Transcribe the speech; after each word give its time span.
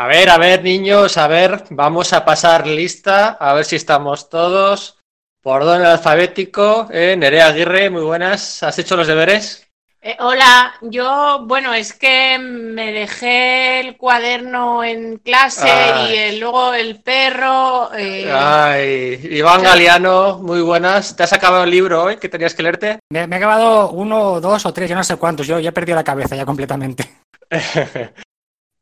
A 0.00 0.06
ver, 0.06 0.30
a 0.30 0.38
ver, 0.38 0.62
niños, 0.62 1.16
a 1.16 1.26
ver, 1.26 1.64
vamos 1.70 2.12
a 2.12 2.24
pasar 2.24 2.68
lista, 2.68 3.30
a 3.30 3.52
ver 3.54 3.64
si 3.64 3.74
estamos 3.74 4.30
todos. 4.30 4.96
Por 5.42 5.62
orden 5.62 5.82
alfabético, 5.84 6.86
eh, 6.92 7.16
Nerea 7.18 7.48
Aguirre, 7.48 7.90
muy 7.90 8.02
buenas. 8.02 8.62
¿Has 8.62 8.78
hecho 8.78 8.96
los 8.96 9.08
deberes? 9.08 9.66
Eh, 10.00 10.16
hola, 10.20 10.74
yo, 10.82 11.40
bueno, 11.46 11.74
es 11.74 11.92
que 11.94 12.38
me 12.38 12.92
dejé 12.92 13.80
el 13.80 13.96
cuaderno 13.96 14.84
en 14.84 15.16
clase 15.18 15.68
Ay. 15.68 16.12
y 16.12 16.16
el- 16.16 16.38
luego 16.38 16.74
el 16.74 17.02
perro. 17.02 17.90
eh, 17.96 18.30
Ay, 18.32 19.18
Iván 19.32 19.64
Galeano, 19.64 20.38
muy 20.38 20.60
buenas. 20.60 21.16
¿Te 21.16 21.24
has 21.24 21.32
acabado 21.32 21.64
el 21.64 21.70
libro 21.70 22.04
hoy 22.04 22.18
que 22.18 22.28
tenías 22.28 22.54
que 22.54 22.62
leerte? 22.62 23.00
Me, 23.10 23.26
me 23.26 23.34
he 23.34 23.38
acabado 23.38 23.90
uno, 23.90 24.40
dos 24.40 24.64
o 24.64 24.72
tres, 24.72 24.88
yo 24.88 24.94
no 24.94 25.02
sé 25.02 25.16
cuántos. 25.16 25.44
Yo 25.48 25.58
ya 25.58 25.70
he 25.70 25.72
perdido 25.72 25.96
la 25.96 26.04
cabeza 26.04 26.36
ya 26.36 26.46
completamente. 26.46 27.10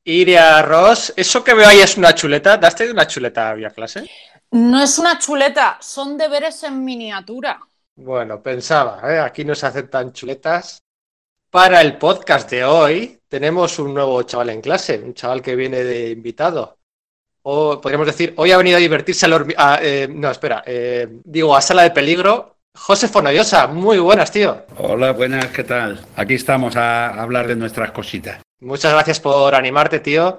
Iria 0.09 0.62
Ross, 0.62 1.12
¿eso 1.16 1.42
que 1.42 1.52
veo 1.52 1.66
ahí 1.66 1.80
es 1.80 1.96
una 1.96 2.14
chuleta? 2.14 2.56
¿Daste 2.56 2.88
una 2.92 3.09
chuleta 3.09 3.52
vía 3.55 3.70
clase? 3.70 4.09
No 4.52 4.80
es 4.80 5.01
una 5.01 5.19
chuleta, 5.19 5.78
son 5.80 6.16
deberes 6.16 6.62
en 6.62 6.84
miniatura. 6.84 7.59
Bueno, 7.97 8.41
pensaba, 8.41 9.00
¿eh? 9.12 9.19
aquí 9.19 9.45
no 9.45 9.56
se 9.56 9.66
hacen 9.66 9.91
tan 9.91 10.12
chuletas. 10.12 10.78
Para 11.50 11.80
el 11.80 11.97
podcast 11.98 12.48
de 12.48 12.64
hoy 12.64 13.19
tenemos 13.27 13.80
un 13.80 13.95
nuevo 13.95 14.23
chaval 14.23 14.50
en 14.50 14.61
clase, 14.61 14.97
un 15.05 15.12
chaval 15.12 15.42
que 15.42 15.56
viene 15.56 15.83
de 15.83 16.11
invitado. 16.11 16.78
O 17.42 17.80
podríamos 17.80 18.06
decir, 18.06 18.33
hoy 18.36 18.52
ha 18.52 18.59
venido 18.59 18.77
a 18.77 18.80
divertirse 18.80 19.27
al 19.27 19.33
hormi- 19.33 19.55
a, 19.59 19.80
eh, 19.83 20.06
no, 20.09 20.30
espera, 20.30 20.62
eh, 20.66 21.09
digo, 21.25 21.56
a 21.56 21.61
sala 21.61 21.83
de 21.83 21.91
peligro. 21.91 22.59
José 22.77 23.09
Fonollosa, 23.09 23.66
muy 23.66 23.98
buenas, 23.98 24.30
tío. 24.30 24.66
Hola, 24.78 25.11
buenas, 25.12 25.47
¿qué 25.47 25.64
tal? 25.64 26.00
Aquí 26.14 26.34
estamos 26.34 26.77
a 26.77 27.09
hablar 27.20 27.48
de 27.48 27.56
nuestras 27.56 27.91
cositas. 27.91 28.41
Muchas 28.60 28.92
gracias 28.92 29.20
por 29.20 29.55
animarte, 29.55 30.01
tío. 30.01 30.38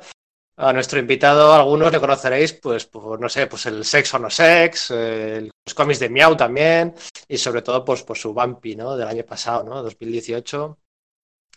A 0.60 0.74
nuestro 0.74 0.98
invitado, 0.98 1.54
algunos 1.54 1.92
le 1.92 2.00
conoceréis, 2.00 2.54
pues, 2.54 2.88
por, 2.88 3.20
no 3.20 3.30
sé, 3.30 3.46
pues 3.46 3.68
el 3.68 3.86
Sex 3.86 4.16
o 4.16 4.20
No 4.20 4.30
Sex, 4.30 4.90
eh, 4.90 5.42
los 5.66 5.74
cómics 5.76 6.00
de 6.00 6.10
Miau 6.10 6.36
también, 6.36 6.96
y 7.28 7.38
sobre 7.38 7.62
todo, 7.62 7.86
pues, 7.86 8.02
por 8.02 8.18
su 8.18 8.34
Bumpy, 8.34 8.76
¿no? 8.76 8.98
Del 8.98 9.08
año 9.08 9.24
pasado, 9.24 9.64
¿no? 9.64 9.84
2018, 9.84 10.80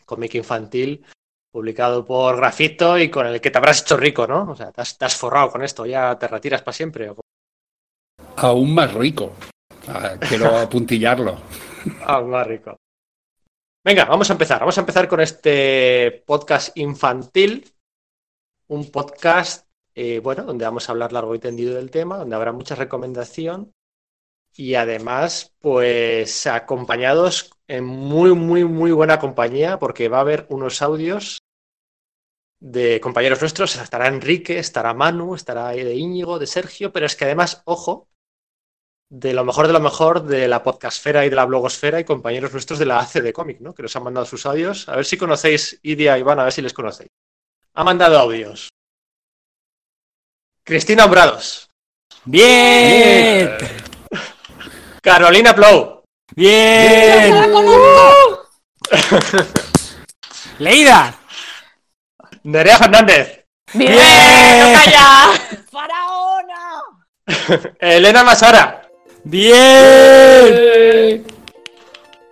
cómic 0.04 0.34
infantil, 0.34 1.02
publicado 1.50 2.04
por 2.04 2.36
Grafito 2.36 2.98
y 2.98 3.08
con 3.08 3.26
el 3.26 3.40
que 3.40 3.50
te 3.50 3.56
habrás 3.56 3.80
hecho 3.80 3.96
rico, 3.96 4.26
¿no? 4.26 4.50
O 4.50 4.56
sea, 4.56 4.70
te 4.70 4.82
has, 4.82 4.98
te 4.98 5.04
has 5.06 5.16
forrado 5.16 5.50
con 5.50 5.62
esto, 5.62 5.86
ya 5.86 6.18
te 6.18 6.28
retiras 6.28 6.60
para 6.60 6.74
siempre. 6.74 7.10
Aún 8.36 8.74
más 8.74 8.92
rico. 8.92 9.32
Ah, 9.88 10.16
quiero 10.28 10.56
apuntillarlo. 10.58 11.38
Ah, 12.04 12.20
más 12.20 12.46
rico. 12.46 12.76
Venga, 13.82 14.04
vamos 14.04 14.28
a 14.28 14.34
empezar. 14.34 14.60
Vamos 14.60 14.76
a 14.76 14.82
empezar 14.82 15.08
con 15.08 15.20
este 15.20 16.22
podcast 16.26 16.76
infantil. 16.76 17.72
Un 18.68 18.90
podcast, 18.90 19.68
eh, 19.94 20.20
bueno, 20.20 20.44
donde 20.44 20.66
vamos 20.66 20.88
a 20.88 20.92
hablar 20.92 21.12
largo 21.12 21.34
y 21.34 21.38
tendido 21.38 21.74
del 21.74 21.90
tema, 21.90 22.18
donde 22.18 22.36
habrá 22.36 22.52
mucha 22.52 22.74
recomendación 22.74 23.72
y 24.54 24.74
además, 24.74 25.54
pues 25.60 26.46
acompañados 26.46 27.52
en 27.68 27.84
muy, 27.86 28.34
muy, 28.34 28.64
muy 28.64 28.92
buena 28.92 29.18
compañía, 29.18 29.78
porque 29.78 30.08
va 30.08 30.18
a 30.18 30.22
haber 30.22 30.46
unos 30.50 30.82
audios 30.82 31.38
de 32.60 33.00
compañeros 33.00 33.40
nuestros. 33.40 33.76
Estará 33.76 34.08
Enrique, 34.08 34.58
estará 34.58 34.92
Manu, 34.92 35.34
estará 35.34 35.68
de 35.70 35.94
Íñigo, 35.94 36.38
de 36.38 36.46
Sergio, 36.46 36.92
pero 36.92 37.06
es 37.06 37.16
que 37.16 37.24
además, 37.24 37.62
ojo, 37.64 38.08
de 39.10 39.34
lo 39.34 39.44
mejor 39.44 39.66
de 39.66 39.72
lo 39.72 39.80
mejor 39.80 40.22
de 40.22 40.46
la 40.46 40.62
podcastfera 40.62 41.26
y 41.26 41.30
de 41.30 41.36
la 41.36 41.44
blogosfera 41.44 41.98
y 41.98 42.04
compañeros 42.04 42.52
nuestros 42.52 42.78
de 42.78 42.86
la 42.86 43.00
ACD 43.00 43.32
Comic, 43.32 43.60
¿no? 43.60 43.74
Que 43.74 43.82
nos 43.82 43.94
han 43.96 44.04
mandado 44.04 44.24
sus 44.24 44.46
audios. 44.46 44.88
A 44.88 44.94
ver 44.96 45.04
si 45.04 45.18
conocéis 45.18 45.80
Idia 45.82 46.16
y 46.16 46.20
Iván, 46.20 46.38
a 46.38 46.44
ver 46.44 46.52
si 46.52 46.62
les 46.62 46.72
conocéis. 46.72 47.10
Ha 47.74 47.84
mandado 47.84 48.18
audios. 48.18 48.68
Cristina 50.64 51.04
Hombrados. 51.06 51.68
¡Bien! 52.24 53.56
Carolina 55.02 55.54
Plou. 55.54 56.02
¡Bien! 56.36 57.34
¡Leida! 60.60 61.18
Nerea 62.44 62.78
Fernández. 62.78 63.44
¡Bien! 63.74 63.92
¡Bien! 63.92 64.72
¡Toca 64.72 64.84
ya! 64.90 65.32
¡Faraona! 65.70 66.82
Elena 67.80 68.22
Masara. 68.22 68.79
¡Bien! 69.24 71.24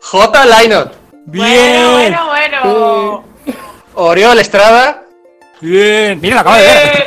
J. 0.01 0.45
Lainot. 0.47 0.97
Bueno, 1.27 1.29
¡Bien! 1.45 1.93
bueno, 1.93 2.27
bueno. 2.27 3.25
Oriol 3.95 4.39
Estrada. 4.39 5.03
¡Bien! 5.61 6.19
Mira, 6.21 6.37
lo 6.37 6.41
acabo 6.41 6.57
de 6.57 6.63
ver. 6.63 7.05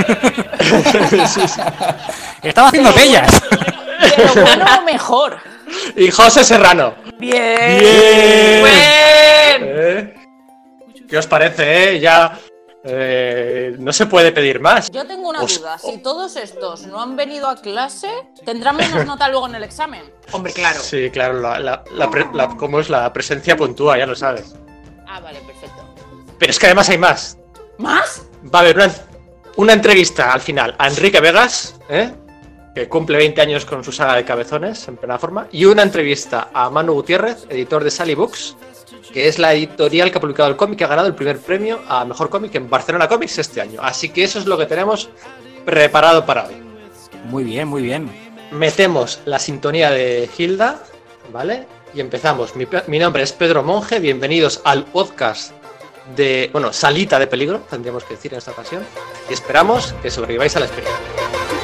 Estaba 2.44 2.68
haciendo 2.68 2.94
bellas. 2.94 3.42
Pero 4.16 4.34
bueno, 4.46 4.66
mejor. 4.86 5.38
Y 5.96 6.12
José 6.12 6.44
Serrano. 6.44 6.94
Bien. 7.18 7.80
¡Bien! 7.80 8.62
Buen. 8.62 8.74
¿Eh? 9.64 10.14
¿Qué 11.10 11.18
os 11.18 11.26
parece? 11.28 11.96
eh? 11.96 12.00
Ya 12.00 12.38
eh, 12.84 13.76
no 13.80 13.94
se 13.94 14.06
puede 14.08 14.32
pedir 14.32 14.60
más. 14.60 14.90
Yo 14.92 15.06
tengo 15.06 15.30
una 15.30 15.42
Os- 15.44 15.60
duda. 15.60 15.78
Si 15.78 15.98
todos 16.00 16.36
estos 16.36 16.88
no 16.88 17.02
han 17.02 17.16
venido 17.16 17.48
a 17.48 17.56
clase, 17.62 18.10
tendrán 18.46 18.78
menos 18.78 19.06
nota 19.06 19.30
luego 19.30 19.48
en 19.48 19.56
el 19.56 19.64
examen. 19.64 20.04
Hombre, 20.32 20.52
claro. 20.54 20.80
Sí, 20.82 21.10
claro, 21.12 21.40
la, 21.40 21.60
la- 21.60 21.84
la 21.94 22.10
pre- 22.10 22.28
la- 22.34 22.50
¿cómo 22.58 22.80
es 22.80 22.90
la 22.90 23.12
presencia 23.14 23.56
puntúa? 23.56 23.98
Ya 23.98 24.06
lo 24.06 24.16
sabes. 24.16 24.56
Ah, 25.08 25.20
vale, 25.20 25.40
perfecto. 25.42 25.84
Pero 26.40 26.50
es 26.52 26.58
que 26.60 26.66
además 26.68 26.90
hay 26.90 26.98
más. 26.98 27.38
¿Más? 27.78 28.24
Va 28.54 28.60
a 28.60 28.62
haber 28.64 28.78
una, 28.78 28.92
una 29.58 29.74
entrevista 29.74 30.32
al 30.34 30.42
final 30.42 30.76
a 30.78 30.88
Enrique 30.88 31.20
Vegas, 31.20 31.76
¿eh? 31.90 32.12
que 32.74 32.88
cumple 32.88 33.18
20 33.18 33.42
años 33.42 33.66
con 33.66 33.84
su 33.84 33.92
saga 33.92 34.16
de 34.16 34.24
cabezones 34.24 34.88
en 34.88 34.96
plena 34.96 35.20
forma, 35.20 35.48
y 35.52 35.66
una 35.66 35.84
entrevista 35.84 36.50
a 36.54 36.70
Manu 36.70 36.94
Gutiérrez, 36.94 37.46
editor 37.50 37.84
de 37.84 37.92
Sally 37.92 38.16
Books, 38.16 38.56
que 39.14 39.28
es 39.28 39.40
la 39.40 39.54
editorial 39.54 40.12
que 40.12 40.18
ha 40.18 40.22
publicado 40.22 40.50
el 40.50 40.56
cómic 40.56 40.80
que 40.80 40.84
ha 40.86 40.88
ganado 40.88 41.08
el 41.08 41.16
primer 41.16 41.40
premio 41.40 41.80
a 41.88 42.06
mejor 42.06 42.30
cómic 42.30 42.56
en 42.56 42.70
Barcelona 42.70 43.08
Comics 43.08 43.40
este 43.40 43.62
año. 43.62 43.82
Así 43.82 44.10
que 44.10 44.24
eso 44.24 44.40
es 44.40 44.46
lo 44.46 44.58
que 44.58 44.66
tenemos 44.66 45.10
preparado 45.66 46.26
para 46.26 46.48
hoy. 46.48 46.56
Muy 47.26 47.44
bien, 47.44 47.68
muy 47.68 47.82
bien. 47.82 48.10
Metemos 48.52 49.20
la 49.26 49.40
sintonía 49.40 49.92
de 49.92 50.30
Hilda, 50.38 50.84
¿vale? 51.32 51.68
Y 51.94 52.00
empezamos. 52.00 52.56
Mi, 52.56 52.68
mi 52.88 53.00
nombre 53.00 53.24
es 53.24 53.32
Pedro 53.32 53.64
Monge, 53.64 54.00
bienvenidos 54.00 54.62
al 54.64 54.86
podcast 54.86 55.54
de, 56.16 56.50
bueno, 56.52 56.74
Salita 56.74 57.20
de 57.20 57.28
Peligro, 57.28 57.60
tendríamos 57.70 58.04
que 58.04 58.16
decir 58.16 58.34
en 58.34 58.40
esta 58.40 58.52
ocasión, 58.52 58.84
y 59.30 59.34
esperamos 59.34 59.94
que 60.02 60.10
sobreviváis 60.10 60.56
a 60.56 60.60
la 60.60 60.66
experiencia. 60.66 61.61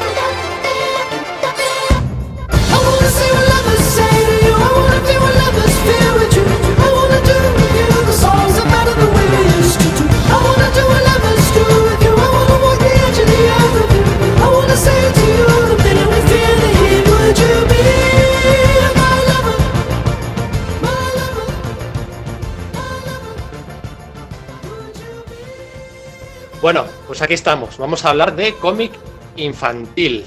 Bueno, 26.67 26.85
pues 27.07 27.22
aquí 27.22 27.33
estamos. 27.33 27.78
Vamos 27.78 28.03
a 28.03 28.09
hablar 28.09 28.35
de 28.35 28.53
cómic 28.55 28.91
infantil. 29.38 30.25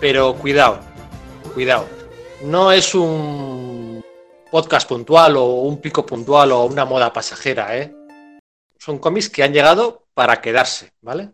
Pero 0.00 0.36
cuidado, 0.36 0.78
cuidado. 1.52 1.88
No 2.42 2.70
es 2.70 2.94
un 2.94 4.00
podcast 4.52 4.88
puntual 4.88 5.36
o 5.36 5.46
un 5.46 5.80
pico 5.80 6.06
puntual 6.06 6.52
o 6.52 6.66
una 6.66 6.84
moda 6.84 7.12
pasajera, 7.12 7.76
¿eh? 7.76 7.92
Son 8.78 9.00
cómics 9.00 9.30
que 9.30 9.42
han 9.42 9.52
llegado 9.52 10.06
para 10.14 10.40
quedarse, 10.40 10.92
¿vale? 11.00 11.32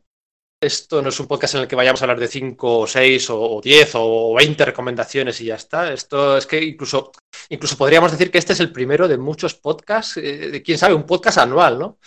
Esto 0.59 1.03
no 1.03 1.11
es 1.11 1.21
un 1.21 1.27
podcast 1.27 1.57
en 1.57 1.61
el 1.61 1.69
que 1.69 1.77
vayamos 1.77 2.01
a 2.01 2.05
hablar 2.05 2.19
de 2.19 2.29
5 2.29 2.79
o 2.79 2.87
6 2.87 3.27
o 3.29 3.61
10 3.63 3.91
o 3.97 4.35
20 4.37 4.65
recomendaciones 4.65 5.39
y 5.43 5.45
ya 5.45 5.57
está. 5.57 5.93
Esto 5.93 6.39
es 6.39 6.47
que 6.47 6.65
incluso, 6.65 7.13
incluso 7.51 7.77
podríamos 7.77 8.11
decir 8.11 8.31
que 8.31 8.39
este 8.39 8.55
es 8.55 8.61
el 8.61 8.73
primero 8.73 9.07
de 9.07 9.19
muchos 9.19 9.55
podcasts, 9.55 10.17
eh, 10.17 10.63
quién 10.65 10.79
sabe, 10.79 10.95
un 10.95 11.05
podcast 11.05 11.37
anual, 11.37 11.79
¿no? 11.79 11.99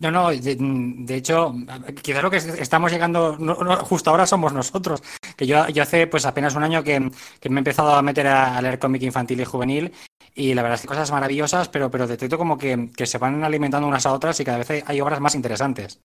No, 0.00 0.10
no, 0.10 0.30
de, 0.30 1.14
hecho, 1.14 1.54
quizás 2.02 2.22
lo 2.22 2.30
que 2.30 2.38
estamos 2.38 2.90
llegando 2.90 3.36
justo 3.84 4.10
ahora 4.10 4.26
somos 4.26 4.52
nosotros. 4.52 5.02
Que 5.36 5.46
yo, 5.46 5.64
hace 5.80 6.06
pues 6.08 6.26
apenas 6.26 6.54
un 6.56 6.64
año 6.64 6.82
que, 6.82 6.98
me 6.98 7.10
he 7.42 7.58
empezado 7.58 7.94
a 7.94 8.02
meter 8.02 8.26
a, 8.26 8.60
leer 8.60 8.78
cómic 8.78 9.02
infantil 9.02 9.40
y 9.40 9.44
juvenil 9.44 9.92
y 10.34 10.52
la 10.52 10.62
verdad 10.62 10.76
es 10.76 10.82
que 10.82 10.88
cosas 10.88 11.12
maravillosas, 11.12 11.68
pero, 11.68 11.90
pero 11.90 12.08
detecto 12.08 12.36
como 12.36 12.58
que, 12.58 12.90
se 13.04 13.18
van 13.18 13.44
alimentando 13.44 13.86
unas 13.86 14.04
a 14.04 14.12
otras 14.12 14.38
y 14.40 14.44
cada 14.44 14.58
vez 14.58 14.84
hay, 14.84 15.00
obras 15.00 15.20
más 15.20 15.36
interesantes. 15.36 16.00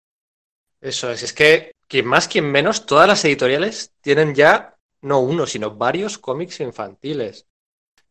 Eso 0.82 1.10
es, 1.10 1.24
es 1.24 1.34
que 1.34 1.72
quien 1.88 2.06
más, 2.06 2.28
quien 2.28 2.52
menos, 2.52 2.86
todas 2.86 3.08
las 3.08 3.24
editoriales 3.24 3.94
tienen 4.02 4.36
ya 4.36 4.76
no 5.02 5.20
uno, 5.20 5.48
sino 5.48 5.76
varios 5.76 6.18
cómics 6.18 6.60
infantiles. 6.60 7.48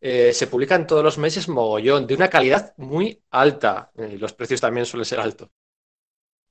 Eh, 0.01 0.33
se 0.33 0.47
publican 0.47 0.87
todos 0.87 1.05
los 1.05 1.19
meses 1.19 1.49
mogollón, 1.49 2.07
de 2.07 2.15
una 2.15 2.31
calidad 2.31 2.75
muy 2.77 3.23
alta, 3.31 3.91
eh, 3.97 4.17
los 4.19 4.33
precios 4.33 4.61
también 4.61 4.87
suelen 4.87 5.05
ser 5.05 5.21
altos. 5.21 5.49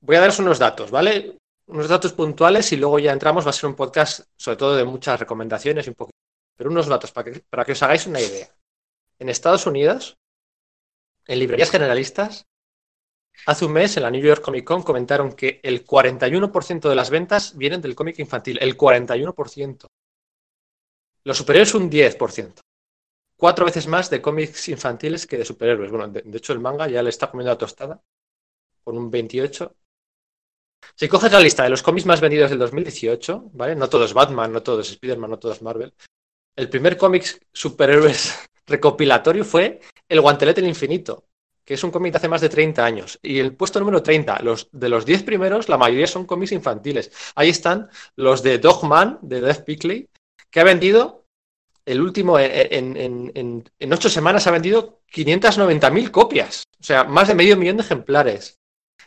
Voy 0.02 0.16
a 0.16 0.22
daros 0.22 0.40
unos 0.40 0.60
datos, 0.60 0.92
¿vale? 0.92 1.38
unos 1.68 1.88
datos 1.88 2.14
puntuales 2.14 2.72
y 2.72 2.78
luego 2.78 3.00
ya 3.00 3.12
entramos. 3.12 3.46
Va 3.46 3.50
a 3.50 3.54
ser 3.54 3.70
un 3.70 3.76
podcast, 3.76 4.28
sobre 4.36 4.58
todo, 4.58 4.76
de 4.76 4.86
muchas 4.86 5.20
recomendaciones 5.20 5.86
y 5.86 5.90
un 5.90 5.96
poquito. 5.96 6.18
Pero 6.56 6.70
unos 6.70 6.88
datos 6.88 7.12
para 7.12 7.32
que, 7.32 7.40
para 7.42 7.66
que 7.66 7.74
os 7.74 7.84
hagáis 7.84 8.08
una 8.08 8.22
idea. 8.22 8.48
En 9.20 9.30
Estados 9.30 9.66
Unidos, 9.66 10.18
en 11.28 11.40
librerías 11.40 11.72
generalistas, 11.72 12.46
hace 13.46 13.66
un 13.66 13.74
mes 13.74 13.98
en 13.98 14.04
la 14.04 14.12
New 14.12 14.22
York 14.22 14.42
Comic 14.42 14.66
Con 14.66 14.84
comentaron 14.84 15.34
que 15.34 15.60
el 15.64 15.86
41% 15.86 16.90
de 16.90 16.96
las 16.96 17.10
ventas 17.10 17.58
vienen 17.58 17.82
del 17.82 17.96
cómic 17.96 18.20
infantil. 18.20 18.58
El 18.62 18.78
41%. 18.78 19.88
Los 21.24 21.38
superhéroes 21.38 21.74
un 21.74 21.90
10%. 21.90 22.62
Cuatro 23.38 23.66
veces 23.66 23.88
más 23.88 24.10
de 24.10 24.22
cómics 24.22 24.70
infantiles 24.70 25.28
que 25.28 25.38
de 25.38 25.46
superhéroes. 25.46 25.92
Bueno, 25.92 26.08
de, 26.08 26.22
de 26.22 26.38
hecho 26.38 26.54
el 26.54 26.60
manga 26.60 26.88
ya 26.88 27.02
le 27.04 27.10
está 27.10 27.30
comiendo 27.30 27.52
la 27.52 27.58
tostada 27.58 28.02
con 28.84 28.98
un 28.98 29.10
28. 29.10 29.76
Si 30.94 31.08
coges 31.08 31.32
la 31.32 31.40
lista 31.40 31.64
de 31.64 31.70
los 31.70 31.82
cómics 31.82 32.06
más 32.06 32.22
vendidos 32.22 32.50
del 32.50 32.60
2018, 32.60 33.50
¿vale? 33.54 33.76
No 33.76 33.90
todo 33.90 34.06
es 34.06 34.14
Batman, 34.14 34.52
no 34.52 34.62
todo 34.62 34.82
es 34.82 34.92
Spider-Man, 34.92 35.32
no 35.32 35.40
todo 35.40 35.52
es 35.52 35.62
Marvel. 35.62 35.94
El 36.56 36.70
primer 36.70 36.98
cómic 36.98 37.48
superhéroes 37.52 38.34
recopilatorio 38.68 39.44
fue 39.44 39.82
El 40.08 40.22
Guantelete 40.22 40.62
del 40.62 40.70
Infinito, 40.70 41.26
que 41.66 41.74
es 41.74 41.84
un 41.84 41.92
cómic 41.92 42.14
de 42.14 42.18
hace 42.18 42.30
más 42.30 42.42
de 42.42 42.50
30 42.50 42.86
años. 42.86 43.20
Y 43.22 43.40
el 43.40 43.56
puesto 43.56 43.80
número 43.80 44.02
30, 44.04 44.40
los, 44.42 44.70
de 44.72 44.90
los 44.90 45.06
10 45.06 45.24
primeros, 45.24 45.68
la 45.70 45.78
mayoría 45.78 46.08
son 46.08 46.26
cómics 46.26 46.52
infantiles. 46.52 47.12
Ahí 47.36 47.50
están 47.50 47.90
los 48.16 48.44
de 48.44 48.60
Dogman, 48.60 49.20
de 49.22 49.42
Dave 49.42 49.64
Pickley, 49.66 50.10
que 50.50 50.60
ha 50.60 50.64
vendido, 50.64 51.26
el 51.86 52.02
último, 52.02 52.40
en, 52.40 52.96
en, 52.98 53.32
en, 53.36 53.70
en 53.80 53.94
ocho 53.94 54.10
semanas 54.10 54.48
ha 54.48 54.52
vendido 54.52 55.02
590.000 55.12 56.12
copias. 56.12 56.64
O 56.80 56.84
sea, 56.84 57.04
más 57.04 57.28
de 57.28 57.36
medio 57.36 57.58
millón 57.58 57.78
de 57.78 57.84
ejemplares. 57.84 58.60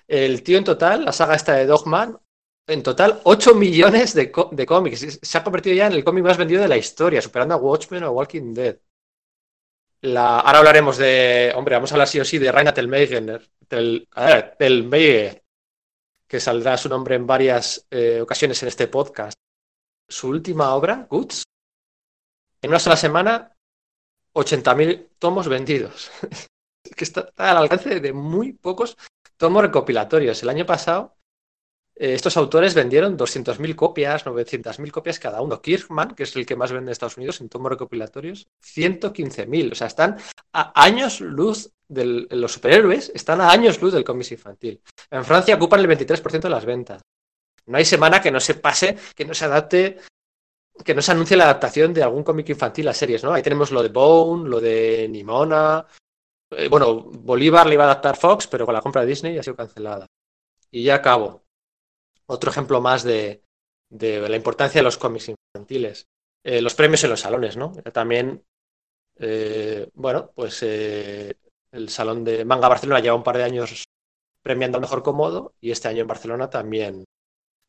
El 0.06 0.43
tío 0.43 0.58
en 0.58 0.64
total, 0.64 1.05
la 1.05 1.12
saga 1.12 1.35
esta 1.35 1.55
de 1.55 1.67
Dogman, 1.67 2.19
en 2.67 2.82
total 2.82 3.20
8 3.25 3.55
millones 3.55 4.14
de, 4.14 4.32
de 4.52 4.67
cómics. 4.67 5.19
Se 5.20 5.38
ha 5.38 5.44
convertido 5.44 5.76
ya 5.76 5.87
en 5.87 5.94
el 5.94 6.05
cómic 6.05 6.25
más 6.25 6.37
vendido 6.37 6.62
de 6.62 6.69
la 6.69 6.76
historia, 6.76 7.23
superando 7.23 7.55
a 7.55 7.58
Watchmen 7.58 8.05
o 8.05 8.12
Walking 8.12 8.55
Dead. 8.55 8.79
La, 10.00 10.40
ahora 10.40 10.58
hablaremos 10.58 10.96
de, 10.96 11.52
hombre, 11.56 11.75
vamos 11.75 11.90
a 11.90 11.94
hablar 11.94 12.08
sí 12.08 12.20
o 12.20 12.25
sí 12.25 12.38
de 12.38 12.52
Raina 12.52 12.73
Telmeiger, 12.73 13.50
Tel, 13.67 14.08
Telmeier, 14.58 15.43
que 16.26 16.38
saldrá 16.38 16.76
su 16.76 16.88
nombre 16.88 17.17
en 17.17 17.26
varias 17.26 17.87
eh, 17.90 18.20
ocasiones 18.20 18.62
en 18.62 18.69
este 18.69 18.87
podcast. 18.87 19.38
Su 20.08 20.29
última 20.29 20.75
obra, 20.75 21.06
Goods, 21.11 21.43
en 22.62 22.70
una 22.70 22.79
sola 22.79 22.96
semana, 22.96 23.56
80.000 24.35 25.08
tomos 25.19 25.49
vendidos. 25.49 26.11
que 26.96 27.05
está 27.05 27.32
al 27.37 27.56
alcance 27.56 28.00
de 28.00 28.12
muy 28.12 28.52
pocos 28.52 28.96
tomos 29.38 29.62
recopilatorios. 29.62 30.43
El 30.43 30.50
año 30.50 30.67
pasado, 30.67 31.17
eh, 31.96 32.12
estos 32.12 32.37
autores 32.37 32.75
vendieron 32.75 33.17
200.000 33.17 33.75
copias, 33.75 34.26
900.000 34.26 34.90
copias 34.90 35.19
cada 35.19 35.40
uno. 35.40 35.62
Kirkman, 35.62 36.14
que 36.14 36.25
es 36.25 36.37
el 36.37 36.44
que 36.44 36.56
más 36.56 36.70
vende 36.70 36.90
en 36.90 36.93
Estados 36.93 37.17
Unidos 37.17 37.40
en 37.40 37.49
tomos 37.49 37.70
recopilatorios, 37.70 38.49
115.000. 38.62 39.73
O 39.73 39.75
sea, 39.75 39.87
están 39.87 40.17
a 40.52 40.82
años 40.82 41.20
luz 41.20 41.73
de 41.88 42.26
los 42.31 42.52
superhéroes, 42.52 43.11
están 43.14 43.40
a 43.40 43.50
años 43.50 43.81
luz 43.81 43.94
del 43.94 44.05
cómic 44.05 44.31
infantil. 44.31 44.82
En 45.11 45.25
Francia 45.25 45.56
ocupan 45.56 45.81
el 45.81 45.88
23% 45.88 46.40
de 46.40 46.50
las 46.50 46.64
ventas. 46.64 47.02
No 47.67 47.79
hay 47.79 47.85
semana 47.85 48.20
que 48.20 48.31
no 48.31 48.40
se 48.40 48.55
pase, 48.55 48.96
que 49.14 49.25
no 49.25 49.35
se 49.35 49.44
adapte, 49.44 49.99
que 50.85 50.94
no 50.94 51.02
se 51.02 51.12
anuncie 51.12 51.37
la 51.37 51.44
adaptación 51.44 51.93
de 51.93 52.02
algún 52.02 52.23
cómic 52.23 52.49
infantil 52.49 52.88
a 52.88 52.94
series, 52.94 53.25
¿no? 53.25 53.32
Ahí 53.32 53.43
tenemos 53.43 53.70
lo 53.70 53.82
de 53.82 53.88
Bone, 53.88 54.49
lo 54.49 54.61
de 54.61 55.06
Nimona. 55.11 55.87
Eh, 56.50 56.69
bueno, 56.69 57.03
Bolívar 57.03 57.67
le 57.67 57.75
iba 57.75 57.85
a 57.85 57.87
adaptar 57.87 58.17
Fox, 58.17 58.47
pero 58.47 58.65
con 58.65 58.75
la 58.75 58.81
compra 58.81 59.03
de 59.03 59.09
Disney 59.09 59.39
ha 59.39 59.43
sido 59.43 59.56
cancelada. 59.56 60.06
Y 60.71 60.85
ya 60.85 60.97
acabo. 60.97 61.43
Otro 62.27 62.50
ejemplo 62.50 62.81
más 62.81 63.05
de, 63.05 63.43
la 63.91 64.37
importancia 64.37 64.81
de 64.81 64.85
los 64.85 64.99
cómics 64.99 65.31
infantiles. 65.31 66.06
Eh, 66.45 66.61
los 66.61 66.75
premios 66.75 67.03
en 67.05 67.11
los 67.11 67.21
salones, 67.21 67.56
¿no? 67.56 67.73
También, 67.93 68.45
eh, 69.17 69.89
bueno, 69.95 70.31
pues 70.35 70.62
eh, 70.62 71.37
el 71.73 71.89
Salón 71.89 72.25
de 72.25 72.45
Manga 72.45 72.69
Barcelona 72.69 73.00
lleva 73.00 73.17
un 73.17 73.23
par 73.23 73.39
de 73.39 73.45
años 73.45 73.85
premiando 74.43 74.77
al 74.77 74.83
mejor 74.83 75.03
cómodo 75.03 75.55
y 75.61 75.71
este 75.71 75.89
año 75.89 76.03
en 76.03 76.06
Barcelona 76.06 76.49
también, 76.49 77.05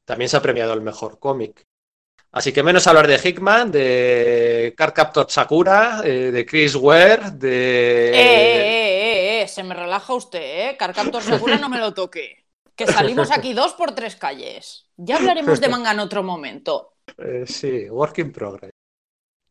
también 0.05 0.29
se 0.29 0.37
ha 0.37 0.41
premiado 0.41 0.73
el 0.73 0.81
mejor 0.81 1.19
cómic. 1.19 1.63
Así 2.31 2.53
que 2.53 2.61
menos 2.61 2.85
hablar 2.85 3.07
de 3.07 3.19
Hickman, 3.23 3.71
de 3.71 4.73
Card 4.77 4.93
Captor 4.93 5.25
Sakura, 5.29 6.01
eh, 6.03 6.31
de 6.31 6.45
Chris 6.45 6.75
Ware, 6.75 7.31
de... 7.31 8.09
Eh, 8.09 8.13
eh, 8.13 9.39
eh, 9.39 9.41
eh, 9.41 9.47
se 9.47 9.63
me 9.63 9.73
relaja 9.73 10.13
usted, 10.13 10.69
¿eh? 10.69 10.77
Carcaptor 10.77 11.23
Segura 11.23 11.57
no 11.57 11.69
me 11.69 11.79
lo 11.79 11.93
toque. 11.93 12.45
Que 12.75 12.85
salimos 12.85 13.31
aquí 13.31 13.53
dos 13.53 13.73
por 13.73 13.95
tres 13.95 14.15
calles. 14.15 14.85
Ya 14.95 15.17
hablaremos 15.17 15.59
de 15.59 15.69
manga 15.69 15.91
en 15.91 15.99
otro 15.99 16.21
momento. 16.21 16.93
Eh, 17.17 17.45
sí, 17.47 17.89
work 17.89 18.19
in 18.19 18.31
progress. 18.31 18.71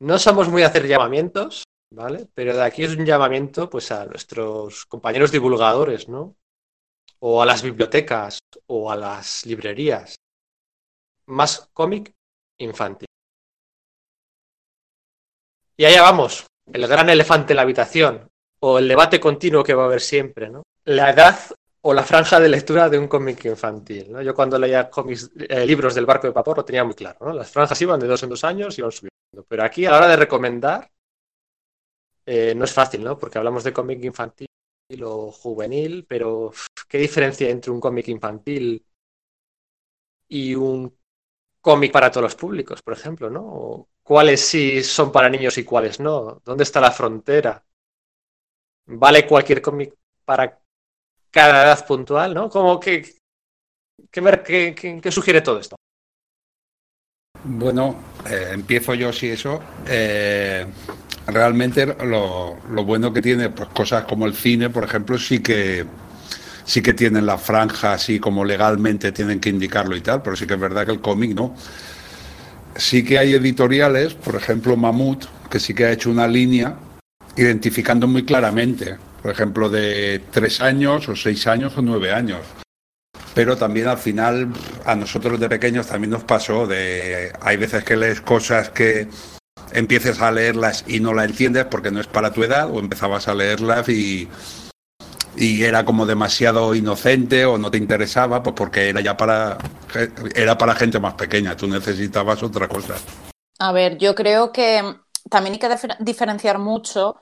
No 0.01 0.19
somos 0.19 0.49
muy 0.49 0.63
a 0.63 0.69
hacer 0.69 0.87
llamamientos, 0.87 1.65
¿vale? 1.91 2.29
Pero 2.33 2.57
de 2.57 2.63
aquí 2.63 2.85
es 2.85 2.97
un 2.97 3.05
llamamiento 3.05 3.69
pues 3.69 3.91
a 3.91 4.07
nuestros 4.07 4.87
compañeros 4.87 5.33
divulgadores, 5.33 6.09
¿no? 6.09 6.37
O 7.19 7.43
a 7.43 7.47
las 7.47 7.63
bibliotecas 7.63 8.39
o 8.67 8.91
a 8.91 8.97
las 8.97 9.45
librerías. 9.45 10.15
Más 11.27 11.69
cómic 11.75 12.13
infantil. 12.59 13.09
Y 15.77 15.85
allá 15.85 16.03
vamos, 16.03 16.47
el 16.73 16.87
gran 16.87 17.09
elefante 17.09 17.53
en 17.53 17.57
la 17.57 17.63
habitación, 17.63 18.29
o 18.61 18.79
el 18.79 18.89
debate 18.89 19.21
continuo 19.21 19.63
que 19.63 19.75
va 19.75 19.85
a 19.85 19.87
haber 19.87 20.01
siempre, 20.01 20.51
¿no? 20.51 20.63
La 20.85 21.11
edad 21.11 21.39
o 21.83 21.95
la 21.95 22.03
franja 22.03 22.41
de 22.41 22.49
lectura 22.49 22.89
de 22.89 22.99
un 22.99 23.09
cómic 23.09 23.45
infantil. 23.45 24.15
Yo 24.25 24.35
cuando 24.35 24.59
leía 24.59 24.91
cómics, 24.91 25.31
eh, 25.39 25.65
libros 25.65 25.95
del 25.95 26.07
barco 26.07 26.27
de 26.27 26.33
vapor 26.33 26.59
lo 26.59 26.65
tenía 26.65 26.85
muy 26.85 26.95
claro. 26.95 27.19
¿no? 27.21 27.33
Las 27.33 27.51
franjas 27.51 27.81
iban 27.81 28.01
de 28.01 28.07
dos 28.07 28.23
en 28.23 28.31
dos 28.31 28.45
años 28.45 28.77
y 28.77 28.81
iban 28.81 28.93
subiendo. 28.93 29.47
Pero 29.49 29.63
aquí 29.65 29.87
a 29.87 29.93
la 29.93 29.99
hora 29.99 30.09
de 30.09 30.17
recomendar 30.17 30.91
eh, 32.27 32.55
no 32.55 32.65
es 32.65 32.73
fácil, 32.73 33.05
¿no? 33.05 33.19
Porque 33.19 33.39
hablamos 33.39 33.65
de 33.65 33.73
cómic 33.73 34.03
infantil 34.05 34.49
o 35.03 35.31
juvenil, 35.31 36.05
pero 36.07 36.53
¿qué 36.89 36.99
diferencia 36.99 37.49
entre 37.49 37.71
un 37.71 37.81
cómic 37.81 38.09
infantil 38.09 38.85
y 40.29 40.55
un 40.55 40.95
cómic 41.61 41.93
para 41.93 42.11
todos 42.11 42.25
los 42.25 42.35
públicos, 42.37 42.83
por 42.83 42.95
ejemplo, 42.95 43.31
¿no? 43.31 43.89
¿Cuáles 44.03 44.41
sí 44.41 44.83
son 44.83 45.13
para 45.13 45.29
niños 45.29 45.59
y 45.59 45.65
cuáles 45.65 46.01
no? 46.01 46.41
¿Dónde 46.45 46.65
está 46.65 46.81
la 46.81 46.91
frontera? 46.93 47.65
¿Vale 48.87 49.27
cualquier 49.27 49.63
cómic 49.63 49.95
para 50.25 50.59
cada 51.31 51.65
edad 51.65 51.87
puntual, 51.87 52.35
no? 52.35 52.51
¿Cómo 52.51 52.81
que, 52.81 53.05
qué- 54.75 55.01
qué 55.03 55.13
sugiere 55.13 55.41
todo 55.43 55.59
esto? 55.61 55.77
Bueno, 57.45 57.97
eh, 58.29 58.51
empiezo 58.53 58.95
yo 58.95 59.13
si 59.13 59.29
eso. 59.29 59.61
Eh, 59.87 60.67
realmente 61.27 61.87
lo, 61.87 62.57
lo 62.71 62.85
bueno 62.85 63.13
que 63.13 63.23
tiene, 63.23 63.51
pues 63.51 63.69
cosas 63.71 64.05
como 64.05 64.27
el 64.27 64.35
cine, 64.35 64.71
por 64.71 64.85
ejemplo, 64.85 65.19
sí 65.19 65.41
que 65.43 65.85
sí 66.69 66.83
que 66.83 66.93
tienen 66.93 67.25
la 67.25 67.39
franja, 67.39 67.95
así 67.95 68.21
como 68.21 68.45
legalmente 68.45 69.11
tienen 69.11 69.41
que 69.41 69.49
indicarlo 69.49 69.97
y 69.97 70.03
tal, 70.03 70.21
pero 70.21 70.37
sí 70.37 70.47
que 70.47 70.53
es 70.53 70.61
verdad 70.61 70.85
que 70.85 70.93
el 70.93 71.01
cómic 71.01 71.35
no. 71.35 71.57
Sí 72.77 73.03
que 73.03 73.19
hay 73.19 73.33
editoriales, 73.33 74.13
por 74.13 74.37
ejemplo 74.37 74.77
Mamut, 74.77 75.25
que 75.51 75.61
sí 75.61 75.73
que 75.73 75.87
ha 75.87 75.93
hecho 75.93 76.11
una 76.11 76.29
línea 76.29 76.77
identificando 77.37 78.07
muy 78.07 78.25
claramente, 78.25 78.99
por 79.23 79.31
ejemplo, 79.31 79.71
de 79.71 80.21
tres 80.31 80.61
años 80.61 81.09
o 81.09 81.17
seis 81.17 81.47
años 81.47 81.73
o 81.79 81.83
nueve 81.83 82.13
años 82.13 82.41
pero 83.35 83.57
también 83.57 83.87
al 83.87 83.99
final 83.99 84.49
a 84.85 84.97
nosotros 84.97 85.39
de 85.39 85.49
pequeños 85.49 85.87
también 85.87 86.11
nos 86.11 86.25
pasó 86.25 86.67
de 86.67 87.33
hay 87.41 87.57
veces 87.57 87.85
que 87.85 87.97
lees 87.97 88.21
cosas 88.21 88.71
que 88.71 89.07
empieces 89.73 90.21
a 90.21 90.33
leerlas 90.33 90.85
y 90.89 90.99
no 90.99 91.15
la 91.15 91.25
entiendes 91.25 91.67
porque 91.67 91.93
no 91.93 92.01
es 92.01 92.09
para 92.09 92.33
tu 92.33 92.43
edad 92.43 92.69
o 92.69 92.81
empezabas 92.81 93.29
a 93.29 93.35
leerlas 93.35 93.89
y 93.89 94.29
y 95.39 95.63
era 95.65 95.85
como 95.85 96.07
demasiado 96.07 96.75
inocente 96.75 97.47
o 97.47 97.59
no 97.59 97.71
te 97.71 97.79
interesaba 97.79 98.43
pues 98.43 98.55
porque 98.57 98.89
era 98.89 99.01
ya 99.01 99.17
para 99.17 99.59
era 100.35 100.59
para 100.59 100.75
gente 100.75 100.99
más 100.99 101.15
pequeña 101.15 101.57
tú 101.57 101.67
necesitabas 101.69 102.43
otra 102.43 102.69
cosa 102.69 102.95
A 103.61 103.73
ver, 103.73 103.99
yo 103.99 104.15
creo 104.15 104.53
que 104.53 104.83
también 105.31 105.55
hay 105.55 105.59
que 105.59 105.69
difer- 105.69 105.97
diferenciar 105.99 106.59
mucho 106.59 107.17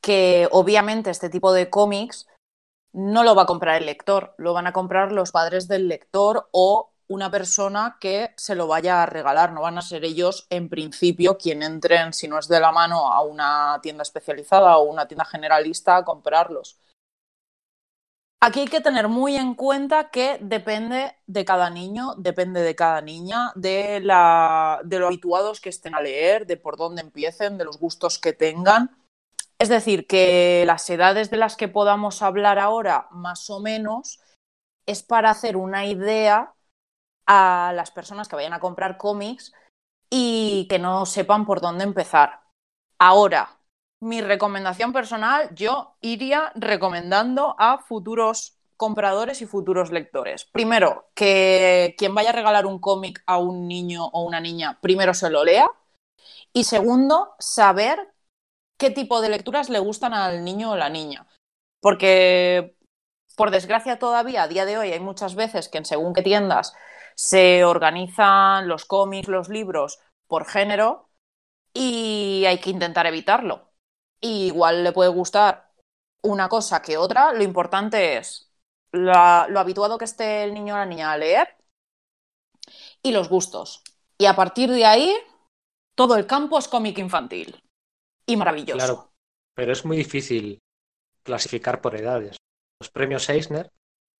que 0.00 0.48
obviamente 0.50 1.10
este 1.10 1.30
tipo 1.30 1.52
de 1.52 1.70
cómics 1.70 2.26
no 2.92 3.24
lo 3.24 3.34
va 3.34 3.42
a 3.42 3.46
comprar 3.46 3.76
el 3.80 3.86
lector, 3.86 4.34
lo 4.38 4.52
van 4.52 4.66
a 4.66 4.72
comprar 4.72 5.12
los 5.12 5.30
padres 5.32 5.68
del 5.68 5.88
lector 5.88 6.48
o 6.52 6.90
una 7.08 7.30
persona 7.30 7.96
que 8.00 8.30
se 8.36 8.54
lo 8.54 8.66
vaya 8.66 9.02
a 9.02 9.06
regalar. 9.06 9.52
No 9.52 9.62
van 9.62 9.78
a 9.78 9.82
ser 9.82 10.04
ellos, 10.04 10.46
en 10.50 10.68
principio, 10.68 11.36
quien 11.38 11.62
entren, 11.62 12.12
si 12.12 12.28
no 12.28 12.38
es 12.38 12.48
de 12.48 12.60
la 12.60 12.72
mano, 12.72 13.12
a 13.12 13.22
una 13.22 13.78
tienda 13.82 14.02
especializada 14.02 14.76
o 14.78 14.84
una 14.84 15.06
tienda 15.06 15.24
generalista 15.24 15.96
a 15.96 16.04
comprarlos. 16.04 16.78
Aquí 18.44 18.58
hay 18.58 18.66
que 18.66 18.80
tener 18.80 19.06
muy 19.06 19.36
en 19.36 19.54
cuenta 19.54 20.10
que 20.10 20.36
depende 20.40 21.16
de 21.28 21.44
cada 21.44 21.70
niño, 21.70 22.16
depende 22.16 22.60
de 22.62 22.74
cada 22.74 23.00
niña, 23.00 23.52
de, 23.54 24.00
la, 24.00 24.80
de 24.82 24.98
lo 24.98 25.06
habituados 25.06 25.60
que 25.60 25.68
estén 25.68 25.94
a 25.94 26.00
leer, 26.00 26.44
de 26.44 26.56
por 26.56 26.76
dónde 26.76 27.02
empiecen, 27.02 27.56
de 27.56 27.64
los 27.64 27.78
gustos 27.78 28.18
que 28.18 28.32
tengan. 28.32 28.90
Es 29.60 29.68
decir, 29.68 30.08
que 30.08 30.64
las 30.66 30.90
edades 30.90 31.30
de 31.30 31.36
las 31.36 31.54
que 31.54 31.68
podamos 31.68 32.20
hablar 32.20 32.58
ahora, 32.58 33.06
más 33.12 33.48
o 33.48 33.60
menos, 33.60 34.18
es 34.86 35.04
para 35.04 35.30
hacer 35.30 35.56
una 35.56 35.86
idea 35.86 36.52
a 37.28 37.72
las 37.76 37.92
personas 37.92 38.26
que 38.26 38.34
vayan 38.34 38.54
a 38.54 38.58
comprar 38.58 38.96
cómics 38.96 39.52
y 40.10 40.66
que 40.68 40.80
no 40.80 41.06
sepan 41.06 41.46
por 41.46 41.60
dónde 41.60 41.84
empezar. 41.84 42.40
Ahora, 42.98 43.61
mi 44.02 44.20
recomendación 44.20 44.92
personal, 44.92 45.54
yo 45.54 45.94
iría 46.00 46.50
recomendando 46.56 47.54
a 47.56 47.78
futuros 47.78 48.58
compradores 48.76 49.40
y 49.42 49.46
futuros 49.46 49.92
lectores. 49.92 50.44
Primero, 50.44 51.06
que 51.14 51.94
quien 51.96 52.12
vaya 52.12 52.30
a 52.30 52.32
regalar 52.32 52.66
un 52.66 52.80
cómic 52.80 53.22
a 53.26 53.38
un 53.38 53.68
niño 53.68 54.06
o 54.06 54.24
una 54.24 54.40
niña, 54.40 54.80
primero 54.80 55.14
se 55.14 55.30
lo 55.30 55.44
lea. 55.44 55.70
Y 56.52 56.64
segundo, 56.64 57.34
saber 57.38 58.12
qué 58.76 58.90
tipo 58.90 59.20
de 59.20 59.28
lecturas 59.28 59.70
le 59.70 59.78
gustan 59.78 60.14
al 60.14 60.42
niño 60.42 60.72
o 60.72 60.76
la 60.76 60.88
niña. 60.88 61.28
Porque, 61.80 62.76
por 63.36 63.52
desgracia, 63.52 64.00
todavía 64.00 64.42
a 64.42 64.48
día 64.48 64.64
de 64.64 64.78
hoy 64.78 64.90
hay 64.90 65.00
muchas 65.00 65.36
veces 65.36 65.68
que 65.68 65.78
en 65.78 65.84
según 65.84 66.12
qué 66.12 66.22
tiendas 66.22 66.74
se 67.14 67.64
organizan 67.64 68.66
los 68.66 68.84
cómics, 68.84 69.28
los 69.28 69.48
libros 69.48 70.00
por 70.26 70.44
género 70.44 71.08
y 71.72 72.44
hay 72.48 72.58
que 72.58 72.70
intentar 72.70 73.06
evitarlo. 73.06 73.71
Y 74.22 74.46
igual 74.46 74.84
le 74.84 74.92
puede 74.92 75.10
gustar 75.10 75.70
una 76.22 76.48
cosa 76.48 76.80
que 76.82 76.96
otra, 76.96 77.34
lo 77.34 77.42
importante 77.42 78.16
es 78.18 78.50
lo 78.92 79.12
habituado 79.60 79.98
que 79.98 80.06
esté 80.06 80.44
el 80.44 80.54
niño 80.54 80.74
o 80.74 80.78
la 80.78 80.86
niña 80.86 81.12
a 81.12 81.18
leer 81.18 81.48
y 83.02 83.12
los 83.12 83.28
gustos. 83.28 83.82
Y 84.18 84.26
a 84.26 84.36
partir 84.36 84.70
de 84.70 84.84
ahí, 84.84 85.14
todo 85.96 86.16
el 86.16 86.26
campo 86.26 86.58
es 86.58 86.68
cómic 86.68 86.98
infantil. 86.98 87.62
Y 88.26 88.36
maravilloso. 88.36 88.78
Claro, 88.78 89.12
pero 89.54 89.72
es 89.72 89.84
muy 89.84 89.96
difícil 89.96 90.58
clasificar 91.24 91.80
por 91.80 91.96
edades. 91.96 92.36
Los 92.80 92.90
premios 92.90 93.28
Eisner, 93.28 93.70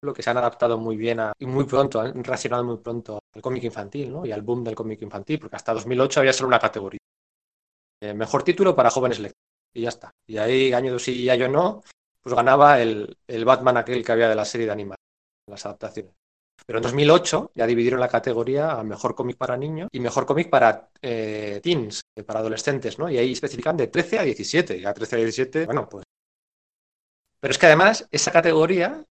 lo 0.03 0.15
que 0.15 0.23
se 0.23 0.31
han 0.31 0.39
adaptado 0.39 0.79
muy 0.79 0.97
bien 0.97 1.21
a- 1.21 1.33
y 1.39 1.47
muy 1.47 1.65
pronto, 1.65 2.01
han 2.01 2.25
reaccionado 2.25 2.65
muy 2.65 2.79
pronto 2.79 3.21
al 3.35 3.43
cómic 3.43 3.65
infantil 3.65 4.13
¿no? 4.13 4.27
y 4.27 4.33
al 4.33 4.43
boom 4.43 4.65
del 4.65 4.75
cómic 4.75 5.03
infantil, 5.03 5.39
porque 5.41 5.57
hasta 5.57 5.75
2008 5.75 6.21
había 6.21 6.33
solo 6.33 6.49
una 6.49 6.59
categoría. 6.61 7.01
Eh, 8.03 8.13
mejor 8.15 8.43
título 8.45 8.77
para 8.77 8.91
jóvenes 8.91 9.19
lectores. 9.19 9.52
Y 9.75 9.83
ya 9.83 9.89
está. 9.89 10.11
Y 10.27 10.39
ahí, 10.39 10.73
año 10.73 10.99
sí 10.99 11.23
y 11.23 11.31
año 11.31 11.49
no, 11.49 11.83
pues 12.21 12.35
ganaba 12.35 12.81
el, 12.81 13.17
el 13.27 13.45
Batman 13.45 13.77
aquel 13.79 14.05
que 14.05 14.13
había 14.13 14.29
de 14.29 14.35
la 14.35 14.45
serie 14.45 14.67
de 14.67 14.73
animación, 14.73 15.05
las 15.49 15.65
adaptaciones. 15.67 16.13
Pero 16.67 16.79
en 16.79 16.83
2008 16.85 17.53
ya 17.55 17.67
dividieron 17.67 18.01
la 18.01 18.09
categoría 18.09 18.73
a 18.73 18.85
mejor 18.85 19.15
cómic 19.15 19.37
para 19.37 19.57
niños 19.57 19.89
y 19.93 20.01
mejor 20.01 20.27
cómic 20.27 20.49
para 20.49 20.91
eh, 21.01 21.61
teens, 21.63 22.03
eh, 22.17 22.23
para 22.23 22.41
adolescentes, 22.41 22.99
¿no? 22.99 23.11
Y 23.11 23.19
ahí 23.19 23.33
especifican 23.33 23.77
de 23.77 23.89
13 23.89 24.19
a 24.19 24.23
17. 24.23 24.79
Y 24.79 24.85
a 24.85 24.95
13 24.95 25.17
a 25.17 25.19
17, 25.19 25.67
bueno, 25.67 25.89
pues. 25.89 26.05
Pero 27.41 27.51
es 27.51 27.59
que 27.59 27.67
además 27.67 28.07
esa 28.11 28.31
categoría 28.31 29.05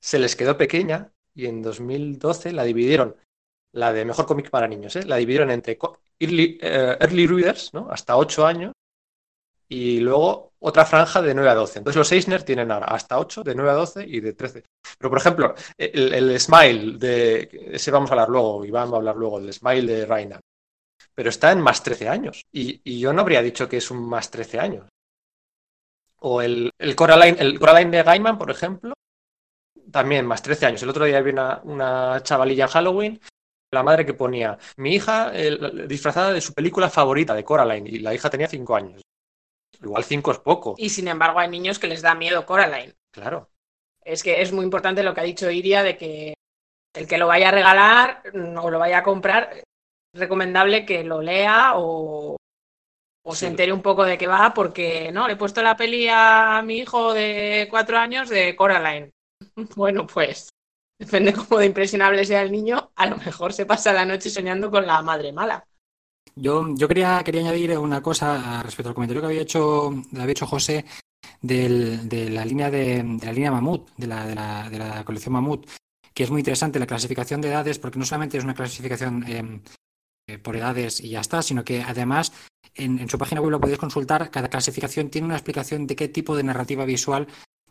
se 0.00 0.18
les 0.18 0.36
quedó 0.36 0.56
pequeña 0.56 1.12
y 1.34 1.46
en 1.46 1.62
2012 1.62 2.52
la 2.52 2.62
dividieron, 2.62 3.16
la 3.72 3.92
de 3.92 4.04
mejor 4.04 4.26
cómic 4.26 4.50
para 4.50 4.68
niños, 4.68 4.94
¿eh? 4.94 5.04
La 5.04 5.16
dividieron 5.16 5.50
entre 5.50 5.76
early, 6.20 6.58
eh, 6.62 6.96
early 7.00 7.26
readers, 7.26 7.74
¿no? 7.74 7.88
Hasta 7.90 8.16
8 8.16 8.46
años 8.46 8.72
y 9.68 10.00
luego 10.00 10.52
otra 10.60 10.86
franja 10.86 11.20
de 11.20 11.34
9 11.34 11.50
a 11.50 11.54
12. 11.54 11.78
Entonces 11.78 11.98
los 11.98 12.12
Eisner 12.12 12.42
tienen 12.42 12.70
hasta 12.70 13.18
8, 13.18 13.42
de 13.42 13.54
9 13.54 13.70
a 13.70 13.74
12 13.74 14.04
y 14.06 14.20
de 14.20 14.32
13. 14.32 14.64
Pero 14.98 15.10
por 15.10 15.18
ejemplo, 15.18 15.54
el, 15.76 16.40
Smile 16.40 16.98
de 16.98 17.68
ese 17.72 17.90
vamos 17.90 18.10
a 18.10 18.14
hablar 18.14 18.30
luego, 18.30 18.64
Iván 18.64 18.90
va 18.90 18.94
a 18.94 18.96
hablar 18.96 19.16
luego, 19.16 19.38
el 19.38 19.52
Smile 19.52 19.92
de 19.92 20.06
Raina. 20.06 20.40
Pero 21.14 21.28
está 21.28 21.52
en 21.52 21.60
más 21.60 21.82
13 21.82 22.08
años. 22.08 22.42
Y, 22.50 22.98
yo 22.98 23.12
no 23.12 23.20
habría 23.20 23.42
dicho 23.42 23.68
que 23.68 23.76
es 23.76 23.90
un 23.90 24.08
más 24.08 24.30
13 24.30 24.58
años. 24.58 24.88
O 26.20 26.40
el, 26.40 26.70
el, 26.78 26.96
Coraline, 26.96 27.36
el 27.38 27.58
Coraline 27.58 27.98
de 27.98 28.02
Gaiman, 28.02 28.38
por 28.38 28.50
ejemplo, 28.50 28.94
también 29.90 30.26
más 30.26 30.42
13 30.42 30.66
años. 30.66 30.82
El 30.82 30.88
otro 30.88 31.04
día 31.04 31.20
vi 31.20 31.30
una, 31.30 31.60
una 31.64 32.22
chavalilla 32.22 32.64
en 32.64 32.70
Halloween, 32.70 33.20
la 33.70 33.82
madre 33.82 34.06
que 34.06 34.14
ponía, 34.14 34.56
mi 34.76 34.94
hija 34.94 35.30
disfrazada 35.30 36.32
de 36.32 36.40
su 36.40 36.54
película 36.54 36.88
favorita, 36.88 37.34
de 37.34 37.44
Coraline, 37.44 37.90
y 37.90 37.98
la 37.98 38.14
hija 38.14 38.30
tenía 38.30 38.48
5 38.48 38.76
años. 38.76 39.02
Igual 39.84 40.04
5 40.04 40.32
es 40.32 40.38
poco. 40.38 40.74
Y 40.78 40.88
sin 40.90 41.08
embargo 41.08 41.38
hay 41.38 41.48
niños 41.48 41.78
que 41.78 41.86
les 41.86 42.02
da 42.02 42.14
miedo 42.14 42.46
Coraline. 42.46 42.94
Claro. 43.12 43.50
Es 44.02 44.22
que 44.22 44.42
es 44.42 44.52
muy 44.52 44.64
importante 44.64 45.02
lo 45.02 45.14
que 45.14 45.20
ha 45.20 45.24
dicho 45.24 45.50
Iria 45.50 45.82
de 45.82 45.96
que 45.96 46.34
el 46.94 47.08
que 47.08 47.18
lo 47.18 47.26
vaya 47.26 47.48
a 47.48 47.52
regalar 47.52 48.22
o 48.34 48.70
lo 48.70 48.78
vaya 48.78 48.98
a 48.98 49.02
comprar, 49.02 49.50
es 49.52 50.20
recomendable 50.20 50.86
que 50.86 51.02
lo 51.04 51.20
lea 51.22 51.72
o, 51.76 52.36
o 53.24 53.32
Sí. 53.32 53.40
se 53.40 53.46
entere 53.48 53.72
un 53.72 53.82
poco 53.82 54.04
de 54.04 54.16
qué 54.18 54.26
va, 54.26 54.52
porque 54.54 55.10
no, 55.12 55.26
le 55.26 55.34
he 55.34 55.36
puesto 55.36 55.62
la 55.62 55.76
peli 55.76 56.08
a 56.10 56.62
mi 56.64 56.78
hijo 56.78 57.12
de 57.14 57.66
cuatro 57.70 57.98
años 57.98 58.28
de 58.28 58.54
Coraline. 58.56 59.10
Bueno, 59.76 60.06
pues 60.06 60.48
depende 60.98 61.32
cómo 61.32 61.58
de 61.58 61.66
impresionable 61.66 62.24
sea 62.24 62.42
el 62.42 62.52
niño, 62.52 62.92
a 62.94 63.06
lo 63.06 63.16
mejor 63.16 63.52
se 63.52 63.66
pasa 63.66 63.92
la 63.92 64.04
noche 64.04 64.30
soñando 64.30 64.70
con 64.70 64.86
la 64.86 65.02
madre 65.02 65.32
mala. 65.32 65.66
Yo, 66.36 66.66
yo 66.74 66.88
quería, 66.88 67.22
quería 67.24 67.42
añadir 67.42 67.78
una 67.78 68.02
cosa 68.02 68.62
respecto 68.62 68.88
al 68.88 68.94
comentario 68.94 69.22
que 69.22 69.26
había 69.28 69.42
hecho, 69.42 69.88
había 70.16 70.32
hecho 70.32 70.46
José 70.46 70.84
del- 71.40 72.08
de 72.08 72.30
la 72.30 72.44
línea 72.44 72.70
de, 72.70 73.18
la 73.22 73.32
línea 73.32 73.50
Mamut, 73.52 73.90
de 73.96 74.06
la, 74.06 74.26
de 74.26 74.34
la, 74.34 74.70
de 74.70 74.78
la 74.78 75.04
colección 75.04 75.32
Mamut, 75.34 75.68
que 76.12 76.24
es 76.24 76.30
muy 76.30 76.40
interesante 76.40 76.78
la 76.78 76.86
clasificación 76.86 77.40
de 77.40 77.48
edades, 77.48 77.78
porque 77.78 77.98
no 77.98 78.04
solamente 78.04 78.38
es 78.38 78.44
una 78.44 78.54
clasificación 78.54 79.24
eh, 79.28 79.60
eh, 80.28 80.38
por 80.38 80.56
edades 80.56 81.00
y 81.00 81.10
ya 81.10 81.20
está, 81.20 81.42
sino 81.42 81.64
que 81.64 81.82
además 81.82 82.32
en, 82.74 83.08
su 83.08 83.18
página 83.18 83.40
web 83.40 83.50
lo 83.52 83.60
podéis 83.60 83.78
consultar, 83.78 84.30
cada 84.30 84.48
clasificación 84.48 85.10
tiene 85.10 85.26
una 85.26 85.36
explicación 85.36 85.86
de 85.86 85.96
qué 85.96 86.08
tipo 86.08 86.36
de 86.36 86.42
narrativa 86.42 86.84
visual 86.84 87.28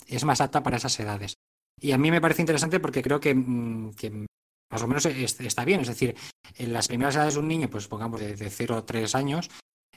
es 0.08 0.24
más 0.24 0.42
apta 0.42 0.64
para 0.64 0.78
esas 0.78 1.00
edades. 1.00 1.36
Y 1.82 1.92
a 1.92 1.98
mí 1.98 2.12
me 2.12 2.22
parece 2.22 2.42
interesante 2.42 2.80
porque 2.80 3.02
creo 3.02 3.20
que, 3.20 3.34
mm, 3.36 3.94
que 3.96 4.26
más 4.74 4.82
o 4.82 4.88
menos 4.88 5.06
es- 5.06 5.40
está 5.40 5.64
bien, 5.64 5.82
es 5.82 5.88
decir, 5.88 6.16
en 6.58 6.74
las 6.74 6.88
primeras 6.88 7.16
edades 7.16 7.36
de 7.36 7.40
un 7.40 7.48
niño, 7.48 7.70
pues 7.70 7.88
pongamos 7.88 8.20
de, 8.20 8.36
de 8.36 8.50
0 8.50 8.76
a 8.76 8.86
3 8.86 9.14
años, 9.14 9.50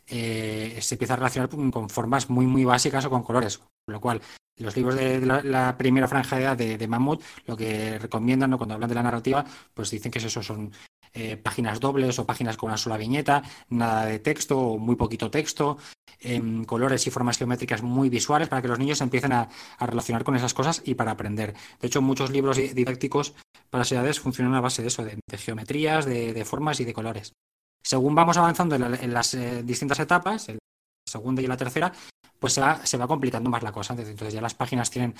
eh, 0.06 0.78
se 0.80 0.94
empieza 0.94 1.14
a 1.14 1.16
relacionar 1.16 1.48
con, 1.48 1.88
formas 1.88 2.28
muy, 2.28 2.46
muy 2.46 2.64
básicas 2.64 3.04
o 3.06 3.10
con 3.10 3.22
colores. 3.22 3.58
Con 3.58 3.94
lo 3.94 4.00
cual, 4.00 4.20
los 4.58 4.76
libros 4.76 4.94
de, 4.94 5.20
la, 5.24 5.76
primera 5.78 6.08
franja 6.08 6.36
de 6.36 6.42
edad 6.42 6.56
de, 6.56 6.76
de 6.78 6.88
lo 7.46 7.56
que 7.56 7.98
recomiendan 7.98 8.50
¿no? 8.50 8.58
cuando 8.58 8.74
hablan 8.74 8.88
de 8.88 8.94
la 8.94 9.02
narrativa, 9.02 9.44
pues 9.72 9.90
dicen 9.90 10.12
que 10.12 10.18
eso 10.18 10.42
son 10.42 10.72
eh, 11.16 11.36
páginas 11.36 11.80
dobles 11.80 12.18
o 12.18 12.26
páginas 12.26 12.56
con 12.56 12.68
una 12.68 12.76
sola 12.76 12.96
viñeta, 12.98 13.42
nada 13.70 14.04
de 14.04 14.18
texto 14.18 14.58
o 14.58 14.78
muy 14.78 14.96
poquito 14.96 15.30
texto, 15.30 15.78
em, 16.20 16.64
colores 16.64 17.06
y 17.06 17.10
formas 17.10 17.38
geométricas 17.38 17.82
muy 17.82 18.08
visuales 18.08 18.48
para 18.48 18.60
que 18.62 18.68
los 18.68 18.78
niños 18.78 19.00
empiecen 19.00 19.32
a, 19.32 19.48
relacionar 19.80 20.24
con 20.24 20.36
esas 20.36 20.54
cosas 20.54 20.82
y 20.84 20.94
para 20.94 21.12
aprender. 21.12 21.54
De 21.80 21.86
hecho, 21.88 22.02
muchos 22.02 22.30
libros 22.30 22.56
di- 22.56 22.68
didácticos 22.68 23.34
para 23.70 23.80
las 23.80 23.92
edades 23.92 24.20
funcionan 24.20 24.54
a 24.54 24.60
base 24.60 24.82
de 24.82 24.88
eso, 24.88 25.04
de, 25.04 25.18
geometrías, 25.38 26.04
de, 26.04 26.44
formas 26.44 26.80
y 26.80 26.84
de 26.84 26.92
colores. 26.92 27.32
Según 27.82 28.14
vamos 28.14 28.36
avanzando 28.36 28.74
en, 28.76 28.82
la- 28.82 28.96
en 28.96 29.12
las 29.14 29.34
eh, 29.34 29.62
distintas 29.62 29.98
etapas, 30.00 30.48
la 30.48 30.56
segunda 31.06 31.40
y 31.42 31.46
la 31.46 31.56
tercera, 31.56 31.92
pues 32.38 32.52
se 32.52 32.60
va, 32.60 32.84
se 32.84 32.96
va 32.96 33.06
complicando 33.08 33.48
más 33.50 33.62
la 33.62 33.72
cosa. 33.72 33.92
Entonces, 33.94 34.12
entonces 34.12 34.34
ya 34.34 34.40
las 34.40 34.54
páginas 34.54 34.90
tienen, 34.90 35.14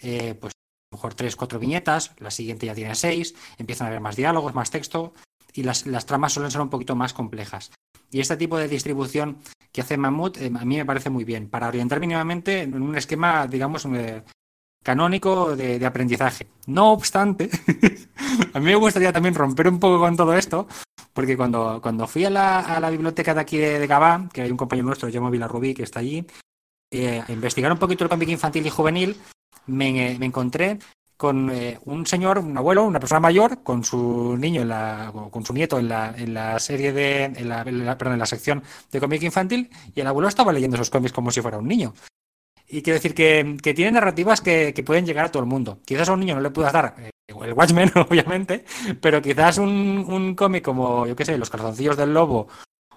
eh, 0.00 0.34
pues 0.34 0.52
a 0.52 0.94
lo 0.94 0.98
mejor 0.98 1.14
tres, 1.14 1.36
cuatro 1.36 1.58
viñetas, 1.58 2.12
la 2.18 2.30
siguiente 2.30 2.66
ya 2.66 2.74
tiene 2.74 2.94
seis, 2.94 3.34
empiezan 3.58 3.86
a 3.86 3.88
haber 3.88 4.00
más 4.00 4.16
diálogos, 4.16 4.54
más 4.54 4.70
texto, 4.70 5.12
y 5.54 5.62
las, 5.62 5.86
las 5.86 6.06
tramas 6.06 6.32
suelen 6.32 6.50
ser 6.50 6.60
un 6.60 6.70
poquito 6.70 6.96
más 6.96 7.12
complejas. 7.12 7.70
Y 8.10 8.20
este 8.20 8.36
tipo 8.36 8.58
de 8.58 8.68
distribución 8.68 9.38
que 9.72 9.80
hace 9.80 9.96
Mamut 9.96 10.36
eh, 10.36 10.52
a 10.54 10.64
mí 10.64 10.76
me 10.76 10.84
parece 10.84 11.10
muy 11.10 11.24
bien, 11.24 11.48
para 11.48 11.68
orientar 11.68 11.98
mínimamente 12.00 12.62
en 12.62 12.80
un 12.82 12.96
esquema, 12.96 13.46
digamos, 13.46 13.86
eh, 13.86 14.22
canónico 14.82 15.56
de, 15.56 15.78
de 15.78 15.86
aprendizaje. 15.86 16.48
No 16.66 16.92
obstante, 16.92 17.48
a 18.52 18.58
mí 18.58 18.66
me 18.66 18.74
gustaría 18.74 19.12
también 19.12 19.34
romper 19.34 19.68
un 19.68 19.80
poco 19.80 19.98
con 19.98 20.16
todo 20.16 20.34
esto, 20.34 20.66
porque 21.12 21.36
cuando, 21.36 21.80
cuando 21.82 22.06
fui 22.06 22.24
a 22.24 22.30
la, 22.30 22.60
a 22.60 22.80
la 22.80 22.90
biblioteca 22.90 23.34
de 23.34 23.40
aquí 23.40 23.56
de, 23.56 23.78
de 23.78 23.86
Gabá, 23.86 24.28
que 24.32 24.42
hay 24.42 24.50
un 24.50 24.56
compañero 24.56 24.86
nuestro, 24.86 25.10
Jaume 25.10 25.30
Vilarrubí, 25.30 25.74
que 25.74 25.84
está 25.84 26.00
allí, 26.00 26.26
eh, 26.90 27.22
a 27.26 27.32
investigar 27.32 27.72
un 27.72 27.78
poquito 27.78 28.04
el 28.04 28.10
cómic 28.10 28.28
infantil 28.28 28.66
y 28.66 28.70
juvenil, 28.70 29.16
me, 29.66 30.16
me 30.18 30.26
encontré 30.26 30.78
con 31.22 31.50
eh, 31.50 31.78
un 31.84 32.04
señor, 32.04 32.40
un 32.40 32.58
abuelo, 32.58 32.82
una 32.82 32.98
persona 32.98 33.20
mayor, 33.20 33.62
con 33.62 33.84
su 33.84 34.36
niño, 34.36 34.62
en 34.62 34.68
la, 34.70 35.12
o 35.14 35.30
con 35.30 35.46
su 35.46 35.52
nieto 35.52 35.78
en 35.78 35.86
la, 35.86 36.12
en 36.18 36.34
la 36.34 36.58
serie 36.58 36.92
de, 36.92 37.26
en 37.26 37.48
la, 37.48 37.62
perdón, 37.96 38.14
en 38.14 38.18
la 38.18 38.26
sección 38.26 38.60
de 38.90 38.98
cómic 38.98 39.22
infantil, 39.22 39.70
y 39.94 40.00
el 40.00 40.08
abuelo 40.08 40.26
estaba 40.26 40.52
leyendo 40.52 40.74
esos 40.74 40.90
cómics 40.90 41.12
como 41.12 41.30
si 41.30 41.40
fuera 41.40 41.58
un 41.58 41.68
niño. 41.68 41.94
Y 42.66 42.82
quiero 42.82 42.96
decir 42.96 43.14
que, 43.14 43.56
que 43.62 43.72
tiene 43.72 43.92
narrativas 43.92 44.40
que, 44.40 44.74
pueden 44.84 45.06
llegar 45.06 45.26
a 45.26 45.30
todo 45.30 45.44
el 45.44 45.48
mundo. 45.48 45.78
Quizás 45.84 46.08
a 46.08 46.14
un 46.14 46.18
niño 46.18 46.34
no 46.34 46.40
le 46.40 46.50
puedas 46.50 46.72
dar 46.72 46.96
eh, 46.98 47.10
el 47.28 47.52
Watchmen, 47.52 47.92
obviamente, 48.10 48.64
pero 49.00 49.22
quizás 49.22 49.58
un, 49.58 50.34
cómic 50.34 50.64
como, 50.64 51.06
yo 51.06 51.14
qué 51.14 51.24
sé, 51.24 51.38
Los 51.38 51.50
calzoncillos 51.50 51.96
del 51.96 52.12
lobo 52.12 52.48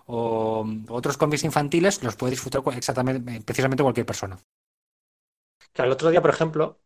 o 0.08 0.66
otros 0.90 1.18
cómics 1.18 1.44
infantiles 1.44 2.02
los 2.02 2.16
puede 2.16 2.32
disfrutar 2.32 2.64
exactamente, 2.76 3.42
precisamente 3.42 3.84
cualquier 3.84 4.08
persona. 4.08 4.36
Claro, 5.74 5.90
el 5.90 5.94
otro 5.94 6.10
día, 6.10 6.24
por 6.24 6.32
ejemplo, 6.32 6.80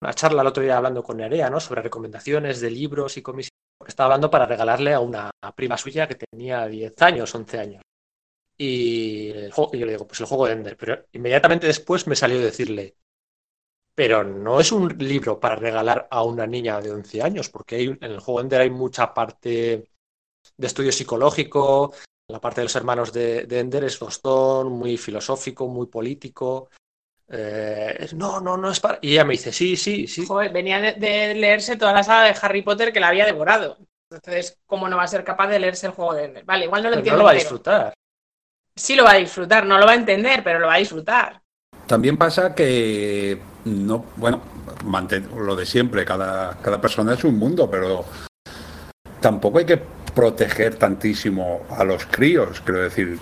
una 0.00 0.14
charla 0.14 0.42
el 0.42 0.48
otro 0.48 0.62
día 0.62 0.76
hablando 0.76 1.02
con 1.02 1.16
Nerea, 1.16 1.50
¿no? 1.50 1.60
Sobre 1.60 1.82
recomendaciones 1.82 2.60
de 2.60 2.70
libros 2.70 3.16
y 3.16 3.22
cómics. 3.22 3.48
Estaba 3.86 4.06
hablando 4.06 4.30
para 4.30 4.46
regalarle 4.46 4.92
a 4.92 5.00
una 5.00 5.30
prima 5.54 5.76
suya 5.76 6.08
que 6.08 6.16
tenía 6.16 6.66
10 6.66 7.00
años, 7.02 7.34
11 7.34 7.58
años. 7.58 7.82
Y, 8.58 9.32
yo 9.32 9.70
le 9.72 9.92
digo, 9.92 10.06
pues 10.06 10.20
el 10.20 10.26
juego 10.26 10.46
de 10.46 10.52
Ender. 10.52 10.76
Pero 10.76 11.04
inmediatamente 11.12 11.66
después 11.66 12.06
me 12.06 12.16
salió 12.16 12.40
decirle, 12.40 12.96
pero 13.94 14.24
no 14.24 14.60
es 14.60 14.72
un 14.72 14.96
libro 14.98 15.40
para 15.40 15.56
regalar 15.56 16.08
a 16.10 16.22
una 16.22 16.46
niña 16.46 16.80
de 16.80 16.92
11 16.92 17.22
años, 17.22 17.48
porque 17.48 17.82
en 17.82 17.98
el 18.02 18.20
juego 18.20 18.40
Ender 18.40 18.62
hay 18.62 18.70
mucha 18.70 19.12
parte 19.14 19.90
de 20.56 20.66
estudio 20.66 20.92
psicológico, 20.92 21.94
la 22.28 22.40
parte 22.40 22.60
de 22.60 22.64
los 22.64 22.76
hermanos 22.76 23.12
de, 23.12 23.46
de 23.46 23.60
Ender 23.60 23.84
es 23.84 23.98
tostón, 23.98 24.72
muy 24.72 24.96
filosófico, 24.96 25.68
muy 25.68 25.86
político. 25.86 26.70
Eh, 27.28 28.08
no, 28.14 28.40
no, 28.40 28.56
no 28.56 28.70
es 28.70 28.80
para. 28.80 28.98
Y 29.02 29.12
ella 29.12 29.24
me 29.24 29.32
dice, 29.32 29.52
sí, 29.52 29.76
sí, 29.76 30.06
sí. 30.06 30.24
Joder, 30.26 30.52
venía 30.52 30.80
de, 30.80 30.92
de 30.92 31.34
leerse 31.34 31.76
toda 31.76 31.92
la 31.92 32.02
saga 32.02 32.24
de 32.24 32.36
Harry 32.40 32.62
Potter 32.62 32.92
que 32.92 33.00
la 33.00 33.08
había 33.08 33.26
devorado. 33.26 33.78
Entonces, 34.10 34.58
¿cómo 34.66 34.88
no 34.88 34.96
va 34.96 35.02
a 35.02 35.08
ser 35.08 35.24
capaz 35.24 35.48
de 35.48 35.58
leerse 35.58 35.86
el 35.86 35.92
juego 35.92 36.14
de 36.14 36.24
Ender? 36.24 36.44
Vale, 36.44 36.64
igual 36.64 36.82
no 36.82 36.90
lo 36.90 36.96
pero 36.96 36.96
no 36.96 37.00
entiende 37.00 37.18
lo 37.18 37.24
va 37.24 37.30
a 37.30 37.34
disfrutar. 37.34 37.94
Sí 38.76 38.94
lo 38.94 39.04
va 39.04 39.12
a 39.12 39.16
disfrutar, 39.16 39.66
no 39.66 39.78
lo 39.78 39.86
va 39.86 39.92
a 39.92 39.96
entender, 39.96 40.44
pero 40.44 40.58
lo 40.58 40.66
va 40.66 40.74
a 40.74 40.78
disfrutar. 40.78 41.40
También 41.86 42.16
pasa 42.16 42.54
que 42.54 43.40
no, 43.64 44.04
bueno, 44.16 44.42
mantén 44.84 45.28
lo 45.34 45.56
de 45.56 45.66
siempre, 45.66 46.04
cada, 46.04 46.56
cada 46.58 46.80
persona 46.80 47.14
es 47.14 47.24
un 47.24 47.38
mundo, 47.38 47.70
pero 47.70 48.04
tampoco 49.20 49.58
hay 49.58 49.66
que 49.66 49.80
proteger 50.14 50.76
tantísimo 50.76 51.62
a 51.70 51.84
los 51.84 52.06
críos. 52.06 52.60
Quiero 52.60 52.82
decir, 52.82 53.18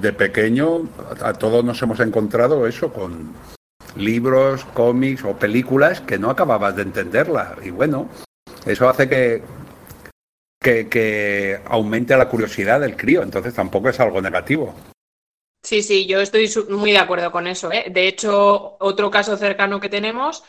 de 0.00 0.12
pequeño 0.12 0.88
a, 1.20 1.32
todos 1.34 1.64
nos 1.64 1.80
hemos 1.82 2.00
encontrado 2.00 2.66
eso 2.66 2.92
con 2.92 3.34
libros, 3.96 4.64
cómics 4.72 5.24
o 5.24 5.36
películas 5.36 6.00
que 6.00 6.18
no 6.18 6.30
acababas 6.30 6.76
de 6.76 6.82
entenderla. 6.82 7.56
Y 7.62 7.70
bueno, 7.70 8.08
eso 8.64 8.88
hace 8.88 9.08
que, 9.08 9.42
que, 10.60 11.60
aumente 11.66 12.16
la 12.16 12.28
curiosidad 12.28 12.80
del 12.80 12.96
crío, 12.96 13.22
entonces 13.22 13.54
tampoco 13.54 13.88
es 13.88 14.00
algo 14.00 14.22
negativo. 14.22 14.74
Sí, 15.62 15.82
sí, 15.82 16.06
yo 16.06 16.20
estoy 16.20 16.50
muy 16.70 16.90
de 16.92 16.98
acuerdo 16.98 17.30
con 17.30 17.46
eso. 17.46 17.70
¿eh? 17.70 17.86
De 17.90 18.08
hecho, 18.08 18.76
otro 18.80 19.10
caso 19.10 19.36
cercano 19.36 19.80
que 19.80 19.88
tenemos, 19.88 20.44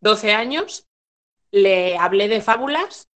12 0.00 0.32
años, 0.32 0.86
le 1.50 1.96
hablé 1.96 2.28
de 2.28 2.40
fábulas 2.40 3.08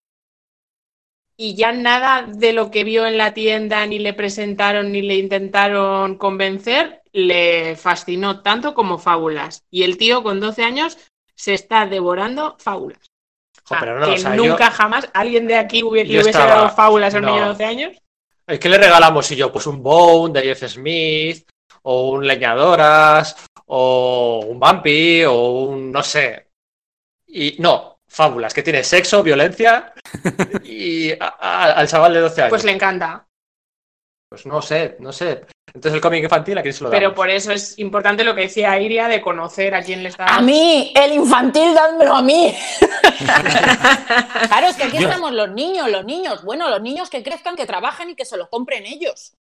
y 1.42 1.54
ya 1.54 1.72
nada 1.72 2.26
de 2.28 2.52
lo 2.52 2.70
que 2.70 2.84
vio 2.84 3.06
en 3.06 3.16
la 3.16 3.32
tienda, 3.32 3.86
ni 3.86 3.98
le 3.98 4.12
presentaron, 4.12 4.92
ni 4.92 5.00
le 5.00 5.16
intentaron 5.16 6.16
convencer, 6.18 7.00
le 7.12 7.76
fascinó 7.76 8.42
tanto 8.42 8.74
como 8.74 8.98
fábulas. 8.98 9.64
Y 9.70 9.84
el 9.84 9.96
tío 9.96 10.22
con 10.22 10.38
12 10.38 10.62
años 10.64 10.98
se 11.34 11.54
está 11.54 11.86
devorando 11.86 12.56
fábulas. 12.58 13.00
Jo, 13.56 13.62
O 13.64 13.68
sea, 13.68 13.80
pero 13.80 13.98
no, 14.00 14.06
que 14.06 14.12
o 14.12 14.18
sea, 14.18 14.36
yo- 14.36 14.44
nunca 14.44 14.70
jamás 14.70 15.08
alguien 15.14 15.46
de 15.46 15.56
aquí 15.56 15.82
hubiera, 15.82 16.06
yo 16.06 16.12
le 16.16 16.22
hubiese 16.24 16.30
estaba- 16.38 16.54
dado 16.56 16.68
fábulas 16.76 17.14
a 17.14 17.18
un 17.18 17.24
no. 17.24 17.28
niño 17.30 17.42
de 17.42 17.48
12 17.48 17.64
años. 17.64 17.96
¿Qué 18.60 18.68
le 18.68 18.76
regalamos? 18.78 19.30
Y 19.32 19.36
yo, 19.36 19.50
pues 19.50 19.66
un 19.66 19.82
Bone 19.82 20.38
de 20.38 20.42
Jeff 20.54 20.70
Smith, 20.72 21.48
o 21.82 22.10
un 22.10 22.26
Leñadoras, 22.26 23.34
o 23.66 24.44
un 24.46 24.60
Bumpy, 24.60 25.24
o 25.24 25.52
un 25.62 25.90
no 25.90 26.02
sé. 26.02 26.48
Y 27.28 27.56
no, 27.60 27.99
fábulas, 28.10 28.52
que 28.52 28.62
tiene 28.62 28.82
sexo, 28.84 29.22
violencia 29.22 29.92
y 30.64 31.12
a- 31.12 31.36
a- 31.40 31.72
al 31.72 31.88
chaval 31.88 32.12
de 32.14 32.20
12 32.20 32.40
años. 32.42 32.50
Pues 32.50 32.64
le 32.64 32.72
encanta. 32.72 33.26
Pues 34.28 34.46
no 34.46 34.60
sé, 34.62 34.96
no 35.00 35.12
sé. 35.12 35.44
Entonces 35.74 35.94
el 35.94 36.00
cómic 36.00 36.22
infantil, 36.24 36.58
¿a 36.58 36.62
quién 36.62 36.74
se 36.74 36.82
lo 36.84 36.90
damos? 36.90 37.00
Pero 37.00 37.14
por 37.14 37.30
eso 37.30 37.50
es 37.52 37.78
importante 37.78 38.22
lo 38.24 38.34
que 38.34 38.42
decía 38.42 38.78
Iria 38.80 39.08
de 39.08 39.20
conocer 39.20 39.74
a 39.74 39.82
quién 39.82 40.02
le 40.02 40.08
está. 40.08 40.26
A 40.26 40.40
mí, 40.40 40.92
el 40.96 41.12
infantil, 41.14 41.74
dádmelo 41.74 42.14
a 42.16 42.22
mí. 42.22 42.54
claro, 44.48 44.66
es 44.68 44.76
que 44.76 44.84
aquí 44.84 44.98
estamos 44.98 45.32
los 45.32 45.50
niños, 45.50 45.90
los 45.90 46.04
niños. 46.04 46.42
Bueno, 46.44 46.68
los 46.68 46.80
niños 46.82 47.10
que 47.10 47.22
crezcan, 47.22 47.56
que 47.56 47.66
trabajen 47.66 48.10
y 48.10 48.14
que 48.16 48.24
se 48.24 48.36
lo 48.36 48.48
compren 48.48 48.84
ellos. 48.86 49.34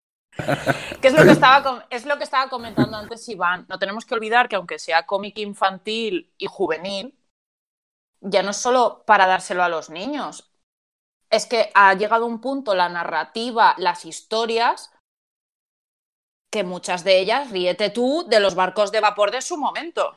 Que 1.00 1.08
es 1.08 1.14
lo 1.14 1.24
que 1.24 1.32
estaba, 1.32 1.62
com- 1.62 1.80
es 1.90 2.04
lo 2.06 2.16
que 2.16 2.24
estaba 2.24 2.48
comentando 2.48 2.96
antes 2.96 3.28
Iván. 3.28 3.66
No 3.68 3.78
tenemos 3.78 4.04
que 4.04 4.14
olvidar 4.14 4.48
que 4.48 4.56
aunque 4.56 4.78
sea 4.78 5.04
cómic 5.04 5.38
infantil 5.38 6.32
y 6.38 6.46
juvenil, 6.46 7.14
ya 8.20 8.42
no 8.42 8.50
es 8.50 8.56
solo 8.56 9.04
para 9.06 9.26
dárselo 9.26 9.62
a 9.62 9.68
los 9.68 9.90
niños. 9.90 10.50
Es 11.30 11.46
que 11.46 11.70
ha 11.74 11.94
llegado 11.94 12.26
un 12.26 12.40
punto 12.40 12.74
la 12.74 12.88
narrativa, 12.88 13.74
las 13.78 14.04
historias, 14.06 14.92
que 16.52 16.62
muchas 16.64 17.02
de 17.02 17.18
ellas, 17.18 17.50
ríete 17.50 17.90
tú, 17.90 18.24
de 18.28 18.38
los 18.38 18.54
barcos 18.54 18.92
de 18.92 19.00
vapor 19.00 19.30
de 19.32 19.42
su 19.42 19.56
momento. 19.56 20.16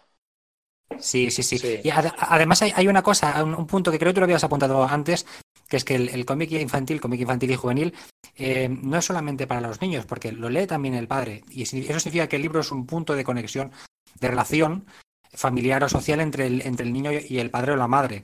Sí, 1.00 1.32
sí, 1.32 1.44
sí. 1.44 1.58
Sí. 1.58 1.80
Y 1.84 1.90
ade- 1.90 2.14
además 2.18 2.62
hay, 2.62 2.72
hay 2.76 2.88
una 2.88 3.02
cosa, 3.02 3.44
un, 3.44 3.56
un 3.56 3.68
punto 3.68 3.92
que 3.92 4.00
creo 4.00 4.12
que 4.12 4.16
tú 4.16 4.20
lo 4.22 4.26
habías 4.26 4.44
apuntado 4.44 4.84
antes, 4.84 5.26
que 5.68 5.78
es 5.78 5.84
que 5.86 5.96
el, 5.96 6.10
el 6.10 6.26
cómic 6.26 6.52
infantil, 6.52 7.02
cómic 7.02 7.22
infantil 7.22 7.52
y 7.52 7.56
juvenil, 7.56 7.94
eh, 8.36 8.70
no 8.70 8.98
es 8.98 9.06
solamente 9.06 9.48
para 9.48 9.62
los 9.62 9.82
niños, 9.82 10.06
porque 10.06 10.32
lo 10.32 10.50
lee 10.50 10.68
también 10.68 10.94
el 10.96 11.08
padre. 11.08 11.44
Y 11.50 11.64
eso 11.64 12.00
significa 12.00 12.28
que 12.28 12.36
el 12.36 12.42
libro 12.44 12.62
es 12.62 12.72
un 12.72 12.86
punto 12.86 13.16
de 13.16 13.24
conexión, 13.24 13.72
de 14.20 14.28
relación 14.28 14.86
familiar 15.34 15.84
o 15.84 15.90
social 15.90 16.20
entre 16.22 16.48
el, 16.48 16.62
entre 16.62 16.86
el 16.86 16.94
niño 16.94 17.12
y 17.12 17.40
el 17.40 17.50
padre 17.50 17.74
o 17.74 17.76
la 17.76 17.88
madre. 17.88 18.24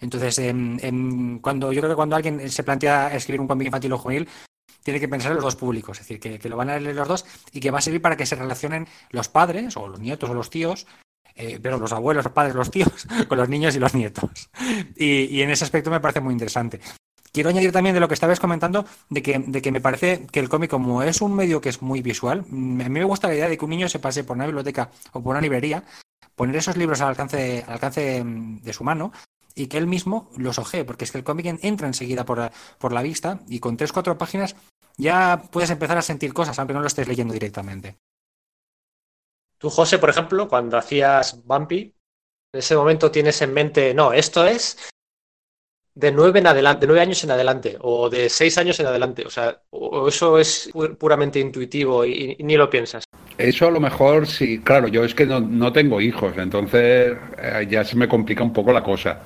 Entonces, 0.00 0.38
em, 0.38 0.78
em, 0.82 1.38
cuando 1.40 1.72
yo 1.72 1.80
creo 1.80 1.92
que 1.92 1.96
cuando 1.96 2.16
alguien 2.16 2.50
se 2.50 2.62
plantea 2.62 3.14
escribir 3.14 3.40
un 3.40 3.48
cómic 3.48 3.66
infantil 3.66 3.92
o 3.92 3.98
juvenil, 3.98 4.28
tiene 4.82 5.00
que 5.00 5.08
pensar 5.08 5.30
en 5.30 5.36
los 5.36 5.44
dos 5.44 5.56
públicos, 5.56 5.98
es 5.98 6.06
decir, 6.06 6.38
que, 6.38 6.48
lo 6.48 6.56
van 6.56 6.68
a 6.68 6.78
leer 6.78 6.94
los 6.94 7.08
dos 7.08 7.24
y 7.52 7.60
que 7.60 7.70
va 7.70 7.78
a 7.78 7.82
servir 7.82 8.02
para 8.02 8.16
que 8.16 8.26
se 8.26 8.36
relacionen 8.36 8.86
los 9.10 9.28
padres 9.28 9.76
o 9.76 9.88
los 9.88 9.98
nietos 9.98 10.28
o 10.28 10.34
los 10.34 10.50
tíos 10.50 10.86
eh, 11.36 11.58
pero 11.60 11.78
los 11.78 11.92
abuelos, 11.92 12.24
los 12.24 12.32
padres, 12.32 12.54
los 12.54 12.70
tíos, 12.70 13.06
con 13.28 13.38
los 13.38 13.48
niños 13.48 13.74
y 13.74 13.80
los 13.80 13.94
nietos. 13.94 14.50
Y, 14.94 15.24
y 15.24 15.42
en 15.42 15.50
ese 15.50 15.64
aspecto 15.64 15.90
me 15.90 15.98
parece 15.98 16.20
muy 16.20 16.32
interesante. 16.32 16.80
Quiero 17.34 17.50
añadir 17.50 17.72
también 17.72 17.94
de 17.94 18.00
lo 18.00 18.06
que 18.06 18.14
estabas 18.14 18.38
comentando, 18.38 18.86
de 19.10 19.20
que, 19.20 19.40
de 19.40 19.60
que 19.60 19.72
me 19.72 19.80
parece 19.80 20.24
que 20.30 20.38
el 20.38 20.48
cómic, 20.48 20.70
como 20.70 21.02
es 21.02 21.20
un 21.20 21.34
medio 21.34 21.60
que 21.60 21.68
es 21.68 21.82
muy 21.82 22.00
visual, 22.00 22.44
mm, 22.48 22.80
a 22.82 22.84
mí 22.84 23.00
me 23.00 23.04
gusta 23.04 23.26
la 23.26 23.34
idea 23.34 23.48
de 23.48 23.58
que 23.58 23.64
un 23.64 23.72
niño 23.72 23.88
se 23.88 23.98
pase 23.98 24.22
por 24.22 24.36
una 24.36 24.46
biblioteca 24.46 24.92
o 25.12 25.20
por 25.20 25.32
una 25.32 25.40
librería, 25.40 25.82
poner 26.36 26.56
esos 26.56 26.76
libros 26.76 27.00
al 27.00 27.08
alcance, 27.08 27.64
al 27.66 27.74
alcance 27.74 28.22
mm, 28.24 28.62
de 28.62 28.72
su 28.72 28.84
mano 28.84 29.12
y 29.54 29.68
que 29.68 29.78
él 29.78 29.86
mismo 29.86 30.30
los 30.36 30.58
ojee, 30.58 30.84
porque 30.84 31.04
es 31.04 31.12
que 31.12 31.18
el 31.18 31.24
cómic 31.24 31.46
en- 31.46 31.60
entra 31.62 31.86
enseguida 31.86 32.24
por, 32.24 32.38
la- 32.38 32.52
por 32.78 32.92
la 32.92 33.02
vista 33.02 33.40
y 33.48 33.60
con 33.60 33.76
tres, 33.76 33.92
cuatro 33.92 34.18
páginas 34.18 34.56
ya 34.96 35.42
puedes 35.50 35.70
empezar 35.70 35.98
a 35.98 36.02
sentir 36.02 36.32
cosas, 36.32 36.58
aunque 36.58 36.74
no 36.74 36.80
lo 36.80 36.86
estés 36.86 37.08
leyendo 37.08 37.34
directamente. 37.34 37.96
Tú, 39.58 39.70
José, 39.70 39.98
por 39.98 40.10
ejemplo, 40.10 40.48
cuando 40.48 40.76
hacías 40.76 41.44
Bumpy, 41.44 41.94
en 42.52 42.58
ese 42.58 42.76
momento 42.76 43.10
tienes 43.10 43.40
en 43.42 43.52
mente, 43.52 43.94
no, 43.94 44.12
esto 44.12 44.46
es 44.46 44.78
de 45.94 46.10
nueve 46.12 46.40
en 46.40 46.46
adelante, 46.48 46.80
de 46.80 46.86
nueve 46.88 47.02
años 47.02 47.22
en 47.24 47.30
adelante, 47.30 47.76
o 47.80 48.10
de 48.10 48.28
seis 48.28 48.58
años 48.58 48.78
en 48.80 48.86
adelante. 48.86 49.24
O 49.26 49.30
sea, 49.30 49.62
o 49.70 50.08
eso 50.08 50.38
es 50.38 50.72
pu- 50.72 50.96
puramente 50.96 51.38
intuitivo 51.38 52.04
y 52.04 52.36
ni 52.40 52.56
lo 52.56 52.68
piensas. 52.68 53.04
Eso 53.36 53.66
a 53.66 53.70
lo 53.70 53.80
mejor 53.80 54.28
sí, 54.28 54.60
claro, 54.60 54.86
yo 54.86 55.04
es 55.04 55.14
que 55.14 55.26
no, 55.26 55.40
no 55.40 55.72
tengo 55.72 56.00
hijos, 56.00 56.34
entonces 56.38 57.16
eh, 57.36 57.66
ya 57.68 57.82
se 57.82 57.96
me 57.96 58.06
complica 58.06 58.44
un 58.44 58.52
poco 58.52 58.72
la 58.72 58.82
cosa. 58.82 59.22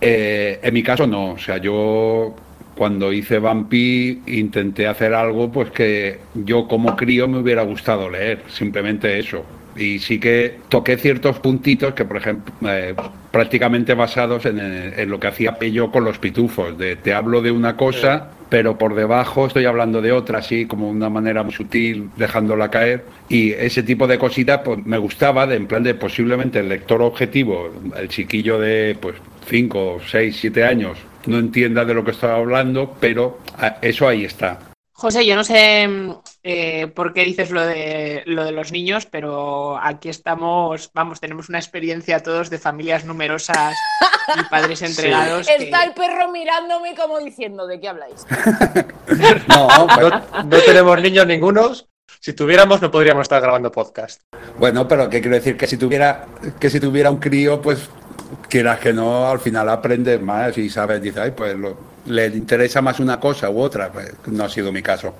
Eh, 0.00 0.60
en 0.62 0.74
mi 0.74 0.82
caso 0.82 1.06
no, 1.06 1.32
o 1.32 1.38
sea, 1.38 1.56
yo 1.58 2.36
cuando 2.76 3.12
hice 3.12 3.38
Bumpy 3.38 4.22
intenté 4.26 4.86
hacer 4.86 5.14
algo 5.14 5.50
pues 5.50 5.70
que 5.70 6.20
yo 6.34 6.68
como 6.68 6.94
crío 6.94 7.26
me 7.26 7.38
hubiera 7.38 7.62
gustado 7.62 8.08
leer, 8.08 8.42
simplemente 8.48 9.18
eso. 9.18 9.44
Y 9.76 9.98
sí 9.98 10.18
que 10.18 10.58
toqué 10.68 10.96
ciertos 10.96 11.38
puntitos 11.38 11.94
que, 11.94 12.04
por 12.04 12.16
ejemplo, 12.16 12.52
eh, 12.68 12.94
prácticamente 13.30 13.94
basados 13.94 14.46
en, 14.46 14.58
eh, 14.60 14.94
en 14.96 15.10
lo 15.10 15.20
que 15.20 15.28
hacía 15.28 15.58
Pello 15.58 15.90
con 15.90 16.04
los 16.04 16.18
pitufos, 16.18 16.76
de 16.78 16.96
te 16.96 17.12
hablo 17.12 17.42
de 17.42 17.50
una 17.50 17.76
cosa, 17.76 18.30
pero 18.48 18.78
por 18.78 18.94
debajo 18.94 19.46
estoy 19.46 19.64
hablando 19.64 20.00
de 20.00 20.12
otra, 20.12 20.38
así 20.38 20.66
como 20.66 20.88
una 20.88 21.10
manera 21.10 21.42
muy 21.42 21.52
sutil, 21.52 22.10
dejándola 22.16 22.70
caer. 22.70 23.04
Y 23.28 23.52
ese 23.52 23.82
tipo 23.82 24.06
de 24.06 24.18
cositas 24.18 24.60
pues, 24.64 24.84
me 24.86 24.98
gustaba, 24.98 25.46
de, 25.46 25.56
en 25.56 25.66
plan 25.66 25.82
de 25.82 25.94
posiblemente 25.94 26.60
el 26.60 26.68
lector 26.68 27.02
objetivo, 27.02 27.70
el 27.96 28.08
chiquillo 28.08 28.58
de 28.58 28.96
pues 29.00 29.16
5, 29.48 30.00
6, 30.06 30.36
7 30.40 30.64
años, 30.64 30.98
no 31.26 31.38
entienda 31.38 31.84
de 31.84 31.94
lo 31.94 32.04
que 32.04 32.12
estaba 32.12 32.36
hablando, 32.36 32.96
pero 33.00 33.38
ah, 33.58 33.76
eso 33.82 34.06
ahí 34.06 34.24
está. 34.24 34.58
José, 34.98 35.26
yo 35.26 35.36
no 35.36 35.44
sé 35.44 35.86
eh, 36.42 36.86
por 36.86 37.12
qué 37.12 37.24
dices 37.24 37.50
lo 37.50 37.60
de, 37.66 38.22
lo 38.24 38.44
de 38.44 38.52
los 38.52 38.72
niños, 38.72 39.04
pero 39.04 39.78
aquí 39.78 40.08
estamos, 40.08 40.90
vamos, 40.94 41.20
tenemos 41.20 41.50
una 41.50 41.58
experiencia 41.58 42.20
todos 42.22 42.48
de 42.48 42.58
familias 42.58 43.04
numerosas 43.04 43.74
y 44.38 44.42
padres 44.48 44.80
entregados. 44.82 45.46
que- 45.46 45.54
Está 45.64 45.84
el 45.84 45.92
perro 45.92 46.32
mirándome 46.32 46.94
como 46.94 47.18
diciendo, 47.18 47.66
¿de 47.66 47.78
qué 47.78 47.88
habláis? 47.88 48.26
No, 49.48 49.68
pero- 49.94 50.08
No, 50.10 50.42
no 50.44 50.58
tenemos 50.64 51.00
niños 51.02 51.26
ningunos. 51.26 51.86
Si 52.20 52.32
tuviéramos, 52.32 52.80
no 52.80 52.90
podríamos 52.90 53.22
estar 53.22 53.40
grabando 53.42 53.70
podcast. 53.70 54.22
Bueno, 54.58 54.88
pero 54.88 55.08
¿qué 55.10 55.20
quiero 55.20 55.36
decir? 55.36 55.56
Que 55.58 55.66
si 55.66 55.76
tuviera, 55.76 56.26
que 56.58 56.70
si 56.70 56.80
tuviera 56.80 57.10
un 57.10 57.18
crío, 57.18 57.60
pues 57.60 57.88
quieras 58.48 58.80
que 58.80 58.92
no, 58.94 59.28
al 59.28 59.38
final 59.40 59.68
aprendes 59.68 60.20
más 60.22 60.56
y 60.58 60.70
sabes, 60.70 61.00
dice, 61.02 61.20
ay, 61.20 61.32
pues 61.32 61.54
lo- 61.54 61.76
le 62.06 62.26
interesa 62.26 62.82
más 62.82 63.00
una 63.00 63.18
cosa 63.20 63.50
u 63.50 63.60
otra. 63.60 63.92
Pues 63.92 64.14
no 64.28 64.44
ha 64.44 64.48
sido 64.48 64.72
mi 64.72 64.82
caso. 64.82 65.14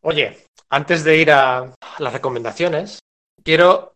Oye, 0.00 0.46
antes 0.70 1.04
de 1.04 1.16
ir 1.16 1.30
a 1.30 1.72
las 1.98 2.12
recomendaciones, 2.12 2.98
quiero 3.44 3.94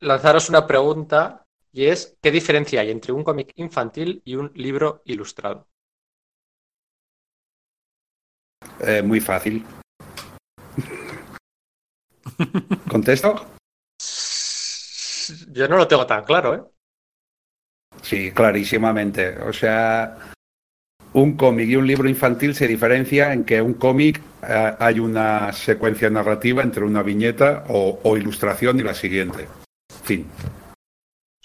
lanzaros 0.00 0.48
una 0.48 0.66
pregunta 0.66 1.44
y 1.72 1.86
es, 1.86 2.16
¿qué 2.20 2.30
diferencia 2.30 2.80
hay 2.80 2.90
entre 2.90 3.12
un 3.12 3.24
cómic 3.24 3.52
infantil 3.56 4.22
y 4.24 4.36
un 4.36 4.52
libro 4.54 5.02
ilustrado? 5.06 5.66
Eh, 8.80 9.02
muy 9.02 9.20
fácil. 9.20 9.64
¿Contesto? 12.88 13.46
Yo 15.48 15.68
no 15.68 15.76
lo 15.76 15.88
tengo 15.88 16.06
tan 16.06 16.24
claro, 16.24 16.54
¿eh? 16.54 16.62
Sí, 18.02 18.32
clarísimamente. 18.32 19.38
O 19.40 19.52
sea, 19.52 20.32
un 21.14 21.36
cómic 21.36 21.68
y 21.68 21.76
un 21.76 21.86
libro 21.86 22.08
infantil 22.08 22.54
se 22.54 22.66
diferencia 22.68 23.32
en 23.32 23.44
que 23.44 23.60
un 23.60 23.74
cómic 23.74 24.20
eh, 24.48 24.74
hay 24.78 24.98
una 24.98 25.52
secuencia 25.52 26.08
narrativa 26.10 26.62
entre 26.62 26.84
una 26.84 27.02
viñeta 27.02 27.64
o, 27.68 28.00
o 28.02 28.16
ilustración 28.16 28.80
y 28.80 28.82
la 28.82 28.94
siguiente. 28.94 29.48
Fin. 30.04 30.26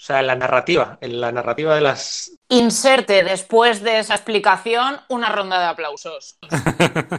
sea, 0.00 0.20
en 0.20 0.28
la 0.28 0.36
narrativa, 0.36 0.96
en 1.00 1.20
la 1.20 1.32
narrativa 1.32 1.74
de 1.74 1.80
las... 1.80 2.30
Inserte 2.50 3.24
después 3.24 3.82
de 3.82 3.98
esa 3.98 4.14
explicación 4.14 4.96
una 5.08 5.28
ronda 5.28 5.58
de 5.58 5.66
aplausos. 5.66 6.38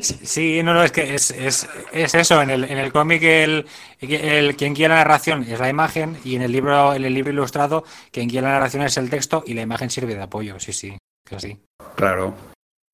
Sí, 0.00 0.62
no, 0.62 0.74
no, 0.74 0.84
es 0.84 0.92
que 0.92 1.14
es, 1.14 1.30
es, 1.30 1.68
es 1.92 2.14
eso. 2.14 2.40
En 2.42 2.50
el, 2.50 2.64
en 2.64 2.78
el 2.78 2.92
cómic, 2.92 3.22
el, 3.22 3.66
el- 4.00 4.54
quien 4.56 4.74
guía 4.74 4.88
la 4.88 4.96
narración 4.96 5.44
es 5.44 5.58
la 5.58 5.68
imagen, 5.68 6.18
y 6.24 6.36
en 6.36 6.42
el 6.42 6.52
libro, 6.52 6.94
en 6.94 7.04
el 7.04 7.14
libro 7.14 7.32
ilustrado, 7.32 7.84
quien 8.12 8.28
guía 8.28 8.42
la 8.42 8.50
narración 8.50 8.82
es 8.82 8.96
el 8.96 9.10
texto 9.10 9.42
y 9.46 9.54
la 9.54 9.62
imagen 9.62 9.90
sirve 9.90 10.14
de 10.14 10.22
apoyo. 10.22 10.60
Sí, 10.60 10.72
sí, 10.72 10.96
que 11.26 11.36
así. 11.36 11.58
Claro. 12.00 12.32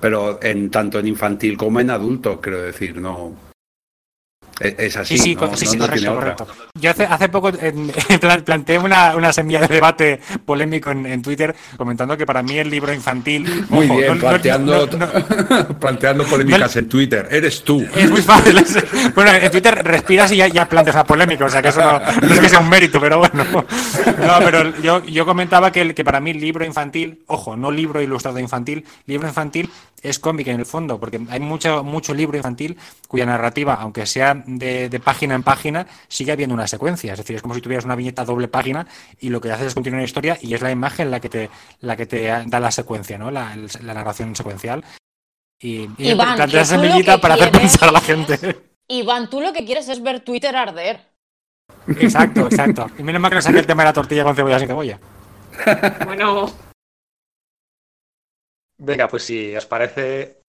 Pero 0.01 0.43
en 0.43 0.69
tanto 0.69 0.99
en 0.99 1.07
infantil 1.07 1.57
como 1.57 1.79
en 1.79 1.91
adulto, 1.91 2.41
quiero 2.41 2.61
decir, 2.61 3.01
no. 3.01 3.37
Es, 4.59 4.97
así, 4.97 5.19
Sí, 5.19 5.23
sí, 5.23 5.35
no, 5.35 5.55
sí, 5.55 5.65
no- 5.67 5.71
sí, 5.73 5.79
no 5.79 5.85
correcto, 5.87 6.15
correcto. 6.15 6.47
Yo 6.81 6.91
hace, 6.91 7.05
hace 7.05 7.29
poco 7.29 7.53
planteé 8.45 8.79
una, 8.79 9.15
una 9.15 9.33
semilla 9.33 9.61
de 9.61 9.69
debate 9.69 10.21
polémico 10.45 10.91
en, 10.91 11.05
en 11.07 11.23
Twitter 11.23 11.55
comentando 11.77 12.17
que 12.17 12.25
para 12.27 12.43
mí 12.43 12.57
el 12.59 12.71
libro 12.71 12.93
infantil. 12.93 13.67
Muy 13.69 13.87
ojo, 13.87 13.97
bien, 13.99 14.19
planteando, 14.19 14.89
planteando 15.81 16.25
polémicas 16.25 16.75
en 16.77 16.89
Twitter. 16.89 17.29
Eres 17.31 17.63
tú. 17.65 17.87
Es 17.97 18.11
muy 18.11 18.23
fácil. 18.23 18.57
es- 18.59 19.15
bueno, 19.15 19.31
en 19.33 19.51
Twitter 19.51 19.75
respiras 19.85 20.33
y 20.33 20.37
ya, 20.37 20.49
ya 20.49 20.69
planteas 20.69 20.97
una 20.97 21.05
polémica, 21.05 21.45
o 21.45 21.51
sea 21.51 21.61
que 21.63 21.69
eso 21.69 21.81
no, 21.81 22.01
es 22.35 22.41
que 22.41 22.49
sea 22.49 22.61
un 22.61 22.69
mérito, 22.69 23.01
pero 23.01 23.19
bueno. 23.19 23.45
No, 23.55 24.39
pero 24.39 24.73
yo, 24.81 25.05
yo 25.05 25.25
comentaba 25.27 25.71
que, 25.73 25.81
el- 25.83 25.95
que 25.95 26.05
para 26.05 26.21
mí 26.21 26.33
libro 26.33 26.65
infantil, 26.65 27.21
ojo, 27.27 27.57
no 27.57 27.71
libro 27.71 28.01
ilustrado 28.01 28.39
infantil, 28.39 28.85
libro 29.07 29.29
infantil 29.29 29.71
es 30.09 30.19
cómic 30.19 30.47
en 30.49 30.61
el 30.61 30.67
fondo, 30.67 30.99
porque 30.99 31.21
hay 31.29 31.41
mucho, 31.41 31.83
mucho 31.83 32.15
libro 32.15 32.37
infantil 32.37 32.77
cuya 33.09 33.27
narrativa, 33.27 33.75
aunque 33.75 34.07
sea 34.07 34.43
de, 34.47 34.89
de 34.89 35.01
página 35.01 35.35
en 35.35 35.43
página, 35.43 35.87
sigue 36.09 36.33
habiendo 36.33 36.55
una 36.55 36.67
secuencia. 36.67 37.13
Es 37.13 37.19
decir, 37.19 37.37
es 37.37 37.43
como 37.43 37.55
si 37.55 37.61
tuvieras 37.61 37.85
una 37.85 37.97
viñeta 37.97 38.25
doble 38.25 38.49
página 38.49 38.87
y 39.21 39.29
lo 39.29 39.41
que 39.41 39.51
haces 39.51 39.69
es 39.69 39.75
continuar 39.75 40.01
la 40.03 40.07
historia 40.07 40.39
y 40.41 40.55
es 40.55 40.61
la 40.63 40.71
imagen 40.71 41.11
la 41.11 41.21
que 41.21 41.29
te, 41.29 41.51
la 41.81 41.97
que 41.97 42.07
te 42.07 42.27
da 42.47 42.61
la 42.61 42.71
secuencia, 42.71 43.19
¿no? 43.19 43.31
La, 43.31 43.57
la 43.83 43.95
narración 43.95 44.35
secuencial. 44.37 44.85
Y, 45.59 45.89
y 45.99 46.11
Iván, 46.11 46.37
para 47.21 47.35
hacer 47.35 47.51
pensar 47.51 47.89
a 47.89 47.93
la 47.93 48.01
gente. 48.01 48.39
Iván, 48.89 49.31
tú 49.31 49.41
lo 49.41 49.53
que 49.53 49.65
quieres 49.65 49.89
es 49.89 50.03
ver 50.03 50.21
Twitter 50.21 50.55
arder. 50.55 51.01
Exacto, 51.99 52.47
exacto. 52.47 52.91
Y 52.99 53.03
menos 53.03 53.21
mal 53.21 53.31
que 53.31 53.37
no 53.37 53.43
saqué 53.43 53.59
el 53.59 53.67
tema 53.67 53.83
de 53.83 53.89
la 53.89 53.93
tortilla 53.93 54.25
con 54.25 54.37
cebolla 54.37 54.59
sin 54.59 54.69
cebolla. 54.69 54.99
Bueno, 56.05 56.53
Venga, 58.79 59.09
pues 59.09 59.25
si 59.25 59.57
os 59.57 59.67
parece, 59.67 60.43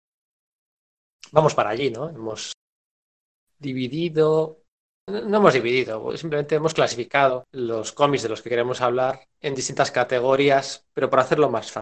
vamos 1.31 1.55
para 1.55 1.69
allí, 1.69 1.89
¿no? 1.89 2.09
Hemos 2.09 2.53
dividido, 3.57 4.63
no 5.07 5.37
hemos 5.37 5.53
dividido, 5.53 6.15
simplemente 6.17 6.55
hemos 6.55 6.73
clasificado 6.73 7.45
los 7.51 7.93
cómics 7.93 8.23
de 8.23 8.29
los 8.29 8.41
que 8.41 8.49
queremos 8.49 8.81
hablar 8.81 9.27
en 9.39 9.55
distintas 9.55 9.91
categorías, 9.91 10.85
pero 10.93 11.09
para 11.09 11.23
hacerlo 11.23 11.49
más 11.49 11.71
fácil. 11.71 11.81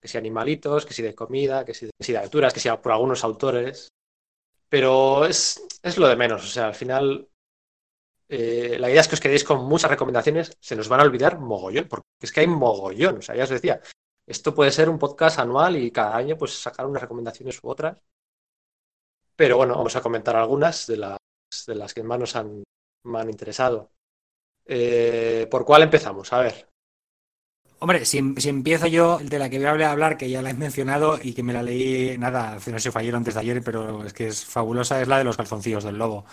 Que 0.00 0.08
si 0.08 0.18
animalitos, 0.18 0.84
que 0.84 0.94
si 0.94 1.02
de 1.02 1.14
comida, 1.14 1.64
que 1.64 1.74
si 1.74 1.86
de, 1.86 1.92
que 1.98 2.04
si 2.04 2.12
de 2.12 2.18
aventuras, 2.18 2.52
que 2.52 2.60
si 2.60 2.68
por 2.68 2.92
algunos 2.92 3.24
autores. 3.24 3.88
Pero 4.68 5.24
es, 5.24 5.64
es 5.82 5.96
lo 5.96 6.08
de 6.08 6.16
menos, 6.16 6.44
o 6.44 6.48
sea, 6.48 6.66
al 6.66 6.74
final 6.74 7.28
eh, 8.28 8.76
la 8.78 8.90
idea 8.90 9.00
es 9.00 9.08
que 9.08 9.14
os 9.14 9.20
quedéis 9.20 9.44
con 9.44 9.64
muchas 9.64 9.90
recomendaciones, 9.90 10.56
se 10.60 10.76
nos 10.76 10.88
van 10.88 11.00
a 11.00 11.04
olvidar 11.04 11.38
mogollón, 11.38 11.86
porque 11.88 12.06
es 12.20 12.32
que 12.32 12.40
hay 12.40 12.46
mogollón, 12.48 13.18
o 13.18 13.22
sea, 13.22 13.36
ya 13.36 13.44
os 13.44 13.50
decía, 13.50 13.80
esto 14.26 14.54
puede 14.54 14.72
ser 14.72 14.88
un 14.88 14.98
podcast 14.98 15.38
anual 15.38 15.76
y 15.76 15.90
cada 15.90 16.16
año 16.16 16.36
pues 16.36 16.58
sacar 16.58 16.86
unas 16.86 17.02
recomendaciones 17.02 17.62
u 17.62 17.68
otras. 17.68 18.02
Pero 19.36 19.56
bueno, 19.56 19.76
vamos 19.76 19.94
a 19.94 20.00
comentar 20.00 20.34
algunas 20.34 20.86
de 20.86 20.96
las, 20.96 21.18
de 21.66 21.74
las 21.74 21.94
que 21.94 22.02
más 22.02 22.18
nos 22.18 22.36
han, 22.36 22.64
han 23.14 23.30
interesado. 23.30 23.90
Eh, 24.64 25.46
¿por 25.50 25.64
cuál 25.64 25.82
empezamos? 25.82 26.32
A 26.32 26.40
ver. 26.40 26.68
Hombre, 27.78 28.04
si, 28.06 28.34
si 28.38 28.48
empiezo 28.48 28.86
yo, 28.86 29.18
de 29.18 29.38
la 29.38 29.50
que 29.50 29.58
voy 29.58 29.82
a 29.82 29.90
hablar, 29.92 30.16
que 30.16 30.30
ya 30.30 30.40
la 30.40 30.50
he 30.50 30.54
mencionado 30.54 31.18
y 31.22 31.34
que 31.34 31.42
me 31.42 31.52
la 31.52 31.62
leí, 31.62 32.16
nada, 32.16 32.54
no 32.54 32.60
sé 32.60 32.80
si 32.80 32.90
fue 32.90 33.02
ayer 33.02 33.14
o 33.14 33.18
antes 33.18 33.34
de 33.34 33.40
ayer, 33.40 33.62
pero 33.62 34.04
es 34.04 34.14
que 34.14 34.28
es 34.28 34.44
fabulosa, 34.44 35.00
es 35.00 35.08
la 35.08 35.18
de 35.18 35.24
los 35.24 35.36
calzoncillos 35.36 35.84
del 35.84 35.98
lobo. 35.98 36.24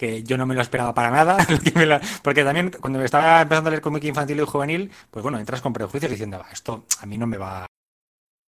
Que 0.00 0.22
yo 0.22 0.38
no 0.38 0.46
me 0.46 0.54
lo 0.54 0.62
esperaba 0.62 0.94
para 0.94 1.10
nada, 1.10 1.36
me 1.74 2.00
porque 2.22 2.42
también 2.42 2.70
cuando 2.80 3.04
estaba 3.04 3.42
empezando 3.42 3.68
a 3.68 3.70
leer 3.72 3.82
cómic 3.82 4.04
infantil 4.04 4.40
y 4.40 4.44
juvenil, 4.46 4.90
pues 5.10 5.22
bueno, 5.22 5.38
entras 5.38 5.60
con 5.60 5.74
prejuicios 5.74 6.10
diciendo, 6.10 6.38
"Va, 6.38 6.46
esto 6.50 6.86
a 7.02 7.06
mí 7.06 7.18
no 7.18 7.26
me 7.26 7.36
va, 7.36 7.66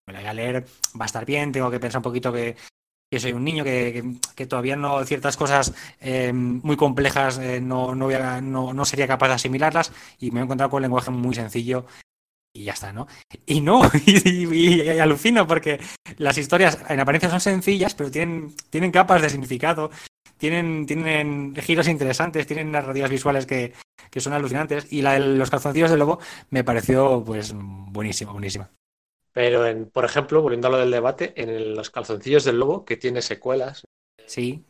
me 0.08 0.14
la 0.14 0.20
voy 0.20 0.28
a 0.30 0.34
leer, 0.34 0.66
va 1.00 1.06
a 1.06 1.08
estar 1.08 1.26
bien, 1.26 1.52
tengo 1.52 1.72
que 1.72 1.80
pensar 1.80 2.00
un 2.00 2.04
poquito 2.04 2.32
que, 2.32 2.56
que 3.12 3.20
soy 3.20 3.34
un 3.34 3.44
niño, 3.44 3.64
que, 3.64 4.16
que- 4.36 4.46
todavía 4.48 4.76
no, 4.76 5.04
ciertas 5.06 5.38
cosas 5.38 5.74
eh, 6.02 6.34
muy 6.34 6.78
complejas 6.78 7.40
eh, 7.40 7.62
no, 7.62 7.96
no, 7.96 8.74
no, 8.74 8.86
sería 8.86 9.08
capaz 9.08 9.30
de 9.30 9.34
asimilarlas 9.36 9.92
y 10.20 10.32
me 10.32 10.42
he 10.42 10.44
encontrado 10.44 10.70
con 10.72 10.80
un 10.80 10.84
lenguaje 10.84 11.12
muy 11.12 11.36
sencillo 11.36 11.86
y 12.54 12.66
ya 12.66 12.74
está, 12.74 12.94
¿no? 12.94 13.08
Y 13.46 13.62
no, 13.62 13.82
y- 14.06 14.82
y 14.84 15.00
alucino 15.00 15.48
porque 15.48 15.80
las 16.18 16.38
historias 16.38 16.80
en 16.90 17.00
apariencia 17.02 17.30
son 17.30 17.42
sencillas, 17.42 17.96
pero 17.96 18.12
tienen, 18.12 18.56
tienen 18.70 18.92
capas 18.92 19.22
de 19.22 19.30
significado, 19.30 19.92
tienen, 20.50 20.86
tienen 20.86 21.56
giros 21.56 21.88
interesantes, 21.88 22.46
tienen 22.46 22.72
narrativas 22.72 23.10
visuales 23.10 23.48
que, 23.48 23.74
que 24.12 24.20
son 24.20 24.34
alucinantes 24.34 24.86
y 24.92 25.02
la 25.02 25.14
de 25.14 25.20
los 25.22 25.50
calzoncillos 25.50 25.90
del 25.90 26.00
lobo 26.00 26.20
me 26.52 26.64
pareció 26.64 27.24
pues 27.26 27.54
buenísima, 27.56 28.32
buenísima. 28.32 28.70
Pero, 29.34 29.66
en, 29.66 29.90
por 29.90 30.06
ejemplo, 30.06 30.42
volviendo 30.44 30.68
a 30.68 30.72
lo 30.72 30.78
del 30.78 30.92
debate, 30.92 31.34
en 31.36 31.50
el- 31.50 31.74
los 31.76 31.90
calzoncillos 31.90 32.44
del 32.44 32.60
lobo, 32.60 32.86
que 32.86 32.96
tiene 32.98 33.22
secuelas, 33.22 33.84
Sí, 34.28 34.64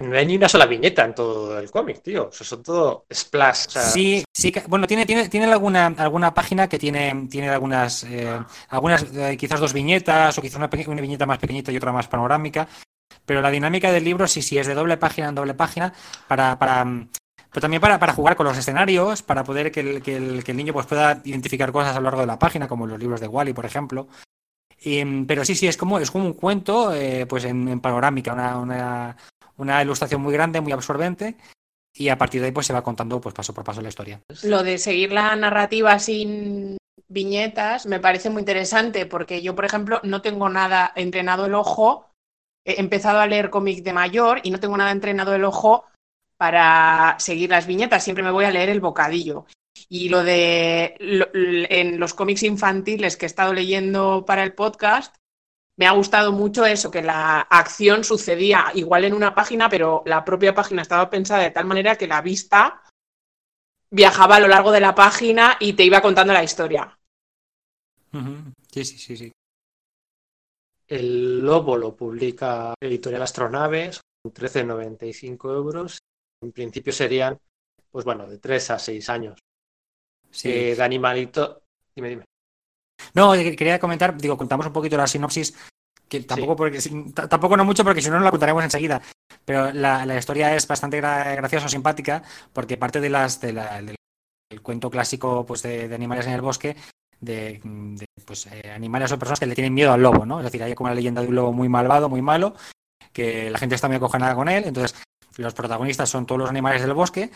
no 0.00 0.16
hay 0.16 0.26
ni 0.26 0.36
una 0.36 0.48
sola 0.48 0.66
viñeta 0.66 1.04
en 1.04 1.14
todo 1.14 1.58
el 1.58 1.70
cómic, 1.70 2.02
tío. 2.02 2.30
Son 2.30 2.62
todo 2.62 3.04
splash. 3.12 3.66
o 3.66 3.70
sea, 3.70 3.82
Sí, 3.82 4.22
sí, 4.32 4.52
que- 4.52 4.62
bueno, 4.68 4.86
tiene, 4.86 5.06
tiene, 5.06 5.28
tiene 5.28 5.46
alguna, 5.52 5.86
alguna 5.86 6.32
página 6.32 6.68
que 6.68 6.78
tiene, 6.78 7.26
tiene 7.28 7.48
algunas, 7.48 8.04
eh, 8.04 8.38
algunas 8.68 9.02
eh, 9.12 9.36
quizás 9.36 9.58
dos 9.60 9.72
viñetas, 9.72 10.38
o 10.38 10.42
quizás 10.42 10.56
una, 10.58 10.70
una 10.86 11.00
viñeta 11.02 11.26
más 11.26 11.38
pequeñita 11.38 11.72
y 11.72 11.76
otra 11.76 11.90
más 11.92 12.06
panorámica, 12.06 12.68
pero 13.32 13.40
la 13.40 13.50
dinámica 13.50 13.90
del 13.90 14.04
libro 14.04 14.28
sí, 14.28 14.42
sí, 14.42 14.58
es 14.58 14.66
de 14.66 14.74
doble 14.74 14.98
página 14.98 15.30
en 15.30 15.34
doble 15.34 15.54
página, 15.54 15.94
para, 16.28 16.58
para, 16.58 16.84
mm, 16.84 17.08
pero 17.50 17.62
también 17.62 17.80
para, 17.80 17.98
para 17.98 18.12
jugar 18.12 18.36
con 18.36 18.44
los 18.44 18.58
escenarios, 18.58 19.22
para 19.22 19.42
poder 19.42 19.72
que 19.72 19.80
el, 19.80 20.02
que 20.02 20.16
el, 20.16 20.56
niño 20.58 20.74
pues, 20.74 20.84
pueda 20.84 21.22
identificar 21.24 21.72
cosas 21.72 21.96
a 21.96 22.00
lo 22.00 22.04
largo 22.04 22.20
de 22.20 22.26
la 22.26 22.38
página, 22.38 22.68
como 22.68 22.86
los 22.86 22.98
libros 22.98 23.22
de 23.22 23.28
Wally, 23.28 23.54
por 23.54 23.64
ejemplo. 23.64 24.06
Mm, 24.84 25.24
pero 25.24 25.46
sí, 25.46 25.54
sí, 25.54 25.66
es 25.66 25.78
como, 25.78 25.98
es 25.98 26.10
como 26.10 26.26
un 26.26 26.34
cuento 26.34 26.92
eh, 26.92 27.24
pues 27.24 27.46
en, 27.46 27.68
en 27.68 27.80
panorámica, 27.80 28.34
una, 28.34 28.58
una, 28.58 29.16
una 29.56 29.82
ilustración 29.82 30.20
muy 30.20 30.34
grande, 30.34 30.60
muy 30.60 30.72
absorbente, 30.72 31.36
y 31.94 32.10
a 32.10 32.18
partir 32.18 32.42
de 32.42 32.48
ahí 32.48 32.52
pues 32.52 32.66
se 32.66 32.74
va 32.74 32.84
contando 32.84 33.18
pues 33.18 33.34
paso 33.34 33.54
por 33.54 33.64
paso 33.64 33.80
la 33.80 33.88
historia. 33.88 34.20
lo 34.42 34.62
de 34.62 34.76
seguir 34.76 35.10
la 35.10 35.34
narrativa 35.36 35.98
sin 35.98 36.76
viñetas 37.08 37.86
me 37.86 37.98
parece 37.98 38.28
muy 38.28 38.40
interesante 38.40 39.06
porque 39.06 39.40
yo, 39.40 39.54
por 39.54 39.64
ejemplo, 39.64 40.00
no 40.02 40.20
tengo 40.20 40.50
nada 40.50 40.92
entrenado 40.96 41.46
el 41.46 41.54
ojo. 41.54 42.11
He 42.64 42.80
empezado 42.80 43.18
a 43.18 43.26
leer 43.26 43.50
cómic 43.50 43.82
de 43.82 43.92
mayor 43.92 44.40
y 44.42 44.50
no 44.50 44.60
tengo 44.60 44.76
nada 44.76 44.90
entrenado 44.90 45.34
el 45.34 45.44
ojo 45.44 45.86
para 46.36 47.16
seguir 47.18 47.50
las 47.50 47.66
viñetas. 47.66 48.04
Siempre 48.04 48.24
me 48.24 48.30
voy 48.30 48.44
a 48.44 48.50
leer 48.50 48.68
el 48.68 48.80
bocadillo. 48.80 49.46
Y 49.88 50.08
lo 50.08 50.22
de 50.22 50.96
en 50.98 51.98
los 51.98 52.14
cómics 52.14 52.42
infantiles 52.42 53.16
que 53.16 53.26
he 53.26 53.32
estado 53.32 53.52
leyendo 53.52 54.24
para 54.26 54.42
el 54.42 54.54
podcast, 54.54 55.14
me 55.76 55.86
ha 55.86 55.92
gustado 55.92 56.32
mucho 56.32 56.66
eso, 56.66 56.90
que 56.90 57.02
la 57.02 57.40
acción 57.40 58.04
sucedía 58.04 58.66
igual 58.74 59.04
en 59.04 59.14
una 59.14 59.34
página, 59.34 59.68
pero 59.68 60.02
la 60.06 60.24
propia 60.24 60.54
página 60.54 60.82
estaba 60.82 61.10
pensada 61.10 61.42
de 61.42 61.50
tal 61.50 61.64
manera 61.64 61.96
que 61.96 62.06
la 62.06 62.20
vista 62.20 62.82
viajaba 63.90 64.36
a 64.36 64.40
lo 64.40 64.48
largo 64.48 64.70
de 64.70 64.80
la 64.80 64.94
página 64.94 65.56
y 65.60 65.72
te 65.74 65.84
iba 65.84 66.00
contando 66.00 66.32
la 66.32 66.44
historia. 66.44 66.98
Sí, 68.70 68.84
sí, 68.84 68.98
sí, 68.98 69.16
sí. 69.16 69.32
El 70.88 71.40
Lobo 71.40 71.76
lo 71.76 71.96
publica 71.96 72.74
Editorial 72.80 73.22
Astronaves, 73.22 74.00
con 74.22 74.32
13,95 74.32 75.54
euros. 75.54 75.98
En 76.42 76.52
principio 76.52 76.92
serían, 76.92 77.38
pues 77.90 78.04
bueno, 78.04 78.26
de 78.26 78.38
3 78.38 78.70
a 78.70 78.78
6 78.78 79.08
años. 79.08 79.38
Sí. 80.30 80.50
Eh, 80.50 80.74
de 80.74 80.82
animalito. 80.82 81.62
Dime, 81.94 82.08
dime. 82.08 82.24
No, 83.14 83.32
quería 83.32 83.78
comentar, 83.78 84.16
digo, 84.16 84.36
contamos 84.38 84.66
un 84.66 84.72
poquito 84.72 84.96
la 84.96 85.06
sinopsis, 85.06 85.54
que 86.08 86.20
tampoco 86.20 86.56
porque 86.56 86.78
tampoco 87.28 87.56
no 87.56 87.64
mucho 87.64 87.84
porque 87.84 88.00
si 88.00 88.08
no 88.08 88.16
nos 88.16 88.24
la 88.24 88.30
contaremos 88.30 88.64
enseguida. 88.64 89.02
Pero 89.44 89.72
la, 89.72 90.06
la 90.06 90.16
historia 90.18 90.54
es 90.54 90.66
bastante 90.68 91.00
gra- 91.02 91.34
graciosa 91.36 91.66
o 91.66 91.68
simpática, 91.68 92.22
porque 92.52 92.76
parte 92.76 93.00
de 93.00 93.10
las 93.10 93.40
de 93.40 93.52
la- 93.52 93.82
del 93.82 93.96
el 94.50 94.60
cuento 94.62 94.90
clásico 94.90 95.46
pues 95.46 95.62
de, 95.62 95.88
de 95.88 95.94
animales 95.94 96.26
en 96.26 96.34
el 96.34 96.42
bosque, 96.42 96.76
de, 97.22 97.60
pues 98.26 98.46
eh, 98.48 98.70
animales 98.70 99.10
o 99.12 99.18
personas 99.18 99.40
que 99.40 99.46
le 99.46 99.54
tienen 99.54 99.72
miedo 99.72 99.92
al 99.92 100.02
lobo, 100.02 100.26
¿no? 100.26 100.40
Es 100.40 100.44
decir, 100.44 100.62
hay 100.62 100.74
como 100.74 100.88
una 100.88 100.94
leyenda 100.94 101.22
de 101.22 101.28
un 101.28 101.34
lobo 101.34 101.52
muy 101.52 101.68
malvado, 101.70 102.10
muy 102.10 102.20
malo, 102.20 102.54
que 103.12 103.48
la 103.50 103.58
gente 103.58 103.74
está 103.76 103.88
muy 103.88 103.96
acojonada 103.96 104.34
con 104.34 104.48
él, 104.48 104.64
entonces 104.66 105.00
los 105.38 105.54
protagonistas 105.54 106.10
son 106.10 106.26
todos 106.26 106.40
los 106.40 106.50
animales 106.50 106.82
del 106.82 106.92
bosque 106.92 107.30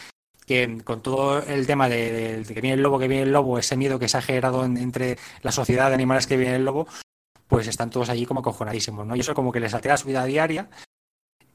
que 0.47 0.81
con 0.85 1.03
todo 1.03 1.43
el 1.43 1.67
tema 1.67 1.89
de, 1.89 2.45
que 2.47 2.61
viene 2.61 2.75
el 2.75 2.83
lobo, 2.83 2.99
que 2.99 3.09
viene 3.09 3.25
el 3.25 3.33
lobo, 3.33 3.59
ese 3.59 3.77
miedo 3.77 3.99
que 3.99 4.09
se 4.09 4.19
ha 4.19 4.23
generado 4.23 4.65
en- 4.65 4.77
entre 4.77 5.19
la 5.43 5.51
sociedad 5.51 5.89
de 5.89 5.95
animales 5.95 6.27
que 6.27 6.37
viene 6.37 6.57
el 6.57 6.65
lobo, 6.65 6.87
pues 7.49 7.67
están 7.67 7.91
todos 7.91 8.11
allí 8.11 8.27
como 8.27 8.41
acojonadísimos, 8.41 9.07
¿no? 9.07 9.17
Y 9.17 9.21
eso 9.21 9.35
como 9.35 9.51
que 9.51 9.61
les 9.61 9.75
altera 9.75 9.97
su 9.97 10.07
vida 10.09 10.25
diaria. 10.25 10.69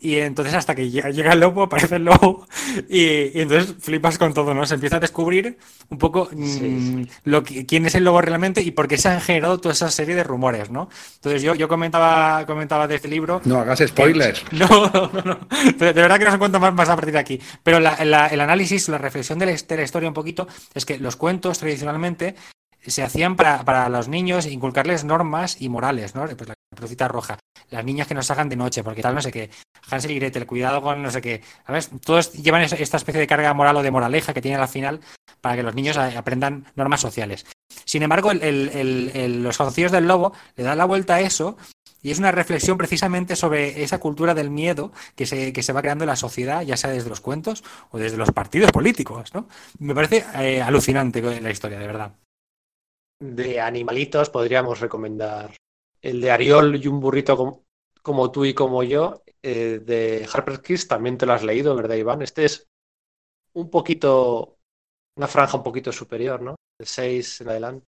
Y 0.03 0.17
entonces 0.17 0.55
hasta 0.55 0.73
que 0.73 0.89
llega, 0.89 1.11
llega 1.11 1.33
el 1.33 1.39
lobo, 1.41 1.61
aparece 1.61 1.97
el 1.97 2.05
lobo, 2.05 2.47
y, 2.89 3.01
y 3.37 3.41
entonces 3.41 3.75
flipas 3.79 4.17
con 4.17 4.33
todo, 4.33 4.55
¿no? 4.55 4.65
Se 4.65 4.73
empieza 4.73 4.95
a 4.97 4.99
descubrir 4.99 5.59
un 5.89 5.99
poco 5.99 6.27
mm, 6.33 6.45
Sí, 6.47 7.07
Lo 7.23 7.43
que, 7.43 7.67
quién 7.67 7.85
es 7.85 7.93
el 7.93 8.03
lobo 8.03 8.19
realmente 8.19 8.61
y 8.63 8.71
por 8.71 8.87
qué 8.87 8.97
se 8.97 9.09
han 9.09 9.21
generado 9.21 9.59
toda 9.59 9.73
esa 9.73 9.91
serie 9.91 10.15
de 10.15 10.23
rumores, 10.23 10.71
¿no? 10.71 10.89
Entonces 11.17 11.43
yo, 11.43 11.53
yo 11.53 11.67
comentaba, 11.67 12.47
comentaba 12.47 12.87
de 12.87 12.95
este 12.95 13.09
libro 13.09 13.41
No 13.45 13.59
hagas 13.59 13.83
spoilers. 13.85 14.43
no, 14.51 14.67
no, 14.67 15.11
no. 15.23 15.39
De, 15.77 15.93
de 15.93 16.01
verdad 16.01 16.17
que 16.17 16.25
no 16.25 16.31
se 16.31 16.39
cuento 16.39 16.59
más, 16.59 16.73
más 16.73 16.89
a 16.89 16.95
partir 16.95 17.13
de 17.13 17.19
aquí. 17.19 17.39
Pero 17.61 17.79
la- 17.79 18.03
la- 18.03 18.25
el 18.27 18.41
análisis, 18.41 18.89
la 18.89 18.97
reflexión 18.97 19.37
de 19.37 19.45
la, 19.45 19.51
de 19.51 19.77
la 19.77 19.83
historia 19.83 20.07
un 20.09 20.15
poquito 20.15 20.47
es 20.73 20.83
que 20.83 20.97
los 20.97 21.15
cuentos 21.15 21.59
tradicionalmente 21.59 22.33
se 22.87 23.03
hacían 23.03 23.35
para, 23.35 23.63
para 23.63 23.87
los 23.89 24.07
niños 24.07 24.47
inculcarles 24.47 25.03
normas 25.03 25.57
y 25.61 25.69
morales, 25.69 26.15
¿no? 26.15 26.25
Pues 26.25 26.47
la 26.49 26.55
roja, 27.07 27.37
las 27.69 27.85
niñas 27.85 28.07
que 28.07 28.13
no 28.13 28.23
salgan 28.23 28.49
de 28.49 28.55
noche, 28.55 28.83
porque 28.83 29.01
tal, 29.01 29.15
no 29.15 29.21
sé 29.21 29.31
qué, 29.31 29.49
Hansel 29.89 30.11
y 30.11 30.15
Gretel, 30.19 30.45
cuidado 30.45 30.81
con 30.81 31.01
no 31.01 31.11
sé 31.11 31.21
qué. 31.21 31.41
¿Sabes? 31.65 31.89
Todos 32.03 32.33
llevan 32.33 32.61
esta 32.63 32.97
especie 32.97 33.19
de 33.19 33.27
carga 33.27 33.53
moral 33.53 33.77
o 33.77 33.83
de 33.83 33.91
moraleja 33.91 34.33
que 34.33 34.41
tienen 34.41 34.59
al 34.59 34.67
final 34.67 35.01
para 35.41 35.55
que 35.55 35.63
los 35.63 35.75
niños 35.75 35.97
aprendan 35.97 36.65
normas 36.75 37.01
sociales. 37.01 37.45
Sin 37.85 38.03
embargo, 38.03 38.31
los 38.33 39.57
conocidos 39.57 39.91
del 39.91 40.07
lobo 40.07 40.33
le 40.55 40.63
dan 40.63 40.77
la 40.77 40.85
vuelta 40.85 41.15
a 41.15 41.21
eso 41.21 41.57
y 42.03 42.11
es 42.11 42.19
una 42.19 42.31
reflexión 42.31 42.77
precisamente 42.77 43.35
sobre 43.35 43.83
esa 43.83 43.99
cultura 43.99 44.33
del 44.33 44.49
miedo 44.49 44.91
que 45.15 45.25
se, 45.25 45.53
que 45.53 45.63
se 45.63 45.73
va 45.73 45.81
creando 45.81 46.03
en 46.03 46.09
la 46.09 46.15
sociedad, 46.15 46.61
ya 46.63 46.77
sea 46.77 46.89
desde 46.89 47.09
los 47.09 47.21
cuentos 47.21 47.63
o 47.91 47.97
desde 47.97 48.17
los 48.17 48.31
partidos 48.31 48.71
políticos, 48.71 49.33
¿no? 49.33 49.47
Me 49.79 49.93
parece 49.93 50.25
eh, 50.35 50.61
alucinante 50.61 51.21
la 51.41 51.51
historia, 51.51 51.79
de 51.79 51.87
verdad. 51.87 52.15
De 53.19 53.61
animalitos 53.61 54.31
podríamos 54.31 54.79
recomendar 54.79 55.51
el 56.01 56.21
de 56.21 56.31
Ariol 56.31 56.75
y 56.75 56.87
un 56.87 56.99
burrito 56.99 57.63
como, 58.01 58.31
tú 58.31 58.45
y 58.45 58.53
como 58.53 58.83
yo, 58.83 59.23
eh, 59.43 59.79
de 59.83 60.27
Harper 60.31 60.61
Kiss, 60.61 60.87
también 60.87 61.17
te 61.17 61.25
lo 61.25 61.33
has 61.33 61.43
leído, 61.43 61.75
¿verdad, 61.75 61.95
Iván? 61.95 62.21
Este 62.21 62.45
es 62.45 62.67
un 63.53 63.69
poquito, 63.69 64.57
una 65.17 65.27
franja 65.27 65.57
un 65.57 65.63
poquito 65.63 65.91
superior, 65.91 66.41
¿no? 66.41 66.55
De 66.79 66.85
6 66.85 67.41
en 67.41 67.49
adelante. 67.49 67.85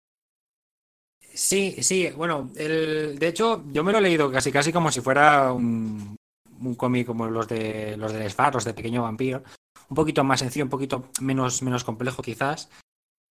Sí, 1.34 1.76
sí, 1.84 2.10
bueno, 2.15 2.50
el, 2.56 3.17
de 3.19 3.28
hecho, 3.28 3.63
yo 3.72 3.84
me 3.84 3.91
lo 3.91 4.00
he 4.00 4.02
leído 4.02 4.32
casi 4.32 4.52
casi 4.52 4.74
como 4.74 4.91
si 4.91 5.00
fuera 5.00 5.54
un, 5.54 6.15
un 6.60 6.76
cómic 6.76 7.06
como 7.06 7.28
los 7.28 7.48
de 7.48 7.95
los 7.98 8.12
de 8.12 8.30
Sfar, 8.30 8.56
los 8.56 8.65
de 8.65 8.74
Pequeño 8.74 9.04
Vampiro, 9.04 9.43
un 9.89 9.95
poquito 9.95 10.24
más 10.24 10.39
sencillo, 10.39 10.65
un 10.65 10.72
poquito 10.72 11.10
menos, 11.22 11.62
menos 11.62 11.84
complejo 11.84 12.24
quizás. 12.24 12.69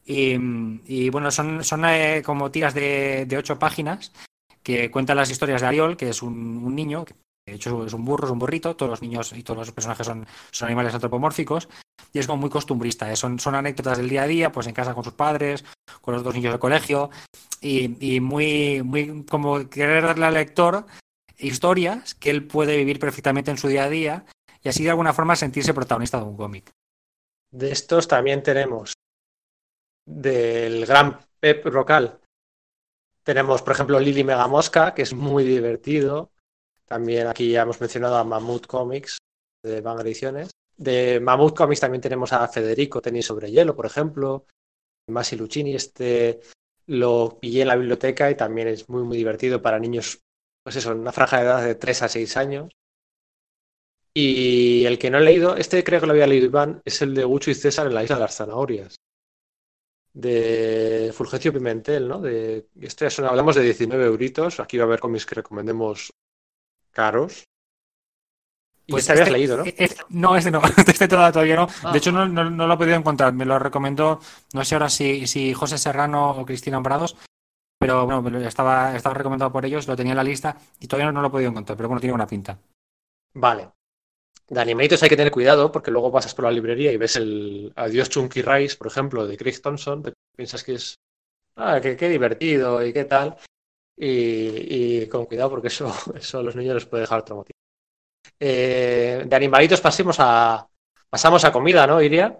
Y, 0.05 0.35
y, 0.85 1.09
bueno, 1.09 1.31
son, 1.31 1.63
son 1.63 1.83
eh, 1.85 2.21
como 2.25 2.49
tiras 2.49 2.73
de, 2.73 3.25
de 3.27 3.37
ocho 3.37 3.59
páginas 3.59 4.13
que 4.67 4.91
cuentan 4.91 5.15
las 5.15 5.29
historias 5.29 5.61
de 5.61 5.67
Ariol, 5.67 5.95
que 5.95 6.09
es 6.09 6.21
un, 6.21 6.57
un 6.57 6.75
niño, 6.75 7.05
que 7.05 7.15
de 7.45 7.53
hecho 7.53 7.85
es 7.85 7.93
un 7.93 8.03
burro, 8.03 8.25
es 8.25 8.31
un 8.33 8.37
burrito, 8.37 8.75
todos 8.75 8.89
los 8.89 9.01
niños 9.01 9.31
y 9.31 9.41
todos 9.41 9.59
los 9.59 9.71
personajes 9.71 10.05
son, 10.05 10.27
son 10.51 10.67
animales 10.67 10.93
antropomórficos, 10.93 11.69
y 12.11 12.19
es 12.19 12.27
como 12.27 12.41
muy 12.41 12.49
costumbrista, 12.49 13.09
¿eh? 13.09 13.15
son, 13.15 13.39
son 13.39 13.55
anécdotas 13.55 13.97
del 13.97 14.09
día 14.09 14.23
a 14.23 14.27
día, 14.27 14.51
pues 14.51 14.67
en 14.67 14.73
casa 14.73 14.93
con 14.93 15.05
sus 15.05 15.13
padres, 15.13 15.63
con 16.01 16.13
los 16.13 16.21
dos 16.21 16.35
niños 16.35 16.51
del 16.51 16.59
colegio, 16.59 17.09
y, 17.61 18.15
y 18.15 18.19
muy, 18.19 18.83
muy 18.83 19.23
como 19.23 19.69
querer 19.69 20.03
darle 20.03 20.25
al 20.25 20.33
lector 20.33 20.85
historias 21.37 22.13
que 22.13 22.29
él 22.29 22.45
puede 22.45 22.75
vivir 22.75 22.99
perfectamente 22.99 23.51
en 23.51 23.57
su 23.57 23.69
día 23.69 23.85
a 23.85 23.89
día 23.89 24.25
y 24.61 24.67
así 24.67 24.83
de 24.83 24.89
alguna 24.89 25.13
forma 25.13 25.37
sentirse 25.37 25.73
protagonista 25.73 26.17
de 26.17 26.25
un 26.25 26.35
cómic. 26.35 26.71
De 27.53 27.71
estos 27.71 28.09
también 28.09 28.43
tenemos 28.43 28.91
del 30.05 30.85
gran 30.85 31.19
Pep 31.39 31.65
Rocal. 31.67 32.19
Tenemos, 33.27 33.61
por 33.61 33.73
ejemplo, 33.73 33.99
Lili 33.99 34.23
Megamosca, 34.23 34.93
que 34.93 35.01
es 35.01 35.13
muy 35.13 35.43
divertido. 35.43 36.31
También 36.85 37.27
aquí 37.27 37.51
ya 37.51 37.63
hemos 37.63 37.81
mencionado 37.81 38.15
a 38.15 38.23
Mammoth 38.23 38.67
Comics 38.67 39.17
de 39.61 39.81
Van 39.81 39.99
Ediciones. 39.99 40.51
De 40.77 41.19
Mammoth 41.19 41.53
Comics 41.53 41.81
también 41.81 41.99
tenemos 41.99 42.31
a 42.31 42.47
Federico 42.47 43.01
Tenis 43.01 43.25
sobre 43.25 43.51
hielo, 43.51 43.75
por 43.75 43.85
ejemplo. 43.85 44.45
Masi 45.09 45.35
Lucchini, 45.35 45.75
este 45.75 46.39
lo 46.85 47.37
pillé 47.37 47.63
en 47.63 47.67
la 47.67 47.75
biblioteca 47.75 48.31
y 48.31 48.35
también 48.35 48.69
es 48.69 48.87
muy, 48.87 49.03
muy 49.03 49.17
divertido 49.17 49.61
para 49.61 49.77
niños, 49.77 50.21
pues 50.63 50.77
eso, 50.77 50.93
en 50.93 50.99
una 50.99 51.11
franja 51.11 51.39
de 51.39 51.43
edad 51.43 51.65
de 51.65 51.75
3 51.75 52.03
a 52.03 52.07
6 52.07 52.37
años. 52.37 52.71
Y 54.13 54.85
el 54.85 54.97
que 54.97 55.09
no 55.09 55.17
he 55.17 55.21
leído, 55.21 55.57
este 55.57 55.83
creo 55.83 55.99
que 55.99 56.07
lo 56.07 56.13
había 56.13 56.27
leído 56.27 56.45
Iván, 56.45 56.81
es 56.85 57.01
el 57.01 57.13
de 57.13 57.25
Gucho 57.25 57.51
y 57.51 57.55
César 57.55 57.87
en 57.87 57.93
la 57.93 58.05
isla 58.05 58.15
de 58.15 58.21
las 58.21 58.37
zanahorias. 58.37 58.95
De 60.19 61.11
Fulgencio 61.13 61.53
Pimentel, 61.53 62.07
¿no? 62.07 62.19
De, 62.19 62.69
esto 62.81 63.05
ya 63.05 63.11
son, 63.11 63.25
hablamos 63.25 63.55
de 63.55 63.61
19 63.61 64.03
euritos. 64.03 64.59
Aquí 64.59 64.75
va 64.77 64.85
a 64.85 64.87
haber 64.87 64.99
cómics 64.99 65.27
que 65.27 65.35
recomendemos 65.35 66.11
caros. 66.91 67.43
Y 68.87 68.93
Pues 68.93 69.03
este 69.03 69.11
habías 69.11 69.27
este- 69.27 69.37
leído, 69.37 69.57
¿no? 69.57 69.63
este- 69.65 69.95
no, 70.09 70.35
este 70.35 70.49
no, 70.49 70.61
este 70.87 71.07
toda- 71.07 71.31
todavía 71.31 71.57
no. 71.57 71.67
Ah. 71.83 71.91
De 71.91 71.99
hecho, 71.99 72.11
no, 72.11 72.27
no- 72.27 72.49
no 72.49 72.65
lo 72.65 72.73
he 72.73 72.77
podido 72.77 72.95
encontrar. 72.95 73.31
Me 73.33 73.45
lo 73.45 73.59
recomendó, 73.59 74.19
no 74.55 74.65
sé 74.65 74.73
ahora 74.73 74.89
si, 74.89 75.27
si 75.27 75.53
José 75.53 75.77
Serrano 75.77 76.31
o 76.31 76.45
Cristina 76.47 76.77
Hombrados, 76.77 77.15
pero 77.79 78.07
bueno, 78.07 78.39
estaba, 78.39 78.95
estaba 78.95 79.13
recomendado 79.13 79.51
por 79.51 79.65
ellos, 79.65 79.87
lo 79.87 79.95
tenía 79.95 80.13
en 80.13 80.17
la 80.17 80.23
lista 80.23 80.57
y 80.79 80.87
todavía 80.87 81.05
no, 81.07 81.11
no 81.11 81.21
lo 81.21 81.27
he 81.27 81.31
podido 81.31 81.51
encontrar, 81.51 81.77
pero 81.77 81.89
bueno, 81.89 81.99
tiene 82.01 82.15
una 82.15 82.25
pinta. 82.25 82.57
Vale. 83.35 83.69
De 84.49 84.61
animalitos 84.61 85.03
hay 85.03 85.09
que 85.09 85.17
tener 85.17 85.31
cuidado 85.31 85.71
porque 85.71 85.91
luego 85.91 86.11
pasas 86.11 86.33
por 86.33 86.45
la 86.45 86.51
librería 86.51 86.91
y 86.91 86.97
ves 86.97 87.17
el 87.17 87.73
Adiós 87.75 88.09
Chunky 88.09 88.41
Rice, 88.41 88.77
por 88.77 88.87
ejemplo, 88.87 89.27
de 89.27 89.37
Craig 89.37 89.61
Thompson. 89.61 90.03
Te 90.03 90.13
piensas 90.35 90.63
que 90.63 90.75
es. 90.75 90.95
Ah, 91.55 91.79
qué, 91.81 91.97
qué 91.97 92.09
divertido 92.09 92.85
y 92.85 92.93
qué 92.93 93.05
tal. 93.05 93.37
Y, 93.97 95.01
y 95.03 95.07
con 95.09 95.25
cuidado 95.25 95.49
porque 95.49 95.67
eso, 95.67 95.93
eso 96.15 96.39
a 96.39 96.43
los 96.43 96.55
niños 96.55 96.75
les 96.75 96.85
puede 96.85 97.01
dejar 97.01 97.23
traumatizados. 97.23 97.57
Eh, 98.39 99.23
de 99.25 99.35
animalitos 99.35 99.81
pasemos 99.81 100.17
a. 100.19 100.67
Pasamos 101.09 101.43
a 101.45 101.51
comida, 101.51 101.87
¿no, 101.87 102.01
Iria? 102.01 102.37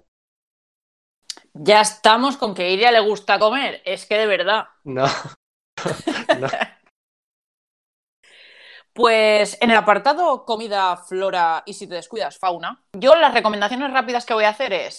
Ya 1.53 1.81
estamos 1.81 2.37
con 2.37 2.53
que 2.53 2.63
a 2.63 2.69
Iria 2.69 2.91
le 2.91 2.99
gusta 2.99 3.39
comer. 3.39 3.81
Es 3.85 4.05
que 4.05 4.17
de 4.17 4.27
verdad. 4.27 4.65
No. 4.83 5.07
No. 6.39 6.47
Pues 8.97 9.59
en 9.61 9.69
el 9.69 9.77
apartado 9.77 10.43
comida, 10.43 10.97
flora 10.97 11.61
y 11.67 11.75
si 11.75 11.85
te 11.85 11.93
descuidas, 11.93 12.39
fauna, 12.39 12.83
yo 12.93 13.13
las 13.13 13.31
recomendaciones 13.31 13.93
rápidas 13.93 14.25
que 14.25 14.33
voy 14.33 14.45
a 14.45 14.49
hacer 14.49 14.73
es 14.73 14.97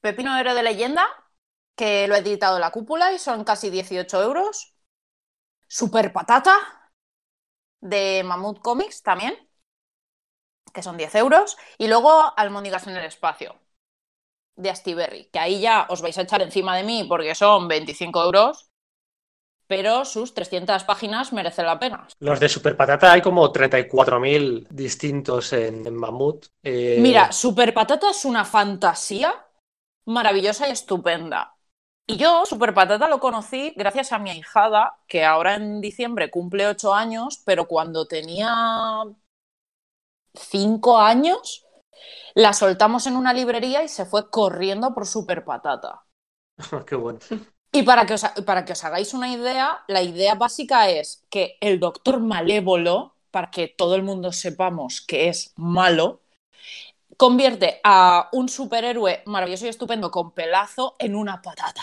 Pepino 0.00 0.34
Héroe 0.38 0.54
de 0.54 0.62
Leyenda, 0.62 1.06
que 1.76 2.08
lo 2.08 2.14
he 2.14 2.20
editado 2.20 2.58
la 2.58 2.70
cúpula 2.70 3.12
y 3.12 3.18
son 3.18 3.44
casi 3.44 3.68
18 3.68 4.22
euros. 4.22 4.74
Super 5.66 6.10
Patata, 6.10 6.56
de 7.82 8.22
Mammoth 8.24 8.60
Comics 8.60 9.02
también, 9.02 9.34
que 10.72 10.82
son 10.82 10.96
10 10.96 11.14
euros. 11.16 11.58
Y 11.76 11.88
luego 11.88 12.32
Almóndigas 12.38 12.86
en 12.86 12.96
el 12.96 13.04
espacio, 13.04 13.60
de 14.56 14.70
Astiberri, 14.70 15.26
que 15.26 15.40
ahí 15.40 15.60
ya 15.60 15.86
os 15.90 16.00
vais 16.00 16.16
a 16.16 16.22
echar 16.22 16.40
encima 16.40 16.74
de 16.74 16.84
mí 16.84 17.04
porque 17.06 17.34
son 17.34 17.68
25 17.68 18.22
euros 18.22 18.67
pero 19.68 20.04
sus 20.04 20.34
300 20.34 20.82
páginas 20.84 21.32
merecen 21.32 21.66
la 21.66 21.78
pena. 21.78 22.08
Los 22.20 22.40
de 22.40 22.48
Super 22.48 22.76
Patata 22.76 23.12
hay 23.12 23.20
como 23.20 23.52
34.000 23.52 24.66
distintos 24.70 25.52
en, 25.52 25.86
en 25.86 25.94
Mamut. 25.94 26.46
Eh, 26.62 26.98
Mira, 27.00 27.30
Super 27.30 27.72
Patata 27.74 28.10
es 28.10 28.24
una 28.24 28.44
fantasía 28.44 29.32
maravillosa 30.06 30.68
y 30.68 30.72
estupenda. 30.72 31.54
Y 32.06 32.16
yo, 32.16 32.46
Super 32.46 32.72
Patata, 32.72 33.06
lo 33.08 33.20
conocí 33.20 33.74
gracias 33.76 34.12
a 34.12 34.18
mi 34.18 34.30
ahijada, 34.30 34.98
que 35.06 35.26
ahora 35.26 35.56
en 35.56 35.82
diciembre 35.82 36.30
cumple 36.30 36.66
8 36.66 36.94
años, 36.94 37.42
pero 37.44 37.68
cuando 37.68 38.06
tenía 38.06 39.04
5 40.32 40.98
años, 40.98 41.66
la 42.34 42.54
soltamos 42.54 43.06
en 43.06 43.16
una 43.16 43.34
librería 43.34 43.82
y 43.82 43.88
se 43.88 44.06
fue 44.06 44.30
corriendo 44.30 44.94
por 44.94 45.06
Super 45.06 45.44
Patata. 45.44 46.04
Qué 46.86 46.96
bueno. 46.96 47.18
Y 47.72 47.82
para 47.82 48.06
que, 48.06 48.14
os, 48.14 48.24
para 48.46 48.64
que 48.64 48.72
os 48.72 48.84
hagáis 48.84 49.12
una 49.14 49.30
idea, 49.30 49.84
la 49.88 50.02
idea 50.02 50.34
básica 50.34 50.88
es 50.88 51.24
que 51.28 51.58
el 51.60 51.78
doctor 51.78 52.20
malévolo, 52.20 53.14
para 53.30 53.50
que 53.50 53.68
todo 53.68 53.94
el 53.94 54.02
mundo 54.02 54.32
sepamos 54.32 55.00
que 55.02 55.28
es 55.28 55.52
malo, 55.56 56.22
convierte 57.16 57.80
a 57.84 58.28
un 58.32 58.48
superhéroe 58.48 59.22
maravilloso 59.26 59.66
y 59.66 59.68
estupendo 59.68 60.10
con 60.10 60.32
pelazo 60.32 60.96
en 60.98 61.14
una 61.14 61.42
patata. 61.42 61.82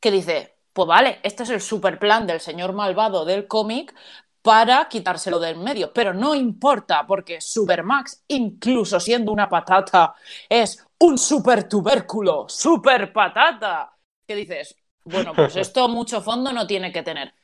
Que 0.00 0.10
dice, 0.10 0.58
pues 0.72 0.86
vale, 0.86 1.18
este 1.24 1.42
es 1.42 1.50
el 1.50 1.60
super 1.60 1.98
plan 1.98 2.26
del 2.26 2.40
señor 2.40 2.72
malvado 2.72 3.24
del 3.24 3.48
cómic 3.48 3.94
para 4.42 4.88
quitárselo 4.88 5.40
del 5.40 5.56
medio, 5.56 5.92
pero 5.92 6.14
no 6.14 6.34
importa 6.34 7.04
porque 7.06 7.40
Supermax, 7.40 8.22
incluso 8.28 9.00
siendo 9.00 9.32
una 9.32 9.48
patata, 9.48 10.14
es 10.48 10.87
un 11.00 11.18
super 11.18 11.68
tubérculo, 11.68 12.48
super 12.48 13.12
patata. 13.12 13.96
¿Qué 14.26 14.34
dices? 14.34 14.76
Bueno, 15.04 15.36
pues 15.36 15.56
esto 15.56 15.88
mucho 15.88 16.20
fondo 16.22 16.52
no 16.52 16.66
tiene 16.66 16.92
que 16.92 17.02
tener. 17.02 17.34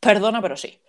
Perdona, 0.00 0.42
pero 0.42 0.56
sí. 0.56 0.80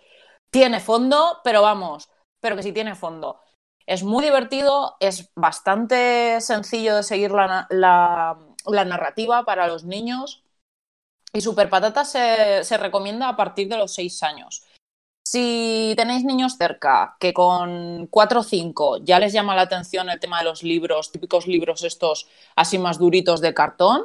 Tiene 0.50 0.80
fondo, 0.80 1.40
pero 1.44 1.62
vamos, 1.62 2.10
pero 2.40 2.56
que 2.56 2.62
sí 2.62 2.72
tiene 2.72 2.94
fondo. 2.96 3.40
Es 3.86 4.02
muy 4.04 4.24
divertido, 4.24 4.96
es 5.00 5.30
bastante 5.36 6.40
sencillo 6.40 6.96
de 6.96 7.02
seguir 7.04 7.32
la, 7.32 7.66
la- 7.70 8.38
la 8.66 8.84
narrativa 8.84 9.44
para 9.44 9.66
los 9.68 9.84
niños. 9.84 10.44
Y 11.32 11.40
Super 11.42 11.68
Patata 11.70 12.04
se, 12.04 12.64
se 12.64 12.78
recomienda 12.78 13.28
a 13.28 13.36
partir 13.36 13.68
de 13.68 13.76
los 13.78 13.94
6 13.94 14.22
años. 14.22 14.64
Si 15.30 15.94
tenéis 16.00 16.22
niños 16.30 16.56
cerca 16.62 16.94
que 17.20 17.30
con 17.40 18.06
4 18.16 18.38
o 18.40 18.48
5 18.54 18.84
ya 19.08 19.18
les 19.22 19.32
llama 19.34 19.56
la 19.56 19.62
atención 19.68 20.08
el 20.08 20.20
tema 20.22 20.38
de 20.38 20.44
los 20.50 20.62
libros, 20.72 21.12
típicos 21.12 21.46
libros 21.54 21.84
estos 21.92 22.16
así 22.62 22.76
más 22.78 22.98
duritos 22.98 23.40
de 23.42 23.54
cartón, 23.60 23.98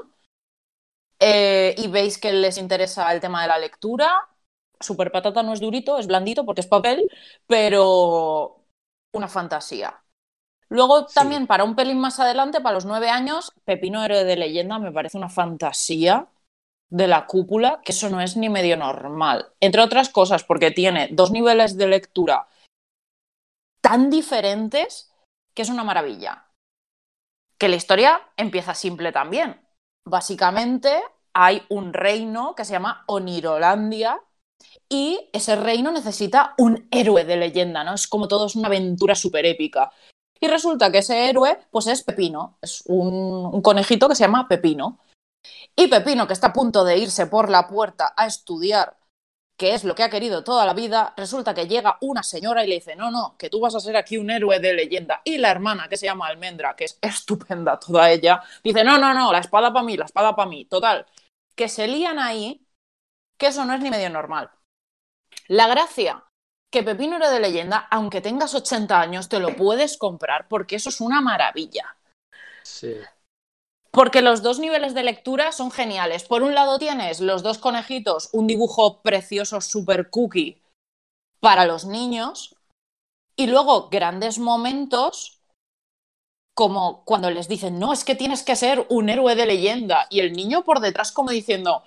eh, 1.20 1.76
y 1.78 1.88
veis 1.88 2.18
que 2.18 2.34
les 2.34 2.58
interesa 2.58 3.12
el 3.14 3.22
tema 3.22 3.42
de 3.44 3.48
la 3.48 3.58
lectura, 3.58 4.12
Super 4.80 5.12
Patata 5.12 5.44
no 5.44 5.54
es 5.54 5.60
durito, 5.62 5.98
es 5.98 6.08
blandito 6.08 6.46
porque 6.46 6.62
es 6.62 6.68
papel, 6.68 7.10
pero 7.48 8.66
una 9.14 9.28
fantasía. 9.28 10.04
Luego 10.70 11.08
Sí. 11.08 11.14
también 11.16 11.48
para 11.48 11.64
un 11.66 11.76
pelín 11.76 12.00
más 12.00 12.20
adelante, 12.20 12.62
para 12.62 12.76
los 12.76 12.86
9 12.86 13.10
años, 13.10 13.54
Pepino 13.66 14.04
Héroe 14.04 14.24
de 14.26 14.38
Leyenda 14.38 14.80
me 14.80 14.92
parece 14.92 15.18
una 15.18 15.30
fantasía 15.30 16.28
de 16.94 17.08
la 17.08 17.26
cúpula, 17.26 17.82
que 17.84 17.92
eso 17.92 18.08
no 18.12 18.22
es 18.22 18.38
ni 18.38 18.50
medio 18.50 18.78
normal. 18.78 19.48
Entre 19.60 19.82
otras 19.82 20.10
cosas, 20.10 20.44
porque 20.44 20.70
tiene 20.70 21.10
dos 21.12 21.32
niveles 21.32 21.76
de 21.76 21.88
lectura 21.88 22.48
tan 23.82 24.12
diferentes 24.12 25.12
que 25.56 25.64
es 25.64 25.70
una 25.70 25.84
maravilla. 25.84 26.52
Que 27.58 27.68
la 27.68 27.78
historia 27.78 28.22
empieza 28.38 28.76
simple 28.76 29.12
también. 29.12 29.60
Básicamente 30.06 31.02
hay 31.34 31.64
un 31.70 31.94
reino 31.94 32.54
que 32.54 32.64
se 32.64 32.74
llama 32.74 33.04
Onirolandia 33.08 34.22
y 34.88 35.32
ese 35.34 35.56
reino 35.56 35.92
necesita 35.92 36.54
un 36.60 36.88
héroe 36.92 37.26
de 37.26 37.38
leyenda, 37.38 37.84
¿no? 37.84 37.96
Es 37.96 38.08
como 38.08 38.28
todo 38.28 38.46
es 38.46 38.56
una 38.56 38.68
aventura 38.68 39.16
súper 39.16 39.48
épica. 39.48 39.92
Y 40.40 40.48
resulta 40.48 40.92
que 40.92 41.00
ese 41.00 41.28
héroe, 41.28 41.58
pues 41.72 41.88
es 41.88 42.04
Pepino, 42.04 42.60
es 42.62 42.84
un, 42.86 43.50
un 43.52 43.62
conejito 43.64 44.08
que 44.08 44.16
se 44.16 44.26
llama 44.26 44.48
Pepino. 44.48 45.00
Y 45.76 45.88
Pepino, 45.88 46.28
que 46.28 46.34
está 46.34 46.48
a 46.48 46.54
punto 46.54 46.84
de 46.84 46.98
irse 46.98 47.28
por 47.28 47.50
la 47.50 47.68
puerta 47.68 48.14
a 48.16 48.26
estudiar, 48.28 48.98
que 49.58 49.74
es 49.74 49.84
lo 49.84 49.96
que 49.96 50.04
ha 50.04 50.10
querido 50.10 50.44
toda 50.44 50.66
la 50.66 50.74
vida, 50.74 51.14
resulta 51.16 51.54
que 51.54 51.68
llega 51.68 51.98
una 52.02 52.24
señora 52.24 52.64
y 52.64 52.68
le 52.68 52.76
dice, 52.76 52.96
no, 52.96 53.12
no, 53.12 53.36
que 53.38 53.50
tú 53.50 53.60
vas 53.60 53.76
a 53.76 53.80
ser 53.80 53.96
aquí 53.96 54.18
un 54.18 54.30
héroe 54.30 54.60
de 54.60 54.74
leyenda. 54.74 55.22
Y 55.24 55.38
la 55.38 55.52
hermana, 55.52 55.88
que 55.88 55.98
se 55.98 56.06
llama 56.06 56.28
Almendra, 56.28 56.76
que 56.76 56.86
es 56.86 56.98
estupenda 57.02 57.80
toda 57.80 58.10
ella, 58.12 58.42
dice, 58.64 58.84
no, 58.84 58.98
no, 58.98 59.14
no, 59.14 59.32
la 59.32 59.40
espada 59.40 59.72
para 59.72 59.86
mí, 59.86 59.98
la 59.98 60.06
espada 60.06 60.36
para 60.36 60.50
mí. 60.50 60.66
Total, 60.66 61.06
que 61.56 61.70
se 61.70 61.88
lían 61.88 62.20
ahí, 62.20 62.66
que 63.38 63.48
eso 63.48 63.66
no 63.66 63.74
es 63.74 63.82
ni 63.82 63.90
medio 63.90 64.10
normal. 64.10 64.50
La 65.48 65.68
gracia, 65.68 66.24
que 66.72 66.84
Pepino 66.84 67.18
Héroe 67.18 67.30
de 67.30 67.40
leyenda, 67.40 67.88
aunque 67.92 68.22
tengas 68.22 68.56
80 68.56 69.00
años, 69.00 69.30
te 69.30 69.40
lo 69.40 69.56
puedes 69.56 69.98
comprar 69.98 70.48
porque 70.48 70.76
eso 70.76 70.90
es 70.90 71.02
una 71.02 71.22
maravilla. 71.22 71.96
Sí. 72.64 72.96
Porque 73.94 74.24
los 74.24 74.42
dos 74.42 74.58
niveles 74.58 74.96
de 74.96 75.04
lectura 75.04 75.52
son 75.52 75.70
geniales. 75.70 76.24
Por 76.24 76.42
un 76.42 76.56
lado 76.56 76.80
tienes 76.80 77.22
los 77.22 77.44
dos 77.44 77.60
conejitos, 77.60 78.30
un 78.34 78.48
dibujo 78.48 79.04
precioso, 79.04 79.62
super 79.62 80.10
cookie 80.10 80.64
para 81.40 81.68
los 81.68 81.86
niños. 81.86 82.56
Y 83.36 83.46
luego 83.48 83.90
grandes 83.90 84.40
momentos 84.40 85.44
como 86.56 87.04
cuando 87.06 87.30
les 87.30 87.48
dicen, 87.48 87.78
no, 87.80 87.94
es 87.94 88.04
que 88.04 88.16
tienes 88.16 88.44
que 88.44 88.56
ser 88.56 88.86
un 88.90 89.10
héroe 89.10 89.36
de 89.36 89.46
leyenda. 89.46 90.08
Y 90.10 90.22
el 90.22 90.34
niño 90.34 90.64
por 90.64 90.80
detrás 90.80 91.12
como 91.12 91.30
diciendo, 91.30 91.84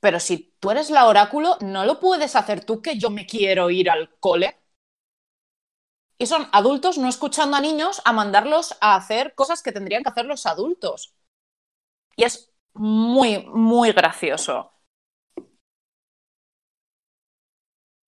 pero 0.00 0.18
si 0.18 0.56
tú 0.58 0.72
eres 0.72 0.90
la 0.90 1.06
oráculo, 1.06 1.56
¿no 1.60 1.84
lo 1.84 2.00
puedes 2.00 2.34
hacer 2.34 2.64
tú 2.64 2.82
que 2.82 2.98
yo 2.98 3.10
me 3.10 3.26
quiero 3.26 3.70
ir 3.70 3.90
al 3.90 4.10
cole? 4.18 4.59
Y 6.20 6.26
son 6.28 6.46
adultos 6.52 6.98
no 6.98 7.08
escuchando 7.08 7.56
a 7.56 7.60
niños 7.60 8.00
a 8.04 8.12
mandarlos 8.12 8.76
a 8.80 8.94
hacer 8.94 9.34
cosas 9.34 9.60
que 9.60 9.72
tendrían 9.72 10.04
que 10.04 10.10
hacer 10.10 10.24
los 10.26 10.46
adultos. 10.46 11.14
Y 12.16 12.24
es 12.24 12.52
muy, 12.74 13.44
muy 13.48 13.92
gracioso. 13.92 14.72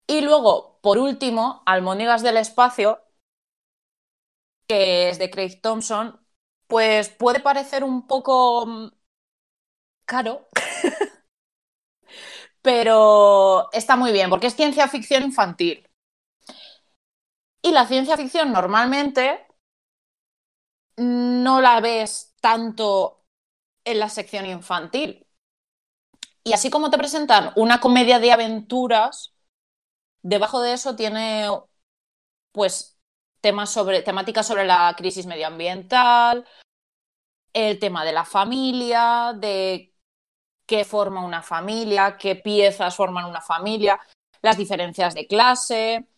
Y 0.07 0.20
luego, 0.20 0.79
por 0.81 0.98
último, 0.98 1.62
Almóndigas 1.66 2.22
del 2.22 2.37
Espacio, 2.37 3.01
que 4.66 5.09
es 5.11 5.18
de 5.18 5.31
Craig 5.31 5.61
Thompson, 5.62 6.20
pues 6.66 7.09
puede 7.11 7.40
parecer 7.40 7.85
un 7.85 8.07
poco 8.07 8.66
mm, 8.66 8.88
caro, 10.07 10.46
pero 12.62 13.68
está 13.72 13.96
muy 13.96 14.12
bien, 14.12 14.31
porque 14.31 14.46
es 14.48 14.55
ciencia 14.57 14.88
ficción 14.88 15.22
infantil. 15.25 15.88
Y 17.62 17.70
la 17.70 17.87
ciencia 17.87 18.16
ficción 18.16 18.53
normalmente 18.53 19.46
no 20.96 21.61
la 21.61 21.81
ves 21.81 22.35
tanto 22.40 23.25
en 23.85 23.98
la 24.01 24.09
sección 24.09 24.46
infantil. 24.46 25.27
Y 26.44 26.53
así 26.53 26.70
como 26.70 26.90
te 26.90 26.98
presentan 26.98 27.53
una 27.55 27.81
comedia 27.81 28.18
de 28.18 28.33
aventuras, 28.33 29.35
debajo 30.22 30.61
de 30.61 30.72
eso 30.72 30.96
tiene 30.96 31.48
pues 32.51 32.98
temas 33.40 33.70
sobre 33.70 34.03
temáticas 34.03 34.46
sobre 34.46 34.64
la 34.64 34.94
crisis 34.96 35.27
medioambiental, 35.27 36.46
el 37.53 37.79
tema 37.79 38.05
de 38.05 38.12
la 38.12 38.25
familia, 38.25 39.35
de 39.37 39.94
qué 40.66 40.85
forma 40.85 41.25
una 41.25 41.42
familia, 41.42 42.16
qué 42.16 42.37
piezas 42.37 42.96
forman 42.96 43.27
una 43.27 43.40
familia, 43.40 44.01
las 44.42 44.57
diferencias 44.57 45.14
de 45.14 45.27
clase 45.27 46.12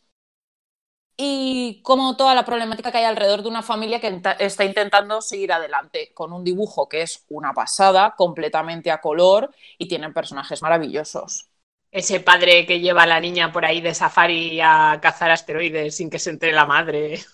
y 1.16 1.80
como 1.82 2.16
toda 2.16 2.34
la 2.34 2.44
problemática 2.44 2.90
que 2.90 2.98
hay 2.98 3.04
alrededor 3.04 3.42
de 3.42 3.48
una 3.48 3.62
familia 3.62 4.00
que 4.00 4.20
está 4.38 4.64
intentando 4.64 5.22
seguir 5.22 5.52
adelante 5.52 6.12
con 6.12 6.32
un 6.32 6.42
dibujo 6.42 6.88
que 6.88 7.02
es 7.02 7.24
una 7.28 7.52
pasada, 7.52 8.14
completamente 8.16 8.90
a 8.90 9.00
color 9.00 9.54
y 9.78 9.86
tienen 9.86 10.12
personajes 10.12 10.60
maravillosos. 10.62 11.48
Ese 11.92 12.18
padre 12.18 12.66
que 12.66 12.80
lleva 12.80 13.04
a 13.04 13.06
la 13.06 13.20
niña 13.20 13.52
por 13.52 13.64
ahí 13.64 13.80
de 13.80 13.94
safari 13.94 14.60
a 14.60 14.98
cazar 15.00 15.30
asteroides 15.30 15.96
sin 15.96 16.10
que 16.10 16.18
se 16.18 16.30
entere 16.30 16.52
la 16.52 16.66
madre. 16.66 17.24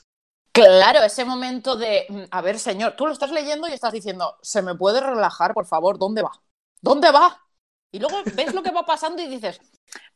Claro, 0.52 1.02
ese 1.02 1.24
momento 1.24 1.76
de, 1.76 2.04
mm, 2.08 2.22
a 2.30 2.42
ver, 2.42 2.58
señor, 2.58 2.94
tú 2.96 3.06
lo 3.06 3.12
estás 3.12 3.30
leyendo 3.30 3.68
y 3.68 3.72
estás 3.72 3.92
diciendo, 3.92 4.36
¿se 4.42 4.60
me 4.60 4.74
puede 4.74 5.00
relajar, 5.00 5.54
por 5.54 5.64
favor? 5.64 5.96
¿Dónde 5.96 6.22
va? 6.22 6.32
¿Dónde 6.82 7.10
va? 7.10 7.40
Y 7.92 7.98
luego 7.98 8.18
ves 8.34 8.52
lo 8.52 8.62
que 8.62 8.70
va 8.70 8.84
pasando 8.84 9.22
y 9.22 9.28
dices, 9.28 9.60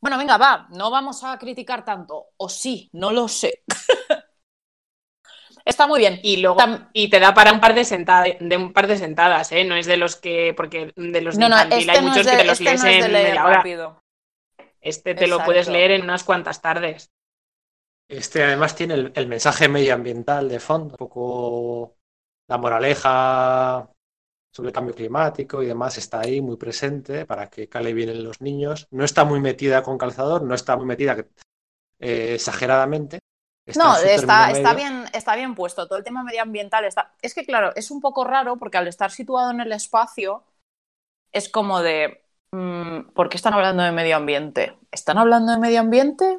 bueno, 0.01 0.19
venga, 0.19 0.37
va, 0.39 0.69
no 0.71 0.91
vamos 0.91 1.25
a 1.25 1.39
criticar 1.39 1.85
tanto. 1.85 2.27
O 2.37 2.49
sí, 2.49 2.91
no 2.93 3.11
lo 3.13 3.29
sé. 3.29 3.63
Está 5.65 5.87
muy 5.87 5.99
bien. 6.01 6.21
Y 6.23 6.39
luego 6.39 6.59
y 6.93 7.09
te 7.09 7.21
da 7.21 7.33
para 7.35 7.53
un 7.53 7.61
par 7.61 7.75
de 7.75 7.85
sentadas, 7.85 8.29
de 8.41 8.57
un 8.57 8.73
par 8.73 8.87
de 8.87 8.99
sentadas, 8.99 9.51
¿eh? 9.53 9.65
No 9.65 9.77
es 9.77 9.87
de 9.87 9.97
los 9.97 10.17
que, 10.17 10.53
porque 10.57 10.93
de 10.97 11.21
los 11.23 11.39
de 11.39 11.41
No, 11.41 11.49
no, 11.49 11.57
infantil 11.59 11.71
este 11.71 11.91
hay 11.91 12.03
no 12.03 12.09
muchos 12.09 12.23
es 12.23 12.27
de, 12.27 12.31
que 12.31 12.37
te 12.37 12.45
los 12.45 12.61
este 12.61 12.65
lees 12.65 12.83
no 12.83 12.89
en 12.89 13.13
media 13.13 13.47
hora. 13.47 13.57
rápido. 13.57 14.03
Este 14.81 15.15
te 15.15 15.27
lo 15.27 15.45
puedes 15.45 15.69
Exacto. 15.69 15.73
leer 15.73 15.93
en 15.93 16.03
unas 16.03 16.25
cuantas 16.25 16.63
tardes. 16.63 17.13
Este 18.09 18.43
además 18.45 18.77
tiene 18.77 18.95
el, 18.95 19.13
el 19.15 19.27
mensaje 19.27 19.69
medioambiental 19.69 20.49
de 20.49 20.61
fondo, 20.61 20.91
un 20.93 20.97
poco 20.97 21.97
la 22.49 22.59
moraleja 22.59 23.91
sobre 24.55 24.69
el 24.69 24.73
cambio 24.73 24.95
climático 24.95 25.63
y 25.63 25.67
demás 25.67 25.99
está 25.99 26.21
ahí 26.21 26.41
muy 26.41 26.57
presente 26.57 27.27
para 27.27 27.51
que 27.51 27.69
cale 27.69 27.93
bien 27.93 28.09
en 28.09 28.23
los 28.23 28.41
niños. 28.41 28.87
No 28.93 29.05
está 29.05 29.25
muy 29.25 29.41
metida 29.41 29.83
con 29.83 29.99
calzador, 29.99 30.45
no 30.45 30.55
está 30.55 30.77
muy 30.77 30.87
metida 30.87 31.17
eh, 31.99 32.35
exageradamente. 32.35 33.19
Está 33.67 33.83
No, 33.83 33.97
está, 33.97 34.51
está, 34.53 34.75
bien, 34.75 35.07
está 35.13 35.35
bien 35.35 35.57
puesto. 35.57 35.89
Todo 35.89 35.99
el 35.99 36.05
tema 36.05 36.23
medioambiental 36.23 36.85
está. 36.85 37.15
Es 37.21 37.35
que, 37.35 37.45
claro, 37.45 37.73
es 37.75 37.91
un 37.91 38.01
poco 38.01 38.23
raro 38.23 38.57
porque 38.57 38.79
al 38.79 38.87
estar 38.87 39.11
situado 39.11 39.51
en 39.51 39.61
el 39.61 39.73
espacio, 39.73 40.45
es 41.33 41.49
como 41.49 41.83
de. 41.83 42.23
mm, 42.53 43.13
¿Por 43.13 43.29
qué 43.29 43.37
están 43.37 43.55
hablando 43.55 43.83
de 43.83 43.91
medio 43.91 44.15
ambiente? 44.15 44.79
¿Están 44.93 45.19
hablando 45.19 45.51
de 45.51 45.59
medio 45.59 45.81
ambiente? 45.81 46.39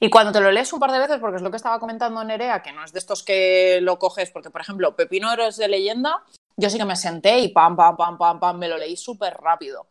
Y 0.00 0.10
cuando 0.10 0.32
te 0.32 0.40
lo 0.40 0.50
lees 0.50 0.72
un 0.72 0.80
par 0.80 0.92
de 0.92 0.98
veces, 0.98 1.18
porque 1.20 1.36
es 1.36 1.42
lo 1.42 1.50
que 1.50 1.56
estaba 1.56 1.78
comentando 1.78 2.22
Nerea, 2.24 2.62
que 2.62 2.72
no 2.72 2.84
es 2.84 2.92
de 2.92 2.98
estos 2.98 3.22
que 3.22 3.80
lo 3.82 3.98
coges, 3.98 4.30
porque, 4.30 4.50
por 4.50 4.60
ejemplo, 4.60 4.96
Pepino 4.96 5.32
Héroes 5.32 5.56
de 5.56 5.68
leyenda, 5.68 6.22
yo 6.56 6.68
sí 6.70 6.78
que 6.78 6.84
me 6.84 6.96
senté 6.96 7.38
y 7.40 7.48
pam, 7.48 7.76
pam, 7.76 7.96
pam, 7.96 8.18
pam, 8.18 8.40
pam, 8.40 8.58
me 8.58 8.68
lo 8.68 8.76
leí 8.76 8.96
súper 8.96 9.34
rápido. 9.34 9.88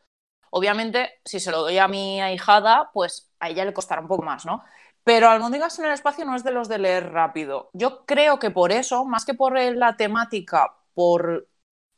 Obviamente, 0.49 1.21
si 1.23 1.39
se 1.39 1.51
lo 1.51 1.61
doy 1.61 1.77
a 1.77 1.87
mi 1.87 2.21
ahijada, 2.21 2.91
pues 2.93 3.31
a 3.39 3.49
ella 3.49 3.65
le 3.65 3.73
costará 3.73 4.01
un 4.01 4.07
poco 4.07 4.23
más, 4.23 4.45
¿no? 4.45 4.63
Pero 5.03 5.29
Almóndigas 5.29 5.79
en 5.79 5.85
el 5.85 5.93
espacio 5.93 6.25
no 6.25 6.35
es 6.35 6.43
de 6.43 6.51
los 6.51 6.67
de 6.67 6.77
leer 6.77 7.11
rápido. 7.11 7.69
Yo 7.73 8.05
creo 8.05 8.37
que 8.37 8.51
por 8.51 8.71
eso, 8.71 9.05
más 9.05 9.25
que 9.25 9.33
por 9.33 9.57
la 9.57 9.95
temática, 9.95 10.75
por 10.93 11.47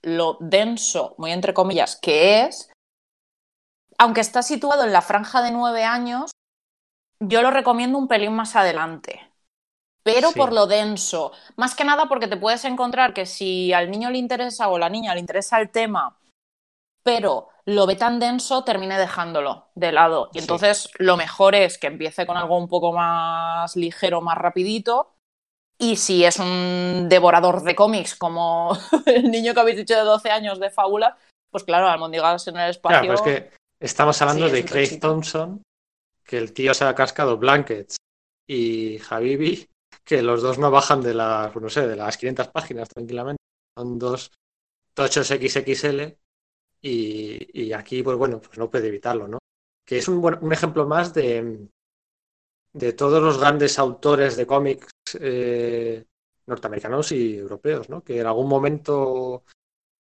lo 0.04 0.38
denso, 0.40 1.16
muy 1.18 1.32
entre 1.32 1.54
comillas, 1.54 1.98
que 2.02 2.44
es, 2.44 2.72
aunque 3.98 4.22
está 4.22 4.44
situado 4.44 4.84
en 4.84 4.94
la 4.94 5.02
franja 5.02 5.42
de 5.42 5.52
nueve 5.52 5.84
años, 5.84 6.32
yo 7.28 7.42
lo 7.42 7.52
recomiendo 7.52 7.98
un 7.98 8.08
pelín 8.08 8.34
más 8.34 8.56
adelante. 8.56 9.30
Pero 10.04 10.30
Sí. 10.30 10.38
por 10.38 10.52
lo 10.54 10.68
denso. 10.68 11.32
Más 11.56 11.76
que 11.76 11.86
nada 11.86 12.08
porque 12.08 12.28
te 12.28 12.38
puedes 12.38 12.66
encontrar 12.66 13.14
que 13.14 13.26
si 13.26 13.72
al 13.74 13.90
niño 13.90 14.10
le 14.12 14.18
interesa 14.18 14.68
o 14.68 14.78
la 14.78 14.90
niña 14.90 15.14
le 15.14 15.22
interesa 15.22 15.60
el 15.62 15.70
tema, 15.72 16.18
pero 17.04 17.48
lo 17.66 17.86
ve 17.86 17.96
tan 17.96 18.20
denso, 18.20 18.64
termine 18.66 18.98
dejándolo 18.98 19.70
de 19.76 19.92
lado. 19.94 20.30
Y 20.34 20.40
Sí. 20.40 20.44
entonces 20.44 20.90
lo 21.00 21.16
mejor 21.16 21.56
es 21.56 21.78
que 21.78 21.88
empiece 21.88 22.26
con 22.26 22.36
algo 22.38 22.58
un 22.58 22.68
poco 22.68 22.92
más 22.92 23.76
ligero, 23.76 24.22
más 24.22 24.38
rapidito, 24.38 25.10
Y 25.80 25.96
si 25.96 26.24
es 26.24 26.38
un 26.40 27.08
devorador 27.10 27.64
de 27.64 27.76
cómics 27.76 28.16
como 28.16 28.78
el 29.08 29.32
niño 29.32 29.54
que 29.54 29.60
habéis 29.60 29.78
dicho 29.78 29.96
de 29.96 30.02
12 30.04 30.30
años 30.30 30.60
de 30.60 30.70
fábula, 30.70 31.18
pues 31.50 31.64
claro, 31.64 31.88
almondigas 31.90 32.48
en 32.48 32.58
el 32.58 32.78
Claro, 32.80 33.02
espacio. 33.02 33.02
pero 33.02 33.14
es 33.16 33.22
que 33.22 33.54
estamos 33.80 34.22
hablando 34.22 34.48
Sí, 34.48 34.54
de 34.54 34.66
Craig. 34.66 35.00
Thompson, 35.00 35.62
que 36.34 36.40
el 36.40 36.52
tío 36.52 36.74
se 36.74 36.84
ha 36.86 36.96
cascado 36.96 37.38
Blankets, 37.38 37.98
y 38.48 38.98
Habibi, 39.08 39.70
que 40.04 40.24
los 40.24 40.42
dos 40.42 40.58
no 40.58 40.72
bajan 40.72 41.00
de 41.02 41.14
las, 41.14 41.56
no 41.56 41.70
sé, 41.70 41.88
de 41.88 41.96
las 41.96 42.18
500 42.18 42.48
páginas 42.48 42.90
tranquilamente. 42.90 43.38
Son 43.78 44.00
dos 44.00 44.32
tochos 44.96 45.30
XXL 45.30 46.18
y, 46.82 47.62
y 47.68 47.74
aquí, 47.74 48.02
pues 48.02 48.18
bueno, 48.18 48.42
pues 48.42 48.58
no 48.58 48.68
puede 48.72 48.88
evitarlo, 48.88 49.28
¿no? 49.28 49.38
Que 49.86 50.00
es 50.00 50.08
un, 50.08 50.22
buen- 50.22 50.40
un 50.44 50.52
ejemplo 50.54 50.88
más 50.88 51.14
de, 51.14 51.70
de 52.74 52.94
todos 52.94 53.22
los 53.22 53.38
grandes 53.40 53.78
autores 53.78 54.36
de 54.36 54.48
cómics 54.48 54.88
eh, 55.20 56.04
norteamericanos 56.48 57.12
y 57.12 57.38
europeos, 57.38 57.90
¿no? 57.90 58.04
Que 58.04 58.20
en 58.20 58.26
algún 58.28 58.50
momento 58.50 59.44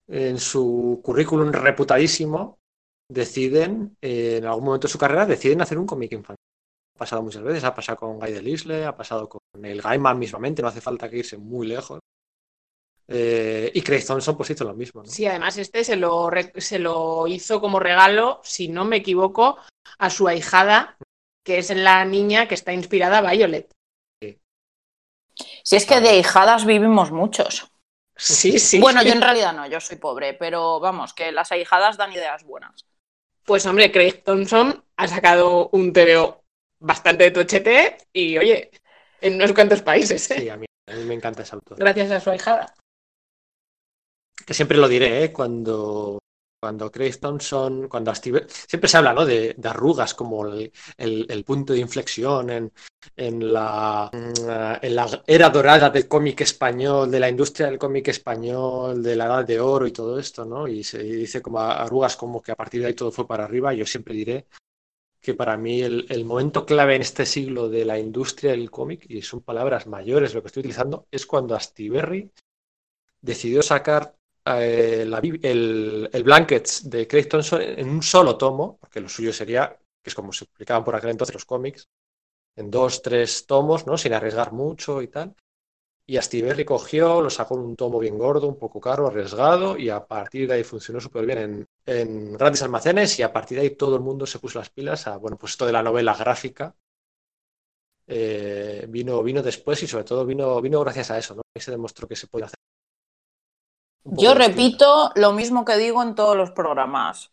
en 0.09 0.39
su 0.39 1.01
currículum 1.05 1.53
reputadísimo 1.53 2.61
deciden, 3.09 3.97
eh, 4.01 4.37
en 4.39 4.47
algún 4.47 4.65
momento 4.65 4.87
de 4.87 4.93
su 4.93 4.99
carrera, 4.99 5.27
deciden 5.27 5.61
hacer 5.63 5.79
un 5.79 5.87
cómic 5.87 6.13
infantil. 6.13 6.45
Ha 6.97 6.99
pasado 7.01 7.23
muchas 7.23 7.43
veces, 7.43 7.65
ha 7.65 7.75
pasado 7.75 7.99
con 7.99 8.19
Guy 8.19 8.33
Delisle, 8.33 8.85
ha 8.85 8.97
pasado 8.97 9.29
con 9.29 9.41
el 9.63 9.83
Gaiman 9.83 10.19
mismamente, 10.19 10.63
no 10.63 10.69
hace 10.69 10.81
falta 10.81 11.09
que 11.11 11.19
irse 11.19 11.37
muy 11.39 11.67
lejos. 11.67 12.01
Eh, 13.09 13.71
y 13.75 13.83
Craig 13.83 14.05
Thompson 14.07 14.37
pues 14.37 14.51
hizo 14.51 14.65
lo 14.65 14.75
mismo, 14.75 15.03
¿no? 15.03 15.09
Sí, 15.09 15.27
además 15.27 15.59
este 15.59 15.85
se 15.85 15.97
lo, 15.97 16.31
re- 16.31 16.53
se 16.57 16.79
lo 16.79 17.27
hizo 17.27 17.61
como 17.61 17.81
regalo, 17.81 18.41
si 18.43 18.69
no 18.69 18.85
me 18.85 18.97
equivoco, 18.97 19.59
a 19.99 20.09
su 20.09 20.29
ahijada, 20.29 20.97
que 21.45 21.59
es 21.59 21.75
la 21.75 22.05
niña 22.05 22.47
que 22.49 22.55
está 22.55 22.73
inspirada 22.73 23.19
a 23.19 23.33
Violet. 23.33 23.71
Si 25.65 25.77
es 25.77 25.87
que 25.87 26.01
de 26.01 26.19
hijadas 26.19 26.65
vivimos 26.65 27.11
muchos. 27.11 27.71
Sí, 28.17 28.59
sí. 28.59 28.81
Bueno, 28.81 29.03
yo 29.03 29.13
en 29.13 29.23
realidad 29.23 29.53
no, 29.53 29.67
yo 29.67 29.81
soy 29.81 29.97
pobre, 29.97 30.35
pero 30.35 30.81
vamos, 30.81 31.13
que 31.15 31.33
las 31.33 31.51
ahijadas 31.53 31.97
dan 31.97 32.13
ideas 32.13 32.45
buenas. 32.45 32.85
Pues 33.45 33.67
hombre, 33.67 33.91
Craig 33.91 34.23
Thompson 34.25 34.85
ha 34.97 35.09
sacado 35.09 35.69
un 35.73 35.93
TVO 35.93 36.45
bastante 36.79 37.25
de 37.25 37.31
tochete 37.31 37.99
y 38.13 38.39
oye, 38.39 38.71
en 39.21 39.35
unos 39.35 39.53
cuantos 39.53 39.83
países, 39.83 40.31
¿eh? 40.31 40.41
Sí, 40.41 40.49
a 40.49 40.57
mí, 40.57 40.67
a 40.87 40.95
mí 40.95 41.05
me 41.05 41.15
encanta 41.15 41.43
ese 41.43 41.55
autor. 41.55 41.79
gracias 41.79 42.11
a 42.11 42.21
su 42.21 42.31
ahijada. 42.31 42.75
que 44.47 44.55
siempre 44.55 44.79
lo 44.79 44.89
diré, 44.89 45.25
¿eh? 45.25 45.33
cuando, 45.33 46.19
cuando 46.63 46.93
Craig 46.93 47.19
Thompson, 47.21 47.89
cuando 47.89 48.15
Steve, 48.15 48.47
siempre 48.49 48.89
se 48.89 48.97
habla 48.97 49.13
¿no? 49.13 49.27
de, 49.27 49.57
arrugas 49.65 50.15
como 50.15 50.47
el, 50.47 51.45
punto 51.45 51.73
de 51.73 51.81
inflexión 51.81 52.51
en, 52.51 52.73
en 53.17 53.53
la, 53.53 54.09
mm, 54.13 54.85
en 54.87 54.95
la 54.95 55.25
era 55.27 55.51
dorada 55.51 55.91
del 55.91 56.07
cómic 56.07 56.43
español, 56.43 57.11
de 57.11 57.19
la 57.19 57.29
industria 57.29 57.67
del 57.67 57.81
cómic 57.81 58.07
español, 58.07 59.03
de 59.03 59.17
la 59.17 59.25
edad 59.27 59.45
de 59.45 59.59
oro 59.59 59.89
y 59.89 59.93
todo 59.93 60.21
esto, 60.21 60.45
¿no? 60.45 60.69
Y 60.69 60.85
se 60.85 61.03
dice 61.03 61.43
como 61.43 61.59
arrugas 61.59 62.17
como 62.17 62.41
que 62.41 62.53
a 62.53 62.57
partir 62.57 62.81
de 62.83 62.87
ahí 62.87 62.95
todo 62.95 63.11
fue 63.11 63.27
para 63.27 63.43
arriba. 63.43 63.75
Yo 63.75 63.85
siempre 63.85 64.15
diré 64.15 64.47
que 65.21 65.35
para 65.35 65.57
mí 65.57 65.83
el, 65.83 66.07
el 66.11 66.25
momento 66.25 66.65
clave 66.65 66.95
en 66.95 67.03
este 67.03 67.27
siglo 67.27 67.69
de 67.71 67.85
la 67.85 67.99
industria 67.99 68.53
del 68.53 68.71
cómic, 68.71 69.05
y 69.09 69.23
son 69.23 69.41
palabras 69.41 69.89
mayores 69.89 70.33
lo 70.33 70.43
que 70.43 70.47
estoy 70.47 70.61
utilizando, 70.61 71.09
es 71.11 71.27
cuando 71.27 71.57
Astiberri 71.57 72.31
decidió 73.21 73.63
sacar 73.63 74.15
eh, 74.47 75.03
el, 75.43 76.11
el 76.13 76.25
Blankets 76.25 76.89
de 76.91 77.07
Craig 77.07 77.29
en 77.79 77.89
un 77.89 78.03
solo 78.03 78.37
tomo, 78.37 78.79
porque 78.81 79.01
lo 79.01 79.09
suyo 79.09 79.33
sería, 79.33 79.77
que 80.03 80.11
es 80.11 80.15
como 80.15 80.33
se 80.33 80.47
publicaban 80.47 80.85
por 80.85 80.95
aquel 80.97 81.11
entonces 81.11 81.35
los 81.35 81.45
cómics, 81.45 81.89
en 82.57 82.71
dos, 82.71 83.03
tres 83.03 83.47
tomos, 83.47 83.87
¿no? 83.87 83.99
Sin 83.99 84.15
arriesgar 84.15 84.53
mucho 84.53 85.03
y 85.03 85.09
tal. 85.09 85.35
Y 86.07 86.17
Astiberri 86.19 86.65
cogió, 86.65 87.23
lo 87.23 87.31
sacó 87.31 87.57
en 87.57 87.63
un 87.63 87.77
tomo 87.77 87.99
bien 87.99 88.19
gordo, 88.19 88.49
un 88.49 88.59
poco 88.59 88.81
caro, 88.81 89.07
arriesgado, 89.09 89.79
y 89.79 89.91
a 89.91 90.07
partir 90.07 90.49
de 90.49 90.55
ahí 90.55 90.65
funcionó 90.65 91.01
súper 91.01 91.27
bien 91.27 91.67
en, 91.87 92.33
grandes 92.35 92.63
almacenes, 92.63 93.19
y 93.19 93.23
a 93.23 93.33
partir 93.33 93.59
de 93.59 93.65
ahí 93.65 93.71
todo 93.77 93.97
el 93.97 94.03
mundo 94.03 94.27
se 94.27 94.39
puso 94.41 94.59
las 94.59 94.71
pilas 94.71 95.07
a, 95.07 95.17
bueno, 95.19 95.39
pues 95.39 95.53
esto 95.53 95.67
de 95.67 95.73
la 95.73 95.83
novela 95.83 96.15
gráfica. 96.15 96.75
eh, 98.07 98.87
vino, 98.89 99.23
vino 99.23 99.43
después 99.43 99.83
y 99.83 99.87
sobre 99.87 100.05
todo 100.05 100.27
vino, 100.27 100.61
vino 100.61 100.81
gracias 100.81 101.11
a 101.11 101.19
eso, 101.19 101.35
¿no? 101.35 101.43
Ahí 101.55 101.63
se 101.63 101.71
demostró 101.71 102.07
que 102.09 102.17
se 102.17 102.27
puede 102.27 102.47
hacer. 102.47 102.59
Yo 104.05 104.35
repito 104.35 105.13
lo 105.15 105.33
mismo 105.33 105.65
que 105.65 105.77
digo 105.77 106.03
en 106.03 106.15
todos 106.15 106.37
los 106.37 106.51
programas. 106.51 107.33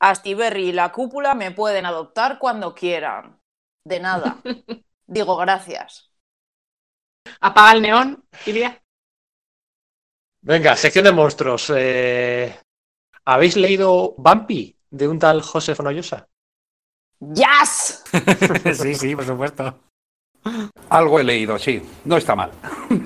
Astiberri 0.00 0.68
y 0.68 0.72
la 0.72 0.92
cúpula 0.92 1.34
me 1.34 1.50
pueden 1.50 1.84
adoptar 1.84 2.38
cuando 2.38 2.74
quieran. 2.74 3.38
De 3.84 4.00
nada. 4.00 4.38
Digo 5.06 5.36
gracias. 5.36 6.10
Apaga 7.40 7.72
el 7.72 7.82
neón, 7.82 8.24
Iria. 8.46 8.82
Venga, 10.42 10.76
sección 10.76 11.04
de 11.04 11.12
monstruos. 11.12 11.70
Eh, 11.76 12.58
¿Habéis 13.26 13.56
leído 13.56 14.14
Bumpy 14.16 14.76
de 14.88 15.08
un 15.08 15.18
tal 15.18 15.42
José 15.42 15.74
Fonollosa? 15.74 16.28
¡Yes! 17.20 18.04
sí, 18.80 18.94
sí, 18.94 19.14
por 19.14 19.26
supuesto. 19.26 19.89
Algo 20.88 21.20
he 21.20 21.24
leído, 21.24 21.58
sí. 21.58 21.82
No 22.04 22.16
está 22.16 22.34
mal. 22.34 22.50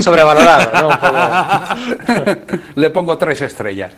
Sobrevalorado, 0.01 0.81
¿no? 0.81 0.89
Un 0.89 0.99
poco. 2.47 2.63
Le 2.81 2.91
pongo 2.91 3.19
tres 3.19 3.41
estrellas. 3.43 3.93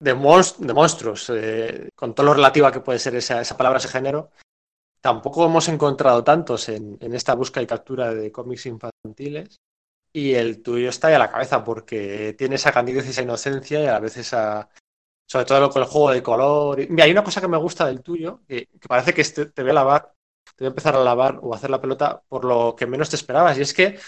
de, 0.00 0.14
monst- 0.14 0.58
de 0.58 0.74
monstruos, 0.74 1.30
eh, 1.34 1.88
con 1.94 2.14
todo 2.14 2.26
lo 2.26 2.34
relativa 2.34 2.72
que 2.72 2.80
puede 2.80 2.98
ser 2.98 3.14
esa, 3.16 3.40
esa 3.40 3.56
palabra, 3.56 3.78
ese 3.78 3.88
género, 3.88 4.30
tampoco 5.00 5.46
hemos 5.46 5.68
encontrado 5.68 6.24
tantos 6.24 6.68
en, 6.68 6.98
en 7.00 7.14
esta 7.14 7.34
búsqueda 7.34 7.62
y 7.62 7.66
captura 7.66 8.14
de 8.14 8.30
cómics 8.32 8.66
infantiles. 8.66 9.56
Y 10.12 10.34
el 10.34 10.62
tuyo 10.62 10.90
está 10.90 11.08
ahí 11.08 11.14
a 11.14 11.18
la 11.18 11.30
cabeza 11.30 11.64
porque 11.64 12.34
tiene 12.38 12.54
esa 12.54 12.72
candidez 12.72 13.06
y 13.06 13.10
esa 13.10 13.22
inocencia 13.22 13.82
y 13.82 13.86
a 13.86 13.98
veces 13.98 14.28
esa, 14.28 14.68
sobre 15.28 15.44
todo 15.44 15.70
con 15.70 15.82
el 15.82 15.88
juego 15.88 16.10
de 16.12 16.22
color. 16.22 16.78
Mira, 16.88 17.04
hay 17.04 17.10
una 17.10 17.24
cosa 17.24 17.40
que 17.40 17.48
me 17.48 17.56
gusta 17.58 17.86
del 17.86 18.00
tuyo, 18.02 18.40
que, 18.46 18.66
que 18.66 18.88
parece 18.88 19.12
que 19.12 19.22
este- 19.22 19.46
te 19.46 19.62
voy 19.62 19.72
a 19.72 19.74
lavar, 19.74 20.12
te 20.54 20.64
voy 20.64 20.66
a 20.66 20.68
empezar 20.68 20.96
a 20.96 21.04
lavar 21.04 21.38
o 21.42 21.52
a 21.52 21.56
hacer 21.56 21.70
la 21.70 21.80
pelota 21.80 22.22
por 22.28 22.44
lo 22.44 22.74
que 22.76 22.86
menos 22.86 23.10
te 23.10 23.16
esperabas. 23.16 23.58
Y 23.58 23.62
es 23.62 23.74
que 23.74 23.98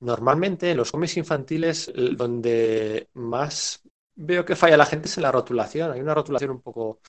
normalmente 0.00 0.70
en 0.70 0.76
los 0.76 0.92
cómics 0.92 1.16
infantiles, 1.16 1.92
donde 1.94 3.08
más 3.14 3.82
veo 4.16 4.44
que 4.44 4.56
falla 4.56 4.76
la 4.76 4.86
gente 4.86 5.08
es 5.08 5.16
en 5.16 5.22
la 5.22 5.32
rotulación. 5.32 5.92
Hay 5.92 6.00
una 6.00 6.14
rotulación 6.14 6.50
un 6.50 6.60
poco, 6.60 7.00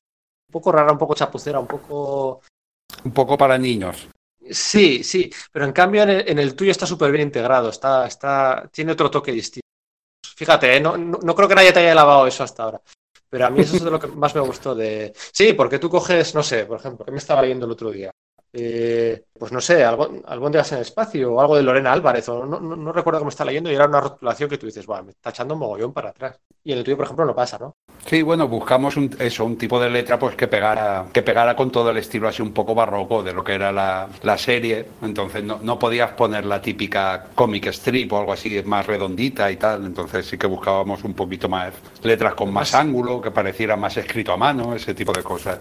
un 0.47 0.51
poco 0.51 0.71
rara, 0.71 0.91
un 0.91 0.97
poco 0.97 1.15
chapucera, 1.15 1.59
un 1.59 1.67
poco. 1.67 2.41
Un 3.03 3.11
poco 3.11 3.37
para 3.37 3.57
niños. 3.57 4.07
Sí, 4.49 5.03
sí, 5.03 5.31
pero 5.51 5.65
en 5.65 5.71
cambio 5.71 6.03
en 6.03 6.09
el, 6.09 6.29
en 6.29 6.39
el 6.39 6.55
tuyo 6.55 6.69
está 6.69 6.85
súper 6.85 7.11
bien 7.11 7.23
integrado, 7.23 7.69
está, 7.69 8.05
está, 8.05 8.69
tiene 8.71 8.91
otro 8.91 9.09
toque 9.09 9.31
distinto. 9.31 9.65
Fíjate, 10.35 10.77
¿eh? 10.77 10.79
no, 10.79 10.97
no, 10.97 11.17
no 11.23 11.35
creo 11.35 11.47
que 11.47 11.55
nadie 11.55 11.73
te 11.73 11.79
haya 11.79 11.95
lavado 11.95 12.27
eso 12.27 12.43
hasta 12.43 12.63
ahora. 12.63 12.81
Pero 13.29 13.47
a 13.47 13.49
mí 13.49 13.61
eso 13.61 13.75
es 13.75 13.83
de 13.83 13.91
lo 13.91 13.99
que 13.99 14.07
más 14.07 14.35
me 14.35 14.41
gustó 14.41 14.75
de. 14.75 15.13
Sí, 15.15 15.53
porque 15.53 15.79
tú 15.79 15.89
coges, 15.89 16.35
no 16.35 16.43
sé, 16.43 16.65
por 16.65 16.79
ejemplo, 16.79 17.05
que 17.05 17.11
me 17.11 17.17
estaba 17.17 17.41
leyendo 17.41 17.65
el 17.65 17.71
otro 17.71 17.89
día. 17.89 18.11
Eh, 18.57 19.25
pues 19.37 19.51
no 19.51 19.59
sé, 19.59 19.83
algo, 19.83 20.21
Albóndigas 20.25 20.71
en 20.71 20.77
el 20.77 20.83
espacio 20.83 21.33
o 21.33 21.41
algo 21.41 21.57
de 21.57 21.63
Lorena 21.63 21.91
Álvarez, 21.91 22.29
o 22.29 22.45
no, 22.45 22.57
no, 22.57 22.77
no 22.77 22.93
recuerdo 22.93 23.21
me 23.25 23.29
está 23.29 23.43
leyendo 23.43 23.69
y 23.69 23.75
era 23.75 23.85
una 23.85 23.99
rotulación 23.99 24.49
que 24.49 24.57
tú 24.57 24.65
dices, 24.65 24.85
"Buah, 24.85 25.01
me 25.01 25.11
está 25.11 25.31
echando 25.31 25.57
mogollón 25.57 25.91
para 25.91 26.11
atrás. 26.11 26.39
Y 26.63 26.71
en 26.71 26.77
el 26.77 26.83
tuyo, 26.85 26.95
por 26.95 27.05
ejemplo, 27.05 27.25
no 27.25 27.35
pasa, 27.35 27.59
¿no? 27.59 27.75
Sí, 28.05 28.21
bueno, 28.21 28.47
buscamos 28.47 28.95
un, 28.95 29.13
eso, 29.19 29.43
un 29.43 29.57
tipo 29.57 29.77
de 29.77 29.89
letra 29.89 30.17
pues 30.17 30.35
que 30.35 30.47
pegara, 30.47 31.05
que 31.11 31.21
pegara 31.21 31.53
con 31.55 31.69
todo 31.69 31.89
el 31.89 31.97
estilo 31.97 32.29
así 32.29 32.41
un 32.41 32.53
poco 32.53 32.73
barroco 32.73 33.21
de 33.23 33.33
lo 33.33 33.43
que 33.43 33.55
era 33.55 33.73
la, 33.73 34.07
la 34.23 34.37
serie. 34.37 34.85
Entonces 35.01 35.43
no, 35.43 35.59
no 35.61 35.77
podías 35.77 36.11
poner 36.11 36.45
la 36.45 36.61
típica 36.61 37.25
comic 37.35 37.67
strip 37.67 38.13
o 38.13 38.19
algo 38.19 38.31
así 38.31 38.63
más 38.63 38.87
redondita 38.87 39.51
y 39.51 39.57
tal. 39.57 39.85
Entonces 39.85 40.27
sí 40.27 40.37
que 40.37 40.47
buscábamos 40.47 41.03
un 41.03 41.13
poquito 41.13 41.49
más 41.49 41.73
letras 42.03 42.35
con 42.35 42.53
más 42.53 42.73
ángulo, 42.73 43.21
que 43.21 43.31
pareciera 43.31 43.75
más 43.75 43.97
escrito 43.97 44.31
a 44.31 44.37
mano, 44.37 44.73
ese 44.73 44.93
tipo 44.93 45.11
de 45.11 45.23
cosas. 45.23 45.59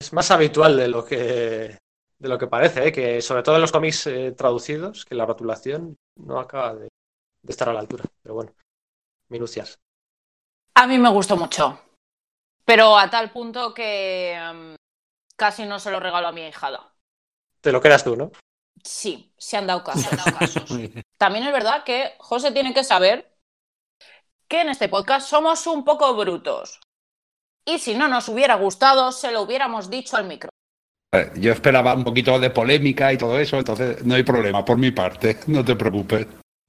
Es 0.00 0.12
más 0.12 0.30
habitual 0.30 0.76
de 0.76 0.88
lo 0.88 1.04
que, 1.04 1.78
de 2.18 2.28
lo 2.28 2.38
que 2.38 2.46
parece, 2.46 2.88
¿eh? 2.88 2.92
que 2.92 3.20
sobre 3.20 3.42
todo 3.42 3.56
en 3.56 3.60
los 3.60 3.72
cómics 3.72 4.06
eh, 4.06 4.32
traducidos, 4.32 5.04
que 5.04 5.14
la 5.14 5.26
rotulación 5.26 5.96
no 6.16 6.38
acaba 6.38 6.74
de, 6.74 6.88
de 7.42 7.50
estar 7.50 7.68
a 7.68 7.72
la 7.72 7.80
altura. 7.80 8.04
Pero 8.22 8.34
bueno, 8.34 8.52
minucias. 9.28 9.78
A 10.74 10.86
mí 10.86 10.98
me 10.98 11.10
gustó 11.10 11.36
mucho. 11.36 11.80
Pero 12.64 12.98
a 12.98 13.08
tal 13.08 13.30
punto 13.30 13.72
que 13.72 14.36
mm, 14.54 14.74
casi 15.36 15.64
no 15.64 15.78
se 15.78 15.90
lo 15.90 16.00
regalo 16.00 16.28
a 16.28 16.32
mi 16.32 16.46
hijada. 16.46 16.92
Te 17.60 17.72
lo 17.72 17.80
quedas 17.80 18.04
tú, 18.04 18.16
¿no? 18.16 18.32
Sí, 18.82 19.32
se 19.38 19.56
han 19.56 19.66
dado 19.66 19.84
casos. 19.84 20.02
se 20.02 20.10
han 20.10 20.16
dado 20.16 20.38
casos. 20.38 20.64
También 21.18 21.44
es 21.44 21.52
verdad 21.52 21.84
que 21.84 22.14
José 22.18 22.52
tiene 22.52 22.74
que 22.74 22.84
saber 22.84 23.32
que 24.48 24.60
en 24.60 24.68
este 24.68 24.88
podcast 24.88 25.28
somos 25.28 25.66
un 25.66 25.84
poco 25.84 26.14
brutos. 26.14 26.80
Y 27.64 27.78
si 27.78 27.94
no 27.94 28.06
nos 28.08 28.28
hubiera 28.28 28.54
gustado, 28.56 29.10
se 29.12 29.32
lo 29.32 29.42
hubiéramos 29.42 29.90
dicho 29.90 30.16
al 30.16 30.26
micro. 30.26 30.50
Eh, 31.16 31.30
Yo 31.36 31.52
esperaba 31.52 31.94
un 31.94 32.04
poquito 32.04 32.38
de 32.38 32.50
polémica 32.50 33.12
y 33.12 33.18
todo 33.18 33.38
eso, 33.38 33.58
entonces 33.58 34.04
no 34.04 34.14
hay 34.14 34.22
problema 34.22 34.64
por 34.64 34.76
mi 34.76 34.90
parte, 34.90 35.38
no 35.46 35.64
te 35.64 35.76
preocupes. 35.76 36.26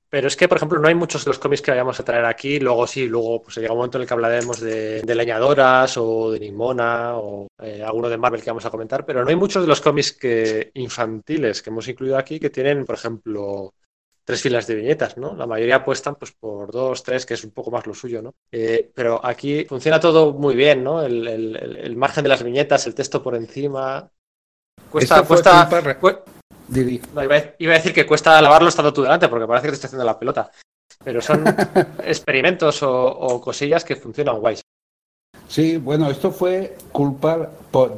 Pero 0.10 0.28
es 0.28 0.38
que, 0.38 0.48
por 0.48 0.58
ejemplo, 0.58 0.80
no 0.80 0.88
hay 0.88 0.96
muchos 0.96 1.26
de 1.26 1.30
los 1.30 1.40
cómics 1.40 1.62
que 1.62 1.72
vayamos 1.72 2.00
a 2.00 2.06
traer 2.06 2.24
aquí. 2.24 2.60
Luego 2.60 2.88
sí, 2.88 3.08
luego 3.08 3.44
pues 3.44 3.58
llega 3.58 3.74
un 3.74 3.80
momento 3.80 3.98
en 3.98 4.04
el 4.04 4.08
que 4.08 4.14
hablaremos 4.14 4.62
de, 4.62 5.04
leñadoras 5.06 5.98
o 5.98 6.32
de 6.32 6.40
Nimona 6.40 7.18
o 7.18 7.48
eh, 7.62 7.84
alguno 7.84 8.08
de 8.08 8.18
Marvel 8.18 8.42
que 8.42 8.50
vamos 8.50 8.66
a 8.66 8.70
comentar. 8.70 9.06
Pero 9.06 9.24
no 9.24 9.30
hay 9.30 9.36
muchos 9.36 9.64
de 9.64 9.68
los 9.68 9.82
cómics 9.82 10.14
que, 10.14 10.72
infantiles 10.76 11.62
que 11.62 11.70
hemos 11.72 11.88
incluido 11.90 12.18
aquí 12.18 12.40
que 12.40 12.50
tienen, 12.50 12.86
por 12.86 12.96
ejemplo, 12.96 13.74
tres 14.24 14.42
filas 14.42 14.66
de 14.66 14.76
viñetas, 14.76 15.18
¿no? 15.18 15.36
La 15.36 15.46
mayoría 15.46 15.78
apuestan 15.78 16.16
pues 16.16 16.32
por 16.32 16.72
dos, 16.72 17.04
tres, 17.04 17.26
que 17.26 17.34
es 17.34 17.44
un 17.44 17.52
poco 17.52 17.72
más 17.72 17.86
lo 17.86 17.94
suyo, 17.94 18.22
¿no? 18.22 18.34
Eh, 18.50 18.90
pero 18.96 19.20
aquí 19.26 19.66
funciona 19.66 20.00
todo 20.00 20.32
muy 20.32 20.56
bien, 20.56 20.86
¿no? 20.86 21.04
El 21.04 21.96
margen 21.98 22.24
de 22.24 22.30
las 22.30 22.44
viñetas, 22.44 22.88
el 22.88 22.96
texto 22.96 23.22
por 23.22 23.36
encima. 23.36 24.10
Cuesta, 24.90 25.24
cuesta, 25.24 25.70
cu- 26.00 26.12
no, 27.14 27.24
iba, 27.24 27.36
a, 27.36 27.44
iba 27.60 27.74
a 27.74 27.78
decir 27.78 27.94
que 27.94 28.06
cuesta 28.06 28.42
lavarlo 28.42 28.70
estando 28.70 28.94
tú 28.94 29.02
delante, 29.04 29.28
porque 29.28 29.48
parece 29.48 29.68
que 29.68 29.72
te 29.72 29.76
está 29.76 29.88
haciendo 29.88 30.06
la 30.06 30.18
pelota. 30.20 30.50
Pero 31.04 31.22
son 31.22 31.44
experimentos 32.04 32.82
o, 32.84 32.92
o 33.06 33.42
cosillas 33.42 33.84
que 33.84 33.96
funcionan 33.96 34.40
guays. 34.40 34.62
Sí, 35.48 35.78
bueno, 35.78 36.10
esto 36.10 36.32
fue 36.32 36.76
culpa 36.92 37.50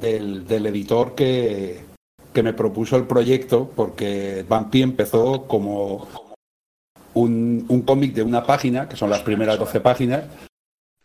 del, 0.02 0.48
del 0.48 0.66
editor 0.68 1.16
que, 1.16 1.84
que 2.34 2.44
me 2.44 2.54
propuso 2.54 2.96
el 2.96 3.06
proyecto, 3.06 3.72
porque 3.76 4.46
Bumpy 4.48 4.82
empezó 4.84 5.44
como 5.48 6.08
un, 7.16 7.66
un 7.68 7.82
cómic 7.82 8.14
de 8.14 8.24
una 8.24 8.44
página, 8.46 8.88
que 8.88 8.96
son 8.96 9.10
las 9.10 9.22
primeras 9.22 9.58
12 9.58 9.80
páginas, 9.80 10.24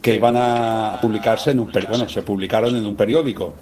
que 0.03 0.15
iban 0.17 0.35
a 0.37 0.99
publicarse 1.01 1.53
en 1.53 1.61
un 1.61 1.67
periódico. 1.69 1.93
Bueno, 1.99 2.09
se 2.11 2.23
publicaron 2.23 2.77
en 2.77 2.85
un 2.85 2.97
periódico. 2.97 3.55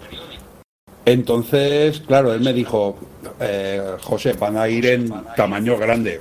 Entonces, 1.04 2.00
claro, 2.00 2.32
él 2.32 2.40
me 2.40 2.52
dijo, 2.52 2.96
eh, 3.40 3.96
José, 4.02 4.34
van 4.34 4.56
a 4.56 4.68
ir 4.68 4.86
en 4.86 5.10
tamaño 5.36 5.76
grande, 5.76 6.20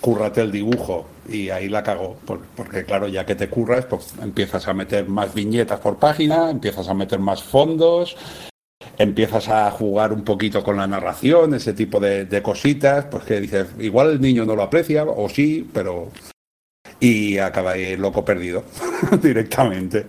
cúrrate 0.00 0.42
el 0.42 0.52
dibujo. 0.52 1.06
Y 1.28 1.50
ahí 1.50 1.68
la 1.68 1.82
cagó, 1.82 2.16
por- 2.24 2.40
porque 2.56 2.84
claro, 2.84 3.08
ya 3.08 3.24
que 3.26 3.34
te 3.34 3.48
curras, 3.48 3.84
pues 3.86 4.14
empiezas 4.22 4.66
a 4.68 4.74
meter 4.74 5.08
más 5.08 5.34
viñetas 5.34 5.80
por 5.80 5.96
página, 5.98 6.50
empiezas 6.50 6.88
a 6.88 6.94
meter 6.94 7.18
más 7.20 7.42
fondos, 7.42 8.16
empiezas 8.98 9.48
a 9.48 9.70
jugar 9.70 10.12
un 10.12 10.22
poquito 10.24 10.62
con 10.62 10.76
la 10.76 10.86
narración, 10.86 11.54
ese 11.54 11.72
tipo 11.72 12.00
de, 12.00 12.24
de 12.24 12.42
cositas, 12.42 13.06
pues 13.06 13.24
que 13.24 13.40
dices, 13.40 13.68
igual 13.78 14.10
el 14.10 14.20
niño 14.20 14.44
no 14.44 14.54
lo 14.56 14.62
aprecia, 14.62 15.04
o 15.04 15.28
sí, 15.28 15.68
pero... 15.72 16.10
Y 17.00 17.38
acaba 17.38 17.72
ahí 17.72 17.96
loco 17.96 18.24
perdido, 18.24 18.62
directamente. 19.22 20.06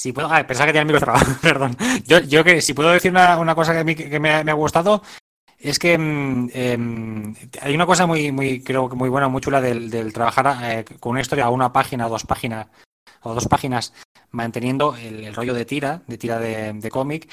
Si 0.00 0.14
puedo, 0.14 0.32
ah, 0.32 0.46
pensaba 0.46 0.64
que 0.64 0.72
tenía 0.72 0.80
el 0.80 0.86
micro 0.86 1.00
cerrado, 1.00 1.26
perdón. 1.42 1.76
Yo, 2.06 2.42
que 2.42 2.62
si 2.62 2.72
puedo 2.72 2.88
decir 2.88 3.10
una, 3.10 3.54
cosa 3.54 3.74
que, 3.74 3.80
a 3.80 3.84
mí, 3.84 3.94
que 3.94 4.18
me, 4.18 4.30
ha- 4.30 4.52
gustado, 4.54 5.02
es 5.58 5.78
que 5.78 5.98
mm, 5.98 6.48
em, 6.54 7.34
hay 7.60 7.74
una 7.74 7.84
cosa 7.84 8.06
muy, 8.06 8.62
creo 8.64 8.88
que 8.88 8.96
muy 8.96 9.10
buena, 9.10 9.28
muy 9.28 9.42
chula 9.42 9.60
del, 9.60 10.10
trabajar 10.14 10.56
eh, 10.62 10.84
con 11.00 11.10
una 11.10 11.20
historia 11.20 11.50
una 11.50 11.74
página, 11.74 12.08
dos 12.08 12.24
páginas, 12.24 12.68
o 13.20 13.34
dos 13.34 13.46
páginas, 13.46 13.92
manteniendo 14.30 14.96
el, 14.96 15.34
rollo 15.34 15.52
de 15.52 15.66
tira, 15.66 16.00
de 16.06 16.16
tira 16.16 16.38
de, 16.38 16.90
cómic, 16.90 17.30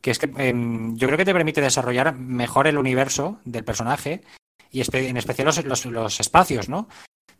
que 0.00 0.10
es 0.10 0.18
que 0.18 0.28
em, 0.38 0.96
yo 0.96 1.06
creo 1.06 1.18
que 1.18 1.24
te 1.24 1.32
permite 1.32 1.60
desarrollar 1.60 2.16
mejor 2.16 2.66
el 2.66 2.78
universo 2.78 3.38
del 3.44 3.62
personaje 3.62 4.22
y 4.72 4.82
en 4.92 5.16
especial 5.16 5.46
los, 5.46 5.86
los 5.86 6.18
espacios, 6.18 6.68
¿no? 6.68 6.88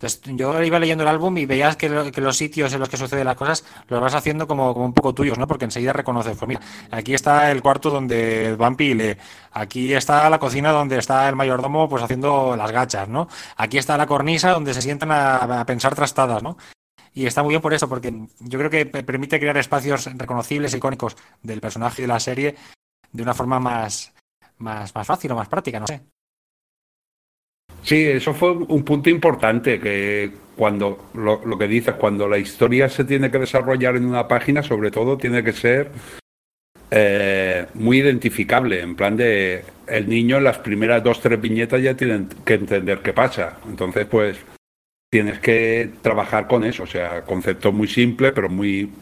Entonces, 0.01 0.21
yo 0.37 0.63
iba 0.63 0.79
leyendo 0.79 1.03
el 1.03 1.09
álbum 1.09 1.37
y 1.39 1.47
veías 1.47 1.77
que, 1.77 1.89
lo- 1.89 2.13
que 2.13 2.21
los 2.21 2.37
sitios 2.37 2.73
en 2.73 2.79
los 2.79 2.89
que 2.89 2.97
suceden 2.97 3.25
las 3.25 3.35
cosas 3.37 3.65
los 3.89 4.01
vas 4.01 4.15
haciendo 4.15 4.47
como, 4.47 4.73
como 4.73 4.87
un 4.87 4.93
poco 4.95 5.13
tuyos, 5.13 5.37
¿no? 5.39 5.49
Porque 5.49 5.65
enseguida 5.65 5.93
reconoces, 5.93 6.37
pues 6.37 6.49
mira, 6.49 6.61
aquí 6.93 7.15
está 7.15 7.51
el 7.51 7.63
cuarto 7.63 7.91
donde 7.91 8.55
Vampi 8.57 8.95
lee, 8.95 9.17
aquí 9.53 9.93
está 9.93 10.31
la 10.31 10.39
cocina 10.39 10.71
donde 10.71 10.99
está 10.99 11.29
el 11.29 11.35
mayordomo 11.35 11.89
pues 11.89 12.03
haciendo 12.03 12.55
las 12.57 12.71
gachas, 12.71 13.09
¿no? 13.09 13.29
Aquí 13.57 13.77
está 13.79 13.97
la 13.97 14.07
cornisa 14.07 14.51
donde 14.53 14.73
se 14.73 14.83
sientan 14.83 15.11
a, 15.11 15.61
a 15.61 15.67
pensar 15.67 15.95
trastadas, 15.97 16.43
¿no? 16.45 16.57
Y 17.15 17.27
está 17.27 17.43
muy 17.43 17.51
bien 17.53 17.63
por 17.63 17.75
eso, 17.75 17.89
porque 17.89 18.13
yo 18.41 18.59
creo 18.59 18.71
que 18.71 18.87
pe- 18.87 19.03
permite 19.03 19.41
crear 19.41 19.57
espacios 19.59 20.07
reconocibles, 20.17 20.75
icónicos 20.75 21.17
del 21.43 21.61
personaje 21.61 22.03
y 22.03 22.05
de 22.05 22.09
la 22.09 22.21
serie 22.21 22.57
de 23.13 23.23
una 23.23 23.35
forma 23.35 23.61
más, 23.61 24.13
más, 24.59 24.95
más 24.95 25.07
fácil 25.07 25.33
o 25.33 25.37
más 25.37 25.49
práctica, 25.49 25.81
no 25.81 25.87
sé. 25.87 26.03
Sí, 27.89 28.05
eso 28.05 28.35
fue 28.35 28.51
un 28.51 28.85
punto 28.85 29.09
importante, 29.09 29.81
que 29.81 30.31
cuando 30.55 31.09
lo, 31.15 31.59
que 31.59 31.67
dices, 31.67 31.95
cuando 31.95 32.29
la 32.29 32.37
historia 32.37 32.87
se 32.91 33.05
tiene 33.05 33.31
que 33.31 33.39
desarrollar 33.39 33.97
en 33.97 34.05
una 34.05 34.29
página, 34.29 34.63
sobre 34.63 34.91
todo 34.91 35.17
tiene 35.17 35.43
que 35.43 35.55
ser 35.55 35.91
eh, 36.91 37.67
muy 37.73 38.01
identificable, 38.01 38.83
en 38.83 38.95
plan 38.95 39.17
de 39.17 39.65
el 39.87 40.07
niño 40.07 40.37
en 40.37 40.45
las 40.45 40.59
primeras 40.59 41.03
dos, 41.03 41.23
tres 41.23 41.41
viñetas 41.41 41.81
ya 41.81 41.97
tienen 41.97 42.29
que 42.45 42.55
entender 42.55 42.99
qué 42.99 43.15
pasa. 43.15 43.59
Entonces, 43.67 44.05
pues 44.05 44.37
tienes 45.11 45.41
que 45.41 45.91
trabajar 46.03 46.47
con 46.47 46.65
eso, 46.65 46.83
o 46.83 46.87
sea, 46.87 47.25
conceptos 47.25 47.73
muy 47.73 47.89
simples, 47.89 48.33
pero 48.35 48.51
muy, 48.51 48.93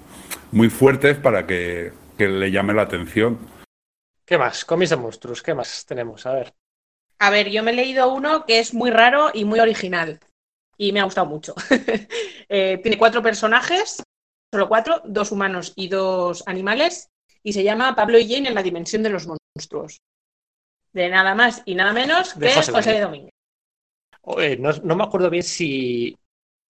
muy 0.52 0.70
fuertes 0.70 1.16
para 1.16 1.44
que, 1.44 1.90
que 2.16 2.28
le 2.28 2.52
llame 2.52 2.72
la 2.72 2.82
atención. 2.82 3.36
¿Qué 4.24 4.38
más? 4.38 4.64
Cómics 4.64 4.90
de 4.90 4.96
monstruos, 4.96 5.42
¿qué 5.42 5.54
más 5.54 5.84
tenemos? 5.84 6.24
A 6.24 6.34
ver. 6.34 6.54
A 7.18 7.30
ver, 7.30 7.48
yo 7.48 7.62
me 7.62 7.70
he 7.70 7.74
leído 7.74 8.12
uno 8.12 8.44
que 8.44 8.58
es 8.58 8.74
muy 8.74 8.90
raro 8.90 9.30
y 9.32 9.44
muy 9.44 9.60
original. 9.60 10.20
Y 10.76 10.92
me 10.92 11.00
ha 11.00 11.04
gustado 11.04 11.26
mucho. 11.26 11.54
Eh, 12.48 12.78
tiene 12.80 12.96
cuatro 12.96 13.24
personajes, 13.24 14.00
solo 14.54 14.68
cuatro, 14.68 15.02
dos 15.04 15.32
humanos 15.32 15.72
y 15.74 15.88
dos 15.88 16.44
animales. 16.46 17.08
Y 17.42 17.52
se 17.52 17.64
llama 17.64 17.96
Pablo 17.96 18.20
y 18.20 18.32
Jane 18.32 18.48
en 18.48 18.54
la 18.54 18.62
dimensión 18.62 19.02
de 19.02 19.10
los 19.10 19.26
monstruos. 19.26 19.98
De 20.92 21.08
nada 21.08 21.34
más 21.34 21.62
y 21.64 21.74
nada 21.74 21.92
menos 21.92 22.38
De 22.38 22.46
que 22.46 22.54
José 22.54 22.70
José. 22.70 23.00
Domínguez. 23.00 23.32
Oye, 24.22 24.56
no, 24.58 24.70
no 24.84 24.94
me 24.94 25.02
acuerdo 25.02 25.28
bien 25.28 25.42
si. 25.42 26.16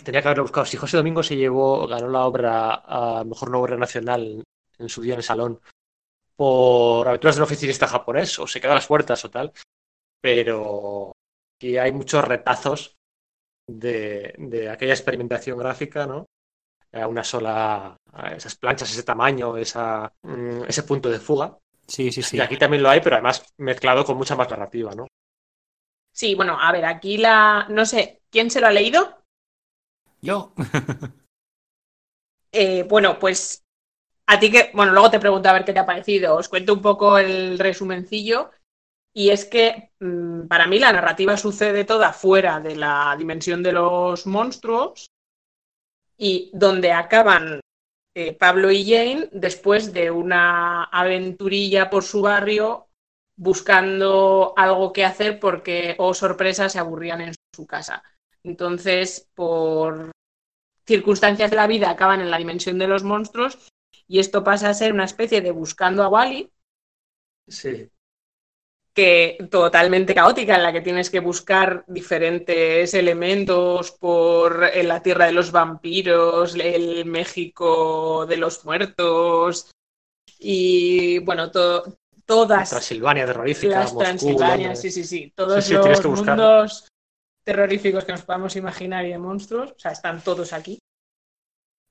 Tenía 0.03 0.23
que 0.23 0.29
haberlo 0.29 0.45
buscado. 0.45 0.65
Si 0.65 0.79
José 0.79 0.97
Domingo 0.97 1.23
se 1.23 1.37
llevó, 1.37 1.87
ganó 1.87 2.09
la 2.09 2.25
obra 2.25 2.83
a 2.87 3.23
mejor 3.25 3.51
no 3.51 3.61
obra 3.61 3.77
nacional 3.77 4.43
en 4.79 4.89
su 4.89 5.03
día 5.03 5.13
en 5.13 5.19
el 5.19 5.25
salón 5.25 5.61
por 6.37 7.09
aventuras 7.09 7.37
del 7.37 7.45
oficinista 7.45 7.87
japonés, 7.87 8.39
o 8.39 8.47
se 8.47 8.61
quedó 8.61 8.73
a 8.73 8.77
las 8.77 8.87
puertas 8.87 9.25
o 9.25 9.31
tal. 9.31 9.53
Pero 10.21 11.13
aquí 11.57 11.77
hay 11.79 11.93
muchos 11.93 12.25
retazos 12.25 12.97
de, 13.69 14.35
de 14.39 14.71
aquella 14.71 14.95
experimentación 14.95 15.59
gráfica, 15.59 16.07
¿no? 16.07 16.27
A 16.93 17.07
una 17.09 17.25
sola. 17.25 17.97
a 18.13 18.35
esas 18.35 18.57
planchas, 18.57 18.91
ese 18.93 19.03
tamaño, 19.05 19.57
esa, 19.57 20.13
mm, 20.23 20.65
ese 20.69 20.83
punto 20.85 21.11
de 21.11 21.21
fuga. 21.21 21.59
Sí, 21.87 22.11
sí, 22.13 22.23
sí. 22.23 22.37
Y 22.39 22.41
aquí 22.41 22.57
también 22.59 22.83
lo 22.83 22.91
hay, 22.91 23.01
pero 23.01 23.17
además 23.17 23.45
mezclado 23.59 24.05
con 24.05 24.17
mucha 24.17 24.37
más 24.37 24.51
narrativa, 24.51 24.95
¿no? 24.95 25.07
Sí, 26.13 26.35
bueno, 26.35 26.59
a 26.61 26.73
ver, 26.73 26.85
aquí 26.85 27.17
la. 27.19 27.67
No 27.71 27.87
sé, 27.87 28.23
¿quién 28.31 28.51
se 28.51 28.61
lo 28.61 28.67
ha 28.67 28.73
leído? 28.73 29.23
Yo. 30.23 30.53
Eh, 32.53 32.85
bueno, 32.89 33.19
pues 33.19 33.65
a 34.27 34.39
ti 34.41 34.51
que, 34.53 34.71
bueno, 34.75 34.93
luego 34.93 35.11
te 35.11 35.21
pregunto 35.21 35.49
a 35.49 35.55
ver 35.55 35.65
qué 35.65 35.73
te 35.73 35.81
ha 35.81 35.87
parecido. 35.87 36.37
Os 36.37 36.49
cuento 36.49 36.75
un 36.75 36.83
poco 36.83 37.19
el 37.19 37.59
resumencillo. 37.59 38.51
Y 39.17 39.31
es 39.31 39.47
que 39.47 39.93
mm, 39.99 40.47
para 40.47 40.67
mí 40.67 40.79
la 40.79 40.93
narrativa 40.93 41.39
sucede 41.39 41.87
toda 41.87 42.13
fuera 42.13 42.61
de 42.61 42.77
la 42.77 43.17
dimensión 43.19 43.63
de 43.63 43.73
los 43.73 44.27
monstruos 44.27 45.07
y 46.19 46.51
donde 46.53 46.93
acaban 46.93 47.61
eh, 48.15 48.35
Pablo 48.35 48.71
y 48.71 48.85
Jane 48.85 49.31
después 49.33 49.95
de 49.95 50.11
una 50.11 50.85
aventurilla 50.85 51.89
por 51.89 52.05
su 52.05 52.21
barrio 52.21 52.89
buscando 53.39 54.53
algo 54.55 54.93
que 54.93 55.07
hacer 55.07 55.41
porque, 55.41 55.95
oh 55.97 56.13
sorpresa, 56.13 56.69
se 56.69 56.79
aburrían 56.79 57.23
en 57.23 57.35
su 57.55 57.67
casa. 57.67 58.03
Entonces, 58.45 59.31
por 59.35 60.11
circunstancias 60.87 61.51
de 61.51 61.57
la 61.57 61.67
vida 61.67 61.89
acaban 61.89 62.21
en 62.21 62.31
la 62.31 62.37
dimensión 62.37 62.79
de 62.79 62.87
los 62.87 63.03
monstruos 63.03 63.73
y 64.07 64.19
esto 64.19 64.45
pasa 64.45 64.69
a 64.69 64.75
ser 64.75 64.93
una 64.93 65.05
especie 65.05 65.41
de 65.41 65.53
buscando 65.53 66.03
a 66.03 66.09
Wally 66.09 66.51
Sí. 67.49 67.89
Que 68.97 69.37
totalmente 69.51 70.15
caótica 70.15 70.57
en 70.57 70.63
la 70.63 70.73
que 70.73 70.81
tienes 70.81 71.11
que 71.11 71.21
buscar 71.21 71.85
diferentes 71.87 72.95
elementos 72.95 73.93
por 73.93 74.65
en 74.73 74.89
la 74.89 75.03
tierra 75.03 75.27
de 75.27 75.33
los 75.33 75.53
vampiros, 75.53 76.55
el 76.55 77.05
México 77.05 78.25
de 78.27 78.39
los 78.39 78.65
muertos 78.65 79.71
y 80.39 81.19
bueno, 81.21 81.51
to- 81.51 81.85
todas 82.25 82.71
Transilvania 82.71 83.27
terrorífica, 83.27 83.81
las 83.81 83.93
Moscú, 83.93 83.99
Transilvania, 83.99 84.75
sí, 84.75 84.91
sí, 84.91 85.05
sí, 85.05 85.33
todos 85.37 85.63
Sí, 85.65 85.75
sí, 85.75 85.81
tienes 85.81 86.03
los 86.05 86.21
mundos 86.21 86.89
terroríficos 87.45 88.05
que 88.05 88.13
nos 88.13 88.23
podamos 88.23 88.57
imaginar 88.57 89.05
y 89.05 89.11
de 89.11 89.19
monstruos, 89.19 89.73
o 89.73 89.79
sea, 89.79 89.93
están 89.93 90.23
todos 90.23 90.53
aquí. 90.53 90.79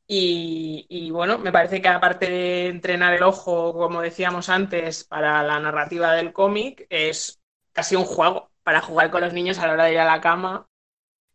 Y, 0.08 0.86
y, 0.88 1.10
bueno, 1.12 1.40
me 1.40 1.52
parece 1.52 1.82
que 1.82 1.88
aparte 1.88 2.30
de 2.30 2.68
entrenar 2.68 3.14
el 3.16 3.24
ojo, 3.24 3.74
como 3.74 4.02
decíamos 4.02 4.50
antes, 4.50 5.04
para 5.04 5.42
la 5.44 5.60
narrativa 5.60 6.14
del 6.14 6.32
cómic, 6.32 6.86
es 6.90 7.42
casi 7.74 7.96
un 7.96 8.06
juego 8.06 8.52
para 8.64 8.82
jugar 8.82 9.10
con 9.10 9.22
los 9.22 9.34
niños 9.34 9.58
a 9.60 9.68
la 9.68 9.74
hora 9.74 9.86
de 9.86 9.94
ir 9.94 10.00
a 10.00 10.06
la 10.06 10.22
cama 10.22 10.68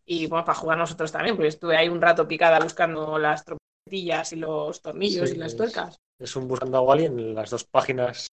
y 0.05 0.27
bueno, 0.27 0.45
para 0.45 0.59
jugar 0.59 0.79
nosotros 0.79 1.13
también, 1.13 1.37
porque 1.37 1.49
estuve 1.49 1.77
ahí 1.77 1.89
un 1.89 2.01
rato 2.01 2.27
picada 2.27 2.61
buscando 2.61 3.19
las 3.19 3.45
trompetillas 3.45 4.33
y 4.33 4.37
los 4.37 4.83
tornillos 4.83 5.31
Sí, 5.31 5.35
y 5.37 5.39
las 5.39 5.53
es- 5.53 5.57
tuercas. 5.57 5.97
Es 6.19 6.37
un 6.37 6.49
buscando 6.49 6.79
a 6.79 6.83
Wally 6.83 7.07
en 7.07 7.35
las 7.35 7.51
dos 7.51 7.65
páginas. 7.65 8.29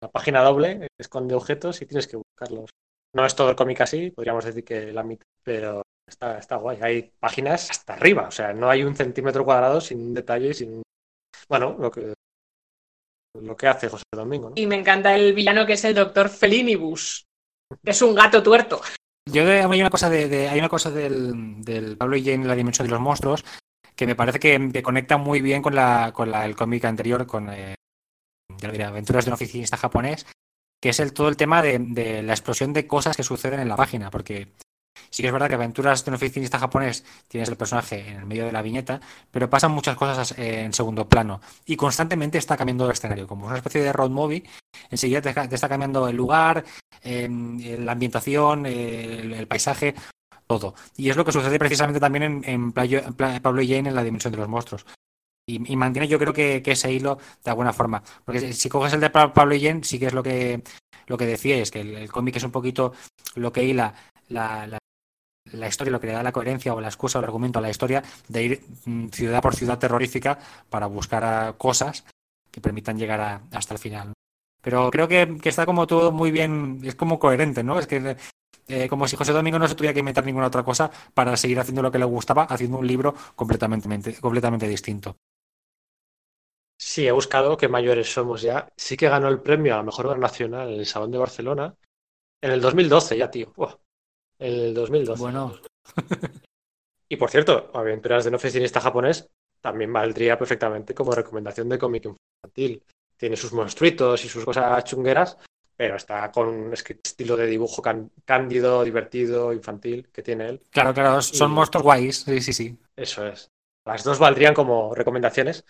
La 0.00 0.10
página 0.10 0.42
doble 0.42 0.88
esconde 0.98 1.34
objetos 1.34 1.82
y 1.82 1.86
tienes 1.86 2.06
que 2.06 2.16
buscarlos. 2.16 2.70
No 3.14 3.26
es 3.26 3.34
todo 3.34 3.50
el 3.50 3.56
cómic 3.56 3.80
así, 3.80 4.10
podríamos 4.10 4.44
decir 4.44 4.64
que 4.64 4.92
la 4.92 5.02
mitad, 5.02 5.26
pero 5.42 5.81
Está, 6.08 6.38
está 6.38 6.56
guay. 6.56 6.78
Hay 6.82 7.12
páginas 7.18 7.70
hasta 7.70 7.94
arriba. 7.94 8.28
O 8.28 8.30
sea, 8.30 8.52
no 8.52 8.68
hay 8.68 8.82
un 8.82 8.94
centímetro 8.94 9.44
cuadrado 9.44 9.80
sin 9.80 10.00
un 10.00 10.14
detalle, 10.14 10.52
sin. 10.54 10.82
Bueno, 11.48 11.76
lo 11.78 11.90
que, 11.90 12.14
lo 13.40 13.56
que 13.56 13.68
hace 13.68 13.88
José 13.88 14.04
Domingo. 14.14 14.50
¿no? 14.50 14.54
Y 14.56 14.66
me 14.66 14.76
encanta 14.76 15.14
el 15.14 15.32
villano 15.32 15.66
que 15.66 15.74
es 15.74 15.84
el 15.84 15.94
doctor 15.94 16.28
Felinibus. 16.28 17.24
que 17.82 17.90
Es 17.90 18.02
un 18.02 18.14
gato 18.14 18.42
tuerto. 18.42 18.80
Yo 19.30 19.44
de- 19.46 19.62
hay 19.62 19.80
una 19.80 19.90
cosa 19.90 20.10
de, 20.10 20.28
de- 20.28 20.48
hay 20.48 20.58
una 20.58 20.68
cosa 20.68 20.90
del, 20.90 21.62
del 21.64 21.96
Pablo 21.96 22.16
y 22.16 22.22
Jane 22.22 22.34
en 22.42 22.48
la 22.48 22.56
dimensión 22.56 22.86
de 22.86 22.92
los 22.92 23.00
monstruos 23.00 23.44
que 23.94 24.06
me 24.06 24.16
parece 24.16 24.40
que, 24.40 24.70
que 24.72 24.82
conecta 24.82 25.16
muy 25.16 25.40
bien 25.40 25.62
con 25.62 25.74
la 25.74 26.12
con 26.14 26.30
la, 26.30 26.44
el 26.44 26.56
cómic 26.56 26.84
anterior 26.86 27.26
con 27.26 27.48
eh, 27.50 27.74
ya 28.58 28.66
lo 28.68 28.72
diré, 28.72 28.84
Aventuras 28.84 29.24
de 29.24 29.30
un 29.30 29.34
oficinista 29.34 29.76
japonés, 29.76 30.26
que 30.80 30.88
es 30.88 30.98
el 30.98 31.12
todo 31.12 31.28
el 31.28 31.36
tema 31.36 31.62
de, 31.62 31.78
de 31.78 32.22
la 32.22 32.32
explosión 32.32 32.72
de 32.72 32.86
cosas 32.86 33.16
que 33.16 33.22
suceden 33.22 33.60
en 33.60 33.68
la 33.68 33.76
página, 33.76 34.10
porque 34.10 34.48
sí 35.10 35.22
que 35.22 35.28
es 35.28 35.32
verdad 35.32 35.48
que 35.48 35.54
Aventuras 35.54 36.04
de 36.04 36.10
un 36.10 36.14
oficinista 36.16 36.58
japonés 36.58 37.04
tienes 37.28 37.48
el 37.48 37.56
personaje 37.56 38.08
en 38.08 38.16
el 38.16 38.26
medio 38.26 38.46
de 38.46 38.52
la 38.52 38.62
viñeta, 38.62 39.00
pero 39.30 39.48
pasan 39.50 39.72
muchas 39.72 39.96
cosas 39.96 40.34
en 40.38 40.72
segundo 40.72 41.08
plano 41.08 41.40
y 41.66 41.76
constantemente 41.76 42.38
está 42.38 42.56
cambiando 42.56 42.86
el 42.86 42.92
escenario, 42.92 43.26
como 43.26 43.46
una 43.46 43.56
especie 43.56 43.82
de 43.82 43.92
road 43.92 44.10
movie, 44.10 44.44
enseguida 44.90 45.20
te, 45.20 45.54
está 45.54 45.68
cambiando 45.68 46.08
el 46.08 46.16
lugar, 46.16 46.64
eh, 47.02 47.28
la 47.78 47.92
ambientación, 47.92 48.66
el, 48.66 49.46
paisaje, 49.46 49.94
todo. 50.46 50.74
Y 50.96 51.10
es 51.10 51.16
lo 51.16 51.24
que 51.24 51.32
sucede 51.32 51.58
precisamente 51.58 52.00
también 52.00 52.42
en, 52.44 52.72
Pablo 52.72 53.62
y 53.62 53.68
Jane 53.68 53.88
en 53.88 53.94
la 53.94 54.04
dimensión 54.04 54.32
de 54.32 54.38
los 54.38 54.48
monstruos. 54.48 54.86
Y, 55.46 55.72
y 55.72 55.76
mantiene 55.76 56.06
yo 56.06 56.18
creo 56.18 56.32
que, 56.32 56.62
ese 56.64 56.92
hilo 56.92 57.18
de 57.44 57.50
alguna 57.50 57.72
forma. 57.72 58.02
Porque 58.24 58.52
si- 58.52 58.68
coges 58.68 58.92
el 58.92 59.00
de 59.00 59.10
Pa- 59.10 59.32
Pablo 59.32 59.54
y 59.54 59.62
Jane, 59.62 59.82
sí 59.84 59.98
que 59.98 60.06
es 60.06 60.12
lo 60.12 60.22
que, 60.22 60.62
lo 61.06 61.18
que 61.18 61.26
decíais, 61.26 61.70
que 61.70 61.80
el, 61.80 62.10
cómic 62.10 62.36
es 62.36 62.44
un 62.44 62.52
poquito 62.52 62.92
lo 63.34 63.52
que 63.52 63.64
hila 63.64 63.94
la, 64.28 64.66
la, 64.66 64.78
la 65.52 65.68
historia, 65.68 65.92
lo 65.92 66.00
que 66.00 66.08
le 66.08 66.12
da 66.14 66.22
la 66.22 66.32
coherencia 66.32 66.74
o 66.74 66.80
la 66.80 66.88
excusa 66.88 67.18
o 67.18 67.20
el 67.22 67.26
argumento 67.26 67.58
a 67.58 67.62
la 67.62 67.70
historia 67.70 68.02
de 68.28 68.42
ir 68.42 68.60
mm, 68.86 69.08
ciudad 69.08 69.42
por 69.42 69.54
ciudad 69.54 69.78
terrorífica 69.78 70.38
para 70.70 70.86
buscar 70.86 71.56
cosas 71.58 72.04
que 72.50 72.60
permitan 72.60 72.98
llegar 72.98 73.20
a- 73.20 73.42
hasta 73.52 73.74
el 73.74 73.80
final. 73.80 74.12
Pero 74.62 74.90
creo 74.90 75.08
que, 75.08 75.38
está 75.44 75.66
como 75.66 75.86
todo 75.86 76.12
muy 76.12 76.30
bien, 76.30 76.80
es 76.84 76.94
como 76.94 77.18
coherente, 77.18 77.62
¿no? 77.64 77.78
Es 77.78 77.86
que 77.86 78.16
eh, 78.68 78.88
como 78.88 79.08
si 79.08 79.16
José 79.16 79.32
Domingo 79.32 79.58
no 79.58 79.68
se 79.68 79.74
tuviera 79.74 79.92
que 79.94 80.00
inventar 80.00 80.24
ninguna 80.24 80.46
otra 80.46 80.62
cosa 80.64 80.90
para 81.14 81.36
seguir 81.36 81.58
haciendo 81.60 81.82
lo 81.82 81.90
que 81.92 81.98
le 81.98 82.04
gustaba, 82.04 82.44
haciendo 82.44 82.78
un 82.78 82.86
libro 82.86 83.14
completamente, 83.34 84.14
completamente 84.20 84.68
distinto. 84.68 85.16
Sí, 86.76 87.06
he 87.06 87.12
buscado 87.12 87.56
qué 87.56 87.66
mayores 87.68 88.12
somos 88.12 88.42
ya. 88.42 88.68
Sí 88.76 88.96
que 88.98 89.08
ganó 89.08 89.28
el 89.28 89.40
premio 89.40 89.72
a 89.74 89.78
la 89.78 89.82
mejor 89.84 90.06
obra 90.06 90.18
nacional 90.18 90.68
en 90.70 90.80
el 90.80 90.86
Salón 90.86 91.10
de 91.10 91.18
Barcelona 91.18 91.74
en 92.42 92.52
el 92.52 92.60
2012 92.62 93.18
ya, 93.18 93.30
tío. 93.30 93.52
Buah. 93.56 93.76
El 94.42 94.74
2012. 94.74 95.20
Bueno, 95.20 95.54
Y 97.08 97.16
por 97.16 97.30
cierto, 97.30 97.70
Aventuras 97.74 98.24
de 98.24 98.28
un 98.30 98.36
oficinista 98.36 98.80
japonés 98.80 99.28
también 99.60 99.92
valdría 99.92 100.38
perfectamente 100.38 100.94
como 100.94 101.12
recomendación 101.12 101.68
de 101.68 101.78
cómic 101.78 102.06
infantil. 102.06 102.82
Tiene 103.16 103.36
sus 103.36 103.52
monstruitos 103.52 104.24
y 104.24 104.28
sus 104.28 104.44
cosas 104.44 104.82
chungueras, 104.84 105.36
pero 105.76 105.96
está 105.96 106.32
con 106.32 106.48
un 106.48 106.72
estilo 106.72 107.36
de 107.36 107.46
dibujo 107.46 107.82
cándido, 108.24 108.82
divertido, 108.82 109.52
infantil 109.52 110.08
que 110.12 110.22
tiene 110.22 110.48
él. 110.48 110.62
claro, 110.70 110.92
claro, 110.94 111.22
son 111.22 111.50
Y- 111.50 111.54
monstruos 111.54 111.84
guays, 111.84 112.16
sí, 112.22 112.40
sí, 112.40 112.52
sí. 112.52 112.78
Eso 112.96 113.26
es. 113.26 113.48
Las 113.86 114.02
dos 114.04 114.18
valdrían 114.18 114.54
como 114.54 114.94
recomendaciones. 114.94 115.64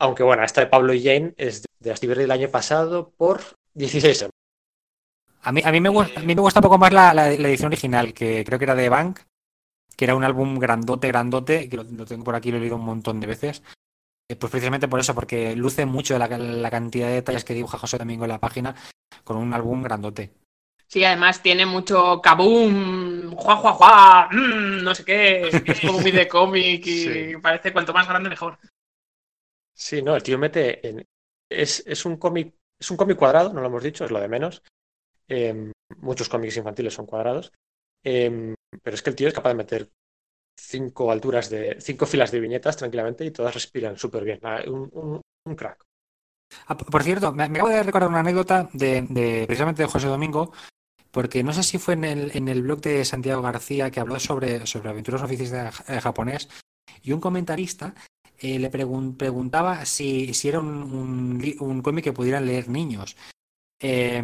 Aunque 0.00 0.22
bueno, 0.22 0.42
esta 0.42 0.60
de 0.62 0.68
Pablo 0.68 0.94
y 0.94 1.02
Jane 1.04 1.34
es 1.36 1.64
de 1.80 1.90
Astiberri 1.92 2.22
del 2.22 2.30
año 2.30 2.48
pasado 2.50 3.10
por 3.10 3.40
16 3.74 4.22
euros. 4.22 4.32
A 5.48 5.52
mí, 5.52 5.60
a 5.64 5.72
mí, 5.72 5.80
me, 5.80 5.88
gusta, 5.88 6.20
a 6.20 6.22
mí 6.22 6.34
me 6.34 6.40
gusta 6.42 6.60
un 6.60 6.64
poco 6.68 6.78
más 6.78 6.92
la, 6.92 7.14
la- 7.14 7.30
la 7.30 7.48
edición 7.48 7.68
original, 7.72 8.12
que 8.12 8.44
creo 8.44 8.58
que 8.58 8.64
era 8.66 8.74
de 8.74 8.88
Bank, 8.88 9.20
que 9.96 10.04
era 10.06 10.14
un 10.16 10.24
álbum 10.24 10.58
grandote, 10.58 11.08
grandote, 11.08 11.68
que 11.68 11.76
lo, 11.78 11.84
lo 11.84 12.06
tengo 12.06 12.24
por 12.24 12.34
aquí, 12.36 12.50
lo 12.50 12.58
he 12.58 12.60
leído 12.60 12.76
un 12.76 12.84
montón 12.84 13.20
de 13.20 13.28
veces. 13.28 13.62
Eh, 14.30 14.36
Pues 14.36 14.50
precisamente 14.50 14.88
por 14.88 15.00
eso, 15.00 15.14
porque 15.14 15.56
luce 15.56 15.86
mucho 15.86 16.18
la, 16.18 16.28
la 16.28 16.70
cantidad 16.70 17.08
de 17.08 17.14
detalles 17.14 17.44
que 17.44 17.54
dibuja 17.54 17.78
José 17.78 17.98
Domingo 17.98 18.24
en 18.24 18.30
la 18.30 18.40
página 18.40 18.74
con 19.24 19.36
un 19.38 19.54
álbum 19.54 19.82
grandote. 19.82 20.32
Sí, 20.86 21.04
además 21.04 21.42
tiene 21.42 21.66
mucho 21.66 22.20
kaboom, 22.22 23.34
juá, 23.36 23.56
juá, 23.56 23.72
juá, 23.74 24.28
mm, 24.32 24.82
no 24.82 24.94
sé 24.94 25.04
qué. 25.04 25.48
Es 25.66 25.80
como 25.80 26.00
muy 26.00 26.10
de 26.12 26.28
cómic 26.28 26.86
y 26.86 27.04
Sí. 27.32 27.36
parece 27.42 27.72
cuanto 27.72 27.92
más 27.92 28.08
grande 28.08 28.30
mejor. 28.30 28.58
Sí, 29.74 30.02
no, 30.02 30.16
el 30.16 30.22
tío 30.22 30.38
mete 30.38 30.86
en... 30.88 31.04
Es, 31.50 31.82
es 31.86 32.04
un 32.04 32.16
cómic, 32.16 32.54
es 32.78 32.90
un 32.90 32.96
cómic 32.96 33.16
cuadrado, 33.16 33.52
no 33.52 33.60
lo 33.60 33.68
hemos 33.68 33.82
dicho, 33.82 34.04
es 34.04 34.10
lo 34.10 34.20
de 34.20 34.28
menos. 34.28 34.62
Em, 35.28 35.72
muchos 35.98 36.28
cómics 36.28 36.56
infantiles 36.56 36.94
son 36.94 37.06
cuadrados. 37.06 37.52
Em, 38.04 38.54
pero 38.82 38.94
es 38.94 39.02
que 39.02 39.10
el 39.10 39.16
tío 39.16 39.28
es 39.28 39.34
capaz 39.34 39.50
de 39.50 39.56
meter 39.62 39.90
cinco 40.58 41.10
alturas 41.12 41.50
de, 41.50 41.78
cinco 41.80 42.06
filas 42.06 42.30
de 42.32 42.40
viñetas 42.40 42.76
tranquilamente 42.76 43.24
y 43.24 43.30
todas 43.30 43.54
respiran 43.54 43.96
súper 43.98 44.24
bien. 44.24 44.40
Ah, 44.42 44.62
Un, 44.68 45.22
crack. 45.56 45.84
Ah, 46.66 46.76
por 46.76 47.02
cierto, 47.02 47.32
me, 47.32 47.44
acabo 47.44 47.68
de 47.68 47.82
recordar 47.82 48.08
una 48.08 48.20
anécdota 48.20 48.68
de, 48.72 49.44
precisamente 49.46 49.82
de 49.82 49.88
José 49.88 50.06
Domingo, 50.08 50.52
porque 51.10 51.42
no 51.42 51.52
sé 51.52 51.62
si 51.62 51.78
fue 51.78 51.94
en 51.94 52.04
el, 52.04 52.36
en 52.36 52.48
el 52.48 52.62
blog 52.62 52.80
de 52.82 53.04
Santiago 53.04 53.42
García 53.42 53.90
que 53.90 54.00
habló 54.00 54.18
sobre, 54.20 54.66
sobre 54.66 54.90
aventuras 54.90 55.22
oficiales 55.22 55.82
eh, 55.88 56.00
japonés, 56.00 56.48
y 57.02 57.12
un 57.12 57.20
comentarista 57.20 57.94
eh, 58.38 58.58
le 58.58 58.70
pregun- 58.70 59.16
preguntaba 59.16 59.84
si, 59.86 60.34
si 60.34 60.48
era 60.48 60.60
un, 60.60 61.42
un 61.60 61.82
cómic 61.82 62.04
que 62.04 62.12
pudieran 62.12 62.46
leer 62.46 62.68
niños. 62.68 63.16
Eh, 63.80 64.22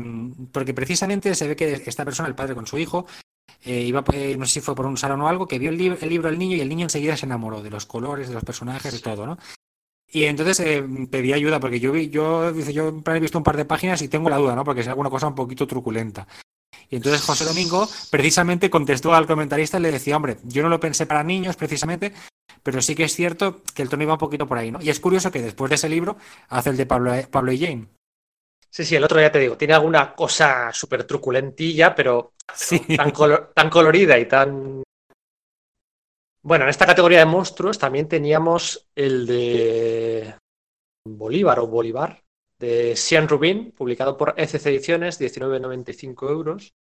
porque 0.52 0.74
precisamente 0.74 1.34
se 1.34 1.48
ve 1.48 1.57
que 1.57 1.72
esta 1.86 2.05
persona, 2.05 2.28
el 2.28 2.34
padre 2.34 2.55
con 2.55 2.66
su 2.66 2.78
hijo, 2.78 3.07
eh, 3.64 3.80
iba, 3.80 4.05
eh, 4.12 4.36
no 4.38 4.44
sé 4.46 4.55
si 4.55 4.61
fue 4.61 4.74
por 4.74 4.86
un 4.86 4.96
salón 4.96 5.22
o 5.22 5.28
algo, 5.28 5.46
que 5.48 5.59
vio 5.59 5.70
el, 5.70 5.78
lib- 5.78 5.98
el 6.00 6.09
libro 6.09 6.28
del 6.28 6.38
niño 6.38 6.57
y 6.57 6.61
el 6.61 6.68
niño 6.68 6.84
enseguida 6.84 7.16
se 7.16 7.26
enamoró 7.26 7.62
de 7.62 7.70
los 7.70 7.86
colores, 7.86 8.28
de 8.28 8.34
los 8.34 8.44
personajes, 8.44 8.92
de 8.92 8.98
todo, 9.00 9.26
¿no? 9.26 9.38
Y 10.12 10.24
entonces 10.24 10.61
eh, 10.61 10.84
pedí 11.11 11.32
ayuda 11.32 11.59
porque 11.59 11.80
yo 11.80 11.90
vi, 11.90 12.09
yo, 12.09 12.52
dice, 12.52 12.72
yo 12.72 13.02
he 13.07 13.20
visto 13.20 13.38
un 13.38 13.44
par 13.44 13.57
de 13.57 13.64
páginas 13.64 14.00
y 14.02 14.09
tengo 14.09 14.28
la 14.28 14.36
duda, 14.36 14.55
¿no? 14.55 14.64
Porque 14.64 14.82
es 14.82 14.88
alguna 14.88 15.11
cosa 15.11 15.26
un 15.26 15.34
poquito 15.34 15.66
truculenta. 15.66 16.28
Y 16.90 16.96
entonces 16.96 17.22
José 17.22 17.44
Domingo 17.44 17.88
precisamente 18.11 18.70
contestó 18.70 19.14
al 19.14 19.26
comentarista 19.26 19.78
y 19.78 19.82
le 19.82 19.90
decía, 19.90 20.16
hombre, 20.16 20.36
yo 20.44 20.62
no 20.62 20.68
lo 20.68 20.78
pensé 20.78 21.07
para 21.07 21.24
niños 21.24 21.57
precisamente, 21.57 22.12
pero 22.62 22.82
sí 22.82 22.94
que 22.94 23.05
es 23.05 23.14
cierto 23.14 23.62
que 23.74 23.82
el 23.82 23.88
tono 23.88 24.02
iba 24.02 24.12
un 24.12 24.18
poquito 24.18 24.46
por 24.46 24.59
ahí, 24.59 24.70
¿no? 24.70 24.80
Y 24.82 24.90
es 24.90 25.00
curioso 25.00 25.32
que 25.32 25.42
después 25.42 25.70
de 25.70 25.76
ese 25.76 25.88
libro 25.88 26.16
hace 26.48 26.70
el 26.70 26.76
de 26.76 26.86
Pablo, 26.86 27.12
Pablo 27.30 27.50
y 27.52 27.59
Jane. 27.59 27.86
Sí, 28.75 28.85
sí, 28.85 28.97
el 28.97 29.05
otro 29.05 29.20
ya 29.20 29.31
te 29.31 29.39
digo, 29.39 29.57
tiene 29.57 29.75
alguna 29.75 30.14
cosa 30.16 30.72
súper 30.72 31.05
truculentilla, 31.05 31.95
pero 31.95 32.35
Sí. 32.53 32.81
tan, 32.97 33.11
colo- 33.12 33.51
tan 33.55 33.70
colorida 33.70 34.18
y 34.18 34.27
tan... 34.27 34.83
Bueno, 36.43 36.64
en 36.64 36.70
esta 36.70 36.87
categoría 36.87 37.20
de 37.20 37.25
monstruos 37.27 37.79
también 37.79 38.09
teníamos 38.09 38.89
el 38.95 39.27
de 39.27 40.35
Bolívar 41.07 41.61
o 41.61 41.68
Bolívar, 41.68 42.22
de 42.59 42.97
Sean 42.97 43.29
Rubin, 43.29 43.72
publicado 43.72 44.16
por 44.16 44.35
ECC 44.37 44.70
Ediciones, 44.70 45.18
19,95 45.18 46.31
euros. 46.31 46.75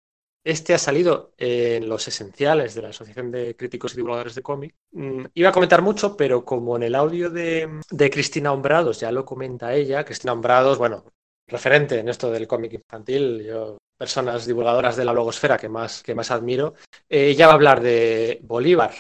Este 0.46 0.74
ha 0.74 0.80
salido 0.80 1.34
en 1.38 1.89
los 1.89 2.08
esenciales 2.08 2.76
de 2.76 2.84
la 2.84 2.89
Asociación 2.89 3.32
de 3.32 3.56
Críticos 3.58 3.94
y 3.94 3.98
Divulgadores 3.98 4.36
de 4.36 4.44
Cómic. 4.44 4.76
Mm, 4.94 5.26
Iba 5.36 5.50
a 5.50 5.54
comentar 5.54 5.82
mucho, 5.84 6.18
pero 6.18 6.46
como 6.46 6.78
en 6.78 6.84
el 6.84 6.96
audio 6.96 7.30
de, 7.30 7.82
de 7.92 8.10
Cristina 8.12 8.54
Hombrados 8.54 9.00
ya 9.02 9.12
lo 9.12 9.26
comenta 9.26 9.74
ella, 9.76 10.06
Cristina 10.06 10.34
Hombrados, 10.34 10.78
bueno, 10.80 11.06
referente 11.52 11.99
en 11.99 12.10
esto 12.10 12.32
del 12.32 12.47
cómic 12.47 12.74
infantil, 12.74 13.43
yo, 13.45 13.78
personas 13.97 14.45
divulgadoras 14.45 14.95
de 14.95 15.06
la 15.06 15.12
blogosfera 15.12 15.58
que 15.58 15.70
más, 15.70 16.02
que 16.02 16.16
más 16.16 16.32
admiro, 16.32 16.74
eh, 17.10 17.28
ella 17.28 17.47
va 17.47 17.54
a 17.54 17.56
hablar 17.56 17.82
de 17.82 18.39
Bolívar. 18.43 18.91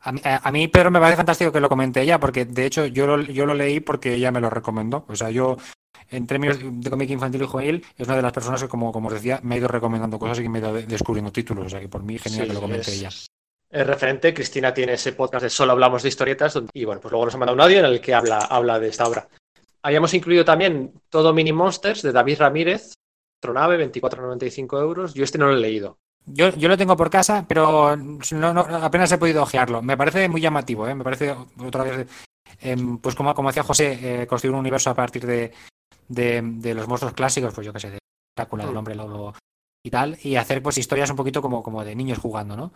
A 0.00 0.12
mí, 0.12 0.20
a- 0.24 0.52
mí, 0.52 0.68
Pedro, 0.68 0.92
me 0.92 1.00
parece 1.00 1.16
fantástico 1.16 1.50
que 1.50 1.58
lo 1.60 1.68
comente 1.68 2.00
ella, 2.00 2.20
porque 2.20 2.44
de 2.44 2.66
hecho 2.66 2.86
yo 2.86 3.06
lo, 3.06 3.20
yo 3.22 3.46
lo 3.46 3.54
leí 3.54 3.80
porque 3.80 4.14
ella 4.14 4.30
me 4.30 4.40
lo 4.40 4.48
recomendó. 4.48 5.04
O 5.08 5.16
sea, 5.16 5.30
yo, 5.30 5.56
en 6.10 6.26
términos 6.26 6.58
de 6.62 6.88
cómic 6.90 7.10
infantil 7.10 7.42
y 7.42 7.46
juvenil, 7.46 7.86
es 7.96 8.06
una 8.06 8.16
de 8.16 8.22
las 8.22 8.32
personas 8.32 8.62
que, 8.62 8.68
como, 8.68 8.92
como 8.92 9.08
os 9.08 9.14
decía, 9.14 9.40
me 9.42 9.56
ha 9.56 9.58
ido 9.58 9.66
recomendando 9.66 10.18
cosas 10.18 10.38
y 10.38 10.42
que 10.42 10.48
me 10.48 10.58
ha 10.58 10.62
ido 10.62 10.74
de- 10.74 10.86
descubriendo 10.86 11.32
títulos. 11.32 11.66
O 11.66 11.68
sea, 11.68 11.80
que 11.80 11.88
por 11.88 12.04
mí, 12.04 12.16
genial 12.16 12.42
Sí, 12.42 12.48
que 12.48 12.54
lo 12.54 12.60
comente 12.60 12.82
es- 12.92 12.98
ella. 13.00 13.08
Es 13.70 13.86
referente, 13.86 14.32
Cristina 14.32 14.72
tiene 14.72 14.94
ese 14.94 15.12
podcast 15.12 15.42
de 15.42 15.50
Solo 15.50 15.72
Hablamos 15.72 16.02
de 16.02 16.08
Historietas, 16.08 16.58
y 16.72 16.84
bueno, 16.86 17.00
pues 17.02 17.12
luego 17.12 17.26
nos 17.26 17.34
ha 17.34 17.38
mandado 17.38 17.54
un 17.56 17.60
audio 17.60 17.80
en 17.80 17.84
el 17.84 18.00
que 18.00 18.14
habla, 18.14 18.38
habla 18.38 18.78
de 18.78 18.88
esta 18.88 19.06
obra. 19.06 19.28
Habíamos 19.82 20.12
incluido 20.14 20.44
también 20.44 20.92
Todo 21.10 21.32
Mini 21.32 21.52
Monsters 21.52 22.02
de 22.02 22.12
David 22.12 22.38
Ramírez, 22.40 22.94
Tronave, 23.40 23.76
24,95 23.92 24.80
euros. 24.80 25.14
Yo 25.14 25.24
este 25.24 25.38
no 25.38 25.46
lo 25.46 25.54
he 25.54 25.60
leído. 25.60 25.98
Yo, 26.26 26.50
yo 26.56 26.68
lo 26.68 26.76
tengo 26.76 26.96
por 26.96 27.08
casa, 27.10 27.46
pero 27.48 27.96
no, 27.96 28.52
no- 28.52 28.60
apenas 28.82 29.10
he 29.12 29.18
podido 29.18 29.42
ojearlo. 29.42 29.80
Me 29.80 29.96
parece 29.96 30.28
muy 30.28 30.40
llamativo, 30.40 30.86
¿eh? 30.86 30.94
Me 30.94 31.04
parece 31.04 31.34
otra 31.64 31.84
vez, 31.84 32.06
em, 32.60 32.98
pues 32.98 33.14
como, 33.14 33.34
como 33.34 33.48
hacía 33.48 33.62
José, 33.62 34.22
eh, 34.22 34.26
construir 34.26 34.52
un 34.52 34.60
universo 34.60 34.90
a 34.90 34.94
partir 34.94 35.24
de, 35.24 35.52
de, 36.08 36.42
de 36.42 36.74
los 36.74 36.86
monstruos 36.86 37.14
clásicos, 37.14 37.54
pues 37.54 37.66
yo 37.66 37.72
qué 37.72 37.80
sé, 37.80 37.90
de 37.92 37.98
Drácula, 38.36 38.64
del 38.64 38.74
Mm. 38.74 38.78
hombre 38.78 38.94
lobo 38.94 39.34
y 39.82 39.90
tal, 39.90 40.18
y 40.22 40.36
hacer 40.36 40.62
pues 40.62 40.76
historias 40.76 41.08
un 41.10 41.16
poquito 41.16 41.40
como, 41.40 41.62
como 41.62 41.82
de 41.84 41.94
niños 41.94 42.18
jugando, 42.18 42.56
¿no? 42.56 42.72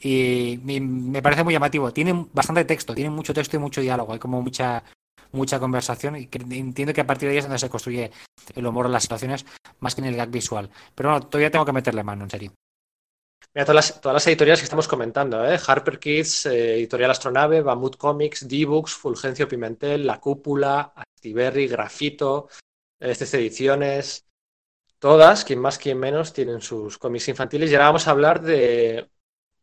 Y, 0.00 0.60
y 0.66 0.80
me 0.80 1.22
parece 1.22 1.42
muy 1.44 1.52
llamativo. 1.54 1.92
Tiene 1.92 2.26
bastante 2.32 2.64
texto, 2.64 2.94
tiene 2.94 3.10
mucho 3.10 3.34
texto 3.34 3.56
y 3.56 3.60
mucho 3.60 3.80
diálogo, 3.80 4.12
hay 4.12 4.18
como 4.20 4.40
mucha 4.42 4.84
mucha 5.32 5.58
conversación 5.58 6.16
y 6.16 6.28
entiendo 6.32 6.94
que 6.94 7.00
a 7.00 7.06
partir 7.06 7.28
de 7.28 7.32
ahí 7.32 7.38
es 7.38 7.44
donde 7.44 7.58
se 7.58 7.70
construye 7.70 8.10
el 8.54 8.66
humor 8.66 8.86
de 8.86 8.92
las 8.92 9.02
situaciones 9.02 9.44
más 9.80 9.94
que 9.94 10.00
en 10.00 10.08
el 10.08 10.16
gag 10.16 10.30
visual. 10.30 10.70
Pero 10.94 11.10
bueno, 11.10 11.26
todavía 11.26 11.50
tengo 11.50 11.64
que 11.64 11.72
meterle 11.72 12.02
mano, 12.02 12.24
en 12.24 12.30
serio. 12.30 12.52
Mira, 13.54 13.66
todas 13.66 13.74
las, 13.74 14.00
todas 14.00 14.14
las 14.14 14.26
editoriales 14.26 14.60
que 14.60 14.64
estamos 14.64 14.88
comentando, 14.88 15.44
¿eh? 15.46 15.58
Harper 15.66 15.98
Kids, 15.98 16.46
eh, 16.46 16.76
Editorial 16.76 17.10
Astronave, 17.10 17.60
Bamut 17.60 17.96
Comics, 17.96 18.48
D-Books, 18.48 18.94
Fulgencio 18.94 19.46
Pimentel, 19.46 20.06
La 20.06 20.20
Cúpula, 20.20 20.92
Actiberri, 20.94 21.66
Grafito, 21.66 22.48
estas 22.98 23.34
ediciones, 23.34 24.26
todas, 24.98 25.44
quien 25.44 25.58
más, 25.58 25.78
quien 25.78 25.98
menos, 25.98 26.32
tienen 26.32 26.60
sus 26.60 26.96
cómics 26.96 27.28
infantiles. 27.28 27.70
Y 27.70 27.74
ahora 27.74 27.86
vamos 27.86 28.06
a 28.06 28.12
hablar 28.12 28.40
de 28.40 29.10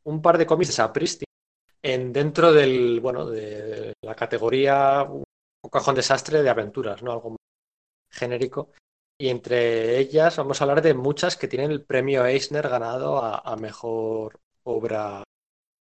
un 0.04 0.22
par 0.22 0.38
de 0.38 0.46
cómics 0.46 0.68
de 0.68 0.74
Sapristi 0.74 1.26
en, 1.82 2.14
dentro 2.14 2.52
del, 2.52 3.00
bueno, 3.00 3.26
de 3.26 3.94
la 4.02 4.16
categoría 4.16 5.08
un 5.62 5.70
cajón 5.70 5.96
desastre 5.96 6.42
de 6.42 6.50
aventuras, 6.50 7.02
¿no? 7.04 7.12
Algo 7.12 7.32
más 7.32 7.40
genérico. 8.12 8.72
Y 9.18 9.30
entre 9.30 9.98
ellas 10.00 10.38
vamos 10.38 10.62
a 10.62 10.64
hablar 10.64 10.82
de 10.82 10.94
muchas 10.94 11.36
que 11.36 11.48
tienen 11.48 11.72
el 11.72 11.84
premio 11.84 12.26
Eisner 12.26 12.70
ganado 12.70 13.18
a, 13.22 13.56
mejor 13.58 14.40
obra 14.64 15.24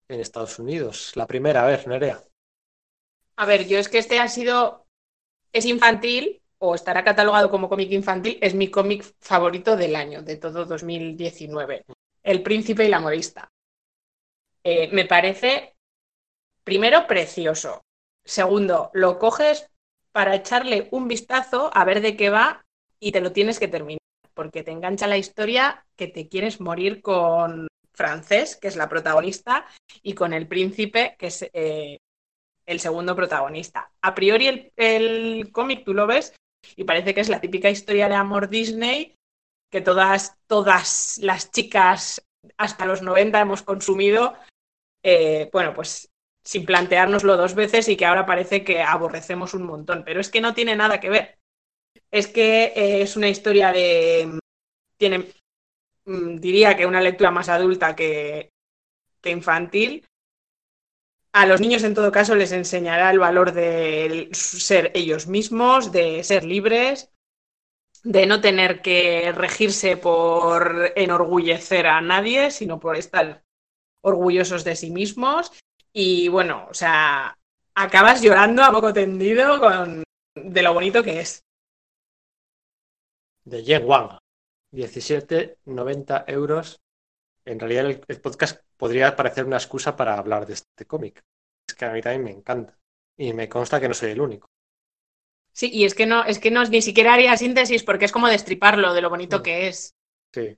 en 0.10 0.20
Estados 0.20 0.58
Unidos. 0.58 1.12
La 1.16 1.28
primera, 1.28 1.64
a 1.64 1.68
ver, 1.68 1.88
Nerea. 1.88 2.24
A 3.36 3.46
ver, 3.46 3.68
yo 3.68 3.78
es 3.78 3.90
que 3.90 4.00
este 4.00 4.20
ha 4.20 4.28
sido. 4.28 4.88
Es 5.54 5.66
infantil, 5.66 6.42
o 6.60 6.74
estará 6.74 7.04
catalogado 7.04 7.50
como 7.50 7.70
cómic 7.70 7.92
infantil, 7.92 8.38
es 8.42 8.56
mi 8.56 8.70
cómic 8.70 9.04
favorito 9.20 9.76
del 9.76 9.96
año, 9.96 10.24
de 10.24 10.38
todo 10.38 10.66
2019. 10.66 11.86
El 12.24 12.44
Príncipe 12.44 12.86
y 12.86 12.90
la 12.90 13.00
Modista. 13.00 13.50
Eh, 14.64 14.90
me 14.92 15.06
parece, 15.06 15.76
primero, 16.64 17.06
precioso. 17.08 17.82
Segundo, 18.28 18.92
lo 18.94 19.20
coges 19.20 19.70
para 20.12 20.36
echarle 20.36 20.90
un 20.92 21.08
vistazo 21.08 21.72
a 21.74 21.86
ver 21.86 22.02
de 22.02 22.18
qué 22.18 22.30
va 22.30 22.66
y 23.00 23.14
te 23.14 23.22
lo 23.22 23.32
tienes 23.32 23.58
que 23.58 23.70
terminar, 23.70 24.02
porque 24.34 24.64
te 24.64 24.72
engancha 24.72 25.08
la 25.08 25.18
historia 25.18 25.86
que 25.96 26.08
te 26.08 26.28
quieres 26.28 26.60
morir 26.60 27.02
con 27.02 27.68
Francés, 27.94 28.58
que 28.58 28.68
es 28.68 28.76
la 28.76 28.90
protagonista, 28.90 29.66
y 30.04 30.14
con 30.14 30.34
el 30.34 30.46
príncipe, 30.46 31.16
que 31.18 31.28
es 31.28 31.50
eh, 31.54 32.00
el 32.66 32.80
segundo 32.82 33.16
protagonista. 33.16 33.90
A 34.02 34.14
priori 34.14 34.48
el, 34.48 34.74
el 34.76 35.52
cómic 35.54 35.86
tú 35.86 35.94
lo 35.94 36.06
ves 36.06 36.34
y 36.76 36.84
parece 36.84 37.14
que 37.14 37.22
es 37.22 37.30
la 37.30 37.40
típica 37.40 37.70
historia 37.70 38.10
de 38.10 38.16
amor 38.16 38.50
Disney 38.50 39.16
que 39.72 39.80
todas, 39.80 40.36
todas 40.48 41.18
las 41.22 41.50
chicas 41.52 42.22
hasta 42.58 42.86
los 42.86 43.02
90 43.02 43.40
hemos 43.40 43.64
consumido, 43.64 44.34
eh, 45.02 45.50
bueno, 45.54 45.74
pues 45.74 46.10
sin 46.48 46.66
planteárnoslo 46.66 47.36
dos 47.36 47.56
veces 47.56 47.90
y 47.90 47.98
que 47.98 48.06
ahora 48.06 48.26
parece 48.26 48.64
que 48.64 48.82
aborrecemos 48.82 49.54
un 49.54 49.64
montón, 49.64 50.04
pero 50.06 50.22
es 50.22 50.30
que 50.30 50.40
no 50.40 50.54
tiene 50.54 50.78
nada 50.78 51.02
que 51.02 51.10
ver. 51.10 51.40
Es 52.10 52.28
que 52.28 52.72
eh, 52.74 53.02
es 53.02 53.18
una 53.18 53.28
historia 53.28 53.74
de... 53.74 54.40
Tiene, 54.96 55.28
mm, 56.06 56.38
diría 56.38 56.78
que 56.78 56.86
una 56.86 57.02
lectura 57.02 57.32
más 57.32 57.50
adulta 57.50 57.98
que, 57.98 58.54
que 59.22 59.30
infantil. 59.30 60.06
A 61.34 61.46
los 61.46 61.60
niños, 61.60 61.84
en 61.84 61.94
todo 61.94 62.14
caso, 62.14 62.34
les 62.34 62.54
enseñará 62.54 63.12
el 63.12 63.20
valor 63.20 63.52
de 63.52 64.30
ser 64.32 64.92
ellos 64.96 65.28
mismos, 65.28 65.92
de 65.92 66.24
ser 66.24 66.46
libres, 66.46 67.12
de 68.06 68.26
no 68.26 68.40
tener 68.40 68.82
que 68.82 69.34
regirse 69.34 69.98
por 69.98 70.94
enorgullecer 70.96 71.88
a 71.88 72.00
nadie, 72.00 72.52
sino 72.52 72.80
por 72.80 72.96
estar 72.96 73.44
orgullosos 74.02 74.64
de 74.64 74.78
sí 74.78 74.92
mismos. 74.92 75.52
Y 75.94 76.28
bueno, 76.28 76.68
o 76.70 76.74
sea, 76.74 77.38
acabas 77.76 78.22
llorando 78.22 78.64
a 78.64 78.72
poco 78.72 78.94
tendido 78.94 79.60
con, 79.60 80.04
de 80.36 80.62
lo 80.62 80.74
bonito 80.74 81.04
que 81.04 81.20
es. 81.22 81.44
de 83.46 83.64
Yen 83.64 83.86
Wang. 83.86 84.18
17,90 84.74 86.26
euros. 86.28 86.80
En 87.46 87.60
realidad 87.60 87.86
el, 87.86 88.02
el 88.08 88.22
podcast 88.22 88.62
podría 88.76 89.16
parecer 89.16 89.46
una 89.46 89.56
excusa 89.58 89.96
para 89.96 90.18
hablar 90.18 90.46
de 90.46 90.54
este 90.54 90.86
cómic. 90.86 91.22
Es 91.68 91.76
que 91.76 91.86
a 91.86 91.92
mí 91.94 92.02
también 92.02 92.24
me 92.24 92.32
encanta. 92.32 92.78
Y 93.18 93.34
me 93.34 93.48
consta 93.50 93.80
que 93.80 93.88
no 93.88 93.94
soy 93.94 94.12
el 94.12 94.22
único. 94.22 94.48
Sí, 95.54 95.70
y 95.74 95.86
es 95.86 95.96
que 95.96 96.06
no, 96.06 96.24
es 96.26 96.38
que 96.40 96.52
no 96.52 96.64
ni 96.66 96.82
siquiera 96.82 97.14
haría 97.14 97.36
síntesis 97.38 97.84
porque 97.84 98.06
es 98.06 98.12
como 98.12 98.28
destriparlo 98.28 98.94
de 98.94 99.02
lo 99.02 99.10
bonito 99.10 99.40
Mm. 99.40 99.42
que 99.44 99.68
es. 99.70 99.96
Sí. 100.34 100.58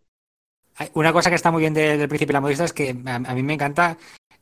Una 0.93 1.13
cosa 1.13 1.29
que 1.29 1.35
está 1.35 1.51
muy 1.51 1.61
bien 1.61 1.73
de- 1.73 1.97
del 1.97 2.09
Príncipe 2.09 2.31
y 2.31 2.33
la 2.33 2.41
Modista 2.41 2.65
es 2.65 2.73
que 2.73 2.95
a, 3.05 3.15
a 3.15 3.35
mí 3.35 3.43
me 3.43 3.53
encanta 3.53 3.97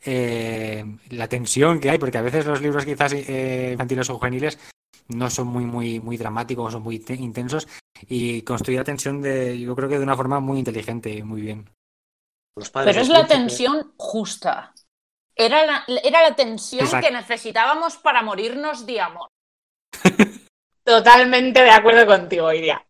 eh, 0.06 0.86
la 1.10 1.28
tensión 1.28 1.80
que 1.80 1.90
hay, 1.90 1.98
porque 1.98 2.18
a 2.18 2.22
veces 2.22 2.46
los 2.46 2.62
libros 2.62 2.86
quizás 2.86 3.14
eh, 3.14 3.70
infantiles 3.74 4.10
o 4.10 4.18
juveniles 4.18 4.60
no 5.10 5.30
son 5.30 5.48
muy, 5.48 5.66
muy, 5.66 6.00
muy 6.00 6.18
dramáticos, 6.18 6.74
son 6.74 6.84
muy 6.84 7.00
te- 7.00 7.14
intensos 7.16 7.68
y 8.08 8.42
construye 8.42 8.78
la 8.78 8.84
tensión 8.84 9.22
de, 9.22 9.60
yo 9.60 9.76
creo 9.76 9.90
que 9.90 9.98
de 9.98 10.04
una 10.04 10.16
forma 10.16 10.40
muy 10.40 10.60
inteligente 10.60 11.10
y 11.10 11.24
muy 11.24 11.42
bien. 11.42 11.70
Los 12.58 12.70
padres 12.70 12.96
Pero 12.96 13.04
es 13.04 13.10
la 13.10 13.28
tensión 13.28 13.94
justa. 13.98 14.74
Era 15.36 15.66
la, 15.66 15.84
era 16.04 16.24
la 16.24 16.36
tensión 16.36 16.84
Exacto. 16.84 17.08
que 17.08 17.14
necesitábamos 17.14 17.98
para 17.98 18.24
morirnos 18.24 18.86
de 18.86 19.00
amor. 19.00 19.28
Totalmente 20.84 21.62
de 21.62 21.70
acuerdo 21.70 22.06
contigo, 22.06 22.52
Iria. 22.52 22.84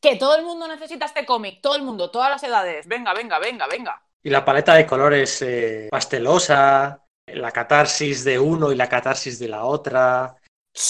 Que 0.00 0.16
todo 0.16 0.36
el 0.36 0.44
mundo 0.44 0.66
necesita 0.66 1.06
este 1.06 1.24
cómic, 1.24 1.60
todo 1.60 1.76
el 1.76 1.82
mundo, 1.82 2.10
todas 2.10 2.30
las 2.30 2.42
edades. 2.42 2.88
Venga, 2.88 3.14
venga, 3.14 3.38
venga, 3.38 3.68
venga. 3.68 4.02
Y 4.24 4.30
la 4.30 4.44
paleta 4.44 4.74
de 4.74 4.86
colores 4.86 5.42
eh, 5.42 5.88
pastelosa, 5.90 7.02
la 7.26 7.50
catarsis 7.50 8.24
de 8.24 8.38
uno 8.38 8.70
y 8.72 8.76
la 8.76 8.88
catarsis 8.88 9.38
de 9.38 9.48
la 9.48 9.64
otra. 9.64 10.36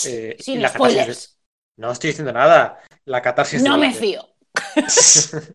eh, 0.07 0.37
y 0.39 0.43
Sin 0.43 0.63
catarsis 0.63 1.07
de-. 1.07 1.17
No 1.79 1.93
estoy 1.93 2.11
diciendo 2.11 2.33
nada. 2.33 2.83
La 3.07 3.23
catarsis 3.23 3.63
No 3.63 3.75
de- 3.75 3.79
me 3.81 3.93
fío. 3.95 4.29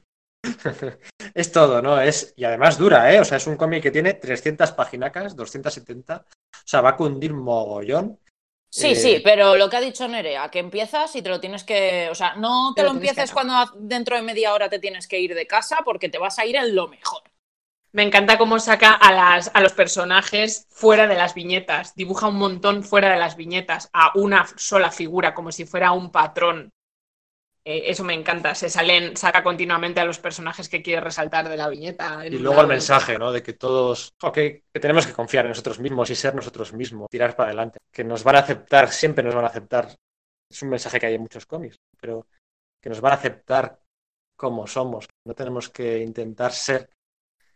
es 1.33 1.51
todo, 1.51 1.81
¿no? 1.81 1.99
Es, 2.01 2.33
y 2.37 2.43
además 2.45 2.77
dura, 2.77 3.13
¿eh? 3.13 3.19
O 3.19 3.25
sea, 3.25 3.37
es 3.37 3.47
un 3.47 3.57
cómic 3.57 3.83
que 3.83 3.91
tiene 3.91 4.13
300 4.13 4.71
páginas, 4.71 5.35
270. 5.35 6.25
O 6.27 6.61
sea, 6.65 6.81
va 6.81 6.89
a 6.89 6.95
cundir 6.95 7.33
mogollón. 7.33 8.19
Sí, 8.69 8.87
Eh, 8.87 8.95
sí, 8.95 9.21
pero 9.23 9.55
lo 9.55 9.69
que 9.69 9.77
ha 9.77 9.81
dicho 9.81 10.07
Nerea, 10.07 10.49
que 10.49 10.59
empiezas 10.59 11.15
y 11.15 11.21
te 11.21 11.29
lo 11.29 11.39
tienes 11.39 11.63
que. 11.63 12.09
O 12.11 12.15
sea, 12.15 12.35
no 12.35 12.73
te 12.75 12.83
lo 12.83 12.89
empieces 12.91 13.31
cuando 13.31 13.53
dentro 13.77 14.15
de 14.15 14.21
media 14.23 14.53
hora 14.53 14.69
te 14.69 14.79
tienes 14.79 15.07
que 15.07 15.19
ir 15.19 15.33
de 15.35 15.47
casa 15.47 15.79
porque 15.85 16.09
te 16.09 16.17
vas 16.17 16.37
a 16.39 16.45
ir 16.45 16.55
en 16.57 16.75
lo 16.75 16.87
mejor. 16.87 17.21
Me 17.97 18.03
encanta 18.03 18.37
cómo 18.37 18.59
saca 18.59 18.91
a, 18.93 19.59
los 19.59 19.73
personajes 19.73 20.67
fuera 20.69 21.07
de 21.07 21.15
las 21.15 21.33
viñetas. 21.33 21.95
Dibuja 21.95 22.27
un 22.27 22.35
montón 22.35 22.83
fuera 22.83 23.09
de 23.11 23.17
las 23.17 23.35
viñetas, 23.35 23.89
a 23.91 24.11
una 24.13 24.45
sola 24.55 24.91
figura, 24.91 25.33
como 25.33 25.51
si 25.51 25.65
fuera 25.65 25.93
un 25.93 26.11
patrón. 26.11 26.71
Eh, 27.65 27.85
eso 27.87 28.03
me 28.03 28.13
encanta. 28.13 28.53
Se 28.53 28.69
salen, 28.69 29.17
saca 29.17 29.41
continuamente 29.41 29.99
a 29.99 30.05
los 30.05 30.19
personajes 30.19 30.69
que 30.69 30.83
quiere 30.83 31.01
resaltar 31.01 31.49
de 31.49 31.57
la 31.57 31.69
viñeta. 31.69 32.23
Y 32.27 32.37
luego 32.37 32.61
el 32.61 32.67
mensaje, 32.67 33.17
¿no? 33.17 33.31
De 33.31 33.41
que 33.41 33.53
todos, 33.53 34.13
que, 34.31 34.65
que 34.71 34.79
tenemos 34.79 35.07
que 35.07 35.13
confiar 35.13 35.45
en 35.45 35.49
nosotros 35.49 35.79
mismos 35.79 36.07
y 36.11 36.15
ser 36.15 36.35
nosotros 36.35 36.73
mismos, 36.73 37.09
tirar 37.09 37.35
para 37.35 37.49
adelante. 37.49 37.79
Que 37.91 38.03
nos 38.03 38.23
van 38.23 38.35
a 38.35 38.39
aceptar, 38.41 38.91
siempre 38.91 39.23
nos 39.23 39.33
van 39.33 39.45
a 39.45 39.47
aceptar. 39.47 39.87
Es 40.47 40.61
un 40.61 40.69
mensaje 40.69 40.99
que 40.99 41.07
hay 41.07 41.15
en 41.15 41.21
muchos 41.21 41.47
cómics, 41.47 41.77
pero 41.99 42.27
que 42.79 42.89
nos 42.89 43.01
van 43.01 43.13
a 43.13 43.15
aceptar 43.15 43.79
como 44.35 44.67
somos. 44.67 45.07
No 45.25 45.33
tenemos 45.33 45.69
que 45.69 45.97
intentar 45.97 46.51
ser 46.51 46.91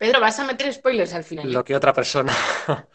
Pedro, 0.01 0.19
vas 0.19 0.39
a 0.39 0.45
meter 0.45 0.73
spoilers 0.73 1.13
al 1.13 1.23
final. 1.23 1.53
lo 1.53 1.63
que 1.63 1.75
otra 1.75 1.93
persona 1.93 2.33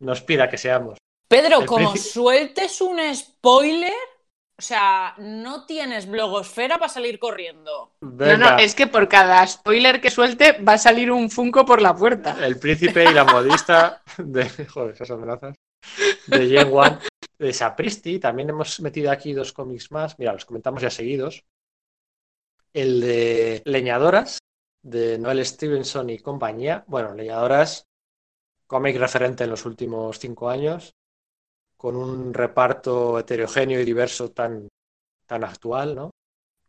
nos 0.00 0.22
pida 0.22 0.48
que 0.50 0.58
seamos. 0.58 0.98
Pedro, 1.28 1.60
El 1.60 1.66
como 1.66 1.92
príncipe- 1.92 2.10
sueltes 2.12 2.80
un 2.80 2.98
spoiler, 3.14 3.92
o 4.58 4.60
sea, 4.62 5.14
no 5.18 5.64
tienes 5.66 6.06
blogosfera 6.06 6.78
para 6.78 6.88
salir 6.88 7.20
corriendo. 7.20 7.92
No, 8.00 8.10
Venga, 8.10 8.36
no, 8.52 8.58
es 8.58 8.74
que 8.74 8.88
por 8.88 9.08
cada 9.08 9.46
spoiler 9.46 10.00
que 10.00 10.10
suelte 10.10 10.52
va 10.60 10.72
a 10.72 10.78
salir 10.78 11.12
un 11.12 11.30
Funko 11.30 11.64
por 11.64 11.80
la 11.80 11.94
puerta. 11.94 12.36
el 12.44 12.58
príncipe 12.58 13.04
y 13.04 13.14
la 13.14 13.24
modista 13.24 14.02
de. 14.18 14.48
Joder, 14.68 14.94
esas 14.94 15.10
amenazas. 15.12 15.54
De 16.26 16.48
Yen 16.48 16.68
Wan. 16.72 16.98
De 17.38 17.52
Sapristi. 17.52 18.18
También 18.18 18.50
hemos 18.50 18.80
metido 18.80 19.10
aquí 19.12 19.32
dos 19.32 19.52
cómics 19.52 19.90
más. 19.92 20.18
Mira, 20.18 20.32
los 20.32 20.44
comentamos 20.44 20.82
ya 20.82 20.90
seguidos. 20.90 21.44
El 22.74 23.00
de 23.00 23.62
Leñadoras, 23.64 24.38
de 24.82 25.18
Noel 25.18 25.44
Stevenson 25.44 26.10
y 26.10 26.18
compañía. 26.18 26.84
Bueno, 26.86 27.14
Leñadoras, 27.14 27.86
cómic 28.66 28.96
referente 28.96 29.44
en 29.44 29.50
los 29.50 29.64
últimos 29.64 30.18
cinco 30.18 30.48
años, 30.48 30.94
con 31.76 31.96
un 31.96 32.32
reparto 32.34 33.18
heterogéneo 33.18 33.80
y 33.80 33.84
diverso 33.84 34.30
tan, 34.30 34.68
tan 35.26 35.44
actual, 35.44 35.94
¿no? 35.94 36.10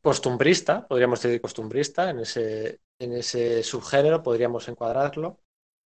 Costumbrista, 0.02 0.88
podríamos 0.88 1.22
decir 1.22 1.40
costumbrista, 1.40 2.10
en 2.10 2.20
ese, 2.20 2.80
en 3.00 3.14
ese 3.14 3.64
subgénero 3.64 4.22
podríamos 4.22 4.68
encuadrarlo. 4.68 5.40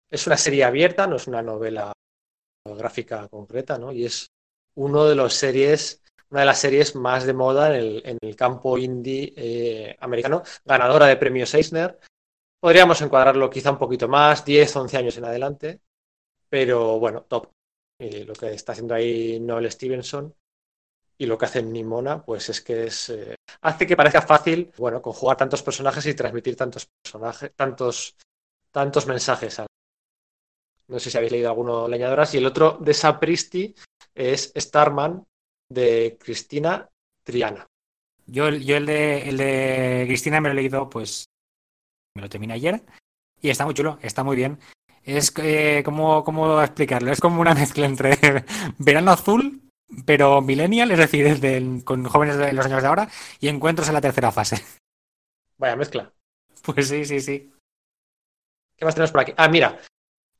Es 0.08 0.26
una 0.26 0.36
serie 0.36 0.64
abierta, 0.64 1.06
no 1.06 1.16
es 1.16 1.26
una 1.26 1.42
novela 1.42 1.92
gráfica 2.64 3.28
concreta, 3.28 3.78
¿no? 3.78 3.92
Y 3.92 4.06
es 4.06 4.28
uno 4.74 5.04
de 5.06 5.14
los 5.14 5.34
series, 5.34 6.02
una 6.30 6.40
de 6.40 6.46
las 6.46 6.58
series 6.58 6.94
más 6.94 7.26
de 7.26 7.34
moda 7.34 7.68
en 7.68 7.74
el, 7.74 8.02
en 8.06 8.18
el 8.22 8.36
campo 8.36 8.78
indie 8.78 9.34
eh, 9.36 9.96
americano, 10.00 10.42
ganadora 10.64 11.06
de 11.06 11.16
premios 11.16 11.54
Eisner. 11.54 11.98
Podríamos 12.60 13.00
encuadrarlo 13.02 13.50
quizá 13.50 13.70
un 13.70 13.78
poquito 13.78 14.08
más, 14.08 14.44
10, 14.44 14.76
11 14.76 14.96
años 14.96 15.16
en 15.18 15.24
adelante, 15.24 15.80
pero 16.48 16.98
bueno, 16.98 17.22
top. 17.22 17.50
Y 17.98 18.24
lo 18.24 18.34
que 18.34 18.52
está 18.52 18.72
haciendo 18.72 18.94
ahí 18.94 19.40
Noel 19.40 19.70
Stevenson 19.70 20.34
y 21.18 21.26
lo 21.26 21.38
que 21.38 21.46
hace 21.46 21.62
Nimona, 21.62 22.22
pues 22.22 22.48
es 22.50 22.60
que 22.60 22.84
es 22.84 23.08
eh, 23.10 23.34
hace 23.62 23.86
que 23.86 23.96
parezca 23.96 24.22
fácil, 24.22 24.70
bueno, 24.76 25.00
conjugar 25.00 25.36
tantos 25.36 25.62
personajes 25.62 26.04
y 26.06 26.14
transmitir 26.14 26.56
tantos 26.56 26.88
personajes, 27.02 27.52
tantos 27.54 28.16
tantos 28.70 29.06
mensajes. 29.06 29.62
No 30.88 30.98
sé 30.98 31.10
si 31.10 31.16
habéis 31.16 31.32
leído 31.32 31.48
alguno 31.48 31.88
leñadoras. 31.88 32.34
Y 32.34 32.38
el 32.38 32.46
otro 32.46 32.78
de 32.80 32.92
Sapristi 32.92 33.74
es 34.14 34.52
Starman 34.54 35.26
de 35.68 36.18
Cristina 36.20 36.88
Triana. 37.22 37.66
Yo, 38.26 38.50
yo 38.50 38.76
el 38.76 38.86
de 38.86 39.28
el 39.28 39.36
de 39.38 40.04
Cristina 40.06 40.40
me 40.40 40.48
lo 40.48 40.52
he 40.52 40.56
leído, 40.56 40.90
pues 40.90 41.26
me 42.16 42.22
lo 42.22 42.28
terminé 42.28 42.54
ayer 42.54 42.82
y 43.40 43.50
está 43.50 43.64
muy 43.64 43.74
chulo, 43.74 43.98
está 44.02 44.24
muy 44.24 44.34
bien. 44.36 44.58
Es 45.04 45.32
eh, 45.36 45.82
como 45.84 46.24
cómo 46.24 46.60
explicarlo, 46.60 47.12
es 47.12 47.20
como 47.20 47.40
una 47.40 47.54
mezcla 47.54 47.86
entre 47.86 48.16
Verano 48.78 49.12
Azul, 49.12 49.62
pero 50.04 50.40
millennial, 50.42 50.90
es 50.90 50.98
decir, 50.98 51.26
es 51.26 51.40
del- 51.40 51.84
con 51.84 52.04
jóvenes 52.04 52.36
de 52.38 52.52
los 52.52 52.66
años 52.66 52.82
de 52.82 52.88
ahora 52.88 53.08
y 53.38 53.46
encuentros 53.48 53.86
en 53.88 53.94
la 53.94 54.00
tercera 54.00 54.32
fase. 54.32 54.56
Vaya 55.58 55.76
mezcla. 55.76 56.12
Pues 56.64 56.88
sí, 56.88 57.04
sí, 57.04 57.20
sí. 57.20 57.52
¿Qué 58.76 58.84
más 58.84 58.94
tenemos 58.94 59.12
por 59.12 59.20
aquí? 59.20 59.32
Ah, 59.36 59.48
mira. 59.48 59.78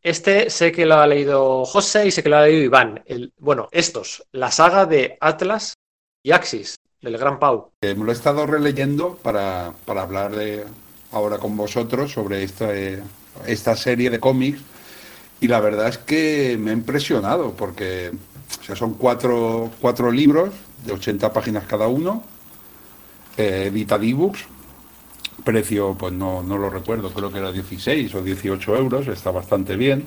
Este 0.02 0.50
sé 0.50 0.72
que 0.72 0.86
lo 0.86 0.96
ha 0.96 1.06
leído 1.06 1.64
José 1.64 2.06
y 2.06 2.10
sé 2.10 2.22
que 2.22 2.28
lo 2.28 2.36
ha 2.36 2.42
leído 2.42 2.64
Iván. 2.64 3.02
El, 3.06 3.32
bueno, 3.38 3.68
estos. 3.72 4.24
La 4.32 4.50
saga 4.50 4.84
de 4.86 5.16
Atlas 5.20 5.74
y 6.22 6.32
Axis, 6.32 6.76
del 7.00 7.16
Gran 7.18 7.38
Pau. 7.38 7.70
Eh, 7.80 7.94
me 7.94 8.04
lo 8.04 8.10
he 8.10 8.14
estado 8.14 8.46
releyendo 8.46 9.16
para, 9.16 9.72
para 9.84 10.02
hablar 10.02 10.34
de 10.36 10.64
ahora 11.16 11.38
con 11.38 11.56
vosotros 11.56 12.12
sobre 12.12 12.42
esta, 12.42 12.74
eh, 12.76 13.02
esta 13.46 13.74
serie 13.76 14.10
de 14.10 14.20
cómics 14.20 14.60
y 15.40 15.48
la 15.48 15.60
verdad 15.60 15.88
es 15.88 15.98
que 15.98 16.56
me 16.58 16.70
ha 16.70 16.74
impresionado 16.74 17.52
porque 17.52 18.12
son 18.74 18.94
cuatro, 18.94 19.70
cuatro 19.80 20.10
libros 20.10 20.50
de 20.84 20.92
80 20.92 21.32
páginas 21.32 21.64
cada 21.64 21.88
uno, 21.88 22.22
eh, 23.36 23.66
Editadibooks, 23.72 24.44
precio 25.44 25.94
pues 25.98 26.12
no, 26.12 26.42
no 26.42 26.58
lo 26.58 26.70
recuerdo, 26.70 27.10
creo 27.10 27.30
que 27.32 27.38
era 27.38 27.52
16 27.52 28.14
o 28.14 28.22
18 28.22 28.76
euros, 28.76 29.08
está 29.08 29.30
bastante 29.30 29.76
bien. 29.76 30.04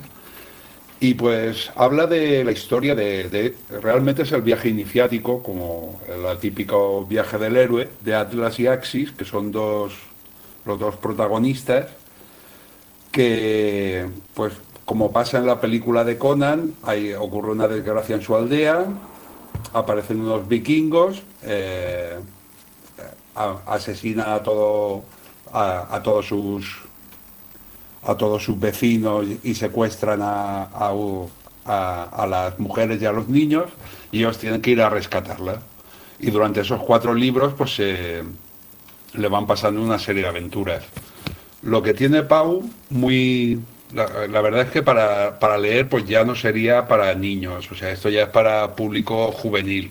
Y 1.02 1.14
pues 1.14 1.70
habla 1.76 2.06
de 2.06 2.44
la 2.44 2.52
historia 2.52 2.94
de- 2.94 3.54
realmente 3.82 4.22
es 4.22 4.32
el 4.32 4.42
viaje 4.42 4.68
iniciático, 4.68 5.42
como 5.42 5.98
el 6.06 6.38
típico 6.38 7.06
viaje 7.06 7.38
del 7.38 7.56
héroe, 7.56 7.88
de 8.04 8.14
Atlas 8.14 8.60
y 8.60 8.66
Axis, 8.66 9.10
que 9.12 9.24
son 9.24 9.50
dos, 9.50 9.94
los 10.70 10.78
dos 10.78 10.96
protagonistas, 10.96 11.86
que 13.12 14.08
pues 14.34 14.52
como 14.84 15.10
pasa 15.12 15.38
en 15.38 15.46
la 15.46 15.60
película 15.60 16.04
de 16.04 16.16
Conan, 16.18 16.74
hay, 16.82 17.12
ocurre 17.14 17.50
una 17.52 17.68
desgracia 17.68 18.16
en 18.16 18.22
su 18.22 18.34
aldea, 18.34 18.84
aparecen 19.72 20.20
unos 20.20 20.46
vikingos, 20.48 21.22
eh, 21.42 22.18
a- 23.34 23.58
asesina 23.66 24.34
a 24.34 24.42
todo 24.42 25.02
a, 25.52 26.00
todos 26.04 26.26
sus 26.28 26.82
a 28.04 28.14
todos 28.14 28.44
sus 28.44 28.58
vecinos 28.58 29.26
y 29.42 29.54
secuestran 29.54 30.20
a- 30.22 30.68
a 31.64 32.26
las 32.26 32.58
mujeres 32.58 33.02
y 33.02 33.06
a 33.06 33.12
los 33.12 33.28
niños 33.28 33.66
y 34.12 34.18
ellos 34.20 34.38
tienen 34.38 34.60
que 34.60 34.70
ir 34.70 34.80
a 34.82 34.88
rescatarla. 34.90 35.60
Y 36.18 36.30
durante 36.30 36.60
esos 36.60 36.80
cuatro 36.82 37.14
libros 37.14 37.52
pues 37.56 37.74
se 37.74 38.22
le 39.14 39.28
van 39.28 39.46
pasando 39.46 39.82
una 39.82 39.98
serie 39.98 40.22
de 40.22 40.28
aventuras. 40.28 40.84
Lo 41.62 41.82
que 41.82 41.94
tiene 41.94 42.22
Pau, 42.22 42.62
muy... 42.90 43.60
La, 43.92 44.40
verdad 44.40 44.60
es 44.60 44.70
que 44.70 44.84
para, 44.84 45.40
para 45.40 45.58
leer 45.58 45.88
pues 45.88 46.06
ya 46.06 46.24
no 46.24 46.36
sería 46.36 46.86
para 46.86 47.12
niños, 47.16 47.72
o 47.72 47.74
sea, 47.74 47.90
esto 47.90 48.08
ya 48.08 48.22
es 48.22 48.28
para 48.28 48.76
público 48.76 49.32
juvenil. 49.32 49.90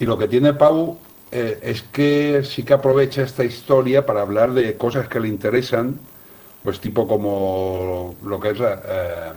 Y 0.00 0.04
lo 0.04 0.18
que 0.18 0.26
tiene 0.26 0.52
Pau 0.52 0.98
eh, 1.30 1.60
es 1.62 1.82
que 1.82 2.42
sí 2.42 2.64
que 2.64 2.72
aprovecha 2.72 3.22
esta 3.22 3.44
historia 3.44 4.04
para 4.04 4.22
hablar 4.22 4.52
de 4.52 4.76
cosas 4.76 5.06
que 5.08 5.20
le 5.20 5.28
interesan, 5.28 6.00
pues 6.64 6.80
tipo 6.80 7.06
como 7.06 8.16
lo 8.24 8.40
que 8.40 8.50
es 8.50 8.58
la, 8.58 8.82
eh, 8.84 9.32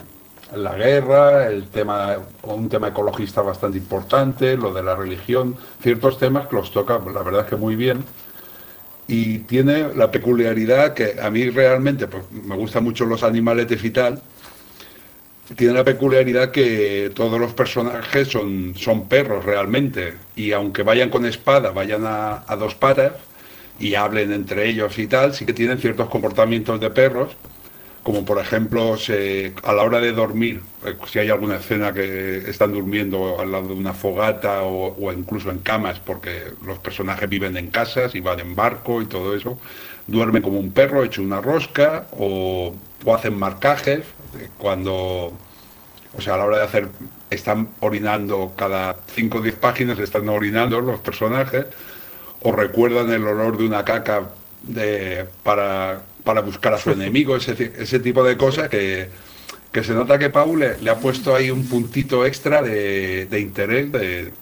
la 0.56 0.76
guerra, 0.76 1.48
el 1.48 1.68
tema, 1.68 2.18
un 2.44 2.70
tema 2.70 2.90
ecologista 2.90 3.42
bastante 3.42 3.78
importante, 3.78 4.56
lo 4.56 4.74
de 4.74 4.84
la 4.84 4.96
religión, 4.96 5.56
ciertos 5.82 6.18
temas 6.18 6.48
que 6.48 6.56
los 6.56 6.72
toca, 6.72 7.00
la 7.14 7.22
verdad 7.22 7.42
es 7.42 7.48
que 7.48 7.56
muy 7.56 7.76
bien. 7.76 8.04
Y 9.08 9.40
tiene 9.40 9.94
la 9.96 10.12
peculiaridad 10.12 10.94
que 10.94 11.16
a 11.22 11.30
mí 11.30 11.50
realmente 11.50 12.08
pues, 12.08 12.24
me 12.32 12.56
gustan 12.56 12.84
mucho 12.84 13.06
los 13.06 13.24
animaletes 13.24 13.84
y 13.84 13.92
tal, 13.92 14.22
tiene 15.56 15.74
la 15.74 15.84
peculiaridad 15.84 16.52
que 16.52 17.12
todos 17.16 17.40
los 17.40 17.54
personajes 17.54 18.28
son, 18.28 18.76
son 18.76 19.08
perros 19.08 19.46
realmente. 19.46 20.16
Y 20.36 20.52
aunque 20.52 20.84
vayan 20.84 21.10
con 21.10 21.26
espada, 21.26 21.72
vayan 21.72 22.06
a, 22.06 22.44
a 22.46 22.56
dos 22.58 22.76
patas 22.76 23.14
y 23.80 23.96
hablen 23.96 24.34
entre 24.34 24.68
ellos 24.68 24.98
y 25.00 25.08
tal, 25.08 25.34
sí 25.34 25.46
que 25.46 25.54
tienen 25.54 25.78
ciertos 25.78 26.10
comportamientos 26.10 26.80
de 26.80 26.90
perros. 26.90 27.36
Como 28.08 28.24
por 28.24 28.40
ejemplo, 28.40 28.96
a 29.64 29.74
la 29.74 29.84
hora 29.84 30.00
de 30.00 30.14
dormir, 30.14 30.62
eh, 30.86 30.96
si 31.12 31.20
hay 31.20 31.30
alguna 31.30 31.58
escena 31.58 31.92
que 31.92 32.38
están 32.50 32.72
durmiendo 32.72 33.38
al 33.38 33.52
lado 33.52 33.68
de 33.68 33.74
una 33.74 33.92
fogata 33.92 34.62
o, 34.62 35.12
incluso 35.12 35.52
en 35.52 35.58
camas, 35.58 36.00
porque 36.00 36.54
los 36.66 36.80
personajes 36.80 37.28
viven 37.28 37.58
en 37.58 37.70
casas 37.70 38.16
y 38.16 38.22
van 38.22 38.40
en 38.40 38.56
barco 38.56 39.02
y 39.02 39.08
todo 39.08 39.36
eso, 39.36 39.60
duermen 40.08 40.42
como 40.42 40.58
un 40.58 40.72
perro 40.72 41.04
hecho 41.04 41.22
una 41.22 41.42
rosca 41.42 42.08
o, 42.14 42.74
o 43.04 43.14
hacen 43.14 43.38
marcajes 43.38 44.06
eh, 44.40 44.48
cuando, 44.58 45.34
o 46.18 46.22
sea, 46.22 46.36
a 46.36 46.38
la 46.38 46.46
hora 46.46 46.60
de 46.60 46.64
hacer, 46.64 46.88
están 47.30 47.68
orinando 47.82 48.54
cada 48.56 48.96
5 49.16 49.40
o 49.40 49.42
10 49.42 49.56
páginas, 49.56 50.00
están 50.00 50.30
orinando 50.30 50.80
los 50.80 51.02
personajes, 51.02 51.66
o 52.42 52.54
recuerdan 52.54 53.12
el 53.12 53.28
olor 53.28 53.58
de 53.58 53.66
una 53.66 53.84
caca 53.84 54.30
de, 54.64 55.26
para, 55.44 56.04
para 56.28 56.42
buscar 56.42 56.74
a 56.74 56.78
su 56.78 56.92
enemigo, 56.92 57.38
ese, 57.38 57.72
ese 57.78 58.00
tipo 58.02 58.22
de 58.22 58.36
cosas 58.36 58.68
que, 58.68 59.08
que 59.72 59.82
se 59.82 59.94
nota 59.94 60.20
que 60.20 60.30
Pau 60.30 60.58
le, 60.58 60.76
ha 60.90 60.96
puesto 61.00 61.34
ahí 61.34 61.50
un 61.50 61.66
puntito 61.70 62.26
extra 62.26 62.62
de, 62.62 63.28
de 63.28 63.40
interés 63.40 63.90
de, 63.94 64.34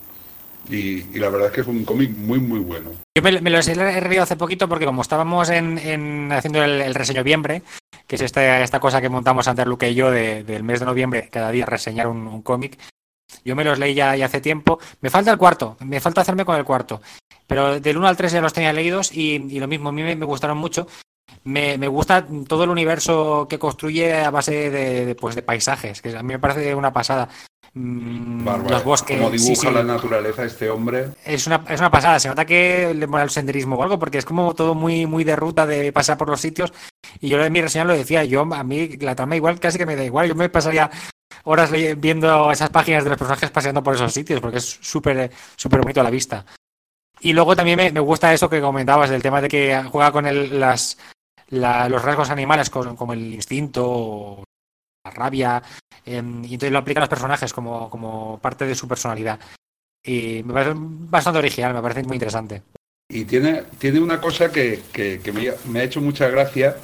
y, 0.67 1.03
la 1.19 1.29
verdad 1.29 1.49
es 1.49 1.53
que 1.53 1.61
es 1.61 1.67
un 1.67 1.85
cómic 1.85 2.09
muy, 2.09 2.39
muy 2.39 2.57
bueno. 2.57 2.89
Yo 3.15 3.21
me, 3.21 3.39
me 3.39 3.51
los 3.51 3.67
he 3.67 3.75
leído 3.75 4.23
hace 4.23 4.35
poquito 4.35 4.67
porque 4.67 4.85
como 4.87 5.03
estábamos 5.03 5.51
en, 5.51 5.77
en 5.77 6.31
haciendo 6.31 6.63
el, 6.63 6.81
el 6.81 6.95
reseño 6.95 7.19
noviembre, 7.21 7.61
que 8.07 8.15
es 8.15 8.21
esta, 8.23 8.63
esta 8.63 8.79
cosa 8.79 8.99
que 8.99 9.09
montamos 9.09 9.47
Ander 9.47 9.67
Luque 9.67 9.91
y 9.91 9.93
yo 9.93 10.09
de- 10.09 10.43
del 10.43 10.63
mes 10.63 10.79
de 10.79 10.87
noviembre, 10.87 11.29
cada 11.31 11.51
día 11.51 11.67
reseñar 11.67 12.07
un, 12.07 12.41
cómic, 12.41 12.79
yo 13.43 13.55
me 13.55 13.63
los 13.63 13.77
leí 13.77 13.93
ya, 13.93 14.15
ya 14.15 14.25
hace 14.25 14.41
tiempo. 14.41 14.79
Me 15.01 15.11
falta 15.11 15.29
el 15.29 15.37
cuarto, 15.37 15.77
me 15.81 15.99
falta 15.99 16.21
hacerme 16.21 16.45
con 16.45 16.55
el 16.55 16.65
cuarto. 16.65 16.99
Pero 17.45 17.79
del 17.79 17.97
1 17.97 18.07
al 18.07 18.17
3 18.17 18.31
ya 18.31 18.41
los 18.41 18.53
tenía 18.53 18.73
leídos 18.73 19.11
y, 19.15 19.59
lo 19.59 19.67
mismo, 19.67 19.89
a 19.89 19.91
mí 19.91 20.01
me 20.01 20.25
gustaron 20.25 20.57
mucho. 20.57 20.87
Me, 21.43 21.77
me 21.77 21.87
gusta 21.87 22.25
todo 22.47 22.63
el 22.63 22.69
universo 22.69 23.47
que 23.49 23.59
construye 23.59 24.23
a 24.23 24.31
base 24.31 24.69
de, 24.71 25.05
de, 25.05 25.15
pues, 25.15 25.35
de 25.35 25.43
paisajes, 25.43 26.01
que 26.01 26.15
a 26.15 26.23
mí 26.23 26.33
me 26.33 26.39
parece 26.39 26.73
una 26.73 26.91
pasada. 26.91 27.29
Mm, 27.73 28.45
Bárbaro. 28.45 28.69
los 28.69 28.83
bosques. 28.83 29.17
Como 29.17 29.29
dibuja 29.29 29.67
sí. 29.67 29.73
la 29.73 29.83
naturaleza 29.83 30.45
este 30.45 30.69
hombre. 30.69 31.09
Es 31.25 31.45
una, 31.45 31.63
es 31.67 31.79
una 31.79 31.91
pasada, 31.91 32.19
se 32.19 32.29
nota 32.29 32.45
que 32.45 32.93
le 32.95 33.05
mola 33.05 33.23
el 33.23 33.29
senderismo 33.29 33.75
o 33.75 33.83
algo, 33.83 33.99
porque 33.99 34.17
es 34.17 34.25
como 34.25 34.55
todo 34.55 34.73
muy, 34.75 35.05
muy 35.05 35.23
de 35.23 35.35
ruta, 35.35 35.65
de 35.65 35.91
pasar 35.91 36.17
por 36.17 36.29
los 36.29 36.39
sitios. 36.41 36.73
Y 37.19 37.29
yo 37.29 37.43
en 37.43 37.51
mi 37.51 37.61
reseña 37.61 37.83
lo 37.85 37.93
decía, 37.93 38.23
yo 38.23 38.41
a 38.41 38.63
mí 38.63 38.95
la 38.97 39.15
trama 39.15 39.35
igual 39.35 39.59
casi 39.59 39.77
que 39.77 39.85
me 39.85 39.95
da 39.95 40.03
igual, 40.03 40.27
yo 40.29 40.35
me 40.35 40.49
pasaría 40.49 40.89
horas 41.43 41.69
viendo 41.97 42.49
esas 42.51 42.69
páginas 42.69 43.03
de 43.03 43.09
los 43.09 43.19
personajes 43.19 43.51
paseando 43.51 43.83
por 43.83 43.95
esos 43.95 44.13
sitios, 44.13 44.39
porque 44.39 44.57
es 44.57 44.79
súper 44.81 45.31
súper 45.57 45.81
bonito 45.81 45.99
a 45.99 46.03
la 46.03 46.09
vista. 46.09 46.45
Y 47.19 47.33
luego 47.33 47.55
también 47.55 47.77
me, 47.77 47.91
me 47.91 47.99
gusta 47.99 48.33
eso 48.33 48.49
que 48.49 48.61
comentabas, 48.61 49.09
del 49.09 49.21
tema 49.21 49.41
de 49.41 49.47
que 49.49 49.83
juega 49.91 50.11
con 50.11 50.25
el- 50.25 50.59
las, 50.59 50.97
la- 51.49 51.87
los 51.89 52.01
rasgos 52.03 52.29
animales, 52.29 52.69
con- 52.69 52.95
como 52.95 53.13
el 53.13 53.33
instinto, 53.33 54.43
la 55.05 55.11
rabia, 55.11 55.61
em, 56.05 56.43
y 56.45 56.53
entonces 56.53 56.71
lo 56.71 56.79
aplica 56.79 56.99
a 56.99 57.03
los 57.03 57.09
personajes 57.09 57.53
como, 57.53 57.89
como 57.89 58.39
parte 58.39 58.65
de 58.65 58.75
su 58.75 58.87
personalidad. 58.87 59.39
Y 60.03 60.43
me 60.43 60.53
parece 60.53 60.73
bastante 60.75 61.39
original, 61.39 61.73
me 61.73 61.81
parece 61.81 62.03
muy 62.03 62.15
interesante. 62.15 62.61
Y 63.09 63.25
tiene, 63.25 63.63
tiene 63.77 63.99
una 63.99 64.19
cosa 64.19 64.51
que, 64.51 64.81
que- 64.91 65.19
que 65.21 65.31
me, 65.31 65.51
me 65.67 65.79
ha 65.79 65.83
hecho 65.83 66.01
mucha 66.01 66.27
gracia, 66.29 66.75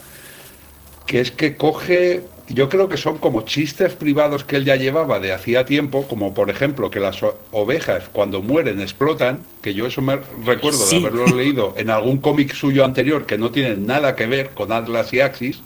que 1.05 1.21
es 1.21 1.31
que 1.31 1.55
coge, 1.57 2.23
yo 2.53 2.69
creo 2.69 2.89
que 2.89 2.97
son 2.97 3.17
como 3.17 3.41
chistes 3.41 3.93
privados 3.93 4.43
que 4.43 4.55
él 4.55 4.65
ya 4.65 4.75
llevaba 4.75 5.19
de 5.19 5.31
hacía 5.33 5.65
tiempo, 5.65 6.05
como 6.07 6.33
por 6.33 6.49
ejemplo 6.49 6.89
que 6.89 6.99
las 6.99 7.19
ovejas 7.51 8.05
cuando 8.11 8.41
mueren 8.41 8.81
explotan, 8.81 9.39
que 9.61 9.73
yo 9.73 9.85
eso 9.85 10.01
me 10.01 10.19
recuerdo 10.45 10.79
Sí. 10.79 10.99
de 10.99 11.07
haberlo 11.07 11.27
leído 11.35 11.73
en 11.77 11.89
algún 11.89 12.17
cómic 12.17 12.53
suyo 12.53 12.83
anterior 12.85 13.25
que 13.25 13.37
no 13.37 13.51
tiene 13.51 13.75
nada 13.75 14.15
que 14.15 14.25
ver 14.25 14.49
con 14.51 14.71
Atlas 14.71 15.13
y 15.13 15.19
Axis, 15.19 15.61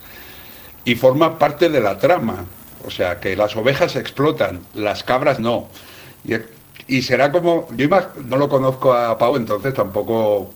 y 0.83 0.95
forma 0.95 1.39
parte 1.39 1.69
de 1.69 1.81
la 1.81 1.97
trama. 1.97 2.45
O 2.85 2.91
sea, 2.91 3.19
que 3.19 3.35
las 3.35 3.55
ovejas 3.55 3.95
explotan, 3.95 4.59
las 4.75 5.03
cabras 5.03 5.39
no. 5.39 5.67
Y, 6.23 6.33
y 6.87 7.01
será 7.01 7.31
como, 7.31 7.67
yo 7.75 7.87
no 8.27 8.37
lo 8.37 8.47
conozco 8.47 8.93
a 8.93 9.17
Pau, 9.17 9.37
entonces 9.37 9.73
tampoco, 9.73 10.51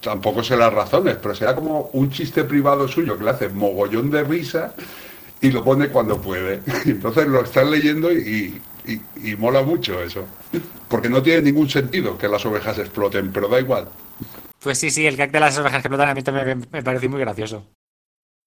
tampoco 0.00 0.42
sé 0.42 0.56
las 0.56 0.72
razones, 0.72 1.16
pero 1.20 1.34
será 1.34 1.54
como 1.54 1.90
un 1.92 2.10
chiste 2.10 2.44
privado 2.44 2.88
suyo 2.88 3.18
que 3.18 3.24
le 3.24 3.30
hace 3.30 3.48
mogollón 3.50 4.10
de 4.10 4.22
risa 4.24 4.72
y 5.46 5.50
lo 5.52 5.64
pone 5.64 5.88
cuando 5.88 6.20
puede. 6.20 6.60
Entonces 6.86 7.26
lo 7.26 7.42
estás 7.42 7.66
leyendo 7.68 8.12
y, 8.12 8.60
y- 8.86 9.00
y 9.30 9.36
mola 9.36 9.62
mucho 9.62 10.00
eso. 10.02 10.26
Porque 10.88 11.08
no 11.08 11.22
tiene 11.22 11.42
ningún 11.42 11.68
sentido 11.68 12.16
que 12.16 12.28
las 12.28 12.44
ovejas 12.46 12.78
exploten, 12.78 13.32
pero 13.32 13.48
da 13.48 13.60
igual. 13.60 13.88
Pues 14.60 14.78
sí, 14.78 14.90
sí, 14.90 15.06
el 15.06 15.16
gag 15.16 15.30
de 15.30 15.40
las 15.40 15.58
ovejas 15.58 15.82
que 15.82 15.88
explotan 15.88 16.08
a 16.08 16.14
mí 16.14 16.22
también 16.22 16.66
me, 16.70 16.82
parece 16.82 17.08
muy 17.08 17.20
gracioso. 17.20 17.66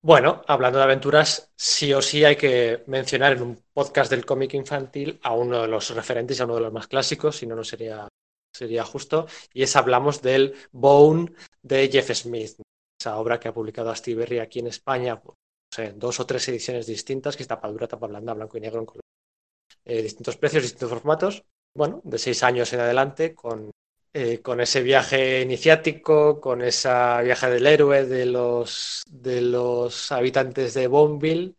Bueno, 0.02 0.42
hablando 0.48 0.78
de 0.80 0.86
aventuras, 0.86 1.52
sí 1.58 1.94
o 1.94 2.02
sí 2.02 2.24
hay 2.24 2.38
que 2.38 2.84
mencionar 2.88 3.34
en 3.34 3.42
un 3.42 3.64
podcast 3.74 4.10
del 4.10 4.26
cómic 4.26 4.54
infantil 4.54 5.20
a 5.24 5.34
uno 5.34 5.62
de 5.62 5.68
los 5.68 5.94
referentes, 5.94 6.40
a 6.40 6.46
uno 6.46 6.56
de 6.56 6.62
los 6.62 6.74
más 6.74 6.88
clásicos, 6.88 7.36
si 7.36 7.46
no, 7.46 7.56
no 7.56 7.66
sería, 7.66 8.08
sería 8.56 8.86
justo, 8.86 9.28
y 9.54 9.64
es 9.64 9.76
hablamos 9.76 10.22
del 10.22 10.56
Bone 10.72 11.34
de 11.62 11.90
Jeff 11.92 12.12
Smith, 12.14 12.62
esa 13.00 13.18
obra 13.18 13.40
que 13.40 13.50
ha 13.50 13.54
publicado 13.54 13.94
Steve 13.94 14.22
Berry 14.22 14.40
aquí 14.40 14.60
en 14.60 14.68
España, 14.68 15.22
sé, 15.74 15.94
dos 15.96 16.20
o 16.20 16.26
tres 16.26 16.48
ediciones 16.50 16.88
distintas, 16.88 17.36
que 17.36 17.44
es 17.44 17.48
tapa 17.48 17.68
dura, 17.68 17.88
tapa 17.88 18.08
blanda, 18.08 18.34
blanco 18.34 18.58
y 18.58 18.62
negro, 18.62 18.80
en 18.80 18.86
color, 18.86 19.04
eh, 19.86 20.02
distintos 20.02 20.38
precios, 20.38 20.64
distintos 20.64 20.90
formatos, 20.90 21.44
bueno, 21.76 22.02
de 22.04 22.18
seis 22.18 22.44
años 22.44 22.72
en 22.74 22.80
adelante, 22.82 23.36
con 23.36 23.72
eh, 24.12 24.42
con 24.42 24.60
ese 24.60 24.82
viaje 24.82 25.42
iniciático, 25.42 26.42
con 26.42 26.64
esa 26.64 27.22
viaje 27.22 27.48
del 27.52 27.68
héroe 27.68 28.06
de 28.06 28.26
los, 28.26 29.04
de 29.08 29.42
los 29.42 30.12
habitantes 30.12 30.74
de 30.74 30.88
Boneville. 30.88 31.56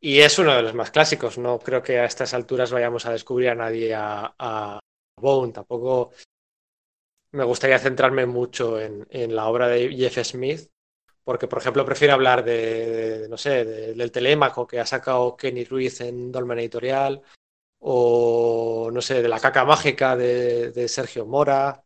Y 0.00 0.20
es 0.20 0.38
uno 0.38 0.54
de 0.54 0.62
los 0.62 0.74
más 0.74 0.92
clásicos. 0.92 1.38
No 1.38 1.58
creo 1.58 1.82
que 1.82 1.98
a 1.98 2.04
estas 2.04 2.34
alturas 2.34 2.70
vayamos 2.70 3.06
a 3.06 3.12
descubrir 3.12 3.50
a 3.50 3.54
nadie 3.56 3.94
a, 3.94 4.32
a 4.38 4.80
Bone. 5.20 5.52
Tampoco 5.52 6.12
me 7.32 7.44
gustaría 7.44 7.78
centrarme 7.80 8.26
mucho 8.26 8.80
en, 8.80 9.06
en, 9.10 9.34
la 9.34 9.48
obra 9.48 9.66
de 9.68 9.92
Jeff 9.96 10.24
Smith, 10.24 10.70
porque, 11.26 11.48
por 11.48 11.58
ejemplo, 11.58 11.84
prefiero 11.84 12.14
hablar 12.14 12.44
de, 12.44 13.26
no 13.28 13.36
sé, 13.36 13.64
de, 13.64 13.94
del 13.94 14.12
telémaco 14.12 14.64
que 14.64 14.78
ha 14.78 14.86
sacado 14.86 15.36
Kenny 15.36 15.64
Ruiz 15.64 16.00
en 16.00 16.30
Dolmen 16.30 16.60
Editorial, 16.60 17.20
o 17.80 18.90
no 18.92 19.02
sé, 19.02 19.22
de 19.22 19.28
la 19.28 19.40
caca 19.40 19.64
mágica 19.64 20.14
de, 20.14 20.70
de, 20.70 20.86
Sergio 20.88 21.26
Mora. 21.26 21.84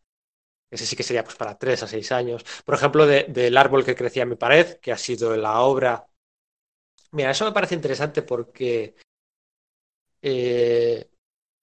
Ese 0.70 0.84
sí 0.84 0.94
que 0.94 1.02
sería 1.02 1.24
pues 1.24 1.36
para 1.36 1.56
tres 1.58 1.82
a 1.82 1.88
seis 1.88 2.12
años. 2.12 2.44
Por 2.66 2.74
ejemplo, 2.74 3.06
del 3.06 3.32
de, 3.32 3.58
árbol 3.58 3.82
que 3.82 3.96
crecía 3.96 4.24
en 4.24 4.28
mi 4.28 4.36
pared, 4.36 4.74
que 4.78 4.92
ha 4.92 4.98
sido 4.98 5.34
la 5.34 5.60
obra. 5.62 6.06
Mira, 7.12 7.30
eso 7.30 7.46
me 7.46 7.52
parece 7.52 7.74
interesante 7.74 8.20
porque 8.20 8.94
eh, 10.20 11.10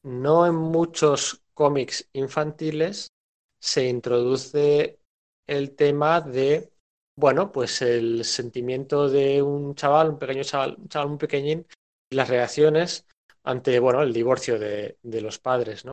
no 0.01 0.47
en 0.47 0.55
muchos 0.55 1.43
cómics 1.53 2.09
infantiles 2.13 3.11
se 3.59 3.87
introduce 3.87 4.99
el 5.45 5.75
tema 5.75 6.21
de, 6.21 6.71
bueno, 7.17 7.51
pues 7.51 7.81
el 7.81 8.23
sentimiento 8.23 9.09
de 9.09 9.41
un 9.41 9.73
chaval, 9.73 10.11
un 10.11 10.19
pequeño 10.19 10.43
chaval, 10.43 10.75
un 10.77 10.87
chaval 10.87 11.09
muy 11.09 11.17
pequeñín, 11.17 11.65
y 12.11 12.15
las 12.15 12.29
reacciones 12.29 13.07
ante 13.43 13.79
bueno, 13.79 14.03
el 14.03 14.13
divorcio 14.13 14.59
de, 14.59 14.97
los 15.03 15.39
padres, 15.39 15.83
¿no? 15.83 15.91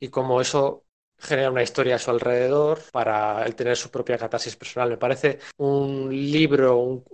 Y 0.00 0.08
como 0.08 0.40
eso 0.40 0.84
genera 1.18 1.50
una 1.50 1.62
historia 1.62 1.96
a 1.96 1.98
su 1.98 2.10
alrededor 2.10 2.80
para 2.90 3.44
él 3.44 3.54
tener 3.54 3.76
su 3.76 3.90
propia 3.90 4.16
catarsis 4.16 4.56
personal. 4.56 4.88
Me 4.88 4.96
parece 4.96 5.40
un 5.58 6.08
libro, 6.08 6.78
un, 6.78 7.04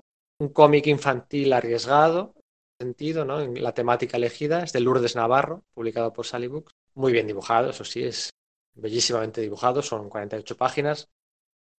cómic 0.53 0.87
infantil 0.87 1.53
arriesgado, 1.53 2.35
en 2.79 2.89
sentido, 2.89 3.25
¿no? 3.25 3.41
En 3.41 3.61
la 3.61 3.75
temática 3.75 4.19
elegida, 4.19 4.63
es 4.63 4.73
de 4.73 4.81
Lourdes 4.81 5.17
Navarro, 5.17 5.65
publicado 5.75 6.13
por 6.13 6.27
Sally 6.27 6.47
Books. 6.47 6.73
Muy 6.95 7.13
bien 7.13 7.27
dibujado, 7.27 7.71
eso 7.71 7.85
sí, 7.85 8.05
es 8.05 8.31
bellísimamente 8.75 9.41
dibujado, 9.41 9.83
son 9.83 10.09
48 10.09 10.57
páginas. 10.57 11.09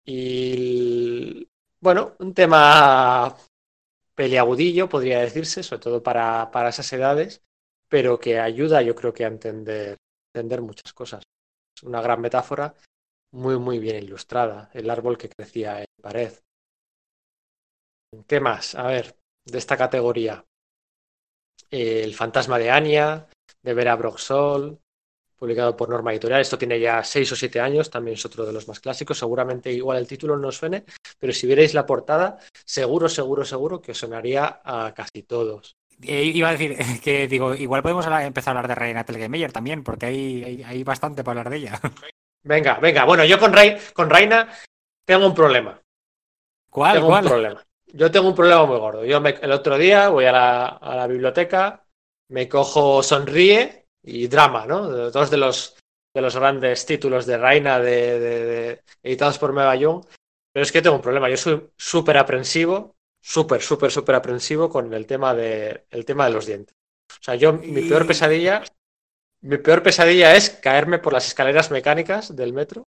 Y 0.09 1.49
bueno, 1.81 2.15
un 2.19 2.33
tema 2.33 3.35
peliagudillo, 4.15 4.87
podría 4.87 5.19
decirse, 5.19 5.63
sobre 5.63 5.81
todo 5.81 6.01
para, 6.01 6.49
para 6.49 6.69
esas 6.69 6.91
edades, 6.93 7.43
pero 7.89 8.17
que 8.19 8.39
ayuda 8.39 8.81
yo 8.81 8.95
creo 8.95 9.13
que 9.13 9.25
a 9.25 9.27
entender, 9.27 9.97
entender 10.33 10.61
muchas 10.61 10.93
cosas. 10.93 11.23
Es 11.75 11.83
una 11.83 12.01
gran 12.01 12.21
metáfora 12.21 12.73
muy, 13.33 13.59
muy 13.59 13.79
bien 13.79 13.97
ilustrada, 13.97 14.69
el 14.73 14.89
árbol 14.89 15.17
que 15.17 15.29
crecía 15.29 15.81
en 15.81 15.87
pared. 16.01 16.33
¿Qué 18.27 18.39
más? 18.39 18.75
A 18.75 18.87
ver, 18.87 19.17
de 19.45 19.57
esta 19.57 19.75
categoría. 19.75 20.45
El 21.69 22.15
fantasma 22.15 22.57
de 22.57 22.71
Anya, 22.71 23.27
de 23.61 23.73
Vera 23.73 23.95
Broxol, 23.97 24.79
publicado 25.37 25.77
por 25.77 25.89
Norma 25.89 26.11
Editorial. 26.11 26.41
Esto 26.41 26.57
tiene 26.57 26.79
ya 26.79 27.03
seis 27.03 27.31
o 27.31 27.35
siete 27.35 27.59
años, 27.59 27.89
también 27.89 28.15
es 28.15 28.25
otro 28.25 28.45
de 28.45 28.53
los 28.53 28.67
más 28.67 28.79
clásicos. 28.79 29.19
Seguramente 29.19 29.71
igual 29.71 29.97
el 29.97 30.07
título 30.07 30.35
no 30.37 30.49
os 30.49 30.57
suene, 30.57 30.83
pero 31.19 31.31
si 31.33 31.47
vierais 31.47 31.73
la 31.73 31.85
portada, 31.85 32.37
seguro, 32.65 33.07
seguro, 33.07 33.45
seguro 33.45 33.81
que 33.81 33.91
os 33.91 33.97
sonaría 33.97 34.61
a 34.63 34.93
casi 34.95 35.23
todos. 35.23 35.77
Eh, 36.01 36.23
iba 36.23 36.49
a 36.49 36.51
decir 36.51 36.77
que 37.03 37.27
digo, 37.27 37.53
igual 37.55 37.81
podemos 37.81 38.05
hablar, 38.05 38.23
empezar 38.23 38.55
a 38.55 38.59
hablar 38.59 38.67
de 38.67 38.75
Reina 38.75 39.03
Telgemeier 39.03 39.51
también, 39.51 39.83
porque 39.83 40.07
hay, 40.07 40.43
hay, 40.43 40.63
hay, 40.63 40.83
bastante 40.83 41.23
para 41.23 41.39
hablar 41.39 41.51
de 41.51 41.57
ella. 41.57 41.79
Venga, 42.43 42.79
venga. 42.79 43.03
Bueno, 43.03 43.25
yo 43.25 43.37
con, 43.39 43.51
Rey, 43.51 43.75
con 43.93 44.09
Reina 44.09 44.47
tengo 45.03 45.25
un 45.25 45.35
problema. 45.35 45.81
¿Cuál? 46.69 46.93
Tengo 46.93 47.07
¿Cuál? 47.07 47.23
un 47.25 47.29
problema. 47.29 47.63
Yo 47.87 48.09
tengo 48.09 48.29
un 48.29 48.35
problema 48.35 48.65
muy 48.65 48.77
gordo. 48.77 49.03
Yo 49.03 49.19
me, 49.19 49.31
el 49.31 49.51
otro 49.51 49.77
día 49.77 50.07
voy 50.07 50.25
a 50.25 50.31
la, 50.31 50.65
a 50.67 50.95
la, 50.95 51.07
biblioteca, 51.07 51.83
me 52.29 52.47
cojo 52.47 53.03
Sonríe 53.03 53.86
y 54.07 54.27
Drama, 54.27 54.65
¿no? 54.65 54.87
Dos 55.11 55.29
de 55.29 55.37
los, 55.37 55.77
de 56.13 56.21
los 56.21 56.35
grandes 56.35 56.85
títulos 56.85 57.25
de 57.25 57.37
Reina 57.37 57.79
de, 57.79 58.19
de, 58.19 58.45
de, 58.45 58.83
editados 59.03 59.37
por 59.37 59.53
Meva 59.53 59.75
Young. 59.75 60.03
Pero 60.51 60.63
es 60.63 60.71
que 60.71 60.81
tengo 60.81 60.95
un 60.95 61.01
problema. 61.01 61.29
Yo 61.29 61.37
soy 61.37 61.69
súper 61.77 62.17
aprensivo 62.17 62.97
súper, 63.27 63.61
súper, 63.61 63.91
súper 63.91 64.15
aprensivo 64.15 64.69
con 64.69 64.93
el 64.93 65.05
tema, 65.05 65.33
de, 65.35 65.85
el 65.89 66.05
tema 66.05 66.25
de 66.25 66.31
los 66.31 66.45
dientes. 66.45 66.75
O 67.11 67.23
sea, 67.23 67.35
yo, 67.35 67.53
mi 67.53 67.81
peor 67.81 68.07
pesadilla, 68.07 68.63
mi 69.41 69.57
peor 69.57 69.83
pesadilla 69.83 70.35
es 70.35 70.49
caerme 70.49 70.99
por 70.99 71.11
las 71.13 71.27
escaleras 71.27 71.69
mecánicas 71.69 72.35
del 72.35 72.53
metro. 72.53 72.85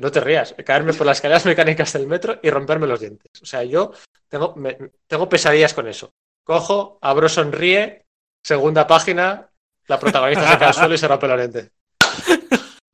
No 0.00 0.10
te 0.10 0.20
rías, 0.20 0.54
caerme 0.64 0.94
por 0.94 1.06
las 1.06 1.18
escaleras 1.18 1.46
mecánicas 1.52 1.92
del 1.92 2.08
metro 2.08 2.40
y 2.42 2.50
romperme 2.50 2.88
los 2.88 3.00
dientes. 3.00 3.30
O 3.40 3.46
sea, 3.46 3.62
yo 3.62 3.92
tengo, 4.28 4.54
me, 4.56 4.76
tengo 5.06 5.28
pesadillas 5.28 5.74
con 5.74 5.86
eso. 5.86 6.10
Cojo, 6.44 6.98
abro, 7.00 7.28
sonríe, 7.28 8.06
segunda 8.42 8.86
página, 8.86 9.50
la 9.88 9.98
protagonista 9.98 10.50
se 10.52 10.58
cae 10.58 10.68
al 10.68 10.74
suelo 10.74 10.94
y 10.94 10.98
se 10.98 11.08
rompe 11.08 11.28
los 11.28 11.38
dientes. 11.38 11.70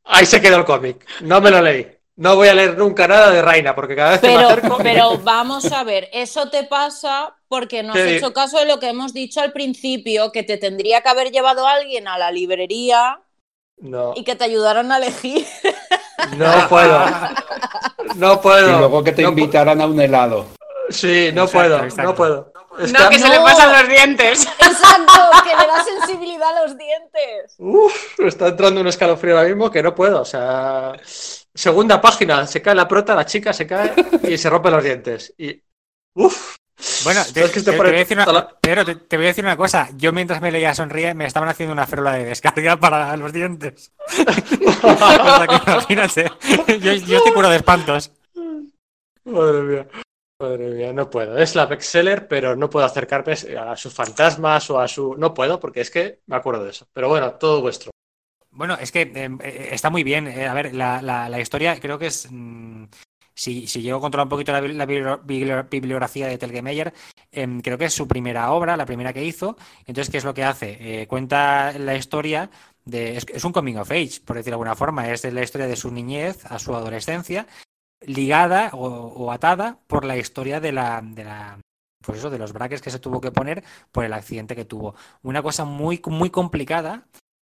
Ahí 0.05 0.27
se 0.27 0.41
quedó 0.41 0.57
el 0.59 0.65
cómic. 0.65 1.05
No 1.23 1.41
me 1.41 1.51
lo 1.51 1.61
leí. 1.61 1.87
No 2.17 2.37
voy 2.37 2.49
a 2.49 2.55
leer 2.55 2.77
nunca 2.77 3.09
nada 3.09 3.31
de 3.31 3.41
Reina, 3.41 3.75
porque 3.75 3.97
cada 3.97 4.11
vez 4.13 4.21
pero, 4.21 4.33
que 4.35 4.39
me 4.39 4.45
acerco. 4.53 4.79
Pero 4.83 5.19
vamos 5.19 5.73
a 5.73 5.83
ver, 5.83 6.11
eso 6.13 6.51
te 6.51 6.65
pasa 6.65 7.35
porque 7.49 7.83
no 7.83 7.95
has 7.95 8.01
Sí. 8.01 8.09
hecho 8.17 8.35
caso 8.35 8.59
de 8.59 8.67
lo 8.67 8.79
que 8.79 8.91
hemos 8.91 9.15
dicho 9.15 9.41
al 9.41 9.53
principio, 9.53 10.31
que 10.31 10.43
te 10.43 10.59
tendría 10.59 11.01
que 11.01 11.09
haber 11.09 11.31
llevado 11.33 11.67
alguien 11.67 12.09
a 12.09 12.19
la 12.19 12.31
librería 12.31 13.21
No, 13.79 14.13
y 14.15 14.25
que 14.25 14.37
te 14.37 14.45
ayudaran 14.45 14.93
a 14.93 14.99
elegir. 14.99 15.47
no 16.37 16.69
puedo. 16.69 17.01
No 18.17 18.41
puedo. 18.43 18.69
Y 18.69 18.79
luego 18.79 19.03
que 19.03 19.13
te 19.13 19.23
no 19.23 19.31
invitaran 19.31 19.81
a 19.81 19.87
un 19.87 19.99
helado. 19.99 20.47
Sí, 20.93 21.31
no 21.33 21.45
Exacto, 21.45 21.53
puedo, 21.53 21.85
exacto. 21.85 22.03
no 22.03 22.15
puedo. 22.15 22.53
No, 22.79 23.11
que 23.11 23.19
se 23.19 23.29
le 23.29 23.37
pasan 23.41 23.73
los 23.73 23.89
dientes. 23.89 24.47
Exacto, 24.59 25.13
que 25.45 25.51
le 25.51 25.67
da 25.67 25.85
sensibilidad 25.85 26.57
a 26.57 26.63
los 26.63 26.79
dientes. 26.79 27.55
Uf, 27.59 28.19
me 28.19 28.29
está 28.29 28.49
entrando 28.49 28.81
un 28.81 28.87
escalofrío 28.87 29.37
ahora 29.37 29.49
mismo 29.49 29.71
que 29.71 29.83
no 29.83 29.95
puedo. 29.95 30.23
O 30.23 30.25
sea, 30.25 30.93
segunda 31.55 32.01
página, 32.01 32.47
se 32.47 32.63
cae 32.63 32.75
la 32.75 32.89
prota, 32.89 33.15
la 33.15 33.27
chica 33.27 33.53
se 33.53 33.67
cae 33.67 33.93
y 34.23 34.39
se 34.39 34.49
rompe 34.49 34.71
los 34.71 34.83
dientes. 34.83 35.35
Y. 35.37 35.63
Uf. 36.15 36.57
Bueno, 37.05 37.23
te, 37.25 37.41
¿Sabes 37.41 37.51
que 37.53 37.61
te- 37.61 37.71
te 37.71 37.77
pone 37.77 37.91
voy 37.91 37.97
a 37.97 38.01
decir 38.01 38.17
una, 38.17 38.25
toda 38.25 38.41
la- 38.41 38.59
Pedro, 38.61 38.85
te, 38.85 38.95
te 38.97 39.17
voy 39.17 39.27
a 39.27 39.29
decir 39.29 39.45
una 39.45 39.57
cosa. 39.57 39.89
Yo 39.97 40.13
mientras 40.13 40.41
me 40.41 40.51
leía 40.51 40.75
Sonríe 40.75 41.15
me 41.15 41.27
estaban 41.27 41.49
haciendo 41.51 41.73
una 41.75 41.87
férula 41.87 42.15
de 42.15 42.25
descarga 42.25 42.77
para 42.81 43.15
los 43.19 43.33
dientes. 43.33 43.93
o 44.83 44.97
sea 44.97 45.47
que 45.47 45.71
imagínate. 45.71 46.33
Yo, 46.81 46.93
yo 46.95 47.23
te 47.23 47.33
curo 47.35 47.51
de 47.51 47.57
espantos. 47.57 48.11
Madre 49.25 49.61
mía. 49.63 49.87
No 50.95 51.11
puedo. 51.11 51.39
Es 51.39 51.55
la 51.55 51.67
bestseller, 51.67 52.27
pero 52.29 52.57
no 52.57 52.69
puedo 52.69 52.85
acercarme 52.85 53.33
a 53.33 53.77
sus 53.77 53.95
fantasmas 53.95 54.69
o 54.71 54.81
a 54.81 54.89
su. 54.89 55.15
No 55.17 55.33
puedo, 55.33 55.61
porque 55.61 55.81
es 55.81 55.91
que 55.91 56.21
me 56.27 56.37
acuerdo 56.37 56.65
de 56.65 56.71
eso. 56.71 56.87
Pero 56.93 57.09
bueno, 57.09 57.35
todo 57.35 57.61
vuestro. 57.61 57.91
Bueno, 58.51 58.77
es 58.79 58.93
que 58.93 59.03
eh, 59.03 59.31
eh, 59.41 59.69
está 59.73 59.91
muy 59.91 60.05
bien. 60.05 60.27
Eh, 60.27 60.47
a 60.47 60.55
ver, 60.55 60.75
la, 60.75 61.41
historia 61.41 61.79
creo 61.81 61.99
que 61.99 62.07
es. 62.07 62.29
mm, 62.31 62.85
si, 63.35 63.67
si 63.67 63.81
llego 63.81 63.99
a 63.99 64.01
controlar 64.01 64.27
un 64.27 64.31
poquito 64.31 64.53
la, 64.53 64.61
bibli- 64.61 64.75
la 64.75 64.87
bibli- 64.87 65.21
bibli- 65.25 65.69
bibliografía 65.71 66.27
de 66.27 66.37
Telgemeier, 66.37 66.93
em, 67.31 67.61
creo 67.63 67.79
que 67.79 67.87
es 67.87 67.95
su 67.95 68.07
primera 68.07 68.53
obra, 68.53 68.77
la 68.77 68.85
primera 68.85 69.13
que 69.13 69.25
hizo. 69.25 69.57
Entonces, 69.87 70.11
¿qué 70.11 70.19
es 70.19 70.25
lo 70.25 70.35
que 70.35 70.45
hace? 70.45 71.07
Cuenta 71.09 71.73
la 71.79 71.95
historia 71.97 72.51
de. 72.85 73.17
Es, 73.17 73.45
un 73.45 73.53
coming 73.53 73.77
of 73.77 73.91
age, 73.91 74.21
por 74.25 74.37
decirlo 74.37 74.53
de 74.59 74.63
alguna 74.63 74.77
forma. 74.77 75.11
Es 75.11 75.25
la 75.25 75.43
historia 75.43 75.67
de 75.67 75.77
su 75.77 75.91
niñez 75.91 76.45
a 76.47 76.59
su 76.59 76.75
adolescencia, 76.75 77.47
ligada 78.07 78.71
o, 78.73 78.87
o 78.87 79.33
atada 79.33 79.79
por 79.87 80.05
la 80.05 80.17
historia 80.17 80.61
de 80.61 80.73
la, 80.73 81.01
de 81.03 81.25
la. 81.25 81.59
Pues 82.05 82.19
eso, 82.19 82.31
de 82.31 82.39
los 82.39 82.53
braques 82.53 82.81
que 82.83 82.91
se 82.91 82.99
tuvo 82.99 83.21
que 83.21 83.31
poner 83.31 83.63
por 83.93 84.05
el 84.05 84.13
accidente 84.13 84.57
que 84.57 84.65
tuvo. 84.65 84.95
Una 85.23 85.41
cosa 85.43 85.65
muy, 85.65 86.03
muy 86.07 86.31
complicada 86.31 87.05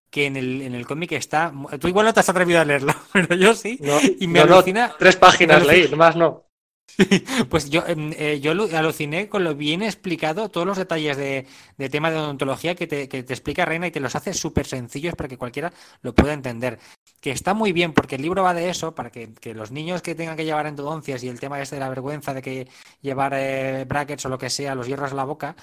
que 0.09 0.27
en 0.27 0.37
el, 0.37 0.61
en 0.61 0.73
el 0.75 0.87
cómic 0.87 1.11
está. 1.11 1.51
Tú 1.79 1.89
igual 1.89 2.05
no 2.05 2.13
te 2.13 2.21
has 2.21 2.29
atrevido 2.29 2.61
a 2.61 2.65
leerlo, 2.65 2.93
pero 3.13 3.35
yo 3.35 3.53
sí. 3.53 3.77
No, 3.81 3.97
Y 4.19 4.27
me 4.27 4.39
no, 4.39 4.45
no, 4.45 4.53
alucina. 4.55 4.95
tres 4.97 5.17
páginas 5.17 5.57
me 5.65 5.71
alucina- 5.73 5.87
leí, 5.89 5.95
más 5.97 6.15
no. 6.15 6.44
Pues 7.49 7.69
yo, 7.69 7.83
em, 7.87 8.11
eh, 8.17 8.39
yo 8.39 8.51
alu- 8.53 8.73
aluciné 8.73 9.27
con 9.29 9.43
lo 9.43 9.55
bien 9.55 9.81
explicado, 9.81 10.49
todos 10.49 10.65
los 10.67 10.77
detalles 10.77 11.17
de, 11.17 11.45
de 11.77 11.89
tema 11.89 12.11
de 12.11 12.17
odontología 12.17 12.75
que 12.75 12.87
te, 12.87 13.09
que 13.09 13.23
te 13.23 13.33
explica 13.33 13.65
Reina 13.65 13.87
y 13.87 13.91
te 13.91 13.99
los 13.99 14.15
hace 14.15 14.33
súper 14.33 14.65
sencillos 14.65 15.15
para 15.15 15.27
que 15.27 15.37
cualquiera 15.37 15.73
lo 16.01 16.13
pueda 16.15 16.33
entender. 16.33 16.79
Que 17.21 17.31
está 17.31 17.53
muy 17.53 17.71
bien 17.73 17.93
porque 17.93 18.15
el 18.15 18.21
libro 18.21 18.43
va 18.43 18.53
de 18.53 18.69
eso, 18.69 18.93
para 18.95 19.09
que, 19.11 19.33
que 19.33 19.53
los 19.53 19.71
niños 19.71 20.01
que 20.01 20.15
tengan 20.15 20.37
que 20.37 20.45
llevar 20.45 20.67
endodoncias 20.67 21.23
y 21.23 21.29
el 21.29 21.39
tema 21.39 21.61
este 21.61 21.75
de 21.75 21.79
la 21.81 21.89
vergüenza 21.89 22.33
de 22.33 22.41
que 22.41 22.67
llevar 23.01 23.33
eh, 23.35 23.85
brackets 23.87 24.25
o 24.25 24.29
lo 24.29 24.37
que 24.37 24.49
sea, 24.49 24.75
los 24.75 24.87
hierros 24.87 25.11
a 25.11 25.15
la 25.15 25.23
boca, 25.25 25.55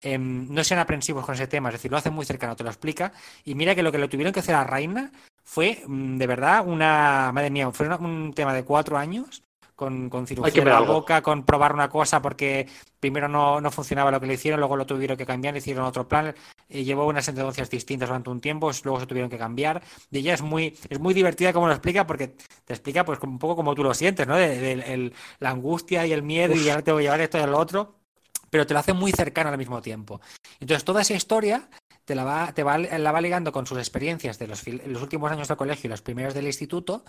em, 0.00 0.48
no 0.52 0.62
sean 0.64 0.80
aprensivos 0.80 1.24
con 1.26 1.34
ese 1.34 1.46
tema, 1.48 1.68
es 1.70 1.74
decir, 1.74 1.90
lo 1.90 1.96
hace 1.98 2.10
muy 2.10 2.24
cercano, 2.24 2.56
te 2.56 2.64
lo 2.64 2.70
explica. 2.70 3.12
Y 3.44 3.54
mira 3.54 3.74
que 3.74 3.82
lo 3.82 3.90
que 3.92 3.98
le 3.98 4.08
tuvieron 4.08 4.32
que 4.32 4.40
hacer 4.40 4.54
a 4.54 4.64
Reina 4.64 5.12
fue 5.44 5.82
mm, 5.86 6.18
de 6.18 6.26
verdad 6.26 6.64
una, 6.66 7.32
madre 7.32 7.50
mía, 7.50 7.70
fue 7.72 7.88
un 7.88 8.32
tema 8.34 8.54
de 8.54 8.64
cuatro 8.64 8.96
años 8.98 9.42
con, 9.78 10.10
con 10.10 10.26
cirugía 10.26 10.60
en 10.60 10.68
la 10.68 10.78
algo. 10.78 10.94
boca, 10.94 11.22
con 11.22 11.44
probar 11.44 11.72
una 11.72 11.88
cosa 11.88 12.20
porque 12.20 12.66
primero 12.98 13.28
no, 13.28 13.60
no 13.60 13.70
funcionaba 13.70 14.10
lo 14.10 14.18
que 14.18 14.26
le 14.26 14.34
hicieron, 14.34 14.58
luego 14.58 14.76
lo 14.76 14.84
tuvieron 14.86 15.16
que 15.16 15.24
cambiar, 15.24 15.54
le 15.54 15.58
hicieron 15.58 15.84
otro 15.84 16.08
plan, 16.08 16.34
y 16.68 16.82
llevó 16.82 17.06
unas 17.06 17.28
endodoncias 17.28 17.70
distintas 17.70 18.08
durante 18.08 18.28
un 18.28 18.40
tiempo, 18.40 18.72
luego 18.82 18.98
se 18.98 19.06
tuvieron 19.06 19.30
que 19.30 19.38
cambiar. 19.38 19.80
Y 20.10 20.18
ella 20.18 20.34
es 20.34 20.42
muy, 20.42 20.76
es 20.90 20.98
muy 20.98 21.14
divertida 21.14 21.52
como 21.52 21.68
lo 21.68 21.74
explica, 21.74 22.08
porque 22.08 22.34
te 22.64 22.72
explica 22.72 23.04
pues 23.04 23.20
un 23.22 23.38
poco 23.38 23.54
como 23.54 23.72
tú 23.76 23.84
lo 23.84 23.94
sientes, 23.94 24.26
¿no? 24.26 24.34
De, 24.34 25.12
la 25.38 25.50
angustia 25.50 26.04
y 26.04 26.12
el 26.12 26.24
miedo 26.24 26.56
y 26.56 26.68
ahora 26.68 26.82
tengo 26.82 26.98
que 26.98 27.04
llevar 27.04 27.20
esto 27.20 27.38
y 27.38 27.46
lo 27.46 27.56
otro, 27.56 28.00
pero 28.50 28.66
te 28.66 28.74
lo 28.74 28.80
hace 28.80 28.94
muy 28.94 29.12
cercano 29.12 29.50
al 29.50 29.58
mismo 29.58 29.80
tiempo. 29.80 30.20
Entonces 30.58 30.82
toda 30.82 31.02
esa 31.02 31.14
historia 31.14 31.68
te 32.04 32.16
la 32.16 32.24
va, 32.24 32.52
te 32.52 32.64
va, 32.64 32.78
la 32.78 33.12
va 33.12 33.20
ligando 33.20 33.52
con 33.52 33.64
sus 33.64 33.78
experiencias 33.78 34.40
de 34.40 34.48
los, 34.48 34.66
los 34.66 35.02
últimos 35.02 35.30
años 35.30 35.46
del 35.46 35.56
colegio 35.56 35.86
y 35.86 35.90
los 35.90 36.02
primeros 36.02 36.34
del 36.34 36.46
instituto 36.46 37.04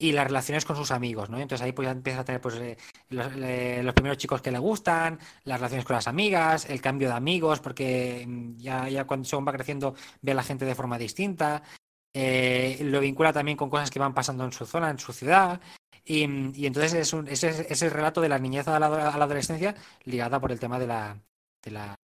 y 0.00 0.12
las 0.12 0.26
relaciones 0.26 0.64
con 0.64 0.76
sus 0.76 0.90
amigos, 0.90 1.30
¿no? 1.30 1.38
Entonces 1.38 1.64
ahí 1.64 1.72
pues 1.72 1.86
ya 1.86 1.92
empieza 1.92 2.20
a 2.20 2.24
tener 2.24 2.40
pues 2.40 2.56
eh, 2.56 2.76
los, 3.10 3.36
le- 3.36 3.82
los 3.84 3.94
primeros 3.94 4.18
chicos 4.18 4.42
que 4.42 4.50
le 4.50 4.58
gustan, 4.58 5.18
las 5.44 5.58
relaciones 5.60 5.84
con 5.86 5.94
las 5.96 6.08
amigas, 6.08 6.68
el 6.70 6.80
cambio 6.80 7.08
de 7.08 7.14
amigos, 7.14 7.60
porque 7.60 8.24
mm, 8.26 8.56
ya, 8.58 8.88
ya 8.88 9.04
cuando 9.06 9.26
según 9.28 9.46
va 9.46 9.52
creciendo 9.52 9.94
ve 10.22 10.32
a 10.32 10.34
la 10.36 10.42
gente 10.42 10.64
de 10.64 10.74
forma 10.74 10.98
distinta, 10.98 11.62
eh, 12.14 12.78
lo 12.82 13.00
vincula 13.00 13.32
también 13.32 13.56
con 13.56 13.70
cosas 13.70 13.90
que 13.90 13.98
van 14.00 14.14
pasando 14.14 14.44
en 14.44 14.52
su 14.52 14.66
zona, 14.66 14.90
en 14.90 14.98
su 14.98 15.12
ciudad, 15.12 15.60
y, 16.04 16.24
y 16.60 16.66
entonces 16.66 16.94
es, 16.94 17.12
un, 17.12 17.28
es 17.28 17.44
es 17.44 17.82
el 17.82 17.90
relato 17.90 18.20
de 18.20 18.28
la 18.28 18.38
niñez 18.38 18.66
a 18.68 18.78
la, 18.80 18.86
a 18.86 19.18
la 19.18 19.24
adolescencia 19.24 19.74
ligada 20.04 20.40
por 20.40 20.50
el 20.52 20.58
tema 20.60 20.78
de 20.78 20.86
la, 20.86 21.20
de 21.62 21.70
la 21.70 21.99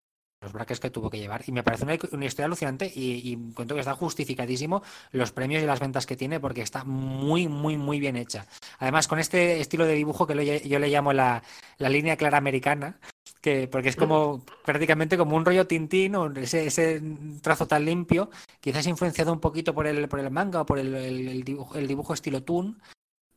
los 0.44 0.54
brackets 0.54 0.80
que 0.80 0.90
tuvo 0.90 1.10
que 1.10 1.20
llevar. 1.20 1.44
Y 1.48 1.52
me 1.52 1.64
parece 1.64 1.86
una, 1.86 2.26
historia 2.26 2.46
alucinante 2.46 2.92
y, 2.94 3.38
cuento 3.54 3.74
que 3.74 3.80
está 3.80 3.96
justificadísimo 3.96 4.84
los 5.12 5.32
premios 5.32 5.64
y 5.64 5.66
las 5.66 5.80
ventas 5.80 6.06
que 6.06 6.16
tiene 6.16 6.40
porque 6.40 6.62
está 6.62 6.84
muy, 6.84 7.48
muy, 7.48 7.78
muy 7.78 8.00
bien 8.00 8.16
hecha. 8.16 8.46
Además, 8.80 9.08
con 9.08 9.20
este 9.20 9.60
estilo 9.60 9.86
de 9.86 9.94
dibujo 9.94 10.28
que 10.28 10.62
yo 10.68 10.80
le 10.80 10.88
llamo 10.90 11.14
la, 11.14 11.44
la 11.78 11.90
línea 11.90 12.18
clara 12.18 12.38
americana, 12.38 13.00
que, 13.42 13.68
porque 13.68 13.90
es 13.90 13.96
como 13.96 14.44
prácticamente 14.66 15.18
como 15.18 15.36
un 15.36 15.46
rollo 15.46 15.68
Tintín, 15.68 16.16
o 16.16 16.32
ese, 16.34 16.68
ese 16.68 17.02
trazo 17.42 17.68
tan 17.68 17.86
limpio, 17.86 18.30
quizás 18.62 18.88
influenciado 18.88 19.34
un 19.34 19.40
poquito 19.40 19.74
por 19.74 19.88
el, 19.88 20.08
por 20.08 20.20
el 20.20 20.32
manga 20.32 20.62
o 20.62 20.66
por 20.66 20.80
el 20.80 21.44
dibujo, 21.44 21.78
el 21.78 21.88
dibujo 21.88 22.14
estilo 22.14 22.44
Toon, 22.44 22.82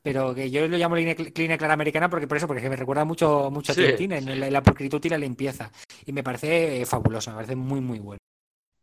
pero 0.06 0.32
que 0.36 0.48
yo 0.52 0.68
lo 0.68 0.76
llamo 0.76 0.94
línea, 0.94 1.16
línea 1.34 1.58
clara 1.58 1.74
americana 1.74 2.08
porque 2.08 2.28
por 2.28 2.36
eso, 2.36 2.46
porque 2.46 2.70
me 2.70 2.76
recuerda 2.76 3.04
mucho, 3.04 3.50
mucho 3.50 3.72
a 3.72 3.74
Sí. 3.74 3.82
Tintín 3.82 4.12
en 4.12 4.38
la, 4.40 4.48
la 4.50 4.62
pulcritud 4.62 5.04
y 5.04 5.08
la 5.08 5.18
limpieza. 5.18 5.68
Y 6.04 6.12
me 6.12 6.22
parece 6.22 6.80
eh, 6.80 6.86
fabuloso, 6.86 7.30
me 7.30 7.36
parece 7.36 7.56
muy, 7.56 7.80
muy 7.80 7.98
bueno. 7.98 8.20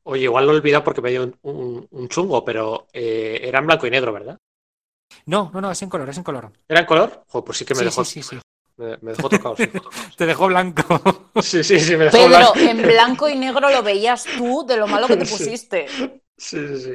Oye, 0.03 0.23
igual 0.23 0.45
lo 0.45 0.51
he 0.51 0.55
olvidado 0.57 0.83
porque 0.83 1.01
me 1.01 1.11
dio 1.11 1.23
un, 1.23 1.35
un- 1.43 1.87
un 1.89 2.07
chungo, 2.09 2.43
pero 2.43 2.87
eh, 2.91 3.39
era 3.41 3.59
en 3.59 3.67
blanco 3.67 3.87
y 3.87 3.91
negro, 3.91 4.11
¿verdad? 4.11 4.37
No, 5.25 5.49
no, 5.53 5.61
no, 5.61 5.71
es 5.71 5.81
en 5.81 5.89
color, 5.89 6.09
es 6.09 6.17
en 6.17 6.23
color. 6.23 6.51
¿Era 6.67 6.81
en 6.81 6.85
color? 6.85 7.23
Jo, 7.29 7.45
pues 7.45 7.57
sí 7.57 7.63
que 7.65 7.73
me 7.73 7.79
Sí, 7.79 7.85
dejó, 7.85 8.03
sí, 8.03 8.21
sí, 8.21 8.35
sí. 8.35 8.41
Me, 8.75 8.97
me 9.01 9.11
dejó 9.13 9.29
tocado. 9.29 9.55
Sí. 9.55 9.69
Te 10.17 10.25
dejó 10.25 10.47
blanco. 10.47 10.83
sí, 11.41 11.63
sí, 11.63 11.79
sí, 11.79 11.95
me 11.95 12.05
dejó 12.05 12.17
Pedro, 12.17 12.27
blanco. 12.27 12.53
en 12.59 12.81
blanco 12.81 13.29
y 13.29 13.35
negro 13.37 13.69
lo 13.69 13.81
veías 13.81 14.25
tú 14.37 14.65
de 14.67 14.75
lo 14.75 14.87
malo 14.87 15.07
que 15.07 15.15
te 15.15 15.25
Sí. 15.25 15.33
pusiste. 15.33 15.87
Sí, 16.37 16.67
sí, 16.67 16.79
sí. 16.81 16.91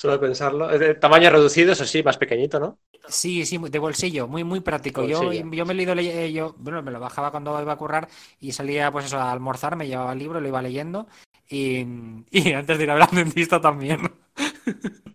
Solo 0.00 0.14
de 0.14 0.18
pensarlo. 0.18 0.70
Es 0.70 0.80
de 0.80 0.94
tamaño 0.94 1.28
reducido, 1.28 1.72
eso 1.72 1.84
sí, 1.84 2.02
más 2.02 2.16
pequeñito, 2.16 2.58
¿no? 2.58 2.78
Sí, 3.06 3.44
sí, 3.44 3.58
de 3.58 3.78
bolsillo, 3.78 4.26
muy, 4.26 4.44
muy 4.44 4.60
práctico. 4.60 5.04
Yo, 5.04 5.30
yo 5.30 5.66
me 5.66 5.74
lo 5.74 6.00
yo, 6.00 6.54
bueno, 6.56 6.80
me 6.80 6.90
lo 6.90 6.98
bajaba 6.98 7.30
cuando 7.30 7.60
iba 7.60 7.74
a 7.74 7.76
currar 7.76 8.08
y 8.40 8.52
salía 8.52 8.90
pues 8.90 9.04
eso 9.04 9.18
a 9.18 9.30
almorzar, 9.30 9.76
me 9.76 9.86
llevaba 9.86 10.14
el 10.14 10.18
libro, 10.18 10.40
lo 10.40 10.48
iba 10.48 10.62
leyendo 10.62 11.06
y, 11.50 11.84
y 12.30 12.52
antes 12.54 12.78
de 12.78 12.84
ir 12.84 12.90
a 12.90 12.94
ver 12.94 13.02
al 13.02 13.14
dentista 13.14 13.60
también. 13.60 14.00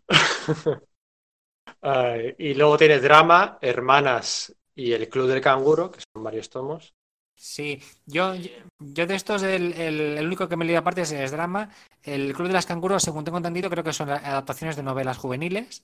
Y 2.38 2.54
luego 2.56 2.78
tienes 2.78 3.02
drama, 3.02 3.58
hermanas 3.62 4.56
y 4.76 4.92
el 4.94 5.08
Club 5.08 5.28
del 5.28 5.42
Canguro, 5.42 5.92
que 5.92 6.00
son 6.14 6.24
varios 6.24 6.50
tomos. 6.50 6.96
Sí, 7.38 7.82
yo, 8.06 8.34
yo 8.80 9.06
de 9.08 9.16
estos, 9.16 9.44
el, 9.44 9.74
el- 9.74 10.26
único 10.26 10.48
que 10.48 10.56
me 10.56 10.66
leído 10.66 10.80
aparte 10.80 11.02
es, 11.02 11.12
es 11.12 11.32
drama. 11.32 11.70
El 12.04 12.34
Club 12.34 12.48
de 12.48 12.54
las 12.54 12.66
Canguros, 12.66 13.04
según 13.04 13.24
tengo 13.26 13.38
entendido, 13.38 13.70
creo 13.70 13.84
que 13.84 13.94
son 13.94 14.10
adaptaciones 14.10 14.76
de 14.76 14.84
novelas 14.84 15.18
juveniles. 15.18 15.84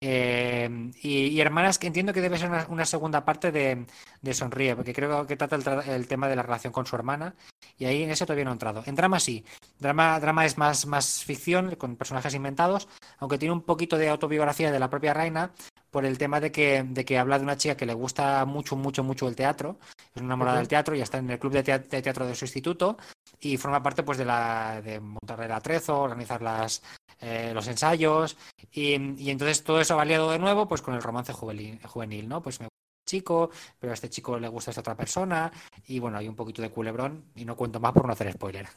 Eh, 0.00 0.68
y, 1.02 1.40
Hermanas, 1.40 1.78
que 1.78 1.86
entiendo 1.86 2.12
que 2.12 2.20
debe 2.20 2.38
ser 2.38 2.50
una, 2.68 2.84
segunda 2.86 3.24
parte 3.24 3.52
de, 3.52 3.86
de 4.20 4.34
Sonríe, 4.34 4.74
porque 4.76 4.92
creo 4.94 5.26
que 5.26 5.36
trata 5.36 5.56
el, 5.56 5.90
el 5.90 6.08
tema 6.08 6.28
de 6.28 6.36
la 6.36 6.42
relación 6.42 6.72
con 6.72 6.86
su 6.86 6.96
hermana. 6.96 7.34
Y 7.78 7.84
ahí 7.86 8.02
en 8.02 8.10
ese 8.10 8.26
todavía 8.26 8.44
no 8.44 8.50
he 8.50 8.54
entrado. 8.54 8.82
En 8.86 8.94
drama 8.94 9.18
sí. 9.20 9.44
Drama, 9.78 10.18
drama 10.20 10.44
es 10.46 10.58
más, 10.58 10.86
más 10.86 11.24
ficción, 11.24 11.74
con 11.76 11.96
personajes 11.96 12.34
inventados, 12.34 12.88
aunque 13.18 13.38
tiene 13.38 13.52
un 13.52 13.62
poquito 13.62 13.96
de 13.98 14.08
autobiografía 14.08 14.70
de 14.70 14.78
la 14.78 14.90
propia 14.90 15.14
Reina, 15.14 15.52
por 15.92 16.04
el 16.06 16.18
tema 16.18 16.40
de 16.40 16.50
que, 16.52 16.84
de 16.88 17.04
que 17.04 17.18
habla 17.18 17.38
de 17.38 17.44
una 17.44 17.56
chica 17.58 17.76
que 17.76 17.86
le 17.86 17.94
gusta 17.94 18.44
mucho, 18.46 18.76
mucho, 18.76 19.04
mucho 19.04 19.28
el 19.28 19.36
teatro 19.36 19.78
es 20.14 20.22
una 20.22 20.26
enamorada 20.26 20.58
del 20.58 20.68
teatro 20.68 20.96
y 20.96 21.02
está 21.02 21.18
en 21.18 21.30
el 21.30 21.38
club 21.38 21.52
de, 21.52 21.62
tea- 21.62 21.78
de 21.78 22.02
teatro 22.02 22.26
de 22.26 22.34
su 22.34 22.46
instituto 22.46 22.98
y 23.40 23.56
forma 23.56 23.82
parte 23.82 24.02
pues 24.02 24.18
de 24.18 24.24
la 24.24 24.80
de 24.82 25.00
montar 25.00 25.40
el 25.42 25.52
atrezo, 25.52 26.00
organizar 26.00 26.42
las 26.42 26.82
eh, 27.20 27.52
los 27.54 27.68
ensayos 27.68 28.36
y, 28.72 28.94
y 29.22 29.30
entonces 29.30 29.62
todo 29.64 29.80
eso 29.80 29.96
va 29.96 30.04
liado 30.04 30.30
de 30.30 30.38
nuevo 30.38 30.66
pues 30.68 30.82
con 30.82 30.94
el 30.94 31.02
romance 31.02 31.32
juvenil, 31.32 31.80
juvenil, 31.86 32.28
¿no? 32.28 32.42
Pues 32.42 32.60
me 32.60 32.66
gusta 32.66 32.76
este 33.06 33.10
chico, 33.18 33.50
pero 33.78 33.92
a 33.92 33.94
este 33.94 34.10
chico 34.10 34.38
le 34.38 34.48
gusta 34.48 34.70
esta 34.70 34.80
otra 34.80 34.96
persona 34.96 35.52
y 35.86 35.98
bueno, 35.98 36.18
hay 36.18 36.28
un 36.28 36.36
poquito 36.36 36.62
de 36.62 36.70
culebrón 36.70 37.30
y 37.34 37.44
no 37.44 37.56
cuento 37.56 37.80
más 37.80 37.92
por 37.92 38.06
no 38.06 38.12
hacer 38.12 38.32
spoiler. 38.32 38.68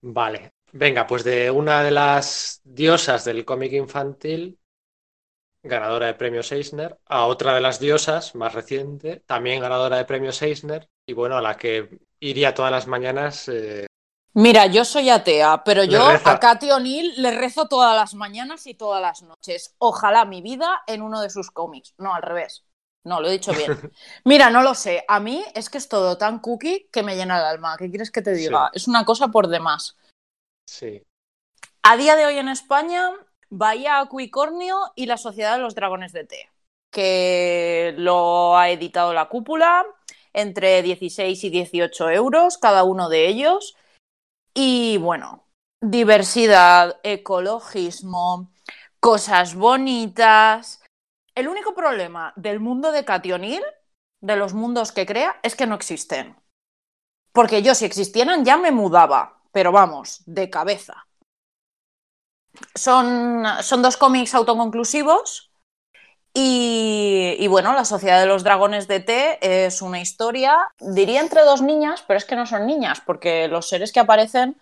Vale. 0.00 0.52
Venga, 0.72 1.06
pues 1.06 1.24
de 1.24 1.50
una 1.50 1.82
de 1.82 1.90
las 1.90 2.60
diosas 2.64 3.24
del 3.24 3.44
cómic 3.44 3.72
infantil, 3.72 4.58
ganadora 5.68 6.06
de 6.06 6.14
premios 6.14 6.50
Eisner, 6.52 6.98
a 7.06 7.26
otra 7.26 7.54
de 7.54 7.60
las 7.60 7.78
diosas 7.80 8.34
más 8.34 8.54
reciente, 8.54 9.22
también 9.26 9.60
ganadora 9.60 9.96
de 9.96 10.04
premios 10.04 10.40
Eisner, 10.42 10.88
y 11.06 11.12
bueno, 11.12 11.36
a 11.36 11.42
la 11.42 11.56
que 11.56 11.98
iría 12.20 12.54
todas 12.54 12.72
las 12.72 12.86
mañanas. 12.86 13.48
eh, 13.48 13.86
Mira, 14.34 14.66
yo 14.66 14.84
soy 14.84 15.10
atea, 15.10 15.64
pero 15.64 15.82
yo 15.84 16.08
reza. 16.12 16.30
a 16.32 16.38
Katy 16.38 16.70
O'Neill 16.70 17.14
le 17.20 17.30
rezo 17.32 17.66
todas 17.68 17.96
las 17.96 18.14
mañanas 18.14 18.66
y 18.66 18.74
todas 18.74 19.02
las 19.02 19.22
noches. 19.22 19.74
Ojalá 19.78 20.24
mi 20.24 20.42
vida 20.42 20.82
en 20.86 21.02
uno 21.02 21.20
de 21.20 21.30
sus 21.30 21.50
cómics. 21.50 21.94
No, 21.98 22.14
al 22.14 22.22
revés. 22.22 22.64
No, 23.04 23.20
lo 23.20 23.28
he 23.28 23.32
dicho 23.32 23.52
bien. 23.52 23.68
Mira, 24.24 24.50
no 24.50 24.62
lo 24.62 24.74
sé. 24.74 25.04
A 25.08 25.18
mí 25.18 25.44
es 25.54 25.70
que 25.70 25.78
es 25.78 25.88
todo 25.88 26.18
tan 26.18 26.38
cookie 26.40 26.88
que 26.92 27.02
me 27.02 27.16
llena 27.16 27.38
el 27.38 27.44
alma. 27.46 27.76
¿Qué 27.78 27.88
quieres 27.88 28.10
que 28.10 28.22
te 28.22 28.32
diga? 28.32 28.70
Es 28.72 28.86
una 28.86 29.04
cosa 29.04 29.28
por 29.28 29.48
demás. 29.48 29.96
sí. 30.66 31.02
A 31.82 31.96
día 31.96 32.16
de 32.16 32.26
hoy 32.26 32.36
en 32.38 32.48
España, 32.48 33.10
Bahía 33.50 34.00
Acuicornio 34.00 34.76
y 34.94 35.06
la 35.06 35.16
Sociedad 35.16 35.56
de 35.56 35.62
los 35.62 35.74
Dragones 35.74 36.12
de 36.12 36.24
Té, 36.24 36.50
que 36.90 37.94
lo 37.96 38.56
ha 38.56 38.70
editado 38.70 39.14
la 39.14 39.28
cúpula 39.28 39.86
entre 40.32 40.82
16 40.82 41.42
y 41.44 41.50
18 41.50 42.10
euros 42.10 42.58
cada 42.58 42.84
uno 42.84 43.08
de 43.08 43.26
ellos. 43.26 43.76
Y 44.54 44.98
bueno, 44.98 45.44
diversidad, 45.80 47.00
ecologismo, 47.02 48.50
cosas 49.00 49.54
bonitas. 49.54 50.82
El 51.34 51.48
único 51.48 51.74
problema 51.74 52.32
del 52.36 52.60
mundo 52.60 52.92
de 52.92 53.04
Cathy 53.04 53.32
O'Neill, 53.32 53.64
de 54.20 54.36
los 54.36 54.54
mundos 54.54 54.92
que 54.92 55.06
crea, 55.06 55.38
es 55.42 55.56
que 55.56 55.66
no 55.66 55.74
existen. 55.74 56.36
Porque 57.32 57.62
yo 57.62 57.74
si 57.74 57.84
existieran 57.84 58.44
ya 58.44 58.56
me 58.56 58.72
mudaba, 58.72 59.42
pero 59.52 59.72
vamos, 59.72 60.22
de 60.26 60.50
cabeza. 60.50 61.07
Son, 62.74 63.44
son 63.62 63.82
dos 63.82 63.96
cómics 63.96 64.34
autoconclusivos 64.34 65.48
y, 66.40 67.46
bueno, 67.48 67.72
La 67.72 67.84
Sociedad 67.84 68.20
de 68.20 68.26
los 68.26 68.44
Dragones 68.44 68.86
de 68.86 69.00
Té 69.00 69.38
es 69.66 69.82
una 69.82 70.00
historia, 70.00 70.68
diría 70.78 71.20
entre 71.20 71.42
dos 71.42 71.62
niñas, 71.62 72.04
pero 72.06 72.18
es 72.18 72.24
que 72.24 72.36
no 72.36 72.46
son 72.46 72.66
niñas, 72.66 73.00
porque 73.04 73.48
los 73.48 73.68
seres 73.68 73.92
que 73.92 74.00
aparecen 74.00 74.56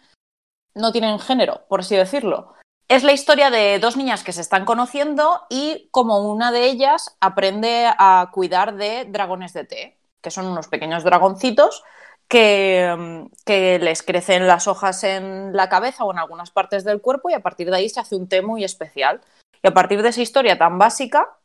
no 0.74 0.92
tienen 0.92 1.18
género, 1.18 1.66
por 1.68 1.80
así 1.80 1.94
decirlo. 1.96 2.54
Es 2.88 3.02
la 3.02 3.12
historia 3.12 3.50
de 3.50 3.78
dos 3.78 3.96
niñas 3.96 4.22
que 4.22 4.32
se 4.32 4.40
están 4.40 4.64
conociendo 4.64 5.42
y 5.50 5.88
como 5.90 6.30
una 6.30 6.52
de 6.52 6.64
ellas 6.66 7.16
aprende 7.20 7.90
a 7.98 8.30
cuidar 8.32 8.76
de 8.76 9.04
dragones 9.06 9.52
de 9.52 9.64
té, 9.64 9.98
que 10.22 10.30
son 10.30 10.46
unos 10.46 10.68
pequeños 10.68 11.04
dragoncitos 11.04 11.82
que, 12.28 12.94
mm, 12.97 13.27
que 13.44 13.78
les 13.78 14.03
crecen 14.03 14.47
las 14.47 14.66
hojas 14.66 15.05
en 15.05 15.55
la 15.55 15.69
cabeza 15.69 16.05
o 16.05 16.12
en 16.12 16.19
algunas 16.19 16.51
partes 16.51 16.85
del 16.85 17.01
cuerpo 17.01 17.31
y 17.31 17.35
a 17.35 17.40
partir 17.40 17.70
de 17.70 17.77
ahí 17.77 17.89
se 17.89 18.01
hace 18.01 18.16
un 18.16 18.28
té 18.28 18.43
muy 18.43 18.65
especial. 18.65 19.20
Y 19.62 19.69
a 19.69 19.74
partir 19.74 20.03
de 20.03 20.11
esa 20.11 20.23
historia 20.23 20.59
tan 20.59 20.78
básica, 20.78 21.39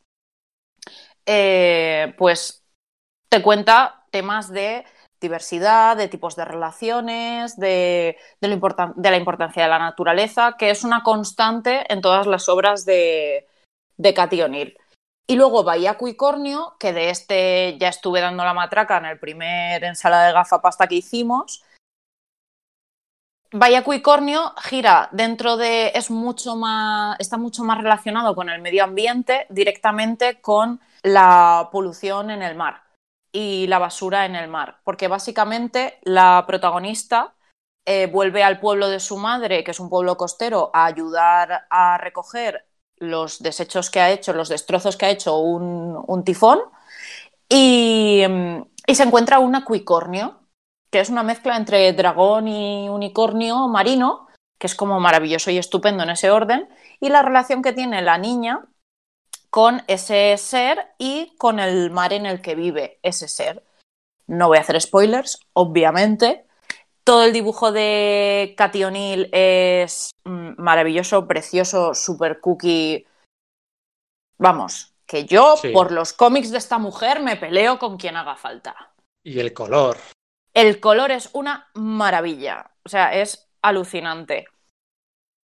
eh, 1.25 2.13
pues 2.17 2.65
te 3.29 3.41
cuenta 3.41 4.05
temas 4.11 4.49
de 4.51 4.85
diversidad, 5.21 5.95
de 5.95 6.07
tipos 6.07 6.35
de 6.35 6.45
relaciones, 6.45 7.55
de, 7.57 8.17
la 8.41 9.17
importancia 9.17 9.63
de 9.63 9.69
la 9.69 9.79
naturaleza, 9.79 10.55
que 10.57 10.71
es 10.71 10.83
una 10.83 11.03
constante 11.03 11.85
en 11.93 12.01
todas 12.01 12.25
las 12.25 12.49
obras 12.49 12.85
de, 12.85 13.47
de 13.97 14.13
Cathy 14.13 14.41
O'Neill. 14.41 14.77
Y 15.27 15.35
luego 15.35 15.63
Bahía 15.63 15.97
Cuicornio, 15.97 16.75
que 16.79 16.93
de 16.93 17.09
este 17.09 17.77
ya 17.79 17.89
estuve 17.89 18.21
dando 18.21 18.43
la 18.43 18.53
matraca 18.53 18.97
en 18.97 19.05
el 19.05 19.19
primer 19.19 19.83
ensalada 19.83 20.27
de 20.27 20.33
gafapasta 20.33 20.87
que 20.87 20.95
hicimos. 20.95 21.63
Bahía 23.53 23.83
Cuicornio 23.83 24.53
gira 24.57 25.09
dentro 25.11 25.57
de. 25.57 25.91
es 25.93 26.09
mucho 26.09 26.55
más. 26.55 27.17
está 27.19 27.37
mucho 27.37 27.63
más 27.63 27.79
relacionado 27.79 28.33
con 28.35 28.49
el 28.49 28.61
medio 28.61 28.83
ambiente, 28.83 29.45
directamente 29.49 30.41
con 30.41 30.79
la 31.03 31.69
polución 31.71 32.29
en 32.31 32.41
el 32.41 32.55
mar 32.55 32.83
y 33.31 33.67
la 33.67 33.79
basura 33.79 34.25
en 34.25 34.35
el 34.35 34.47
mar. 34.47 34.79
Porque 34.83 35.07
básicamente 35.07 35.99
la 36.03 36.43
protagonista 36.47 37.35
eh, 37.85 38.07
vuelve 38.07 38.43
al 38.43 38.59
pueblo 38.59 38.89
de 38.89 38.99
su 38.99 39.17
madre, 39.17 39.63
que 39.63 39.71
es 39.71 39.79
un 39.79 39.89
pueblo 39.89 40.15
costero, 40.17 40.71
a 40.73 40.85
ayudar 40.85 41.67
a 41.69 41.97
recoger 41.97 42.65
los 43.01 43.39
desechos 43.39 43.89
que 43.89 43.99
ha 43.99 44.11
hecho, 44.11 44.31
los 44.31 44.47
destrozos 44.47 44.95
que 44.95 45.07
ha 45.07 45.09
hecho 45.09 45.39
un, 45.39 46.01
un 46.07 46.23
tifón, 46.23 46.59
y, 47.49 48.23
mm, 48.29 48.61
y 48.87 48.95
se 48.95 49.03
encuentra 49.03 49.39
un 49.39 49.55
acuicornio, 49.55 50.39
que 50.91 50.99
es 50.99 51.09
una 51.09 51.23
mezcla 51.23 51.57
entre 51.57 51.91
dragón 51.93 52.47
y 52.47 52.87
unicornio 52.89 53.67
marino, 53.67 54.27
que 54.59 54.67
es 54.67 54.75
como 54.75 54.99
maravilloso 54.99 55.49
y 55.51 55.57
estupendo 55.57 56.03
en 56.03 56.11
ese 56.11 56.29
orden, 56.29 56.69
y 56.99 57.09
la 57.09 57.23
relación 57.23 57.61
que 57.61 57.73
tiene 57.73 58.01
la 58.01 58.17
niña 58.17 58.67
con 59.49 59.81
ese 59.87 60.37
ser 60.37 60.93
y 60.97 61.35
con 61.37 61.59
el 61.59 61.91
mar 61.91 62.13
en 62.13 62.25
el 62.25 62.41
que 62.41 62.55
vive 62.55 62.99
ese 63.03 63.27
ser. 63.27 63.63
No 64.27 64.47
voy 64.47 64.59
a 64.59 64.61
hacer 64.61 64.79
spoilers, 64.79 65.39
obviamente. 65.53 66.45
Todo 67.11 67.25
el 67.25 67.33
dibujo 67.33 67.73
de 67.73 68.53
Cathy 68.55 68.85
O'Neill 68.85 69.27
es 69.33 70.11
mm, 70.23 70.51
maravilloso, 70.55 71.27
precioso, 71.27 71.93
super 71.93 72.39
cookie. 72.39 73.05
Vamos, 74.37 74.93
que 75.05 75.25
yo 75.25 75.57
Sí. 75.57 75.71
por 75.73 75.91
los 75.91 76.13
cómics 76.13 76.51
de 76.51 76.57
esta 76.57 76.77
mujer 76.77 77.21
me 77.21 77.35
peleo 77.35 77.79
con 77.79 77.97
quien 77.97 78.15
haga 78.15 78.37
falta. 78.37 78.93
Y 79.25 79.41
el 79.41 79.51
color. 79.51 79.97
El 80.53 80.79
color 80.79 81.11
es 81.11 81.29
una 81.33 81.69
maravilla, 81.73 82.71
o 82.85 82.87
sea, 82.87 83.13
es 83.13 83.49
alucinante. 83.61 84.47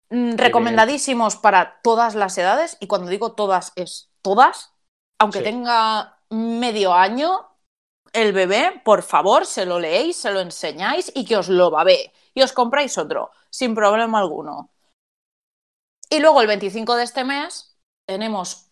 Mm, 0.09 0.33
Recomendadísimos 0.35 1.37
para 1.37 1.79
todas 1.81 2.13
las 2.13 2.37
edades, 2.37 2.75
y 2.81 2.87
cuando 2.87 3.09
digo 3.09 3.35
todas 3.35 3.71
es 3.77 4.11
todas, 4.21 4.73
aunque 5.17 5.37
Sí. 5.39 5.45
tenga 5.45 6.19
medio 6.29 6.93
año, 6.93 7.52
el 8.13 8.31
bebé, 8.31 8.81
por 8.85 9.01
favor, 9.01 9.45
se 9.45 9.65
lo 9.65 9.79
leéis, 9.79 10.17
se 10.17 10.31
lo 10.31 10.39
enseñáis 10.39 11.11
y 11.15 11.25
que 11.25 11.35
os 11.35 11.49
lo 11.49 11.71
babee. 11.71 12.11
Y 12.33 12.41
os 12.41 12.53
compráis 12.53 12.97
otro, 12.97 13.31
sin 13.49 13.75
problema 13.75 14.19
alguno. 14.19 14.69
Y 16.09 16.19
luego 16.19 16.41
el 16.41 16.47
25 16.47 16.95
de 16.95 17.03
este 17.03 17.23
mes 17.23 17.75
tenemos 18.07 18.69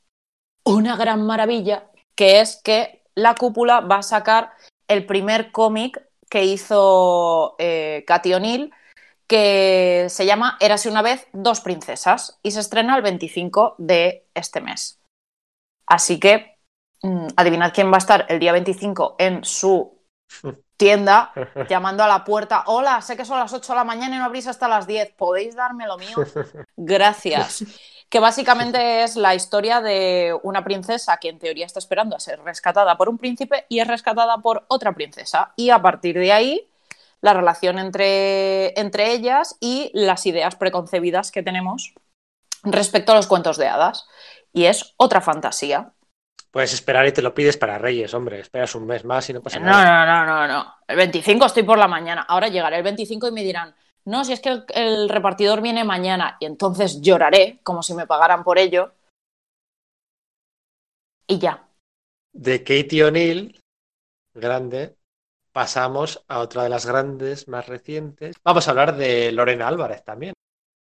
una 0.63 0.95
gran 0.95 1.25
maravilla, 1.25 1.89
que 2.15 2.39
es 2.39 2.61
que 2.63 3.03
la 3.15 3.35
cúpula 3.35 3.81
va 3.81 3.97
a 3.97 4.03
sacar 4.03 4.53
el 4.87 5.05
primer 5.05 5.51
cómic 5.51 6.01
que 6.29 6.45
hizo 6.45 7.55
eh, 7.57 8.05
O'Neill, 8.07 8.71
que 9.27 10.07
se 10.09 10.25
llama 10.25 10.57
Érase 10.59 10.89
una 10.89 11.01
vez 11.01 11.27
dos 11.33 11.61
princesas 11.61 12.39
y 12.43 12.51
se 12.51 12.59
estrena 12.59 12.95
el 12.95 13.01
25 13.01 13.75
de 13.77 14.27
este 14.33 14.61
mes. 14.61 15.01
Así 15.87 16.19
que 16.19 16.50
mm, 17.03 17.27
adivinad 17.35 17.73
quién 17.73 17.91
va 17.91 17.95
a 17.95 17.99
estar 17.99 18.25
el 18.29 18.39
día 18.39 18.51
25 18.51 19.15
en 19.19 19.43
su 19.43 20.01
tienda 20.77 21.31
llamando 21.69 22.03
a 22.03 22.07
la 22.07 22.23
puerta. 22.23 22.63
Hola, 22.65 23.01
sé 23.01 23.15
que 23.15 23.25
son 23.25 23.37
las 23.39 23.53
8 23.53 23.73
de 23.73 23.77
la 23.77 23.83
mañana 23.83 24.15
y 24.15 24.19
no 24.19 24.25
abrís 24.25 24.47
hasta 24.47 24.67
las 24.67 24.87
10. 24.87 25.13
¿Podéis 25.13 25.55
darme 25.55 25.85
lo 25.85 25.97
mío? 25.97 26.15
Gracias. 26.75 27.63
Que 28.09 28.19
básicamente 28.19 29.03
es 29.03 29.15
la 29.15 29.35
historia 29.35 29.79
de 29.81 30.35
una 30.43 30.63
princesa 30.63 31.17
que 31.17 31.29
en 31.29 31.39
teoría 31.39 31.65
está 31.65 31.79
esperando 31.79 32.15
a 32.15 32.19
ser 32.19 32.41
rescatada 32.41 32.97
por 32.97 33.09
un 33.09 33.17
príncipe 33.17 33.65
y 33.69 33.79
es 33.79 33.87
rescatada 33.87 34.37
por 34.39 34.65
otra 34.69 34.93
princesa. 34.93 35.53
Y 35.55 35.69
a 35.69 35.81
partir 35.81 36.17
de 36.17 36.31
ahí, 36.31 36.67
la 37.21 37.33
relación 37.33 37.77
entre, 37.77 38.79
entre 38.79 39.11
ellas 39.11 39.57
y 39.59 39.91
las 39.93 40.25
ideas 40.25 40.55
preconcebidas 40.55 41.31
que 41.31 41.43
tenemos 41.43 41.93
respecto 42.63 43.11
a 43.11 43.15
los 43.15 43.27
cuentos 43.27 43.57
de 43.57 43.67
hadas. 43.67 44.07
Y 44.51 44.65
es 44.65 44.95
otra 44.97 45.21
fantasía. 45.21 45.93
Puedes 46.51 46.73
esperar 46.73 47.07
y 47.07 47.13
te 47.13 47.21
lo 47.21 47.33
pides 47.33 47.57
para 47.57 47.77
Reyes, 47.77 48.13
hombre. 48.13 48.39
Esperas 48.39 48.75
un 48.75 48.85
mes 48.85 49.05
más 49.05 49.29
y 49.29 49.33
no 49.33 49.41
pasa 49.41 49.59
No, 49.59 49.67
nada. 49.67 50.05
no, 50.05 50.25
no, 50.25 50.47
no, 50.47 50.53
no. 50.53 50.73
El 50.87 50.97
25 50.97 51.45
estoy 51.45 51.63
por 51.63 51.77
la 51.77 51.87
mañana. 51.87 52.25
Ahora 52.27 52.49
llegaré 52.49 52.77
el 52.77 52.83
25 52.83 53.29
y 53.29 53.31
me 53.31 53.43
dirán, 53.43 53.73
no, 54.05 54.25
si 54.25 54.33
es 54.33 54.41
que 54.41 54.49
el, 54.49 54.65
el 54.73 55.09
repartidor 55.09 55.61
viene 55.61 55.83
mañana. 55.85 56.35
Y 56.41 56.45
entonces 56.45 57.01
lloraré 57.01 57.59
como 57.63 57.81
si 57.83 57.93
me 57.93 58.05
pagaran 58.05 58.43
por 58.43 58.59
ello. 58.59 58.91
Y 61.27 61.39
ya. 61.39 61.67
De 62.33 62.63
Katie 62.63 63.03
O'Neill, 63.05 63.61
grande, 64.33 64.97
pasamos 65.53 66.23
a 66.27 66.39
otra 66.39 66.63
de 66.63 66.69
las 66.69 66.85
grandes 66.85 67.47
más 67.47 67.67
recientes. 67.67 68.35
Vamos 68.43 68.67
a 68.67 68.71
hablar 68.71 68.97
de 68.97 69.31
Lorena 69.31 69.67
Álvarez 69.67 70.03
también. 70.03 70.33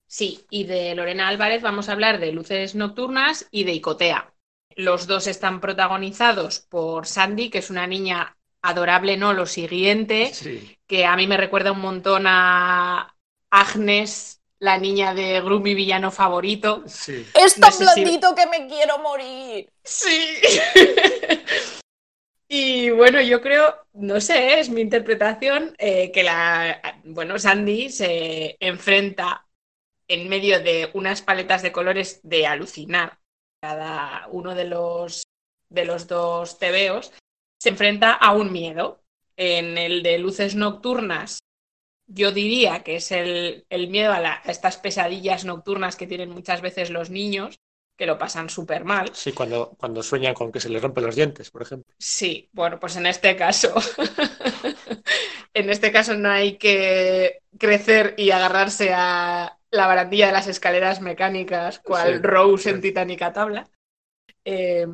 Sí, 0.08 0.46
y 0.50 0.66
de 0.66 0.94
Lorena 0.96 1.28
Álvarez 1.28 1.62
vamos 1.62 1.88
a 1.88 1.94
hablar 1.94 2.20
de 2.20 2.32
Luces 2.32 2.76
Nocturnas 2.76 3.48
y 3.52 3.64
de 3.64 3.74
Icotea. 3.74 4.34
Los 4.82 5.06
dos 5.06 5.28
están 5.28 5.62
protagonizados 5.62 6.60
por 6.60 7.06
Sandy, 7.06 7.50
que 7.52 7.60
es 7.60 7.70
una 7.70 7.86
niña 7.86 8.36
adorable, 8.64 9.16
¿no? 9.16 9.34
Lo 9.34 9.46
siguiente, 9.46 10.32
Sí. 10.34 10.78
que 10.88 11.06
a 11.06 11.16
mí 11.16 11.28
me 11.28 11.38
recuerda 11.38 11.72
un 11.72 11.82
montón 11.82 12.26
a 12.28 13.16
Agnes, 13.52 14.42
la 14.60 14.78
niña 14.80 15.14
de 15.14 15.40
Gru, 15.42 15.60
mi 15.60 15.76
villano 15.76 16.10
favorito. 16.12 16.84
Sí. 16.88 17.26
Es 17.34 17.58
No 17.60 17.68
tan 17.68 17.74
si- 17.74 17.84
blandito 17.84 18.34
que 18.36 18.48
me 18.48 18.68
quiero 18.68 18.98
morir. 19.00 19.72
Sí. 19.84 20.36
Y 22.54 22.90
bueno, 22.90 23.22
yo 23.22 23.40
creo, 23.42 23.74
no 23.94 24.20
sé, 24.20 24.60
es 24.60 24.70
mi 24.70 24.82
interpretación, 24.82 25.74
eh, 25.78 26.12
que 26.12 26.22
la, 26.22 27.00
bueno, 27.06 27.40
Sandy 27.40 27.90
se 27.90 28.58
enfrenta 28.60 29.48
en 30.10 30.28
medio 30.28 30.60
de 30.60 30.90
unas 30.94 31.22
paletas 31.22 31.62
de 31.62 31.72
colores 31.72 32.20
de 32.24 32.46
alucinar. 32.48 33.20
Cada 33.62 34.28
uno 34.32 34.56
de 34.56 34.66
los, 34.66 35.24
de 35.70 35.86
los 35.86 36.08
dos 36.08 36.58
tebeos 36.58 37.12
se 37.60 37.70
enfrenta 37.70 38.14
a 38.14 38.32
un 38.34 38.52
miedo. 38.52 39.00
En 39.38 39.78
el 39.78 40.04
de 40.04 40.18
luces 40.20 40.56
nocturnas, 40.56 41.40
yo 42.08 42.32
diría 42.32 42.84
que 42.84 42.98
es 42.98 43.12
el, 43.12 43.66
el 43.70 43.90
miedo 43.90 44.14
a, 44.14 44.20
la- 44.20 44.42
a 44.44 44.52
estas 44.52 44.78
pesadillas 44.78 45.46
nocturnas 45.46 45.96
que 45.96 46.08
tienen 46.08 46.30
muchas 46.30 46.62
veces 46.62 46.90
los 46.90 47.10
niños, 47.10 47.56
que 47.98 48.06
lo 48.06 48.18
pasan 48.18 48.50
súper 48.50 48.84
mal. 48.84 49.12
Sí, 49.14 49.32
cuando, 49.32 49.76
cuando 49.78 50.04
sueñan 50.04 50.34
con 50.34 50.52
que 50.52 50.60
se 50.60 50.70
les 50.70 50.82
rompen 50.82 51.06
los 51.06 51.16
dientes, 51.16 51.52
por 51.52 51.62
ejemplo. 51.62 51.94
Sí, 52.00 52.50
bueno, 52.54 52.80
pues 52.80 52.96
en 52.96 53.06
este 53.06 53.36
caso, 53.36 53.74
en 55.54 55.70
este 55.70 55.92
caso 55.92 56.16
no 56.16 56.30
hay 56.30 56.58
que 56.58 57.42
crecer 57.58 58.16
y 58.18 58.32
agarrarse 58.32 58.92
a 58.94 59.58
la 59.72 59.88
barandilla 59.88 60.28
de 60.28 60.34
las 60.34 60.48
escaleras 60.48 61.02
mecánicas, 61.02 61.80
cual 61.80 62.16
Sí, 62.16 62.20
Rose 62.22 62.70
en. 62.70 62.82
Titánica 62.82 63.34
Tabla, 63.34 63.70
eh, 64.46 64.88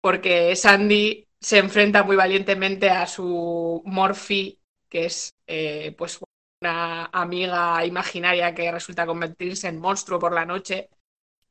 porque 0.00 0.56
Sandy 0.56 1.26
se 1.40 1.58
enfrenta 1.58 2.02
muy 2.04 2.16
valientemente 2.16 2.90
a 2.90 3.06
su 3.06 3.82
Morphy, 3.84 4.58
que 4.88 5.06
es 5.06 5.34
eh, 5.46 5.94
pues 5.96 6.20
una 6.62 7.06
amiga 7.06 7.84
imaginaria 7.84 8.54
que 8.54 8.70
resulta 8.70 9.06
convertirse 9.06 9.68
en 9.68 9.80
monstruo 9.80 10.18
por 10.18 10.32
la 10.32 10.46
noche 10.46 10.88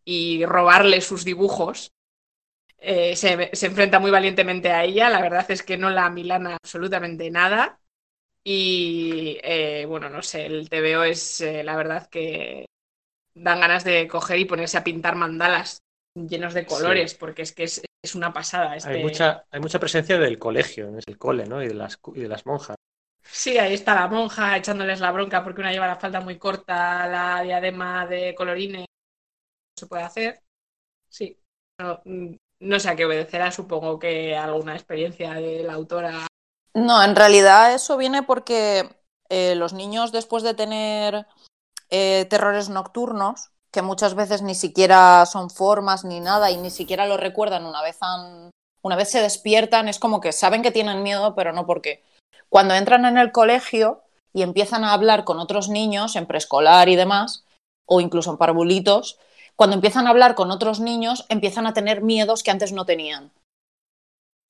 y 0.06 0.46
robarle 0.46 1.02
sus 1.02 1.26
dibujos. 1.26 1.92
Eh, 2.78 3.16
se, 3.16 3.50
se 3.54 3.68
enfrenta 3.68 4.00
muy 4.00 4.12
valientemente 4.12 4.72
a 4.72 4.84
ella. 4.84 5.10
La 5.10 5.22
verdad 5.22 5.50
es 5.52 5.64
que 5.64 5.78
no 5.78 5.90
la 5.90 6.10
milana 6.10 6.56
absolutamente 6.56 7.30
nada. 7.32 7.80
Y 8.44 9.40
eh, 9.44 9.86
bueno, 9.88 10.10
no 10.10 10.22
sé, 10.24 10.46
el 10.48 10.70
TVO 10.70 11.04
es 11.04 11.42
eh, 11.42 11.64
la 11.64 11.76
verdad 11.78 12.10
que 12.10 12.68
dan 13.34 13.60
ganas 13.60 13.84
de 13.84 14.08
coger 14.08 14.40
y 14.40 14.46
ponerse 14.46 14.78
a 14.78 14.84
pintar 14.84 15.16
mandalas 15.16 15.82
llenos 16.16 16.54
de 16.54 16.66
colores, 16.66 17.16
porque 17.16 17.44
es 17.44 17.54
que 17.54 17.64
es, 17.64 17.82
es 18.04 18.16
una 18.16 18.34
pasada. 18.34 18.76
Este... 18.76 18.90
Hay, 18.90 19.04
mucha, 19.04 19.46
hay 19.50 19.60
mucha 19.60 19.80
presencia 19.80 20.18
del 20.18 20.40
colegio, 20.40 20.88
en 20.88 21.00
el 21.06 21.18
cole, 21.18 21.46
¿no? 21.46 21.64
Y 21.64 21.68
de 21.68 21.74
las, 21.74 22.00
y 22.14 22.22
de 22.22 22.28
las 22.28 22.46
monjas. 22.46 22.76
Sí, 23.24 23.58
ahí 23.58 23.74
está 23.74 23.96
la 23.96 24.08
monja 24.08 24.58
echándoles 24.58 25.00
la 25.00 25.12
bronca 25.12 25.44
porque 25.44 25.62
una 25.62 25.72
lleva 25.72 25.88
la 25.88 25.96
falda 25.96 26.20
muy 26.20 26.38
corta, 26.38 27.08
la 27.08 27.42
diadema 27.42 28.06
de 28.06 28.36
colorines, 28.36 28.82
no 28.82 28.86
se 29.78 29.88
puede 29.88 30.04
hacer. 30.04 30.42
Sí, 31.08 31.38
no, 31.80 32.02
mm, 32.04 32.36
no 32.60 32.80
sé 32.80 32.90
a 32.90 32.96
qué 32.96 33.06
obedecerá, 33.06 33.52
supongo 33.52 34.00
que 34.00 34.36
alguna 34.36 34.76
experiencia 34.76 35.34
de 35.34 35.64
la 35.64 35.74
autora. 35.74 36.28
No, 36.74 37.04
en 37.04 37.16
realidad 37.16 37.74
eso 37.74 37.98
viene 37.98 38.24
porque 38.24 38.90
eh, 39.30 39.56
los 39.56 39.74
niños 39.74 40.12
después 40.12 40.44
de 40.44 40.54
tener 40.54 41.26
eh, 41.92 42.26
terrores 42.30 42.70
nocturnos, 42.70 43.52
que 43.72 43.82
muchas 43.82 44.16
veces 44.16 44.42
ni 44.42 44.56
siquiera 44.56 45.26
son 45.26 45.50
formas 45.50 46.04
ni 46.04 46.20
nada 46.20 46.52
y 46.52 46.58
ni 46.58 46.70
siquiera 46.70 47.06
lo 47.06 47.18
recuerdan 47.18 47.66
una 47.66 47.82
vez 47.82 47.98
han, 48.02 48.50
Una 48.84 48.96
vez 48.96 49.10
se 49.12 49.22
despiertan, 49.22 49.88
es 49.88 50.00
como 50.00 50.20
que 50.20 50.32
saben 50.32 50.62
que 50.64 50.72
tienen 50.72 51.04
miedo, 51.04 51.36
pero 51.36 51.54
no 51.54 51.66
por 51.66 51.82
qué. 51.82 52.04
Cuando 52.50 52.74
entran 52.74 53.06
en 53.06 53.18
el 53.18 53.32
colegio 53.32 54.02
y 54.34 54.42
empiezan 54.42 54.84
a 54.84 54.94
hablar 54.94 55.24
con 55.24 55.40
otros 55.40 55.70
niños 55.70 56.16
en 56.16 56.26
preescolar 56.26 56.90
y 56.90 56.96
demás, 56.96 57.46
o 57.86 58.02
incluso 58.02 58.32
en 58.32 58.38
parvulitos, 58.38 59.20
cuando 59.56 59.76
empiezan 59.76 60.08
a 60.08 60.10
hablar 60.10 60.34
con 60.34 60.50
otros 60.50 60.80
niños, 60.80 61.26
empiezan 61.30 61.68
a 61.68 61.74
tener 61.74 62.02
miedos 62.02 62.42
que 62.42 62.52
antes 62.52 62.72
no 62.72 62.86
tenían. 62.86 63.32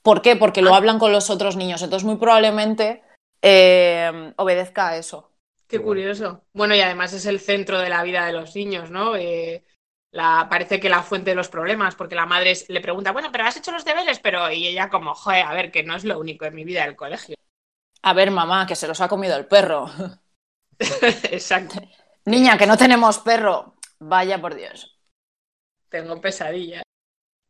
¿Por 0.04 0.22
qué? 0.22 0.36
Porque 0.36 0.62
lo 0.62 0.74
hablan 0.74 1.00
con 1.00 1.12
los 1.12 1.30
otros 1.30 1.56
niños. 1.58 1.82
Entonces, 1.82 2.06
muy 2.06 2.16
probablemente 2.16 3.04
eh, 3.42 4.34
obedezca 4.38 4.90
a 4.90 4.98
eso. 4.98 5.31
Qué 5.72 5.78
bueno. 5.78 5.90
curioso. 5.90 6.44
Bueno, 6.54 6.76
y 6.76 6.82
además 6.82 7.14
es 7.14 7.26
el 7.26 7.40
centro 7.40 7.80
de 7.80 7.90
la 7.90 8.04
vida 8.04 8.26
de 8.26 8.34
los 8.34 8.54
niños, 8.56 8.92
¿no? 8.92 9.16
Eh, 9.16 9.64
la, 10.12 10.48
parece 10.50 10.82
que 10.82 10.90
la 10.90 11.02
fuente 11.02 11.32
de 11.32 11.36
los 11.36 11.48
problemas, 11.48 11.96
porque 11.96 12.16
la 12.16 12.26
madre 12.26 12.54
le 12.68 12.82
pregunta, 12.82 13.14
bueno, 13.14 13.30
pero 13.32 13.46
has 13.46 13.56
hecho 13.56 13.72
los 13.72 13.86
deberes, 13.86 14.20
pero 14.20 14.52
y 14.52 14.68
ella 14.68 14.90
como, 14.90 15.16
joder, 15.16 15.46
a 15.46 15.54
ver, 15.54 15.72
que 15.72 15.84
no 15.84 15.96
es 15.96 16.04
lo 16.04 16.20
único 16.20 16.44
en 16.44 16.56
mi 16.56 16.66
vida 16.66 16.84
el 16.84 16.98
colegio. 16.98 17.36
A 18.02 18.14
ver, 18.14 18.32
mamá, 18.32 18.68
que 18.68 18.76
se 18.76 18.88
los 18.88 19.00
ha 19.00 19.08
comido 19.08 19.38
el 19.38 19.46
perro. 19.46 19.90
Exacto. 21.32 21.82
Niña, 22.26 22.58
que 22.58 22.68
no 22.68 22.78
tenemos 22.78 23.20
perro. 23.20 23.76
Vaya 24.00 24.42
por 24.42 24.56
Dios. 24.56 25.00
Tengo 25.90 26.20
pesadillas. 26.20 26.84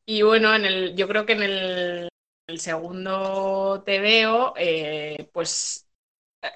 Y 0.06 0.22
bueno, 0.22 0.54
en 0.54 0.66
el, 0.66 0.96
yo 0.96 1.08
creo 1.08 1.26
que 1.26 1.34
en 1.34 1.44
el, 1.44 2.10
el 2.48 2.60
segundo 2.60 3.82
TVO, 3.84 4.54
eh, 4.58 5.30
pues 5.34 5.91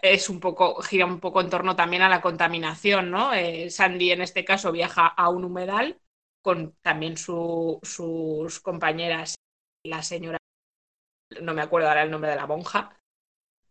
es 0.01 0.29
un 0.29 0.39
poco, 0.39 0.81
gira 0.81 1.05
un 1.05 1.19
poco 1.19 1.41
en 1.41 1.49
torno 1.49 1.75
también 1.75 2.01
a 2.01 2.09
la 2.09 2.21
contaminación, 2.21 3.11
¿no? 3.11 3.33
Eh, 3.33 3.69
Sandy 3.69 4.11
en 4.11 4.21
este 4.21 4.45
caso 4.45 4.71
viaja 4.71 5.07
a 5.07 5.29
un 5.29 5.43
humedal 5.45 5.99
con 6.41 6.75
también 6.81 7.17
su- 7.17 7.79
sus 7.83 8.59
compañeras, 8.59 9.35
la 9.83 10.03
señora, 10.03 10.37
no 11.41 11.53
me 11.53 11.61
acuerdo 11.61 11.87
ahora 11.87 12.03
el 12.03 12.11
nombre 12.11 12.29
de 12.29 12.35
la 12.35 12.47
monja, 12.47 12.95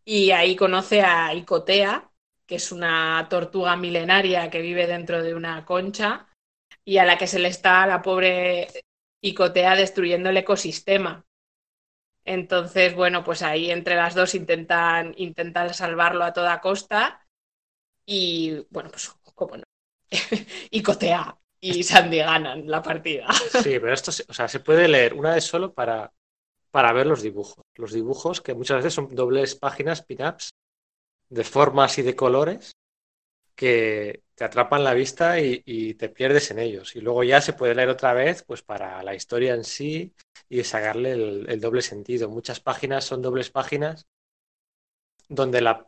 y 0.05 0.31
ahí 0.31 0.55
conoce 0.55 1.01
a 1.01 1.33
Icotea, 1.33 2.11
que 2.47 2.55
es 2.55 2.71
una 2.71 3.27
tortuga 3.29 3.75
milenaria 3.77 4.49
que 4.51 4.61
vive 4.61 4.87
dentro 4.87 5.23
de 5.23 5.35
una 5.35 5.65
concha 5.65 6.27
y 6.85 6.97
a 6.99 7.05
la 7.05 7.17
que 7.17 7.27
se 7.27 7.39
le 7.39 7.49
está 7.49 7.87
la 7.87 8.01
pobre 8.01 8.67
Icotea 9.21 9.75
destruyendo 9.75 10.29
el 10.29 10.37
ecosistema. 10.37 11.25
Entonces, 12.25 12.95
bueno, 12.95 13.23
pues 13.23 13.41
ahí 13.43 13.69
entre 13.71 13.95
las 13.95 14.15
dos 14.15 14.35
intentan, 14.35 15.13
intentan 15.17 15.73
salvarlo 15.73 16.23
a 16.23 16.33
toda 16.33 16.59
costa 16.59 17.25
y, 18.05 18.65
bueno, 18.69 18.89
pues, 18.91 19.11
cómo 19.35 19.57
no. 19.57 19.63
Icotea 20.71 21.35
y 21.61 21.83
Sandy 21.83 22.17
ganan 22.19 22.67
la 22.69 22.81
partida. 22.81 23.27
Sí, 23.33 23.79
pero 23.79 23.93
esto, 23.93 24.11
se- 24.11 24.25
o 24.27 24.33
sea, 24.33 24.47
se 24.47 24.59
puede 24.59 24.87
leer 24.87 25.13
una 25.13 25.33
vez 25.35 25.43
solo 25.45 25.73
para, 25.73 26.11
para 26.71 26.93
ver 26.93 27.07
los 27.07 27.21
dibujos. 27.23 27.63
Los 27.75 27.93
dibujos 27.93 28.41
que 28.41 28.53
muchas 28.55 28.77
veces 28.77 28.93
son 28.93 29.13
dobles 29.15 29.55
páginas, 29.55 30.03
pin-ups, 30.03 30.51
de 31.29 31.43
formas 31.43 31.97
y 31.99 32.03
de 32.03 32.15
colores, 32.15 32.73
que 33.55 34.23
te 34.35 34.43
atrapan 34.45 34.83
la 34.83 34.93
vista 34.93 35.39
y, 35.39 35.63
y 35.65 35.95
te 35.95 36.09
pierdes 36.09 36.51
en 36.51 36.59
ellos. 36.59 36.95
Y 36.95 37.01
luego 37.01 37.23
ya 37.23 37.41
se 37.41 37.53
puede 37.53 37.75
leer 37.75 37.89
otra 37.89 38.13
vez, 38.13 38.43
pues 38.43 38.61
para 38.63 39.01
la 39.03 39.15
historia 39.15 39.53
en 39.55 39.63
sí 39.63 40.13
y 40.49 40.63
sacarle 40.63 41.11
el, 41.13 41.59
doble 41.61 41.81
sentido. 41.81 42.29
Muchas 42.29 42.59
páginas 42.59 43.05
son 43.05 43.21
dobles 43.21 43.49
páginas 43.49 44.07
donde 45.29 45.61
la, 45.61 45.87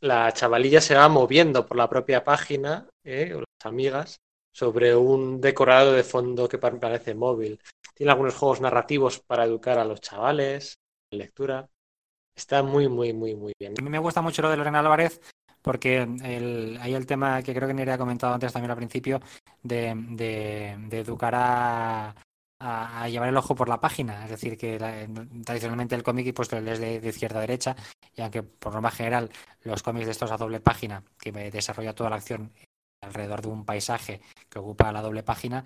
la 0.00 0.32
chavalilla 0.32 0.80
se 0.80 0.94
va 0.94 1.08
moviendo 1.08 1.66
por 1.66 1.76
la 1.76 1.88
propia 1.88 2.24
página, 2.24 2.88
¿eh? 3.04 3.34
o 3.34 3.40
las 3.40 3.46
amigas, 3.66 4.20
sobre 4.52 4.94
un 4.96 5.40
decorado 5.40 5.92
de 5.92 6.04
fondo 6.04 6.48
que 6.48 6.58
pa- 6.58 6.78
parece 6.78 7.14
móvil. 7.14 7.60
Tiene 7.94 8.12
algunos 8.12 8.34
juegos 8.36 8.60
narrativos 8.60 9.20
para 9.20 9.44
educar 9.44 9.78
a 9.78 9.84
los 9.84 10.00
chavales, 10.00 10.78
lectura. 11.12 11.68
Está 12.36 12.62
muy, 12.62 12.88
muy, 12.88 13.12
muy, 13.12 13.34
muy 13.34 13.52
bien. 13.58 13.74
A 13.78 13.82
mí 13.82 13.90
me 13.90 13.98
gusta 13.98 14.22
mucho 14.22 14.42
lo 14.42 14.50
de 14.50 14.56
Lorena 14.56 14.80
Álvarez 14.80 15.20
porque 15.62 16.02
el, 16.24 16.78
hay 16.80 16.94
el 16.94 17.06
tema 17.06 17.42
que 17.42 17.54
creo 17.54 17.68
que 17.68 17.74
Nerea 17.74 17.94
ha 17.94 17.98
comentado 17.98 18.34
antes 18.34 18.52
también 18.52 18.70
al 18.70 18.76
principio 18.76 19.20
de- 19.62 20.76
de 20.88 21.00
educar 21.00 21.34
a, 21.36 22.14
a- 22.60 23.02
a 23.04 23.08
llevar 23.08 23.28
el 23.28 23.36
ojo 23.36 23.54
por 23.54 23.68
la 23.68 23.80
página. 23.80 24.24
Es 24.24 24.30
decir, 24.30 24.56
que 24.56 24.78
la- 24.78 25.06
tradicionalmente 25.44 25.94
el 25.94 26.02
cómic 26.02 26.34
pues 26.34 26.50
lo 26.52 26.60
lees 26.60 26.78
de, 26.80 27.00
de 27.00 27.08
izquierda 27.08 27.38
a 27.38 27.42
derecha 27.42 27.76
y 28.14 28.22
aunque 28.22 28.42
por 28.42 28.72
norma 28.72 28.90
general 28.90 29.30
los 29.62 29.82
cómics 29.82 30.06
de 30.06 30.12
estos 30.12 30.30
a 30.32 30.36
doble 30.36 30.60
página 30.60 31.02
que 31.20 31.32
desarrolla 31.32 31.94
toda 31.94 32.10
la 32.10 32.16
acción 32.16 32.52
alrededor 33.00 33.42
de 33.42 33.48
un 33.48 33.64
paisaje 33.64 34.20
que 34.48 34.58
ocupa 34.58 34.92
la 34.92 35.02
doble 35.02 35.22
página, 35.22 35.64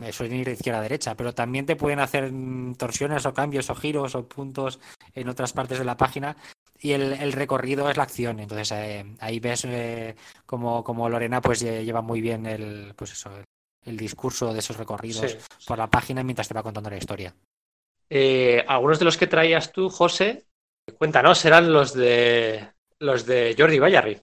eh, 0.00 0.12
suelen 0.12 0.38
ir 0.40 0.46
de 0.46 0.52
izquierda 0.52 0.78
a 0.80 0.82
derecha, 0.82 1.16
pero 1.16 1.34
también 1.34 1.66
te 1.66 1.76
pueden 1.76 1.98
hacer 2.00 2.30
mm, 2.32 2.74
torsiones 2.76 3.26
o 3.26 3.34
cambios 3.34 3.68
o 3.70 3.74
giros 3.74 4.14
o 4.14 4.28
puntos 4.28 4.78
en 5.14 5.28
otras 5.28 5.52
partes 5.52 5.78
de 5.78 5.84
la 5.84 5.96
página 5.96 6.36
y 6.80 6.92
el, 6.92 7.12
el 7.14 7.32
recorrido 7.32 7.90
es 7.90 7.96
la 7.96 8.04
acción. 8.04 8.38
Entonces 8.40 8.70
eh, 8.72 9.04
ahí 9.20 9.40
ves 9.40 9.64
eh, 9.64 10.14
como, 10.46 10.84
como 10.84 11.08
Lorena 11.08 11.40
pues 11.40 11.62
lle- 11.64 11.84
lleva 11.84 12.00
muy 12.02 12.20
bien 12.20 12.46
el, 12.46 12.94
pues 12.96 13.12
eso, 13.12 13.30
el, 13.84 13.96
discurso 13.96 14.52
de 14.52 14.58
esos 14.60 14.76
recorridos 14.76 15.32
Sí. 15.32 15.36
por 15.66 15.78
la 15.78 15.88
página 15.88 16.22
mientras 16.22 16.48
te 16.48 16.54
va 16.54 16.62
contando 16.62 16.90
la 16.90 16.98
historia. 16.98 17.34
Eh, 18.10 18.64
algunos 18.66 18.98
de 18.98 19.04
los 19.04 19.16
que 19.16 19.26
traías 19.26 19.72
tú, 19.72 19.90
José, 19.90 20.44
cuéntanos, 20.96 21.44
eran 21.44 21.72
los 21.72 21.92
de 21.94 22.68
los 23.00 23.26
de 23.26 23.54
Jordi 23.56 23.78
Bayarri. 23.78 24.20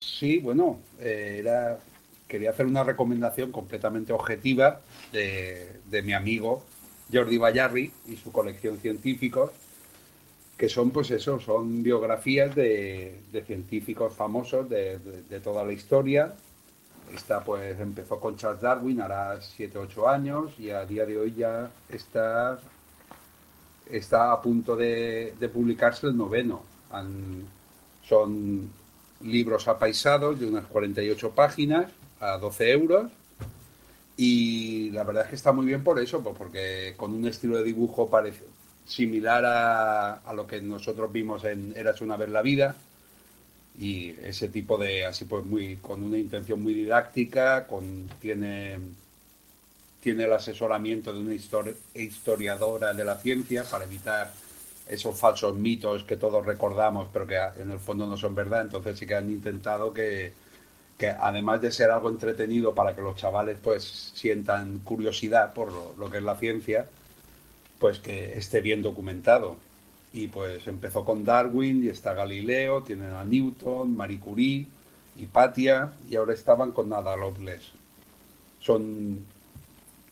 Sí, 0.00 0.38
bueno, 0.38 0.80
eh, 1.00 1.36
era, 1.40 1.78
quería 2.28 2.50
hacer 2.50 2.66
una 2.66 2.84
recomendación 2.84 3.50
completamente 3.52 4.12
objetiva 4.12 4.80
de, 5.12 5.80
de 5.86 6.02
mi 6.02 6.12
amigo 6.12 6.64
Jordi 7.12 7.38
Bayarri 7.38 7.90
y 8.06 8.16
su 8.16 8.30
colección 8.32 8.78
científicos, 8.78 9.50
que 10.56 10.68
son 10.68 10.90
pues 10.90 11.10
eso, 11.10 11.40
son 11.40 11.82
biografías 11.82 12.54
de, 12.54 13.20
de 13.32 13.42
científicos 13.42 14.14
famosos 14.14 14.68
de, 14.68 14.98
de- 14.98 15.22
de 15.22 15.40
toda 15.40 15.64
la 15.64 15.72
historia. 15.72 16.34
Esta 17.12 17.42
pues 17.44 17.78
empezó 17.78 18.18
con 18.18 18.36
Charles 18.36 18.60
Darwin, 18.60 19.00
hará 19.00 19.40
7 19.40 19.78
8 19.78 20.08
años 20.08 20.52
y 20.58 20.70
a 20.70 20.84
día 20.84 21.06
de 21.06 21.18
hoy 21.18 21.34
ya 21.34 21.70
está, 21.88 22.58
está 23.90 24.32
a 24.32 24.40
punto 24.40 24.76
de, 24.76 25.34
de 25.38 25.48
publicarse 25.48 26.06
el 26.06 26.16
noveno. 26.16 26.62
Son 28.02 28.70
libros 29.20 29.68
apaisados 29.68 30.38
de 30.38 30.46
unas 30.46 30.66
48 30.66 31.30
páginas 31.30 31.90
a 32.20 32.38
12 32.38 32.70
euros. 32.70 33.12
Y 34.16 34.90
la 34.90 35.02
verdad 35.02 35.24
es 35.24 35.30
que 35.30 35.36
está 35.36 35.52
muy 35.52 35.66
bien 35.66 35.82
por 35.82 35.98
eso, 35.98 36.22
pues 36.22 36.36
porque 36.36 36.94
con 36.96 37.12
un 37.12 37.26
estilo 37.26 37.56
de 37.56 37.64
dibujo 37.64 38.08
parece 38.08 38.44
similar 38.86 39.44
a, 39.44 40.12
a 40.14 40.34
lo 40.34 40.46
que 40.46 40.60
nosotros 40.60 41.10
vimos 41.10 41.44
en 41.44 41.72
Eras 41.76 42.00
una 42.00 42.16
vez 42.16 42.28
la 42.28 42.42
vida. 42.42 42.76
Y 43.78 44.10
ese 44.22 44.48
tipo 44.48 44.78
de, 44.78 45.04
así 45.04 45.24
pues, 45.24 45.44
muy, 45.44 45.76
con 45.76 46.02
una 46.02 46.18
intención 46.18 46.62
muy 46.62 46.74
didáctica, 46.74 47.66
con, 47.66 48.08
tiene, 48.20 48.78
tiene 50.00 50.24
el 50.24 50.32
asesoramiento 50.32 51.12
de 51.12 51.20
una 51.20 51.34
histori- 51.34 51.74
historiadora 51.94 52.92
de 52.92 53.04
la 53.04 53.16
ciencia 53.16 53.64
para 53.64 53.84
evitar 53.84 54.32
esos 54.88 55.18
falsos 55.18 55.56
mitos 55.56 56.04
que 56.04 56.16
todos 56.16 56.44
recordamos, 56.44 57.08
pero 57.12 57.26
que 57.26 57.38
en 57.58 57.70
el 57.70 57.78
fondo 57.78 58.06
no 58.06 58.16
son 58.16 58.34
verdad. 58.34 58.62
Entonces 58.62 58.98
sí 58.98 59.06
que 59.06 59.14
han 59.14 59.30
intentado 59.30 59.92
que, 59.94 60.32
que 60.98 61.08
además 61.08 61.62
de 61.62 61.72
ser 61.72 61.90
algo 61.90 62.10
entretenido 62.10 62.74
para 62.74 62.94
que 62.94 63.02
los 63.02 63.16
chavales 63.16 63.58
pues 63.62 64.12
sientan 64.14 64.80
curiosidad 64.80 65.54
por 65.54 65.72
lo, 65.72 65.94
lo 65.98 66.10
que 66.10 66.18
es 66.18 66.24
la 66.24 66.36
ciencia, 66.36 66.86
pues 67.78 67.98
que 67.98 68.38
esté 68.38 68.60
bien 68.60 68.82
documentado. 68.82 69.56
Y 70.14 70.28
pues 70.28 70.64
empezó 70.68 71.04
con 71.04 71.24
Darwin 71.24 71.84
y 71.84 71.88
está 71.88 72.14
Galileo, 72.14 72.82
tienen 72.82 73.10
a 73.12 73.24
Newton, 73.24 73.96
Marie 73.96 74.20
Curie, 74.20 74.64
Hipatia 75.16 75.92
y 76.08 76.14
ahora 76.14 76.34
estaban 76.34 76.70
con 76.70 76.92
Ada 76.92 77.16
Lovelace. 77.16 77.72
Son, 78.60 79.18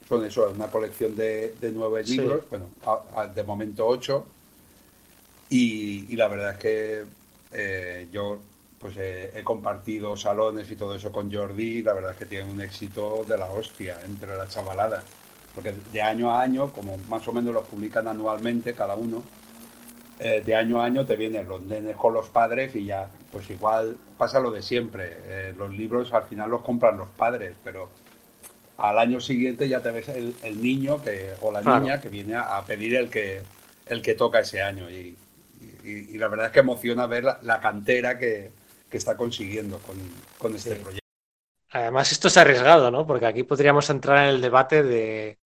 son 0.09 0.27
eso, 0.27 0.51
una 0.51 0.67
colección 0.67 1.15
de, 1.15 1.55
de 1.61 1.71
nueve 1.71 2.05
Sí. 2.05 2.19
libros, 2.19 2.43
bueno, 2.51 2.67
a- 2.85 3.23
a- 3.23 3.27
de 3.29 3.45
momento 3.45 3.87
ocho. 3.87 4.27
Y, 5.51 6.07
y 6.13 6.17
la 6.17 6.29
verdad 6.29 6.53
es 6.55 6.59
que 6.59 7.05
eh, 7.53 8.09
yo 8.13 8.39
pues 8.81 8.97
eh, 8.99 9.31
he 9.37 9.45
compartido 9.45 10.17
salones 10.17 10.69
y 10.69 10.75
todo 10.75 10.97
eso 10.97 11.13
con 11.13 11.33
Jordi 11.33 11.79
y 11.79 11.83
la 11.83 11.93
verdad 11.93 12.11
es 12.13 12.17
que 12.17 12.27
tiene 12.27 12.51
un 12.51 12.61
éxito 12.61 13.25
de 13.29 13.39
la 13.39 13.47
hostia 13.47 14.01
entre 14.05 14.37
la 14.37 14.49
chavalada. 14.49 15.05
Porque 15.55 15.73
de 15.93 16.03
año 16.03 16.33
a 16.33 16.41
año, 16.43 16.73
como 16.73 16.97
más 17.09 17.29
o 17.29 17.33
menos 17.33 17.55
los 17.55 17.65
publican 17.69 18.09
anualmente 18.09 18.73
cada 18.75 18.97
uno, 18.97 19.23
eh, 20.23 20.43
de 20.45 20.55
año 20.55 20.81
a 20.81 20.87
año 20.87 21.05
te 21.07 21.17
vienen 21.17 21.49
los 21.49 21.63
nenes 21.63 21.97
con 21.97 22.15
los 22.15 22.29
padres 22.31 22.75
y 22.77 22.85
ya, 22.87 23.09
pues 23.33 23.51
igual 23.51 23.97
pasa 24.19 24.41
lo 24.41 24.51
de 24.51 24.63
siempre. 24.63 25.17
Eh, 25.27 25.55
los 25.57 25.71
libros 25.73 26.13
al 26.13 26.25
final 26.25 26.51
los 26.51 26.63
compran 26.63 26.97
los 26.99 27.09
padres, 27.11 27.55
pero 27.65 27.91
al 28.79 28.99
año 28.99 29.21
siguiente 29.21 29.69
ya 29.69 29.81
te 29.83 29.91
ves 29.91 30.09
el, 30.09 30.35
el 30.43 30.63
niño 30.63 31.03
que, 31.03 31.33
o 31.41 31.53
la 31.53 31.63
Claro. 31.63 31.81
niña 31.81 32.01
que 32.01 32.09
viene 32.09 32.35
a, 32.35 32.57
a 32.59 32.65
pedir 32.65 32.97
el 32.97 33.11
que, 33.11 33.43
el 33.87 34.03
que 34.03 34.15
toca 34.15 34.41
ese 34.41 34.63
año. 34.63 34.91
Y, 34.91 35.17
y- 35.85 36.15
y 36.15 36.19
la 36.19 36.29
verdad 36.29 36.47
es 36.47 36.53
que 36.53 36.61
emociona 36.61 37.07
ver 37.07 37.25
la, 37.25 37.39
la 37.43 37.61
cantera 37.61 38.19
que, 38.19 38.51
que 38.91 38.97
está 38.99 39.17
consiguiendo 39.17 39.79
con, 39.79 39.97
con 40.39 40.55
este 40.55 40.77
Sí. 40.77 40.81
proyecto. 40.83 41.01
Además, 41.71 42.13
esto 42.13 42.29
es 42.29 42.37
arriesgado, 42.37 42.91
¿no? 42.91 43.07
Porque 43.07 43.27
aquí 43.27 43.43
podríamos 43.45 43.89
entrar 43.91 44.19
en 44.25 44.35
el 44.35 44.41
debate 44.43 44.83
de 44.83 45.39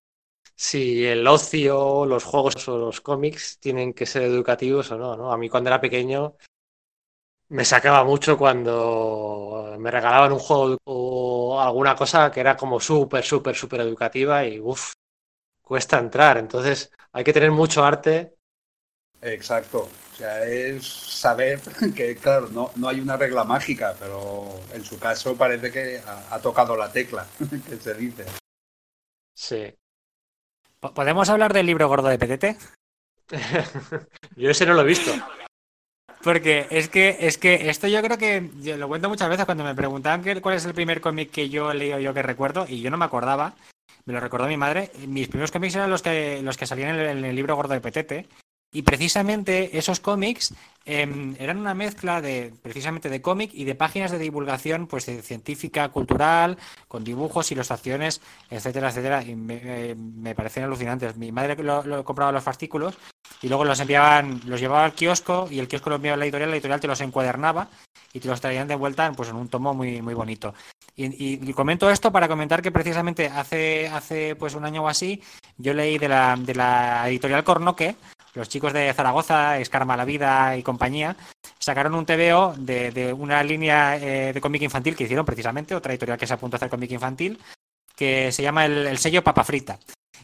si 0.54 1.04
el 1.04 1.26
ocio, 1.26 2.06
los 2.06 2.24
juegos 2.24 2.68
o 2.68 2.78
los 2.78 3.00
cómics 3.00 3.58
tienen 3.58 3.92
que 3.92 4.06
ser 4.06 4.22
educativos 4.22 4.90
o 4.90 4.98
no, 4.98 5.16
¿no? 5.16 5.32
A 5.32 5.38
mí 5.38 5.48
cuando 5.48 5.70
era 5.70 5.80
pequeño 5.80 6.36
me 7.48 7.64
sacaba 7.64 8.04
mucho 8.04 8.36
cuando 8.36 9.76
me 9.78 9.90
regalaban 9.90 10.32
un 10.32 10.38
juego 10.38 10.78
o 10.84 11.60
alguna 11.60 11.94
cosa 11.94 12.30
que 12.30 12.40
era 12.40 12.56
como 12.56 12.80
súper, 12.80 13.24
súper, 13.24 13.54
súper 13.54 13.80
educativa 13.80 14.44
y 14.44 14.60
uff, 14.60 14.92
cuesta 15.62 15.98
entrar. 15.98 16.38
Entonces 16.38 16.90
hay 17.12 17.24
que 17.24 17.32
tener 17.32 17.50
mucho 17.50 17.84
arte. 17.84 18.34
Exacto. 19.22 19.88
O 20.12 20.16
sea, 20.16 20.44
es 20.44 20.86
saber 20.86 21.60
que, 21.94 22.16
claro, 22.16 22.48
no, 22.48 22.70
no 22.76 22.88
hay 22.88 23.00
una 23.00 23.16
regla 23.16 23.44
mágica, 23.44 23.94
pero 23.98 24.60
en 24.72 24.84
su 24.84 24.98
caso 24.98 25.36
parece 25.36 25.70
que 25.70 25.98
ha, 25.98 26.34
ha 26.34 26.40
tocado 26.40 26.76
la 26.76 26.90
tecla, 26.90 27.26
que 27.68 27.76
se 27.76 27.94
dice. 27.94 28.24
Sí. 29.34 29.76
Po- 30.80 30.92
¿Podemos 30.94 31.28
hablar 31.30 31.52
del 31.52 31.66
libro 31.66 31.88
gordo 31.88 32.08
de 32.08 32.18
Petete? 32.18 32.56
Yo 34.36 34.50
ese 34.50 34.66
no 34.66 34.74
lo 34.74 34.82
he 34.82 34.86
visto. 34.86 35.10
Porque 36.22 36.66
es 36.70 36.88
que, 36.88 37.16
es 37.20 37.38
que 37.38 37.68
esto 37.68 37.86
yo 37.86 38.02
creo 38.02 38.18
que 38.18 38.50
yo 38.60 38.76
lo 38.76 38.88
cuento 38.88 39.08
muchas 39.08 39.28
veces 39.28 39.44
cuando 39.44 39.62
me 39.62 39.74
preguntaban 39.74 40.22
que- 40.22 40.40
cuál 40.40 40.56
es 40.56 40.64
el 40.64 40.74
primer 40.74 41.00
cómic 41.00 41.30
que 41.30 41.48
yo 41.48 41.72
leído 41.72 42.00
yo 42.00 42.12
que 42.14 42.22
recuerdo, 42.22 42.66
y 42.68 42.80
yo 42.80 42.90
no 42.90 42.96
me 42.96 43.04
acordaba, 43.04 43.54
me 44.06 44.12
lo 44.14 44.18
recordó 44.20 44.48
mi 44.48 44.56
madre. 44.56 44.90
Mis 45.06 45.28
primeros 45.28 45.52
cómics 45.52 45.76
eran 45.76 45.90
los 45.90 46.02
que, 46.02 46.40
los 46.42 46.56
que 46.56 46.66
salían 46.66 46.90
en 46.90 47.00
el, 47.00 47.18
en 47.18 47.24
el 47.24 47.36
libro 47.36 47.54
gordo 47.54 47.74
de 47.74 47.80
Petete. 47.80 48.26
Y 48.76 48.82
precisamente 48.82 49.78
esos 49.78 50.00
cómics 50.00 50.52
em, 50.84 51.34
eran 51.38 51.56
una 51.56 51.72
mezcla 51.72 52.20
de 52.20 52.52
precisamente 52.60 53.08
de 53.08 53.22
cómic 53.22 53.50
y 53.54 53.64
de 53.64 53.74
páginas 53.74 54.10
de 54.10 54.18
divulgación 54.18 54.86
pues 54.86 55.06
de 55.06 55.22
científica, 55.22 55.88
cultural, 55.88 56.58
con 56.86 57.02
dibujos, 57.02 57.50
ilustraciones, 57.50 58.20
etcétera, 58.50 58.90
etcétera. 58.90 59.22
Y 59.22 59.34
me, 59.34 59.60
eh, 59.64 59.94
me 59.94 60.34
parecen 60.34 60.64
alucinantes. 60.64 61.16
Mi 61.16 61.32
madre 61.32 61.56
lo, 61.62 62.04
compraba 62.04 62.32
los 62.32 62.44
fascículos 62.44 62.98
y 63.40 63.48
luego 63.48 63.64
los 63.64 63.80
enviaban, 63.80 64.42
los 64.44 64.60
llevaba 64.60 64.84
al 64.84 64.92
kiosco 64.92 65.48
y 65.50 65.58
el 65.58 65.68
kiosco 65.68 65.88
los 65.88 65.96
enviaba 65.96 66.16
a 66.16 66.18
la 66.18 66.26
editorial, 66.26 66.50
la 66.50 66.56
editorial 66.56 66.80
te 66.80 66.86
los 66.86 67.00
encuadernaba 67.00 67.68
y 68.12 68.20
te 68.20 68.28
los 68.28 68.42
traían 68.42 68.68
de 68.68 68.74
vuelta 68.74 69.10
pues, 69.12 69.30
en 69.30 69.36
un 69.36 69.48
tomo 69.48 69.72
muy, 69.72 70.02
muy 70.02 70.12
bonito. 70.12 70.52
Y, 70.94 71.06
y- 71.06 71.40
y 71.48 71.52
comento 71.54 71.90
esto 71.90 72.12
para 72.12 72.28
comentar 72.28 72.60
que 72.60 72.70
precisamente 72.72 73.28
hace, 73.28 73.88
hace 73.88 74.36
pues 74.36 74.54
un 74.54 74.66
año 74.66 74.82
o 74.82 74.88
así 74.88 75.22
yo 75.56 75.72
leí 75.72 75.96
de 75.96 76.08
la, 76.08 76.36
de 76.38 76.54
la 76.54 77.08
editorial 77.08 77.42
Cornoque, 77.42 77.96
los 78.36 78.48
chicos 78.48 78.72
de 78.72 78.92
Zaragoza, 78.92 79.58
Escarma 79.58 79.96
la 79.96 80.04
Vida 80.04 80.56
y 80.56 80.62
compañía, 80.62 81.16
sacaron 81.58 81.94
un 81.94 82.06
TVO 82.06 82.54
de, 82.56 83.14
una 83.18 83.42
línea 83.42 83.96
eh, 83.96 84.32
de 84.32 84.40
cómic 84.40 84.62
infantil 84.62 84.94
que 84.94 85.04
hicieron 85.04 85.24
precisamente, 85.24 85.74
otra 85.74 85.92
editorial 85.92 86.18
que 86.18 86.26
se 86.26 86.34
apuntó 86.34 86.56
a 86.56 86.58
hacer 86.58 86.68
cómic 86.68 86.90
infantil, 86.92 87.38
que 87.96 88.30
se 88.30 88.42
llama 88.42 88.66
el, 88.66 88.86
el 88.86 88.98
sello 88.98 89.24
Papa 89.24 89.42
Frita. 89.42 89.78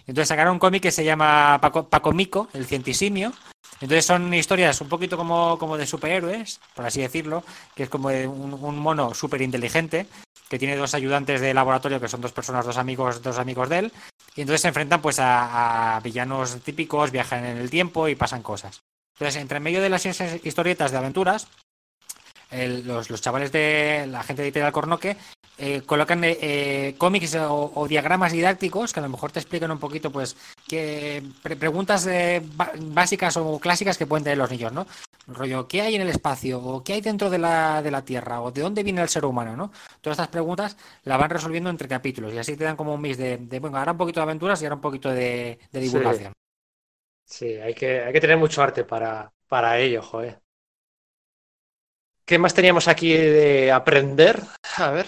Entonces 0.07 0.29
sacaron 0.29 0.55
un 0.55 0.59
cómic 0.59 0.83
que 0.83 0.91
se 0.91 1.05
llama 1.05 1.59
Paco, 1.61 1.89
Paco 1.89 2.13
Mico, 2.13 2.49
el 2.53 2.67
cientisimio. 2.67 3.33
Entonces 3.81 4.05
son 4.05 4.33
historias 4.35 4.81
un 4.81 4.89
poquito 4.89 5.17
como, 5.17 5.59
como 5.59 5.77
de 5.77 5.87
superhéroes, 5.87 6.61
por 6.75 6.85
así 6.85 7.01
decirlo, 7.01 7.43
que 7.75 7.85
es 7.85 7.89
como 7.89 8.09
un, 8.09 8.55
un 8.55 8.79
mono 8.79 9.15
súper 9.15 9.43
inteligente 9.43 10.07
que 10.53 10.59
tiene 10.59 10.77
dos 10.77 10.95
ayudantes 10.95 11.41
de 11.41 11.55
laboratorio 11.55 11.99
que 11.99 12.09
son 12.09 12.21
dos 12.21 12.33
personas, 12.33 12.67
dos 12.67 12.77
amigos, 12.77 13.23
dos 13.23 13.39
amigos 13.39 13.71
de 13.71 13.79
él, 13.79 13.93
y 14.35 14.41
entonces 14.41 14.63
se 14.63 14.69
enfrentan 14.69 15.03
pues 15.03 15.19
a, 15.19 15.97
a 15.97 16.01
villanos 16.01 16.61
típicos, 16.63 17.11
viajan 17.11 17.45
en 17.45 17.59
el 17.59 17.71
tiempo 17.71 18.09
y 18.09 18.15
pasan 18.15 18.43
cosas. 18.43 18.83
Entonces, 19.15 19.41
entre 19.41 19.61
medio 19.61 19.83
de 19.83 19.91
las 19.91 20.07
historietas 20.45 20.91
de 20.91 20.99
aventuras, 20.99 21.49
los, 22.51 23.11
los 23.11 23.21
chavales 23.21 23.53
de 23.53 24.07
la 24.09 24.23
gente 24.23 24.43
de 24.43 24.49
Editorial 24.49 24.73
Cornoque 24.73 25.17
eh, 25.59 25.83
colocan 25.87 26.25
eh, 26.25 26.39
eh, 26.41 26.95
cómics 26.99 27.35
o, 27.37 27.73
o 27.75 27.89
diagramas 27.89 28.33
didácticos 28.33 28.93
que 28.93 29.01
a 29.01 29.03
lo 29.03 29.09
mejor 29.09 29.33
te 29.33 29.39
explican 29.41 29.71
un 29.71 29.79
poquito, 29.79 30.11
pues, 30.11 30.37
que 30.69 31.23
pre- 31.43 31.57
preguntas 31.57 32.07
eh, 32.07 32.43
básicas 32.81 33.37
o 33.37 33.59
clásicas 33.61 33.99
que 33.99 34.07
pueden 34.07 34.25
tener 34.25 34.39
los 34.39 34.51
niños, 34.51 34.73
¿no? 34.73 34.87
Rollo, 35.27 35.69
¿qué 35.69 35.83
hay 35.83 35.95
en 35.95 36.03
el 36.03 36.09
espacio? 36.09 36.61
¿O 36.61 36.83
qué 36.83 36.95
hay 36.95 37.01
dentro 37.01 37.31
de 37.31 37.39
la, 37.39 37.81
de 37.83 37.91
la 37.91 38.05
Tierra? 38.05 38.41
¿O 38.41 38.51
de 38.51 38.61
dónde 38.63 38.83
viene 38.83 39.03
el 39.03 39.09
ser 39.09 39.25
humano? 39.25 39.57
¿no? 39.57 39.71
Todas 40.01 40.17
estas 40.19 40.29
preguntas 40.29 40.77
las 41.05 41.19
van 41.19 41.31
resolviendo 41.31 41.71
entre 41.71 41.89
capítulos 41.89 42.33
y 42.35 42.39
así 42.39 42.57
te 42.57 42.65
dan 42.65 42.77
como 42.77 42.95
un 42.95 43.01
mix 43.01 43.19
de, 43.19 43.37
de, 43.39 43.61
bueno, 43.61 43.79
ahora 43.79 43.93
un 43.93 43.99
poquito 43.99 44.21
de 44.21 44.25
aventuras 44.25 44.61
y 44.61 44.65
ahora 44.65 44.75
un 44.77 44.81
poquito 44.81 45.11
de, 45.11 45.59
de 45.71 45.81
Sí. 45.81 45.81
divulgación. 45.81 46.33
Sí, 47.25 47.47
hay 47.57 47.75
que, 47.75 48.01
hay 48.03 48.13
que 48.13 48.21
tener 48.21 48.37
mucho 48.37 48.63
arte 48.63 48.85
para, 48.85 49.33
para 49.49 49.79
ello, 49.79 50.03
joder. 50.03 50.41
¿Qué 52.25 52.39
más 52.39 52.55
teníamos 52.55 52.89
aquí 52.89 53.13
de 53.13 53.71
aprender? 53.73 54.43
A 54.77 54.91
ver. 54.91 55.07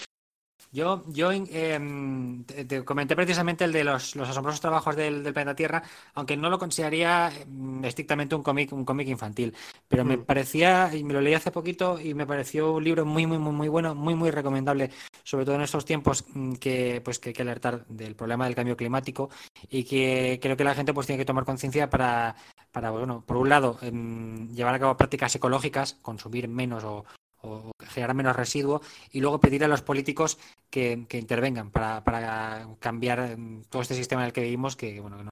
Yo, 0.75 1.05
yo 1.07 1.31
em, 1.31 2.43
te, 2.45 2.65
te 2.65 2.85
comenté 2.85 3.15
precisamente 3.15 3.63
el 3.65 3.71
de 3.73 3.85
los, 3.85 4.17
los 4.17 4.29
asombrosos 4.29 4.61
trabajos 4.61 4.97
del, 4.97 5.23
del 5.23 5.33
planeta 5.33 5.55
Tierra, 5.55 5.83
aunque 6.15 6.37
no 6.37 6.51
lo 6.51 6.59
consideraría 6.59 7.31
em, 7.31 7.85
estrictamente 7.85 8.35
un 8.35 8.43
cómic, 8.43 8.73
un 8.73 8.85
cómic 8.85 9.07
infantil, 9.07 9.55
pero 9.87 10.05
me 10.05 10.17
Mm. 10.17 10.25
parecía, 10.25 10.91
y 10.93 11.05
me 11.05 11.13
lo 11.13 11.21
leí 11.21 11.35
hace 11.35 11.53
poquito, 11.53 12.01
y 12.01 12.13
me 12.15 12.27
pareció 12.27 12.73
un 12.73 12.83
libro 12.83 13.07
muy, 13.07 13.25
muy, 13.25 13.39
muy, 13.39 13.53
muy 13.53 13.69
bueno, 13.69 13.95
muy, 13.95 14.17
muy 14.17 14.33
recomendable, 14.33 14.91
sobre 15.23 15.45
todo 15.45 15.55
en 15.55 15.63
estos 15.63 15.85
tiempos 15.85 16.25
mm, 16.35 16.55
que, 16.55 17.01
pues, 17.05 17.21
que 17.21 17.29
hay 17.29 17.35
que 17.35 17.43
alertar 17.43 17.87
del 17.87 18.17
problema 18.17 18.47
del 18.47 18.57
cambio 18.57 18.77
climático 18.77 19.31
y 19.71 19.85
que 19.85 20.41
creo 20.43 20.57
que 20.57 20.65
la 20.65 20.75
gente 20.75 20.93
pues 20.93 21.07
tiene 21.07 21.19
que 21.21 21.25
tomar 21.25 21.45
conciencia 21.45 21.89
para, 21.89 22.35
para, 22.73 22.91
bueno, 22.91 23.23
por 23.25 23.37
un 23.37 23.49
lado, 23.49 23.79
em, 23.83 24.49
llevar 24.49 24.75
a 24.75 24.81
cabo 24.81 24.97
prácticas 24.97 25.35
ecológicas, 25.37 25.95
consumir 26.03 26.49
menos 26.49 26.83
o, 26.83 27.05
o 27.45 27.73
generar 27.89 28.15
menos 28.15 28.37
residuo, 28.37 28.81
y 29.13 29.21
luego 29.21 29.41
pedir 29.41 29.65
a 29.65 29.69
los 29.69 29.83
políticos 29.83 30.39
que, 30.71 31.07
que 31.09 31.19
intervengan 31.19 31.71
para, 31.71 32.03
para 32.03 32.69
cambiar 32.81 33.37
mm, 33.39 33.65
todo 33.71 33.83
este 33.83 33.95
sistema 33.95 34.23
en 34.23 34.27
el 34.27 34.33
que 34.33 34.43
vivimos, 34.43 34.77
que 34.77 35.01
bueno, 35.01 35.23
no, 35.23 35.31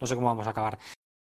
no 0.00 0.06
sé 0.06 0.14
cómo 0.14 0.28
vamos 0.28 0.46
a 0.46 0.50
acabar. 0.50 0.78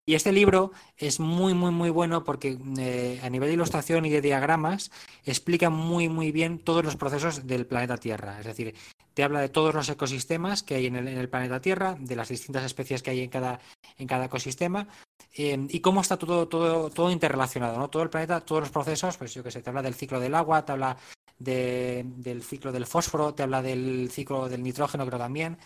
Y 0.09 0.15
este 0.15 0.31
libro 0.31 0.71
es 0.97 1.19
muy, 1.19 1.53
muy, 1.53 1.73
muy 1.73 1.91
bueno 1.91 2.23
porque 2.23 2.57
eh, 2.79 3.21
a 3.25 3.29
nivel 3.29 3.49
de 3.49 3.55
ilustración 3.55 4.07
y 4.07 4.11
de 4.11 4.21
diagramas 4.21 4.93
explica 5.25 5.69
muy, 5.69 6.09
muy 6.09 6.31
bien 6.31 6.61
todos 6.61 6.85
los 6.85 6.95
procesos 6.95 7.49
del 7.49 7.67
planeta 7.67 7.97
Tierra. 7.97 8.39
Es 8.39 8.47
decir, 8.47 8.77
te 9.17 9.25
habla 9.25 9.41
de 9.41 9.49
todos 9.49 9.75
los 9.75 9.89
ecosistemas 9.89 10.63
que 10.63 10.75
hay 10.75 10.87
en 10.89 10.95
el, 10.95 11.29
planeta 11.31 11.59
Tierra, 11.59 11.97
de 11.99 12.17
las 12.17 12.29
distintas 12.29 12.65
especies 12.65 13.03
que 13.03 13.13
hay 13.13 13.23
en 13.23 13.31
cada, 13.31 13.61
en 13.97 14.07
cada 14.07 14.27
ecosistema 14.27 14.89
eh, 15.35 15.67
y 15.71 15.81
cómo 15.81 16.03
está 16.03 16.19
todo, 16.19 16.47
todo, 16.49 16.91
todo 16.91 17.11
interrelacionado, 17.11 17.79
¿no? 17.79 17.89
Todo 17.89 18.03
el 18.03 18.11
planeta, 18.11 18.43
todos 18.43 18.61
los 18.61 18.71
procesos, 18.71 19.17
pues 19.17 19.33
yo 19.33 19.43
que 19.43 19.51
sé, 19.51 19.63
te 19.63 19.71
habla 19.71 19.81
del 19.81 19.95
ciclo 19.95 20.21
del 20.21 20.35
agua, 20.35 20.67
te 20.67 20.73
habla 20.73 20.99
de- 21.39 22.05
del 22.05 22.43
ciclo 22.43 22.73
del 22.73 22.85
fósforo, 22.85 23.33
te 23.33 23.43
habla 23.43 23.63
del 23.63 24.11
ciclo 24.13 24.51
del 24.51 24.63
nitrógeno, 24.63 25.07
creo 25.07 25.19
también, 25.19 25.57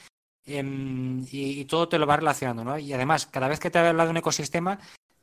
em, 0.47 1.21
y, 1.33 1.59
y 1.61 1.65
todo 1.65 1.89
te 1.89 1.99
lo 1.99 2.07
va 2.07 2.19
relacionando, 2.19 2.63
¿no? 2.63 2.79
Y 2.79 2.93
además, 2.93 3.27
cada 3.27 3.49
vez 3.49 3.59
que 3.59 3.71
te 3.73 3.81
habla 3.81 4.05
de 4.05 4.11
un 4.11 4.17
ecosistema, 4.19 4.79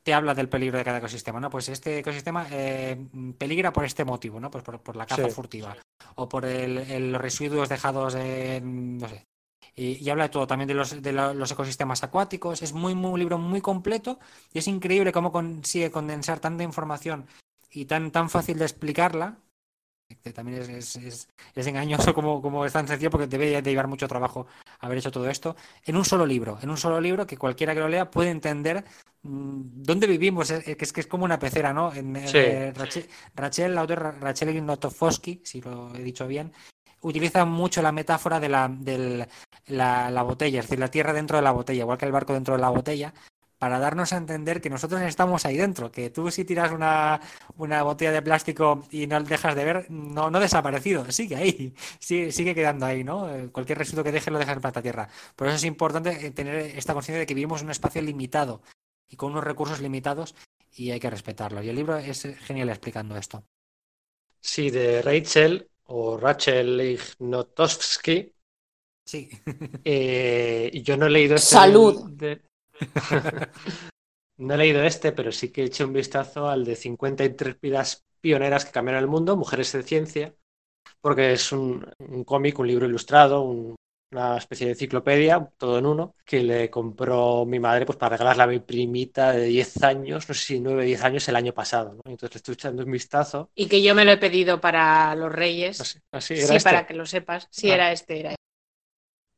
te 0.08 0.14
habla 0.14 0.32
del 0.34 0.48
peligro 0.48 0.78
de 0.78 0.84
cada 0.84 0.98
ecosistema, 0.98 1.38
¿no? 1.38 1.50
Pues 1.50 1.68
este 1.68 1.98
ecosistema 1.98 2.46
eh, 2.50 2.96
peligra 3.36 3.74
por 3.74 3.84
este 3.84 4.06
motivo, 4.06 4.40
¿no? 4.40 4.50
Pues 4.50 4.64
por, 4.64 4.80
por 4.80 4.96
la 4.96 5.04
caza 5.04 5.28
Sí. 5.28 5.30
furtiva 5.34 5.76
o 6.14 6.26
por 6.30 6.46
el, 6.46 6.78
el- 6.78 7.12
los 7.12 7.20
residuos 7.20 7.68
dejados 7.68 8.14
en, 8.14 8.96
no 8.96 9.06
sé. 9.06 9.26
Y, 9.76 10.02
y 10.02 10.08
habla 10.08 10.24
de 10.24 10.28
todo, 10.30 10.46
también 10.46 10.66
de 10.68 10.72
los, 10.72 11.02
de 11.02 11.12
la- 11.12 11.34
los 11.34 11.50
ecosistemas 11.52 12.02
acuáticos. 12.02 12.62
Es 12.62 12.72
muy, 12.72 12.94
muy, 12.94 13.10
un 13.12 13.18
libro 13.18 13.36
muy 13.38 13.60
completo 13.60 14.18
y 14.54 14.60
es 14.60 14.66
increíble 14.68 15.12
cómo 15.12 15.30
consigue 15.30 15.90
condensar 15.90 16.40
tanta 16.40 16.64
información 16.64 17.26
y 17.70 17.84
tan, 17.84 18.10
tan 18.10 18.30
fácil 18.30 18.58
de 18.58 18.64
explicarla. 18.64 19.36
Que 20.22 20.32
también 20.32 20.62
es, 20.62 20.68
es, 20.70 20.96
es- 20.96 21.28
es 21.54 21.66
engañoso 21.66 22.14
como, 22.14 22.40
como 22.40 22.64
es 22.64 22.72
tan 22.72 22.88
sencillo 22.88 23.10
porque 23.10 23.26
debe 23.26 23.60
de 23.60 23.70
llevar 23.70 23.88
mucho 23.88 24.08
trabajo 24.08 24.46
haber 24.80 24.98
hecho 24.98 25.10
todo 25.10 25.28
esto 25.28 25.54
en 25.84 25.96
un 25.96 26.04
solo 26.04 26.24
libro, 26.24 26.58
en 26.62 26.70
un 26.70 26.78
solo 26.78 26.98
libro 27.00 27.26
que 27.26 27.36
cualquiera 27.36 27.74
que 27.74 27.80
lo 27.80 27.88
lea 27.88 28.10
puede 28.10 28.30
entender 28.30 28.84
mm, 29.22 29.60
dónde 29.82 30.06
vivimos, 30.06 30.50
es, 30.50 30.66
es 30.66 30.92
que 30.94 31.00
es 31.02 31.06
como 31.06 31.24
una 31.26 31.38
pecera, 31.38 31.74
¿no? 31.74 31.92
En, 31.92 32.16
Sí. 32.26 32.38
eh, 32.38 32.72
Rachel, 32.74 33.06
Rachel, 33.34 33.74
la 33.74 33.82
autora 33.82 34.12
Rachel 34.12 34.48
Ignatowski, 34.56 35.42
si 35.44 35.60
lo 35.60 35.94
he 35.94 36.02
dicho 36.02 36.26
bien, 36.26 36.52
utiliza 37.02 37.44
mucho 37.44 37.82
la 37.82 37.92
metáfora 37.92 38.40
de 38.40 38.48
la, 38.48 38.68
la, 39.66 40.10
la 40.10 40.22
botella, 40.22 40.60
es 40.60 40.66
decir, 40.66 40.78
la 40.78 40.90
tierra 40.90 41.12
dentro 41.12 41.36
de 41.36 41.42
la 41.42 41.52
botella, 41.52 41.80
igual 41.82 41.98
que 41.98 42.06
el 42.06 42.12
barco 42.12 42.32
dentro 42.32 42.54
de 42.54 42.60
la 42.62 42.70
botella, 42.70 43.12
para 43.58 43.78
darnos 43.78 44.12
a 44.12 44.16
entender 44.16 44.60
que 44.60 44.70
nosotros 44.70 45.00
estamos 45.02 45.44
ahí 45.44 45.56
dentro, 45.56 45.90
que 45.90 46.10
tú 46.10 46.30
si 46.30 46.44
tiras 46.44 46.70
una, 46.72 47.20
una 47.56 47.82
botella 47.82 48.12
de 48.12 48.22
plástico 48.22 48.84
y 48.90 49.06
no 49.06 49.20
dejas 49.22 49.54
de 49.56 49.64
ver, 49.64 49.90
no, 49.90 50.30
no 50.30 50.38
ha 50.38 50.40
desaparecido, 50.40 51.10
sigue 51.10 51.36
ahí, 51.36 51.74
sigue, 51.98 52.30
sigue 52.32 52.54
quedando 52.54 52.86
ahí, 52.86 53.02
¿no? 53.04 53.28
Eh, 53.34 53.48
Cualquier 53.50 53.78
residuo 53.78 54.04
que 54.04 54.12
deje 54.12 54.30
lo 54.30 54.38
dejas 54.38 54.56
en 54.56 54.62
plata 54.62 54.80
tierra. 54.82 55.08
Por 55.36 55.48
eso 55.48 55.56
es 55.56 55.64
importante 55.64 56.26
eh, 56.26 56.30
tener 56.30 56.54
esta 56.76 56.94
conciencia 56.94 57.18
de 57.20 57.26
que 57.26 57.34
vivimos 57.34 57.60
en 57.60 57.66
un 57.66 57.72
espacio 57.72 58.00
limitado 58.02 58.62
y 59.08 59.16
con 59.16 59.32
unos 59.32 59.44
recursos 59.44 59.80
limitados 59.80 60.34
y 60.76 60.90
hay 60.92 61.00
que 61.00 61.10
respetarlo. 61.10 61.62
Y 61.62 61.68
el 61.68 61.76
libro 61.76 61.96
es 61.96 62.24
eh, 62.24 62.34
genial 62.34 62.68
explicando 62.68 63.16
esto. 63.16 63.44
Sí, 64.40 64.70
de 64.70 65.02
Rachel 65.02 65.68
o 65.86 66.16
Rachel 66.16 66.80
Ignatowski. 66.80 68.32
Sí. 69.04 69.28
Eh, 69.84 70.70
y 70.72 70.82
yo 70.82 70.96
no 70.96 71.06
he 71.06 71.10
leído 71.10 71.34
este. 71.36 71.48
Salud. 71.54 72.10
de- 72.12 72.42
no 74.38 74.54
he 74.54 74.56
leído 74.58 74.82
este, 74.84 75.12
pero 75.12 75.32
sí 75.32 75.50
que 75.50 75.62
he 75.62 75.66
hecho 75.66 75.86
un 75.86 75.92
vistazo 75.92 76.48
al 76.48 76.64
de 76.64 76.76
50 76.76 77.24
intrépidas 77.24 78.04
pioneras 78.20 78.64
que 78.64 78.72
cambiaron 78.72 79.02
el 79.02 79.08
mundo, 79.08 79.36
Mujeres 79.36 79.72
de 79.72 79.82
Ciencia, 79.82 80.34
porque 81.00 81.32
es 81.32 81.52
un, 81.52 81.86
un 81.98 82.24
cómic, 82.24 82.58
un 82.58 82.68
libro 82.68 82.86
ilustrado, 82.86 83.42
un, 83.42 83.76
una 84.12 84.38
especie 84.38 84.66
de 84.66 84.72
enciclopedia, 84.72 85.50
todo 85.58 85.78
en 85.78 85.86
uno, 85.86 86.14
que 86.24 86.42
le 86.42 86.70
compró 86.70 87.44
mi 87.46 87.60
madre 87.60 87.86
pues 87.86 87.98
para 87.98 88.16
regalarle 88.16 88.42
a 88.44 88.46
mi 88.48 88.60
primita 88.60 89.32
de 89.32 89.44
10 89.46 89.82
años, 89.82 90.28
no 90.28 90.34
sé 90.34 90.40
si 90.42 90.60
9, 90.60 90.84
10 90.84 91.02
años 91.04 91.28
el 91.28 91.36
año 91.36 91.52
pasado, 91.54 91.94
¿no? 91.94 92.02
Entonces 92.06 92.34
le 92.34 92.38
estoy 92.38 92.54
echando 92.54 92.84
un 92.84 92.92
vistazo. 92.92 93.50
Y 93.54 93.68
que 93.68 93.82
yo 93.82 93.94
me 93.94 94.04
lo 94.04 94.12
he 94.12 94.18
pedido 94.18 94.60
para 94.60 95.14
los 95.14 95.32
Reyes. 95.32 95.80
Así, 95.80 95.98
así 96.12 96.36
Sí, 96.36 96.42
era 96.42 96.56
este. 96.56 96.70
para 96.70 96.86
que 96.86 96.94
lo 96.94 97.06
sepas. 97.06 97.48
Sí, 97.50 97.70
Ah. 97.70 97.74
era 97.74 97.92
este, 97.92 98.20
era 98.20 98.30
este. 98.30 98.38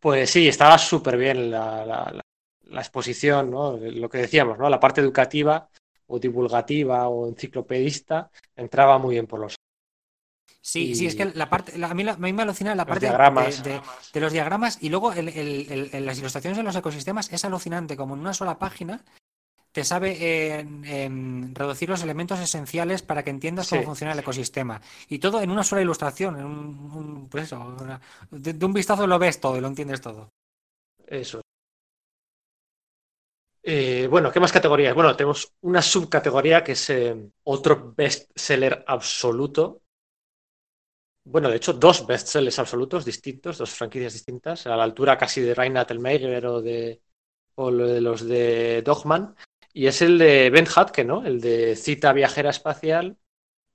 Pues 0.01 0.31
sí, 0.31 0.49
estaba 0.49 0.79
súper 0.79 1.17
bien 1.17 1.51
la, 1.51 1.85
la- 1.85 2.11
la- 2.15 2.23
la 2.71 2.81
exposición, 2.81 3.51
¿no? 3.51 3.77
Lo 3.77 4.09
que 4.09 4.19
decíamos, 4.19 4.59
¿no? 4.59 4.69
La 4.69 4.81
parte 4.81 5.01
educativa 5.01 5.69
o 6.07 6.19
divulgativa 6.19 7.09
o 7.09 7.29
enciclopedista 7.29 8.31
entraba 8.57 8.99
muy 8.99 9.15
bien 9.15 9.27
por 9.27 9.41
los 9.41 9.55
Sí, 10.63 10.91
Y- 10.91 10.95
sí, 10.95 11.07
es 11.07 11.15
que 11.17 11.25
la 11.25 11.49
parte, 11.49 11.79
la- 11.79 11.89
a 11.89 11.95
mí, 11.95 12.05
la- 12.05 12.13
a 12.13 12.17
mí 12.19 12.33
me 12.35 12.43
alucina 12.43 12.75
la 12.75 12.83
Los 12.83 12.89
parte 12.89 13.07
de- 13.07 13.11
diagramas. 13.13 13.63
de, 13.63 13.81
de 14.13 14.21
los 14.21 14.31
diagramas 14.33 14.79
y 14.83 14.91
luego 14.91 15.13
el- 15.13 15.29
el- 15.31 15.73
el- 15.73 15.91
el- 15.93 16.05
las 16.07 16.19
ilustraciones 16.19 16.59
de 16.59 16.63
los 16.63 16.77
ecosistemas 16.77 17.33
es 17.33 17.45
alucinante, 17.47 17.97
como 17.97 18.15
en 18.15 18.21
una 18.21 18.35
sola 18.35 18.59
página 18.59 19.03
te 19.73 19.85
sabe 19.85 20.17
eh, 20.21 21.09
reducir 21.55 21.89
los 21.89 22.03
elementos 22.03 22.39
esenciales 22.41 23.01
para 23.03 23.23
que 23.23 23.31
entiendas 23.31 23.69
cómo 23.71 23.81
Sí. 23.83 23.87
funciona 23.87 24.13
el 24.13 24.19
ecosistema. 24.19 24.83
Y 25.09 25.19
todo 25.19 25.41
en 25.41 25.51
una 25.51 25.63
sola 25.65 25.81
ilustración, 25.81 26.37
en 26.39 26.45
un, 26.45 26.93
un- 26.95 27.29
pues 27.31 27.45
eso, 27.45 27.59
una- 27.81 28.01
de, 28.31 28.53
de 28.53 28.67
un 28.67 28.73
vistazo 28.75 29.07
lo 29.07 29.19
ves 29.19 29.41
todo 29.41 29.57
y 29.57 29.61
lo 29.61 29.69
entiendes 29.69 30.01
todo. 30.03 30.29
Eso. 31.07 31.41
Eh, 33.63 34.07
bueno, 34.11 34.31
¿qué 34.33 34.41
más 34.41 34.53
categorías? 34.53 34.95
Bueno, 34.95 35.15
tenemos 35.17 35.53
una 35.63 35.83
subcategoría 35.83 36.65
que 36.65 36.73
es 36.73 36.91
eh, 36.91 37.31
otro 37.45 37.93
bestseller 37.97 38.85
absoluto. 38.87 39.83
Bueno, 41.25 41.51
de 41.51 41.57
hecho, 41.57 41.73
dos 41.75 42.07
bestsellers 42.07 42.59
absolutos 42.59 43.05
distintos, 43.05 43.59
dos 43.59 43.71
franquicias 43.71 44.15
distintas, 44.15 44.67
a 44.67 44.77
la 44.77 44.85
altura 44.85 45.19
casi 45.19 45.41
de 45.43 45.55
Raina 45.55 45.87
Telmeier 45.87 46.47
o 46.47 46.61
de, 46.63 47.03
o 47.57 47.71
de 47.73 48.01
los 48.01 48.23
de 48.27 48.83
Dogman. 48.83 49.37
Y 49.73 49.87
es 49.87 50.03
el 50.03 50.19
de 50.19 50.51
Ben 50.51 50.67
Hatke, 50.75 51.05
¿no? 51.05 51.25
El 51.27 51.41
de 51.41 51.77
Cita 51.77 52.13
Viajera 52.13 52.51
Espacial 52.51 53.17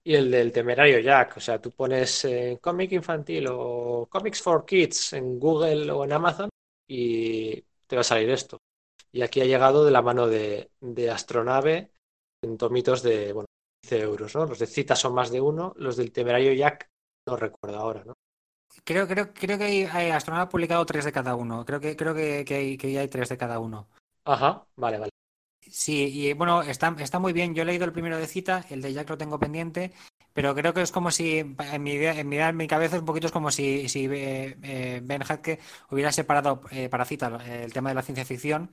y 0.03 0.15
el 0.15 0.31
del 0.31 0.51
Temerario 0.53 0.99
Jack. 0.99 1.37
O 1.37 1.41
sea, 1.41 1.61
tú 1.61 1.71
pones 1.71 2.25
eh, 2.25 2.59
cómic 2.61 2.91
infantil 2.93 3.47
o 3.51 4.07
Comics 4.11 4.41
for 4.41 4.65
Kids 4.65 5.13
en 5.13 5.39
Google 5.39 5.91
o 5.91 6.05
en 6.05 6.13
Amazon 6.13 6.49
y 6.87 7.61
te 7.87 7.95
va 7.97 8.01
a 8.01 8.05
salir 8.05 8.29
esto. 8.31 8.59
Y 9.15 9.21
aquí 9.21 9.39
ha 9.39 9.45
llegado 9.45 9.85
de 9.85 9.91
la 9.91 10.01
mano 10.01 10.27
de, 10.27 10.71
de 10.81 11.09
Astronave 11.09 11.93
en 12.41 12.57
tomitos 12.57 13.01
de, 13.01 13.31
bueno, 13.31 13.47
15 13.81 14.01
euros, 14.01 14.35
¿no? 14.35 14.45
Los 14.45 14.59
de 14.59 14.67
Cita 14.67 14.93
son 14.93 15.13
más 15.13 15.31
de 15.31 15.39
uno, 15.39 15.73
los 15.77 15.95
del 15.95 16.11
Temerario 16.11 16.51
Jack 16.51 16.89
no 17.25 17.37
recuerdo 17.37 17.77
ahora, 17.77 18.03
¿no? 18.03 18.13
Creo, 18.87 19.07
creo, 19.07 19.33
creo 19.33 19.57
que 19.57 19.63
hay, 19.71 19.83
hay- 19.85 20.11
Astronaut 20.11 20.47
ha 20.47 20.49
publicado 20.49 20.85
tres 20.85 21.05
de 21.05 21.11
cada 21.17 21.35
uno. 21.35 21.65
Creo 21.65 21.79
que, 21.79 21.95
creo 21.95 22.13
que, 22.13 22.43
que 22.45 22.55
hay, 22.55 22.77
que 22.77 22.99
hay 22.99 23.07
tres 23.07 23.29
de 23.29 23.37
cada 23.37 23.59
uno. 23.59 23.87
Ajá, 24.25 24.67
vale, 24.75 24.99
vale. 24.99 25.11
Sí, 25.61 26.09
y 26.13 26.33
bueno, 26.33 26.61
está, 26.61 26.95
está 26.99 27.17
muy 27.19 27.33
bien. 27.33 27.55
Yo 27.55 27.63
he 27.63 27.65
leído 27.65 27.85
el 27.85 27.91
primero 27.91 28.17
de 28.17 28.27
cita, 28.27 28.63
el 28.69 28.81
de 28.81 28.93
Jack 28.93 29.09
lo 29.09 29.17
tengo 29.17 29.39
pendiente, 29.39 29.93
pero 30.33 30.53
creo 30.53 30.73
que 30.73 30.81
es 30.81 30.91
como 30.91 31.09
si, 31.11 31.39
en 31.39 31.83
mi 31.83 31.93
idea, 31.93 32.13
en 32.19 32.29
mi, 32.29 32.35
idea, 32.35 32.49
en 32.49 32.57
mi 32.57 32.67
cabeza, 32.67 32.95
es 32.97 32.99
un 33.01 33.05
poquito 33.07 33.25
es 33.27 33.33
como 33.33 33.49
si, 33.51 33.89
si 33.89 34.05
eh, 34.05 34.57
eh, 34.61 35.01
Ben 35.03 35.23
Hatke 35.27 35.59
hubiera 35.89 36.11
separado 36.11 36.61
eh, 36.71 36.87
para 36.89 37.05
cita 37.05 37.39
el 37.47 37.73
tema 37.73 37.89
de 37.89 37.95
la 37.95 38.03
ciencia 38.03 38.25
ficción 38.25 38.69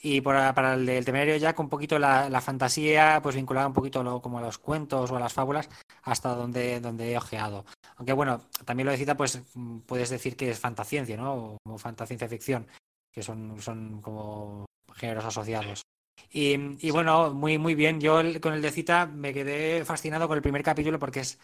y 0.00 0.20
para, 0.20 0.54
para 0.54 0.74
el 0.74 0.86
del 0.86 1.04
temerario 1.04 1.36
Jack 1.36 1.58
un 1.58 1.68
poquito 1.68 1.98
la, 1.98 2.28
la 2.30 2.40
fantasía, 2.40 3.20
pues 3.22 3.34
vinculada 3.34 3.66
un 3.66 3.72
poquito 3.72 4.22
como 4.22 4.38
a 4.38 4.42
los 4.42 4.58
cuentos 4.58 5.10
o 5.10 5.16
a 5.16 5.20
las 5.20 5.32
fábulas, 5.32 5.68
hasta 6.02 6.34
donde, 6.34 6.80
donde 6.80 7.12
he 7.12 7.16
ojeado. 7.16 7.64
Aunque 7.96 8.12
bueno, 8.12 8.42
también 8.64 8.86
lo 8.86 8.92
de 8.92 8.98
cita, 8.98 9.16
pues 9.16 9.42
puedes 9.86 10.10
decir 10.10 10.36
que 10.36 10.50
es 10.50 10.60
fantasciencia, 10.60 11.16
¿no? 11.16 11.58
O 11.64 11.78
fantasciencia 11.78 12.28
ficción, 12.28 12.66
que 13.12 13.22
son, 13.22 13.60
son 13.60 14.00
como 14.00 14.66
géneros 14.94 15.24
asociados. 15.24 15.82
Y, 16.30 16.86
y 16.86 16.90
bueno, 16.90 17.32
muy, 17.34 17.58
muy 17.58 17.74
bien. 17.74 18.00
Yo 18.00 18.20
con 18.40 18.54
el 18.54 18.62
de 18.62 18.70
cita 18.70 19.06
me 19.06 19.32
quedé 19.34 19.84
fascinado 19.84 20.28
con 20.28 20.36
el 20.36 20.42
primer 20.42 20.62
capítulo 20.62 20.98
porque 20.98 21.20
es, 21.20 21.38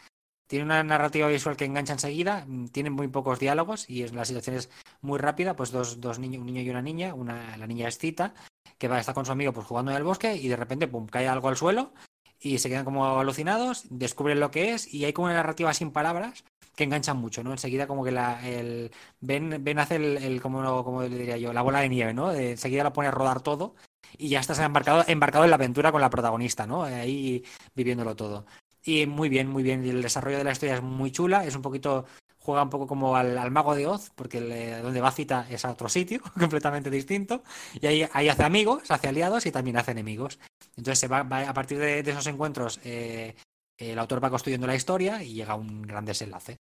tiene 0.47 0.65
una 0.65 0.83
narrativa 0.85 1.29
visual 1.29 1.57
que 1.57 1.65
engancha 1.65 1.93
enseguida, 1.95 2.45
mm, 2.47 2.67
tiene 2.69 2.91
muy 2.91 3.09
pocos 3.09 3.39
diálogos 3.39 3.89
y 3.89 4.03
es, 4.03 4.13
la 4.13 4.25
situación 4.25 4.57
es 4.57 4.71
muy 5.01 5.19
rápida, 5.19 5.57
pues 5.57 5.71
dos, 5.71 6.01
dos 6.01 6.19
niños, 6.19 6.41
un 6.41 6.47
niño 6.47 6.61
y 6.63 6.71
una 6.71 6.83
niña, 6.83 7.15
una, 7.15 7.57
la 7.57 7.67
niña 7.67 7.89
es 7.89 7.99
cita, 7.99 8.35
que 8.79 8.89
va 8.89 8.97
a 8.97 9.01
estar 9.01 9.15
con 9.15 9.25
su 9.27 9.33
amigo 9.33 9.53
pues 9.53 9.67
jugando 9.67 9.91
en 9.91 9.97
el 9.97 10.05
bosque 10.05 10.35
y 10.37 10.49
de 10.49 10.57
repente 10.57 10.89
pum, 10.89 11.07
cae 11.07 11.29
algo 11.29 11.49
al 11.49 11.57
suelo 11.57 11.93
y 12.41 12.59
se 12.59 12.69
quedan 12.69 12.85
como 12.85 13.19
alucinados, 13.19 13.85
descubren 13.91 14.41
lo 14.41 14.51
que 14.51 14.73
es 14.75 14.93
y 14.93 15.05
hay 15.05 15.13
como 15.13 15.27
una 15.27 15.35
narrativa 15.35 15.73
sin 15.73 15.91
palabras 15.93 16.45
que 16.77 16.85
enganchan 16.85 17.17
mucho, 17.17 17.43
¿no? 17.45 17.53
Enseguida 17.53 17.87
como 17.87 18.05
que 18.05 18.11
la, 18.11 18.47
el, 18.47 18.91
ven, 19.21 19.63
ven 19.63 19.79
hace 19.79 19.97
el, 19.97 20.17
el 20.19 20.41
como, 20.43 21.03
le 21.03 21.09
diría 21.09 21.37
yo, 21.37 21.53
la 21.53 21.63
bola 21.63 21.81
de 21.81 21.89
nieve, 21.89 22.13
¿no? 22.15 22.31
De- 22.31 22.53
enseguida 22.53 22.83
la 22.83 22.93
pone 22.93 23.09
a 23.09 23.13
rodar 23.13 23.41
todo 23.43 23.77
y 24.19 24.29
ya 24.29 24.41
estás 24.41 24.59
embarcado, 24.59 25.05
embarcado 25.07 25.45
en 25.45 25.51
la 25.51 25.57
aventura 25.57 25.93
con 25.93 26.01
la 26.01 26.11
protagonista, 26.11 26.67
¿no? 26.67 26.83
Ahí 26.83 27.45
viviéndolo 27.75 28.17
todo. 28.17 28.45
Y 28.85 29.07
muy 29.07 29.29
bien, 29.29 29.49
muy 29.49 29.63
bien. 29.63 29.85
Y 29.85 29.91
el 29.91 30.03
desarrollo 30.03 30.39
de 30.39 30.45
la 30.45 30.53
historia 30.53 30.75
es 30.77 30.83
muy 30.83 31.11
chula, 31.11 31.45
es 31.45 31.57
un 31.57 31.63
poquito, 31.63 32.05
juega 32.39 32.63
un 32.63 32.71
poco 32.71 32.87
como 32.87 33.17
al, 33.17 33.37
al 33.39 33.51
mago 33.51 33.75
de 33.75 33.87
Oz, 33.87 34.11
porque 34.15 34.41
le- 34.41 34.79
donde 34.81 35.01
va 35.01 35.11
cita 35.11 35.47
es 35.51 35.65
a 35.65 35.71
otro 35.73 35.89
sitio, 35.89 36.21
completamente 36.39 36.91
distinto. 36.91 37.43
Y 37.81 37.87
ahí, 37.87 38.07
ahí 38.13 38.29
hace 38.29 38.43
amigos, 38.45 38.91
hace 38.91 39.09
aliados 39.09 39.47
y 39.47 39.53
también 39.53 39.77
hace 39.79 39.93
enemigos. 39.93 40.39
Entonces 40.77 40.99
se 40.99 41.09
va, 41.09 41.23
va- 41.23 41.49
a 41.49 41.55
partir 41.55 41.79
de, 41.79 42.03
de 42.03 42.11
esos 42.11 42.27
encuentros, 42.27 42.81
eh, 42.85 43.35
el 43.79 43.99
autor 43.99 44.23
va 44.23 44.31
construyendo 44.31 44.67
la 44.67 44.75
historia 44.77 45.23
y 45.23 45.35
llega 45.35 45.53
a 45.55 45.57
un 45.57 45.83
gran 45.83 46.05
desenlace. 46.05 46.57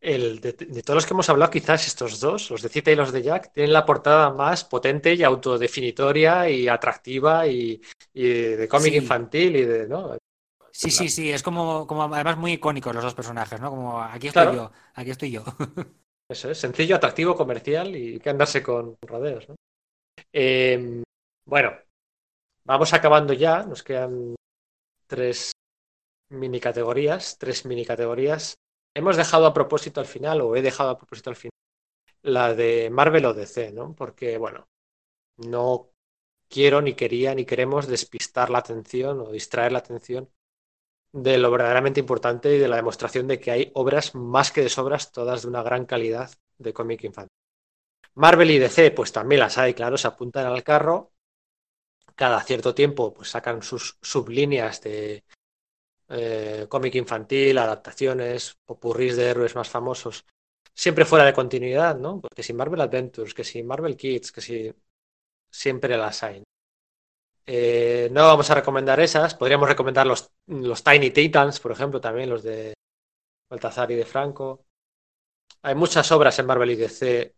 El 0.00 0.40
de, 0.40 0.52
de 0.54 0.82
todos 0.82 0.96
los 0.96 1.06
que 1.06 1.14
hemos 1.14 1.28
hablado, 1.30 1.50
quizás 1.52 1.86
estos 1.86 2.18
dos, 2.18 2.50
los 2.50 2.60
de 2.62 2.68
Cita 2.68 2.90
y 2.90 2.96
los 2.96 3.12
de 3.12 3.22
Jack, 3.22 3.52
tienen 3.52 3.72
la 3.72 3.86
portada 3.86 4.30
más 4.30 4.64
potente 4.64 5.14
y 5.14 5.22
autodefinitoria 5.22 6.50
y 6.50 6.66
atractiva 6.66 7.46
y, 7.46 7.80
y 8.12 8.22
de 8.28 8.68
cómic 8.68 8.94
Sí. 8.94 8.96
infantil 8.96 9.56
y 9.56 9.64
de, 9.64 9.86
¿no? 9.88 10.16
Sí, 10.72 10.90
sí, 10.90 11.08
sí, 11.10 11.30
es 11.30 11.42
como, 11.42 11.86
como 11.86 12.02
además 12.04 12.38
muy 12.38 12.52
icónicos 12.52 12.94
los 12.94 13.04
dos 13.04 13.14
personajes, 13.14 13.60
¿no? 13.60 13.70
Como 13.70 14.00
aquí 14.00 14.28
estoy 14.28 14.42
Claro. 14.44 14.56
yo, 14.56 14.72
aquí 14.94 15.10
estoy 15.10 15.30
yo. 15.30 15.44
Eso 16.30 16.50
es, 16.50 16.58
sencillo, 16.58 16.96
atractivo, 16.96 17.36
comercial 17.36 17.94
y 17.94 18.18
que 18.18 18.30
andarse 18.30 18.62
con 18.62 18.96
rodeos, 19.02 19.48
¿no? 19.50 19.54
Eh, 20.32 21.02
bueno, 21.44 21.72
vamos 22.64 22.94
acabando 22.94 23.34
ya, 23.34 23.64
nos 23.64 23.82
quedan 23.82 24.34
tres 25.06 25.52
mini 26.30 26.58
categorías, 26.58 27.36
tres 27.38 27.66
mini 27.66 27.84
categorías. 27.84 28.54
Hemos 28.94 29.16
dejado 29.16 29.46
a 29.46 29.52
propósito 29.54 30.00
al 30.00 30.06
final, 30.06 30.40
o 30.40 30.56
he 30.56 30.62
dejado 30.62 30.90
a 30.90 30.98
propósito 30.98 31.30
al 31.30 31.36
final, 31.36 31.52
la 32.22 32.54
de 32.54 32.88
Marvel 32.90 33.26
o 33.26 33.34
DC, 33.34 33.72
¿no? 33.72 33.94
Porque, 33.94 34.38
bueno, 34.38 34.66
no 35.36 35.90
quiero, 36.48 36.80
ni 36.80 36.94
quería, 36.94 37.34
ni 37.34 37.44
queremos 37.44 37.88
despistar 37.88 38.48
la 38.48 38.58
atención 38.58 39.20
o 39.20 39.30
distraer 39.30 39.72
la 39.72 39.80
atención 39.80 40.30
de 41.12 41.38
lo 41.38 41.50
verdaderamente 41.50 42.00
importante 42.00 42.54
y 42.54 42.58
de 42.58 42.68
la 42.68 42.76
demostración 42.76 43.26
de 43.28 43.38
que 43.38 43.50
hay 43.50 43.70
obras 43.74 44.14
más 44.14 44.50
que 44.50 44.62
de 44.62 44.68
sobras, 44.68 45.12
todas 45.12 45.42
de 45.42 45.48
una 45.48 45.62
gran 45.62 45.84
calidad 45.84 46.30
de 46.58 46.72
cómic 46.72 47.04
infantil. 47.04 47.36
Marvel 48.14 48.50
y 48.50 48.58
DC, 48.58 48.90
pues 48.90 49.12
también 49.12 49.40
las 49.40 49.58
hay, 49.58 49.74
claro, 49.74 49.96
se 49.96 50.08
apuntan 50.08 50.46
al 50.46 50.62
carro. 50.62 51.12
Cada 52.14 52.42
cierto 52.42 52.74
tiempo, 52.74 53.12
pues 53.14 53.30
sacan 53.30 53.62
sus 53.62 53.98
sublíneas 54.02 54.82
de 54.82 55.24
eh, 56.08 56.66
cómic 56.68 56.94
infantil, 56.94 57.56
adaptaciones, 57.58 58.56
popurrís 58.66 59.16
de 59.16 59.30
héroes 59.30 59.54
más 59.54 59.68
famosos, 59.68 60.26
siempre 60.74 61.04
fuera 61.06 61.24
de 61.24 61.32
continuidad, 61.32 61.96
¿no? 61.96 62.20
Porque 62.20 62.42
si 62.42 62.52
Marvel 62.52 62.82
Adventures, 62.82 63.34
que 63.34 63.44
si 63.44 63.62
Marvel 63.62 63.96
Kids, 63.96 64.32
que 64.32 64.40
si 64.42 64.74
siempre 65.50 65.96
las 65.96 66.22
hay. 66.22 66.42
Eh, 67.46 68.08
no 68.12 68.26
vamos 68.26 68.50
a 68.50 68.54
recomendar 68.54 69.00
esas, 69.00 69.34
podríamos 69.34 69.68
recomendar 69.68 70.06
los, 70.06 70.30
los 70.46 70.82
Tiny 70.84 71.10
Titans, 71.10 71.60
por 71.60 71.72
ejemplo, 71.72 72.00
también 72.00 72.30
los 72.30 72.42
de 72.42 72.74
Baltazar 73.50 73.90
y 73.90 73.96
de 73.96 74.04
Franco. 74.04 74.64
Hay 75.62 75.74
muchas 75.74 76.10
obras 76.12 76.38
en 76.38 76.46
Marvel 76.46 76.70
y 76.70 76.76
DC 76.76 77.34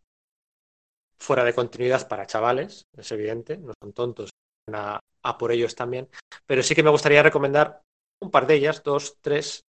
fuera 1.18 1.44
de 1.44 1.54
continuidad 1.54 2.06
para 2.08 2.26
chavales, 2.26 2.86
es 2.96 3.12
evidente, 3.12 3.56
no 3.56 3.72
son 3.80 3.92
tontos, 3.92 4.30
a 4.72 5.38
por 5.38 5.52
ellos 5.52 5.74
también, 5.74 6.08
pero 6.46 6.62
sí 6.62 6.74
que 6.74 6.82
me 6.82 6.90
gustaría 6.90 7.22
recomendar 7.22 7.82
un 8.20 8.30
par 8.30 8.46
de 8.46 8.54
ellas, 8.54 8.82
dos, 8.82 9.18
tres, 9.20 9.64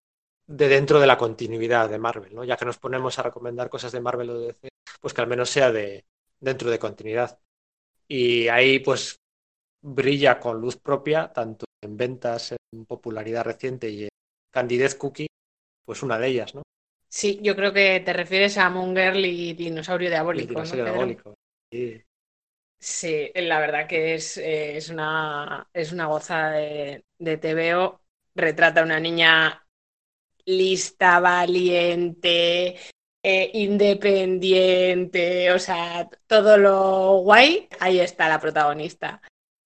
de 0.48 0.68
dentro 0.68 1.00
de 1.00 1.08
la 1.08 1.18
continuidad 1.18 1.90
de 1.90 1.98
Marvel, 1.98 2.36
¿no? 2.36 2.44
Ya 2.44 2.58
que 2.58 2.66
nos 2.66 2.78
ponemos 2.78 3.18
a 3.18 3.24
recomendar 3.24 3.70
cosas 3.70 3.92
de 3.92 4.02
Marvel 4.02 4.30
o 4.30 4.40
de 4.40 4.48
DC, 4.48 4.70
pues 5.02 5.14
que 5.14 5.22
al 5.22 5.28
menos 5.28 5.50
sea 5.50 5.72
de 5.72 6.06
dentro 6.40 6.70
de 6.70 6.80
continuidad. 6.80 7.40
Y 8.08 8.48
ahí 8.50 8.80
pues 8.80 9.20
brilla 9.86 10.40
con 10.40 10.60
luz 10.60 10.78
propia, 10.78 11.32
tanto 11.32 11.66
en 11.84 11.96
ventas, 11.96 12.56
en 12.74 12.86
popularidad 12.86 13.44
reciente 13.44 13.90
y 13.90 14.04
en 14.04 14.10
candidez 14.52 14.96
cookie, 14.96 15.28
pues 15.86 16.02
una 16.02 16.18
de 16.18 16.28
ellas, 16.28 16.56
¿no? 16.56 16.64
Sí, 17.08 17.40
yo 17.42 17.56
creo 17.56 17.72
que 17.72 18.02
te 18.02 18.14
refieres 18.14 18.58
a 18.58 18.70
Moon 18.70 18.96
Girl 18.96 19.24
y 19.24 19.54
Dinosaurio 19.54 20.10
Diabólico, 20.10 20.54
¿no, 20.54 20.60
dinosaurio 20.60 20.86
diabólico. 20.86 21.34
Sí. 21.72 22.02
Sí, 22.78 23.32
la 23.36 23.60
verdad 23.60 23.88
que 23.88 24.16
es, 24.16 24.38
eh, 24.38 24.78
es 24.78 24.90
una, 24.90 25.68
es 25.74 25.92
una 25.92 26.08
gozada 26.08 26.52
de, 26.52 27.06
de 27.18 27.38
TVO. 27.38 28.02
Retrata 28.36 28.82
a 28.82 28.84
una 28.84 29.00
niña 29.00 29.66
lista, 30.46 31.20
valiente, 31.20 32.76
eh, 33.24 33.52
independiente, 33.54 35.52
o 35.52 35.58
sea, 35.58 36.08
todo 36.28 36.58
lo 36.58 37.18
guay, 37.22 37.68
ahí 37.80 38.00
está 38.00 38.30
la 38.30 38.40
protagonista. 38.40 39.22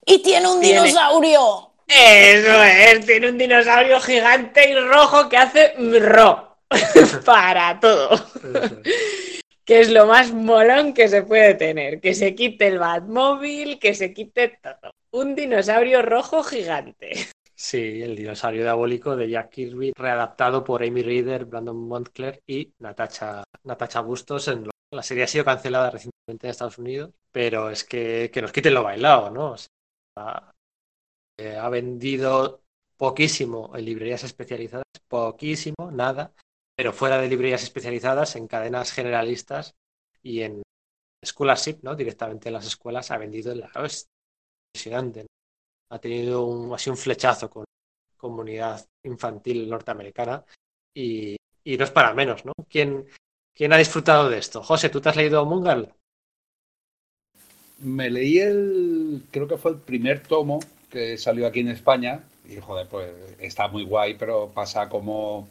¡Y 0.09 0.22
tiene 0.22 0.48
un 0.48 0.60
Tiene. 0.60 0.82
dinosaurio! 0.82 1.72
Eso 1.86 2.62
es, 2.64 3.06
tiene 3.06 3.30
un 3.30 3.39
dinosaurio 3.39 3.98
gigante 4.01 4.68
y 4.70 4.74
rojo 4.74 5.28
que 5.28 5.36
hace 5.39 5.72
ro 6.01 6.59
para 7.24 7.80
todo, 7.80 8.10
que 9.64 9.80
es 9.80 9.90
lo 9.90 10.06
más 10.06 10.32
molón 10.32 10.93
que 10.93 11.09
se 11.09 11.22
puede 11.22 11.55
tener, 11.55 12.01
que 12.01 12.14
se 12.14 12.35
quite 12.35 12.66
el 12.68 12.78
Batmóvil, 12.78 13.78
que 13.78 13.94
se 13.94 14.12
quite 14.12 14.59
todo. 14.62 14.93
Un 15.12 15.35
dinosaurio 15.35 16.02
rojo 16.02 16.43
gigante. 16.43 17.12
Sí, 17.55 18.02
el 18.02 18.14
dinosaurio 18.16 18.62
diabólico 18.62 19.16
de 19.16 19.30
Jack 19.30 19.51
Kirby, 19.51 19.93
readaptado 19.97 20.62
por 20.62 20.82
Amy 20.82 21.02
Reader, 21.02 21.47
Brandon 21.47 21.89
Montclair 21.89 22.40
y 22.47 22.70
Natacha, 22.78 23.43
Natacha 23.64 24.01
Bustos. 24.01 24.47
En 24.48 24.64
lo- 24.64 24.70
la 24.93 25.02
serie 25.02 25.24
ha 25.24 25.26
sido 25.26 25.44
cancelada 25.44 25.90
recientemente 25.90 26.47
en 26.47 26.51
Estados 26.51 26.78
Unidos, 26.78 27.10
pero 27.32 27.68
es 27.70 27.82
que, 27.85 28.30
que 28.32 28.40
nos 28.43 28.52
quiten 28.52 28.74
lo 28.74 28.82
bailado, 28.85 29.30
¿no? 29.30 29.52
O 29.52 29.56
sea, 29.56 29.66
eh, 31.36 31.57
ha 31.57 31.69
vendido 31.69 32.62
poquísimo 32.97 33.70
en 33.77 33.85
librerías 33.85 34.24
especializadas, 34.24 34.85
poquísimo, 35.07 35.90
nada, 35.93 36.32
pero 36.77 36.93
fuera 36.93 37.19
de 37.20 37.28
librerías 37.28 37.62
especializadas, 37.62 38.36
en 38.36 38.49
cadenas 38.49 38.93
generalistas 38.93 39.74
y 40.23 40.43
en 40.43 40.62
scholarship, 41.24 41.78
¿no? 41.82 41.95
Directamente 41.95 42.49
en 42.49 42.55
las 42.55 42.66
escuelas 42.66 43.11
ha 43.11 43.19
vendido 43.19 43.55
la 43.55 43.70
es 43.85 44.09
impresionante. 44.69 45.23
¿no? 45.23 45.28
Ha 45.90 46.01
tenido 46.01 46.74
así 46.74 46.90
un 46.90 46.97
flechazo 46.97 47.49
con 47.49 47.62
la 47.62 48.16
comunidad 48.16 48.85
infantil 49.05 49.69
norteamericana 49.69 50.45
y, 50.95 51.36
y 51.65 51.77
no 51.77 51.85
es 51.85 51.90
para 51.90 52.15
menos, 52.15 52.45
¿no? 52.45 52.53
¿Quién, 52.69 53.09
quién 53.55 53.73
ha 53.73 53.77
disfrutado 53.78 54.28
de 54.28 54.39
esto? 54.39 54.62
José, 54.62 54.89
¿tú 54.89 55.01
te 55.01 55.09
has 55.09 55.16
leído 55.16 55.45
Mungal? 55.45 55.95
Me 57.80 58.10
leí 58.10 58.38
el, 58.38 59.22
creo 59.30 59.46
que 59.46 59.56
fue 59.56 59.72
el 59.72 59.78
primer 59.78 60.20
tomo 60.22 60.60
que 60.90 61.16
salió 61.18 61.46
aquí 61.46 61.60
en 61.60 61.68
España 61.68 62.24
y 62.48 62.56
joder, 62.56 62.88
pues 62.88 63.10
está 63.38 63.68
muy 63.68 63.84
guay, 63.84 64.14
pero 64.18 64.50
pasa 64.52 64.88
como, 64.88 65.48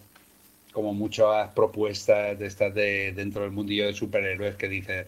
como 0.74 0.94
muchas 0.94 1.50
propuestas 1.54 2.38
de 2.40 2.48
estas 2.48 2.74
de 2.74 3.14
dentro 3.14 3.44
del 3.44 3.52
mundillo 3.52 3.86
de 3.86 3.94
superhéroes 3.94 4.56
que 4.56 4.68
dice 4.68 5.08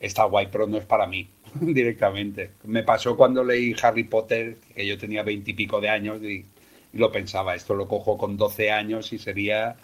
está 0.00 0.24
guay, 0.24 0.48
pero 0.52 0.66
no 0.66 0.78
es 0.78 0.84
para 0.84 1.06
mí 1.06 1.28
directamente. 1.60 2.52
Me 2.64 2.82
pasó 2.82 3.16
cuando 3.16 3.44
leí 3.44 3.74
Harry 3.82 4.04
Potter, 4.04 4.56
que 4.74 4.86
yo 4.86 4.98
tenía 4.98 5.22
veintipico 5.22 5.80
de 5.80 5.88
años 5.90 6.22
y, 6.22 6.44
y 6.92 6.98
lo 6.98 7.10
pensaba, 7.12 7.54
esto 7.54 7.74
lo 7.74 7.88
cojo 7.88 8.16
con 8.18 8.36
12 8.36 8.70
años 8.70 9.12
y 9.12 9.18
sería 9.18 9.76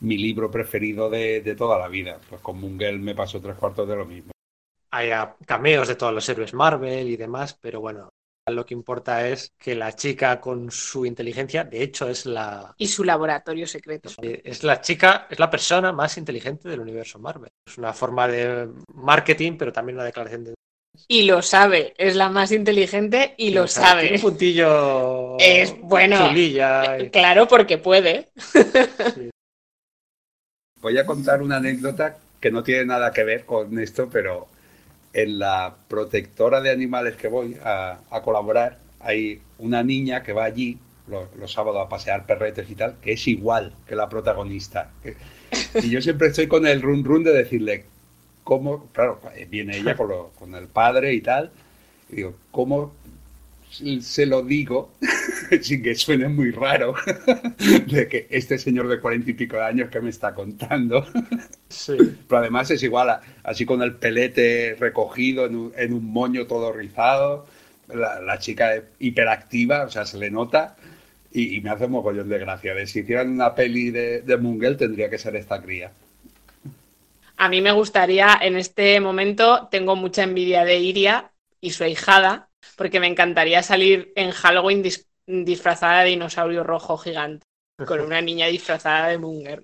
mi 0.00 0.16
libro 0.18 0.50
preferido 0.50 1.10
de, 1.10 1.40
de 1.42 1.54
toda 1.56 1.78
la 1.78 1.88
vida. 1.88 2.18
Pues 2.28 2.40
con 2.42 2.60
Mungel 2.60 2.98
me 3.00 3.14
pasó 3.14 3.40
tres 3.40 3.56
cuartos 3.56 3.88
de 3.88 3.96
lo 3.96 4.06
mismo. 4.06 4.32
Hay 4.90 5.10
cameos 5.46 5.88
de 5.88 5.94
todos 5.96 6.14
los 6.14 6.28
héroes 6.28 6.54
Marvel 6.54 7.08
y 7.08 7.16
demás, 7.16 7.54
pero 7.60 7.80
bueno, 7.80 8.08
lo 8.46 8.64
que 8.64 8.72
importa 8.74 9.28
es 9.28 9.52
que 9.58 9.74
la 9.74 9.92
chica 9.94 10.40
con 10.40 10.70
su 10.70 11.04
inteligencia, 11.04 11.64
de 11.64 11.82
hecho, 11.82 12.08
es 12.08 12.24
la, 12.24 12.74
Y 12.78 12.88
su 12.88 13.04
laboratorio 13.04 13.66
secreto. 13.66 14.08
es 14.22 14.64
la 14.64 14.80
chica, 14.80 15.26
es 15.28 15.38
la 15.38 15.50
persona 15.50 15.92
más 15.92 16.16
inteligente 16.16 16.68
del 16.68 16.80
universo 16.80 17.18
Marvel. 17.18 17.50
Es 17.66 17.76
una 17.76 17.92
forma 17.92 18.26
de 18.26 18.68
marketing, 18.94 19.56
pero 19.58 19.72
también 19.72 19.96
una 19.96 20.04
declaración 20.04 20.44
de... 20.44 20.54
Y 21.06 21.22
lo 21.22 21.42
sabe, 21.42 21.94
es 21.98 22.16
la 22.16 22.28
más 22.30 22.50
inteligente 22.50 23.34
y 23.36 23.50
lo 23.50 23.64
O 23.64 23.68
sea, 23.68 23.98
tiene 23.98 24.08
sabe. 24.08 24.14
un 24.16 24.20
puntillo... 24.22 25.36
Es 25.38 25.78
bueno. 25.80 26.32
y- 26.34 27.10
Claro, 27.10 27.46
porque 27.46 27.78
puede. 27.78 28.30
sí. 29.14 29.30
Voy 30.80 30.96
a 30.98 31.04
contar 31.06 31.42
una 31.42 31.56
anécdota 31.56 32.18
que 32.40 32.50
no 32.50 32.62
tiene 32.62 32.86
nada 32.86 33.12
que 33.12 33.24
ver 33.24 33.44
con 33.44 33.78
esto, 33.78 34.08
pero 34.10 34.48
en 35.12 35.38
la 35.38 35.76
protectora 35.88 36.60
de 36.60 36.70
animales 36.70 37.16
que 37.16 37.28
voy 37.28 37.56
a, 37.64 37.98
colaborar 38.22 38.78
hay 39.00 39.40
una 39.58 39.82
niña 39.82 40.22
que 40.22 40.32
va 40.32 40.44
allí 40.44 40.78
los, 41.06 41.52
sábados 41.52 41.84
a 41.84 41.88
pasear 41.88 42.26
perretes 42.26 42.68
y 42.70 42.74
tal, 42.74 42.96
que 43.00 43.12
es 43.12 43.28
igual 43.28 43.72
que 43.86 43.96
la 43.96 44.08
protagonista. 44.08 44.90
Y 45.80 45.90
yo 45.90 46.00
siempre 46.02 46.28
estoy 46.28 46.46
con 46.48 46.66
el 46.66 46.82
run 46.82 47.04
run 47.04 47.24
de 47.24 47.32
decirle 47.32 47.84
cómo, 48.44 48.86
claro, 48.92 49.20
viene 49.48 49.78
ella 49.78 49.96
con, 49.96 50.08
lo- 50.08 50.30
con 50.38 50.54
el 50.54 50.66
padre 50.68 51.14
y 51.14 51.20
tal, 51.20 51.50
y 52.10 52.16
digo, 52.16 52.34
¿cómo 52.50 52.92
se 54.00 54.26
lo 54.26 54.42
digo 54.42 54.90
sin 55.62 55.82
que 55.82 55.94
suene 55.94 56.28
muy 56.28 56.50
raro 56.50 56.94
de 57.86 58.08
que 58.08 58.26
este 58.30 58.58
señor 58.58 58.88
de 58.88 59.00
cuarenta 59.00 59.30
y 59.30 59.34
pico 59.34 59.56
de 59.56 59.62
años 59.64 59.90
que 59.90 60.00
me 60.00 60.10
está 60.10 60.34
contando 60.34 61.06
Sí. 61.70 62.18
pero 62.28 62.40
además 62.40 62.70
es 62.70 62.82
igual, 62.82 63.10
a- 63.10 63.20
así 63.42 63.64
con 63.66 63.82
el 63.82 63.96
pelete 63.96 64.76
recogido 64.78 65.46
en 65.46 65.56
un, 65.56 65.72
en 65.76 65.92
un 65.92 66.04
moño 66.04 66.46
todo 66.46 66.72
rizado, 66.72 67.46
la, 67.88 68.20
la 68.20 68.38
chica 68.38 68.74
es 68.76 68.84
hiperactiva, 68.98 69.84
o 69.84 69.90
sea, 69.90 70.04
se 70.06 70.18
le 70.18 70.30
nota 70.30 70.76
y, 71.32 71.56
y 71.56 71.60
me 71.60 71.70
hace 71.70 71.86
un 71.86 71.92
mogollón 71.92 72.28
de 72.28 72.38
gracia. 72.38 72.74
De 72.74 72.86
si 72.86 73.00
hicieran 73.00 73.30
una 73.30 73.54
peli 73.54 73.90
de, 73.90 74.22
de 74.22 74.36
Mungel 74.36 74.76
tendría 74.76 75.10
que 75.10 75.18
ser 75.18 75.36
esta 75.36 75.62
cría. 75.62 75.92
A 77.36 77.48
mí 77.48 77.60
me 77.62 77.72
gustaría, 77.72 78.38
en 78.42 78.56
este 78.56 79.00
momento, 79.00 79.68
tengo 79.70 79.96
mucha 79.96 80.24
envidia 80.24 80.64
de 80.64 80.78
Iria 80.80 81.32
y 81.60 81.70
su 81.70 81.84
ahijada, 81.84 82.50
porque 82.76 83.00
me 83.00 83.06
encantaría 83.06 83.62
salir 83.62 84.12
en 84.16 84.30
Halloween 84.32 84.82
dis- 84.82 85.06
disfrazada 85.28 86.00
de 86.00 86.10
dinosaurio 86.10 86.64
rojo 86.64 86.96
gigante, 86.96 87.44
con 87.86 88.00
una 88.06 88.20
niña 88.20 88.46
disfrazada 88.46 89.08
de 89.08 89.18
Munger. 89.18 89.62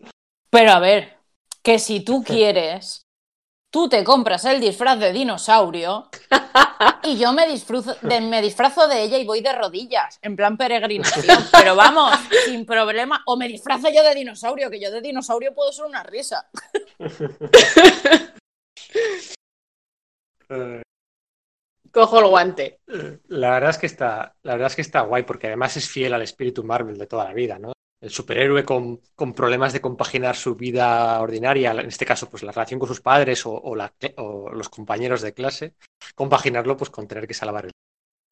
Pero 0.51 0.71
a 0.73 0.79
ver, 0.79 1.17
que 1.63 1.79
si 1.79 2.01
tú 2.01 2.23
quieres, 2.23 3.03
tú 3.73 3.89
te 3.89 4.05
compras 4.05 4.45
el 4.45 4.61
disfraz 4.61 5.01
de 5.01 5.13
dinosaurio 5.13 6.11
y 7.03 7.17
yo 7.17 7.33
me 7.33 7.49
disfrazo 7.49 7.97
de, 8.03 8.21
me 8.21 8.41
disfrazo 8.41 8.87
de 8.87 9.03
ella 9.03 9.19
y 9.19 9.25
voy 9.25 9.41
de 9.41 9.53
rodillas, 9.53 10.19
en 10.23 10.37
plan 10.37 10.57
peregrinación. 10.57 11.45
Pero 11.53 11.75
vamos, 11.75 12.13
sin 12.45 12.67
problema. 12.67 13.23
O 13.27 13.37
me 13.37 13.49
disfrazo 13.49 13.89
yo 13.91 14.05
de 14.05 14.15
dinosaurio, 14.15 14.71
que 14.71 14.81
yo 14.81 14.91
de 14.91 15.01
dinosaurio 15.01 15.55
puedo 15.55 15.73
ser 15.73 15.87
una 15.87 16.03
risa. 16.05 16.49
Cojo 21.95 22.19
el 22.19 22.27
guante. 22.27 22.81
La 23.29 23.51
verdad 23.51 23.71
es 23.71 23.79
que 23.79 23.87
está, 23.87 24.35
la 24.43 24.55
verdad 24.55 24.67
es 24.67 24.75
que 24.75 24.83
está 24.83 25.03
guay, 25.03 25.23
porque 25.23 25.47
además 25.47 25.77
es 25.77 25.89
fiel 25.89 26.13
al 26.13 26.23
espíritu 26.23 26.65
Marvel 26.65 26.99
de 26.99 27.07
toda 27.07 27.25
la 27.25 27.33
vida, 27.33 27.57
¿no? 27.61 27.73
El 28.01 28.11
superhéroe 28.11 28.65
con, 28.65 29.01
con 29.15 29.33
problemas 29.33 29.73
de 29.73 29.81
compaginar 29.81 30.35
su 30.35 30.57
vida 30.57 31.21
ordinaria, 31.21 31.71
en 31.71 31.87
este 31.87 32.05
caso, 32.05 32.29
pues 32.29 32.43
la 32.43 32.51
relación 32.51 32.81
con 32.81 32.89
sus 32.89 33.01
padres 33.01 33.45
o, 33.47 33.77
los 33.77 34.69
compañeros 34.69 35.23
de 35.23 35.35
clase, 35.35 35.77
compaginarlo 36.17 36.77
pues 36.77 36.91
con 36.91 37.07
tener 37.07 37.29
que 37.29 37.35
salvar 37.35 37.67
el 37.67 37.71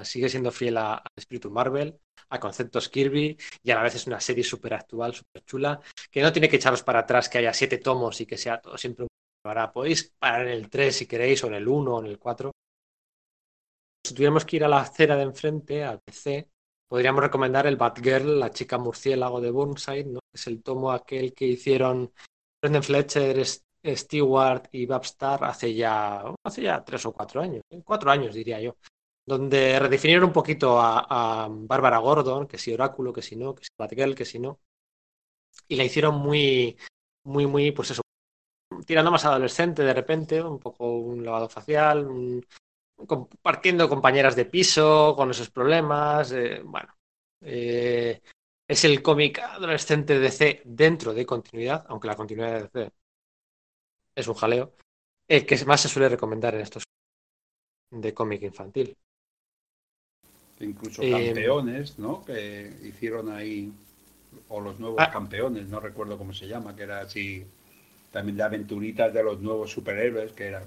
Sigue 0.02 0.28
siendo 0.28 0.50
fiel 0.50 0.78
al 0.78 1.00
espíritu 1.14 1.48
Marvel, 1.52 1.96
a 2.30 2.40
conceptos 2.40 2.88
Kirby, 2.88 3.38
y 3.62 3.70
a 3.70 3.76
la 3.76 3.82
vez 3.82 3.94
es 3.94 4.08
una 4.08 4.18
serie 4.18 4.42
súper 4.42 4.74
actual, 4.74 5.14
súper 5.14 5.44
chula, 5.44 5.80
que 6.10 6.22
no 6.22 6.32
tiene 6.32 6.48
que 6.48 6.56
echaros 6.56 6.82
para 6.82 7.00
atrás 7.00 7.28
que 7.28 7.38
haya 7.38 7.52
siete 7.52 7.78
tomos 7.78 8.20
y 8.20 8.26
que 8.26 8.36
sea 8.36 8.60
todo 8.60 8.76
siempre 8.76 9.04
un... 9.04 9.08
Ahora 9.44 9.72
podéis 9.72 10.12
parar 10.18 10.48
en 10.48 10.54
el 10.54 10.68
3 10.68 10.96
si 10.96 11.06
queréis, 11.06 11.44
o 11.44 11.46
en 11.46 11.54
el 11.54 11.68
1 11.68 11.94
o 11.94 12.00
en 12.00 12.06
el 12.06 12.18
4. 12.18 12.50
Si 14.12 14.16
tuviéramos 14.16 14.44
que 14.44 14.56
ir 14.56 14.64
a 14.64 14.68
la 14.68 14.80
acera 14.82 15.16
de 15.16 15.22
enfrente, 15.22 15.82
al 15.84 15.98
PC, 16.00 16.48
podríamos 16.86 17.22
recomendar 17.22 17.66
el 17.66 17.76
Batgirl, 17.76 18.38
la 18.38 18.50
chica 18.50 18.76
murciélago 18.76 19.40
de 19.40 19.50
Burnside, 19.50 20.04
¿no? 20.04 20.20
Es 20.30 20.46
el 20.48 20.62
tomo 20.62 20.92
aquel 20.92 21.32
que 21.32 21.46
hicieron 21.46 22.12
Brendan 22.60 22.82
Fletcher, 22.82 23.42
Stewart 23.86 24.68
y 24.72 24.84
Babstar 24.84 25.44
hace 25.44 25.72
ya, 25.74 26.22
hace 26.44 26.60
ya 26.62 26.84
tres 26.84 27.06
o 27.06 27.12
cuatro 27.14 27.40
años, 27.40 27.62
¿eh? 27.70 27.80
cuatro 27.82 28.10
años 28.10 28.34
diría 28.34 28.60
yo, 28.60 28.76
donde 29.26 29.78
redefinieron 29.78 30.24
un 30.26 30.32
poquito 30.32 30.78
a, 30.78 31.44
a 31.44 31.48
Bárbara 31.50 31.96
Gordon, 31.98 32.46
que 32.46 32.58
si 32.58 32.74
Oráculo, 32.74 33.12
que 33.14 33.22
si 33.22 33.34
no, 33.36 33.54
que 33.54 33.64
si 33.64 33.70
Batgirl, 33.78 34.14
que 34.14 34.26
si 34.26 34.38
no, 34.38 34.60
y 35.68 35.76
la 35.76 35.84
hicieron 35.84 36.16
muy, 36.16 36.76
muy, 37.24 37.46
muy, 37.46 37.72
pues 37.72 37.90
eso, 37.90 38.02
tirando 38.86 39.10
más 39.10 39.24
adolescente 39.24 39.82
de 39.84 39.94
repente, 39.94 40.42
un 40.42 40.58
poco 40.60 40.98
un 40.98 41.24
lavado 41.24 41.48
facial, 41.50 42.06
un- 42.06 42.46
compartiendo 43.06 43.88
compañeras 43.88 44.36
de 44.36 44.44
piso 44.46 45.14
con 45.16 45.30
esos 45.30 45.50
problemas. 45.50 46.32
eh, 46.32 46.62
bueno, 46.64 46.94
eh, 47.42 48.20
es 48.68 48.84
el 48.84 49.02
cómic 49.02 49.38
adolescente 49.40 50.14
de 50.14 50.20
DC 50.20 50.62
dentro 50.64 51.14
de 51.14 51.26
continuidad, 51.26 51.84
aunque 51.88 52.08
la 52.08 52.16
continuidad 52.16 52.52
de 52.54 52.62
DC 52.62 52.92
es 54.16 54.28
un 54.28 54.34
jaleo, 54.34 54.72
el 55.28 55.46
que 55.46 55.64
más 55.64 55.80
se 55.80 55.88
suele 55.88 56.08
recomendar 56.08 56.54
en 56.54 56.62
estos 56.62 56.84
de 57.90 58.14
cómic 58.14 58.42
infantil. 58.42 58.96
Incluso 60.60 61.02
Eh, 61.02 61.10
campeones, 61.10 61.98
¿no? 61.98 62.24
Que 62.24 62.72
hicieron 62.84 63.30
ahí, 63.32 63.72
o 64.48 64.60
los 64.60 64.78
nuevos 64.78 65.02
Ah. 65.02 65.10
campeones, 65.10 65.68
no 65.68 65.80
recuerdo 65.80 66.18
cómo 66.18 66.32
se 66.32 66.46
llama, 66.46 66.76
que 66.76 66.84
era 66.84 67.00
así, 67.00 67.44
también 68.12 68.36
de 68.36 68.42
aventuritas 68.44 69.12
de 69.12 69.22
los 69.22 69.40
nuevos 69.40 69.70
superhéroes, 69.72 70.32
que 70.32 70.46
era, 70.46 70.64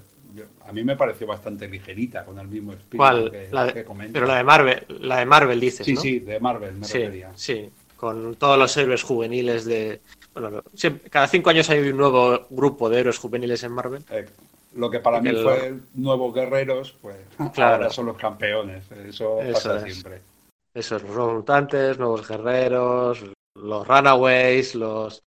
a 0.66 0.72
mí 0.72 0.84
me 0.84 0.96
pareció 0.96 1.26
bastante 1.26 1.68
ligerita, 1.68 2.24
con 2.24 2.38
el 2.38 2.48
mismo 2.48 2.72
espíritu 2.72 2.96
¿Cuál? 2.98 3.30
que, 3.30 3.48
La 3.52 3.66
de- 3.66 3.72
que 3.72 3.84
comentas. 3.84 4.12
Pero 4.14 4.26
la 4.26 4.36
de 4.36 4.44
Marvel, 4.44 4.86
la 5.00 5.18
de 5.18 5.26
Marvel 5.26 5.60
dices, 5.60 5.84
Sí, 5.86 5.94
¿no? 5.94 6.00
sí, 6.00 6.18
de 6.20 6.40
Marvel 6.40 6.74
me 6.74 6.86
sí, 6.86 6.98
refería. 6.98 7.32
sí. 7.34 7.70
con 7.96 8.34
todos 8.36 8.58
los 8.58 8.76
héroes 8.76 9.02
juveniles 9.02 9.64
de... 9.64 10.02
Bueno, 10.34 10.62
siempre- 10.74 11.08
cada 11.08 11.26
cinco 11.28 11.48
años 11.48 11.70
hay 11.70 11.88
un 11.88 11.96
nuevo 11.96 12.46
grupo 12.50 12.90
de 12.90 13.00
héroes 13.00 13.16
juveniles 13.18 13.62
en 13.64 13.72
Marvel. 13.72 14.04
Eh, 14.10 14.26
lo 14.74 14.90
que 14.90 15.00
para 15.00 15.20
mí 15.22 15.30
El- 15.30 15.42
fue 15.42 15.74
nuevos 15.94 16.34
guerreros, 16.34 16.94
pues 17.00 17.16
Claro. 17.54 17.76
ahora 17.76 17.90
son 17.90 18.04
los 18.06 18.18
campeones. 18.18 18.84
Eso, 18.92 19.40
Eso 19.40 19.52
pasa 19.54 19.76
es. 19.78 19.94
siempre. 19.94 20.20
Esos, 20.74 21.02
los 21.04 21.12
nuevos 21.16 21.34
mutantes, 21.36 21.98
nuevos 21.98 22.28
guerreros, 22.28 23.24
los 23.54 23.88
runaways, 23.88 24.74
los... 24.74 25.22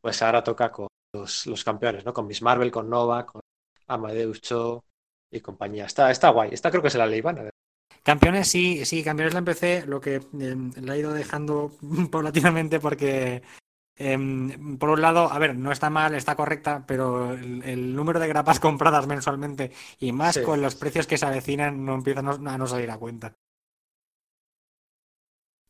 Pues 0.00 0.22
ahora 0.22 0.44
toca 0.44 0.70
con 0.70 0.86
los, 1.12 1.46
los 1.48 1.64
campeones, 1.64 2.04
¿no? 2.04 2.14
Con 2.14 2.28
Miss 2.28 2.40
Marvel, 2.40 2.70
con 2.70 2.88
Nova, 2.88 3.26
con 3.26 3.40
Amadeus 3.86 4.40
Cho 4.40 4.84
y 5.30 5.40
compañía. 5.40 5.86
Está, 5.86 6.10
está 6.10 6.30
guay. 6.30 6.50
Esta 6.52 6.70
creo 6.70 6.82
que 6.82 6.90
se 6.90 6.98
la 6.98 7.06
leíban. 7.06 7.50
Campeones, 8.02 8.48
sí, 8.48 8.84
sí, 8.84 9.04
campeones 9.04 9.32
la 9.34 9.38
empecé, 9.40 9.86
lo 9.86 10.00
que 10.00 10.16
eh, 10.16 10.56
la 10.80 10.94
he 10.96 10.98
ido 10.98 11.12
dejando 11.12 11.72
paulatinamente 12.10 12.80
porque, 12.80 13.42
em, 13.96 14.78
por 14.78 14.90
un 14.90 15.02
lado, 15.02 15.30
a 15.32 15.38
ver, 15.38 15.56
no 15.56 15.72
está 15.72 15.90
mal, 15.90 16.14
está 16.14 16.36
correcta, 16.36 16.84
pero 16.86 17.34
el, 17.34 17.62
el 17.64 17.94
número 17.96 18.20
de 18.20 18.28
grapas 18.28 18.60
compradas 18.66 19.06
mensualmente 19.06 19.72
y 20.00 20.12
más 20.12 20.34
Sí. 20.34 20.40
con 20.40 20.62
los 20.62 20.76
precios 20.76 21.06
que 21.06 21.18
se 21.18 21.26
avecinan 21.26 21.84
no 21.84 21.94
empiezan 21.94 22.28
a 22.48 22.58
no 22.58 22.66
salir 22.68 22.90
a 22.90 22.98
cuenta. 22.98 23.34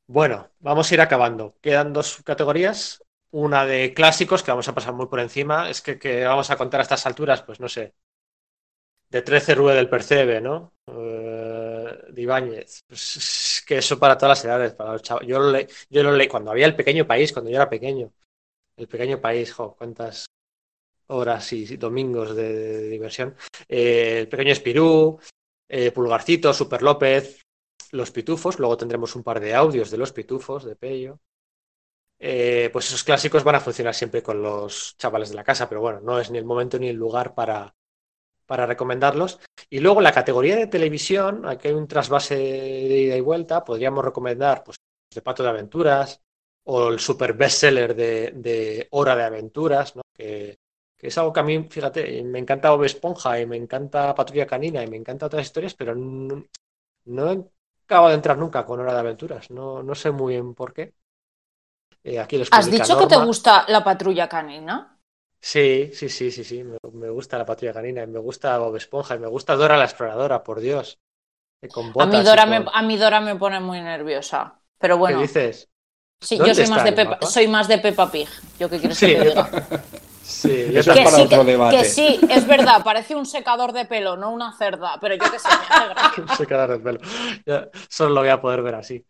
Bueno, 0.07 0.49
vamos 0.61 0.91
a 0.91 0.95
ir 0.95 1.01
acabando. 1.01 1.57
Quedan 1.61 1.93
dos 1.93 2.23
categorías. 2.25 3.03
Una 3.33 3.65
de 3.67 3.95
clásicos, 3.95 4.43
que 4.43 4.51
vamos 4.51 4.69
a 4.69 4.75
pasar 4.75 4.93
muy 4.95 5.07
por 5.07 5.21
encima. 5.21 5.69
Es 5.71 5.81
que, 5.83 5.99
que 5.99 6.25
vamos 6.25 6.51
a 6.51 6.57
contar 6.57 6.81
a 6.81 6.83
estas 6.85 7.07
alturas, 7.07 7.43
pues 7.43 7.61
no 7.61 7.69
sé. 7.69 7.95
De 9.09 9.23
13 9.23 9.55
Rue 9.55 9.75
del 9.75 9.89
Percebe, 9.89 10.41
¿no? 10.41 10.73
Eh, 10.87 11.99
de. 12.11 12.67
Pues, 12.87 13.17
es 13.17 13.65
que 13.67 13.79
eso 13.79 13.99
para 13.99 14.17
todas 14.17 14.39
las 14.39 14.45
edades. 14.45 14.75
Para 14.75 14.93
los 14.93 15.03
chavos. 15.03 15.27
Yo 15.27 15.39
lo 15.39 15.51
leí, 15.51 15.67
yo 15.91 16.03
lo 16.03 16.29
cuando 16.29 16.51
había 16.51 16.67
el 16.67 16.77
pequeño 16.77 17.07
país, 17.07 17.33
cuando 17.33 17.51
yo 17.51 17.57
era 17.57 17.69
pequeño. 17.71 18.13
El 18.77 18.89
pequeño 18.89 19.21
país, 19.21 19.53
jo, 19.53 19.77
cuántas 19.77 20.27
horas 21.09 21.53
y 21.53 21.77
domingos 21.77 22.35
de, 22.37 22.53
de 22.55 22.89
diversión. 22.89 23.37
Eh, 23.69 24.21
el 24.21 24.29
pequeño 24.29 24.53
Espirú, 24.53 25.19
eh, 25.69 25.91
Pulgarcito, 25.93 26.53
Super 26.55 26.83
López, 26.83 27.43
los 27.93 28.11
pitufos, 28.11 28.59
luego 28.59 28.77
tendremos 28.77 29.15
un 29.17 29.23
par 29.23 29.41
de 29.41 29.55
audios 29.55 29.91
de 29.91 29.99
los 29.99 30.13
pitufos, 30.13 30.65
de 30.65 30.77
Pello. 30.77 31.21
Eh, 32.25 32.71
pues 32.73 32.87
esos 32.87 33.03
clásicos 33.03 33.43
van 33.43 33.57
a 33.57 33.61
funcionar 33.61 33.95
siempre 33.95 34.23
con 34.23 34.41
los 34.41 34.97
chavales 34.97 35.31
de 35.31 35.35
la 35.35 35.43
casa, 35.43 35.69
pero 35.69 35.81
bueno, 35.81 36.01
no 36.01 36.21
es 36.21 36.31
ni 36.31 36.39
el 36.39 36.45
momento 36.45 36.79
ni 36.79 36.89
el 36.89 36.95
lugar 36.95 37.35
para, 37.35 37.75
para 38.47 38.65
recomendarlos. 38.65 39.41
Y 39.69 39.81
luego 39.81 40.01
la 40.01 40.13
categoría 40.13 40.55
de 40.55 40.69
televisión, 40.69 41.45
aquí 41.49 41.67
hay 41.69 41.75
un 41.75 41.89
trasvase 41.89 42.37
de 42.37 42.99
ida 43.01 43.17
y 43.17 43.21
vuelta, 43.21 43.65
podríamos 43.65 44.05
recomendar 44.05 44.63
pues, 44.63 44.77
de 45.13 45.21
Pato 45.21 45.43
de 45.43 45.49
Aventuras 45.49 46.23
o 46.65 46.91
el 46.91 47.01
super 47.01 47.33
bestseller 47.33 47.97
de, 47.97 48.33
de 48.37 48.87
Hora 48.93 49.17
de 49.17 49.25
Aventuras, 49.25 49.97
¿no? 49.97 50.03
que, 50.15 50.59
es 50.99 51.19
algo 51.19 51.33
que 51.33 51.41
a 51.41 51.43
mí, 51.43 51.67
fíjate, 51.69 52.23
me 52.23 52.39
encanta 52.39 52.71
Bob 52.71 52.85
Esponja 52.85 53.41
y 53.41 53.47
me 53.47 53.57
encanta 53.57 54.15
Patrulla 54.15 54.47
Canina 54.47 54.85
y 54.85 54.87
me 54.87 54.97
encanta 54.97 55.27
otras 55.27 55.43
historias, 55.43 55.75
pero 55.75 55.97
no, 55.97 56.45
no 57.07 57.33
he 57.33 57.45
acabado 57.85 58.11
de 58.11 58.15
entrar 58.15 58.39
nunca 58.39 58.65
con 58.65 58.79
Hora 58.79 58.95
de 58.95 59.01
Aventuras. 59.01 59.51
No, 59.51 59.83
no 59.83 59.95
sé 59.97 60.13
muy 60.13 60.35
bien 60.35 60.55
por 60.55 60.73
qué. 60.73 60.95
Eh, 62.05 62.19
aquí 62.19 62.39
los 62.39 62.51
¿Has 62.57 62.71
dicho 62.75 62.97
que 62.97 63.09
te 63.13 63.17
gusta 63.17 63.65
la 63.67 63.83
patrulla 63.83 64.29
canina? 64.29 64.77
Sí, 65.41 65.91
sí, 65.93 66.09
sí, 66.09 66.31
sí, 66.31 66.45
sí. 66.45 66.65
Me, 66.65 66.79
me 66.93 67.11
gusta 67.11 67.37
la 67.39 67.45
Patrulla 67.45 67.73
Canina 67.75 68.03
y 68.03 68.07
me 68.07 68.19
gusta 68.19 68.57
Bob 68.59 68.77
Esponja 68.77 69.17
y 69.17 69.19
me 69.19 69.27
gusta 69.27 69.57
Dora 69.57 69.77
la 69.77 69.85
Exploradora, 69.85 70.43
por 70.45 70.61
Dios. 70.61 70.99
Eh, 71.63 71.71
Con 71.71 71.93
A 72.03 72.07
mí, 72.07 72.23
Dora 72.23 72.45
con- 72.45 72.53
me, 72.53 72.59
a 72.79 72.83
mí 72.83 72.97
Dora 72.97 73.21
me 73.21 73.37
pone 73.37 73.61
muy 73.61 73.81
nerviosa. 73.81 74.61
Pero 74.79 74.99
bueno, 74.99 75.21
¿Qué 75.21 75.23
dices? 75.23 75.69
sí, 76.21 76.43
yo 76.43 76.55
¿Dónde 76.55 76.55
soy 76.55 76.69
está 76.69 76.69
más, 76.69 76.85
de 76.85 76.93
Peppa, 76.93 77.19
soy 77.23 77.49
más 77.49 77.69
de 77.69 77.79
Peppa 77.79 78.11
Pig. 78.13 78.29
¿Yo 78.59 78.71
qué 78.71 78.81
quieres 78.81 79.01
Sí, 79.01 79.07
que 79.07 79.11
te 79.11 79.21
yo 79.23 79.25
diga? 79.25 79.51
Sí, 80.23 80.73
yo 80.73 80.83
Eso 80.83 80.93
es 80.93 81.01
para 81.01 81.19
sí, 81.19 81.23
otro 81.23 81.45
que, 81.45 81.45
debate. 81.45 81.69
que 81.69 81.85
sí, 81.85 82.27
es 82.29 82.47
verdad, 82.47 82.83
parece 82.85 83.15
un 83.17 83.27
secador 83.27 83.73
de 83.73 83.87
pelo, 83.87 84.17
no 84.17 84.31
una 84.31 84.57
cerda, 84.57 84.99
pero 85.01 85.15
yo 85.17 85.31
qué 85.31 85.39
sé, 85.39 85.57
me 85.57 85.67
hace 85.67 85.87
gracia. 85.89 86.25
Se 86.37 86.47
queda 86.47 86.65
el 86.67 86.83
pelo. 86.83 87.01
Ya, 87.47 87.69
solo 87.89 88.15
lo 88.15 88.21
voy 88.21 88.29
a 88.31 88.41
poder 88.41 88.63
ver 88.63 88.75
así. 88.77 89.05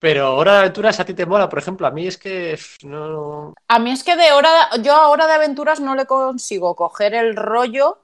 Pero 0.00 0.36
Hora 0.36 0.52
de 0.52 0.58
Aventuras 0.60 1.00
a 1.00 1.04
ti 1.04 1.14
te 1.14 1.26
mola, 1.26 1.48
por 1.48 1.58
ejemplo. 1.58 1.86
A 1.86 1.90
mí 1.90 2.06
es 2.06 2.16
que 2.16 2.58
no. 2.84 3.54
A 3.66 3.78
mí 3.78 3.90
es 3.90 4.04
que 4.04 4.16
de 4.16 4.32
hora, 4.32 4.70
yo 4.80 4.94
a 4.94 5.08
hora 5.08 5.26
de 5.26 5.34
aventuras 5.34 5.80
no 5.80 5.94
le 5.94 6.06
consigo 6.06 6.76
coger 6.76 7.14
el 7.14 7.34
rollo, 7.34 7.98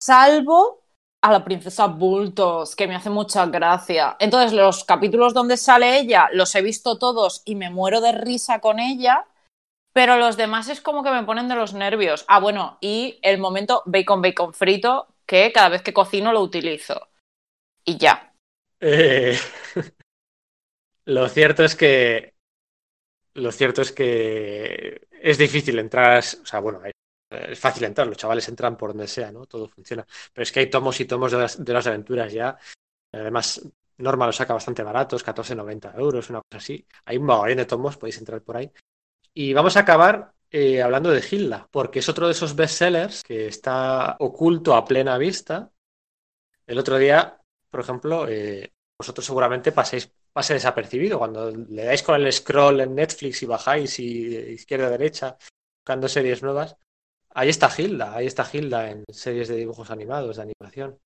salvo 0.00 0.82
a 1.22 1.32
la 1.32 1.44
princesa 1.44 1.86
Bultos, 1.86 2.76
que 2.76 2.86
me 2.86 2.94
hace 2.94 3.10
mucha 3.10 3.46
gracia. 3.46 4.16
Entonces, 4.20 4.52
los 4.52 4.84
capítulos 4.84 5.32
donde 5.32 5.56
sale 5.56 5.98
ella 5.98 6.28
los 6.32 6.54
he 6.54 6.62
visto 6.62 6.98
todos 6.98 7.42
y 7.44 7.54
me 7.54 7.70
muero 7.70 8.00
de 8.00 8.12
risa 8.12 8.60
con 8.60 8.78
ella, 8.78 9.26
pero 9.92 10.18
los 10.18 10.36
demás 10.36 10.68
es 10.68 10.82
como 10.82 11.02
que 11.02 11.10
me 11.10 11.24
ponen 11.24 11.48
de 11.48 11.54
los 11.54 11.72
nervios. 11.72 12.26
Ah, 12.28 12.38
bueno, 12.38 12.76
y 12.82 13.18
el 13.22 13.38
momento 13.38 13.82
bacon 13.86 14.20
bacon 14.20 14.52
frito, 14.52 15.08
que 15.24 15.50
cada 15.52 15.70
vez 15.70 15.82
que 15.82 15.94
cocino 15.94 16.32
lo 16.32 16.42
utilizo. 16.42 17.08
Y 17.84 17.96
ya. 17.96 18.34
Eh, 18.80 19.38
Lo 21.06 21.28
cierto 21.28 21.64
es 21.64 21.74
que. 21.74 22.34
Lo 23.34 23.52
cierto 23.52 23.82
es 23.82 23.92
que 23.92 25.08
es 25.10 25.38
difícil 25.38 25.78
entrar. 25.78 26.18
O 26.18 26.46
sea, 26.46 26.60
bueno, 26.60 26.80
es 27.30 27.58
fácil 27.58 27.84
entrar, 27.84 28.06
los 28.06 28.16
chavales 28.16 28.48
entran 28.48 28.76
por 28.76 28.90
donde 28.90 29.08
sea, 29.08 29.32
¿no? 29.32 29.46
Todo 29.46 29.68
funciona. 29.68 30.06
Pero 30.32 30.42
es 30.42 30.52
que 30.52 30.60
hay 30.60 30.70
tomos 30.70 31.00
y 31.00 31.04
tomos 31.04 31.32
de 31.32 31.38
las, 31.38 31.64
de 31.64 31.72
las 31.72 31.86
aventuras 31.86 32.32
ya. 32.32 32.56
Además, 33.12 33.62
Norma 33.98 34.26
los 34.26 34.36
saca 34.36 34.54
bastante 34.54 34.82
baratos, 34.82 35.24
14,90 35.24 35.98
euros, 35.98 36.30
una 36.30 36.40
cosa 36.42 36.58
así. 36.58 36.86
Hay 37.04 37.16
un 37.16 37.26
mogollón 37.26 37.58
de 37.58 37.64
tomos, 37.66 37.96
podéis 37.96 38.18
entrar 38.18 38.42
por 38.42 38.56
ahí. 38.56 38.70
Y 39.34 39.52
vamos 39.52 39.76
a 39.76 39.80
acabar 39.80 40.34
eh, 40.50 40.82
hablando 40.82 41.10
de 41.10 41.24
Hilda, 41.28 41.68
porque 41.70 42.00
es 42.00 42.08
otro 42.08 42.26
de 42.26 42.32
esos 42.32 42.54
bestsellers 42.54 43.22
que 43.22 43.46
está 43.48 44.16
oculto 44.20 44.74
a 44.74 44.84
plena 44.84 45.18
vista. 45.18 45.72
El 46.66 46.78
otro 46.78 46.98
día, 46.98 47.40
por 47.70 47.80
ejemplo, 47.80 48.28
eh, 48.28 48.72
vosotros 48.98 49.24
seguramente 49.24 49.72
paséis, 49.72 50.12
pase 50.36 50.52
desapercibido. 50.52 51.18
Cuando 51.18 51.50
le 51.50 51.84
dais 51.84 52.02
con 52.02 52.14
el 52.20 52.30
scroll 52.30 52.80
en 52.80 52.94
Netflix 52.94 53.42
y 53.42 53.46
bajáis 53.46 53.98
y 53.98 54.36
izquierda 54.60 54.88
a 54.88 54.90
derecha, 54.90 55.38
buscando 55.80 56.08
series 56.08 56.42
nuevas, 56.42 56.76
ahí 57.30 57.48
está 57.48 57.70
Hilda, 57.74 58.14
ahí 58.14 58.26
está 58.26 58.46
Hilda 58.52 58.90
en 58.90 59.04
series 59.10 59.48
de 59.48 59.56
dibujos 59.56 59.90
animados, 59.90 60.36
de 60.36 60.42
animación. 60.42 60.98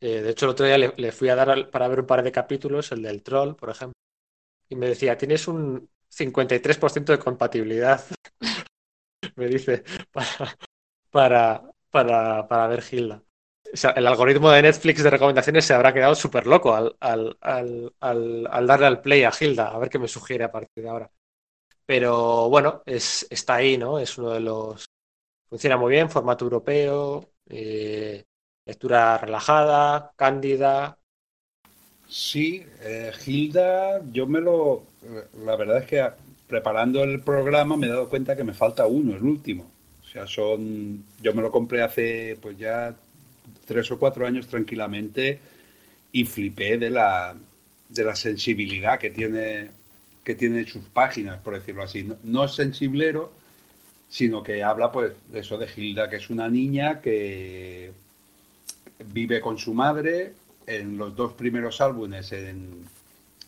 Eh, 0.00 0.22
de 0.22 0.30
hecho, 0.30 0.46
el 0.46 0.50
otro 0.50 0.66
día 0.66 0.76
le, 0.76 1.12
fui 1.12 1.28
a 1.28 1.36
dar 1.36 1.70
para 1.70 1.86
ver 1.86 2.00
un 2.00 2.06
par 2.06 2.24
de 2.24 2.32
capítulos, 2.32 2.90
el 2.90 3.02
del 3.02 3.22
troll, 3.22 3.54
por 3.54 3.70
ejemplo, 3.70 3.94
y 4.68 4.74
me 4.74 4.88
decía, 4.88 5.16
tienes 5.16 5.46
un 5.46 5.88
53% 6.08 7.12
de 7.12 7.18
compatibilidad, 7.20 8.04
me 9.36 9.46
dice, 9.46 9.84
para, 10.12 10.58
para, 11.12 11.72
para, 11.90 12.48
para 12.48 12.66
ver 12.66 12.82
Hilda. 12.90 13.22
El 13.72 14.06
algoritmo 14.06 14.50
de 14.50 14.62
Netflix 14.62 15.02
de 15.02 15.10
recomendaciones 15.10 15.64
se 15.64 15.74
habrá 15.74 15.92
quedado 15.92 16.14
súper 16.14 16.46
loco 16.46 16.74
al, 16.74 16.96
al, 17.00 17.36
al, 17.40 18.48
al, 18.50 18.66
darle 18.66 18.86
al 18.86 19.00
play 19.00 19.24
a 19.24 19.32
Hilda, 19.38 19.68
a 19.68 19.78
ver 19.78 19.90
qué 19.90 19.98
me 19.98 20.08
sugiere 20.08 20.44
a 20.44 20.52
partir 20.52 20.84
de 20.84 20.88
ahora. 20.88 21.10
Pero 21.86 22.48
bueno, 22.48 22.82
es, 22.86 23.26
está 23.30 23.56
ahí, 23.56 23.78
¿no? 23.78 23.98
Es 23.98 24.18
uno 24.18 24.30
de 24.30 24.40
los... 24.40 24.86
Funciona 25.48 25.76
muy 25.76 25.92
bien, 25.92 26.10
formato 26.10 26.44
europeo, 26.44 27.30
eh, 27.48 28.24
lectura 28.66 29.18
relajada, 29.18 30.12
cándida. 30.16 30.98
Sí, 32.08 32.64
eh, 32.80 33.12
Hilda, 33.26 34.02
yo 34.12 34.26
me 34.26 34.40
lo. 34.40 34.84
La 35.44 35.56
verdad 35.56 35.78
es 35.78 35.86
que 35.86 36.06
preparando 36.46 37.02
el 37.04 37.20
programa 37.22 37.76
me 37.76 37.86
he 37.86 37.90
dado 37.90 38.08
cuenta 38.08 38.36
que 38.36 38.44
me 38.44 38.54
falta 38.54 38.86
uno, 38.86 39.14
el 39.14 39.22
último. 39.22 39.70
O 40.02 40.06
sea, 40.06 40.26
son. 40.26 41.04
Yo 41.20 41.34
me 41.34 41.42
lo 41.42 41.50
compré 41.50 41.82
hace 41.82 42.38
pues 42.40 42.56
ya 42.58 42.94
tres 43.68 43.90
o 43.92 43.98
cuatro 43.98 44.26
años 44.26 44.48
tranquilamente 44.48 45.38
y 46.10 46.24
flipé 46.24 46.78
de 46.78 46.90
la, 46.90 47.36
de 47.90 48.04
la 48.04 48.16
sensibilidad 48.16 48.98
que 48.98 49.10
tiene, 49.10 49.68
que 50.24 50.34
tiene 50.34 50.64
sus 50.66 50.84
páginas, 50.86 51.38
por 51.40 51.54
decirlo 51.54 51.82
así. 51.84 52.02
No, 52.02 52.16
no 52.24 52.44
es 52.46 52.54
sensiblero, 52.54 53.30
sino 54.08 54.42
que 54.42 54.62
habla 54.64 54.90
pues 54.90 55.12
de 55.30 55.40
eso 55.40 55.58
de 55.58 55.68
Hilda, 55.76 56.08
que 56.08 56.16
es 56.16 56.30
una 56.30 56.48
niña 56.48 57.00
que 57.02 57.92
vive 59.12 59.40
con 59.40 59.58
su 59.58 59.74
madre 59.74 60.32
en 60.66 60.96
los 60.98 61.14
dos 61.14 61.34
primeros 61.34 61.80
álbumes 61.80 62.32
en, 62.32 62.84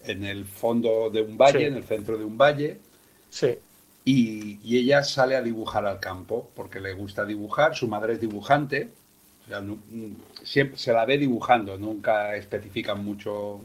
en 0.05 0.24
el 0.24 0.44
fondo 0.44 1.10
de 1.10 1.22
un 1.22 1.36
valle, 1.38 1.59
Sí. 1.60 1.64
en 1.64 1.74
el 1.76 1.84
centro 1.84 2.18
de 2.18 2.24
un 2.24 2.36
valle, 2.38 2.78
Sí, 3.30 3.56
y, 4.05 4.59
y 4.64 4.78
ella 4.78 5.02
sale 5.05 5.36
a 5.36 5.42
dibujar 5.42 5.86
al 5.86 6.01
campo 6.01 6.51
porque 6.55 6.80
le 6.80 6.92
gusta 6.94 7.24
dibujar, 7.24 7.74
su 7.74 7.88
madre 7.88 8.14
es 8.14 8.20
dibujante, 8.20 8.88
o 9.44 9.48
sea, 9.48 9.60
nu- 9.60 9.78
siempre 10.44 10.78
se 10.78 10.92
la 10.92 11.04
ve 11.04 11.18
dibujando, 11.18 11.76
nunca 11.78 12.36
especifican 12.36 13.04
mucho, 13.04 13.60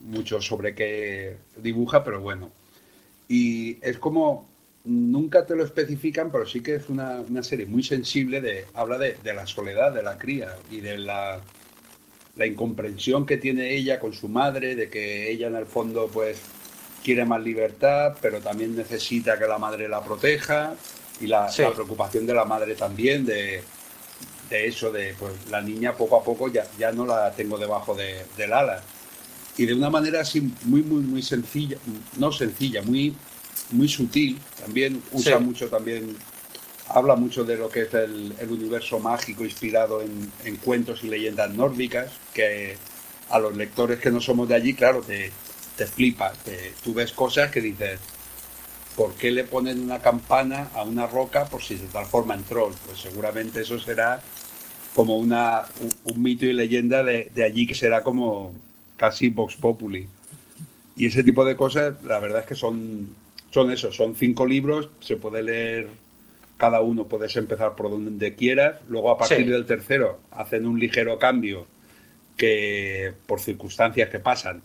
mucho 0.00 0.40
sobre 0.40 0.74
qué 0.74 1.36
dibuja, 1.56 2.02
pero 2.04 2.20
bueno. 2.20 2.50
Y 3.28 3.78
es 3.86 3.98
como, 3.98 4.48
nunca 4.84 5.46
te 5.46 5.56
lo 5.56 5.64
especifican, 5.64 6.30
pero 6.30 6.46
sí 6.46 6.60
que 6.60 6.76
es 6.76 6.88
una, 6.88 7.20
una 7.20 7.42
serie 7.42 7.66
muy 7.66 7.82
sensible, 7.82 8.40
de, 8.40 8.66
habla 8.74 8.98
de, 8.98 9.16
de 9.22 9.34
la 9.34 9.46
soledad 9.46 9.92
de 9.92 10.02
la 10.02 10.16
cría 10.18 10.54
y 10.70 10.80
de 10.80 10.98
la, 10.98 11.40
la 12.36 12.46
incomprensión 12.46 13.26
que 13.26 13.36
tiene 13.36 13.74
ella 13.74 13.98
con 13.98 14.12
su 14.12 14.28
madre, 14.28 14.76
de 14.76 14.88
que 14.88 15.30
ella 15.30 15.48
en 15.48 15.56
el 15.56 15.66
fondo 15.66 16.08
pues 16.12 16.38
quiere 17.02 17.24
más 17.24 17.42
libertad, 17.42 18.16
pero 18.20 18.40
también 18.40 18.76
necesita 18.76 19.38
que 19.38 19.46
la 19.46 19.58
madre 19.58 19.88
la 19.88 20.02
proteja 20.02 20.74
y 21.20 21.26
la, 21.28 21.48
Sí. 21.50 21.62
la 21.62 21.72
preocupación 21.72 22.26
de 22.26 22.34
la 22.34 22.44
madre 22.44 22.74
también 22.74 23.24
de, 23.24 23.62
de 24.50 24.66
eso, 24.66 24.92
de 24.92 25.14
pues 25.18 25.32
la 25.50 25.60
niña 25.60 25.94
poco 25.96 26.16
a 26.16 26.24
poco 26.24 26.48
ya, 26.48 26.66
ya 26.78 26.92
no 26.92 27.06
la 27.06 27.32
tengo 27.32 27.58
debajo 27.58 27.94
de, 27.94 28.24
del 28.36 28.52
ala. 28.52 28.82
Y 29.56 29.66
de 29.66 29.74
una 29.74 29.90
manera 29.90 30.20
así 30.20 30.40
muy, 30.64 30.82
muy, 30.82 31.02
muy 31.02 31.22
sencilla, 31.22 31.78
no 32.18 32.30
sencilla, 32.32 32.82
muy, 32.82 33.16
muy 33.70 33.88
sutil, 33.88 34.38
también 34.60 35.02
usa 35.12 35.38
Sí. 35.38 35.44
mucho 35.44 35.68
también, 35.68 36.16
habla 36.88 37.16
mucho 37.16 37.44
de 37.44 37.56
lo 37.56 37.68
que 37.68 37.82
es 37.82 37.94
el, 37.94 38.34
el 38.38 38.50
universo 38.50 38.98
mágico 39.00 39.44
inspirado 39.44 40.02
en, 40.02 40.30
en 40.44 40.56
cuentos 40.56 41.02
y 41.04 41.08
leyendas 41.08 41.50
nórdicas, 41.52 42.10
que 42.34 42.76
a 43.30 43.38
los 43.38 43.56
lectores 43.56 43.98
que 43.98 44.10
no 44.10 44.20
somos 44.20 44.48
de 44.48 44.54
allí, 44.56 44.74
claro, 44.74 45.02
te, 45.02 45.32
te 45.76 45.86
flipa, 45.86 46.32
te- 46.44 46.74
tú 46.84 46.94
ves 46.94 47.12
cosas 47.12 47.50
que 47.50 47.60
dices, 47.60 47.98
¿por 48.94 49.14
qué 49.14 49.30
le 49.30 49.44
ponen 49.44 49.82
una 49.82 50.00
campana 50.00 50.70
a 50.74 50.82
una 50.82 51.06
roca 51.06 51.44
por 51.46 51.62
si 51.62 51.76
se 51.76 51.86
transforma 51.86 52.34
en 52.34 52.44
troll? 52.44 52.72
Pues 52.86 53.00
seguramente 53.00 53.62
eso 53.62 53.78
será 53.78 54.22
como 54.96 55.18
una, 55.18 55.62
un, 55.82 56.14
un 56.14 56.22
mito 56.22 56.46
y 56.46 56.52
leyenda 56.54 57.04
de, 57.04 57.30
de 57.34 57.44
allí 57.44 57.66
que 57.68 57.74
será 57.74 58.02
como 58.02 58.52
casi 58.96 59.28
Vox 59.28 59.54
Populi. 59.56 60.08
Y 60.96 61.06
ese 61.06 61.22
tipo 61.22 61.44
de 61.44 61.54
cosas, 61.54 62.02
la 62.04 62.18
verdad 62.18 62.40
es 62.40 62.46
que 62.46 62.54
son, 62.54 63.10
son 63.50 63.70
eso, 63.70 63.92
son 63.92 64.16
cinco 64.16 64.46
libros, 64.46 64.88
se 65.00 65.16
puede 65.16 65.42
leer 65.42 65.88
cada 66.56 66.80
uno, 66.80 67.04
puedes 67.04 67.36
empezar 67.36 67.74
por 67.76 67.90
donde 67.90 68.34
quieras, 68.34 68.80
luego 68.88 69.10
a 69.10 69.18
partir 69.18 69.44
Sí. 69.44 69.44
del 69.44 69.66
tercero 69.66 70.18
hacen 70.30 70.66
un 70.66 70.80
ligero 70.80 71.18
cambio 71.18 71.66
que 72.38 73.12
por 73.26 73.40
circunstancias 73.40 74.08
que 74.08 74.18
pasan 74.18 74.62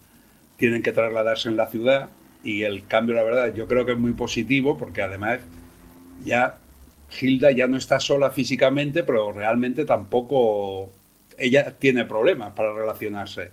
tienen 0.57 0.81
que 0.83 0.93
trasladarse 0.93 1.49
en 1.49 1.57
la 1.57 1.67
ciudad 1.67 2.09
y 2.43 2.63
el 2.63 2.85
cambio, 2.87 3.15
la 3.15 3.23
verdad, 3.23 3.53
yo 3.53 3.67
creo 3.67 3.85
que 3.85 3.91
es 3.91 3.97
muy 3.97 4.13
positivo 4.13 4.77
porque 4.77 5.01
además 5.01 5.41
ya 6.23 6.57
Hilda 7.19 7.51
ya 7.51 7.67
no 7.67 7.77
está 7.77 7.99
sola 7.99 8.31
físicamente, 8.31 9.03
pero 9.03 9.31
realmente 9.31 9.85
tampoco 9.85 10.89
ella 11.37 11.77
tiene 11.77 12.05
problemas 12.05 12.53
para 12.53 12.73
relacionarse 12.73 13.51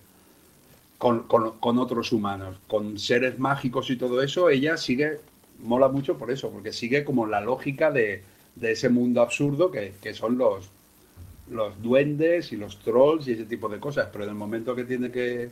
con, 0.99 1.25
con- 1.29 1.59
con 1.59 1.79
otros 1.79 2.13
humanos, 2.13 2.59
con 2.67 2.99
seres 2.99 3.39
mágicos 3.39 3.91
y 3.91 3.97
todo 3.97 4.23
eso, 4.23 4.51
ella 4.51 4.77
sigue, 4.77 5.21
mola 5.61 5.89
mucho 5.89 6.19
por 6.19 6.31
eso, 6.31 6.51
porque 6.51 6.73
sigue 6.73 7.05
como 7.05 7.27
la 7.27 7.41
lógica 7.41 7.91
de, 7.93 8.25
de 8.57 8.73
ese 8.73 8.89
mundo 8.89 9.23
absurdo 9.23 9.71
que, 9.71 9.95
que 10.03 10.15
son 10.15 10.39
los, 10.39 10.71
los 11.51 11.81
duendes 11.83 12.53
y 12.53 12.57
los 12.57 12.79
trolls 12.81 13.29
y 13.29 13.33
ese 13.33 13.45
tipo 13.47 13.69
de 13.69 13.81
cosas, 13.81 14.09
pero 14.13 14.25
en 14.25 14.31
el 14.31 14.37
momento 14.37 14.75
que 14.77 14.85
tiene 14.85 15.11
que, 15.13 15.51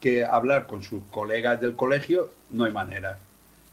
que 0.00 0.24
hablar 0.24 0.66
con 0.66 0.82
sus 0.82 1.02
colegas 1.10 1.60
del 1.60 1.76
colegio, 1.76 2.30
no 2.50 2.64
hay 2.64 2.72
manera. 2.72 3.18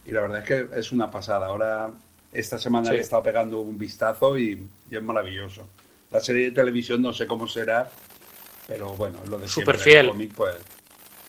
Y 0.05 0.11
la 0.11 0.21
verdad 0.21 0.39
es 0.39 0.45
que 0.69 0.79
es 0.79 0.91
una 0.91 1.11
pasada. 1.11 1.47
Ahora, 1.47 1.91
esta 2.33 2.57
semana 2.57 2.87
Sí. 2.87 2.93
le 2.93 2.97
he 2.99 3.01
estado 3.01 3.23
pegando 3.23 3.59
un 3.61 3.77
vistazo 3.77 4.37
y, 4.37 4.67
y 4.89 4.95
es 4.95 5.01
maravilloso. 5.03 5.67
La 6.11 6.19
serie 6.19 6.45
de 6.45 6.51
televisión 6.51 7.01
no 7.01 7.13
sé 7.13 7.25
cómo 7.27 7.47
será, 7.47 7.89
pero 8.67 8.89
bueno, 8.95 9.19
lo 9.27 9.37
de 9.39 9.47
siempre. 9.47 9.77
fiel. 9.77 10.05
El 10.05 10.11
cómic, 10.11 10.33
pues, 10.35 10.55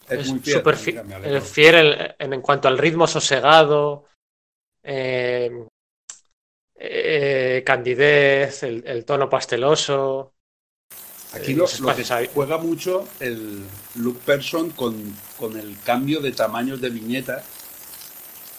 es, 0.08 0.18
Es 0.20 0.28
muy 0.30 0.38
fiel. 0.40 0.62
Mira, 0.64 0.76
fi- 0.76 1.28
eh, 1.28 1.40
fiel 1.40 1.74
en, 1.76 2.14
en- 2.18 2.32
en 2.34 2.40
cuanto 2.42 2.68
al 2.68 2.78
ritmo 2.78 3.06
sosegado, 3.06 4.04
eh, 4.82 5.66
eh, 6.76 7.62
candidez, 7.64 8.62
el, 8.62 8.82
el 8.86 9.04
tono 9.04 9.28
pasteloso. 9.28 10.32
Aquí 11.32 11.52
eh, 11.52 11.56
lo, 11.56 11.66
lo 11.80 11.96
que 11.96 12.28
juega 12.32 12.58
mucho 12.58 13.08
el 13.20 13.64
Luke 13.96 14.20
Person 14.24 14.70
con, 14.70 14.94
con 15.38 15.58
el 15.58 15.76
cambio 15.84 16.20
de 16.20 16.32
tamaños 16.32 16.80
de 16.80 16.90
viñetas. 16.90 17.44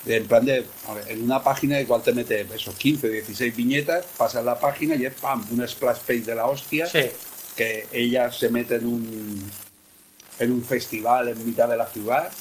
En 0.05 0.27
plan 0.27 0.45
de, 0.45 0.65
en 1.07 1.23
una 1.23 1.43
página 1.43 1.79
igual 1.79 2.03
te 2.03 2.13
mete 2.13 2.47
esos 2.53 2.75
15, 2.75 3.09
16 3.09 3.55
viñetas, 3.55 4.05
pasas 4.17 4.45
la 4.45 4.59
página 4.59 4.95
y 4.95 5.05
es 5.05 5.13
pam, 5.13 5.45
un 5.51 5.67
splash 5.67 5.99
page 5.99 6.21
de 6.21 6.35
la 6.35 6.45
hostia, 6.45 6.85
Sí, 6.85 7.09
que 7.55 7.87
ella 7.91 8.31
se 8.31 8.49
mete 8.49 8.75
en 8.75 8.85
un, 8.85 9.51
en 10.39 10.51
un 10.51 10.63
festival 10.63 11.29
en 11.29 11.45
mitad 11.45 11.67
de 11.67 11.77
la 11.77 11.87
ciudad 11.87 12.31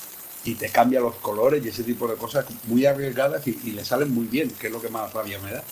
y 0.45 0.55
te 0.57 0.69
cambia 0.69 1.01
los 1.01 1.15
colores 1.17 1.65
y 1.65 1.69
ese 1.69 1.85
tipo 1.85 2.07
de 2.07 2.17
cosas 2.17 2.45
muy 2.65 2.85
arriesgadas 2.85 3.47
y, 3.47 3.59
y 3.65 3.71
le 3.71 3.85
salen 3.85 4.13
muy 4.13 4.27
bien, 4.27 4.51
que 4.51 4.67
es 4.67 4.73
lo 4.73 4.83
que 4.83 4.91
más 4.91 5.13
rabia 5.13 5.39
me 5.39 5.53
da. 5.53 5.65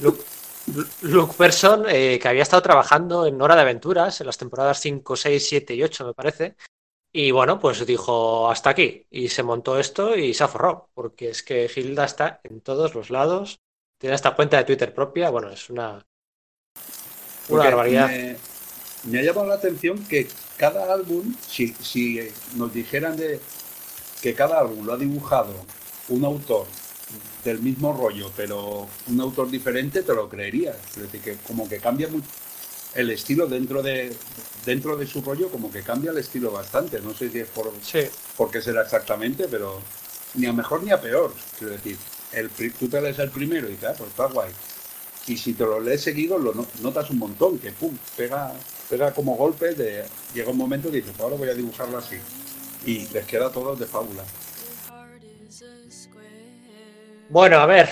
Luke, 0.00 0.22
Luke 1.02 1.34
Person, 1.36 1.84
eh, 1.88 2.18
que 2.18 2.28
había 2.28 2.42
estado 2.42 2.62
trabajando 2.62 3.26
en 3.26 3.40
Hora 3.40 3.54
de 3.56 3.62
Aventuras 3.62 4.20
en 4.20 4.26
las 4.26 4.38
temporadas 4.38 4.80
5, 4.80 5.16
6, 5.16 5.46
7 5.48 5.74
y 5.74 5.82
8, 5.82 6.06
me 6.06 6.14
parece. 6.14 6.56
Y 7.12 7.30
bueno, 7.30 7.58
pues 7.60 7.84
dijo 7.86 8.50
hasta 8.50 8.70
aquí. 8.70 9.06
Y 9.10 9.28
se 9.28 9.42
montó 9.42 9.78
esto 9.78 10.16
y 10.16 10.32
se 10.34 10.44
aforró. 10.44 10.88
Porque 10.94 11.30
es 11.30 11.42
que 11.42 11.70
Hilda 11.74 12.04
está 12.04 12.40
en 12.44 12.60
todos 12.60 12.94
los 12.94 13.10
lados. 13.10 13.60
Tiene 13.98 14.16
esta 14.16 14.34
cuenta 14.34 14.56
de 14.56 14.64
Twitter 14.64 14.94
propia. 14.94 15.30
Bueno, 15.30 15.50
es 15.50 15.68
una, 15.68 16.04
una 17.48 17.64
barbaridad. 17.64 18.08
Me, 18.08 18.36
me 19.04 19.18
ha 19.18 19.22
llamado 19.22 19.46
la 19.46 19.54
atención 19.54 20.02
que 20.06 20.26
cada 20.56 20.92
álbum, 20.92 21.34
si, 21.46 21.68
si 21.74 22.20
nos 22.56 22.72
dijeran 22.72 23.16
de 23.16 23.40
que 24.22 24.34
cada 24.34 24.60
álbum 24.60 24.86
lo 24.86 24.92
ha 24.94 24.96
dibujado 24.96 25.54
un 26.08 26.24
autor 26.24 26.66
del 27.44 27.58
mismo 27.58 27.92
rollo, 27.92 28.30
pero 28.36 28.88
un 29.08 29.20
autor 29.20 29.50
diferente, 29.50 30.02
te 30.02 30.14
lo 30.14 30.28
creerías. 30.28 30.76
Es 30.96 31.02
decir, 31.02 31.20
que 31.20 31.36
como 31.46 31.68
que 31.68 31.78
cambia 31.78 32.08
mucho 32.08 32.26
el 32.94 33.10
estilo 33.10 33.46
dentro 33.46 33.82
de 33.82 34.14
dentro 34.64 34.96
de 34.96 35.06
su 35.06 35.22
rollo, 35.22 35.48
como 35.48 35.72
que 35.72 35.82
cambia 35.82 36.12
el 36.12 36.18
estilo 36.18 36.50
bastante. 36.52 37.00
No 37.00 37.12
sé 37.14 37.30
si 37.30 37.40
es 37.40 37.48
por, 37.48 37.72
Sí, 37.82 38.00
por 38.36 38.50
qué 38.50 38.60
será 38.62 38.82
exactamente, 38.82 39.48
pero 39.48 39.80
ni 40.34 40.46
a 40.46 40.52
mejor 40.52 40.82
ni 40.84 40.90
a 40.92 41.00
peor. 41.00 41.32
Quiero 41.58 41.72
decir, 41.72 41.96
el, 42.32 42.48
tú 42.50 42.88
te 42.88 43.00
lees 43.00 43.18
el 43.18 43.30
primero 43.30 43.66
y 43.68 43.72
dices, 43.72 43.88
ah, 43.90 43.94
pues 43.98 44.10
está 44.10 44.26
guay. 44.26 44.50
Y 45.26 45.36
si 45.36 45.54
te 45.54 45.64
lo 45.64 45.80
lees 45.80 46.00
seguido, 46.02 46.38
lo 46.38 46.52
no- 46.54 46.66
notas 46.80 47.10
un 47.10 47.18
montón, 47.18 47.58
que 47.58 47.70
pum, 47.72 47.96
pega, 48.16 48.52
pega 48.88 49.12
como 49.12 49.36
golpes, 49.36 49.76
de, 49.78 50.04
llega 50.34 50.50
un 50.50 50.56
momento 50.56 50.88
y 50.88 50.92
dices, 50.92 51.18
ahora 51.20 51.36
voy 51.36 51.48
a 51.48 51.54
dibujarlo 51.54 51.98
así. 51.98 52.16
Y 52.86 53.06
les 53.08 53.24
queda 53.26 53.50
todo 53.50 53.74
de 53.76 53.86
fábula. 53.86 54.24
Bueno, 57.30 57.58
a 57.58 57.66
ver, 57.66 57.88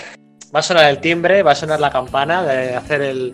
va 0.53 0.59
a 0.59 0.63
sonar 0.63 0.89
el 0.89 0.99
timbre, 1.01 1.41
va 1.43 1.51
a 1.51 1.55
sonar 1.55 1.79
la 1.79 1.89
campana 1.91 2.43
de 2.43 2.75
hacer 2.75 3.01
el, 3.01 3.31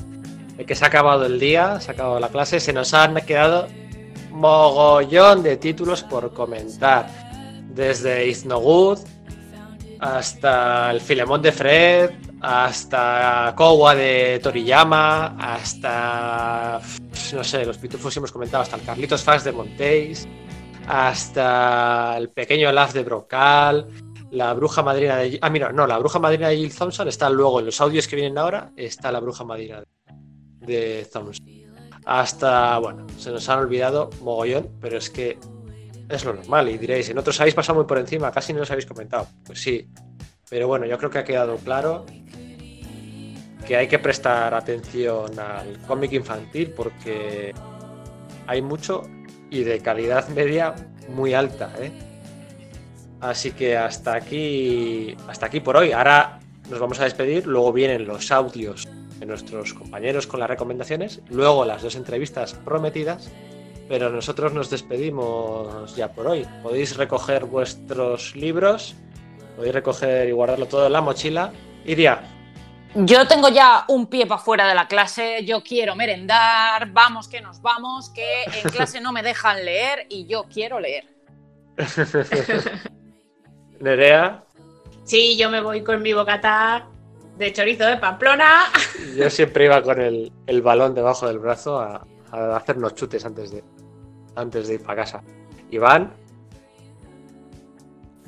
que 0.66 0.76
se 0.76 0.84
ha 0.84 0.88
acabado 0.88 1.26
el 1.26 1.40
día, 1.40 1.80
se 1.80 1.92
ha 1.92 1.94
acabado 1.94 2.20
la 2.20 2.30
clase, 2.30 2.60
se 2.60 2.74
nos 2.74 2.94
han 2.94 3.16
quedado 3.26 3.68
mogollón 4.32 5.44
de 5.44 5.58
títulos 5.58 6.04
por 6.04 6.34
comentar, 6.34 7.08
desde 7.70 8.28
It's 8.28 8.46
No 8.46 8.62
hasta 10.00 10.92
el 10.92 11.02
Filemón 11.02 11.42
de 11.42 11.52
Fred, 11.52 12.12
hasta 12.42 13.54
Kowa 13.56 13.96
de 13.96 14.40
Toriyama, 14.42 15.36
hasta, 15.40 16.80
no 17.34 17.44
sé, 17.44 17.66
los 17.66 17.78
pitufos 17.78 18.16
hemos 18.18 18.32
comentado, 18.32 18.64
hasta 18.64 18.76
el 18.76 18.84
Carlitos 18.84 19.24
Fax 19.24 19.44
de 19.44 19.52
Montéis, 19.52 20.28
hasta 20.88 22.16
el 22.18 22.30
pequeño 22.30 22.70
Olaf 22.70 22.94
de 22.94 23.04
Brocal, 23.04 23.88
la 24.32 24.54
bruja 24.54 24.84
madrina 24.84 25.18
de... 25.18 25.40
Ah, 25.42 25.50
mira, 25.50 25.72
no, 25.72 25.88
la 25.88 25.98
bruja 25.98 26.20
madrina 26.20 26.50
de 26.50 26.58
Jill 26.58 26.76
Thompson 26.76 27.08
está 27.08 27.30
luego 27.30 27.60
en 27.60 27.66
los 27.66 27.82
audios 27.82 28.08
que 28.08 28.16
vienen 28.16 28.38
ahora, 28.38 28.72
está 28.76 29.12
la 29.12 29.20
bruja 29.20 29.44
madrina 29.44 29.80
de, 29.80 29.88
de 30.68 31.08
Thompson. 31.12 31.46
Hasta, 32.06 32.78
bueno, 32.78 33.08
se 33.18 33.32
nos 33.32 33.50
han 33.50 33.60
olvidado 33.60 34.10
mogollón, 34.22 34.70
pero 34.80 34.98
es 34.98 35.10
que 35.10 35.38
es 36.08 36.24
lo 36.24 36.34
normal. 36.34 36.70
Y 36.70 36.78
diréis, 36.78 37.10
en 37.10 37.18
otros 37.18 37.40
habéis 37.42 37.56
pasado 37.56 37.80
muy 37.80 37.88
por 37.88 37.98
encima, 37.98 38.32
casi 38.32 38.54
no 38.54 38.60
los 38.60 38.72
habéis 38.72 38.86
comentado. 38.86 39.28
Pues 39.46 39.62
sí, 39.62 39.90
pero 40.50 40.68
bueno, 40.68 40.86
yo 40.86 40.98
creo 40.98 41.10
que 41.10 41.20
ha 41.20 41.24
quedado 41.24 41.58
claro 41.58 42.06
que 43.68 43.76
hay 43.76 43.88
que 43.88 44.00
prestar 44.00 44.54
atención 44.54 45.38
al 45.38 45.80
cómic 45.86 46.14
infantil 46.14 46.72
porque 46.72 47.54
hay 48.46 48.62
mucho 48.62 49.04
y 49.50 49.64
de 49.64 49.80
calidad 49.80 50.30
media 50.36 50.74
muy 51.10 51.34
alta, 51.34 51.74
¿eh? 51.80 51.92
Así 53.20 53.52
que 53.52 53.76
hasta 53.76 54.14
aquí, 54.14 55.18
hasta 55.28 55.48
aquí 55.48 55.60
por 55.60 55.76
hoy. 55.76 55.92
Ahora 55.92 56.40
nos 56.70 56.80
vamos 56.80 57.00
a 57.00 57.06
despedir, 57.06 57.48
luego 57.48 57.74
vienen 57.74 58.06
los 58.06 58.32
audios 58.32 58.88
de 59.20 59.26
nuestros 59.26 59.74
compañeros 59.74 60.28
con 60.28 60.40
las 60.40 60.50
recomendaciones, 60.50 61.22
luego 61.30 61.66
las 61.66 61.82
dos 61.82 61.96
entrevistas 61.96 62.54
prometidas, 62.54 63.30
pero 63.88 64.10
nosotros 64.10 64.54
nos 64.54 64.70
despedimos 64.70 65.96
ya 65.96 66.12
por 66.12 66.28
hoy. 66.28 66.46
Podéis 66.62 66.98
recoger 66.98 67.46
vuestros 67.46 68.36
libros, 68.36 68.96
podéis 69.56 69.74
recoger 69.74 70.28
y 70.28 70.32
guardarlo 70.32 70.68
todo 70.68 70.88
en 70.88 70.94
la 70.94 71.02
mochila. 71.02 71.52
Iria, 71.86 72.22
Yo 72.96 73.28
tengo 73.28 73.50
ya 73.50 73.86
un 73.88 74.08
pie 74.08 74.26
para 74.26 74.42
fuera 74.42 74.68
de 74.68 74.76
la 74.76 74.88
clase, 74.88 75.46
yo 75.46 75.64
quiero 75.64 75.96
merendar, 75.96 76.92
vamos 76.92 77.28
que 77.28 77.42
nos 77.42 77.62
vamos, 77.62 78.10
que 78.10 78.44
en 78.44 78.70
clase 78.72 79.00
no 79.00 79.12
me 79.12 79.24
dejan 79.24 79.64
leer 79.64 80.06
y 80.10 80.26
yo 80.28 80.46
quiero 80.52 80.80
leer. 80.80 81.06
Nerea, 83.80 84.44
Sí, 85.08 85.38
yo 85.38 85.50
me 85.50 85.62
voy 85.62 85.86
con 85.86 86.02
mi 86.02 86.12
bocata 86.12 86.86
de 87.38 87.54
chorizo 87.54 87.86
de 87.86 87.98
Pamplona. 87.98 88.66
yo 89.16 89.30
siempre 89.30 89.66
iba 89.66 89.82
con 89.82 90.00
el, 90.02 90.32
el 90.48 90.62
balón 90.62 90.94
debajo 90.96 91.28
del 91.28 91.40
brazo 91.40 91.80
a, 91.80 92.06
a 92.32 92.56
hacernos 92.58 92.96
chutes 92.96 93.26
antes 93.26 93.52
de, 93.52 93.64
antes 94.36 94.68
de 94.68 94.76
ir 94.76 94.82
para 94.84 95.04
casa. 95.04 95.24
Iván, 95.72 96.14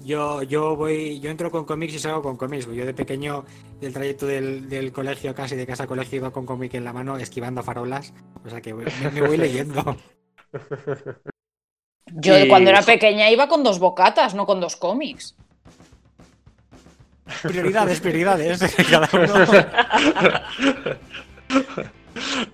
Yo, 0.03 0.41
yo 0.43 0.75
voy, 0.75 1.19
yo 1.19 1.29
entro 1.29 1.51
con 1.51 1.65
cómics 1.65 1.93
y 1.95 1.99
salgo 1.99 2.21
con 2.21 2.37
cómics. 2.37 2.65
Yo 2.67 2.85
de 2.85 2.93
pequeño, 2.93 3.43
del 3.81 3.93
trayecto 3.93 4.25
del, 4.25 4.69
del 4.69 4.91
colegio, 4.91 5.33
casi 5.35 5.55
de 5.55 5.65
casa 5.67 5.83
a 5.83 5.87
colegio, 5.87 6.17
iba 6.17 6.31
con 6.31 6.45
cómic 6.45 6.73
en 6.75 6.83
la 6.85 6.93
mano, 6.93 7.17
esquivando 7.17 7.61
farolas. 7.63 8.13
O 8.45 8.49
sea 8.49 8.61
que 8.61 8.73
voy- 8.73 8.85
me, 9.03 9.11
me 9.11 9.27
voy 9.27 9.37
leyendo. 9.37 9.95
Yo 12.07 12.39
Y- 12.39 12.47
cuando 12.47 12.69
era 12.71 12.81
pequeña 12.81 13.29
iba 13.29 13.47
con 13.47 13.63
dos 13.63 13.79
bocatas, 13.79 14.33
no 14.35 14.45
con 14.45 14.59
dos 14.61 14.75
cómics. 14.77 15.35
Prioridades, 17.41 17.99
prioridades. 17.99 18.59
Cada 18.89 19.09
uno. 19.13 19.45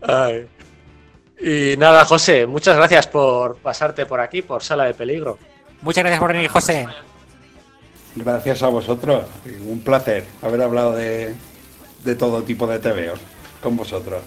Ay. 0.02 0.48
Y 1.40 1.78
nada, 1.78 2.06
José, 2.06 2.48
muchas 2.48 2.78
gracias 2.78 3.08
por 3.08 3.58
pasarte 3.58 4.06
por 4.06 4.20
aquí, 4.20 4.42
por 4.42 4.64
Sala 4.64 4.86
de 4.86 4.94
Peligro. 4.94 5.38
Muchas 5.82 6.04
gracias 6.04 6.20
por 6.20 6.34
venir, 6.34 6.50
José. 6.50 6.88
Gracias 8.16 8.64
a 8.64 8.68
vosotros. 8.68 9.26
Un 9.66 9.82
placer 9.82 10.26
haber 10.42 10.62
hablado 10.62 10.94
de, 10.94 11.36
de 12.04 12.16
todo 12.16 12.44
tipo 12.44 12.66
de 12.66 12.80
TVOs 12.80 13.20
con 13.62 13.76
vosotros. 13.76 14.22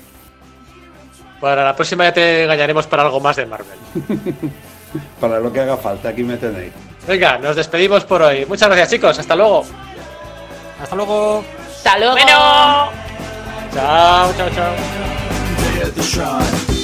Para 1.41 1.65
la 1.65 1.75
próxima 1.75 2.05
ya 2.05 2.13
te 2.13 2.45
engañaremos 2.45 2.87
para 2.87 3.05
algo 3.05 3.21
más 3.21 3.37
de 3.37 3.47
Marvel. 3.47 3.79
Para 5.21 5.39
lo 5.39 5.53
que 5.53 5.61
haga 5.61 5.77
falta, 5.77 6.09
aquí 6.09 6.25
me 6.25 6.37
tenéis. 6.39 6.73
Venga, 7.07 7.39
nos 7.39 7.55
despedimos 7.55 8.05
por 8.05 8.23
hoy. 8.23 8.47
Muchas 8.47 8.69
gracias, 8.69 8.91
chicos. 8.91 9.19
Hasta 9.19 9.37
luego. 9.37 9.65
Hasta 10.81 10.97
luego. 10.97 11.45
¡Hasta 11.77 11.99
luego! 11.99 12.13
Bueno. 12.13 12.91
Chao, 13.75 14.33
chao, 14.37 14.51
chao. 16.11 16.78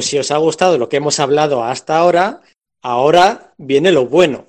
Pues 0.00 0.08
si 0.08 0.18
os 0.18 0.30
ha 0.30 0.38
gustado 0.38 0.78
lo 0.78 0.88
que 0.88 0.96
hemos 0.96 1.20
hablado 1.20 1.62
hasta 1.62 1.98
ahora, 1.98 2.40
ahora 2.80 3.52
viene 3.58 3.92
lo 3.92 4.06
bueno. 4.06 4.48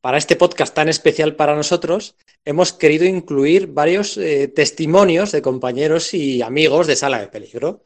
Para 0.00 0.16
este 0.16 0.36
podcast 0.36 0.72
tan 0.72 0.88
especial 0.88 1.34
para 1.34 1.56
nosotros, 1.56 2.14
hemos 2.44 2.72
querido 2.72 3.04
incluir 3.04 3.66
varios 3.66 4.16
eh, 4.16 4.46
testimonios 4.46 5.32
de 5.32 5.42
compañeros 5.42 6.14
y 6.14 6.40
amigos 6.40 6.86
de 6.86 6.94
Sala 6.94 7.18
de 7.18 7.26
Peligro. 7.26 7.82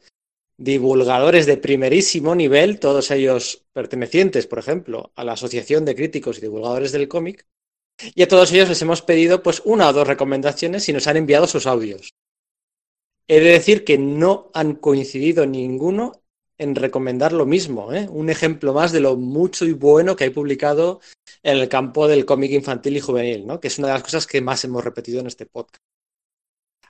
Divulgadores 0.57 1.47
de 1.47 1.57
primerísimo 1.57 2.35
nivel, 2.35 2.79
todos 2.79 3.09
ellos 3.09 3.65
pertenecientes, 3.73 4.45
por 4.45 4.59
ejemplo, 4.59 5.11
a 5.15 5.23
la 5.23 5.33
Asociación 5.33 5.85
de 5.85 5.95
Críticos 5.95 6.37
y 6.37 6.41
Divulgadores 6.41 6.91
del 6.91 7.07
Cómic. 7.07 7.47
Y 8.13 8.21
a 8.21 8.27
todos 8.27 8.51
ellos 8.51 8.69
les 8.69 8.81
hemos 8.83 9.01
pedido 9.01 9.41
pues 9.41 9.63
una 9.65 9.89
o 9.89 9.93
dos 9.93 10.07
recomendaciones 10.07 10.87
y 10.87 10.93
nos 10.93 11.07
han 11.07 11.17
enviado 11.17 11.47
sus 11.47 11.65
audios. 11.65 12.13
He 13.27 13.39
de 13.39 13.49
decir 13.53 13.85
que 13.85 13.97
no 13.97 14.51
han 14.53 14.75
coincidido 14.75 15.47
ninguno 15.47 16.20
en 16.61 16.75
recomendar 16.75 17.33
lo 17.33 17.47
mismo, 17.47 17.91
¿eh? 17.91 18.07
un 18.07 18.29
ejemplo 18.29 18.71
más 18.71 18.91
de 18.91 18.99
lo 18.99 19.15
mucho 19.15 19.65
y 19.65 19.73
bueno 19.73 20.15
que 20.15 20.25
hay 20.25 20.29
publicado 20.29 21.01
en 21.41 21.57
el 21.57 21.67
campo 21.67 22.07
del 22.07 22.23
cómic 22.23 22.51
infantil 22.51 22.97
y 22.97 22.99
juvenil, 22.99 23.47
¿no? 23.47 23.59
que 23.59 23.67
es 23.67 23.79
una 23.79 23.87
de 23.87 23.95
las 23.95 24.03
cosas 24.03 24.27
que 24.27 24.41
más 24.41 24.63
hemos 24.63 24.83
repetido 24.83 25.19
en 25.21 25.25
este 25.25 25.47
podcast. 25.47 25.81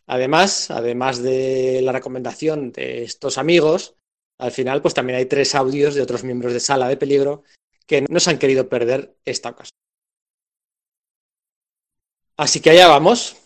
Además, 0.08 0.72
además 0.72 1.24
de 1.24 1.80
la 1.84 1.94
recomendación 1.94 2.74
de 2.74 3.04
estos 3.04 3.38
amigos, 3.38 3.96
al 4.40 4.52
final 4.52 4.82
pues 4.82 4.94
también 4.94 5.18
hay 5.18 5.26
tres 5.26 5.56
audios 5.56 5.96
de 5.96 6.02
otros 6.02 6.26
miembros 6.26 6.52
de 6.52 6.60
Sala 6.60 6.90
de 6.90 6.98
Peligro 6.98 7.44
que 7.88 8.02
no 8.02 8.20
se 8.20 8.30
han 8.30 8.40
querido 8.40 8.68
perder 8.68 9.16
esta 9.24 9.52
ocasión. 9.52 9.78
Así 12.36 12.60
que 12.60 12.72
allá 12.72 12.90
vamos. 12.90 13.38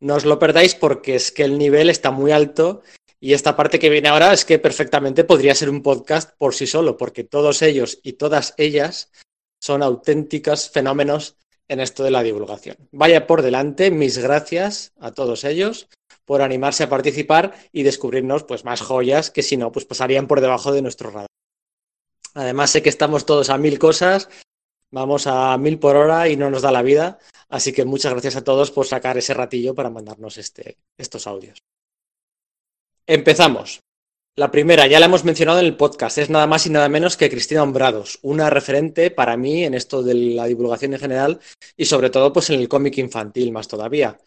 No 0.00 0.14
os 0.14 0.24
lo 0.24 0.38
perdáis 0.38 0.74
porque 0.74 1.16
es 1.16 1.30
que 1.30 1.42
el 1.42 1.58
nivel 1.58 1.90
está 1.90 2.10
muy 2.10 2.30
alto 2.30 2.82
y 3.20 3.32
esta 3.32 3.56
parte 3.56 3.78
que 3.78 3.90
viene 3.90 4.08
ahora 4.08 4.32
es 4.32 4.44
que 4.44 4.58
perfectamente 4.58 5.24
podría 5.24 5.54
ser 5.54 5.70
un 5.70 5.82
podcast 5.82 6.36
por 6.38 6.54
sí 6.54 6.66
solo, 6.66 6.96
porque 6.96 7.24
todos 7.24 7.62
ellos 7.62 7.98
y 8.02 8.14
todas 8.14 8.54
ellas 8.56 9.10
son 9.60 9.82
auténticos 9.82 10.70
fenómenos 10.70 11.36
en 11.66 11.80
esto 11.80 12.04
de 12.04 12.10
la 12.10 12.22
divulgación. 12.22 12.76
Vaya 12.92 13.26
por 13.26 13.42
delante, 13.42 13.90
mis 13.90 14.18
gracias 14.18 14.92
a 14.98 15.12
todos 15.12 15.44
ellos 15.44 15.88
por 16.24 16.42
animarse 16.42 16.84
a 16.84 16.88
participar 16.88 17.54
y 17.72 17.82
descubrirnos 17.82 18.44
pues 18.44 18.64
más 18.64 18.82
joyas 18.82 19.30
que 19.30 19.42
si 19.42 19.56
no 19.56 19.72
pues 19.72 19.84
pasarían 19.84 20.26
por 20.26 20.40
debajo 20.40 20.72
de 20.72 20.82
nuestro 20.82 21.10
radar. 21.10 21.26
Además 22.34 22.70
sé 22.70 22.82
que 22.82 22.88
estamos 22.88 23.26
todos 23.26 23.50
a 23.50 23.58
mil 23.58 23.78
cosas, 23.78 24.28
vamos 24.90 25.26
a 25.26 25.56
mil 25.58 25.78
por 25.78 25.96
hora 25.96 26.28
y 26.28 26.36
no 26.36 26.50
nos 26.50 26.62
da 26.62 26.70
la 26.70 26.82
vida, 26.82 27.18
así 27.48 27.72
que 27.72 27.84
muchas 27.84 28.12
gracias 28.12 28.36
a 28.36 28.44
todos 28.44 28.70
por 28.70 28.86
sacar 28.86 29.18
ese 29.18 29.34
ratillo 29.34 29.74
para 29.74 29.90
mandarnos 29.90 30.38
este, 30.38 30.76
estos 30.96 31.26
audios. 31.26 31.58
Empezamos. 33.08 33.80
La 34.36 34.50
primera, 34.50 34.86
ya 34.86 35.00
la 35.00 35.06
hemos 35.06 35.24
mencionado 35.24 35.60
en 35.60 35.64
el 35.64 35.78
podcast, 35.78 36.18
es 36.18 36.28
nada 36.28 36.46
más 36.46 36.66
y 36.66 36.70
nada 36.70 36.90
menos 36.90 37.16
que 37.16 37.30
Cristina 37.30 37.62
Hombrados, 37.62 38.18
una 38.20 38.50
referente 38.50 39.10
para 39.10 39.38
mí 39.38 39.64
en 39.64 39.72
esto 39.72 40.02
de 40.02 40.12
la 40.12 40.44
divulgación 40.44 40.92
en 40.92 41.00
general 41.00 41.40
y 41.74 41.86
sobre 41.86 42.10
todo 42.10 42.34
pues 42.34 42.50
en 42.50 42.60
el 42.60 42.68
cómic 42.68 42.98
infantil 42.98 43.50
más 43.50 43.66
todavía. 43.66 44.18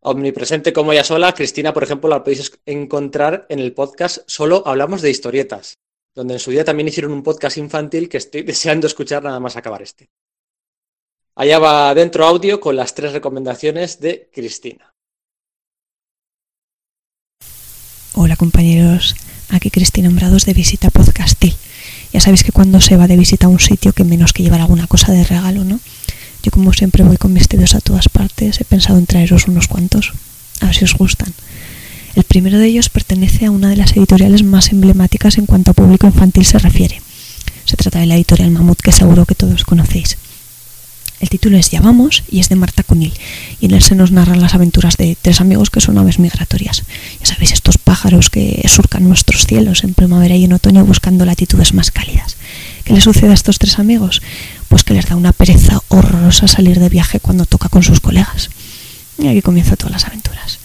Omnipresente 0.00 0.72
como 0.72 0.94
ella 0.94 1.04
sola, 1.04 1.34
Cristina, 1.34 1.74
por 1.74 1.82
ejemplo, 1.82 2.08
la 2.08 2.24
podéis 2.24 2.58
encontrar 2.64 3.44
en 3.50 3.58
el 3.58 3.74
podcast 3.74 4.20
Solo 4.26 4.62
hablamos 4.64 5.02
de 5.02 5.10
historietas, 5.10 5.74
donde 6.14 6.32
en 6.32 6.40
su 6.40 6.50
día 6.50 6.64
también 6.64 6.88
hicieron 6.88 7.12
un 7.12 7.22
podcast 7.22 7.58
infantil 7.58 8.08
que 8.08 8.16
estoy 8.16 8.40
deseando 8.42 8.86
escuchar 8.86 9.22
nada 9.22 9.38
más 9.38 9.54
acabar 9.54 9.82
este. 9.82 10.08
Allá 11.34 11.58
va 11.58 11.94
dentro 11.94 12.24
audio 12.24 12.58
con 12.58 12.74
las 12.74 12.94
tres 12.94 13.12
recomendaciones 13.12 14.00
de 14.00 14.30
Cristina. 14.32 14.93
Hola 18.16 18.36
compañeros, 18.36 19.16
aquí 19.48 19.70
Cristina 19.70 20.08
Hombrados 20.08 20.46
de 20.46 20.54
Visita 20.54 20.88
Podcastil. 20.90 21.56
Ya 22.12 22.20
sabéis 22.20 22.44
que 22.44 22.52
cuando 22.52 22.80
se 22.80 22.96
va 22.96 23.08
de 23.08 23.16
visita 23.16 23.46
a 23.46 23.48
un 23.48 23.58
sitio 23.58 23.92
que 23.92 24.04
menos 24.04 24.32
que 24.32 24.44
llevar 24.44 24.60
alguna 24.60 24.86
cosa 24.86 25.10
de 25.10 25.24
regalo, 25.24 25.64
¿no? 25.64 25.80
Yo 26.40 26.52
como 26.52 26.72
siempre 26.72 27.02
voy 27.02 27.16
con 27.16 27.34
vestidos 27.34 27.74
a 27.74 27.80
todas 27.80 28.08
partes, 28.08 28.60
he 28.60 28.64
pensado 28.64 29.00
en 29.00 29.06
traeros 29.06 29.48
unos 29.48 29.66
cuantos, 29.66 30.12
a 30.60 30.66
ver 30.66 30.76
si 30.76 30.84
os 30.84 30.94
gustan. 30.94 31.34
El 32.14 32.22
primero 32.22 32.60
de 32.60 32.66
ellos 32.66 32.88
pertenece 32.88 33.46
a 33.46 33.50
una 33.50 33.68
de 33.68 33.76
las 33.76 33.96
editoriales 33.96 34.44
más 34.44 34.70
emblemáticas 34.70 35.36
en 35.36 35.46
cuanto 35.46 35.72
a 35.72 35.74
público 35.74 36.06
infantil 36.06 36.44
se 36.44 36.60
refiere. 36.60 37.02
Se 37.64 37.76
trata 37.76 37.98
de 37.98 38.06
la 38.06 38.14
editorial 38.14 38.52
Mamut 38.52 38.80
que 38.80 38.92
seguro 38.92 39.26
que 39.26 39.34
todos 39.34 39.64
conocéis. 39.64 40.18
El 41.20 41.28
título 41.28 41.56
es 41.56 41.70
Ya 41.70 41.80
vamos 41.80 42.22
y 42.30 42.40
es 42.40 42.48
de 42.48 42.56
Marta 42.56 42.82
Cunil 42.82 43.12
y 43.60 43.66
en 43.66 43.74
él 43.74 43.82
se 43.82 43.94
nos 43.94 44.10
narran 44.10 44.40
las 44.40 44.54
aventuras 44.54 44.96
de 44.96 45.16
tres 45.20 45.40
amigos 45.40 45.70
que 45.70 45.80
son 45.80 45.96
aves 45.96 46.18
migratorias. 46.18 46.82
Ya 47.20 47.26
sabéis, 47.26 47.52
estos 47.52 47.78
pájaros 47.78 48.30
que 48.30 48.62
surcan 48.68 49.08
nuestros 49.08 49.46
cielos 49.46 49.84
en 49.84 49.94
primavera 49.94 50.36
y 50.36 50.44
en 50.44 50.52
otoño 50.52 50.84
buscando 50.84 51.24
latitudes 51.24 51.72
más 51.72 51.90
cálidas. 51.90 52.36
¿Qué 52.84 52.92
le 52.92 53.00
sucede 53.00 53.30
a 53.30 53.34
estos 53.34 53.58
tres 53.58 53.78
amigos? 53.78 54.22
Pues 54.68 54.84
que 54.84 54.94
les 54.94 55.06
da 55.06 55.16
una 55.16 55.32
pereza 55.32 55.80
horrorosa 55.88 56.48
salir 56.48 56.78
de 56.80 56.88
viaje 56.88 57.20
cuando 57.20 57.46
toca 57.46 57.68
con 57.68 57.82
sus 57.82 58.00
colegas. 58.00 58.50
Y 59.18 59.28
aquí 59.28 59.40
comienzan 59.40 59.76
todas 59.76 59.92
las 59.92 60.04
aventuras. 60.04 60.58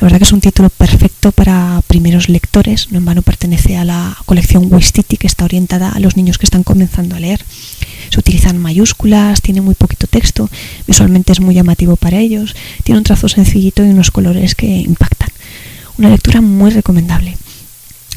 La 0.00 0.06
verdad 0.06 0.18
que 0.18 0.24
es 0.24 0.32
un 0.32 0.40
título 0.40 0.70
perfecto 0.70 1.32
para 1.32 1.80
primeros 1.86 2.28
lectores, 2.28 2.90
no 2.90 2.98
en 2.98 3.04
vano 3.04 3.22
pertenece 3.22 3.76
a 3.76 3.84
la 3.84 4.16
colección 4.26 4.70
Waistiti 4.70 5.16
que 5.16 5.28
está 5.28 5.44
orientada 5.44 5.90
a 5.90 6.00
los 6.00 6.16
niños 6.16 6.36
que 6.36 6.46
están 6.46 6.64
comenzando 6.64 7.16
a 7.16 7.20
leer. 7.20 7.44
Se 8.10 8.18
utilizan 8.18 8.58
mayúsculas, 8.58 9.40
tiene 9.42 9.60
muy 9.60 9.74
poquito 9.74 10.06
texto, 10.06 10.48
visualmente 10.86 11.32
es 11.32 11.40
muy 11.40 11.54
llamativo 11.54 11.96
para 11.96 12.18
ellos, 12.18 12.54
tiene 12.82 12.98
un 12.98 13.04
trazo 13.04 13.28
sencillito 13.28 13.84
y 13.84 13.90
unos 13.90 14.10
colores 14.10 14.54
que 14.54 14.66
impactan. 14.66 15.30
Una 15.98 16.10
lectura 16.10 16.40
muy 16.40 16.70
recomendable. 16.70 17.36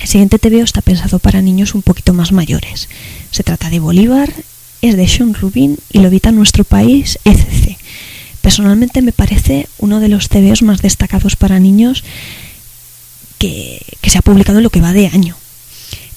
El 0.02 0.08
siguiente 0.08 0.40
TVO 0.40 0.64
está 0.64 0.82
pensado 0.82 1.20
para 1.20 1.42
niños 1.42 1.76
un 1.76 1.82
poquito 1.82 2.14
más 2.14 2.32
mayores. 2.32 2.88
Se 3.32 3.44
trata 3.44 3.70
de 3.70 3.80
Bolívar, 3.80 4.32
es 4.82 4.96
de 4.96 5.08
Sean 5.08 5.34
Rubin 5.34 5.78
y 5.92 6.00
lo 6.00 6.08
edita 6.08 6.32
nuestro 6.32 6.64
país 6.64 7.20
ECC. 7.26 7.78
Personalmente 8.42 9.02
me 9.02 9.12
parece 9.12 9.68
uno 9.80 10.00
de 10.00 10.08
los 10.08 10.30
TVOs 10.30 10.62
más 10.62 10.82
destacados 10.82 11.36
para 11.36 11.60
niños 11.60 12.04
que, 13.40 13.82
que 14.02 14.10
se 14.10 14.18
ha 14.18 14.22
publicado 14.22 14.60
en 14.60 14.64
lo 14.64 14.70
que 14.70 14.82
va 14.82 14.94
de 14.94 15.08
año. 15.08 15.36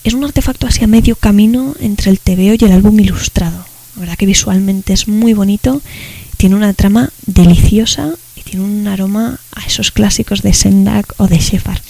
Es 0.05 0.15
un 0.15 0.25
artefacto 0.25 0.67
así 0.67 0.83
a 0.83 0.87
medio 0.87 1.15
camino 1.17 1.75
entre 1.81 2.11
el 2.11 2.19
TVO 2.21 2.55
y 2.59 2.65
el 2.65 2.73
álbum 2.73 2.99
ilustrado. 3.01 3.65
La 3.97 4.01
verdad 4.01 4.17
que 4.17 4.27
visualmente 4.27 4.93
es 4.93 5.09
muy 5.09 5.35
bonito, 5.35 5.83
tiene 6.37 6.55
una 6.55 6.73
trama 6.73 7.11
deliciosa 7.27 8.11
y 8.37 8.43
tiene 8.43 8.65
un 8.65 8.87
aroma 8.89 9.39
a 9.55 9.67
esos 9.67 9.91
clásicos 9.91 10.43
de 10.43 10.55
Sendak 10.55 11.15
o 11.19 11.27
de 11.27 11.39
Shepard. 11.39 11.81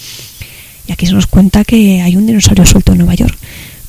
Y 0.89 0.93
aquí 0.93 1.07
se 1.07 1.13
nos 1.13 1.29
cuenta 1.29 1.65
que 1.65 2.03
hay 2.03 2.17
un 2.17 2.27
dinosaurio 2.27 2.65
suelto 2.67 2.93
en 2.93 2.99
Nueva 2.99 3.15
York, 3.15 3.37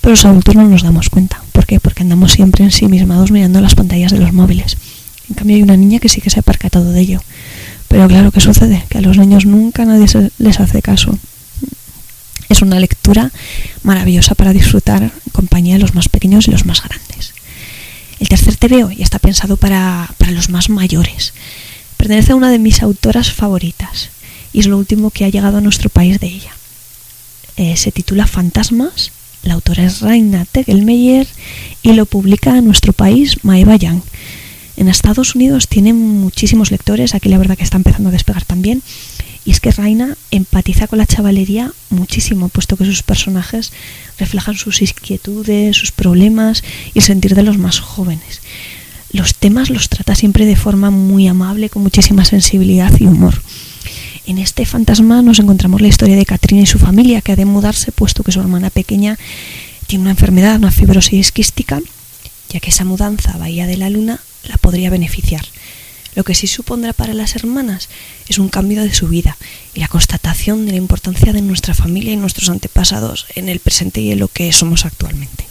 pero 0.01 0.11
los 0.11 0.25
adultos 0.25 0.55
no 0.55 0.67
nos 0.67 0.83
damos 0.83 1.09
cuenta. 1.09 1.41
¿Por 1.51 1.65
qué? 1.65 1.79
Porque 1.79 2.03
andamos 2.03 2.33
siempre 2.33 2.63
ensimismados 2.63 3.31
mirando 3.31 3.59
las 3.59 3.73
pantallas 3.75 4.11
de 4.11 4.19
los 4.19 4.33
móviles. 4.33 4.77
En 5.29 5.35
cambio 5.35 5.55
hay 5.55 5.63
una 5.63 5.77
niña 5.77 5.99
que 5.99 6.09
sí 6.09 6.21
que 6.21 6.29
se 6.29 6.39
ha 6.39 6.43
percatado 6.43 6.91
de 6.91 6.99
ello. 7.01 7.21
Pero 7.87 8.07
claro, 8.07 8.31
¿qué 8.31 8.39
sucede? 8.39 8.83
Que 8.89 8.99
a 8.99 9.01
los 9.01 9.17
niños 9.17 9.45
nunca 9.45 9.83
nadie 9.85 10.07
se- 10.07 10.29
les 10.37 10.59
hace 10.59 10.81
caso. 10.81 11.17
Es 12.51 12.61
una 12.61 12.81
lectura 12.81 13.31
maravillosa 13.81 14.35
para 14.35 14.51
disfrutar 14.51 15.03
en 15.03 15.11
compañía 15.31 15.75
de 15.75 15.79
los 15.79 15.95
más 15.95 16.09
pequeños 16.09 16.49
y 16.49 16.51
los 16.51 16.65
más 16.65 16.83
grandes. 16.83 17.33
El 18.19 18.27
tercer 18.27 18.57
TVO 18.57 18.91
ya 18.91 19.05
está 19.05 19.19
pensado 19.19 19.55
para, 19.55 20.13
para 20.17 20.33
los 20.33 20.49
más 20.49 20.69
mayores. 20.69 21.33
Pertenece 21.95 22.33
a 22.33 22.35
una 22.35 22.51
de 22.51 22.59
mis 22.59 22.83
autoras 22.83 23.31
favoritas 23.31 24.09
y 24.51 24.59
es 24.59 24.67
lo 24.67 24.77
último 24.77 25.11
que 25.11 25.23
ha 25.23 25.29
llegado 25.29 25.59
a 25.59 25.61
nuestro 25.61 25.89
país 25.89 26.19
de 26.19 26.27
ella. 26.27 26.51
Eh, 27.55 27.77
se 27.77 27.93
titula 27.93 28.27
Fantasmas, 28.27 29.13
la 29.43 29.53
autora 29.53 29.85
es 29.85 30.01
Raina 30.01 30.43
Tegelmeyer 30.43 31.27
y 31.81 31.93
lo 31.93 32.05
publica 32.05 32.57
en 32.57 32.65
nuestro 32.65 32.91
país 32.91 33.45
Maeva 33.45 33.77
Young. 33.77 34.01
En 34.75 34.89
Estados 34.89 35.35
Unidos 35.35 35.69
tiene 35.69 35.93
muchísimos 35.93 36.69
lectores, 36.69 37.15
aquí 37.15 37.29
la 37.29 37.37
verdad 37.37 37.57
que 37.57 37.63
está 37.63 37.77
empezando 37.77 38.09
a 38.09 38.11
despegar 38.11 38.43
también. 38.43 38.83
Y 39.43 39.51
es 39.51 39.59
que 39.59 39.71
Raina 39.71 40.17
empatiza 40.29 40.87
con 40.87 40.99
la 40.99 41.07
chavalería 41.07 41.71
muchísimo, 41.89 42.49
puesto 42.49 42.77
que 42.77 42.85
sus 42.85 43.01
personajes 43.01 43.71
reflejan 44.19 44.55
sus 44.55 44.81
inquietudes, 44.81 45.75
sus 45.75 45.91
problemas 45.91 46.63
y 46.93 46.99
el 46.99 47.05
sentir 47.05 47.33
de 47.33 47.43
los 47.43 47.57
más 47.57 47.79
jóvenes. 47.79 48.41
Los 49.11 49.35
temas 49.35 49.69
los 49.69 49.89
trata 49.89 50.15
siempre 50.15 50.45
de 50.45 50.55
forma 50.55 50.91
muy 50.91 51.27
amable, 51.27 51.69
con 51.69 51.81
muchísima 51.81 52.23
sensibilidad 52.23 52.93
y 52.99 53.05
humor. 53.05 53.41
En 54.27 54.37
este 54.37 54.65
fantasma 54.65 55.21
nos 55.21 55.39
encontramos 55.39 55.81
la 55.81 55.87
historia 55.87 56.15
de 56.15 56.25
Katrina 56.25 56.61
y 56.61 56.67
su 56.67 56.77
familia, 56.77 57.21
que 57.21 57.31
ha 57.31 57.35
de 57.35 57.45
mudarse, 57.45 57.91
puesto 57.91 58.23
que 58.23 58.31
su 58.31 58.39
hermana 58.39 58.69
pequeña 58.69 59.17
tiene 59.87 60.03
una 60.03 60.11
enfermedad, 60.11 60.57
una 60.57 60.71
fibrosis 60.71 61.31
quística, 61.31 61.81
ya 62.49 62.59
que 62.59 62.69
esa 62.69 62.85
mudanza 62.85 63.31
a 63.31 63.37
Bahía 63.37 63.65
de 63.65 63.77
la 63.77 63.89
Luna 63.89 64.21
la 64.47 64.57
podría 64.57 64.89
beneficiar. 64.89 65.45
Lo 66.15 66.23
que 66.23 66.35
sí 66.35 66.47
supondrá 66.47 66.93
para 66.93 67.13
las 67.13 67.35
hermanas 67.35 67.89
es 68.27 68.37
un 68.37 68.49
cambio 68.49 68.83
de 68.83 68.93
su 68.93 69.07
vida 69.07 69.37
y 69.73 69.79
la 69.79 69.87
constatación 69.87 70.65
de 70.65 70.71
la 70.71 70.77
importancia 70.77 71.31
de 71.31 71.41
nuestra 71.41 71.73
familia 71.73 72.13
y 72.13 72.17
nuestros 72.17 72.49
antepasados 72.49 73.27
en 73.35 73.47
el 73.47 73.59
presente 73.59 74.01
y 74.01 74.11
en 74.11 74.19
lo 74.19 74.27
que 74.27 74.51
somos 74.51 74.85
actualmente. 74.85 75.47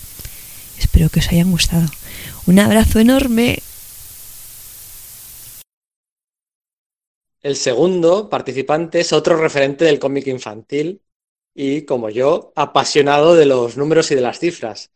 Espero 0.79 1.09
que 1.09 1.21
os 1.21 1.29
hayan 1.29 1.51
gustado. 1.51 1.89
Un 2.47 2.59
abrazo 2.59 3.01
enorme. 3.01 3.63
El 7.43 7.57
segundo 7.57 8.29
participante 8.29 9.01
es 9.01 9.15
otro 9.15 9.37
referente 9.37 9.87
del 9.87 9.99
cómic 9.99 10.27
infantil 10.27 11.01
y, 11.55 11.83
como 11.83 12.11
yo, 12.11 12.53
apasionado 12.55 13.35
de 13.35 13.47
los 13.47 13.79
números 13.79 14.11
y 14.11 14.15
de 14.15 14.21
las 14.21 14.39
cifras. 14.39 14.91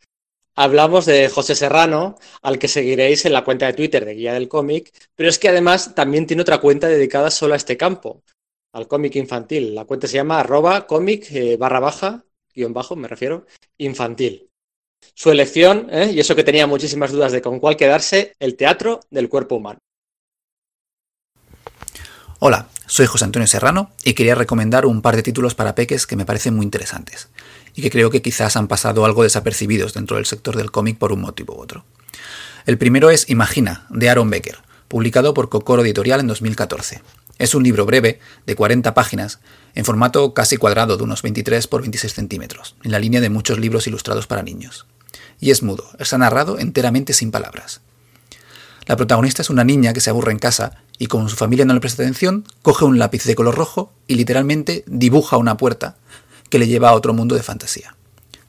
Hablamos 0.57 1.05
de 1.05 1.27
José 1.27 1.53
Serrano, 1.53 2.15
al 2.41 2.57
que 2.57 2.69
seguiréis 2.69 3.25
en 3.25 3.33
la 3.33 3.43
cuenta 3.43 3.65
de 3.65 3.73
Twitter 3.73 4.05
de 4.05 4.13
Guía 4.13 4.33
del 4.33 4.47
Cómic, 4.47 4.89
pero 5.13 5.27
es 5.27 5.37
que 5.37 5.49
además 5.49 5.93
también 5.95 6.25
tiene 6.25 6.43
otra 6.43 6.59
cuenta 6.59 6.87
dedicada 6.87 7.29
solo 7.29 7.55
a 7.55 7.57
este 7.57 7.75
campo, 7.75 8.23
al 8.71 8.87
cómic 8.87 9.17
infantil. 9.17 9.75
La 9.75 9.83
cuenta 9.83 10.07
se 10.07 10.15
llama 10.15 10.39
arroba 10.39 10.87
cómic 10.87 11.29
eh, 11.31 11.57
barra 11.57 11.81
baja, 11.81 12.23
guion 12.53 12.71
bajo, 12.71 12.95
me 12.95 13.09
refiero, 13.09 13.45
infantil. 13.77 14.49
Su 15.13 15.29
elección, 15.29 15.89
¿eh? 15.91 16.11
y 16.13 16.21
eso 16.21 16.37
que 16.37 16.45
tenía 16.45 16.67
muchísimas 16.67 17.11
dudas 17.11 17.33
de 17.33 17.41
con 17.41 17.59
cuál 17.59 17.75
quedarse, 17.75 18.33
el 18.39 18.55
teatro 18.55 19.01
del 19.09 19.27
cuerpo 19.27 19.55
humano. 19.55 19.79
Hola, 22.39 22.69
soy 22.85 23.07
José 23.07 23.25
Antonio 23.25 23.47
Serrano 23.47 23.91
y 24.05 24.13
quería 24.13 24.35
recomendar 24.35 24.85
un 24.85 25.01
par 25.01 25.17
de 25.17 25.23
títulos 25.23 25.53
para 25.53 25.75
peques 25.75 26.07
que 26.07 26.15
me 26.15 26.25
parecen 26.25 26.55
muy 26.55 26.63
interesantes 26.63 27.29
y 27.75 27.81
que 27.81 27.91
creo 27.91 28.09
que 28.09 28.21
quizás 28.21 28.55
han 28.55 28.67
pasado 28.67 29.05
algo 29.05 29.23
desapercibidos 29.23 29.93
dentro 29.93 30.15
del 30.15 30.25
sector 30.25 30.55
del 30.55 30.71
cómic 30.71 30.97
por 30.97 31.11
un 31.11 31.21
motivo 31.21 31.55
u 31.55 31.61
otro. 31.61 31.85
El 32.65 32.77
primero 32.77 33.09
es 33.09 33.29
Imagina, 33.29 33.85
de 33.89 34.09
Aaron 34.09 34.29
Becker, 34.29 34.59
publicado 34.87 35.33
por 35.33 35.49
Cocoro 35.49 35.83
Editorial 35.83 36.21
en 36.21 36.27
2014. 36.27 37.01
Es 37.37 37.53
un 37.53 37.63
libro 37.63 37.85
breve, 37.85 38.19
de 38.45 38.55
40 38.55 38.93
páginas, 38.93 39.39
en 39.75 39.83
formato 39.83 40.33
casi 40.33 40.55
cuadrado 40.55 40.95
de 40.95 41.03
unos 41.03 41.21
23 41.21 41.67
por 41.67 41.81
26 41.81 42.13
centímetros, 42.13 42.75
en 42.83 42.91
la 42.91 42.99
línea 42.99 43.19
de 43.19 43.29
muchos 43.29 43.59
libros 43.59 43.87
ilustrados 43.87 44.25
para 44.25 44.41
niños. 44.41 44.85
Y 45.39 45.51
es 45.51 45.61
mudo, 45.61 45.85
está 45.99 46.17
narrado 46.17 46.57
enteramente 46.59 47.11
sin 47.11 47.29
palabras. 47.29 47.81
La 48.87 48.95
protagonista 48.95 49.41
es 49.41 49.49
una 49.49 49.63
niña 49.63 49.93
que 49.93 49.99
se 49.99 50.11
aburre 50.11 50.31
en 50.31 50.39
casa 50.39 50.77
y 50.97 51.07
como 51.07 51.27
su 51.27 51.35
familia 51.35 51.65
no 51.65 51.73
le 51.73 51.81
presta 51.81 52.03
atención, 52.03 52.45
coge 52.61 52.85
un 52.85 52.99
lápiz 52.99 53.25
de 53.25 53.35
color 53.35 53.55
rojo 53.55 53.91
y 54.07 54.15
literalmente 54.15 54.83
dibuja 54.87 55.37
una 55.37 55.57
puerta 55.57 55.97
que 56.55 56.59
le 56.59 56.67
lleva 56.69 56.87
a 56.87 56.93
otro 56.93 57.13
mundo 57.13 57.35
de 57.35 57.43
fantasía. 57.43 57.97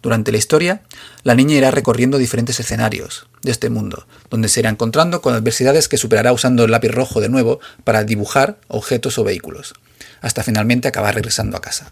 Durante 0.00 0.30
la 0.30 0.38
historia, 0.38 0.82
la 1.24 1.34
niña 1.34 1.56
irá 1.56 1.72
recorriendo 1.72 2.18
diferentes 2.18 2.60
escenarios 2.60 3.26
de 3.42 3.50
este 3.50 3.68
mundo, 3.68 4.06
donde 4.30 4.48
se 4.48 4.60
irá 4.60 4.70
encontrando 4.70 5.20
con 5.20 5.34
adversidades 5.34 5.88
que 5.88 5.96
superará 5.96 6.32
usando 6.32 6.62
el 6.62 6.70
lápiz 6.70 6.92
rojo 6.92 7.20
de 7.20 7.28
nuevo 7.28 7.58
para 7.82 8.04
dibujar 8.04 8.58
objetos 8.68 9.18
o 9.18 9.24
vehículos, 9.24 9.74
hasta 10.20 10.44
finalmente 10.44 10.86
acabar 10.86 11.16
regresando 11.16 11.56
a 11.56 11.60
casa. 11.60 11.88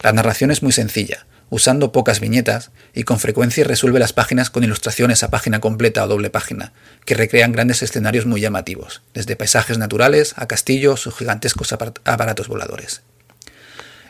La 0.00 0.14
narración 0.14 0.50
es 0.50 0.62
muy 0.62 0.72
sencilla, 0.72 1.26
usando 1.50 1.92
pocas 1.92 2.18
viñetas 2.18 2.70
y 2.94 3.02
con 3.02 3.20
frecuencia 3.20 3.62
resuelve 3.62 4.00
las 4.00 4.14
páginas 4.14 4.48
con 4.48 4.64
ilustraciones 4.64 5.22
a 5.22 5.28
página 5.28 5.60
completa 5.60 6.02
o 6.02 6.08
doble 6.08 6.30
página, 6.30 6.72
que 7.04 7.14
recrean 7.14 7.52
grandes 7.52 7.82
escenarios 7.82 8.24
muy 8.24 8.40
llamativos, 8.40 9.02
desde 9.12 9.36
paisajes 9.36 9.76
naturales 9.76 10.32
a 10.36 10.46
castillos 10.46 11.06
o 11.06 11.12
gigantescos 11.12 11.74
aparatos 11.74 12.48
voladores. 12.48 13.02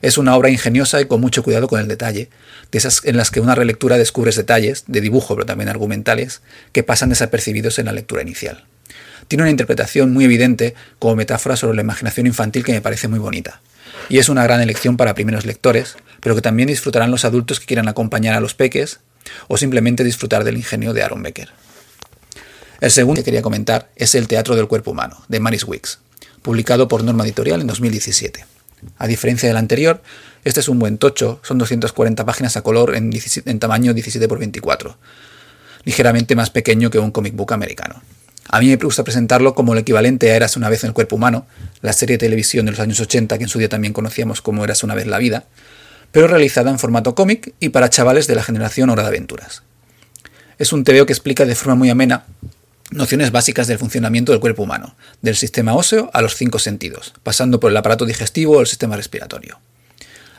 Es 0.03 0.19
una 0.19 0.37
obra 0.37 0.51
ingeniosa 0.51 1.01
y 1.01 1.07
con 1.07 1.21
mucho 1.21 1.43
cuidado 1.43 1.69
con 1.69 1.81
el 1.81 1.89
detalle, 1.89 2.29
de 2.71 2.79
esas 2.79 3.03
en 3.05 3.17
las 3.17 3.31
que 3.31 3.41
una 3.41 3.55
relectura 3.55 3.99
descubres 3.99 4.37
detalles, 4.37 4.85
de 4.89 5.01
dibujo 5.01 5.35
pero 5.35 5.47
también 5.47 5.69
argumentales, 5.69 6.43
que 6.73 6.83
pasan 6.83 7.09
desapercibidos 7.09 7.79
en 7.79 7.87
la 7.87 7.93
lectura 7.93 8.23
inicial. 8.23 8.65
Tiene 9.29 9.45
una 9.45 9.51
interpretación 9.51 10.13
muy 10.13 10.25
evidente 10.25 10.75
como 10.99 11.17
metáfora 11.17 11.57
sobre 11.57 11.77
la 11.77 11.83
imaginación 11.83 12.27
infantil 12.27 12.65
que 12.65 12.73
me 12.73 12.81
parece 12.81 13.07
muy 13.09 13.21
bonita. 13.21 13.61
Y 14.09 14.19
es 14.19 14.29
una 14.29 14.43
gran 14.43 14.61
elección 14.61 14.97
para 14.97 15.15
primeros 15.15 15.47
lectores, 15.47 15.95
pero 16.21 16.35
que 16.35 16.43
también 16.43 16.67
disfrutarán 16.67 17.11
los 17.11 17.25
adultos 17.25 17.61
que 17.61 17.67
quieran 17.67 17.89
acompañar 17.89 18.35
a 18.35 18.41
los 18.41 18.55
peques 18.55 19.01
o 19.47 19.57
simplemente 19.57 20.03
disfrutar 20.03 20.43
del 20.43 20.57
ingenio 20.57 20.93
de 20.93 21.03
Aaron 21.03 21.23
Becker. 21.23 21.51
El 22.81 22.91
segundo 22.91 23.21
que 23.21 23.27
quería 23.27 23.43
comentar 23.43 23.91
es 23.95 24.17
El 24.17 24.27
Teatro 24.27 24.57
del 24.57 24.67
Cuerpo 24.67 24.91
Humano, 24.91 25.23
de 25.29 25.39
Maris 25.39 25.63
Wicks, 25.63 26.01
publicado 26.43 26.89
por 26.89 27.05
Norma 27.05 27.23
Editorial 27.23 27.61
en 27.61 27.69
2017. 27.69 28.52
A 28.99 29.07
diferencia 29.07 29.49
del 29.49 29.57
anterior, 29.57 30.03
este 30.45 30.61
es 30.61 30.69
un 30.69 30.79
buen 30.79 30.99
tocho, 30.99 31.41
son 31.43 31.59
240 31.59 32.25
páginas 32.25 32.57
a 32.57 32.63
color 32.63 32.95
en, 32.95 33.11
17 33.11 33.51
en 33.51 33.59
tamaño 33.59 33.95
17 33.95 34.25
x 34.25 34.39
24, 34.39 34.97
ligeramente 35.85 36.35
más 36.35 36.51
pequeño 36.51 36.91
que 36.91 36.99
un 36.99 37.11
comic 37.11 37.35
book 37.35 37.53
americano. 37.53 38.03
A 38.49 38.61
mí 38.61 38.69
me 38.69 38.77
gusta 38.77 39.05
presentarlo 39.05 39.55
como 39.55 39.73
el 39.73 39.79
equivalente 39.79 40.31
a 40.31 40.37
Eras 40.37 40.57
una 40.57 40.69
vez 40.69 40.83
en 40.85 40.89
el 40.89 40.95
cuerpo 40.95 41.17
humano, 41.17 41.47
la 41.81 41.93
serie 41.93 42.15
de 42.15 42.27
televisión 42.27 42.67
de 42.67 42.73
los 42.73 42.81
años 42.81 43.01
80 43.01 43.39
que 43.39 43.45
en 43.45 43.49
su 43.49 43.59
día 43.59 43.69
también 43.69 43.93
conocíamos 43.93 44.43
como 44.43 44.65
Eras 44.65 44.83
una 44.83 44.95
vez 44.95 45.07
la 45.07 45.19
vida, 45.19 45.45
pero 46.11 46.27
realizada 46.27 46.71
en 46.71 46.79
formato 46.79 47.15
cómic 47.15 47.55
y 47.61 47.71
para 47.71 47.89
chavales 47.89 48.27
de 48.27 48.35
la 48.35 48.43
generación 48.43 48.91
Hora 48.91 49.03
de 49.03 49.09
Aventuras. 49.09 49.63
Es 50.59 50.73
un 50.73 50.85
TVO 50.85 51.07
que 51.07 51.13
explica 51.13 51.45
de 51.45 51.55
forma 51.55 51.77
muy 51.77 51.91
amena 51.91 52.25
nociones 52.93 53.33
básicas 53.33 53.67
del 53.67 53.79
funcionamiento 53.79 54.33
del 54.33 54.41
cuerpo 54.41 54.63
humano, 54.63 54.97
del 55.21 55.37
sistema 55.37 55.75
óseo 55.75 56.11
a 56.13 56.23
los 56.23 56.37
cinco 56.37 56.59
sentidos, 56.59 57.15
pasando 57.23 57.61
por 57.61 57.71
el 57.71 57.77
aparato 57.77 58.05
digestivo 58.05 58.59
o 58.59 58.61
el 58.61 58.67
sistema 58.67 58.97
respiratorio. 58.97 59.61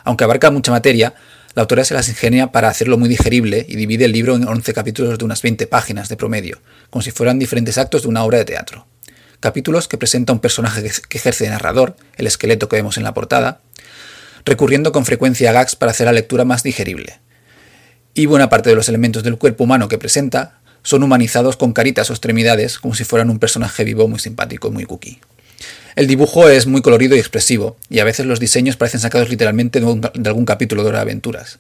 Aunque 0.04 0.24
abarca 0.24 0.52
mucha 0.52 0.72
materia, 0.72 1.16
la 1.56 1.62
autora 1.62 1.86
se 1.86 1.94
las 1.94 2.10
ingenia 2.10 2.52
para 2.52 2.70
hacerlo 2.70 2.98
muy 2.98 3.10
digerible 3.10 3.66
y 3.68 3.76
divide 3.76 4.06
el 4.06 4.12
libro 4.12 4.36
en 4.36 4.48
11 4.48 4.74
capítulos 4.74 5.18
de 5.18 5.26
unas 5.26 5.42
20 5.42 5.68
páginas 5.68 6.10
de 6.10 6.18
promedio, 6.18 6.62
como 6.90 7.02
si 7.02 7.12
fueran 7.12 7.40
diferentes 7.40 7.78
actos 7.78 8.04
de 8.04 8.08
una 8.08 8.24
obra 8.24 8.40
de 8.40 8.46
teatro. 8.46 8.88
Capítulos 9.40 9.88
que 9.88 9.98
presenta 9.98 10.34
un 10.34 10.40
personaje 10.40 10.90
que 11.08 11.18
ejerce 11.18 11.44
de 11.44 11.52
narrador, 11.52 11.96
el 12.16 12.28
esqueleto 12.28 12.70
que 12.70 12.78
vemos 12.78 12.98
en 12.98 13.04
la 13.04 13.14
portada, 13.14 13.62
recurriendo 14.46 14.92
con 14.92 15.06
frecuencia 15.06 15.50
a 15.50 15.54
gags 15.54 15.76
para 15.76 15.92
hacer 15.92 16.06
la 16.06 16.14
lectura 16.14 16.46
más 16.46 16.64
digerible. 16.64 17.20
Y 18.14 18.26
buena 18.26 18.50
parte 18.50 18.70
de 18.70 18.76
los 18.76 18.90
elementos 18.90 19.24
del 19.24 19.38
cuerpo 19.38 19.64
humano 19.64 19.88
que 19.88 19.98
presenta 19.98 20.60
son 20.84 21.02
humanizados 21.04 21.58
con 21.58 21.74
caritas 21.74 22.10
o 22.10 22.14
extremidades, 22.14 22.78
como 22.78 22.94
si 22.94 23.04
fueran 23.04 23.30
un 23.30 23.40
personaje 23.40 23.84
vivo 23.84 24.08
muy 24.08 24.20
simpático 24.20 24.68
y 24.68 24.72
muy 24.72 24.86
cookie. 24.86 25.20
El 25.96 26.08
dibujo 26.08 26.50
es 26.50 26.66
muy 26.68 26.82
colorido 26.82 27.16
y 27.16 27.20
expresivo, 27.20 27.78
y 27.90 28.00
a 28.00 28.04
veces 28.04 28.26
los 28.26 28.40
diseños 28.40 28.78
parecen 28.78 29.00
sacados 29.00 29.30
literalmente 29.30 29.80
de, 29.80 30.30
algún 30.30 30.46
capítulo 30.46 30.84
de 30.84 30.90
Hora 30.90 31.00
de 31.00 31.04
Aventuras. 31.04 31.60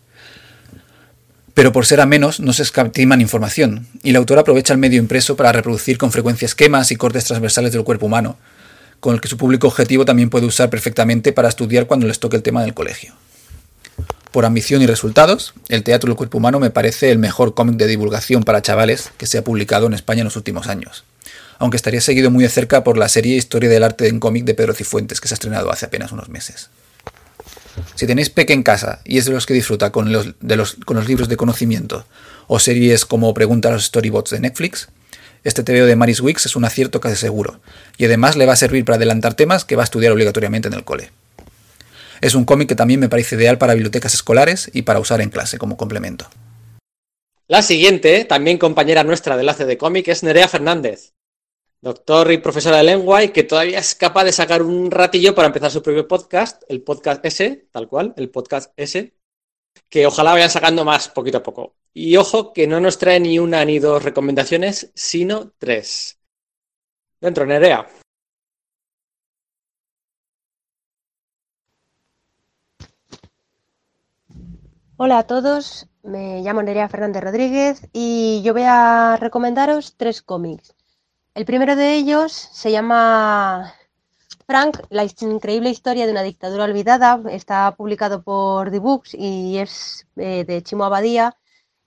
Pero 1.54 1.72
por 1.72 1.86
ser 1.86 2.02
a 2.02 2.08
menos 2.08 2.40
no 2.40 2.52
se 2.52 2.64
escatiman 2.64 3.22
información, 3.22 3.88
y 4.02 4.10
el 4.10 4.16
autor 4.16 4.40
aprovecha 4.40 4.74
el 4.74 4.80
medio 4.80 5.00
impreso 5.00 5.36
para 5.36 5.52
reproducir 5.52 5.98
con 5.98 6.12
frecuencia 6.12 6.48
esquemas 6.48 6.92
y 6.92 6.96
cortes 6.96 7.26
transversales 7.26 7.72
del 7.72 7.84
cuerpo 7.84 8.08
humano, 8.08 8.38
con 9.00 9.14
el 9.14 9.22
que 9.22 9.28
su 9.28 9.38
público 9.38 9.68
objetivo 9.68 10.04
también 10.04 10.30
puede 10.30 10.48
usar 10.48 10.70
perfectamente 10.70 11.32
para 11.32 11.50
estudiar 11.50 11.86
cuando 11.86 12.08
les 12.08 12.20
toque 12.20 12.38
el 12.38 12.44
tema 12.44 12.64
del 12.64 12.74
colegio. 12.74 13.14
Por 14.34 14.46
ambición 14.46 14.82
y 14.82 14.88
resultados, 14.88 15.54
El 15.70 15.84
teatro 15.84 16.08
del 16.08 16.18
cuerpo 16.18 16.40
humano 16.40 16.60
me 16.60 16.72
parece 16.72 17.12
el 17.12 17.20
mejor 17.20 17.54
cómic 17.54 17.76
de 17.76 17.86
divulgación 17.86 18.44
para 18.44 18.64
chavales 18.64 19.12
que 19.20 19.28
se 19.28 19.38
ha 19.38 19.44
publicado 19.44 19.86
en 19.86 19.94
España 19.94 20.22
en 20.22 20.26
los 20.26 20.36
últimos 20.36 20.66
años, 20.66 21.04
aunque 21.60 21.78
estaría 21.78 22.02
seguido 22.02 22.32
muy 22.32 22.44
de 22.44 22.50
cerca 22.50 22.84
por 22.84 22.98
la 22.98 23.10
serie 23.10 23.38
Historia 23.38 23.70
del 23.70 23.84
arte 23.84 24.08
en 24.08 24.20
cómic 24.20 24.44
de 24.46 24.56
Pedro 24.56 24.74
Cifuentes 24.74 25.22
que 25.22 25.28
se 25.28 25.36
ha 25.36 25.38
estrenado 25.38 25.72
hace 25.72 25.86
apenas 25.86 26.12
unos 26.12 26.30
meses. 26.30 26.72
Si 27.94 28.08
tenéis 28.08 28.32
Peque 28.32 28.54
en 28.54 28.64
casa 28.64 29.02
y 29.06 29.20
es 29.20 29.26
de 29.26 29.34
los 29.34 29.46
que 29.46 29.54
disfruta 29.54 29.92
con 29.92 30.12
los, 30.12 30.34
con 30.84 30.98
los 30.98 31.08
libros 31.08 31.30
de 31.30 31.38
conocimiento 31.38 32.08
o 32.48 32.58
series 32.58 33.06
como 33.06 33.36
Pregunta 33.36 33.70
a 33.70 33.74
los 33.74 33.86
Storybots 33.86 34.32
de 34.32 34.40
Netflix, 34.40 34.88
este 35.44 35.62
TVO 35.62 35.86
de 35.86 35.96
Maris 35.96 36.22
Wicks 36.22 36.48
es 36.48 36.56
un 36.56 36.66
acierto 36.66 37.00
casi 37.02 37.18
seguro, 37.18 37.60
y 38.00 38.06
además 38.06 38.36
le 38.36 38.48
va 38.48 38.54
a 38.54 38.56
servir 38.56 38.84
para 38.84 38.96
adelantar 38.96 39.36
temas 39.36 39.64
que 39.64 39.76
va 39.76 39.84
a 39.84 39.86
estudiar 39.86 40.12
obligatoriamente 40.12 40.70
en 40.70 40.74
el 40.74 40.84
cole. 40.84 41.12
Es 42.24 42.36
un 42.36 42.46
cómic 42.46 42.70
que 42.70 42.76
también 42.76 43.02
me 43.02 43.10
parece 43.10 43.36
ideal 43.36 43.58
para 43.58 43.74
bibliotecas 43.74 44.14
escolares 44.14 44.72
y 44.74 44.84
para 44.84 45.02
usar 45.02 45.20
en 45.20 45.30
clase 45.30 45.58
como 45.58 45.76
complemento. 45.76 46.30
La 47.48 47.62
siguiente, 47.62 48.24
también 48.24 48.58
compañera 48.58 49.04
nuestra 49.04 49.36
de 49.36 49.42
enlace 49.42 49.66
de 49.66 49.78
cómic, 49.78 50.08
es 50.08 50.24
Nerea 50.24 50.48
Fernández, 50.48 51.12
doctor 51.82 52.32
y 52.32 52.38
profesora 52.38 52.78
de 52.78 52.84
lengua 52.84 53.26
y 53.26 53.34
que 53.34 53.44
todavía 53.44 53.80
es 53.80 53.94
capaz 53.94 54.24
de 54.24 54.32
sacar 54.32 54.62
un 54.62 54.90
ratillo 54.90 55.36
para 55.36 55.48
empezar 55.48 55.70
su 55.70 55.84
propio 55.84 56.08
podcast, 56.08 56.64
el 56.70 56.82
podcast 56.82 57.26
S, 57.26 57.68
tal 57.74 57.90
cual, 57.90 58.14
el 58.16 58.30
podcast 58.30 58.72
S, 58.78 59.14
que 59.90 60.06
ojalá 60.06 60.32
vayan 60.32 60.50
sacando 60.50 60.86
más 60.86 61.10
poquito 61.10 61.40
a 61.40 61.44
poco. 61.44 61.76
Y 61.94 62.16
ojo 62.16 62.54
que 62.54 62.68
no 62.68 62.80
nos 62.80 63.00
trae 63.00 63.20
ni 63.20 63.38
una 63.38 63.66
ni 63.66 63.80
dos 63.80 64.02
recomendaciones, 64.02 64.92
sino 64.96 65.52
tres. 65.58 66.20
Dentro, 67.20 67.46
Nerea. 67.46 67.86
Hola 74.96 75.18
a 75.18 75.24
todos, 75.24 75.88
me 76.04 76.42
llamo 76.44 76.62
Nerea 76.62 76.88
Fernández 76.88 77.24
Rodríguez 77.24 77.90
y 77.94 78.44
yo 78.44 78.54
voy 78.54 78.62
a 78.68 79.18
recomendaros 79.20 79.96
tres 79.98 80.22
cómics. 80.22 80.76
El 81.34 81.46
primero 81.46 81.76
de 81.76 81.96
ellos 81.96 82.32
se 82.32 82.72
llama 82.72 83.74
Frank, 84.46 84.82
la 84.90 85.04
increíble 85.04 85.72
historia 85.72 86.06
de 86.06 86.12
una 86.12 86.22
dictadura 86.22 86.66
olvidada. 86.66 87.20
Está 87.32 87.76
publicado 87.76 88.22
por 88.22 88.70
The 88.70 88.78
Books 88.78 89.16
y 89.16 89.58
es 89.58 90.06
eh, 90.16 90.46
de 90.46 90.62
Chimo 90.62 90.86
Abadía 90.86 91.36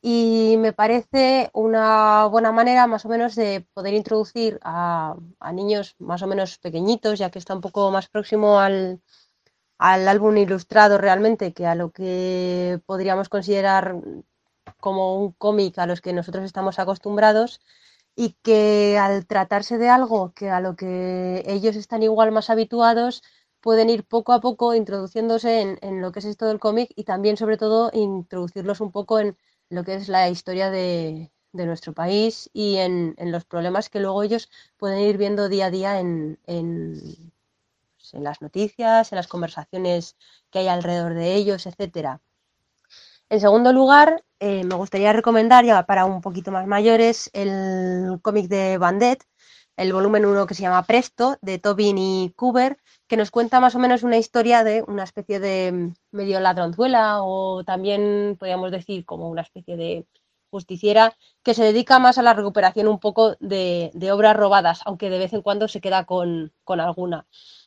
y 0.02 0.56
me 0.58 0.72
parece 0.72 1.50
una 1.52 2.26
buena 2.26 2.50
manera 2.50 2.88
más 2.88 3.04
o 3.04 3.08
menos 3.08 3.36
de 3.36 3.68
poder 3.72 3.94
introducir 3.94 4.58
a 4.62 5.16
niños 5.54 5.94
más 6.00 6.22
o 6.22 6.26
menos 6.26 6.58
pequeñitos, 6.58 7.20
ya 7.20 7.30
que 7.30 7.38
está 7.38 7.54
un 7.54 7.60
poco 7.60 7.88
más 7.92 8.08
próximo 8.08 8.58
al, 8.58 9.00
al 9.78 10.08
álbum 10.08 10.36
ilustrado 10.36 10.98
realmente 10.98 11.52
que 11.52 11.66
a 11.66 11.74
lo 11.74 11.90
que 11.90 12.80
podríamos 12.86 13.28
considerar 13.28 13.96
como 14.80 15.20
un 15.22 15.32
cómic 15.32 15.78
a 15.78 15.86
los 15.86 16.00
que 16.00 16.12
nosotros 16.12 16.44
estamos 16.44 16.78
acostumbrados 16.78 17.60
y 18.16 18.36
que 18.42 18.98
al 18.98 19.26
tratarse 19.26 19.78
de 19.78 19.88
algo 19.88 20.32
que 20.34 20.50
a 20.50 20.60
lo 20.60 20.76
que 20.76 21.42
ellos 21.46 21.76
están 21.76 22.02
igual 22.02 22.32
más 22.32 22.50
habituados 22.50 23.22
pueden 23.60 23.90
ir 23.90 24.04
poco 24.06 24.32
a 24.32 24.40
poco 24.40 24.74
introduciéndose 24.74 25.60
en, 25.60 25.78
en 25.82 26.00
lo 26.00 26.12
que 26.12 26.20
es 26.20 26.24
esto 26.26 26.46
del 26.46 26.60
cómic 26.60 26.90
y 26.96 27.04
también 27.04 27.36
sobre 27.36 27.56
todo 27.58 27.90
introducirlos 27.92 28.80
un 28.80 28.92
poco 28.92 29.18
en 29.20 29.36
lo 29.70 29.84
que 29.84 29.94
es 29.96 30.08
la 30.08 30.28
historia 30.30 30.70
de, 30.70 31.32
de 31.52 31.66
nuestro 31.66 31.92
país 31.92 32.48
y 32.52 32.76
en, 32.76 33.14
en 33.18 33.32
los 33.32 33.44
problemas 33.44 33.90
que 33.90 34.00
luego 34.00 34.22
ellos 34.22 34.50
pueden 34.76 35.00
ir 35.00 35.18
viendo 35.18 35.48
día 35.48 35.66
a 35.66 35.70
día 35.70 36.00
en, 36.00 36.38
en, 36.46 37.32
en 38.14 38.24
las 38.24 38.40
noticias, 38.42 39.12
en 39.12 39.16
las 39.16 39.28
conversaciones 39.28 40.16
que 40.50 40.60
hay 40.60 40.68
alrededor 40.68 41.14
de 41.14 41.34
ellos, 41.34 41.66
etcétera. 41.66 42.20
En 43.28 43.40
segundo 43.40 43.72
lugar, 43.72 44.24
eh, 44.38 44.62
me 44.64 44.76
gustaría 44.76 45.12
recomendar 45.12 45.64
ya 45.64 45.84
para 45.84 46.04
un 46.04 46.20
poquito 46.20 46.52
más 46.52 46.66
mayores 46.66 47.28
el 47.32 48.20
cómic 48.22 48.46
de 48.48 48.78
Bandet, 48.78 49.24
el 49.76 49.92
volumen 49.92 50.24
1 50.24 50.46
que 50.46 50.54
se 50.54 50.62
llama 50.62 50.84
Presto, 50.84 51.36
de 51.42 51.58
Tobin 51.58 51.98
y 51.98 52.32
Cooper, 52.36 52.78
que 53.08 53.16
nos 53.16 53.30
cuenta 53.30 53.60
más 53.60 53.74
o 53.74 53.78
menos 53.78 54.02
una 54.02 54.16
historia 54.16 54.64
de 54.64 54.82
una 54.86 55.04
especie 55.04 55.40
de 55.40 55.72
mm, 55.72 55.94
medio 56.16 56.40
ladronzuela 56.40 57.22
o 57.22 57.64
también 57.64 58.36
podríamos 58.38 58.70
decir 58.70 59.04
como 59.04 59.28
una 59.28 59.42
especie 59.42 59.76
de 59.76 60.06
justiciera 60.50 61.14
que 61.42 61.54
se 61.54 61.64
dedica 61.64 61.98
más 61.98 62.18
a 62.18 62.22
la 62.22 62.32
recuperación 62.34 62.88
un 62.88 62.98
poco 63.00 63.36
de, 63.40 63.90
de 63.94 64.12
obras 64.12 64.36
robadas, 64.36 64.80
aunque 64.86 65.10
de 65.10 65.18
vez 65.18 65.32
en 65.32 65.42
cuando 65.42 65.68
se 65.68 65.80
queda 65.80 66.04
con, 66.04 66.52
con 66.64 66.80
alguna. 66.80 67.26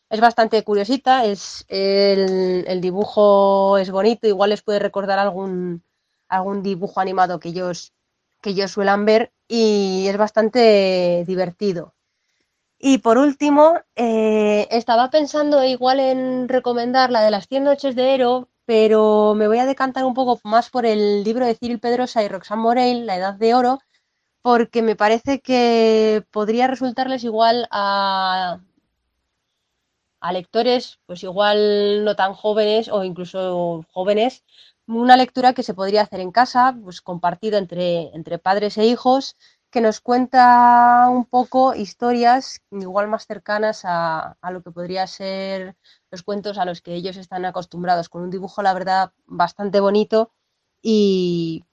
Es 0.09 0.19
bastante 0.21 0.63
curiosita, 0.63 1.25
es 1.25 1.65
el, 1.67 2.81
dibujo 2.81 3.77
es 3.77 3.91
bonito, 3.91 4.27
igual 4.27 4.49
les 4.49 4.63
puede 4.63 4.79
recordar 4.79 5.19
algún, 5.19 5.83
algún 6.27 6.63
dibujo 6.63 6.99
animado 6.99 7.39
que 7.39 7.49
ellos, 7.49 7.93
que 8.41 8.51
ellos 8.51 8.71
suelan 8.71 9.05
ver 9.05 9.31
y 9.47 10.07
es 10.07 10.17
bastante 10.17 11.25
divertido. 11.27 11.93
Y 12.79 12.99
por 12.99 13.17
último, 13.17 13.75
eh, 13.95 14.67
estaba 14.71 15.11
pensando 15.11 15.63
igual 15.63 15.99
en 15.99 16.47
recomendar 16.47 17.11
la 17.11 17.21
de 17.21 17.31
las 17.31 17.47
100 17.47 17.65
noches 17.65 17.95
de 17.95 18.15
Ero, 18.15 18.49
pero 18.65 19.35
me 19.35 19.47
voy 19.47 19.59
a 19.59 19.65
decantar 19.65 20.05
un 20.05 20.13
poco 20.13 20.39
más 20.43 20.69
por 20.69 20.85
el 20.85 21.23
libro 21.23 21.45
de 21.45 21.55
Cyril 21.55 21.79
Pedrosa 21.79 22.23
y 22.23 22.29
Roxane 22.29 22.61
Morel, 22.61 23.05
La 23.05 23.17
Edad 23.17 23.33
de 23.35 23.53
Oro, 23.53 23.79
porque 24.41 24.81
me 24.81 24.95
parece 24.95 25.41
que 25.41 26.23
podría 26.31 26.67
resultarles 26.67 27.23
igual 27.23 27.67
a, 27.71 28.61
a 30.21 30.31
lectores, 30.33 30.99
pues 31.05 31.23
igual 31.23 32.03
no 32.05 32.15
tan 32.15 32.33
jóvenes 32.33 32.89
o 32.89 33.03
incluso 33.03 33.85
jóvenes, 33.91 34.43
una 34.87 35.17
lectura 35.17 35.53
que 35.53 35.63
se 35.63 35.73
podría 35.73 36.01
hacer 36.01 36.19
en 36.19 36.31
casa, 36.31 36.75
pues 36.83 37.01
compartido 37.01 37.57
entre, 37.57 38.13
entre 38.15 38.39
padres 38.39 38.77
e 38.77 38.85
hijos, 38.85 39.35
que 39.69 39.81
nos 39.81 40.01
cuenta 40.01 41.07
un 41.09 41.25
poco 41.25 41.75
historias 41.75 42.61
igual 42.71 43.07
más 43.07 43.27
cercanas 43.27 43.81
a, 43.85 44.35
a 44.41 44.51
lo 44.51 44.63
que 44.63 44.71
podría 44.71 45.05
ser 45.07 45.75
los 46.11 46.23
cuentos 46.23 46.57
a 46.57 46.65
los 46.65 46.81
que 46.81 46.95
ellos 46.95 47.17
están 47.17 47.45
acostumbrados, 47.45 48.09
con 48.09 48.23
un 48.23 48.31
dibujo, 48.31 48.63
la 48.63 48.73
verdad, 48.73 49.13
bastante 49.25 49.79
bonito 49.79 50.31
y, 50.81 51.65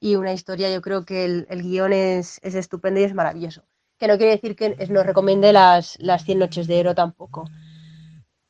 y 0.00 0.16
una 0.16 0.32
historia, 0.32 0.72
yo 0.72 0.82
creo 0.82 1.04
que 1.04 1.24
el, 1.26 1.46
el 1.50 1.62
guion 1.62 1.92
es, 1.92 2.40
es 2.42 2.54
estupendo 2.54 3.00
y 3.00 3.04
es 3.04 3.14
maravilloso. 3.14 3.64
Que 3.98 4.08
no 4.08 4.16
quiere 4.16 4.32
decir 4.32 4.56
que 4.56 4.76
os 4.80 4.90
nos 4.90 5.06
recomiende 5.06 5.52
las, 5.52 5.96
las 6.00 6.24
100 6.24 6.38
noches 6.38 6.66
de 6.66 6.80
Ero 6.80 6.94
tampoco. 6.94 7.44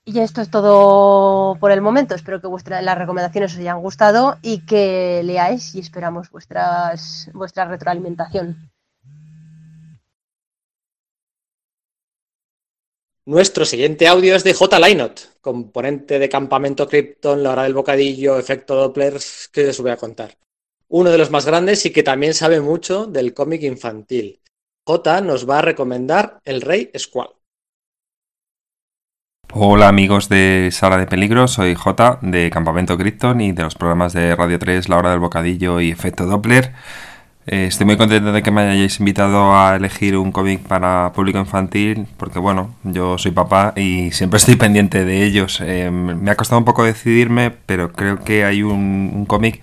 Y 0.09 0.21
esto 0.21 0.41
es 0.41 0.51
todo 0.51 1.57
por 1.59 1.73
el 1.73 1.81
momento. 1.81 2.15
Espero 2.15 2.41
que 2.41 2.47
vuestra, 2.47 2.81
las 2.81 2.97
recomendaciones 2.97 3.53
os 3.53 3.59
hayan 3.59 3.81
gustado 3.81 4.39
y 4.41 4.65
que 4.65 5.21
leáis 5.25 5.75
y 5.75 5.81
esperamos 5.81 6.31
vuestras, 6.31 7.29
vuestra 7.35 7.65
retroalimentación. 7.65 8.71
Nuestro 13.25 13.65
siguiente 13.65 14.07
audio 14.07 14.37
es 14.37 14.45
de 14.45 14.55
J. 14.55 14.79
Lynott, 14.79 15.41
componente 15.41 16.21
de 16.21 16.29
Campamento 16.29 16.87
Krypton, 16.87 17.43
La 17.43 17.51
Hora 17.51 17.65
del 17.65 17.75
Bocadillo, 17.75 18.39
Efecto 18.39 18.77
Doppler, 18.77 19.19
que 19.51 19.71
os 19.71 19.81
voy 19.81 19.91
a 19.91 19.97
contar. 19.97 20.39
Uno 20.87 21.11
de 21.11 21.19
los 21.19 21.33
más 21.33 21.45
grandes 21.45 21.85
y 21.85 21.91
que 21.91 22.05
también 22.05 22.35
sabe 22.35 22.61
mucho 22.61 23.07
del 23.07 23.35
cómic 23.35 23.65
infantil. 23.65 24.41
J 24.89 25.21
nos 25.21 25.51
va 25.51 25.59
a 25.59 25.63
recomendar 25.63 26.39
El 26.45 26.61
Rey 26.61 26.93
Squall. 26.97 27.31
Hola 29.53 29.89
amigos 29.89 30.29
de 30.29 30.69
Sala 30.71 30.97
de 30.97 31.09
Peligro, 31.09 31.49
soy 31.49 31.75
J 31.75 32.21
de 32.23 32.51
Campamento 32.51 32.97
Krypton 32.97 33.41
y 33.41 33.51
de 33.51 33.65
los 33.65 33.75
programas 33.75 34.13
de 34.13 34.37
Radio 34.37 34.61
3, 34.61 34.89
La 34.89 34.99
Hora 34.99 35.11
del 35.11 35.19
Bocadillo 35.19 35.81
y 35.81 35.91
Efecto 35.91 36.27
Doppler. 36.27 36.73
Eh, 37.49 37.67
estoy 37.67 37.87
muy 37.87 37.97
contento 37.97 38.31
de 38.31 38.45
que 38.45 38.53
me 38.53 38.61
hayáis 38.61 39.01
invitado 39.01 39.57
a 39.57 39.75
elegir 39.75 40.17
un 40.17 40.31
cómic 40.31 40.61
para 40.61 41.13
público 41.13 41.41
infantil, 41.41 42.07
porque 42.17 42.39
bueno, 42.39 42.77
yo 42.85 43.19
soy 43.19 43.33
papá 43.33 43.73
y 43.75 44.13
siempre 44.13 44.37
estoy 44.37 44.55
pendiente 44.55 45.05
de 45.05 45.25
ellos. 45.25 45.61
Eh, 45.65 45.91
me 45.91 46.31
ha 46.31 46.37
costado 46.37 46.61
un 46.61 46.65
poco 46.65 46.85
decidirme, 46.85 47.51
pero 47.51 47.91
creo 47.91 48.23
que 48.23 48.45
hay 48.45 48.63
un, 48.63 49.11
un 49.13 49.27
cómic 49.27 49.61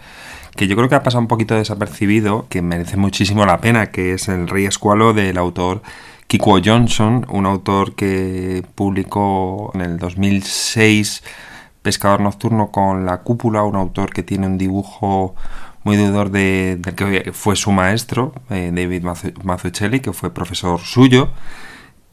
que 0.55 0.67
yo 0.67 0.75
creo 0.75 0.89
que 0.89 0.95
ha 0.95 1.03
pasado 1.03 1.21
un 1.21 1.27
poquito 1.27 1.55
desapercibido, 1.55 2.47
que 2.49 2.61
merece 2.61 2.97
muchísimo 2.97 3.45
la 3.45 3.59
pena, 3.59 3.91
que 3.91 4.13
es 4.13 4.27
El 4.27 4.47
Rey 4.47 4.65
Escualo 4.65 5.13
del 5.13 5.37
autor 5.37 5.81
Kiko 6.27 6.59
Johnson, 6.63 7.25
un 7.29 7.45
autor 7.45 7.95
que 7.95 8.63
publicó 8.75 9.71
en 9.73 9.81
el 9.81 9.97
2006 9.97 11.23
Pescador 11.81 12.21
Nocturno 12.21 12.71
con 12.71 13.05
la 13.05 13.21
Cúpula, 13.21 13.63
un 13.63 13.75
autor 13.75 14.11
que 14.11 14.23
tiene 14.23 14.47
un 14.47 14.57
dibujo 14.57 15.35
muy 15.83 15.97
deudor 15.97 16.31
de, 16.31 16.79
que 16.95 17.33
fue 17.33 17.55
su 17.55 17.71
maestro, 17.71 18.33
eh, 18.49 18.71
David 18.73 19.03
Mazzucchelli, 19.43 19.99
que 19.99 20.13
fue 20.13 20.33
profesor 20.33 20.79
suyo. 20.79 21.29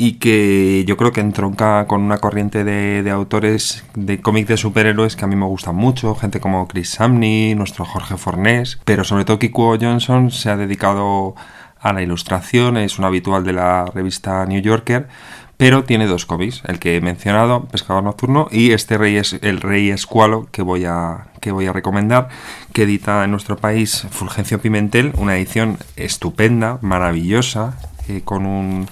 Y 0.00 0.14
que 0.14 0.82
yo 0.86 0.96
creo 0.96 1.12
que 1.12 1.20
entronca 1.20 1.86
con 1.86 2.00
una 2.00 2.16
corriente 2.16 2.64
de, 2.64 3.10
autores 3.10 3.84
de 3.94 4.18
cómics 4.22 4.48
de 4.48 4.56
superhéroes 4.56 5.14
que 5.14 5.26
a 5.26 5.28
mí 5.28 5.36
me 5.36 5.44
gustan 5.44 5.74
mucho, 5.74 6.14
gente 6.14 6.40
como 6.40 6.66
Chris 6.68 6.88
Samney, 6.88 7.54
nuestro 7.54 7.84
Jorge 7.84 8.16
Fornés, 8.16 8.80
pero 8.86 9.04
sobre 9.04 9.26
todo 9.26 9.38
Kikuo 9.38 9.76
Johnson 9.78 10.30
se 10.30 10.48
ha 10.48 10.56
dedicado 10.56 11.34
a 11.78 11.92
la 11.92 12.00
ilustración, 12.00 12.78
es 12.78 12.98
un 12.98 13.04
habitual 13.04 13.44
de 13.44 13.52
la 13.52 13.84
revista 13.94 14.46
New 14.46 14.62
Yorker, 14.62 15.06
pero 15.58 15.84
tiene 15.84 16.06
dos 16.06 16.24
cómics, 16.24 16.62
el 16.66 16.78
que 16.78 16.96
he 16.96 17.02
mencionado, 17.02 17.66
Pescador 17.66 18.02
Nocturno, 18.02 18.48
y 18.50 18.70
este 18.70 18.96
rey 18.96 19.18
es 19.18 19.34
el 19.42 19.60
Rey 19.60 19.90
Escualo 19.90 20.48
que 20.50 20.62
voy 20.62 20.86
a, 20.86 21.26
que 21.42 21.52
voy 21.52 21.66
a 21.66 21.74
recomendar, 21.74 22.30
que 22.72 22.84
edita 22.84 23.22
en 23.22 23.32
nuestro 23.32 23.58
país 23.58 24.06
Fulgencio 24.10 24.62
Pimentel, 24.62 25.12
una 25.18 25.36
edición 25.36 25.76
estupenda, 25.96 26.78
maravillosa, 26.80 27.76
eh, 28.08 28.22
con 28.24 28.46
un 28.46 28.88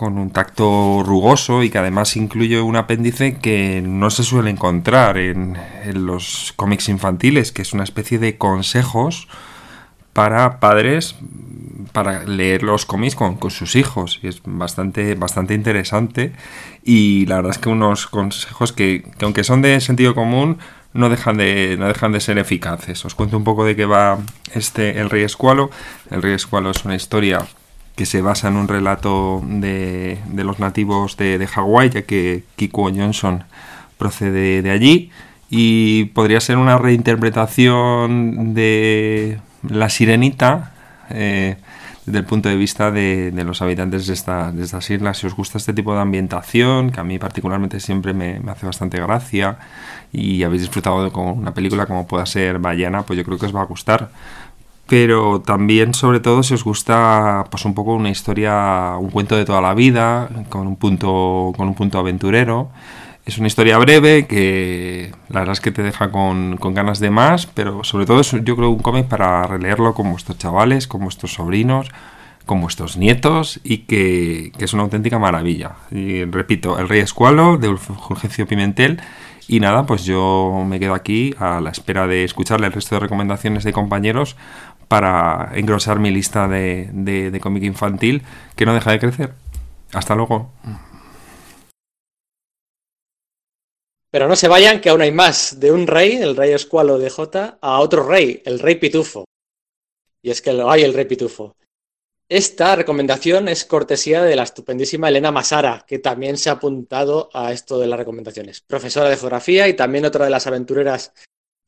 con 0.00 0.16
un 0.16 0.30
tacto 0.30 1.02
rugoso 1.04 1.62
y 1.62 1.68
que 1.68 1.76
además 1.76 2.16
incluye 2.16 2.58
un 2.58 2.74
apéndice 2.76 3.36
que 3.36 3.82
no 3.84 4.08
se 4.08 4.22
suele 4.22 4.48
encontrar 4.48 5.18
en, 5.18 5.58
los 5.92 6.54
cómics 6.56 6.88
infantiles, 6.88 7.52
que 7.52 7.60
es 7.60 7.74
una 7.74 7.84
especie 7.84 8.18
de 8.18 8.38
consejos 8.38 9.28
para 10.14 10.58
padres 10.58 11.16
para 11.92 12.24
leer 12.24 12.62
los 12.62 12.86
cómics 12.86 13.14
con, 13.14 13.36
con 13.36 13.50
sus 13.50 13.76
hijos. 13.76 14.20
Y 14.22 14.28
es 14.28 14.40
bastante 14.46 15.14
bastante 15.16 15.52
interesante. 15.52 16.32
Y 16.82 17.26
la 17.26 17.36
verdad 17.36 17.50
es 17.50 17.58
que 17.58 17.68
unos 17.68 18.06
consejos 18.06 18.72
que, 18.72 19.04
que 19.18 19.26
aunque 19.26 19.44
son 19.44 19.60
de 19.60 19.78
sentido 19.82 20.14
común 20.14 20.56
no 20.94 21.10
dejan 21.10 21.36
de 21.36 21.76
no 21.78 21.88
dejan 21.88 22.12
de 22.12 22.20
ser 22.20 22.38
eficaces. 22.38 23.04
Os 23.04 23.14
cuento 23.14 23.36
un 23.36 23.44
poco 23.44 23.66
de 23.66 23.76
qué 23.76 23.84
va 23.84 24.16
este 24.54 24.98
el 24.98 25.10
rey 25.10 25.24
escualo. 25.24 25.70
El 26.10 26.22
rey 26.22 26.32
escualo 26.32 26.70
es 26.70 26.86
una 26.86 26.94
historia 26.94 27.46
que 28.00 28.06
se 28.06 28.22
basa 28.22 28.48
en 28.48 28.56
un 28.56 28.66
relato 28.66 29.42
de, 29.44 30.16
los 30.34 30.58
nativos 30.58 31.18
de, 31.18 31.36
de 31.36 31.46
Hawái 31.46 31.90
ya 31.90 32.00
que 32.00 32.44
Kiko 32.56 32.84
Johnson 32.84 33.44
procede 33.98 34.62
de 34.62 34.70
allí 34.70 35.10
y 35.50 36.06
podría 36.14 36.40
ser 36.40 36.56
una 36.56 36.78
reinterpretación 36.78 38.54
de 38.54 39.38
La 39.68 39.90
Sirenita 39.90 40.72
eh, 41.10 41.56
desde 42.06 42.18
el 42.20 42.24
punto 42.24 42.48
de 42.48 42.56
vista 42.56 42.90
de, 42.90 43.32
los 43.44 43.60
habitantes 43.60 44.06
de, 44.06 44.14
esta- 44.14 44.50
de 44.50 44.64
estas 44.64 44.88
islas. 44.88 45.18
Si 45.18 45.26
os 45.26 45.36
gusta 45.36 45.58
este 45.58 45.74
tipo 45.74 45.92
de 45.94 46.00
ambientación, 46.00 46.90
que 46.90 47.00
a 47.00 47.04
mí 47.04 47.18
particularmente 47.18 47.80
siempre 47.80 48.14
me, 48.14 48.40
hace 48.50 48.64
bastante 48.64 48.98
gracia, 48.98 49.58
y 50.10 50.42
habéis 50.42 50.62
disfrutado 50.62 51.04
de, 51.04 51.10
una 51.16 51.52
película 51.52 51.84
como 51.84 52.06
pueda 52.06 52.24
ser 52.24 52.58
Ballena, 52.58 53.02
pues 53.02 53.18
yo 53.18 53.24
creo 53.24 53.38
que 53.38 53.44
os 53.46 53.54
va 53.54 53.60
a 53.60 53.66
gustar. 53.66 54.10
Pero 54.90 55.40
también, 55.40 55.94
sobre 55.94 56.18
todo, 56.18 56.42
si 56.42 56.52
os 56.52 56.64
gusta 56.64 57.44
pues 57.48 57.64
un 57.64 57.74
poco 57.74 57.94
una 57.94 58.10
historia, 58.10 58.96
un 58.98 59.10
cuento 59.10 59.36
de 59.36 59.44
toda 59.44 59.60
la 59.60 59.72
vida, 59.72 60.28
con 60.48 60.66
un 60.66 60.74
punto, 60.74 61.52
con 61.56 61.68
un 61.68 61.74
punto 61.76 62.00
aventurero. 62.00 62.70
Es 63.24 63.38
una 63.38 63.46
historia 63.46 63.78
breve 63.78 64.26
que 64.26 65.12
la 65.28 65.40
verdad 65.40 65.52
es 65.52 65.60
que 65.60 65.70
te 65.70 65.84
deja 65.84 66.10
con, 66.10 66.56
con 66.56 66.74
ganas 66.74 66.98
de 66.98 67.10
más, 67.10 67.46
pero 67.46 67.84
sobre 67.84 68.04
todo 68.04 68.18
es 68.18 68.32
yo 68.32 68.56
creo 68.56 68.70
un 68.70 68.80
cómic 68.80 69.06
para 69.06 69.46
releerlo 69.46 69.94
con 69.94 70.10
vuestros 70.10 70.38
chavales, 70.38 70.88
con 70.88 71.02
vuestros 71.02 71.34
sobrinos, 71.34 71.88
con 72.44 72.60
vuestros 72.60 72.96
nietos 72.96 73.60
y 73.62 73.84
que, 73.86 74.50
que 74.58 74.64
es 74.64 74.72
una 74.72 74.82
auténtica 74.82 75.20
maravilla. 75.20 75.76
Y 75.92 76.24
repito, 76.24 76.80
El 76.80 76.88
Rey 76.88 76.98
Escualo 76.98 77.58
de 77.58 77.76
Fulgencio 77.76 78.44
Pimentel. 78.44 79.00
Y 79.50 79.58
nada, 79.58 79.84
pues 79.84 80.04
yo 80.04 80.64
me 80.64 80.78
quedo 80.78 80.94
aquí 80.94 81.34
a 81.40 81.60
la 81.60 81.70
espera 81.70 82.06
de 82.06 82.22
escucharle 82.22 82.68
el 82.68 82.72
resto 82.72 82.94
de 82.94 83.00
recomendaciones 83.00 83.64
de 83.64 83.72
compañeros 83.72 84.36
para 84.90 85.52
engrosar 85.54 86.00
mi 86.00 86.10
lista 86.10 86.48
de, 86.48 86.90
de, 86.92 87.40
cómic 87.40 87.62
infantil 87.62 88.24
que 88.56 88.66
no 88.66 88.74
deja 88.74 88.90
de 88.90 88.98
crecer. 88.98 89.34
Hasta 89.92 90.16
luego. 90.16 90.50
Pero 94.10 94.26
no 94.26 94.34
se 94.34 94.48
vayan, 94.48 94.80
que 94.80 94.90
aún 94.90 95.02
hay 95.02 95.12
más. 95.12 95.60
De 95.60 95.70
un 95.70 95.86
rey, 95.86 96.16
el 96.16 96.34
rey 96.34 96.50
escualo 96.50 96.98
de 96.98 97.08
J, 97.08 97.58
a 97.60 97.78
otro 97.78 98.02
rey, 98.02 98.42
el 98.44 98.58
rey 98.58 98.74
pitufo. 98.74 99.26
Y 100.22 100.30
es 100.30 100.42
que 100.42 100.52
lo 100.52 100.68
hay 100.68 100.82
el 100.82 100.92
rey 100.92 101.04
pitufo. 101.04 101.54
Esta 102.28 102.74
recomendación 102.74 103.46
es 103.46 103.64
cortesía 103.64 104.24
de 104.24 104.34
la 104.34 104.42
estupendísima 104.42 105.08
Elena 105.08 105.30
Masara, 105.30 105.84
que 105.86 106.00
también 106.00 106.36
se 106.36 106.50
ha 106.50 106.54
apuntado 106.54 107.30
a 107.32 107.52
esto 107.52 107.78
de 107.78 107.86
las 107.86 107.98
recomendaciones. 108.00 108.60
Profesora 108.60 109.08
de 109.08 109.16
geografía 109.16 109.68
y 109.68 109.74
también 109.74 110.04
otra 110.04 110.24
de 110.24 110.32
las 110.32 110.48
aventureras 110.48 111.12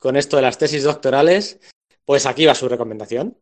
con 0.00 0.16
esto 0.16 0.34
de 0.34 0.42
las 0.42 0.58
tesis 0.58 0.82
doctorales. 0.82 1.60
Pues 2.04 2.26
aquí 2.26 2.46
va 2.46 2.54
su 2.54 2.68
recomendación. 2.68 3.36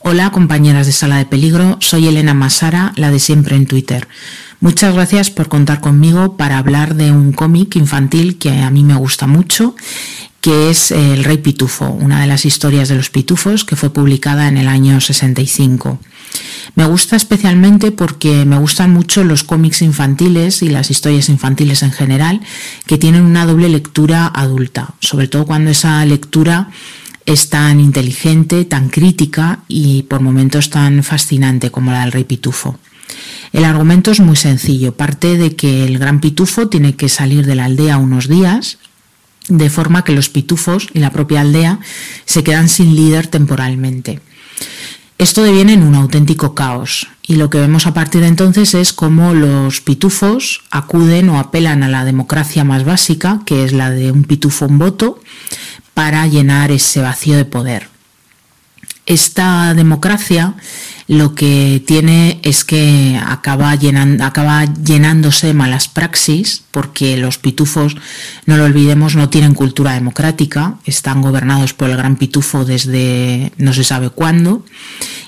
Hola 0.00 0.30
compañeras 0.30 0.86
de 0.86 0.92
Sala 0.92 1.18
de 1.18 1.26
Peligro, 1.26 1.76
soy 1.80 2.06
Elena 2.06 2.32
Masara, 2.32 2.92
la 2.96 3.10
de 3.10 3.18
siempre 3.18 3.56
en 3.56 3.66
Twitter. 3.66 4.06
Muchas 4.60 4.94
gracias 4.94 5.30
por 5.30 5.48
contar 5.48 5.80
conmigo 5.80 6.36
para 6.36 6.58
hablar 6.58 6.94
de 6.94 7.10
un 7.10 7.32
cómic 7.32 7.76
infantil 7.76 8.38
que 8.38 8.50
a 8.50 8.70
mí 8.70 8.84
me 8.84 8.94
gusta 8.94 9.26
mucho, 9.26 9.74
que 10.40 10.70
es 10.70 10.92
El 10.92 11.24
Rey 11.24 11.38
Pitufo, 11.38 11.86
una 11.86 12.20
de 12.20 12.28
las 12.28 12.44
historias 12.44 12.88
de 12.88 12.94
los 12.94 13.10
pitufos 13.10 13.64
que 13.64 13.76
fue 13.76 13.90
publicada 13.90 14.48
en 14.48 14.56
el 14.56 14.68
año 14.68 15.00
65. 15.00 15.98
Me 16.74 16.84
gusta 16.86 17.16
especialmente 17.16 17.90
porque 17.90 18.44
me 18.44 18.58
gustan 18.58 18.92
mucho 18.92 19.24
los 19.24 19.42
cómics 19.42 19.82
infantiles 19.82 20.62
y 20.62 20.68
las 20.68 20.90
historias 20.90 21.28
infantiles 21.28 21.82
en 21.82 21.92
general 21.92 22.40
que 22.86 22.98
tienen 22.98 23.22
una 23.22 23.46
doble 23.46 23.68
lectura 23.68 24.26
adulta, 24.26 24.94
sobre 25.00 25.28
todo 25.28 25.46
cuando 25.46 25.70
esa 25.70 26.04
lectura 26.04 26.70
es 27.26 27.50
tan 27.50 27.80
inteligente, 27.80 28.64
tan 28.64 28.88
crítica 28.88 29.60
y 29.68 30.04
por 30.04 30.20
momentos 30.20 30.70
tan 30.70 31.02
fascinante 31.02 31.70
como 31.70 31.92
la 31.92 32.00
del 32.00 32.12
rey 32.12 32.24
pitufo. 32.24 32.78
El 33.52 33.64
argumento 33.64 34.10
es 34.10 34.20
muy 34.20 34.36
sencillo, 34.36 34.94
parte 34.94 35.36
de 35.36 35.56
que 35.56 35.84
el 35.84 35.98
gran 35.98 36.20
pitufo 36.20 36.68
tiene 36.68 36.96
que 36.96 37.08
salir 37.08 37.46
de 37.46 37.54
la 37.54 37.64
aldea 37.64 37.98
unos 37.98 38.28
días, 38.28 38.78
de 39.48 39.70
forma 39.70 40.04
que 40.04 40.12
los 40.12 40.28
pitufos 40.28 40.88
y 40.92 41.00
la 41.00 41.10
propia 41.10 41.40
aldea 41.40 41.80
se 42.24 42.44
quedan 42.44 42.68
sin 42.68 42.94
líder 42.94 43.26
temporalmente. 43.26 44.20
Esto 45.18 45.42
deviene 45.42 45.72
en 45.72 45.82
un 45.82 45.96
auténtico 45.96 46.54
caos 46.54 47.08
y 47.26 47.34
lo 47.34 47.50
que 47.50 47.58
vemos 47.58 47.88
a 47.88 47.92
partir 47.92 48.20
de 48.20 48.28
entonces 48.28 48.72
es 48.74 48.92
cómo 48.92 49.34
los 49.34 49.80
pitufos 49.80 50.62
acuden 50.70 51.28
o 51.28 51.40
apelan 51.40 51.82
a 51.82 51.88
la 51.88 52.04
democracia 52.04 52.62
más 52.62 52.84
básica, 52.84 53.40
que 53.44 53.64
es 53.64 53.72
la 53.72 53.90
de 53.90 54.12
un 54.12 54.22
pitufo 54.22 54.66
un 54.66 54.78
voto, 54.78 55.20
para 55.92 56.24
llenar 56.28 56.70
ese 56.70 57.00
vacío 57.00 57.36
de 57.36 57.44
poder. 57.44 57.88
Esta 59.06 59.74
democracia 59.74 60.54
lo 61.08 61.34
que 61.34 61.82
tiene 61.86 62.38
es 62.42 62.64
que 62.64 63.18
acaba, 63.26 63.74
llenándose 63.74 65.46
de 65.46 65.54
malas 65.54 65.88
praxis, 65.88 66.64
porque 66.70 67.16
los 67.16 67.38
pitufos, 67.38 67.96
no 68.44 68.58
lo 68.58 68.64
olvidemos, 68.64 69.16
no 69.16 69.30
tienen 69.30 69.54
cultura 69.54 69.94
democrática, 69.94 70.74
están 70.84 71.22
gobernados 71.22 71.72
por 71.72 71.88
el 71.88 71.96
gran 71.96 72.16
pitufo 72.16 72.66
desde 72.66 73.52
no 73.56 73.72
se 73.72 73.84
sabe 73.84 74.10
cuándo 74.10 74.66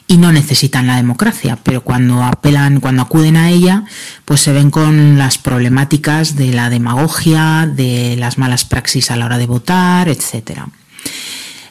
y 0.07 0.19
no 0.19 0.32
necesitan 0.32 0.86
la 0.86 0.97
democracia, 0.97 1.57
pero 1.62 1.82
cuando 1.82 2.24
apelan, 2.24 2.81
cuando 2.81 3.01
acuden 3.01 3.39
a 3.39 3.48
ella, 3.48 3.85
pues 4.27 4.43
se 4.43 4.52
ven 4.52 4.70
con 4.70 5.16
las 5.16 5.39
problemáticas 5.39 6.36
de 6.36 6.52
la 6.52 6.69
demagogia, 6.69 7.66
de 7.66 8.16
las 8.19 8.36
malas 8.36 8.66
praxis 8.66 9.11
a 9.11 9.16
la 9.16 9.24
hora 9.24 9.39
de 9.39 9.47
votar, 9.47 10.11
etcétera. 10.11 10.69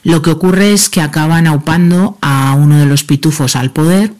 Lo 0.02 0.22
que 0.22 0.30
ocurre 0.30 0.72
es 0.72 0.88
que 0.88 1.00
acaban 1.00 1.46
aupando 1.46 2.16
a 2.20 2.54
uno 2.54 2.78
de 2.78 2.86
los 2.86 3.04
pitufos 3.04 3.56
al 3.56 3.70
poder 3.70 4.14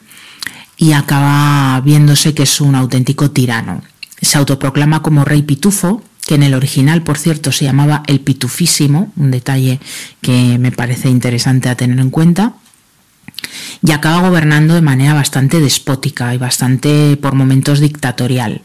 y 0.77 0.93
acaba 0.93 1.81
viéndose 1.81 2.35
que 2.35 2.43
es 2.44 2.61
un 2.61 2.74
auténtico 2.74 3.31
tirano. 3.31 3.82
Se 4.20 4.39
autoproclama 4.39 5.02
como 5.02 5.24
rey 5.24 5.43
pitufo, 5.43 6.02
que 6.27 6.35
en 6.35 6.43
el 6.43 6.55
original, 6.55 7.02
por 7.02 7.19
cierto, 7.19 7.52
se 7.52 7.65
llamaba 7.65 8.02
el 8.07 8.20
pitufísimo, 8.20 9.12
un 9.16 9.31
detalle 9.31 9.81
que 10.20 10.59
me 10.59 10.73
parece 10.73 11.09
interesante 11.09 11.69
a 11.69 11.77
tener 11.77 11.98
en 11.98 12.11
cuenta, 12.11 12.55
y 13.83 13.93
acaba 13.93 14.29
gobernando 14.29 14.75
de 14.75 14.83
manera 14.83 15.15
bastante 15.15 15.61
despótica 15.61 16.35
y 16.35 16.39
bastante 16.39 17.17
por 17.17 17.35
momentos 17.35 17.81
dictatorial. 17.81 18.62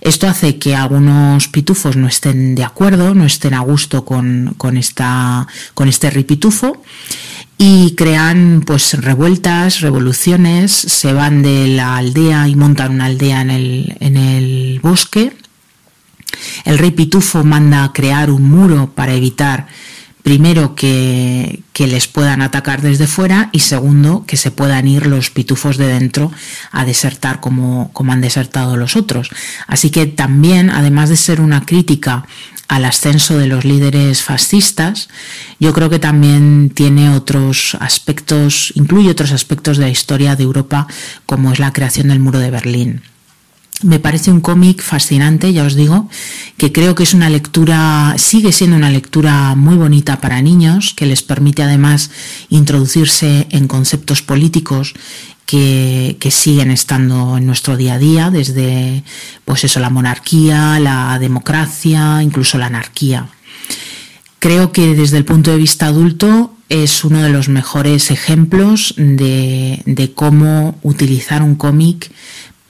Esto 0.00 0.26
hace 0.26 0.58
que 0.58 0.74
algunos 0.74 1.48
pitufos 1.48 1.96
no 1.96 2.08
estén 2.08 2.56
de 2.56 2.64
acuerdo, 2.64 3.14
no 3.14 3.24
estén 3.24 3.54
a 3.54 3.60
gusto 3.60 4.04
con, 4.04 4.54
con, 4.58 4.76
esta, 4.76 5.46
con 5.74 5.88
este 5.88 6.10
ripitufo 6.10 6.82
y 7.56 7.94
crean 7.94 8.64
pues 8.66 8.94
revueltas, 8.94 9.80
revoluciones, 9.80 10.72
se 10.72 11.12
van 11.12 11.42
de 11.42 11.68
la 11.68 11.98
aldea 11.98 12.48
y 12.48 12.56
montan 12.56 12.92
una 12.92 13.04
aldea 13.04 13.42
en 13.42 13.50
el, 13.50 13.96
en 14.00 14.16
el 14.16 14.80
bosque. 14.82 15.32
El 16.64 16.78
rey 16.78 16.90
pitufo 16.90 17.44
manda 17.44 17.92
crear 17.92 18.30
un 18.32 18.42
muro 18.42 18.90
para 18.92 19.14
evitar 19.14 19.68
primero 20.22 20.74
que, 20.74 21.62
que, 21.72 21.86
les 21.86 22.06
puedan 22.06 22.42
atacar 22.42 22.80
desde 22.80 23.06
fuera 23.06 23.48
y 23.52 23.60
segundo 23.60 24.24
que 24.26 24.36
se 24.36 24.50
puedan 24.50 24.86
ir 24.86 25.06
los 25.06 25.30
pitufos 25.30 25.76
de 25.76 25.88
dentro 25.88 26.30
a 26.70 26.84
desertar 26.84 27.40
como, 27.40 27.90
como 27.92 28.12
han 28.12 28.20
desertado 28.20 28.76
los 28.76 28.96
otros. 28.96 29.30
Así 29.66 29.90
que 29.90 30.06
también, 30.06 30.70
además 30.70 31.08
de 31.08 31.16
ser 31.16 31.40
una 31.40 31.66
crítica 31.66 32.24
al 32.68 32.84
ascenso 32.86 33.36
de 33.36 33.48
los 33.48 33.64
líderes 33.64 34.22
fascistas, 34.22 35.08
yo 35.60 35.72
creo 35.74 35.90
que 35.90 35.98
también 35.98 36.70
tiene 36.70 37.10
otros 37.10 37.76
aspectos, 37.80 38.72
incluye 38.76 39.10
otros 39.10 39.32
aspectos 39.32 39.76
de 39.76 39.84
la 39.84 39.90
historia 39.90 40.36
de 40.36 40.44
Europa, 40.44 40.86
como 41.26 41.52
es 41.52 41.58
la 41.58 41.72
creación 41.72 42.08
del 42.08 42.20
muro 42.20 42.38
de 42.38 42.50
Berlín. 42.50 43.02
Me 43.82 43.98
parece 43.98 44.30
un 44.30 44.40
cómic 44.40 44.80
fascinante, 44.82 45.52
ya 45.52 45.64
os 45.64 45.74
digo, 45.74 46.08
que 46.56 46.70
creo 46.70 46.94
que 46.94 47.02
es 47.02 47.14
una 47.14 47.28
lectura, 47.28 48.14
sigue 48.16 48.52
siendo 48.52 48.76
una 48.76 48.90
lectura 48.90 49.54
muy 49.56 49.76
bonita 49.76 50.20
para 50.20 50.40
niños, 50.40 50.94
que 50.94 51.06
les 51.06 51.22
permite 51.22 51.62
además 51.62 52.10
introducirse 52.48 53.46
en 53.50 53.66
conceptos 53.66 54.22
políticos 54.22 54.94
que, 55.46 56.30
siguen 56.30 56.70
estando 56.70 57.36
en 57.36 57.46
nuestro 57.46 57.76
día 57.76 57.94
a 57.94 57.98
día, 57.98 58.30
desde 58.30 59.02
pues 59.44 59.64
eso, 59.64 59.80
la 59.80 59.90
monarquía, 59.90 60.78
la 60.80 61.18
democracia, 61.18 62.22
incluso 62.22 62.58
la 62.58 62.66
anarquía. 62.66 63.28
Creo 64.38 64.72
que 64.72 64.94
desde 64.94 65.18
el 65.18 65.24
punto 65.24 65.50
de 65.50 65.58
vista 65.58 65.86
adulto 65.86 66.54
es 66.68 67.04
uno 67.04 67.22
de 67.22 67.28
los 67.28 67.48
mejores 67.48 68.10
ejemplos 68.10 68.94
de 68.96 70.12
cómo 70.14 70.78
utilizar 70.82 71.42
un 71.42 71.54
cómic 71.54 72.10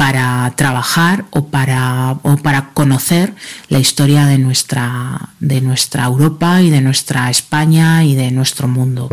para 0.02 0.52
trabajar 0.56 1.26
o 1.30 1.44
para, 1.46 2.18
o 2.24 2.36
para 2.36 2.70
conocer 2.74 3.34
la 3.68 3.78
historia 3.78 4.26
de 4.26 4.36
nuestra, 4.36 5.28
de 5.38 5.60
nuestra 5.60 6.06
Europa 6.06 6.60
y 6.60 6.70
de 6.70 6.80
nuestra 6.80 7.30
España 7.30 8.02
y 8.02 8.16
de 8.16 8.32
nuestro 8.32 8.66
mundo. 8.66 9.08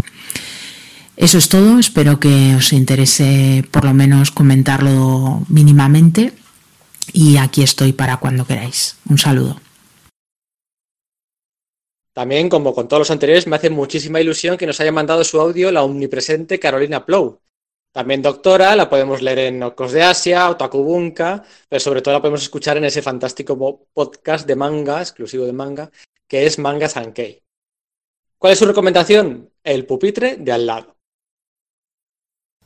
Eso 1.15 1.37
es 1.37 1.47
todo, 1.47 1.77
espero 1.77 2.19
que 2.19 2.55
os 2.55 2.73
interese 2.73 3.63
por 3.69 3.85
lo 3.85 3.93
menos 3.93 4.31
comentarlo 4.31 5.43
mínimamente 5.47 6.33
y 7.13 7.37
aquí 7.37 7.61
estoy 7.61 7.93
para 7.93 8.17
cuando 8.17 8.47
queráis. 8.47 8.95
Un 9.07 9.19
saludo. 9.19 9.61
También, 12.13 12.49
como 12.49 12.73
con 12.73 12.87
todos 12.87 13.01
los 13.01 13.11
anteriores, 13.11 13.45
me 13.45 13.57
hace 13.57 13.69
muchísima 13.69 14.21
ilusión 14.21 14.57
que 14.57 14.65
nos 14.65 14.79
haya 14.79 14.91
mandado 14.91 15.23
su 15.23 15.39
audio 15.39 15.71
la 15.71 15.83
omnipresente 15.83 16.57
Carolina 16.57 17.05
Plou. 17.05 17.37
También 17.91 18.21
doctora, 18.21 18.75
la 18.75 18.87
podemos 18.87 19.21
leer 19.21 19.39
en 19.39 19.63
Ocos 19.63 19.91
de 19.91 20.03
Asia, 20.03 20.49
Otakubunka, 20.49 21.43
pero 21.67 21.79
sobre 21.79 22.01
todo 22.01 22.13
la 22.13 22.21
podemos 22.21 22.43
escuchar 22.43 22.77
en 22.77 22.85
ese 22.85 23.01
fantástico 23.01 23.87
podcast 23.93 24.45
de 24.45 24.55
manga, 24.55 25.01
exclusivo 25.01 25.45
de 25.45 25.53
manga, 25.53 25.89
que 26.27 26.45
es 26.45 26.59
Manga 26.59 26.87
Sankei. 26.87 27.41
¿Cuál 28.37 28.53
es 28.53 28.59
su 28.59 28.65
recomendación? 28.65 29.49
El 29.63 29.87
pupitre 29.87 30.37
de 30.37 30.51
al 30.51 30.67
lado. 30.67 30.95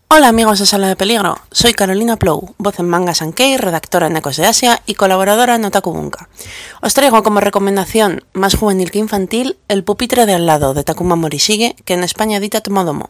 Hola 0.09 0.27
amigos 0.27 0.59
de 0.59 0.67
Sala 0.67 0.89
de 0.89 0.95
Peligro, 0.95 1.37
soy 1.51 1.73
Carolina 1.73 2.17
Plou, 2.17 2.53
voz 2.59 2.77
en 2.79 2.87
Manga 2.87 3.15
Sankei, 3.15 3.57
redactora 3.57 4.07
en 4.07 4.17
Ecos 4.17 4.37
de 4.37 4.45
Asia 4.45 4.83
y 4.85 4.93
colaboradora 4.93 5.55
en 5.55 5.65
Otakubunka. 5.65 6.29
Os 6.81 6.93
traigo 6.93 7.23
como 7.23 7.39
recomendación, 7.39 8.23
más 8.33 8.55
juvenil 8.55 8.91
que 8.91 8.99
infantil, 8.99 9.57
El 9.69 9.83
pupitre 9.83 10.27
de 10.27 10.35
al 10.35 10.45
lado 10.45 10.75
de 10.75 10.83
Takuma 10.83 11.15
Morishige, 11.15 11.75
que 11.85 11.95
en 11.95 12.03
España 12.03 12.37
edita 12.37 12.61
Tomodomo. 12.61 13.09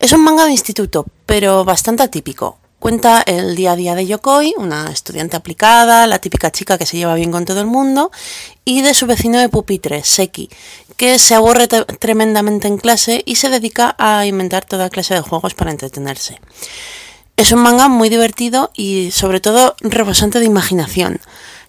Es 0.00 0.12
un 0.12 0.22
manga 0.22 0.44
de 0.44 0.52
instituto, 0.52 1.06
pero 1.26 1.64
bastante 1.64 2.04
atípico. 2.04 2.58
Cuenta 2.78 3.20
el 3.26 3.56
día 3.56 3.72
a 3.72 3.76
día 3.76 3.96
de 3.96 4.06
Yokoi, 4.06 4.54
una 4.56 4.92
estudiante 4.92 5.36
aplicada, 5.36 6.06
la 6.06 6.20
típica 6.20 6.52
chica 6.52 6.78
que 6.78 6.86
se 6.86 6.96
lleva 6.96 7.16
bien 7.16 7.32
con 7.32 7.44
todo 7.44 7.60
el 7.60 7.66
mundo, 7.66 8.12
y 8.64 8.82
de 8.82 8.94
su 8.94 9.06
vecino 9.06 9.40
de 9.40 9.48
pupitre, 9.48 10.04
Seki, 10.04 10.50
que 10.96 11.18
se 11.18 11.34
aburre 11.34 11.66
tremendamente 11.66 12.68
en 12.68 12.78
clase 12.78 13.24
y 13.26 13.34
se 13.34 13.48
dedica 13.48 13.96
a 13.98 14.24
inventar 14.24 14.64
toda 14.64 14.88
clase 14.88 15.14
de 15.14 15.20
juegos 15.20 15.54
para 15.54 15.72
entretenerse. 15.72 16.40
Es 17.36 17.50
un 17.50 17.60
manga 17.60 17.88
muy 17.88 18.08
divertido 18.08 18.70
y 18.74 19.10
sobre 19.10 19.40
todo 19.40 19.74
rebosante 19.80 20.38
de 20.38 20.46
imaginación. 20.46 21.20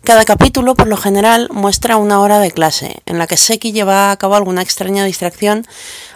Cada 0.04 0.26
capítulo, 0.26 0.76
por 0.76 0.88
lo 0.88 0.98
general, 0.98 1.50
muestra 1.52 1.98
una 1.98 2.20
hora 2.20 2.40
de 2.40 2.52
clase, 2.52 3.02
en 3.06 3.20
la 3.20 3.28
que 3.28 3.38
Seki 3.38 3.74
lleva 3.74 4.12
a 4.12 4.18
cabo 4.18 4.36
alguna 4.36 4.62
extraña 4.62 5.04
distracción, 5.04 5.68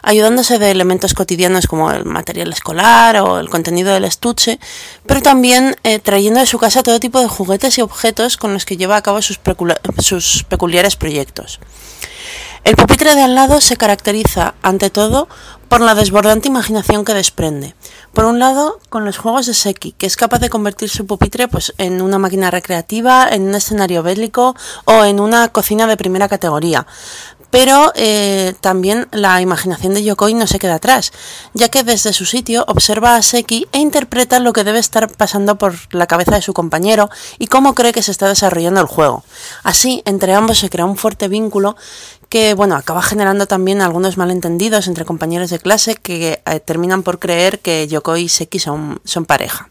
ayudándose 0.02 0.58
de 0.58 0.72
elementos 0.72 1.14
cotidianos 1.14 1.68
como 1.68 1.92
el 1.92 2.06
material 2.06 2.52
escolar 2.54 3.18
o 3.18 3.40
el 3.40 3.50
contenido 3.50 3.94
del 3.94 4.06
estuche, 4.06 4.58
pero 5.06 5.22
también 5.22 5.76
eh, 5.84 6.00
trayendo 6.00 6.40
de 6.40 6.46
su 6.46 6.58
casa 6.58 6.82
todo 6.82 7.00
tipo 7.00 7.20
de 7.20 7.28
juguetes 7.28 7.78
y 7.78 7.82
objetos 7.82 8.38
con 8.38 8.54
los 8.54 8.66
que 8.66 8.78
lleva 8.78 8.96
a 8.96 9.04
cabo 9.04 9.22
sus, 9.22 9.40
sus 10.00 10.44
peculiares 10.44 10.96
proyectos. 10.96 11.60
El 12.64 12.78
pupitre 12.78 13.14
de 13.14 13.22
al 13.22 13.36
lado 13.36 13.60
se 13.60 13.76
caracteriza, 13.76 14.56
ante 14.62 14.90
todo, 14.90 15.28
por 15.68 15.82
la 15.82 15.96
desbordante 15.96 16.48
imaginación 16.48 17.06
que 17.06 17.14
desprende. 17.14 17.76
Por 18.14 18.26
un 18.26 18.40
lado, 18.40 18.80
con 18.90 19.06
los 19.06 19.18
juegos 19.18 19.48
de 19.48 19.54
Seki, 19.54 19.94
que 19.94 20.06
es 20.06 20.16
capaz 20.16 20.40
de 20.40 20.50
convertir 20.50 20.90
su 20.90 21.08
pupitre 21.08 21.48
pues, 21.48 21.74
en 21.78 22.02
una 22.02 22.20
máquina 22.20 22.52
recreativa, 22.52 23.28
en 23.30 23.44
un 23.44 23.56
escenario 23.56 24.04
bélico 24.04 24.56
o 24.86 25.04
en 25.04 25.20
una 25.20 25.50
cocina 25.50 25.88
de 25.88 25.98
primera 25.98 26.28
categoría. 26.28 26.86
Pero 27.54 27.92
eh, 27.94 28.56
también 28.62 29.08
la 29.12 29.40
imaginación 29.40 29.94
de 29.94 30.04
Yokoi 30.04 30.34
no 30.34 30.48
se 30.48 30.58
queda 30.58 30.74
atrás, 30.74 31.12
ya 31.54 31.70
que 31.70 31.84
desde 31.84 32.12
su 32.12 32.26
sitio 32.26 32.66
observa 32.68 33.16
a 33.16 33.22
Seki 33.22 33.68
e 33.72 33.78
interpreta 33.78 34.40
lo 34.40 34.54
que 34.54 34.64
debe 34.64 34.80
estar 34.80 35.08
pasando 35.16 35.56
por 35.60 35.76
la 35.92 36.08
cabeza 36.08 36.34
de 36.34 36.42
su 36.42 36.54
compañero 36.54 37.12
y 37.38 37.46
cómo 37.46 37.76
cree 37.76 37.92
que 37.92 38.02
se 38.02 38.10
está 38.10 38.28
desarrollando 38.28 38.82
el 38.82 38.88
juego. 38.88 39.24
Así, 39.62 40.02
entre 40.06 40.34
ambos 40.34 40.58
se 40.58 40.72
crea 40.72 40.86
un 40.86 40.98
fuerte 40.98 41.28
vínculo 41.28 41.76
que 42.34 42.56
bueno, 42.56 42.76
acaba 42.76 43.04
generando 43.04 43.46
también 43.46 43.80
algunos 43.80 44.18
malentendidos 44.18 44.88
entre 44.88 45.06
compañeros 45.06 45.52
de 45.52 45.60
clase 45.60 45.94
que 45.94 46.42
eh, 46.44 46.60
terminan 46.60 47.04
por 47.04 47.20
creer 47.20 47.60
que 47.60 47.88
Yokoi 47.88 48.24
y 48.24 48.28
Seki 48.28 48.58
son, 48.58 49.00
pareja. 49.28 49.70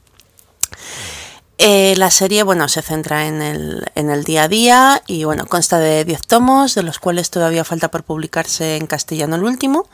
Eh, 1.58 1.94
la 1.96 2.08
serie, 2.12 2.44
bueno, 2.44 2.68
se 2.68 2.80
centra 2.80 3.26
en 3.26 3.42
el, 3.42 3.90
en 3.96 4.10
el, 4.10 4.22
día 4.22 4.44
a 4.44 4.48
día 4.48 5.02
y, 5.08 5.24
bueno, 5.24 5.46
consta 5.46 5.80
de 5.80 6.04
10 6.04 6.24
tomos, 6.28 6.76
de 6.76 6.84
los 6.84 7.00
cuales 7.00 7.30
todavía 7.30 7.64
falta 7.64 7.90
por 7.90 8.04
publicarse 8.04 8.76
en 8.76 8.86
castellano 8.86 9.34
el 9.34 9.42
último. 9.42 9.88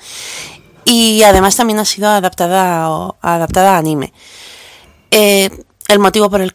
Y 0.85 1.23
además 1.23 1.57
también 1.57 1.79
ha 1.79 1.87
sido 1.87 2.11
adaptada, 2.11 3.15
adaptada 3.23 3.77
a 3.77 3.79
anime. 3.79 4.13
Eh, 5.11 5.49
el 5.89 5.99
motivo 5.99 6.29
por 6.29 6.43
el 6.43 6.53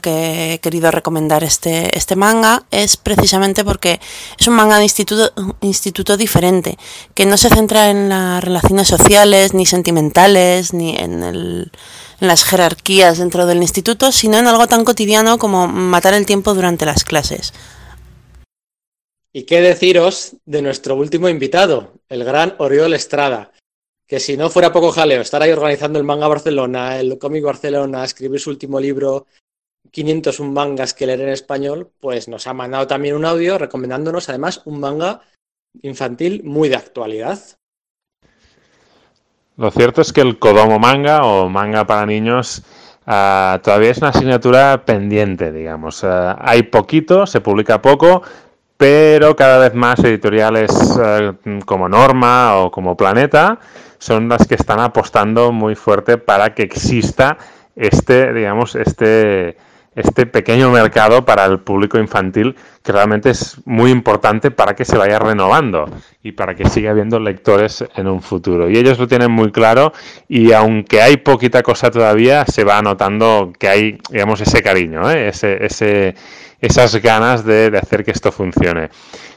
que 0.00 0.54
he 0.54 0.58
querido 0.60 0.90
recomendar 0.90 1.44
este, 1.44 1.96
este 1.96 2.16
manga 2.16 2.64
es 2.70 2.96
precisamente 2.96 3.64
porque 3.64 4.00
es 4.38 4.48
un 4.48 4.54
manga 4.54 4.78
de 4.78 4.84
instituto, 4.84 5.30
instituto 5.60 6.16
diferente, 6.16 6.78
que 7.14 7.26
no 7.26 7.36
se 7.36 7.50
centra 7.50 7.90
en 7.90 8.08
las 8.08 8.42
relaciones 8.42 8.88
sociales, 8.88 9.52
ni 9.52 9.66
sentimentales, 9.66 10.72
ni 10.72 10.96
en, 10.96 11.22
el, 11.22 11.70
en 12.20 12.28
las 12.28 12.44
jerarquías 12.44 13.18
dentro 13.18 13.44
del 13.44 13.60
instituto, 13.60 14.10
sino 14.10 14.38
en 14.38 14.46
algo 14.46 14.66
tan 14.66 14.84
cotidiano 14.84 15.38
como 15.38 15.68
matar 15.68 16.14
el 16.14 16.24
tiempo 16.24 16.54
durante 16.54 16.86
las 16.86 17.04
clases. 17.04 17.52
¿Y 19.34 19.44
qué 19.44 19.60
deciros 19.60 20.36
de 20.46 20.62
nuestro 20.62 20.96
último 20.96 21.28
invitado, 21.28 21.92
el 22.08 22.24
gran 22.24 22.54
Oriol 22.58 22.94
Estrada? 22.94 23.52
Que 24.06 24.20
si 24.20 24.36
no 24.36 24.50
fuera 24.50 24.72
poco 24.72 24.92
jaleo 24.92 25.20
estar 25.20 25.42
ahí 25.42 25.50
organizando 25.50 25.98
el 25.98 26.04
manga 26.04 26.28
Barcelona, 26.28 26.98
el 26.98 27.18
cómic 27.18 27.44
Barcelona, 27.44 28.04
escribir 28.04 28.40
su 28.40 28.50
último 28.50 28.78
libro, 28.78 29.26
501 29.90 30.52
mangas 30.52 30.94
que 30.94 31.06
leer 31.06 31.20
en 31.22 31.28
español, 31.30 31.90
pues 32.00 32.28
nos 32.28 32.46
ha 32.46 32.54
mandado 32.54 32.86
también 32.86 33.16
un 33.16 33.24
audio 33.24 33.58
recomendándonos 33.58 34.28
además 34.28 34.62
un 34.64 34.80
manga 34.80 35.20
infantil 35.82 36.42
muy 36.44 36.68
de 36.68 36.76
actualidad. 36.76 37.38
Lo 39.56 39.70
cierto 39.70 40.00
es 40.00 40.12
que 40.12 40.22
el 40.22 40.38
Kodomo 40.38 40.78
manga 40.78 41.24
o 41.24 41.48
manga 41.48 41.86
para 41.86 42.06
niños 42.06 42.62
uh, 43.06 43.58
todavía 43.62 43.90
es 43.90 43.98
una 43.98 44.08
asignatura 44.08 44.84
pendiente, 44.84 45.52
digamos. 45.52 46.02
Uh, 46.02 46.34
hay 46.38 46.62
poquito, 46.64 47.26
se 47.26 47.40
publica 47.40 47.82
poco, 47.82 48.22
pero 48.82 49.36
cada 49.36 49.60
vez 49.60 49.74
más 49.74 50.02
editoriales 50.02 50.72
uh, 50.72 51.60
como 51.64 51.88
Norma 51.88 52.56
o 52.56 52.72
como 52.72 52.96
Planeta 52.96 53.60
son 53.98 54.28
las 54.28 54.44
que 54.48 54.56
están 54.56 54.80
apostando 54.80 55.52
muy 55.52 55.76
fuerte 55.76 56.18
para 56.18 56.52
que 56.52 56.64
exista 56.64 57.38
este, 57.76 58.32
digamos, 58.32 58.74
este, 58.74 59.56
este 59.94 60.26
pequeño 60.26 60.72
mercado 60.72 61.24
para 61.24 61.44
el 61.44 61.60
público 61.60 61.96
infantil 61.96 62.56
que 62.82 62.90
realmente 62.90 63.30
es 63.30 63.56
muy 63.66 63.92
importante 63.92 64.50
para 64.50 64.74
que 64.74 64.84
se 64.84 64.98
vaya 64.98 65.20
renovando 65.20 65.88
y 66.20 66.32
para 66.32 66.56
que 66.56 66.68
siga 66.68 66.90
habiendo 66.90 67.20
lectores 67.20 67.84
en 67.94 68.08
un 68.08 68.20
futuro. 68.20 68.68
Y 68.68 68.78
ellos 68.78 68.98
lo 68.98 69.06
tienen 69.06 69.30
muy 69.30 69.52
claro 69.52 69.92
y 70.28 70.50
aunque 70.50 71.00
hay 71.02 71.18
poquita 71.18 71.62
cosa 71.62 71.88
todavía, 71.92 72.44
se 72.46 72.64
va 72.64 72.82
notando 72.82 73.52
que 73.56 73.68
hay, 73.68 73.98
digamos, 74.10 74.40
ese 74.40 74.60
cariño, 74.60 75.08
¿eh? 75.08 75.28
ese, 75.28 75.64
ese, 75.64 76.16
esas 76.62 76.96
ganas 77.02 77.44
de, 77.44 77.70
de 77.70 77.78
hacer 77.78 78.04
que 78.04 78.12
esto 78.12 78.32
funcione. 78.32 78.88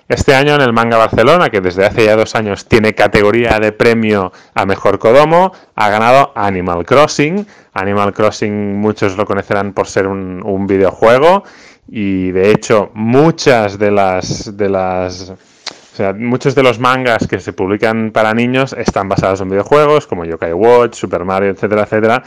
Este 0.08 0.36
año 0.36 0.54
en 0.54 0.62
el 0.62 0.72
Manga 0.72 0.98
Barcelona, 0.98 1.50
que 1.50 1.62
desde 1.62 1.84
hace 1.84 2.06
ya 2.06 2.16
dos 2.16 2.36
años 2.36 2.68
tiene 2.68 2.94
categoría 2.94 3.60
de 3.60 3.72
premio 3.72 4.32
a 4.54 4.66
Mejor 4.66 5.00
Kodomo, 5.00 5.52
ha 5.76 5.90
ganado 5.90 6.32
Animal 6.36 6.86
Crossing. 6.86 7.46
Animal 7.74 8.14
Crossing 8.14 8.80
muchos 8.80 9.18
lo 9.18 9.26
conocerán 9.26 9.74
por 9.74 9.88
ser 9.88 10.06
un, 10.06 10.44
un 10.46 10.68
videojuego 10.68 11.44
y 11.90 12.32
de 12.32 12.52
hecho 12.52 12.92
muchas 12.94 13.80
de 13.80 13.92
las... 13.92 14.56
De 14.56 14.70
las 14.70 15.32
o 15.32 15.98
sea, 15.98 16.12
muchos 16.14 16.54
de 16.56 16.62
los 16.62 16.78
mangas 16.78 17.26
que 17.26 17.40
se 17.40 17.54
publican 17.54 18.12
para 18.12 18.34
niños 18.34 18.76
están 18.78 19.08
basados 19.08 19.40
en 19.40 19.50
videojuegos, 19.50 20.08
como 20.08 20.26
Yokai 20.26 20.52
Watch, 20.52 20.96
Super 20.96 21.24
Mario, 21.24 21.52
etcétera, 21.52 21.84
etcétera, 21.84 22.22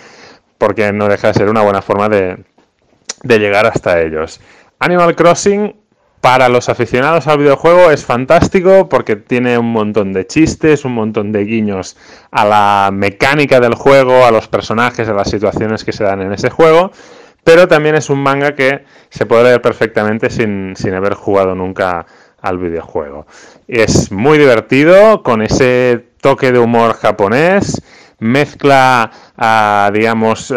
porque 0.57 0.91
no 0.91 1.07
deja 1.07 1.29
de 1.29 1.35
ser 1.35 1.51
una 1.51 1.61
buena 1.61 1.83
forma 1.83 2.09
de, 2.09 2.45
de 3.23 3.39
llegar 3.39 3.67
hasta 3.67 4.01
ellos. 4.01 4.41
Animal 4.81 5.17
Crossing 5.17 5.75
Para 6.21 6.49
los 6.49 6.69
aficionados 6.69 7.27
al 7.27 7.39
videojuego 7.39 7.91
es 7.91 8.05
fantástico 8.05 8.89
porque 8.89 9.17
tiene 9.17 9.59
un 9.59 9.73
montón 9.73 10.13
de 10.13 10.27
chistes, 10.27 10.85
un 10.85 10.95
montón 10.95 11.33
de 11.33 11.45
guiños 11.45 11.97
a 12.31 12.45
la 12.45 12.91
mecánica 12.93 13.61
del 13.61 13.75
juego, 13.75 14.25
a 14.25 14.31
los 14.31 14.49
personajes, 14.49 15.09
a 15.09 15.15
las 15.15 15.31
situaciones 15.31 15.85
que 15.85 15.93
se 15.93 16.05
dan 16.05 16.23
en 16.23 16.33
ese 16.33 16.51
juego, 16.51 16.91
pero 17.45 17.69
también 17.69 17.95
es 17.95 18.11
un 18.11 18.21
manga 18.21 18.55
que 18.55 18.85
se 19.11 19.27
puede 19.27 19.45
leer 19.45 19.63
perfectamente 19.63 20.29
sin, 20.29 20.75
sin 20.77 20.95
haber 20.95 21.15
jugado 21.15 21.55
nunca 21.55 22.05
al 22.41 22.59
videojuego. 22.59 23.27
Es 23.69 24.11
muy 24.11 24.39
divertido, 24.39 25.23
con 25.23 25.43
ese 25.43 26.09
toque 26.21 26.53
de 26.53 26.59
humor 26.59 26.95
japonés, 26.95 27.81
mezcla, 28.19 29.11
digamos, 29.93 30.53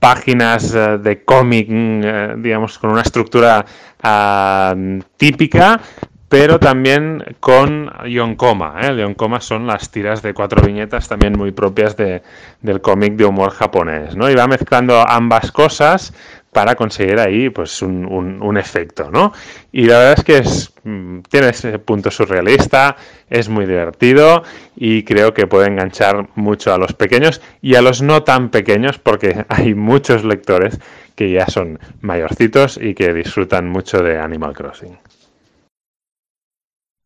páginas 0.00 0.74
ah, 0.74 0.96
de 0.96 1.24
cómic, 1.24 1.68
mm, 1.68 2.00
eh, 2.04 2.34
digamos, 2.38 2.78
con 2.78 2.90
una 2.90 3.02
estructura 3.02 3.64
ah, 4.02 4.74
típica, 5.16 5.80
pero 6.28 6.58
también 6.58 7.22
con 7.40 7.92
yonkoma. 8.08 8.76
¿eh? 8.82 8.96
Yonkoma 8.96 9.40
son 9.40 9.66
las 9.66 9.90
tiras 9.90 10.22
de 10.22 10.32
cuatro 10.34 10.62
viñetas 10.66 11.06
también 11.08 11.34
muy 11.38 11.52
propias 11.52 11.96
de- 11.96 12.22
del 12.62 12.80
cómic 12.80 13.14
de 13.16 13.26
humor 13.26 13.50
japonés, 13.50 14.16
¿no? 14.16 14.28
Y 14.30 14.34
va 14.34 14.46
mezclando 14.48 15.04
ambas 15.06 15.52
cosas 15.52 16.12
para 16.54 16.76
conseguir 16.76 17.18
ahí 17.20 17.50
pues 17.50 17.82
un, 17.82 18.06
un- 18.06 18.56
efecto, 18.56 19.10
¿no? 19.10 19.32
Y 19.72 19.86
la 19.86 19.98
verdad 19.98 20.14
es 20.18 20.24
que 20.24 20.38
es, 20.38 20.72
mm, 20.84 21.20
tiene 21.30 21.48
ese 21.50 21.78
punto 21.80 22.10
surrealista, 22.10 22.96
es 23.28 23.48
muy 23.50 23.66
divertido 23.66 24.44
y 24.76 25.02
creo 25.04 25.34
que 25.34 25.46
puede 25.48 25.68
enganchar 25.68 26.28
mucho 26.36 26.72
a 26.72 26.78
los 26.78 26.94
pequeños 26.94 27.42
y 27.60 27.74
a 27.74 27.82
los 27.82 28.00
no 28.02 28.22
tan 28.22 28.50
pequeños 28.50 28.98
porque 28.98 29.44
hay 29.50 29.74
muchos 29.74 30.24
lectores 30.24 30.78
que 31.16 31.30
ya 31.32 31.46
son 31.48 31.78
mayorcitos 32.00 32.78
y 32.80 32.94
que 32.94 33.12
disfrutan 33.12 33.68
mucho 33.68 33.98
de 34.02 34.18
Animal 34.18 34.54
Crossing. 34.54 34.98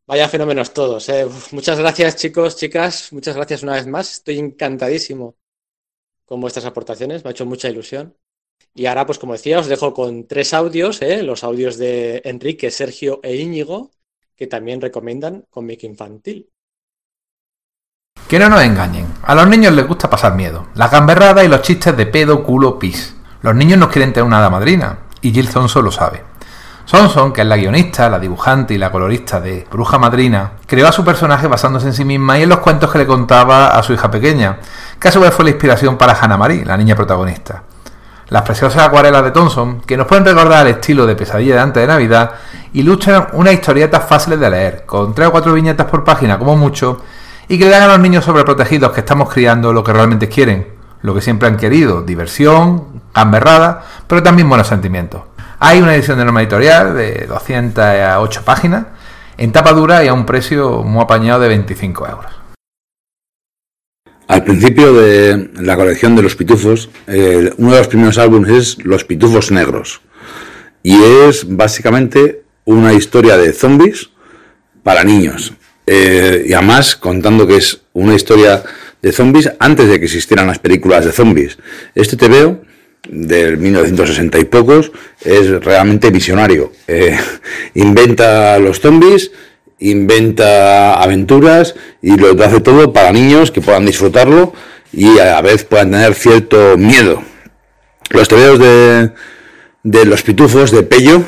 Vaya 0.09 0.29
fenómenos 0.29 0.73
todos. 0.75 1.09
¿eh? 1.09 1.27
Muchas 1.53 1.79
gracias, 1.79 2.17
chicos, 2.17 2.57
chicas. 2.57 3.13
Muchas 3.13 3.37
gracias 3.37 3.63
una 3.63 3.75
vez 3.75 3.87
más. 3.87 4.13
Estoy 4.15 4.39
encantadísimo 4.39 5.37
con 6.27 6.41
vuestras 6.41 6.67
aportaciones. 6.67 7.25
Me 7.25 7.31
ha 7.31 7.33
hecho 7.33 7.47
mucha 7.47 7.69
ilusión. 7.71 8.17
Y 8.75 8.87
ahora, 8.87 9.07
pues 9.07 9.19
como 9.19 9.33
decía, 9.33 9.59
os 9.59 9.67
dejo 9.67 9.93
con 9.93 10.27
tres 10.27 10.55
audios, 10.55 11.03
¿eh? 11.03 11.23
los 11.23 11.43
audios 11.43 11.79
de 11.79 12.23
Enrique, 12.25 12.71
Sergio 12.71 13.21
e 13.23 13.37
Íñigo, 13.37 13.91
que 14.37 14.47
también 14.47 14.81
recomiendan 14.81 15.45
cómic 15.51 15.83
infantil. 15.83 16.49
Que 18.29 18.39
no 18.39 18.49
nos 18.49 18.63
engañen, 18.63 19.07
a 19.23 19.35
los 19.35 19.49
niños 19.49 19.73
les 19.73 19.87
gusta 19.87 20.09
pasar 20.09 20.37
miedo, 20.37 20.69
las 20.75 20.91
gamberradas 20.91 21.45
y 21.45 21.49
los 21.49 21.63
chistes 21.63 21.97
de 21.97 22.07
pedo, 22.07 22.45
culo, 22.45 22.79
pis. 22.79 23.17
Los 23.43 23.55
niños 23.55 23.79
no 23.79 23.89
quieren 23.89 24.13
tener 24.13 24.27
una 24.27 24.39
hada 24.39 24.51
madrina, 24.51 25.07
y 25.23 25.33
Jill 25.33 25.49
Thompson 25.49 25.85
lo 25.85 25.91
sabe. 25.91 26.23
Thompson, 26.91 27.33
que 27.33 27.43
es 27.43 27.47
la 27.47 27.57
guionista, 27.57 28.09
la 28.09 28.19
dibujante 28.19 28.75
y 28.75 28.79
la 28.79 28.91
colorista 28.91 29.41
de 29.41 29.67
Bruja 29.71 29.99
Madrina, 29.99 30.53
creó 30.67 30.89
a 30.89 30.93
su 30.93 31.05
personaje 31.05 31.47
basándose 31.47 31.89
en 31.89 31.93
sí 31.93 32.05
misma 32.05 32.39
y 32.39 32.45
en 32.45 32.49
los 32.49 32.61
cuentos 32.61 32.91
que 32.91 32.99
le 32.99 33.07
contaba 33.07 33.79
a 33.79 33.83
su 33.83 33.93
hija 33.93 34.11
pequeña, 34.11 34.59
que 34.99 35.09
a 35.09 35.13
su 35.13 35.21
vez 35.21 35.35
fue 35.35 35.45
la 35.45 35.51
inspiración 35.51 35.99
para 35.99 36.15
Hannah 36.15 36.39
Marie, 36.39 36.65
la 36.65 36.79
niña 36.79 36.97
protagonista. 36.97 37.65
Las 38.31 38.43
preciosas 38.43 38.85
acuarelas 38.85 39.25
de 39.25 39.31
Thompson, 39.31 39.81
que 39.81 39.97
nos 39.97 40.07
pueden 40.07 40.27
recordar 40.27 40.67
el 40.67 40.75
estilo 40.75 41.07
de 41.07 41.17
pesadilla 41.17 41.55
de 41.55 41.61
antes 41.61 41.83
de 41.83 41.87
Navidad, 41.87 42.33
ilustran 42.75 43.29
unas 43.33 43.55
historietas 43.55 44.05
fáciles 44.05 44.39
de 44.39 44.51
leer, 44.51 44.85
con 44.85 45.15
tres 45.15 45.29
o 45.29 45.33
cuatro 45.33 45.55
viñetas 45.55 45.87
por 45.87 46.05
página 46.05 46.39
como 46.39 46.55
mucho, 46.55 47.01
y 47.49 47.59
que 47.59 47.65
le 47.65 47.71
dan 47.71 47.85
a 47.85 47.89
los 47.89 48.01
niños 48.01 48.27
sobreprotegidos 48.27 48.93
que 48.93 49.01
estamos 49.01 49.33
criando 49.33 49.73
lo 49.73 49.83
que 49.83 49.95
realmente 49.95 50.29
quieren, 50.29 50.67
lo 51.01 51.15
que 51.15 51.23
siempre 51.23 51.49
han 51.49 51.57
querido, 51.57 52.03
diversión, 52.03 53.01
gamberrada, 53.15 53.83
pero 54.07 54.23
también 54.23 54.47
buenos 54.47 54.67
sentimientos. 54.67 55.23
Hay 55.59 55.81
una 55.81 55.95
edición 55.95 56.19
de 56.19 56.27
norma 56.27 56.43
editorial 56.43 56.95
de 56.95 57.27
208 57.27 58.43
páginas, 58.45 58.85
en 59.39 59.53
tapa 59.53 59.73
dura 59.73 60.05
y 60.05 60.09
a 60.09 60.13
un 60.13 60.27
precio 60.27 60.83
muy 60.83 61.03
apañado 61.03 61.41
de 61.41 61.49
25 61.49 62.07
euros. 62.07 62.38
Al 64.29 64.45
principio 64.45 64.93
de 64.93 65.49
la 65.59 65.75
colección 65.75 66.15
de 66.15 66.23
los 66.23 66.37
pitufos, 66.37 66.91
eh, 67.07 67.51
uno 67.57 67.73
de 67.73 67.79
los 67.79 67.89
primeros 67.89 68.19
álbumes 68.19 68.51
es 68.51 68.85
Los 68.85 69.05
Pitufos 69.05 69.51
Negros. 69.51 70.03
Y 70.83 71.03
es 71.27 71.47
básicamente 71.49 72.43
una 72.67 72.93
historia 72.93 73.39
de 73.39 73.55
zombies 73.55 74.11
para 74.83 75.03
niños. 75.03 75.55
Eh, 75.87 76.45
y 76.47 76.53
además 76.53 76.95
contando 76.95 77.47
que 77.47 77.57
es 77.57 77.81
una 77.95 78.15
historia 78.15 78.63
de 79.01 79.13
zombies 79.13 79.51
antes 79.59 79.89
de 79.89 79.99
que 79.99 80.05
existieran 80.05 80.47
las 80.47 80.59
películas 80.59 81.07
de 81.07 81.13
zombies. 81.13 81.57
Este 81.95 82.19
TVO 82.19 82.61
del 83.09 83.57
1960 83.57 84.39
y 84.41 84.45
pocos 84.45 84.93
es 85.25 85.49
realmente 85.65 86.11
visionario. 86.11 86.73
Eh, 86.87 87.19
inventa 87.75 88.59
los 88.59 88.79
zombies, 88.79 89.31
inventa 89.79 90.95
aventuras 90.95 91.75
y 92.03 92.17
lo 92.17 92.31
hace 92.45 92.61
todo 92.61 92.93
para 92.93 93.13
niños 93.13 93.51
que 93.51 93.61
puedan 93.61 93.87
disfrutarlo 93.87 94.53
y 94.93 95.19
a 95.19 95.27
la 95.27 95.43
vez 95.43 95.65
puedan 95.65 95.91
tener 95.93 96.15
cierto 96.15 96.77
miedo. 96.77 97.23
Los 98.11 98.29
TVOs 98.29 98.59
de, 98.59 99.11
de 99.83 100.05
los 100.05 100.23
pitufos 100.23 100.71
de 100.71 100.83
Pello 100.83 101.23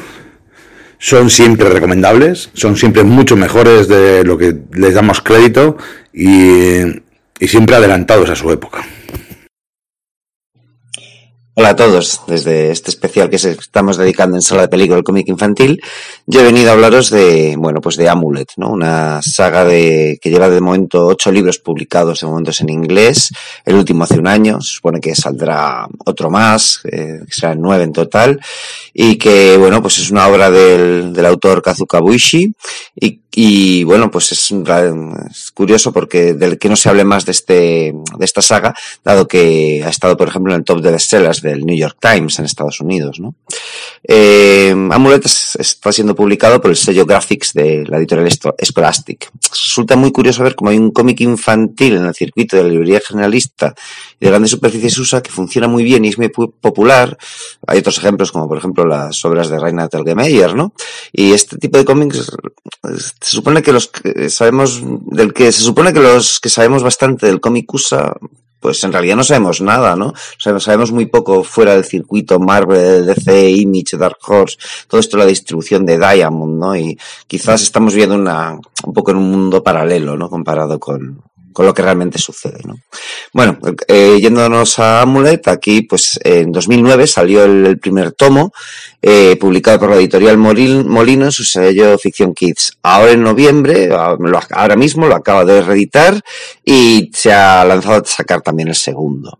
son 0.99 1.31
siempre 1.31 1.69
recomendables, 1.69 2.51
son 2.55 2.77
siempre 2.77 3.05
mucho 3.05 3.37
mejores 3.37 3.89
de 3.89 4.25
lo 4.25 4.37
que 4.37 4.57
les 4.73 4.95
damos 4.95 5.21
crédito 5.21 5.77
y, 6.13 6.81
y 7.39 7.49
siempre 7.49 7.77
adelantados 7.77 8.29
a 8.31 8.37
su 8.37 8.51
época. 8.51 8.85
Hola 11.61 11.69
a 11.69 11.77
todos, 11.77 12.23
desde 12.27 12.71
este 12.71 12.89
especial 12.89 13.29
que 13.29 13.37
estamos 13.37 13.99
dedicando 13.99 14.35
en 14.35 14.41
Sala 14.41 14.63
de 14.63 14.69
Peligro 14.69 14.97
al 14.97 15.05
cómic 15.05 15.29
infantil, 15.29 15.83
yo 16.25 16.41
he 16.41 16.43
venido 16.43 16.71
a 16.71 16.73
hablaros 16.73 17.11
de, 17.11 17.55
bueno, 17.59 17.83
pues 17.83 17.99
de 17.99 18.09
Amulet, 18.09 18.49
¿no? 18.57 18.71
Una 18.71 19.21
saga 19.21 19.67
de, 19.67 20.19
que 20.23 20.31
lleva 20.31 20.49
de 20.49 20.59
momento 20.63 21.07
ocho 21.07 21.31
libros 21.31 21.59
publicados, 21.59 22.21
de 22.21 22.29
momentos 22.29 22.63
en 22.63 22.71
inglés, 22.71 23.29
el 23.67 23.75
último 23.75 24.05
hace 24.05 24.19
un 24.19 24.27
año, 24.27 24.59
se 24.63 24.73
supone 24.73 25.01
que 25.01 25.15
saldrá 25.15 25.87
otro 26.07 26.31
más, 26.31 26.81
eh, 26.91 27.21
que 27.27 27.35
serán 27.35 27.61
nueve 27.61 27.85
en 27.85 27.93
total, 27.93 28.41
y 28.95 29.17
que, 29.17 29.59
bueno, 29.59 29.83
pues 29.83 29.99
es 29.99 30.11
una 30.11 30.29
obra 30.29 30.51
del, 30.51 31.13
del 31.13 31.27
autor 31.27 31.61
Kazuka 31.61 32.01
Buishi, 32.01 32.55
y, 32.99 33.20
y 33.33 33.85
bueno, 33.85 34.11
pues 34.11 34.33
es, 34.33 34.53
curioso 35.55 35.93
porque 35.93 36.35
del 36.35 36.59
que 36.59 36.69
no 36.69 36.77
se 36.77 36.89
hable 36.89 37.05
más 37.05 37.25
de 37.25 37.33
este, 37.33 37.95
de 38.19 38.25
esta 38.25 38.43
saga, 38.43 38.75
dado 39.05 39.29
que 39.29 39.83
ha 39.85 39.89
estado, 39.89 40.17
por 40.17 40.29
ejemplo, 40.29 40.53
en 40.53 40.61
el 40.61 40.65
top 40.65 40.81
de 40.81 40.91
bestsellers 40.91 41.41
del 41.41 41.65
New 41.65 41.77
York 41.77 41.97
Times 42.01 42.39
en 42.39 42.45
Estados 42.45 42.81
Unidos, 42.81 43.21
¿no? 43.21 43.35
Eh, 44.03 44.75
Amulet 44.91 45.25
es- 45.27 45.57
está 45.61 45.93
siendo 45.93 46.15
publicado 46.15 46.61
por 46.61 46.71
el 46.71 46.77
sello 46.77 47.07
Graphics 47.07 47.53
de 47.53 47.85
la 47.87 47.99
editorial 47.99 48.31
Scholastic. 48.31 49.31
Resulta 49.51 49.97
muy 49.97 50.11
curioso 50.11 50.43
ver 50.43 50.55
cómo 50.55 50.71
hay 50.71 50.79
un 50.79 50.91
cómic 50.91 51.21
infantil 51.21 51.97
en 51.97 52.07
el 52.07 52.15
circuito 52.15 52.57
de 52.57 52.65
la 52.65 52.69
librería 52.71 53.01
generalista 53.07 53.75
de 54.21 54.29
grandes 54.29 54.51
superficies 54.51 54.99
USA 54.99 55.23
que 55.23 55.31
funciona 55.31 55.67
muy 55.67 55.83
bien 55.83 56.05
y 56.05 56.09
es 56.09 56.19
muy 56.19 56.29
pu- 56.29 56.53
popular. 56.61 57.17
Hay 57.67 57.79
otros 57.79 57.99
ejemplos 57.99 58.31
como, 58.33 58.47
por 58.49 58.59
ejemplo, 58.59 58.85
las 58.87 59.25
obras 59.25 59.49
de 59.49 59.59
Rainer 59.59 59.89
Telgemeier, 59.89 60.55
¿no? 60.55 60.75
Y 61.13 61.33
este 61.33 61.57
tipo 61.57 61.79
de 61.79 61.85
cómics 61.85 62.31
se 63.21 63.31
supone 63.31 63.63
que 63.63 63.73
los 63.73 63.89
que 63.89 64.29
sabemos 64.31 64.83
del 65.07 65.33
que 65.33 65.51
se 65.53 65.63
supone 65.63 65.93
que 65.93 66.01
los 66.01 66.39
que 66.41 66.49
sabemos 66.49 66.83
bastante 66.83 67.27
del 67.27 67.41
cómic 67.41 67.73
USA 67.73 68.15
pues 68.61 68.85
en 68.85 68.93
realidad 68.93 69.17
no 69.17 69.25
sabemos 69.25 69.63
nada, 69.63 69.97
¿no? 69.97 70.09
O 70.09 70.15
sea, 70.39 70.61
sabemos 70.61 70.93
muy 70.93 71.07
poco 71.07 71.43
fuera 71.45 71.73
del 71.75 71.85
circuito 71.87 72.39
Marvel, 72.39 73.07
DC, 73.07 73.49
Image, 73.53 73.97
Dark 73.97 74.19
Horse, 74.29 74.59
todo 74.87 75.01
esto 75.01 75.17
la 75.17 75.25
distribución 75.25 75.87
de 75.87 75.97
Diamond, 75.97 76.59
¿no? 76.61 76.77
Y 76.77 76.99
quizás 77.27 77.63
estamos 77.63 77.95
viendo 77.95 78.17
una, 78.17 78.59
un 78.85 78.93
poco 78.93 79.13
en 79.13 79.17
un 79.17 79.31
mundo 79.31 79.63
paralelo, 79.63 80.15
¿no? 80.19 80.29
Comparado 80.29 80.79
con, 80.79 81.23
con 81.53 81.67
lo 81.67 81.75
que 81.75 81.83
realmente 81.83 82.19
sucede, 82.19 82.61
¿no? 82.65 82.77
Bueno, 83.33 83.59
eh, 83.89 84.19
yéndonos 84.21 84.79
a 84.79 85.03
Amulet, 85.03 85.47
aquí 85.49 85.83
pues 85.83 86.19
en 86.23 86.53
2009 86.53 87.07
salió 87.07 87.45
el, 87.45 87.79
primer 87.79 88.13
tomo, 88.13 88.53
eh, 89.03 89.37
publicado 89.41 89.81
por 89.81 89.91
la 89.91 89.97
editorial 89.97 90.37
Molin- 90.39 90.85
Molino 90.87 91.27
en 91.27 91.33
su 91.33 91.45
sello 91.45 91.99
Ficción 91.99 92.35
Kids. 92.35 92.79
Ahora 92.83 93.13
en 93.13 93.23
noviembre, 93.23 93.91
ah, 93.93 94.17
ahora 94.51 94.77
mismo 94.77 95.07
lo 95.07 95.15
acaba 95.15 95.45
de 95.45 95.63
reeditar 95.63 96.21
y 96.65 97.11
se 97.15 97.33
ha 97.33 97.65
lanzado 97.65 98.03
a 98.03 98.05
sacar 98.05 98.43
también 98.43 98.69
el 98.69 98.75
segundo. 98.75 99.39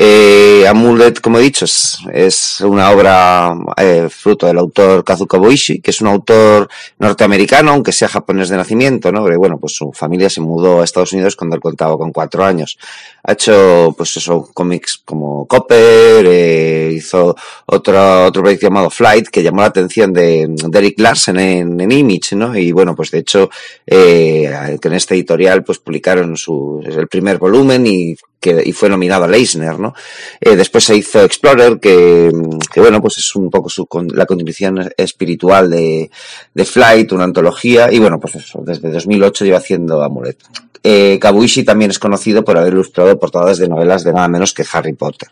Eh, 0.00 0.64
Amulet, 0.68 1.20
como 1.20 1.40
he 1.40 1.42
dicho, 1.42 1.64
es, 1.64 1.98
es 2.12 2.60
una 2.60 2.92
obra 2.92 3.52
eh, 3.76 4.06
fruto 4.08 4.46
del 4.46 4.58
autor 4.58 5.02
Kazuka 5.02 5.38
Boishi, 5.38 5.80
que 5.80 5.90
es 5.90 6.00
un 6.00 6.06
autor 6.06 6.68
norteamericano, 7.00 7.72
aunque 7.72 7.90
sea 7.90 8.06
japonés 8.06 8.48
de 8.48 8.56
nacimiento, 8.58 9.10
¿no? 9.10 9.22
Porque, 9.22 9.36
bueno, 9.36 9.58
pues 9.58 9.72
su 9.74 9.90
familia 9.92 10.30
se 10.30 10.40
mudó 10.40 10.80
a 10.80 10.84
Estados 10.84 11.12
Unidos 11.14 11.34
cuando 11.34 11.56
él 11.56 11.62
contaba 11.62 11.98
con 11.98 12.12
cuatro 12.12 12.44
años. 12.44 12.78
Ha 13.24 13.32
hecho, 13.32 13.92
pues 13.96 14.16
eso, 14.16 14.48
cómics 14.54 15.02
como 15.04 15.48
Copper, 15.48 16.24
eh, 16.28 16.92
hizo 16.94 17.34
otro, 17.66 18.26
otro 18.26 18.42
proyecto 18.42 18.68
llamado 18.68 18.90
Flight, 18.90 19.26
que 19.26 19.42
llamó 19.42 19.62
la 19.62 19.66
atención 19.66 20.12
de, 20.12 20.46
de 20.48 20.78
Eric 20.78 21.00
Larsen 21.00 21.40
en, 21.40 21.80
en 21.80 21.90
Image, 21.90 22.36
¿no? 22.36 22.56
Y 22.56 22.70
bueno, 22.70 22.94
pues 22.94 23.10
de 23.10 23.18
hecho, 23.18 23.50
eh, 23.84 24.78
que 24.80 24.86
en 24.86 24.94
este 24.94 25.14
editorial, 25.16 25.64
pues 25.64 25.80
publicaron 25.80 26.36
su, 26.36 26.80
el 26.86 27.08
primer 27.08 27.38
volumen 27.38 27.84
y 27.84 28.14
que, 28.40 28.62
y 28.64 28.72
fue 28.72 28.88
nominado 28.88 29.24
al 29.24 29.34
Eisner, 29.34 29.78
¿no? 29.78 29.94
Eh, 30.40 30.56
después 30.56 30.84
se 30.84 30.96
hizo 30.96 31.22
Explorer, 31.24 31.78
que, 31.80 32.30
que 32.72 32.80
bueno, 32.80 33.00
pues 33.00 33.18
es 33.18 33.34
un 33.36 33.50
poco 33.50 33.68
su, 33.68 33.86
con- 33.86 34.08
la 34.14 34.26
continuación 34.26 34.90
espiritual 34.96 35.70
de, 35.70 36.10
de 36.54 36.64
Flight, 36.64 37.10
una 37.12 37.24
antología, 37.24 37.92
y 37.92 37.98
bueno, 37.98 38.18
pues 38.20 38.36
eso, 38.36 38.62
desde 38.64 38.90
2008 38.90 39.44
lleva 39.44 39.58
haciendo 39.58 40.02
Amulet. 40.02 40.38
Eh, 40.84 41.18
Kabuishi 41.20 41.64
también 41.64 41.90
es 41.90 41.98
conocido 41.98 42.44
por 42.44 42.56
haber 42.56 42.72
ilustrado 42.72 43.18
portadas 43.18 43.58
de 43.58 43.68
novelas 43.68 44.04
de 44.04 44.12
nada 44.12 44.28
menos 44.28 44.54
que 44.54 44.64
Harry 44.72 44.92
Potter. 44.92 45.28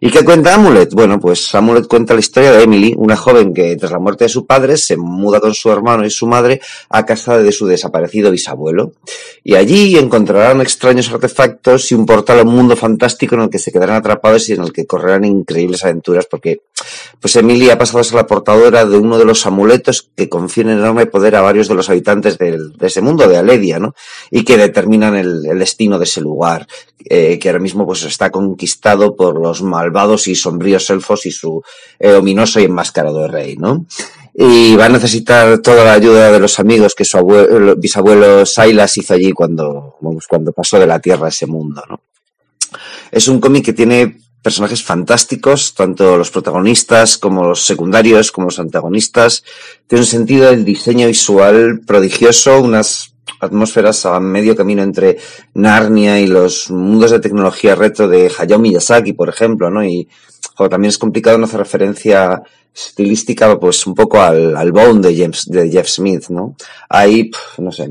¿Y 0.00 0.10
qué 0.10 0.24
cuenta 0.24 0.54
Amulet? 0.54 0.92
Bueno, 0.92 1.18
pues 1.18 1.54
Amulet 1.54 1.86
cuenta 1.86 2.14
la 2.14 2.20
historia 2.20 2.52
de 2.52 2.64
Emily, 2.64 2.94
una 2.96 3.16
joven 3.16 3.54
que 3.54 3.76
tras 3.76 3.92
la 3.92 3.98
muerte 3.98 4.24
de 4.24 4.28
su 4.28 4.44
padre 4.44 4.76
se 4.76 4.96
muda 4.96 5.40
con 5.40 5.54
su 5.54 5.70
hermano 5.70 6.04
y 6.04 6.10
su 6.10 6.26
madre 6.26 6.60
a 6.90 7.06
casa 7.06 7.38
de 7.38 7.50
su 7.52 7.66
desaparecido 7.66 8.30
bisabuelo. 8.30 8.92
Y 9.42 9.54
allí 9.54 9.96
encontrarán 9.96 10.60
extraños 10.60 11.10
artefactos 11.10 11.90
y 11.92 11.94
un 11.94 12.04
portal 12.04 12.40
a 12.40 12.42
un 12.42 12.54
mundo 12.54 12.76
fantástico 12.76 13.36
en 13.36 13.42
el 13.42 13.50
que 13.50 13.58
se 13.58 13.72
quedarán 13.72 13.96
atrapados 13.96 14.48
y 14.48 14.52
en 14.52 14.62
el 14.62 14.72
que 14.72 14.86
correrán 14.86 15.24
increíbles 15.24 15.84
aventuras 15.84 16.26
porque 16.26 16.60
pues 17.20 17.34
Emily 17.36 17.70
ha 17.70 17.78
pasado 17.78 18.00
a 18.00 18.04
ser 18.04 18.14
la 18.14 18.26
portadora 18.26 18.84
de 18.84 18.98
uno 18.98 19.18
de 19.18 19.24
los 19.24 19.46
amuletos 19.46 20.10
que 20.14 20.28
confieren 20.28 20.78
enorme 20.78 21.06
poder 21.06 21.36
a 21.36 21.40
varios 21.40 21.68
de 21.68 21.74
los 21.74 21.88
habitantes 21.88 22.38
de 22.38 22.70
ese 22.80 23.00
mundo, 23.00 23.26
de 23.26 23.38
Aledia, 23.38 23.78
¿no? 23.78 23.94
Y 24.30 24.44
que 24.44 24.56
determinan 24.56 25.16
el, 25.16 25.42
destino 25.58 25.98
de 25.98 26.04
ese 26.04 26.20
lugar, 26.20 26.66
eh, 27.04 27.38
que 27.38 27.48
ahora 27.48 27.60
mismo 27.60 27.86
pues 27.86 28.02
está 28.04 28.30
conquistado 28.30 29.16
por 29.16 29.40
los 29.40 29.62
malvados 29.62 30.28
y 30.28 30.34
sombríos 30.34 30.90
elfos 30.90 31.26
y 31.26 31.30
su 31.30 31.62
eh, 31.98 32.12
ominoso 32.12 32.60
y 32.60 32.64
enmascarado 32.64 33.26
rey, 33.26 33.56
¿no? 33.56 33.86
Y 34.34 34.76
va 34.76 34.84
a 34.84 34.90
necesitar 34.90 35.58
toda 35.60 35.82
la 35.82 35.94
ayuda 35.94 36.30
de 36.30 36.38
los 36.38 36.60
amigos 36.60 36.94
que 36.94 37.06
su 37.06 37.16
abuelo, 37.16 37.74
bisabuelo 37.76 38.44
Silas 38.44 38.98
hizo 38.98 39.14
allí 39.14 39.32
cuando, 39.32 39.96
cuando 40.28 40.52
pasó 40.52 40.78
de 40.78 40.86
la 40.86 41.00
tierra 41.00 41.26
a 41.26 41.30
ese 41.30 41.46
mundo, 41.46 41.82
¿no? 41.88 42.00
Es 43.10 43.28
un 43.28 43.40
cómic 43.40 43.64
que 43.64 43.72
tiene 43.72 44.25
personajes 44.46 44.84
fantásticos, 44.84 45.74
tanto 45.74 46.16
los 46.16 46.30
protagonistas 46.30 47.18
como 47.18 47.48
los 47.48 47.66
secundarios, 47.66 48.30
como 48.30 48.44
los 48.44 48.60
antagonistas. 48.60 49.42
Tiene 49.88 50.02
un 50.02 50.06
sentido 50.06 50.48
del 50.48 50.64
diseño 50.64 51.08
visual 51.08 51.80
prodigioso, 51.84 52.60
unas 52.60 53.12
atmósferas 53.40 54.06
a 54.06 54.20
medio 54.20 54.54
camino 54.54 54.84
entre 54.84 55.18
Narnia 55.54 56.20
y 56.20 56.28
los 56.28 56.70
mundos 56.70 57.10
de 57.10 57.18
tecnología 57.18 57.74
retro 57.74 58.06
de 58.06 58.30
Hayao 58.38 58.60
Miyazaki, 58.60 59.14
por 59.14 59.28
ejemplo, 59.28 59.68
¿no? 59.68 59.84
Y 59.84 60.08
joder, 60.56 60.70
también 60.70 60.88
es 60.88 60.98
complicado 60.98 61.38
no 61.38 61.44
hacer 61.44 61.60
referencia 61.60 62.42
estilística, 62.74 63.58
pues 63.58 63.86
un 63.86 63.94
poco 63.94 64.20
al, 64.20 64.56
al 64.56 64.72
Bone 64.72 65.00
de, 65.00 65.16
James, 65.16 65.46
de 65.46 65.70
Jeff 65.70 65.88
Smith, 65.88 66.28
¿no? 66.28 66.56
Hay, 66.88 67.30
no 67.58 67.72
sé, 67.72 67.90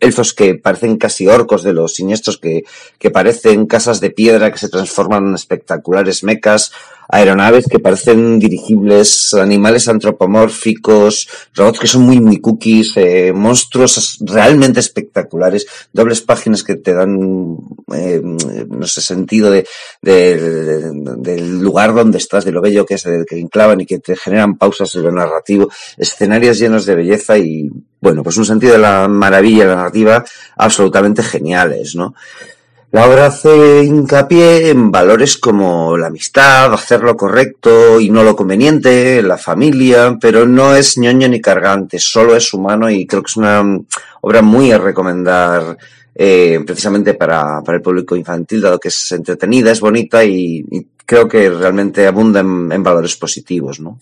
elfos 0.00 0.34
que 0.34 0.54
parecen 0.54 0.96
casi 0.98 1.26
orcos 1.26 1.62
de 1.62 1.72
los 1.72 1.94
siniestros 1.94 2.38
que, 2.38 2.64
que 2.98 3.10
parecen 3.10 3.66
casas 3.66 4.00
de 4.00 4.10
piedra 4.10 4.52
que 4.52 4.58
se 4.58 4.68
transforman 4.68 5.28
en 5.28 5.34
espectaculares 5.34 6.22
mecas, 6.22 6.72
aeronaves 7.12 7.66
que 7.68 7.78
parecen 7.78 8.38
dirigibles, 8.38 9.34
animales 9.34 9.88
antropomórficos, 9.88 11.28
robots 11.54 11.80
que 11.80 11.86
son 11.86 12.02
muy, 12.02 12.20
muy 12.20 12.38
cookies, 12.40 12.92
eh, 12.96 13.32
monstruos 13.34 14.18
realmente 14.20 14.80
espectaculares, 14.80 15.66
dobles 15.92 16.20
páginas 16.20 16.62
que 16.62 16.76
te 16.76 16.94
dan, 16.94 17.56
eh, 17.94 18.20
no 18.22 18.86
sé, 18.86 19.00
sentido 19.00 19.50
de, 19.50 19.66
de- 20.02 20.38
de- 20.38 21.16
del 21.16 21.58
lugar 21.60 21.94
donde 21.94 22.18
estás, 22.18 22.44
de 22.44 22.52
lo 22.52 22.60
bello 22.62 22.86
que 22.86 22.94
es, 22.94 23.02
de 23.04 23.24
que 23.28 23.38
enclavan 23.38 23.80
y 23.80 23.86
que 23.86 23.98
te 23.98 24.16
generan 24.16 24.56
pausas 24.56 24.94
en 24.94 25.02
lo 25.02 25.12
narrativo, 25.12 25.68
escenarios 25.98 26.58
llenos 26.58 26.86
de 26.86 26.94
belleza 26.94 27.36
y, 27.38 27.70
bueno, 28.00 28.22
pues 28.22 28.36
un 28.36 28.44
sentido 28.46 28.72
de 28.72 28.78
la 28.78 29.08
maravilla 29.08 29.66
la 29.66 29.76
narrativa 29.76 30.24
absolutamente 30.56 31.22
geniales, 31.22 31.94
¿no? 31.96 32.14
La 32.92 33.06
obra 33.06 33.26
hace 33.26 33.84
hincapié 33.84 34.70
en 34.70 34.90
valores 34.90 35.36
como 35.36 35.96
la 35.96 36.08
amistad, 36.08 36.74
hacer 36.74 37.02
lo 37.02 37.16
correcto 37.16 38.00
y 38.00 38.10
no 38.10 38.24
lo 38.24 38.34
conveniente, 38.34 39.22
la 39.22 39.38
familia, 39.38 40.18
pero 40.20 40.44
no 40.44 40.74
es 40.74 40.98
ñoño 40.98 41.28
ni 41.28 41.40
cargante, 41.40 42.00
solo 42.00 42.34
es 42.34 42.52
humano 42.52 42.90
y 42.90 43.06
creo 43.06 43.22
que 43.22 43.30
es 43.30 43.36
una 43.36 43.62
obra 44.22 44.42
muy 44.42 44.72
a 44.72 44.78
recomendar 44.78 45.78
eh, 46.16 46.58
precisamente 46.66 47.14
para, 47.14 47.62
para 47.62 47.76
el 47.76 47.82
público 47.82 48.16
infantil, 48.16 48.60
dado 48.60 48.80
que 48.80 48.88
es 48.88 49.12
entretenida, 49.12 49.70
es 49.70 49.80
bonita 49.80 50.24
y, 50.24 50.64
creo 51.06 51.28
que 51.28 51.50
realmente 51.50 52.06
abunda 52.06 52.38
en 52.40 52.82
valores 52.84 53.16
positivos, 53.16 53.80
¿no? 53.80 53.98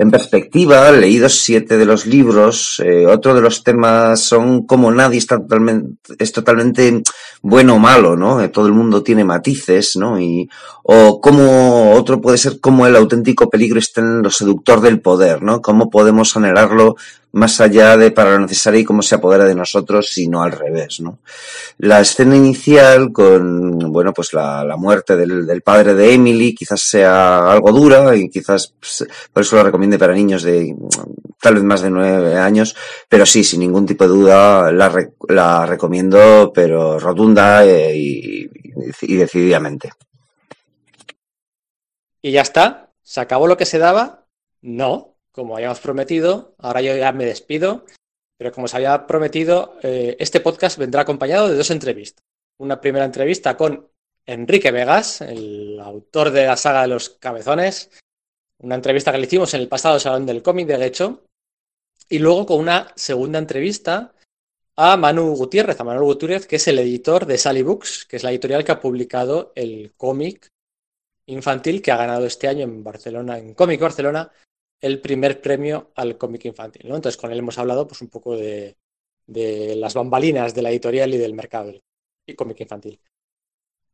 En 0.00 0.12
perspectiva, 0.12 0.92
leídos 0.92 1.40
siete 1.40 1.76
de 1.76 1.84
los 1.84 2.06
libros, 2.06 2.80
eh, 2.84 3.04
otro 3.04 3.34
de 3.34 3.40
los 3.40 3.64
temas 3.64 4.20
son 4.20 4.64
cómo 4.64 4.92
nadie 4.92 5.18
está 5.18 5.38
totalmente, 5.40 6.14
es 6.20 6.30
totalmente 6.30 7.02
bueno 7.42 7.74
o 7.74 7.78
malo, 7.80 8.14
¿no? 8.14 8.40
Eh, 8.40 8.48
todo 8.48 8.68
el 8.68 8.74
mundo 8.74 9.02
tiene 9.02 9.24
matices, 9.24 9.96
¿no? 9.96 10.20
Y, 10.20 10.48
o 10.84 11.20
cómo, 11.20 11.94
otro 11.94 12.20
puede 12.20 12.38
ser 12.38 12.60
cómo 12.60 12.86
el 12.86 12.94
auténtico 12.94 13.50
peligro 13.50 13.80
está 13.80 14.00
en 14.00 14.22
lo 14.22 14.30
seductor 14.30 14.80
del 14.80 15.00
poder, 15.00 15.42
¿no? 15.42 15.60
Cómo 15.60 15.90
podemos 15.90 16.36
anhelarlo 16.36 16.94
más 17.32 17.60
allá 17.60 17.96
de 17.96 18.10
para 18.10 18.30
lo 18.32 18.40
necesario 18.40 18.80
y 18.80 18.84
cómo 18.84 19.02
se 19.02 19.14
apodera 19.14 19.44
de 19.44 19.54
nosotros 19.54 20.16
y 20.18 20.28
no 20.28 20.42
al 20.42 20.52
revés, 20.52 21.00
¿no? 21.00 21.18
La 21.78 22.00
escena 22.00 22.34
inicial 22.36 23.12
con, 23.12 23.78
bueno, 23.92 24.12
pues 24.12 24.32
la, 24.32 24.64
la 24.64 24.76
muerte 24.76 25.16
del, 25.16 25.62
padre 25.62 25.94
de 25.94 26.14
Emily 26.14 26.54
quizás 26.54 26.80
sea 26.80 27.50
algo 27.50 27.70
dura 27.72 28.16
y 28.16 28.30
quizás 28.30 28.74
pues, 28.80 29.06
por 29.32 29.42
eso 29.42 29.56
lo 29.56 29.64
recomiende 29.64 29.98
para 29.98 30.14
niños 30.14 30.42
de 30.42 30.74
tal 31.40 31.54
vez 31.54 31.64
más 31.64 31.82
de 31.82 31.90
nueve 31.90 32.36
años, 32.36 32.74
pero 33.08 33.26
sí, 33.26 33.44
sin 33.44 33.60
ningún 33.60 33.86
tipo 33.86 34.04
de 34.04 34.10
duda 34.10 34.72
la, 34.72 34.88
re- 34.88 35.12
la 35.28 35.66
recomiendo, 35.66 36.50
pero 36.54 36.98
rotunda 36.98 37.64
eh, 37.64 37.96
y, 37.96 38.50
y 39.02 39.16
decididamente. 39.16 39.90
Y 42.22 42.32
ya 42.32 42.40
está. 42.42 42.90
¿Se 43.02 43.20
acabó 43.20 43.46
lo 43.46 43.56
que 43.56 43.64
se 43.66 43.78
daba? 43.78 44.26
No, 44.60 45.17
como 45.38 45.54
habíamos 45.54 45.78
prometido. 45.78 46.56
Ahora 46.58 46.82
yo 46.82 46.96
ya 46.96 47.12
me 47.12 47.24
despido. 47.24 47.86
Pero 48.36 48.52
como 48.52 48.66
se 48.66 48.76
había 48.76 49.06
prometido, 49.06 49.78
eh, 49.82 50.16
este 50.18 50.40
podcast 50.40 50.78
vendrá 50.78 51.02
acompañado 51.02 51.48
de 51.48 51.56
dos 51.56 51.70
entrevistas. 51.70 52.24
Una 52.58 52.80
primera 52.80 53.04
entrevista 53.04 53.56
con 53.56 53.88
Enrique 54.26 54.72
Vegas, 54.72 55.20
el 55.20 55.78
autor 55.80 56.32
de 56.32 56.46
la 56.46 56.56
saga 56.56 56.82
de 56.82 56.88
los 56.88 57.10
cabezones. 57.10 57.90
Una 58.58 58.74
entrevista 58.74 59.12
que 59.12 59.18
le 59.18 59.26
hicimos 59.26 59.54
en 59.54 59.60
el 59.60 59.68
pasado 59.68 60.00
Salón 60.00 60.26
del 60.26 60.42
Cómic 60.42 60.66
de 60.66 60.76
Gecho. 60.76 61.22
Y 62.08 62.18
luego 62.18 62.44
con 62.44 62.58
una 62.58 62.92
segunda 62.96 63.38
entrevista 63.38 64.12
a 64.74 64.96
Manu 64.96 65.36
Gutiérrez, 65.36 65.80
a 65.80 65.84
Manuel 65.84 66.04
Gutiérrez, 66.04 66.48
que 66.48 66.56
es 66.56 66.66
el 66.66 66.80
editor 66.80 67.26
de 67.26 67.38
Sally 67.38 67.62
Books, 67.62 68.06
que 68.06 68.16
es 68.16 68.24
la 68.24 68.30
editorial 68.30 68.64
que 68.64 68.72
ha 68.72 68.80
publicado 68.80 69.52
el 69.54 69.92
cómic 69.96 70.48
infantil 71.26 71.82
que 71.82 71.92
ha 71.92 71.96
ganado 71.96 72.26
este 72.26 72.48
año 72.48 72.64
en 72.64 72.82
Barcelona, 72.82 73.38
en 73.38 73.54
Cómic 73.54 73.80
Barcelona, 73.80 74.32
el 74.80 75.00
primer 75.00 75.40
premio 75.40 75.90
al 75.94 76.16
cómic 76.18 76.44
infantil. 76.44 76.88
¿no? 76.88 76.96
Entonces 76.96 77.20
con 77.20 77.32
él 77.32 77.38
hemos 77.38 77.58
hablado 77.58 77.86
pues 77.86 78.00
un 78.00 78.08
poco 78.08 78.36
de, 78.36 78.76
de 79.26 79.76
las 79.76 79.94
bambalinas 79.94 80.54
de 80.54 80.62
la 80.62 80.70
editorial 80.70 81.14
y 81.14 81.18
del 81.18 81.34
mercado 81.34 81.72
y 82.26 82.34
cómic 82.34 82.60
infantil. 82.60 83.00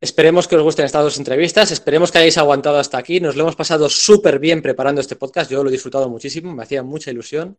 Esperemos 0.00 0.48
que 0.48 0.56
os 0.56 0.62
gusten 0.62 0.84
estas 0.84 1.02
dos 1.02 1.18
entrevistas, 1.18 1.70
esperemos 1.70 2.12
que 2.12 2.18
hayáis 2.18 2.36
aguantado 2.36 2.78
hasta 2.78 2.98
aquí, 2.98 3.20
nos 3.20 3.36
lo 3.36 3.42
hemos 3.42 3.56
pasado 3.56 3.88
súper 3.88 4.38
bien 4.38 4.60
preparando 4.60 5.00
este 5.00 5.16
podcast, 5.16 5.50
yo 5.50 5.62
lo 5.62 5.70
he 5.70 5.72
disfrutado 5.72 6.08
muchísimo, 6.10 6.54
me 6.54 6.62
hacía 6.62 6.82
mucha 6.82 7.10
ilusión, 7.10 7.56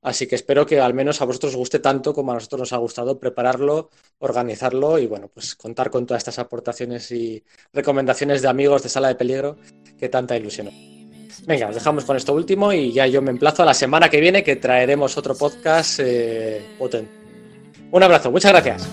así 0.00 0.28
que 0.28 0.36
espero 0.36 0.66
que 0.66 0.78
al 0.78 0.94
menos 0.94 1.20
a 1.20 1.24
vosotros 1.24 1.52
os 1.52 1.56
guste 1.56 1.80
tanto 1.80 2.14
como 2.14 2.30
a 2.30 2.34
nosotros 2.34 2.60
nos 2.60 2.72
ha 2.72 2.76
gustado 2.76 3.18
prepararlo, 3.18 3.90
organizarlo 4.18 4.98
y 4.98 5.08
bueno, 5.08 5.28
pues 5.34 5.56
contar 5.56 5.90
con 5.90 6.06
todas 6.06 6.20
estas 6.20 6.38
aportaciones 6.38 7.10
y 7.10 7.42
recomendaciones 7.72 8.40
de 8.42 8.48
amigos 8.48 8.84
de 8.84 8.88
Sala 8.88 9.08
de 9.08 9.16
Peligro 9.16 9.56
que 9.98 10.08
tanta 10.08 10.36
ilusión. 10.36 10.99
Venga, 11.46 11.68
os 11.68 11.74
dejamos 11.74 12.04
con 12.04 12.16
esto 12.16 12.34
último 12.34 12.72
y 12.72 12.92
ya 12.92 13.06
yo 13.06 13.22
me 13.22 13.30
emplazo 13.30 13.62
a 13.62 13.66
la 13.66 13.74
semana 13.74 14.08
que 14.08 14.20
viene 14.20 14.44
que 14.44 14.56
traeremos 14.56 15.16
otro 15.16 15.34
podcast 15.34 16.00
eh, 16.00 16.62
potente. 16.78 17.10
Un 17.90 18.02
abrazo, 18.02 18.30
muchas 18.30 18.52
gracias. 18.52 18.88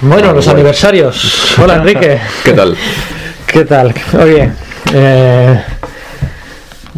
Bueno, 0.00 0.32
los 0.32 0.46
aniversarios. 0.48 1.58
Hola 1.58 1.76
Enrique. 1.76 2.18
¿Qué 2.44 2.52
tal? 2.52 2.76
¿Qué 3.46 3.64
tal? 3.64 3.92
Oye, 4.22 4.52
eh, 4.94 5.60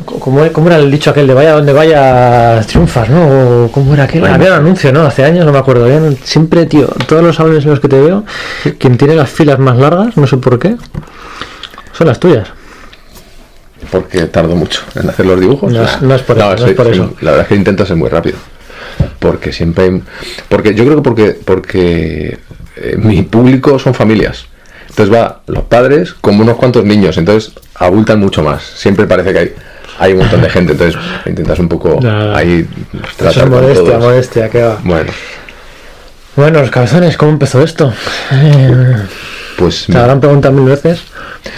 ¿cómo, 0.04 0.46
cómo 0.52 0.66
era 0.68 0.76
el 0.76 0.90
dicho 0.90 1.10
aquel 1.10 1.26
de 1.26 1.32
vaya 1.34 1.52
donde 1.52 1.72
vaya 1.72 2.60
triunfas, 2.66 3.08
no? 3.08 3.64
¿O 3.64 3.72
¿Cómo 3.72 3.94
era 3.94 4.04
aquel? 4.04 4.20
Bueno. 4.20 4.34
Había 4.34 4.48
un 4.48 4.54
anuncio, 4.58 4.92
¿no? 4.92 5.02
Hace 5.06 5.24
años, 5.24 5.46
no 5.46 5.52
me 5.52 5.58
acuerdo 5.58 5.86
bien. 5.86 6.18
Siempre, 6.22 6.66
tío, 6.66 6.86
todos 7.08 7.22
los 7.22 7.36
salones 7.36 7.64
en 7.64 7.70
los 7.70 7.80
que 7.80 7.88
te 7.88 7.98
veo, 7.98 8.24
quien 8.78 8.98
tiene 8.98 9.14
las 9.14 9.30
filas 9.30 9.58
más 9.58 9.76
largas, 9.78 10.16
no 10.18 10.26
sé 10.26 10.36
por 10.36 10.58
qué, 10.58 10.76
son 11.92 12.06
las 12.06 12.20
tuyas. 12.20 12.48
porque 13.90 14.24
tardo 14.26 14.54
mucho 14.54 14.82
en 14.94 15.08
hacer 15.10 15.26
los 15.26 15.38
dibujos. 15.40 15.72
No 15.72 15.82
es- 15.84 16.00
no 16.02 16.14
es 16.14 16.22
por 16.22 16.36
eso, 16.38 16.46
no 16.46 16.54
es 16.54 16.60
soy- 16.60 16.74
por 16.74 16.86
soy- 16.86 16.94
eso. 16.94 17.14
La 17.20 17.30
verdad 17.32 17.42
es 17.44 17.48
que 17.48 17.54
intento 17.56 17.84
ser 17.86 17.96
muy 17.96 18.08
rápido. 18.08 18.36
Porque 19.18 19.52
siempre. 19.52 19.84
hay- 19.84 20.02
Porque 20.48 20.74
yo 20.74 20.84
creo 20.84 20.96
que 20.96 21.02
porque, 21.02 21.38
porque 21.44 22.38
eh, 22.76 22.96
mi 22.98 23.22
público 23.22 23.78
son 23.78 23.94
familias. 23.94 24.46
Entonces 24.88 25.14
va 25.14 25.40
los 25.46 25.64
padres 25.64 26.12
como 26.20 26.42
unos 26.42 26.56
cuantos 26.56 26.84
niños. 26.84 27.16
Entonces 27.18 27.52
abultan 27.74 28.20
mucho 28.20 28.42
más. 28.42 28.62
Siempre 28.62 29.06
parece 29.06 29.32
que 29.32 29.38
hay, 29.38 29.52
hay 29.98 30.12
un 30.12 30.18
montón 30.20 30.42
de 30.42 30.50
gente. 30.50 30.72
Entonces 30.72 31.00
intentas 31.26 31.58
un 31.58 31.68
poco 31.68 31.98
Nada. 32.02 32.36
ahí 32.36 32.66
tratar 33.16 33.44
es 33.44 33.50
modestia, 33.50 33.84
todos. 33.84 34.00
modestia, 34.04 34.50
que 34.50 34.62
va. 34.62 34.78
Bueno, 34.84 35.10
Bueno, 36.36 36.60
los 36.60 36.70
cabezones, 36.70 37.16
¿cómo 37.16 37.32
empezó 37.32 37.62
esto? 37.62 37.92
Pues. 39.58 39.84
te 39.86 39.96
habrán 39.96 40.18
preguntado 40.18 40.54
mil 40.54 40.64
veces, 40.68 41.02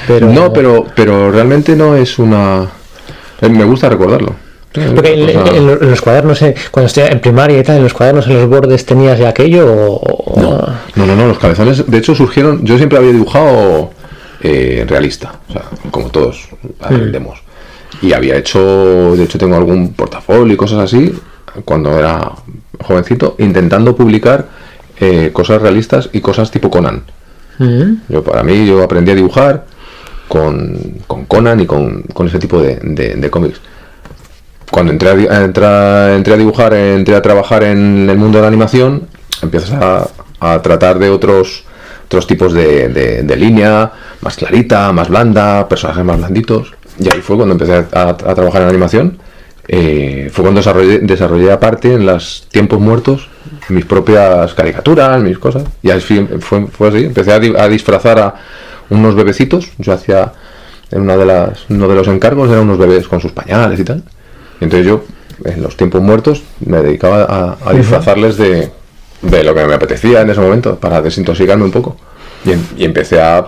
pero... 0.07 0.27
No, 0.29 0.53
pero, 0.53 0.85
pero 0.97 1.31
realmente 1.31 1.77
no 1.77 1.97
es 1.97 2.19
una. 2.19 2.67
eh, 3.41 3.49
Me 3.49 3.65
gusta 3.65 3.89
recordarlo. 3.89 4.35
Porque 4.95 5.13
en, 5.57 5.67
los 5.91 6.01
cuadernos, 6.01 6.43
eh, 6.43 6.55
cuando 6.71 6.89
estoy 6.89 7.05
en 7.05 7.21
primaria 7.21 7.59
y 7.61 7.63
tal, 7.63 7.77
en 7.77 7.85
los 7.85 7.95
cuadernos, 7.95 8.27
en 8.27 8.35
los 8.35 8.49
bordes 8.49 8.85
tenías 8.85 9.19
ya 9.19 9.29
aquello 9.29 9.67
o... 9.73 10.41
No, 10.41 10.67
no, 10.97 11.07
no, 11.07 11.15
no, 11.17 11.29
los 11.29 11.39
cabezones, 11.39 11.89
de 11.89 11.99
hecho, 11.99 12.15
surgieron. 12.15 12.65
Yo 12.65 12.77
siempre 12.77 12.99
había 12.99 13.13
dibujado 13.13 13.91
eh, 14.43 14.85
realista, 14.89 15.37
o 15.49 15.53
sea, 15.53 15.63
como 15.91 16.11
todos 16.11 16.49
aprendemos. 16.81 17.39
Y 18.03 18.13
había 18.13 18.37
hecho, 18.37 19.15
de 19.17 19.23
hecho, 19.23 19.39
tengo 19.39 19.55
algún 19.57 19.93
portafolio 19.95 20.53
y 20.53 20.57
cosas 20.57 20.81
así, 20.81 21.15
cuando 21.65 21.97
era 21.99 22.33
jovencito, 22.83 23.37
intentando 23.39 23.95
publicar 23.95 24.49
eh, 25.01 25.31
cosas 25.33 25.63
realistas 25.63 26.11
y 26.13 26.21
cosas 26.21 26.51
tipo 26.51 26.69
Conan. 26.71 27.03
Mm. 27.59 27.93
Yo, 28.09 28.25
para 28.25 28.43
mí, 28.43 28.67
yo 28.67 28.83
aprendí 28.83 29.13
a 29.13 29.15
dibujar 29.15 29.67
con, 30.27 30.77
con 31.07 31.25
Conan 31.27 31.61
y 31.61 31.67
con, 31.67 32.03
con 32.13 32.27
ese 32.27 32.39
tipo 32.41 32.61
de, 32.61 32.77
de- 32.83 33.15
de 33.15 33.31
cómics. 33.31 33.61
Cuando 34.71 34.93
entré 34.93 35.11
a, 35.11 35.45
entré 35.45 36.35
a 36.35 36.37
dibujar, 36.37 36.75
entré 36.75 37.15
a 37.15 37.23
trabajar 37.23 37.63
en 37.65 38.09
el 38.09 38.17
mundo 38.17 38.39
de 38.39 38.43
la 38.43 38.49
animación, 38.49 39.07
empiezas 39.43 39.73
a, 40.41 40.61
tratar 40.63 40.99
de 40.99 41.09
otros 41.09 41.65
otros 42.07 42.27
tipos 42.27 42.53
de, 42.53 43.35
línea, 43.37 43.91
más 44.21 44.37
clarita, 44.37 44.93
más 44.93 45.09
blanda, 45.09 45.67
personajes 45.69 46.05
más 46.05 46.19
blanditos. 46.19 46.75
Y 46.99 47.13
ahí 47.13 47.21
fue 47.23 47.37
cuando 47.37 47.55
empecé 47.55 47.85
a, 47.93 48.15
trabajar 48.17 48.63
en 48.63 48.69
animación. 48.69 49.19
Eh, 49.67 50.29
fue 50.31 50.43
cuando 50.43 50.61
desarrollé, 50.61 51.51
aparte 51.51 51.95
en 51.95 52.05
los 52.05 52.47
tiempos 52.51 52.79
muertos 52.79 53.29
mis 53.71 53.87
propias 53.87 54.53
caricaturas, 54.53 55.23
mis 55.23 55.39
cosas. 55.39 55.65
Y 55.83 55.91
así 55.91 56.27
fue, 56.41 56.67
fue 56.67 56.89
así. 56.89 57.05
Empecé 57.07 57.33
a 57.33 57.69
disfrazar 57.69 58.19
a 58.19 58.35
unos 58.91 59.15
bebecitos. 59.15 59.71
Yo 59.79 59.95
hacía 59.95 60.33
en 60.91 61.03
una 61.03 61.17
de 61.17 61.27
las, 61.27 61.69
uno 61.69 61.89
de 61.89 61.95
los 61.95 62.09
encargos 62.09 62.51
eran 62.51 62.63
unos 62.63 62.79
bebés 62.79 63.09
con 63.09 63.21
sus 63.21 63.33
pañales 63.33 63.81
y 63.81 63.85
tal. 63.85 64.03
Entonces 64.65 64.87
yo, 64.87 65.05
en 65.45 65.63
los 65.63 65.77
tiempos 65.77 66.03
muertos, 66.03 66.43
me 66.65 66.79
dedicaba 66.83 67.57
a, 67.65 67.73
disfrazarles 67.73 68.37
de, 68.37 68.71
de 69.23 69.45
lo 69.45 69.55
que 69.55 69.65
me 69.65 69.75
apetecía 69.75 70.21
en 70.23 70.31
ese 70.31 70.41
momento, 70.41 70.77
para 70.77 71.01
desintoxicarme 71.03 71.65
un 71.65 71.71
poco. 71.71 71.97
Y, 72.45 72.53
em- 72.53 72.67
y 72.77 72.85
empecé 72.85 73.21
a, 73.21 73.47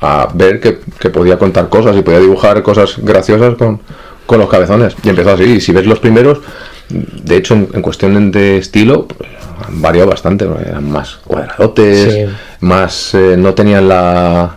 a 0.00 0.28
ver 0.34 0.60
que, 0.60 0.78
que 0.98 1.10
podía 1.10 1.38
contar 1.38 1.68
cosas 1.68 1.96
y 1.96 2.02
podía 2.02 2.20
dibujar 2.20 2.62
cosas 2.62 2.94
graciosas 2.98 3.56
con, 3.56 3.80
con 4.26 4.38
los 4.38 4.48
cabezones. 4.48 4.94
Y 5.02 5.08
empezó 5.08 5.32
así. 5.32 5.44
Y 5.44 5.60
si 5.60 5.72
ves 5.72 5.86
los 5.86 5.98
primeros, 5.98 6.40
de 6.88 7.36
hecho, 7.36 7.54
en, 7.54 7.68
en 7.72 7.82
cuestión 7.82 8.30
de 8.30 8.58
estilo, 8.58 9.06
pues, 9.06 9.28
han 9.66 9.80
variado 9.82 10.08
bastante. 10.10 10.44
Eran 10.66 10.90
más 10.90 11.16
cuadradotes, 11.24 12.12
Sí. 12.12 12.24
más 12.60 13.14
eh, 13.14 13.36
no 13.38 13.54
tenían 13.54 13.88
la, 13.88 14.56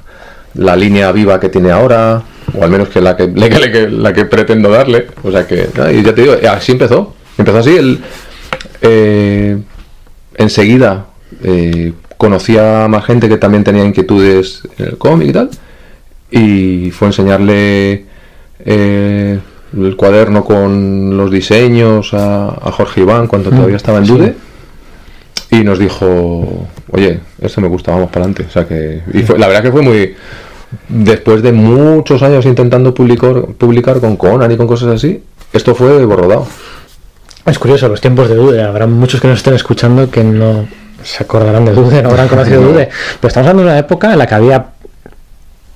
la 0.56 0.75
línea 0.75 1.11
viva 1.11 1.40
que 1.40 1.49
tiene 1.49 1.72
ahora, 1.72 2.22
o 2.53 2.64
al 2.64 2.69
menos 2.69 2.90
que 2.90 3.01
la 3.01 3.15
que, 3.17 3.27
la 3.27 3.49
que, 3.49 3.90
la 3.90 4.14
que 4.14 4.25
pretendo 4.25 4.69
darle. 4.69 5.07
O 5.24 5.32
sea 5.32 5.45
que, 5.48 5.67
y 5.93 6.03
ya 6.03 6.14
te 6.14 6.22
digo, 6.22 6.35
así 6.49 6.72
empezó. 6.74 7.15
Empezó 7.38 7.57
así. 7.59 7.75
El, 7.75 7.99
eh, 8.82 9.57
enseguida 10.38 11.07
eh, 11.43 11.93
conocí 12.17 12.57
a 12.57 12.88
más 12.88 13.06
gente 13.06 13.27
que 13.30 13.38
también 13.38 13.64
tenía 13.64 13.83
inquietudes 13.83 14.61
en 14.77 14.85
el 14.85 14.98
cómic 14.98 15.30
y 15.30 15.33
tal. 15.33 15.49
Y 16.32 16.91
fue 16.91 17.07
enseñarle 17.07 18.06
eh, 18.65 19.40
el 19.77 19.95
cuaderno 19.95 20.43
con 20.43 21.17
los 21.17 21.32
diseños 21.32 22.14
a, 22.14 22.48
a 22.49 22.72
Jorge 22.72 23.01
Iván 23.01 23.27
cuando 23.27 23.51
Mm, 23.51 23.56
todavía 23.56 23.77
estaba 23.77 23.98
en 23.99 24.06
sí. 24.06 24.11
Dude. 24.14 24.35
Y 25.51 25.57
nos 25.64 25.77
dijo, 25.80 26.67
oye, 26.91 27.19
esto 27.41 27.61
me 27.61 27.67
gusta, 27.67 27.91
vamos 27.91 28.09
para 28.09 28.25
adelante. 28.25 28.45
O 28.49 28.51
sea 28.51 28.65
que, 28.67 29.01
y 29.14 29.22
fue- 29.24 29.38
la 29.38 29.48
verdad 29.48 29.64
que 29.64 29.72
fue 29.72 29.82
muy. 29.82 30.15
Después 30.87 31.41
de 31.41 31.51
muchos 31.51 32.21
años 32.21 32.45
intentando 32.45 32.93
publicar, 32.93 33.45
publicar 33.57 33.99
con 33.99 34.17
Conan 34.17 34.51
y 34.51 34.57
con 34.57 34.67
cosas 34.67 34.89
así, 34.89 35.21
esto 35.53 35.75
fue 35.75 36.05
borrodado. 36.05 36.47
Es 37.45 37.59
curioso, 37.59 37.87
los 37.87 38.01
tiempos 38.01 38.27
de 38.27 38.35
Dude, 38.35 38.63
habrá 38.63 38.87
muchos 38.87 39.21
que 39.21 39.27
nos 39.27 39.37
estén 39.37 39.53
escuchando 39.53 40.09
que 40.09 40.23
no 40.23 40.67
se 41.03 41.23
acordarán 41.23 41.63
de 41.65 41.73
Dude, 41.73 42.01
no 42.01 42.09
habrán 42.09 42.27
conocido 42.27 42.61
No. 42.61 42.69
Dude. 42.69 42.89
Pero 43.19 43.27
estamos 43.27 43.47
hablando 43.47 43.63
de 43.63 43.69
una 43.69 43.77
época 43.77 44.11
en 44.13 44.17
la 44.17 44.25
que 44.25 44.33
había, 44.33 44.65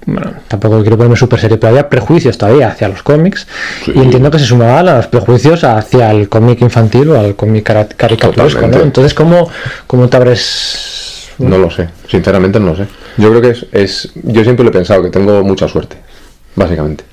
bueno, 0.07 0.33
tampoco 0.47 0.81
quiero 0.81 0.97
ponerme 0.97 1.15
súper 1.15 1.39
serio, 1.39 1.59
pero 1.59 1.69
había 1.69 1.87
prejuicios 1.87 2.37
todavía 2.37 2.69
hacia 2.69 2.89
los 2.89 3.03
cómics 3.03 3.45
y 3.85 3.99
entiendo 3.99 4.31
que 4.31 4.39
se 4.39 4.45
sumaban 4.45 4.87
a 4.87 4.97
los 4.97 5.07
prejuicios 5.07 5.63
hacia 5.63 6.09
el 6.09 6.27
cómic 6.27 6.61
infantil 6.61 7.11
o 7.11 7.19
al 7.19 7.35
cómic 7.35 7.63
caricaturesco, 7.95 8.67
¿no? 8.67 8.79
Entonces, 8.79 9.13
¿cómo, 9.13 9.49
cómo 9.85 10.09
te 10.09 10.17
abres...? 10.17 11.29
No 11.37 11.57
lo 11.57 11.69
sé, 11.69 11.87
sinceramente 12.07 12.59
no 12.59 12.71
lo 12.71 12.75
sé. 12.77 12.87
Yo 13.19 13.30
creo 13.30 13.41
que 13.41 13.49
es, 13.49 13.65
es- 13.72 14.11
Yo 14.23 14.43
siempre 14.43 14.64
lo 14.64 14.69
he 14.69 14.73
pensado, 14.73 15.03
que 15.03 15.09
tengo 15.09 15.43
mucha 15.43 15.67
suerte, 15.67 15.98
básicamente. 16.56 17.03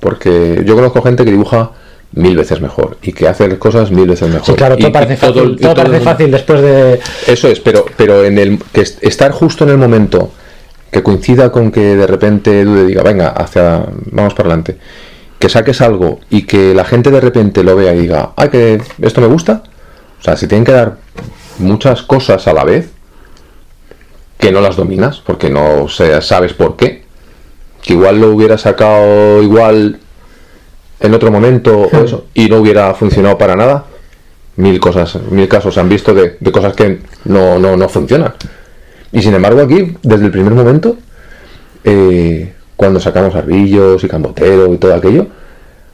Porque 0.00 0.62
yo 0.66 0.74
conozco 0.74 1.00
gente 1.02 1.24
que 1.24 1.30
dibuja 1.30 1.70
mil 2.12 2.36
veces 2.36 2.60
mejor 2.60 2.98
y 3.02 3.12
que 3.12 3.26
hace 3.26 3.48
las 3.48 3.58
cosas 3.58 3.90
mil 3.90 4.06
veces 4.06 4.28
mejor. 4.28 4.46
Sí, 4.46 4.52
claro, 4.54 4.76
todo 4.76 4.88
Y- 4.88 4.92
parece 4.92 5.14
y 5.14 5.16
fácil, 5.16 5.34
todo 5.34 5.56
todo 5.56 5.74
parece 5.74 6.00
fácil 6.00 6.30
después 6.30 6.60
de... 6.62 7.00
Eso 7.26 7.48
es, 7.48 7.60
pero, 7.60 7.84
pero 7.96 8.24
en 8.24 8.38
el 8.38 8.58
que 8.72 8.82
est- 8.82 9.02
estar 9.02 9.32
justo 9.32 9.64
en 9.64 9.70
el 9.70 9.78
momento 9.78 10.30
que 10.92 11.02
coincida 11.02 11.50
con 11.50 11.72
que 11.72 11.96
de 11.96 12.06
repente 12.06 12.64
Dude 12.64 12.86
diga, 12.86 13.02
venga, 13.02 13.30
hacia, 13.30 13.84
vamos 14.12 14.32
para 14.34 14.48
adelante, 14.48 14.76
que 15.40 15.48
saques 15.48 15.80
algo 15.80 16.20
y 16.30 16.42
que 16.42 16.72
la 16.74 16.84
gente 16.84 17.10
de 17.10 17.20
repente 17.20 17.64
lo 17.64 17.74
vea 17.74 17.92
y 17.94 17.98
diga, 18.00 18.30
ay, 18.36 18.48
que 18.50 18.80
esto 19.02 19.20
me 19.20 19.26
gusta. 19.26 19.62
O 20.20 20.22
sea, 20.22 20.36
se 20.36 20.46
tienen 20.46 20.64
que 20.64 20.72
dar 20.72 20.96
muchas 21.58 22.02
cosas 22.02 22.46
a 22.46 22.52
la 22.52 22.62
vez 22.64 22.90
que 24.44 24.52
no 24.52 24.60
las 24.60 24.76
dominas, 24.76 25.22
porque 25.24 25.48
no 25.48 25.88
sé, 25.88 26.20
sabes 26.20 26.52
por 26.52 26.76
qué. 26.76 27.02
Que 27.82 27.94
igual 27.94 28.20
lo 28.20 28.28
hubiera 28.28 28.58
sacado 28.58 29.42
igual 29.42 29.98
en 31.00 31.14
otro 31.14 31.32
momento 31.32 31.88
o 31.92 31.96
eso, 31.96 32.26
y 32.34 32.50
no 32.50 32.58
hubiera 32.58 32.92
funcionado 32.92 33.38
para 33.38 33.56
nada. 33.56 33.86
Mil 34.56 34.78
cosas, 34.80 35.18
mil 35.30 35.48
casos 35.48 35.72
se 35.72 35.80
han 35.80 35.88
visto 35.88 36.12
de, 36.12 36.36
de 36.38 36.52
cosas 36.52 36.74
que 36.74 37.00
no, 37.24 37.58
no, 37.58 37.74
no 37.74 37.88
funcionan. 37.88 38.34
Y 39.12 39.22
sin 39.22 39.32
embargo 39.32 39.62
aquí, 39.62 39.96
desde 40.02 40.26
el 40.26 40.30
primer 40.30 40.52
momento, 40.52 40.98
eh, 41.82 42.52
cuando 42.76 43.00
sacamos 43.00 43.34
Arbillos 43.34 44.04
y 44.04 44.08
Cambotero 44.08 44.74
y 44.74 44.76
todo 44.76 44.94
aquello, 44.94 45.28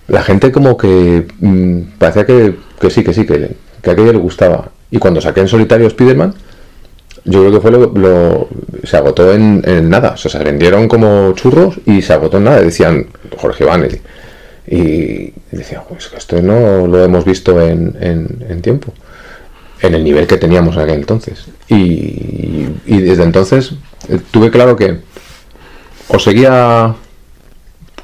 la 0.08 0.24
gente 0.24 0.50
como 0.50 0.76
que 0.76 1.28
mm, 1.38 1.98
parecía 1.98 2.26
que, 2.26 2.56
que 2.80 2.90
sí, 2.90 3.04
que 3.04 3.14
sí, 3.14 3.24
que, 3.24 3.54
que 3.80 3.90
aquello 3.92 4.12
le 4.12 4.18
gustaba. 4.18 4.70
Y 4.90 4.98
cuando 4.98 5.20
saqué 5.20 5.38
en 5.38 5.46
solitario 5.46 5.86
Spider-Man, 5.86 6.34
yo 7.24 7.40
creo 7.40 7.52
que 7.52 7.60
fue 7.60 7.70
lo, 7.70 7.86
lo- 7.94 8.49
se 8.84 8.97
agotó 8.97 9.32
en, 9.32 9.62
en 9.66 9.89
nada. 9.90 10.12
O 10.12 10.16
sea, 10.16 10.31
se 10.31 10.39
vendieron 10.42 10.89
como 10.89 11.32
churros 11.34 11.76
y 11.86 12.02
se 12.02 12.12
agotó 12.12 12.39
en 12.39 12.44
nada. 12.44 12.60
Decían 12.60 13.07
Jorge 13.36 13.65
Iván 13.65 13.86
y, 14.66 15.32
decían, 15.50 15.82
pues 15.89 16.08
que 16.08 16.16
esto 16.16 16.40
no 16.42 16.86
lo 16.86 17.02
hemos 17.05 17.24
visto 17.24 17.60
en, 17.60 17.97
en- 18.00 18.47
en 18.49 18.62
tiempo. 18.62 18.92
En 19.82 19.94
el 19.94 20.05
nivel 20.05 20.26
que 20.26 20.36
teníamos 20.36 20.76
en 20.76 20.82
aquel 20.82 20.97
entonces. 20.97 21.47
Y, 21.68 22.68
y 22.86 22.99
desde 23.00 23.23
entonces 23.24 23.73
eh, 24.08 24.20
tuve 24.31 24.50
claro 24.50 24.76
que 24.76 24.99
o 26.08 26.18
seguía 26.18 26.94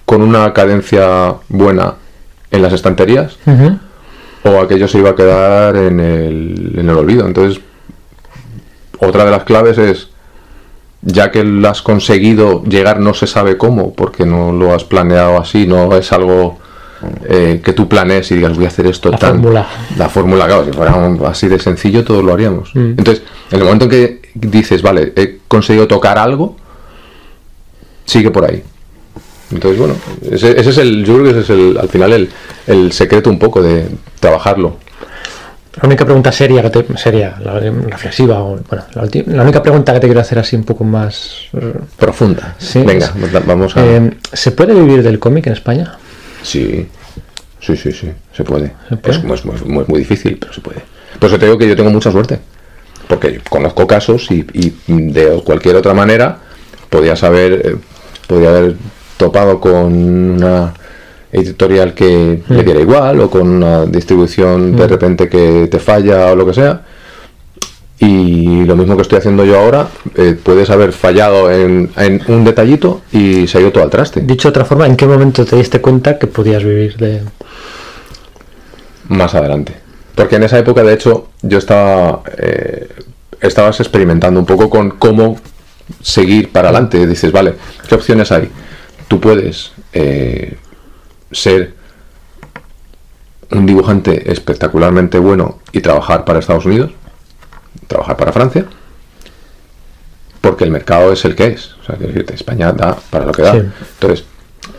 con 0.05 0.23
una 0.23 0.53
cadencia 0.55 1.35
buena 1.49 1.95
en 2.51 2.63
las 2.63 2.73
estanterías 2.73 3.37
o 4.45 4.61
aquello 4.61 4.87
se 4.89 4.99
iba 4.99 5.11
a 5.11 5.17
quedar 5.17 5.77
en 5.77 5.99
el, 6.01 6.75
en 6.79 6.89
el 6.89 6.97
olvido. 6.97 7.27
Entonces, 7.27 7.61
otra 8.99 9.25
de 9.25 9.31
las 9.31 9.45
claves 9.45 9.79
es, 9.79 10.09
ya 11.03 11.31
que 11.31 11.45
lo 11.45 11.69
has 11.69 11.83
conseguido 11.83 12.63
llegar 12.65 13.01
no 13.01 13.15
se 13.15 13.27
sabe 13.27 13.57
cómo, 13.57 13.93
porque 13.95 14.27
no 14.27 14.53
lo 14.53 14.75
has 14.75 14.85
planeado 14.85 15.39
así, 15.39 15.67
no 15.67 15.95
es 15.97 16.13
algo 16.13 16.59
eh, 17.29 17.61
que 17.63 17.73
tú 17.73 17.89
planees 17.89 18.31
y 18.31 18.37
digas 18.37 18.57
voy 18.57 18.65
a 18.65 18.69
hacer 18.69 18.87
esto 18.87 19.11
La 19.11 19.19
tan... 19.19 19.35
fórmula. 19.35 19.67
La 19.97 20.09
fórmula, 20.09 20.47
claro, 20.47 20.65
si 20.65 20.73
fuera 20.73 21.17
así 21.27 21.49
de 21.49 21.59
sencillo 21.59 22.05
todos 22.05 22.25
lo 22.25 22.33
haríamos. 22.33 22.75
Mm. 22.75 22.91
Entonces, 22.99 23.23
en 23.51 23.59
el 23.59 23.65
momento 23.65 23.85
en 23.85 23.91
que 23.91 24.23
dices, 24.35 24.83
vale, 24.83 25.13
he 25.15 25.39
conseguido 25.47 25.87
tocar 25.87 26.19
algo, 26.19 26.57
sigue 28.05 28.31
por 28.31 28.51
ahí. 28.51 28.63
Entonces, 29.53 29.79
bueno, 29.79 29.95
ese, 30.31 30.59
ese 30.59 30.71
es 30.71 30.79
el, 30.79 31.05
yo 31.05 31.15
creo 31.15 31.25
que 31.25 31.31
ese 31.31 31.41
es 31.41 31.51
el, 31.51 31.79
al 31.79 31.89
final 31.89 32.13
el, 32.13 32.31
el 32.67 32.93
secreto 32.93 33.31
un 33.31 33.39
poco 33.39 33.63
de 33.63 33.87
trabajarlo. 34.19 34.77
La 35.81 35.87
única 35.87 36.05
pregunta 36.05 36.33
seria, 36.33 36.63
que 36.63 36.71
te- 36.71 36.97
seria, 36.99 37.37
la 37.45 37.61
reflexiva, 37.61 38.41
o, 38.43 38.59
bueno, 38.69 38.85
la, 38.95 39.09
la 39.35 39.43
única 39.43 39.63
pregunta 39.63 39.93
que 39.93 40.01
te 40.01 40.07
quiero 40.07 40.21
hacer 40.21 40.39
así 40.39 40.57
un 40.57 40.65
poco 40.65 40.85
más 40.85 41.43
eh, 41.53 41.75
Profunda. 41.99 42.55
Sí, 42.59 42.83
Venga, 42.83 43.07
es- 43.23 43.47
vamos 43.47 43.77
a... 43.77 43.85
eh, 43.85 44.17
¿Se 44.33 44.53
puede 44.53 44.73
vivir 44.75 45.03
del 45.03 45.19
cómic 45.19 45.47
en 45.49 45.53
España? 45.53 45.99
Sí, 46.43 46.89
sí, 47.61 47.77
sí, 47.77 47.93
sí, 47.93 48.11
se 48.33 48.45
puede. 48.45 48.73
Es, 49.05 49.23
muy- 49.23 49.35
es 49.35 49.45
muy, 49.45 49.57
muy- 49.67 49.85
muy 49.87 49.99
difícil, 49.99 50.39
pero 50.41 50.53
se 50.53 50.61
puede. 50.63 50.79
Por 51.19 51.29
eso 51.29 51.39
te 51.39 51.45
digo 51.47 51.59
que 51.59 51.69
yo 51.69 51.77
tengo 51.77 51.91
mucha 51.91 52.11
suerte. 52.11 52.39
Porque 53.09 53.41
conozco 53.49 53.87
casos 53.87 54.31
y, 54.31 54.45
y 54.55 54.73
de 55.13 55.41
cualquier 55.45 55.77
otra 55.77 55.95
manera 55.95 56.39
podías 56.91 57.23
haber, 57.23 57.53
eh, 57.67 57.77
podía 58.27 58.49
haber 58.49 58.77
topado 59.17 59.61
con 59.61 59.93
una 59.95 60.73
editorial 61.33 61.95
que 61.95 62.41
le 62.49 62.63
Mm. 62.63 62.65
diera 62.65 62.81
igual 62.81 63.21
o 63.21 63.31
con 63.31 63.49
una 63.49 63.85
distribución 63.87 64.75
de 64.77 64.87
Mm. 64.87 64.89
repente 64.89 65.29
que 65.29 65.69
te 65.71 65.79
falla 65.79 66.33
o 66.33 66.37
lo 66.37 66.47
que 66.47 66.55
sea. 66.55 66.83
Y 67.99 68.65
lo 68.65 68.77
mismo 68.77 68.95
que 68.95 69.03
estoy 69.03 69.19
haciendo 69.19 69.45
yo 69.45 69.59
ahora, 69.59 69.89
eh, 70.17 70.37
puedes 70.43 70.69
haber 70.69 70.93
fallado 70.93 71.51
en, 71.51 71.91
en 71.97 72.21
un 72.29 72.45
detallito 72.45 73.01
y 73.11 73.47
se 73.47 73.57
ha 73.57 73.61
ido 73.63 73.73
todo 73.73 73.85
al 73.85 73.91
traste. 73.91 74.21
Dicho 74.21 74.49
de 74.49 74.51
otra 74.51 74.65
forma, 74.67 74.87
¿en 74.87 74.97
qué 74.97 75.07
momento 75.07 75.45
te 75.47 75.57
diste 75.57 75.81
cuenta 75.81 76.19
que 76.19 76.27
podías 76.27 76.63
vivir 76.63 76.97
de...? 76.99 77.23
Más 79.09 79.35
adelante. 79.35 79.73
Porque 80.15 80.37
en 80.37 80.43
esa 80.45 80.59
época, 80.59 80.83
de 80.83 80.95
hecho, 80.95 81.29
yo 81.43 81.59
estaba. 81.59 82.23
eh, 82.39 82.89
estabas 83.41 83.79
experimentando 83.81 84.41
un 84.41 84.47
poco 84.47 84.69
con 84.71 84.91
cómo 84.91 85.37
seguir 86.03 86.51
para 86.51 86.69
adelante. 86.71 87.07
Dices, 87.07 87.31
vale, 87.33 87.55
¿qué 87.89 87.95
opciones 87.95 88.33
hay? 88.33 88.49
Tú 89.09 89.21
puedes 89.21 89.73
eh, 89.93 90.57
ser 91.31 91.75
un 93.51 93.65
dibujante 93.67 94.31
espectacularmente 94.33 95.19
bueno 95.19 95.61
y 95.73 95.81
trabajar 95.81 96.25
para 96.25 96.39
Estados 96.41 96.67
Unidos, 96.67 96.91
trabajar 97.87 98.17
para 98.17 98.33
Francia, 98.33 98.67
porque 100.41 100.65
el 100.65 100.71
mercado 100.71 101.13
es 101.13 101.25
el 101.25 101.35
que 101.35 101.47
es. 101.49 101.75
O 101.81 101.85
sea, 101.85 101.97
quiero 101.97 102.13
decirte, 102.13 102.35
España 102.35 102.73
da 102.73 102.97
para 103.11 103.27
lo 103.27 103.33
que 103.33 103.43
da. 103.43 103.53
Sí. 103.53 103.59
Entonces, 104.01 104.25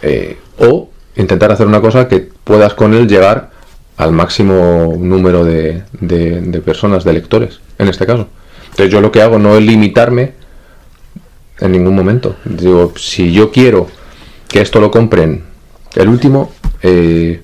eh, 0.02 0.38
o 0.60 0.90
intentar 1.16 1.52
hacer 1.52 1.68
una 1.68 1.82
cosa 1.82 2.08
que 2.08 2.30
puedas 2.44 2.74
con 2.74 2.94
él 2.94 3.08
llegar 3.08 3.52
al 3.98 4.12
máximo 4.12 4.94
número 5.00 5.44
de, 5.44 5.84
de- 5.94 6.42
de 6.42 6.62
personas, 6.62 7.04
de 7.04 7.14
lectores, 7.14 7.60
en 7.80 7.88
este 7.88 8.06
caso. 8.06 8.28
Entonces 8.66 8.92
yo 8.92 9.02
lo 9.02 9.12
que 9.12 9.22
hago 9.22 9.40
no 9.40 9.56
es 9.58 9.64
limitarme 9.64 10.34
en 11.60 11.72
ningún 11.72 11.96
momento. 11.96 12.36
Digo, 12.46 12.94
si 12.96 13.34
yo 13.34 13.52
quiero 13.52 13.88
que 14.48 14.62
esto 14.62 14.80
lo 14.80 14.92
compren 14.92 15.47
el 15.98 16.10
último, 16.10 16.52
eh, 16.82 17.42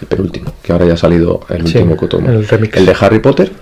el 0.00 0.06
penúltimo, 0.06 0.52
que 0.62 0.72
ahora 0.72 0.86
ya 0.86 0.94
ha 0.94 0.96
salido 0.96 1.40
el 1.48 1.66
Sí, 1.66 1.78
último 1.78 2.08
tomo. 2.08 2.28
el 2.28 2.46
de 2.86 2.96
Harry 3.00 3.18
Potter 3.20 3.52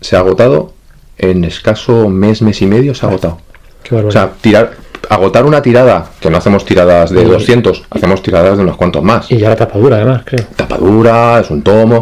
se 0.00 0.16
ha 0.16 0.20
agotado 0.20 0.72
en 1.18 1.44
escaso 1.44 2.08
mes, 2.08 2.40
mes 2.42 2.62
y 2.62 2.66
medio, 2.66 2.94
se 2.94 3.04
ha 3.06 3.08
agotado. 3.10 3.38
Qué 3.82 3.94
O 3.96 4.10
sea, 4.10 4.30
tirar, 4.40 4.72
agotar 5.08 5.44
una 5.44 5.60
tirada, 5.62 6.10
que 6.20 6.30
no 6.30 6.38
hacemos 6.38 6.64
tiradas 6.64 7.10
de 7.10 7.22
Y- 7.22 7.26
200, 7.26 7.84
hacemos 7.90 8.22
tiradas 8.22 8.56
de 8.56 8.62
unos 8.62 8.76
cuantos 8.76 9.02
más. 9.02 9.30
Y 9.30 9.36
ya 9.38 9.50
la 9.50 9.56
tapadura, 9.56 9.96
además, 9.96 10.22
creo. 10.24 10.46
Tapadura, 10.56 11.40
es 11.40 11.50
un 11.50 11.62
tomo. 11.62 11.96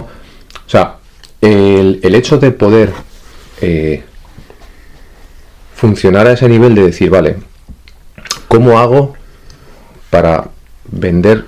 O 0.67 0.71
sea, 0.71 0.97
el, 1.41 1.99
el 2.03 2.15
hecho 2.15 2.39
de 2.39 2.51
poder 2.53 2.93
eh, 3.61 4.05
funcionar 5.75 6.27
a 6.27 6.33
ese 6.33 6.49
nivel 6.49 6.75
de 6.75 6.83
decir, 6.87 7.11
vale, 7.11 7.37
¿cómo 8.49 8.79
hago 8.79 9.15
para 10.11 10.49
vender 10.91 11.45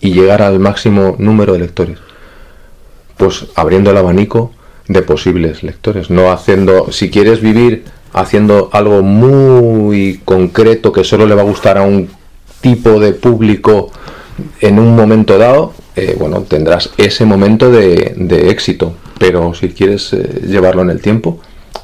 y 0.00 0.12
llegar 0.12 0.42
al 0.42 0.58
máximo 0.58 1.16
número 1.18 1.52
de 1.52 1.60
lectores? 1.60 1.98
Pues 3.16 3.46
abriendo 3.54 3.90
el 3.90 3.96
abanico 3.96 4.52
de 4.88 5.02
posibles 5.02 5.62
lectores, 5.62 6.10
no 6.10 6.32
haciendo, 6.32 6.90
si 6.90 7.10
quieres 7.10 7.40
vivir 7.40 7.84
haciendo 8.12 8.70
algo 8.72 9.02
muy 9.02 10.20
concreto 10.24 10.92
que 10.92 11.04
solo 11.04 11.26
le 11.26 11.34
va 11.34 11.42
a 11.42 11.44
gustar 11.44 11.78
a 11.78 11.82
un 11.82 12.08
tipo 12.60 12.98
de 12.98 13.12
público 13.12 13.90
en 14.60 14.78
un 14.78 14.96
momento 14.96 15.38
dado, 15.38 15.74
eh, 15.96 16.16
bueno, 16.18 16.42
tendrás 16.42 16.90
ese 16.96 17.24
momento 17.24 17.70
de, 17.70 18.50
éxito, 18.50 18.94
pero 19.18 19.54
si 19.54 19.68
quieres 19.68 20.12
eh, 20.12 20.40
llevarlo 20.46 20.82
en 20.82 20.90
el 20.90 21.00
tiempo, 21.00 21.40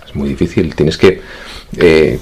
es 0.07 0.15
muy 0.15 0.29
difícil, 0.29 0.75
tienes 0.75 0.97
que... 0.97 1.21
eh, 1.77 2.19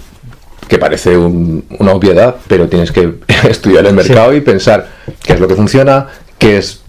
que 0.68 0.78
parece 0.78 1.16
un- 1.16 1.64
una 1.78 1.92
obviedad, 1.92 2.36
pero 2.48 2.68
tienes 2.68 2.90
que 2.92 3.14
estudiar 3.48 3.86
el 3.86 3.94
mercado 3.94 4.34
y 4.34 4.40
pensar 4.40 4.88
qué 5.22 5.34
es 5.34 5.40
lo 5.40 5.48
que 5.48 5.54
funciona, 5.54 6.06
qué 6.38 6.58
es 6.58 6.80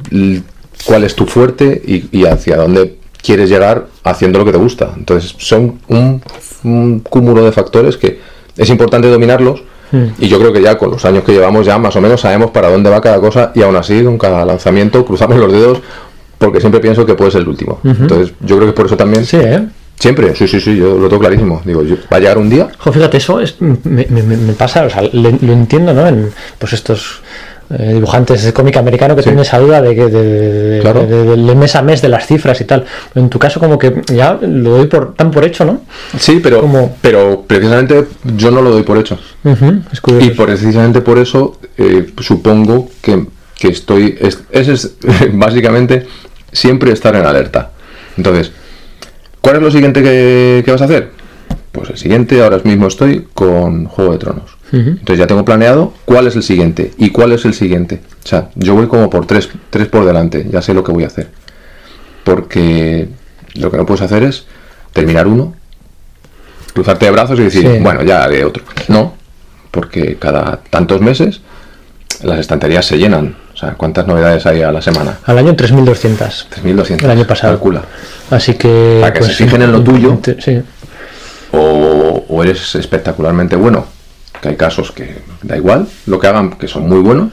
cuál 0.86 1.04
es 1.04 1.16
tu 1.16 1.26
fuerte 1.26 1.82
y, 1.86 2.08
y 2.18 2.26
hacia 2.26 2.58
dónde 2.58 2.98
quieres 3.22 3.50
llegar 3.50 3.88
haciendo 4.04 4.40
lo 4.40 4.45
que 4.45 4.52
te 4.52 4.58
gusta. 4.58 4.92
Entonces 4.95 5.34
son 5.38 5.80
un, 5.88 6.22
un 6.64 7.00
cúmulo 7.00 7.44
de 7.44 7.52
factores 7.52 7.98
que 7.98 8.20
es 8.58 8.70
importante 8.70 9.10
dominarlos 9.10 9.64
Mm. 9.92 10.06
y 10.18 10.28
yo 10.30 10.40
creo 10.40 10.52
que 10.52 10.64
ya 10.64 10.80
con 10.80 10.90
los 10.90 11.06
años 11.06 11.24
que 11.24 11.32
llevamos 11.32 11.64
ya 11.64 11.78
más 11.78 11.95
o 11.95 12.02
menos 12.02 12.20
sabemos 12.20 12.50
para 12.50 12.72
dónde 12.72 12.90
va 12.90 13.00
cada 13.02 13.20
cosa 13.20 13.52
y 13.54 13.62
aún 13.62 13.76
así 13.76 14.04
con 14.04 14.18
cada 14.18 14.44
lanzamiento 14.44 15.06
cruzamos 15.06 15.38
los 15.38 15.52
dedos 15.54 15.80
porque 16.40 16.60
siempre 16.60 16.80
pienso 16.82 17.06
que 17.06 17.14
puede 17.14 17.30
ser 17.30 17.42
el 17.42 17.50
último. 17.50 17.80
Entonces 17.84 18.34
yo 18.42 18.56
creo 18.58 18.70
que 18.70 18.74
por 18.74 18.88
eso 18.88 18.98
también... 18.98 19.24
Sí, 19.28 19.38
¿eh? 19.40 19.64
Siempre, 19.99 20.35
sí, 20.35 20.48
sí, 20.48 20.59
sí, 20.59 20.75
yo 20.75 20.98
lo 20.98 21.07
tengo 21.07 21.19
clarísimo. 21.22 21.61
Digo, 21.65 21.82
yo- 21.83 21.95
va 22.11 22.17
a 22.17 22.19
llegar 22.19 22.38
un 22.38 22.49
día 22.49 22.67
Jo, 22.77 22.91
fíjate, 22.91 23.17
eso 23.17 23.40
es, 23.40 23.56
me, 23.61 23.77
me- 24.09 24.22
me- 24.24 24.38
me 24.38 24.53
pasa, 24.53 24.83
o 24.85 24.90
sea, 24.90 25.01
le- 25.01 25.38
lo 25.41 25.53
entiendo, 25.53 25.93
¿no? 25.93 26.06
En 26.07 26.32
pues 26.59 26.74
estos 26.74 27.22
eh, 27.72 27.93
dibujantes 27.93 28.43
de 28.43 28.53
cómic 28.53 28.77
americano 28.77 29.15
que 29.15 29.24
tienen 29.24 29.40
esa 29.41 29.57
duda 29.57 29.82
de 29.82 29.95
que 29.95 30.06
de, 30.06 30.24
de- 30.24 30.80
Claro. 30.82 31.07
de- 31.07 31.56
mes 31.56 31.75
a 31.75 31.82
mes 31.82 31.99
de 32.01 32.09
las 32.09 32.27
cifras 32.27 32.61
y 32.61 32.65
tal. 32.65 32.85
En 33.15 33.27
tu 33.30 33.40
caso, 33.40 33.59
como 33.59 33.80
que 33.80 34.01
ya 34.14 34.38
lo 34.40 34.72
doy 34.77 34.85
por 34.88 35.15
tan 35.15 35.32
por 35.32 35.43
hecho, 35.45 35.65
¿no? 35.65 35.82
Sí, 36.19 36.40
pero, 36.43 36.69
pero 37.01 37.43
precisamente 37.48 38.06
yo 38.38 38.51
no 38.51 38.61
lo 38.61 38.69
doy 38.69 38.83
por 38.83 38.98
hecho. 38.99 39.17
Es. 39.43 40.01
Y 40.22 40.30
precisamente 40.32 41.01
por 41.01 41.17
eso 41.17 41.57
eh, 41.77 42.06
supongo 42.19 42.90
que, 43.01 43.25
que 43.57 43.69
estoy. 43.69 44.15
Es, 44.19 44.41
ese 44.51 44.74
es 44.74 44.91
básicamente 45.33 46.06
siempre 46.51 46.91
estar 46.91 47.15
en 47.15 47.25
alerta. 47.25 47.72
Entonces, 48.17 48.51
¿cuál 49.45 49.57
es 49.57 49.61
lo 49.61 49.69
siguiente 49.69 50.01
que, 50.01 50.64
que 50.65 50.72
vas 50.72 50.82
a 50.82 50.85
hacer? 50.85 51.11
Pues 51.72 51.91
el 51.91 51.98
siguiente, 51.98 52.41
ahora 52.43 52.59
mismo 52.64 52.88
estoy 52.88 53.27
con 53.35 53.85
Juego 53.85 54.14
de 54.14 54.17
Tronos. 54.17 54.57
Entonces 54.72 55.19
ya 55.19 55.27
tengo 55.27 55.45
planeado 55.45 55.93
cuál 56.06 56.25
es 56.25 56.35
el 56.35 56.41
siguiente 56.41 56.91
y 56.98 57.11
cuál 57.11 57.32
es 57.32 57.45
el 57.45 57.53
siguiente. 57.53 58.01
O 58.24 58.27
sea, 58.27 58.49
yo 58.56 58.74
voy 58.74 58.88
como 58.88 59.07
por 59.11 59.27
tres, 59.27 59.48
tres 59.69 59.88
por 59.88 60.03
delante, 60.03 60.48
ya 60.51 60.64
sé 60.64 60.74
lo 60.74 60.83
que 60.83 60.91
voy 60.91 61.03
a 61.03 61.07
hacer. 61.07 61.30
Porque 62.24 63.07
lo 63.53 63.69
que 63.69 63.77
no 63.77 63.85
puedes 63.85 64.01
hacer 64.01 64.24
es 64.24 64.48
terminar 64.93 65.27
uno, 65.27 65.53
cruzarte 66.74 67.06
de 67.06 67.11
brazos 67.11 67.40
y 67.40 67.43
decir, 67.43 67.61
Sí. 67.61 67.80
bueno, 67.83 68.03
ya 68.03 68.24
haré 68.24 68.43
otro. 68.43 68.64
No, 68.88 69.14
porque 69.69 70.15
cada 70.17 70.61
tantos 70.72 71.01
meses 71.01 71.41
las 72.24 72.40
estanterías 72.40 72.85
se 72.85 72.98
llenan. 72.98 73.35
O 73.56 73.58
sea, 73.58 73.72
¿cuántas 73.75 74.06
novedades 74.06 74.45
hay 74.45 74.61
a 74.61 74.72
la 74.72 74.82
semana? 74.82 75.17
Al 75.24 75.38
año 75.38 75.56
3.200. 75.56 76.48
3.200. 76.61 77.03
El 77.03 77.09
año 77.09 77.25
pasado. 77.25 77.53
Calcula. 77.53 77.84
Así 78.30 78.56
que. 78.56 78.98
Para 79.00 79.14
que 79.14 79.19
pues, 79.19 79.32
se 79.35 79.43
fijen 79.45 79.61
en 79.61 79.72
lo 79.72 79.82
tuyo. 79.82 80.19
Sí. 80.40 80.61
O, 81.51 82.25
o 82.27 82.43
eres 82.43 82.75
espectacularmente 82.75 83.56
bueno, 83.56 83.85
que 84.42 84.50
hay 84.50 84.56
casos 84.58 84.92
que 84.92 85.19
da 85.42 85.56
igual 85.56 85.88
lo 86.06 86.19
que 86.19 86.27
hagan, 86.27 86.51
que 86.58 86.67
son 86.67 86.88
muy 86.90 87.00
buenos. 87.00 87.30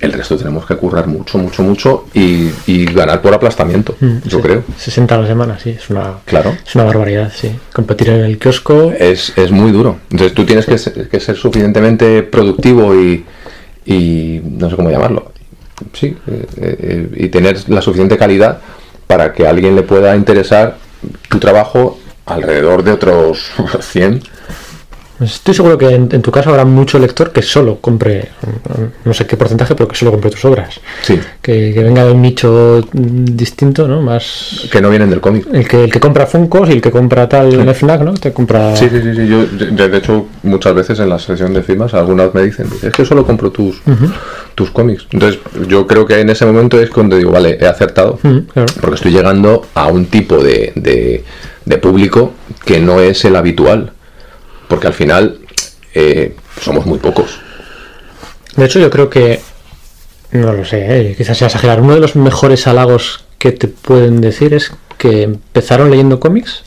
El 0.00 0.12
resto 0.12 0.36
tenemos 0.36 0.66
que 0.66 0.76
currar 0.76 1.06
mucho, 1.06 1.38
mucho, 1.38 1.62
mucho 1.62 2.04
y, 2.12 2.50
y 2.66 2.84
ganar 2.84 3.22
por 3.22 3.32
aplastamiento, 3.32 3.96
Mm, 4.00 4.16
yo 4.26 4.36
sí. 4.38 4.42
creo. 4.42 4.64
60 4.76 5.14
a 5.14 5.18
la 5.18 5.26
semana, 5.26 5.58
sí, 5.58 5.70
es 5.70 5.88
una, 5.88 6.14
Claro. 6.26 6.54
es 6.66 6.74
una 6.74 6.84
barbaridad, 6.84 7.32
sí. 7.34 7.50
Competir 7.72 8.10
en 8.10 8.20
el 8.24 8.38
kiosco. 8.38 8.92
Es, 8.98 9.32
es 9.38 9.50
muy 9.50 9.70
duro. 9.72 9.96
Entonces 10.10 10.34
tú 10.34 10.44
tienes 10.44 10.66
que 10.66 10.76
ser, 10.76 11.08
que 11.08 11.20
ser 11.20 11.36
suficientemente 11.36 12.22
productivo 12.22 12.94
y, 12.94 13.24
y 13.86 14.42
no 14.44 14.68
sé 14.68 14.76
cómo 14.76 14.90
llamarlo. 14.90 15.32
Sí, 15.92 16.16
eh, 16.26 16.46
eh, 16.56 17.08
y 17.16 17.28
tener 17.28 17.68
la 17.68 17.82
suficiente 17.82 18.16
calidad 18.16 18.60
para 19.06 19.32
que 19.32 19.46
a 19.46 19.50
alguien 19.50 19.74
le 19.74 19.82
pueda 19.82 20.16
interesar 20.16 20.76
tu 21.28 21.38
trabajo 21.38 21.98
alrededor 22.26 22.82
de 22.82 22.92
otros 22.92 23.50
100. 23.80 24.22
Estoy 25.20 25.54
seguro 25.54 25.78
que 25.78 25.86
en, 25.90 26.08
en 26.10 26.22
tu 26.22 26.30
caso 26.32 26.50
habrá 26.50 26.64
mucho 26.64 26.98
lector 26.98 27.30
que 27.32 27.40
solo 27.40 27.78
compre, 27.80 28.30
no 29.04 29.14
sé 29.14 29.26
qué 29.26 29.36
porcentaje, 29.36 29.74
pero 29.76 29.86
que 29.88 29.94
solo 29.94 30.10
compre 30.10 30.30
tus 30.30 30.44
obras. 30.44 30.80
Sí. 31.02 31.18
Que, 31.40 31.72
que 31.72 31.82
venga 31.84 32.04
de 32.04 32.12
un 32.12 32.20
nicho 32.22 32.80
distinto, 32.92 33.86
¿no? 33.86 34.02
Más. 34.02 34.66
Que 34.72 34.80
no 34.80 34.90
vienen 34.90 35.10
del 35.10 35.20
cómic. 35.20 35.46
El 35.52 35.68
que, 35.68 35.84
el 35.84 35.92
que 35.92 36.00
compra 36.00 36.26
Funkos 36.26 36.68
y 36.68 36.72
el 36.72 36.82
que 36.82 36.90
compra 36.90 37.28
tal 37.28 37.54
en 37.54 37.68
el 37.68 37.74
FNAC, 37.74 38.00
¿no? 38.02 38.14
Te 38.14 38.32
compra. 38.32 38.74
Sí, 38.74 38.88
sí, 38.90 39.00
sí, 39.02 39.14
sí, 39.14 39.26
Yo, 39.28 39.46
de, 39.46 39.96
hecho, 39.96 40.26
muchas 40.42 40.74
veces 40.74 40.98
en 40.98 41.08
la 41.08 41.18
sesión 41.18 41.54
de 41.54 41.62
firmas, 41.62 41.94
algunas 41.94 42.34
me 42.34 42.42
dicen, 42.42 42.66
es 42.82 42.92
que 42.92 43.04
solo 43.04 43.24
compro 43.24 43.50
tus, 43.52 43.80
tus 44.56 44.70
cómics. 44.72 45.06
Entonces, 45.12 45.38
yo 45.68 45.86
creo 45.86 46.06
que 46.06 46.18
en 46.20 46.30
ese 46.30 46.44
momento 46.44 46.80
es 46.80 46.90
cuando 46.90 47.16
digo, 47.16 47.30
vale, 47.30 47.56
he 47.60 47.66
acertado, 47.66 48.18
claro. 48.52 48.66
porque 48.80 48.96
estoy 48.96 49.12
llegando 49.12 49.64
a 49.74 49.86
un 49.86 50.06
tipo 50.06 50.38
de, 50.38 50.72
de- 50.74 51.24
de 51.64 51.78
público 51.78 52.32
que 52.64 52.80
no 52.80 53.00
es 53.00 53.24
el 53.24 53.36
habitual. 53.36 53.92
Porque 54.68 54.86
al 54.86 54.94
final 54.94 55.38
eh, 55.94 56.34
somos 56.60 56.86
muy 56.86 56.98
pocos. 56.98 57.38
De 58.56 58.64
hecho, 58.64 58.78
yo 58.78 58.90
creo 58.90 59.10
que. 59.10 59.40
No 60.32 60.52
lo 60.52 60.64
sé, 60.64 61.10
eh, 61.10 61.14
quizás 61.16 61.38
sea 61.38 61.46
exagerar. 61.46 61.80
Uno 61.80 61.94
de 61.94 62.00
los 62.00 62.16
mejores 62.16 62.66
halagos 62.66 63.24
que 63.38 63.52
te 63.52 63.68
pueden 63.68 64.20
decir 64.20 64.54
es 64.54 64.72
que 64.98 65.22
empezaron 65.22 65.90
leyendo 65.90 66.18
cómics 66.18 66.62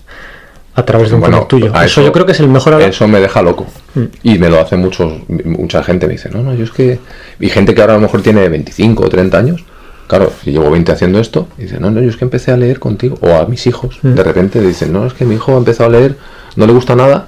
a 0.75 0.85
través 0.85 1.09
de 1.09 1.15
un 1.15 1.21
Bueno, 1.21 1.37
cómic 1.37 1.49
tuyo. 1.49 1.71
a 1.75 1.85
Eso, 1.85 2.01
yo 2.01 2.11
creo 2.11 2.25
que 2.25 2.31
es 2.33 2.39
el 2.39 2.47
mejor 2.47 2.73
ahora. 2.73 2.85
Eso 2.85 3.07
me 3.07 3.19
deja 3.19 3.41
loco. 3.41 3.65
Mm. 3.95 4.03
Y 4.23 4.37
me 4.37 4.49
lo 4.49 4.59
hace 4.59 4.77
muchos, 4.77 5.11
mucha 5.27 5.83
gente. 5.83 6.07
Me 6.07 6.13
dice, 6.13 6.29
no, 6.29 6.43
no, 6.43 6.53
yo 6.53 6.63
es 6.63 6.71
que. 6.71 6.99
Y 7.39 7.49
gente 7.49 7.73
que 7.73 7.81
ahora 7.81 7.93
a 7.93 7.97
lo 7.97 8.03
mejor 8.03 8.21
tiene 8.21 8.47
25 8.47 9.03
o 9.03 9.09
30 9.09 9.37
años. 9.37 9.65
Claro, 10.07 10.31
si 10.41 10.51
llevo 10.51 10.71
20 10.71 10.91
haciendo 10.93 11.19
esto, 11.19 11.49
y 11.57 11.63
dice, 11.63 11.81
no, 11.81 11.91
no, 11.91 11.99
yo 11.99 12.09
es 12.09 12.15
que 12.15 12.23
empecé 12.23 12.51
a 12.51 12.57
leer 12.57 12.79
contigo. 12.79 13.17
O 13.21 13.33
a 13.35 13.45
mis 13.45 13.67
hijos. 13.67 13.99
Mm. 14.03 14.13
De 14.13 14.23
repente 14.23 14.61
dicen, 14.61 14.93
no, 14.93 15.05
es 15.05 15.13
que 15.13 15.25
mi 15.25 15.35
hijo 15.35 15.53
ha 15.55 15.57
empezado 15.57 15.89
a 15.89 15.93
leer, 15.93 16.15
no 16.55 16.65
le 16.65 16.71
gusta 16.73 16.95
nada, 16.95 17.27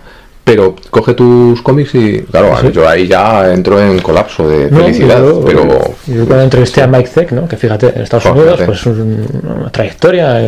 pero 0.53 0.75
coge 0.89 1.13
tus 1.13 1.61
cómics 1.61 1.95
y. 1.95 2.21
Claro, 2.31 2.55
Sí. 2.61 2.71
yo 2.71 2.87
ahí 2.87 3.07
ya 3.07 3.51
entro 3.53 3.79
en 3.81 3.99
colapso 3.99 4.47
de 4.49 4.69
No, 4.71 4.79
felicidad. 4.79 5.19
yo- 5.19 5.43
pero. 5.45 5.63
Yo 6.07 6.25
cuando 6.25 6.41
entrevisté 6.43 6.81
a 6.81 6.87
Mike 6.87 7.07
Zeck, 7.07 7.31
¿no? 7.31 7.47
que 7.47 7.55
fíjate, 7.57 7.93
en 7.95 8.01
Estados 8.01 8.25
Unidos, 8.25 8.45
fíjate. 8.59 8.65
pues 8.65 8.85
un- 8.85 9.41
una 9.59 9.71
trayectoria. 9.71 10.45
eh, 10.45 10.47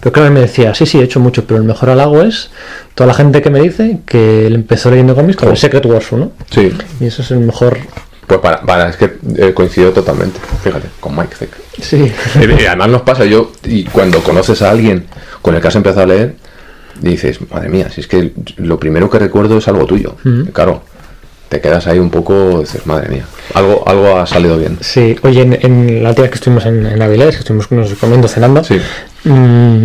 Pero 0.00 0.12
claro, 0.12 0.28
él 0.28 0.34
me 0.34 0.40
decía, 0.40 0.74
sí, 0.74 0.86
sí, 0.86 0.98
he 0.98 1.02
hecho 1.04 1.20
mucho, 1.20 1.44
pero 1.44 1.58
el 1.58 1.64
mejor 1.64 1.90
halago 1.90 2.22
es 2.22 2.50
toda 2.94 3.06
la 3.08 3.14
gente 3.14 3.42
que 3.42 3.50
me 3.50 3.60
dice 3.60 3.98
que 4.06 4.46
él 4.46 4.54
empezó 4.54 4.90
leyendo 4.90 5.14
cómics 5.14 5.36
con 5.36 5.48
el 5.48 5.56
Secret 5.56 5.84
Wars 5.86 6.10
1. 6.12 6.32
Sí. 6.50 6.72
Y 7.00 7.06
eso 7.06 7.22
es 7.22 7.30
el 7.30 7.38
mejor. 7.40 7.78
Pues 8.26 8.40
para, 8.40 8.62
para 8.62 8.88
es 8.88 8.96
que 8.96 9.12
eh, 9.36 9.52
coincido 9.52 9.90
totalmente, 9.90 10.38
fíjate, 10.62 10.88
con 11.00 11.14
Mike 11.16 11.34
Zeck. 11.36 11.50
Sí. 11.80 12.12
Eh, 12.40 12.66
Además 12.68 12.88
nos 12.88 13.02
pasa, 13.02 13.24
yo, 13.24 13.50
y 13.64 13.84
cuando 13.84 14.20
conoces 14.20 14.62
a 14.62 14.70
alguien 14.70 15.06
con 15.42 15.54
el 15.54 15.60
que 15.60 15.68
has 15.68 15.74
empezado 15.74 16.02
a 16.02 16.06
leer, 16.06 16.36
dices, 17.02 17.38
madre 17.50 17.68
mía, 17.68 17.88
si 17.90 18.00
es 18.00 18.06
que 18.06 18.32
lo 18.56 18.78
primero 18.78 19.10
que 19.10 19.18
recuerdo 19.18 19.58
es 19.58 19.68
algo 19.68 19.84
tuyo. 19.86 20.16
Claro, 20.52 20.82
te 21.48 21.60
quedas 21.60 21.86
ahí 21.86 21.98
un 21.98 22.08
poco, 22.10 22.60
dices, 22.60 22.86
madre 22.86 23.08
mía, 23.10 23.24
algo, 23.54 23.82
algo 23.86 24.16
ha 24.18 24.26
salido 24.26 24.56
bien. 24.58 24.78
Sí, 24.80 25.16
oye, 25.22 25.42
en, 25.42 25.58
en 25.60 26.02
la 26.02 26.08
última 26.10 26.22
vez 26.22 26.30
que 26.30 26.36
estuvimos 26.36 26.64
en, 26.66 26.86
en 26.86 27.02
Avilés, 27.02 27.34
que 27.34 27.40
estuvimos 27.40 27.70
nos 27.70 27.92
comiendo, 27.94 28.26
cenando, 28.28 28.62
mm, 29.24 29.84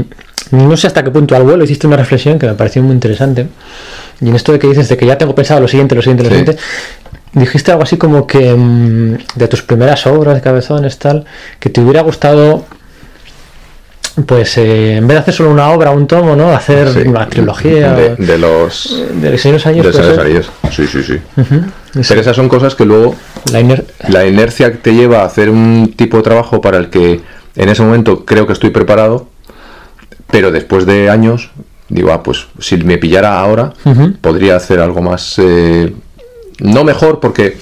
no 0.52 0.78
sé 0.78 0.88
hasta 0.88 1.04
qué 1.04 1.12
punto 1.12 1.36
al 1.36 1.44
vuelo 1.44 1.64
hiciste 1.66 1.88
una 1.88 1.98
reflexión 1.98 2.40
que 2.40 2.48
me 2.48 2.54
pareció 2.54 2.82
muy 2.82 2.94
interesante. 2.94 3.48
Y 4.22 4.30
en 4.30 4.36
esto 4.36 4.52
de 4.54 4.60
que 4.60 4.68
dices 4.68 4.88
de 4.90 4.98
que 4.98 5.06
ya 5.06 5.18
tengo 5.18 5.36
pensado 5.36 5.60
lo 5.60 5.68
siguiente, 5.68 5.94
lo 5.96 6.02
siguiente, 6.02 6.24
lo 6.24 6.30
Sí. 6.30 6.36
siguiente, 6.38 6.62
dijiste 7.34 7.72
algo 7.72 7.84
así 7.84 7.98
como 7.98 8.26
que 8.26 8.54
mm, 8.56 9.18
de 9.36 9.48
tus 9.48 9.62
primeras 9.62 10.08
obras 10.08 10.36
de 10.36 10.42
cabezones, 10.42 10.98
tal, 10.98 11.26
que 11.60 11.70
te 11.70 11.82
hubiera 11.82 12.02
gustado, 12.02 12.66
pues 14.26 14.58
eh, 14.58 14.96
en 14.98 15.08
vez 15.08 15.16
de 15.16 15.20
hacer 15.20 15.34
solo 15.34 15.52
una 15.52 15.70
obra, 15.70 15.92
un 15.92 16.08
tomo, 16.08 16.36
¿no? 16.36 16.50
Hacer 16.52 16.90
Sí. 16.92 17.00
una 17.08 17.28
trilogía. 17.30 17.94
De, 17.94 18.16
de 18.16 18.38
los... 18.38 19.04
de 19.22 19.32
los 19.32 19.42
Señor 19.42 19.62
de 19.62 19.84
los 19.84 20.18
Anillos. 20.18 20.50
Sí, 20.72 20.88
sí, 20.88 21.04
sí. 21.04 21.20
Pero 22.08 22.22
esas 22.22 22.36
son 22.36 22.50
cosas 22.50 22.76
que 22.76 22.86
luego 22.86 23.16
La, 23.52 23.62
iner- 23.62 23.86
la 24.10 24.26
inercia 24.26 24.74
te 24.82 24.94
lleva 24.94 25.22
a 25.22 25.26
hacer 25.26 25.50
un 25.50 25.94
tipo 25.96 26.18
de 26.18 26.24
trabajo 26.24 26.62
para 26.62 26.78
el 26.78 26.90
que 26.90 27.22
en 27.56 27.70
ese 27.70 27.82
momento 27.84 28.26
creo 28.26 28.46
que 28.48 28.54
estoy 28.54 28.70
preparado, 28.72 29.28
pero 30.32 30.52
después 30.52 30.86
de 30.86 31.10
años 31.10 31.50
digo, 31.90 32.12
ah, 32.12 32.22
pues 32.22 32.48
si 32.60 32.78
me 32.78 32.98
pillara 32.98 33.40
ahora, 33.40 33.74
podría 34.22 34.56
hacer 34.58 34.80
algo 34.80 35.02
más, 35.02 35.36
eh, 35.40 35.94
no 36.60 36.84
mejor, 36.84 37.20
porque 37.20 37.58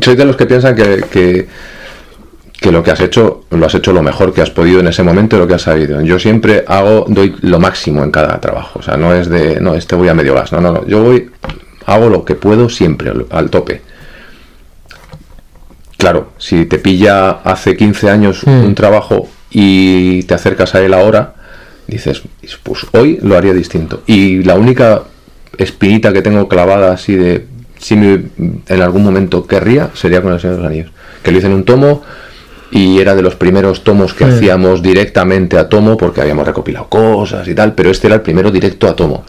soy 0.00 0.14
de 0.16 0.24
los 0.24 0.36
que 0.36 0.46
piensan 0.46 0.76
que, 0.76 1.04
que, 1.10 1.48
que 2.60 2.70
lo 2.70 2.82
que 2.82 2.90
has 2.90 3.00
hecho, 3.00 3.44
lo 3.50 3.64
has 3.66 3.74
hecho 3.74 3.92
lo 3.92 4.02
mejor 4.02 4.34
que 4.34 4.42
has 4.42 4.50
podido 4.50 4.80
en 4.80 4.86
ese 4.88 5.02
momento 5.02 5.38
lo 5.38 5.46
que 5.48 5.54
has 5.54 5.62
sabido. 5.62 6.00
Yo 6.02 6.18
siempre 6.18 6.62
hago, 6.66 7.06
doy 7.08 7.34
lo 7.40 7.58
máximo 7.58 8.04
en 8.04 8.10
cada 8.10 8.38
trabajo, 8.40 8.80
o 8.80 8.82
sea, 8.82 8.96
no 8.98 9.14
es 9.14 9.28
de, 9.30 9.60
no, 9.60 9.74
este 9.74 9.96
voy 9.96 10.08
a 10.08 10.14
medio 10.14 10.34
gas, 10.34 10.52
no, 10.52 10.60
no, 10.60 10.72
no, 10.72 10.86
yo 10.86 11.02
voy, 11.02 11.30
hago 11.86 12.08
lo 12.10 12.24
que 12.24 12.34
puedo 12.34 12.68
siempre, 12.68 13.10
al- 13.10 13.26
al 13.30 13.48
tope. 13.50 13.80
Claro, 15.96 16.32
si 16.38 16.64
te 16.66 16.78
pilla 16.78 17.30
hace 17.44 17.76
15 17.76 18.08
años 18.10 18.42
Mm. 18.46 18.64
un 18.64 18.74
trabajo 18.74 19.28
y 19.50 20.22
te 20.24 20.34
acercas 20.34 20.74
a 20.74 20.80
él 20.80 20.94
ahora, 20.94 21.34
dices, 21.86 22.22
pues 22.62 22.86
hoy 22.92 23.18
lo 23.22 23.36
haría 23.36 23.52
distinto. 23.52 24.02
Y 24.06 24.42
la 24.44 24.54
única 24.54 25.02
espinita 25.58 26.12
que 26.12 26.22
tengo 26.22 26.48
clavada 26.48 26.92
así 26.92 27.16
de 27.16 27.46
si 27.78 27.96
me- 27.96 28.22
en 28.66 28.82
algún 28.82 29.02
momento 29.02 29.46
querría 29.46 29.90
sería 29.94 30.22
con 30.22 30.32
el 30.32 30.40
Señor 30.40 30.56
de 30.56 30.62
los 30.62 30.70
Anillos. 30.70 30.90
Que 31.22 31.32
lo 31.32 31.38
hice 31.38 31.48
en 31.48 31.54
un 31.54 31.64
tomo 31.64 32.02
y 32.72 32.98
era 33.00 33.14
de 33.14 33.22
los 33.22 33.34
primeros 33.34 33.82
tomos 33.82 34.14
que 34.14 34.24
hacíamos 34.24 34.80
directamente 34.82 35.58
a 35.58 35.68
tomo 35.68 35.96
porque 35.96 36.20
habíamos 36.20 36.46
recopilado 36.46 36.88
cosas 36.88 37.46
y 37.48 37.54
tal, 37.54 37.74
pero 37.74 37.90
este 37.90 38.06
era 38.06 38.16
el 38.16 38.22
primero 38.22 38.50
directo 38.50 38.86
a 38.88 38.94
tomo. 38.94 39.24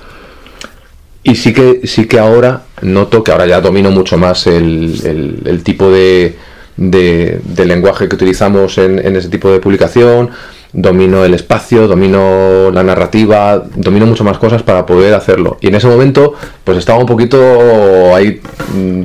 Y 1.24 1.36
sí 1.36 1.54
que, 1.54 1.82
sí 1.86 2.08
que 2.08 2.18
ahora 2.20 2.64
noto 2.82 3.24
que 3.24 3.32
ahora 3.32 3.46
ya 3.46 3.62
domino 3.62 3.92
mucho 3.92 4.18
más 4.18 4.48
el, 4.48 4.96
el- 5.06 5.42
el 5.46 5.64
tipo 5.64 5.90
de, 5.92 6.36
de- 6.78 7.40
de 7.44 7.66
lenguaje 7.66 8.08
que 8.10 8.16
utilizamos 8.16 8.78
en, 8.80 8.98
en 9.06 9.16
ese 9.16 9.30
tipo 9.30 9.52
de 9.52 9.60
publicación, 9.60 10.32
domino 10.74 11.24
el 11.26 11.34
espacio, 11.36 11.88
domino 11.88 12.72
la 12.72 12.82
narrativa, 12.84 13.64
domino 13.76 14.06
mucho 14.08 14.24
más 14.24 14.38
cosas 14.40 14.64
para 14.64 14.86
poder 14.86 15.14
hacerlo. 15.14 15.58
Y 15.62 15.68
en 15.68 15.76
ese 15.76 15.88
momento, 15.88 16.34
pues 16.64 16.78
estaba 16.80 16.98
un 17.00 17.06
poquito 17.06 18.16
ahí 18.16 18.40
mm, 18.76 19.04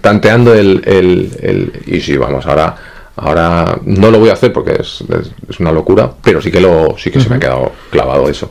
tanteando 0.00 0.52
el, 0.54 0.82
el- 0.84 1.30
el- 1.42 1.72
Y 1.86 2.00
sí, 2.00 2.16
vamos, 2.16 2.46
ahora... 2.46 2.76
Ahora 3.16 3.78
no 3.84 4.10
lo 4.10 4.18
voy 4.18 4.28
a 4.30 4.34
hacer 4.34 4.52
porque 4.52 4.72
es, 4.80 5.00
es- 5.02 5.30
es 5.48 5.60
una 5.60 5.72
locura, 5.72 6.12
pero 6.22 6.40
sí 6.42 6.50
que 6.50 6.60
lo 6.60 6.96
sí 6.98 7.10
que 7.10 7.20
se 7.20 7.28
me 7.30 7.36
ha 7.36 7.40
quedado 7.40 7.72
clavado 7.90 8.28
eso. 8.28 8.50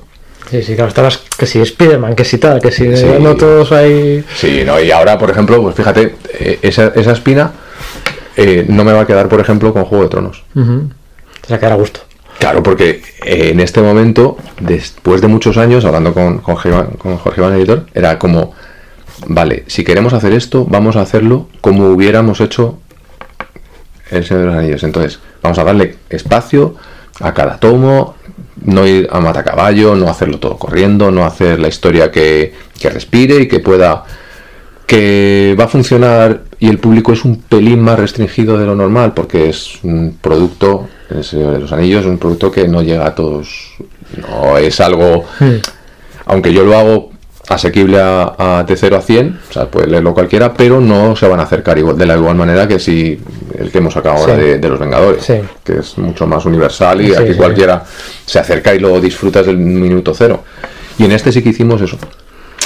Sí, 0.50 0.62
sí, 0.62 0.76
claro, 0.76 0.90
estabas 0.90 1.18
que 1.38 1.46
si 1.48 1.64
Spiderman, 1.66 2.16
que 2.16 2.24
si 2.26 2.38
tal, 2.38 2.62
que 2.62 2.72
si 2.72 2.96
Sí. 2.98 3.06
no 3.20 3.36
todos 3.36 3.72
ahí. 3.72 4.24
Sí, 4.36 4.62
no, 4.66 4.80
y 4.80 4.92
ahora, 4.92 5.18
por 5.18 5.30
ejemplo, 5.32 5.62
pues 5.62 5.76
fíjate, 5.76 6.16
eh, 6.40 6.60
esa, 6.62 6.88
esa 6.96 7.12
espina 7.14 7.52
eh, 8.38 8.66
no 8.68 8.84
me 8.84 8.94
va 8.94 9.02
a 9.02 9.08
quedar, 9.08 9.28
por 9.28 9.40
ejemplo, 9.40 9.74
con 9.74 9.86
Juego 9.86 10.04
de 10.04 10.10
Tronos. 10.10 10.44
Ujú. 10.56 10.90
Te 11.42 11.50
va 11.50 11.56
a 11.56 11.60
quedar 11.60 11.72
a 11.74 11.76
gusto. 11.78 12.02
Claro, 12.38 12.62
porque 12.62 13.02
eh, 13.26 13.50
en 13.54 13.60
este 13.60 13.82
momento, 13.82 14.38
después 14.60 15.22
de 15.22 15.28
muchos 15.28 15.58
años, 15.58 15.86
hablando 15.86 16.14
con, 16.14 16.40
con, 16.40 16.56
con 16.98 17.18
Jorge 17.18 17.42
Iván 17.42 17.54
Editor, 17.54 17.86
era 17.94 18.20
como, 18.20 18.54
vale, 19.28 19.64
si 19.68 19.84
queremos 19.84 20.14
hacer 20.14 20.34
esto, 20.34 20.66
vamos 20.66 20.96
a 20.96 21.02
hacerlo 21.02 21.48
como 21.62 21.88
hubiéramos 21.90 22.40
hecho 22.42 22.80
El 24.10 24.26
Señor 24.26 24.44
de 24.44 24.48
los 24.48 24.56
Anillos. 24.56 24.84
Entonces, 24.84 25.20
vamos 25.42 25.58
a 25.58 25.64
darle 25.64 25.98
espacio 26.10 26.76
a 27.20 27.34
cada 27.34 27.58
tomo, 27.58 28.16
no 28.64 28.86
ir 28.86 29.08
a 29.12 29.20
matacaballo, 29.20 29.96
no 29.96 30.10
hacerlo 30.10 30.40
todo 30.40 30.58
corriendo, 30.58 31.12
no 31.12 31.26
hacer 31.26 31.60
la 31.60 31.68
historia 31.68 32.12
que, 32.12 32.54
que 32.80 32.90
respire 32.90 33.38
y 33.42 33.48
que 33.48 33.60
pueda 33.60 34.04
que 34.86 35.56
va 35.60 35.64
a 35.64 35.68
funcionar 35.68 36.44
y 36.60 36.70
el 36.70 36.78
público 36.78 37.12
es 37.14 37.26
un 37.26 37.42
pelín 37.42 37.82
más 37.82 37.98
restringido 37.98 38.58
de 38.58 38.66
lo 38.66 38.76
normal 38.76 39.14
porque 39.14 39.50
es 39.50 39.84
un 39.84 40.18
producto, 40.22 40.88
el 41.10 41.24
Señor 41.24 41.54
de 41.54 41.60
los 41.60 41.72
Anillos, 41.72 42.02
es 42.02 42.08
un 42.08 42.20
producto 42.20 42.52
que 42.52 42.68
no 42.68 42.82
llega 42.82 43.08
a 43.08 43.16
todos, 43.16 43.74
no 44.18 44.58
es 44.58 44.80
algo, 44.80 45.26
aunque 46.26 46.54
yo 46.54 46.64
lo 46.64 46.78
hago 46.78 47.12
asequible 47.50 48.00
a, 48.02 48.34
a 48.60 48.64
de 48.64 48.76
0 48.76 48.98
a 48.98 49.02
100, 49.02 49.40
o 49.50 49.54
sea, 49.54 49.66
puede 49.68 49.88
leerlo 49.88 50.14
cualquiera, 50.14 50.54
pero 50.54 50.82
no 50.82 51.16
se 51.16 51.28
van 51.28 51.40
a 51.40 51.44
acercar 51.44 51.78
igual, 51.78 51.98
de 51.98 52.06
la 52.06 52.16
igual 52.16 52.36
manera 52.36 52.68
que 52.68 52.80
si 52.80 53.20
el 53.60 53.72
que 53.72 53.78
hemos 53.78 53.94
sacado 53.94 54.16
ahora 54.18 54.36
Sí. 54.36 54.42
de, 54.42 54.58
de 54.60 54.70
los 54.70 54.80
Vengadores, 54.80 55.24
Sí. 55.24 55.36
que 55.64 55.80
es 55.80 55.98
mucho 55.98 56.26
más 56.26 56.44
universal 56.46 57.02
y 57.02 57.08
Sí, 57.10 57.16
aquí 57.16 57.34
cualquiera 57.36 57.84
se 58.26 58.40
acerca 58.40 58.74
y 58.74 58.80
lo 58.80 59.00
disfrutas 59.00 59.46
del 59.46 59.58
minuto 59.58 60.14
cero. 60.16 60.44
Y 60.98 61.06
en 61.06 61.12
este 61.12 61.32
sí 61.32 61.44
que 61.44 61.50
hicimos 61.50 61.82
eso. 61.82 61.98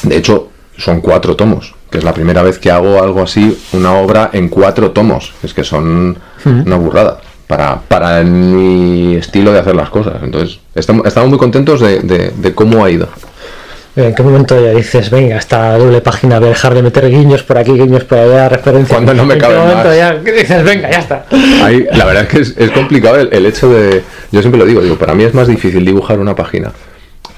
De 0.04 0.16
hecho, 0.16 0.50
son 0.78 1.02
cuatro 1.02 1.36
tomos, 1.36 1.76
que 1.92 1.98
es 1.98 2.04
la 2.06 2.14
primera 2.14 2.42
vez 2.42 2.58
que 2.58 2.72
hago 2.72 3.04
algo 3.04 3.22
así, 3.22 3.58
una 3.74 3.94
obra 3.98 4.30
en 4.32 4.48
cuatro 4.48 4.92
tomos. 4.92 5.34
Es 5.44 5.54
que 5.54 5.64
son 5.66 6.18
una 6.46 6.78
burrada 6.78 7.20
para, 7.48 7.82
para 7.82 8.24
mi 8.24 9.16
estilo 9.16 9.52
de 9.52 9.60
hacer 9.60 9.76
las 9.76 9.90
cosas. 9.90 10.22
Entonces, 10.24 10.60
estamos, 10.74 11.06
estamos 11.06 11.30
muy 11.30 11.38
contentos 11.40 11.82
de, 11.82 12.00
de- 12.00 12.32
de 12.38 12.54
cómo 12.56 12.86
ha 12.86 12.90
ido. 12.92 13.10
¿En 14.06 14.16
qué 14.16 14.24
momento 14.24 14.60
ya 14.64 14.72
dices, 14.72 15.10
venga, 15.10 15.38
esta 15.38 15.78
doble 15.78 16.00
página 16.02 16.40
voy 16.40 16.48
a 16.48 16.52
dejar 16.52 16.74
de 16.74 16.82
meter 16.82 17.10
guiños 17.10 17.44
por 17.44 17.58
aquí, 17.58 17.74
guiños 17.74 18.06
por 18.06 18.18
allá, 18.18 18.48
referencias? 18.48 18.96
Cuando 18.96 19.14
no 19.14 19.26
me 19.26 19.34
¿En 19.34 19.42
qué 19.42 19.48
momento 19.48 19.90
más. 19.90 19.98
ya 19.98 20.22
que 20.22 20.32
dices, 20.32 20.64
venga, 20.64 20.90
ya 20.90 21.00
está? 21.00 21.26
Ahí, 21.64 21.86
la 21.92 22.06
verdad 22.06 22.24
es 22.24 22.30
que 22.30 22.40
es, 22.40 22.56
es 22.58 22.72
complicado 22.72 23.20
el, 23.20 23.30
el 23.32 23.46
hecho 23.46 23.70
de. 23.70 24.04
Yo 24.32 24.42
siempre 24.42 24.58
lo 24.60 24.66
digo, 24.66 24.82
digo, 24.82 24.98
para 24.98 25.14
mí 25.14 25.24
es 25.24 25.34
más 25.34 25.48
difícil 25.48 25.84
dibujar 25.84 26.20
una 26.20 26.36
página 26.36 26.72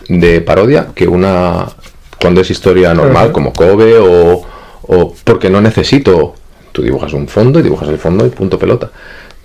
de 0.07 0.41
parodia 0.41 0.87
que 0.93 1.07
una. 1.07 1.65
cuando 2.19 2.41
es 2.41 2.51
historia 2.51 2.93
normal, 2.93 3.31
como 3.31 3.53
Kobe 3.53 3.97
o, 3.97 4.45
o. 4.83 5.15
porque 5.23 5.49
no 5.49 5.61
necesito. 5.61 6.35
Tú 6.71 6.81
dibujas 6.83 7.11
un 7.13 7.27
fondo 7.27 7.59
y 7.59 7.63
dibujas 7.63 7.89
el 7.89 7.97
fondo 7.97 8.25
y 8.25 8.29
punto 8.29 8.57
pelota. 8.57 8.91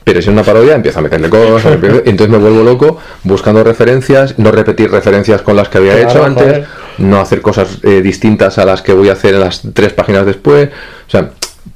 Pero 0.07 0.23
si 0.23 0.29
es 0.29 0.33
una 0.33 0.45
parodia, 0.45 0.77
empiezo 0.77 1.01
a 1.01 1.03
meterle 1.03 1.29
cosas, 1.29 1.73
empiezo- 1.75 2.03
entonces 2.05 2.29
me 2.29 2.39
vuelvo 2.39 2.63
loco 2.63 2.97
buscando 3.25 3.65
referencias, 3.65 4.39
no 4.39 4.53
repetir 4.53 4.89
referencias 4.89 5.43
con 5.43 5.57
las 5.57 5.69
que 5.69 5.79
había 5.79 5.95
Claro, 5.95 6.09
hecho 6.11 6.25
antes, 6.25 6.45
joder. 6.47 6.67
no 6.99 7.19
hacer 7.21 7.41
cosas 7.43 7.79
eh, 7.83 8.03
distintas 8.03 8.57
a 8.59 8.65
las 8.65 8.83
que 8.83 8.93
voy 8.93 9.09
a 9.09 9.15
hacer 9.15 9.35
en 9.35 9.41
las 9.41 9.63
tres 9.75 9.93
páginas 9.95 10.25
después. 10.25 10.69
O 11.09 11.11
sea, 11.11 11.31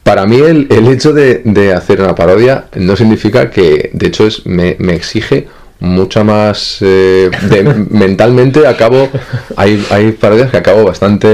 para 0.05 0.27
mí 0.27 0.37
el, 0.39 0.69
el 0.71 0.87
hecho 0.87 1.13
de, 1.13 1.43
de 1.45 1.75
hacer 1.75 2.01
una 2.01 2.15
parodia 2.15 2.67
no 2.77 2.95
significa 2.95 3.51
que, 3.51 3.91
de 3.93 4.07
hecho, 4.07 4.25
es, 4.29 4.47
me, 4.47 4.77
me 4.79 4.95
exige 4.95 5.49
mucha 5.81 6.23
más 6.25 6.79
eh, 6.81 7.31
de- 7.49 7.63
mentalmente 7.91 8.67
acabo 8.67 9.09
hay, 9.57 9.85
hay 9.91 10.13
parodias 10.13 10.51
que 10.51 10.59
acabo 10.59 10.85
bastante 10.85 11.27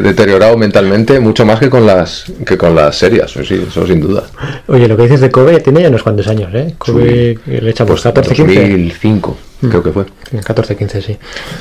deteriorado 0.00 0.56
mentalmente 0.56 1.20
mucho 1.20 1.44
más 1.46 1.58
que 1.58 1.70
con 1.70 1.86
las 1.86 2.24
que 2.46 2.56
con 2.58 2.74
las 2.74 2.96
serias 2.96 3.30
eso 3.30 3.44
sí 3.44 3.64
eso 3.66 3.86
sin 3.86 4.00
duda 4.00 4.24
Oye, 4.68 4.86
lo 4.88 4.96
que 4.96 5.04
dices 5.04 5.20
de 5.20 5.30
Kobe 5.30 5.60
tiene 5.60 5.82
ya 5.82 5.88
unos 5.88 6.02
cuantos 6.02 6.26
años, 6.28 6.50
¿eh? 6.54 6.74
Kobe 6.78 7.38
le 7.46 7.70
echa 7.70 7.84
pues 7.86 8.02
14, 8.02 8.34
15. 8.34 8.54
2005 8.54 9.36
creo 9.70 9.82
que 9.82 9.92
fue 9.92 10.04
14, 10.44 10.76
15, 10.76 11.02
sí. 11.02 11.16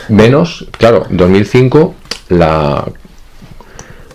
menos 0.10 0.66
claro 0.78 1.06
2005 1.10 1.96
la 2.30 2.86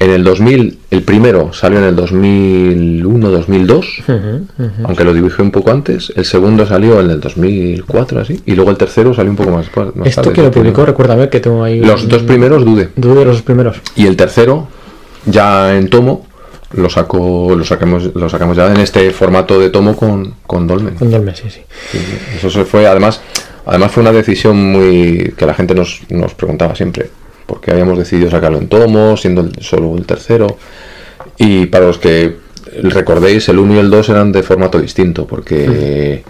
en 0.00 0.10
el 0.10 0.22
2000 0.24 0.78
el 0.90 1.02
primero 1.02 1.52
salió 1.52 1.78
en 1.78 1.84
el 1.84 1.96
2001 1.96 3.30
2002 3.30 3.86
Ujú, 4.06 4.18
ujú. 4.58 4.72
aunque 4.84 5.04
lo 5.04 5.12
dibujé 5.12 5.42
un 5.42 5.50
poco 5.50 5.70
antes 5.70 6.12
el 6.14 6.24
segundo 6.24 6.66
salió 6.66 7.00
en 7.00 7.10
el 7.10 7.20
2004 7.20 8.20
así 8.20 8.40
y 8.46 8.54
luego 8.54 8.70
el 8.70 8.76
tercero 8.76 9.12
salió 9.14 9.30
un 9.30 9.36
poco 9.36 9.50
más, 9.50 9.66
más 9.94 10.06
Esto 10.08 10.22
tarde, 10.22 10.34
que 10.34 10.42
lo 10.42 10.50
publicó, 10.50 10.86
recuérdame 10.86 11.28
que 11.28 11.40
tengo 11.40 11.64
ahí. 11.64 11.80
Los 11.80 12.08
dos 12.08 12.22
primeros 12.22 12.64
dude. 12.64 12.90
Dude 12.96 13.24
los 13.24 13.36
dos 13.36 13.42
primeros. 13.42 13.76
Y 13.96 14.06
el 14.06 14.16
tercero, 14.16 14.68
ya 15.26 15.76
en 15.76 15.88
tomo, 15.90 16.26
lo 16.72 16.88
saco, 16.90 17.54
lo 17.56 17.64
sacamos, 17.64 18.10
lo 18.14 18.28
sacamos 18.28 18.56
ya 18.56 18.70
en 18.72 18.78
este 18.80 19.10
formato 19.10 19.58
de 19.58 19.70
tomo 19.70 19.96
con, 19.96 20.34
con 20.46 20.66
Dolmen. 20.66 20.94
Con 20.94 21.10
Dolmen, 21.10 21.34
sí, 21.34 21.50
sí. 21.50 21.60
Sí, 21.90 21.98
Eso 22.36 22.50
se 22.50 22.64
fue, 22.64 22.86
además, 22.86 23.20
además 23.66 23.90
fue 23.92 24.02
una 24.02 24.12
decisión 24.12 24.56
muy 24.72 25.34
que 25.36 25.46
la 25.46 25.54
gente 25.54 25.74
nos, 25.74 26.00
nos 26.10 26.34
preguntaba 26.34 26.74
siempre, 26.74 27.10
porque 27.48 27.70
habíamos 27.72 27.98
decidido 27.98 28.30
sacarlo 28.30 28.58
en 28.58 28.68
tomo, 28.68 29.16
siendo 29.16 29.40
el- 29.40 29.52
solo 29.62 29.96
el 29.96 30.04
tercero. 30.04 30.58
Y 31.38 31.66
para 31.66 31.86
los 31.86 31.98
que 31.98 32.36
recordéis, 32.82 33.48
el 33.48 33.58
1 33.58 33.74
y 33.74 33.78
el 33.78 33.90
2 33.90 34.08
eran 34.10 34.30
de 34.30 34.42
formato 34.42 34.78
distinto, 34.80 35.26
porque 35.26 36.22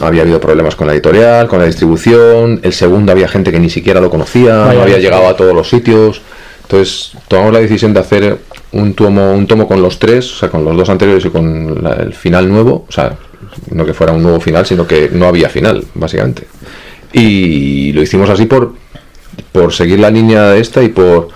había 0.00 0.22
habido 0.22 0.40
problemas 0.40 0.76
con 0.76 0.86
la 0.86 0.92
editorial, 0.94 1.48
con 1.48 1.58
la 1.58 1.66
distribución, 1.66 2.60
el 2.62 2.72
segundo 2.72 3.12
había 3.12 3.28
gente 3.28 3.50
que 3.52 3.58
ni 3.58 3.68
siquiera 3.70 4.00
lo 4.00 4.08
conocía, 4.08 4.56
Vaya, 4.58 4.74
no 4.74 4.82
había 4.82 4.98
llegado 4.98 5.28
a 5.28 5.36
todos 5.36 5.54
los 5.54 5.68
sitios. 5.68 6.22
Entonces 6.62 7.12
tomamos 7.28 7.52
la 7.52 7.60
decisión 7.60 7.92
de 7.94 8.00
hacer 8.00 8.38
un 8.72 8.94
tomo, 8.94 9.32
un 9.32 9.46
tomo 9.46 9.66
con 9.68 9.80
los 9.82 9.98
tres, 9.98 10.32
o 10.32 10.36
sea, 10.38 10.48
con 10.48 10.64
los 10.64 10.76
dos 10.76 10.88
anteriores 10.88 11.24
y 11.24 11.30
con 11.30 11.82
la- 11.82 11.94
el 11.94 12.12
final 12.14 12.48
nuevo, 12.48 12.84
o 12.88 12.92
sea, 12.92 13.16
no 13.70 13.84
que 13.86 13.94
fuera 13.94 14.12
un 14.12 14.22
nuevo 14.22 14.40
final, 14.40 14.66
sino 14.66 14.86
que 14.86 15.08
no 15.12 15.26
había 15.26 15.48
final, 15.48 15.84
básicamente. 15.94 16.42
Y 17.12 17.92
lo 17.92 18.02
hicimos 18.02 18.28
así 18.28 18.46
por, 18.46 18.74
por 19.52 19.72
seguir 19.72 20.00
la 20.00 20.10
línea 20.10 20.44
de 20.50 20.60
esta 20.60 20.82
y 20.82 20.88
por, 20.88 21.28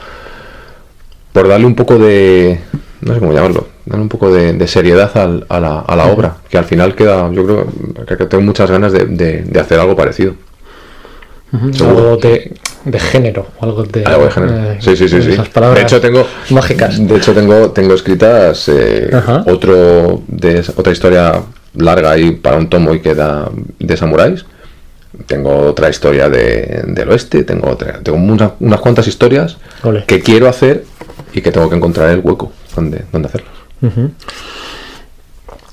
por 1.32 1.48
darle 1.48 1.66
un 1.66 1.74
poco 1.74 1.98
de, 1.98 2.60
no 3.00 3.14
sé 3.14 3.20
cómo 3.20 3.32
llamarlo, 3.32 3.66
darle 3.86 4.02
un 4.02 4.08
poco 4.08 4.32
de, 4.32 4.52
de 4.52 4.66
seriedad 4.66 5.10
al- 5.16 5.46
a 5.48 5.60
la, 5.60 5.80
a 5.80 5.96
la 5.96 6.06
obra, 6.06 6.36
que 6.48 6.58
al 6.58 6.64
final 6.64 6.94
queda, 6.94 7.30
yo 7.32 7.44
creo 7.44 7.66
que- 8.06 8.16
que 8.16 8.26
tengo 8.26 8.42
muchas 8.44 8.70
ganas 8.70 8.92
de, 8.92 9.06
de- 9.06 9.42
de 9.42 9.60
hacer 9.60 9.78
algo 9.80 9.94
parecido. 9.96 10.34
Algo 11.52 12.16
de, 12.16 12.52
de 12.84 13.00
género, 13.00 13.46
algo 13.60 13.82
de. 13.82 14.04
Algo 14.04 14.24
de 14.26 14.30
género. 14.30 14.56
eh, 14.72 14.76
Sí, 14.80 14.96
sí, 14.96 15.08
sí, 15.08 15.20
sí. 15.20 15.30
De 15.74 15.82
hecho 15.82 16.00
tengo 16.00 16.24
mágicas. 16.50 17.04
De 17.08 17.16
hecho 17.16 17.34
tengo 17.34 17.70
tengo 17.72 17.94
escritas 17.94 18.68
eh, 18.68 19.10
otro 19.46 20.22
de 20.28 20.60
otra 20.76 20.92
historia 20.92 21.42
larga 21.74 22.12
ahí 22.12 22.30
para 22.32 22.56
un 22.56 22.68
tomo 22.68 22.94
y 22.94 23.00
queda 23.00 23.50
de 23.80 23.96
samuráis. 23.96 24.44
Tengo 25.26 25.56
otra 25.58 25.88
historia 25.90 26.28
de, 26.28 26.82
del 26.86 27.08
oeste, 27.10 27.42
tengo 27.44 27.68
otra, 27.70 28.00
tengo 28.02 28.16
una- 28.18 28.52
unas 28.60 28.80
cuantas 28.80 29.08
historias 29.08 29.56
Ole. 29.82 30.04
que 30.06 30.20
quiero 30.20 30.48
hacer 30.48 30.84
y 31.32 31.40
que 31.40 31.50
tengo 31.50 31.68
que 31.68 31.76
encontrar 31.76 32.10
el 32.10 32.20
hueco 32.20 32.52
donde, 32.76 33.04
donde 33.12 33.28
hacerlas. 33.28 33.50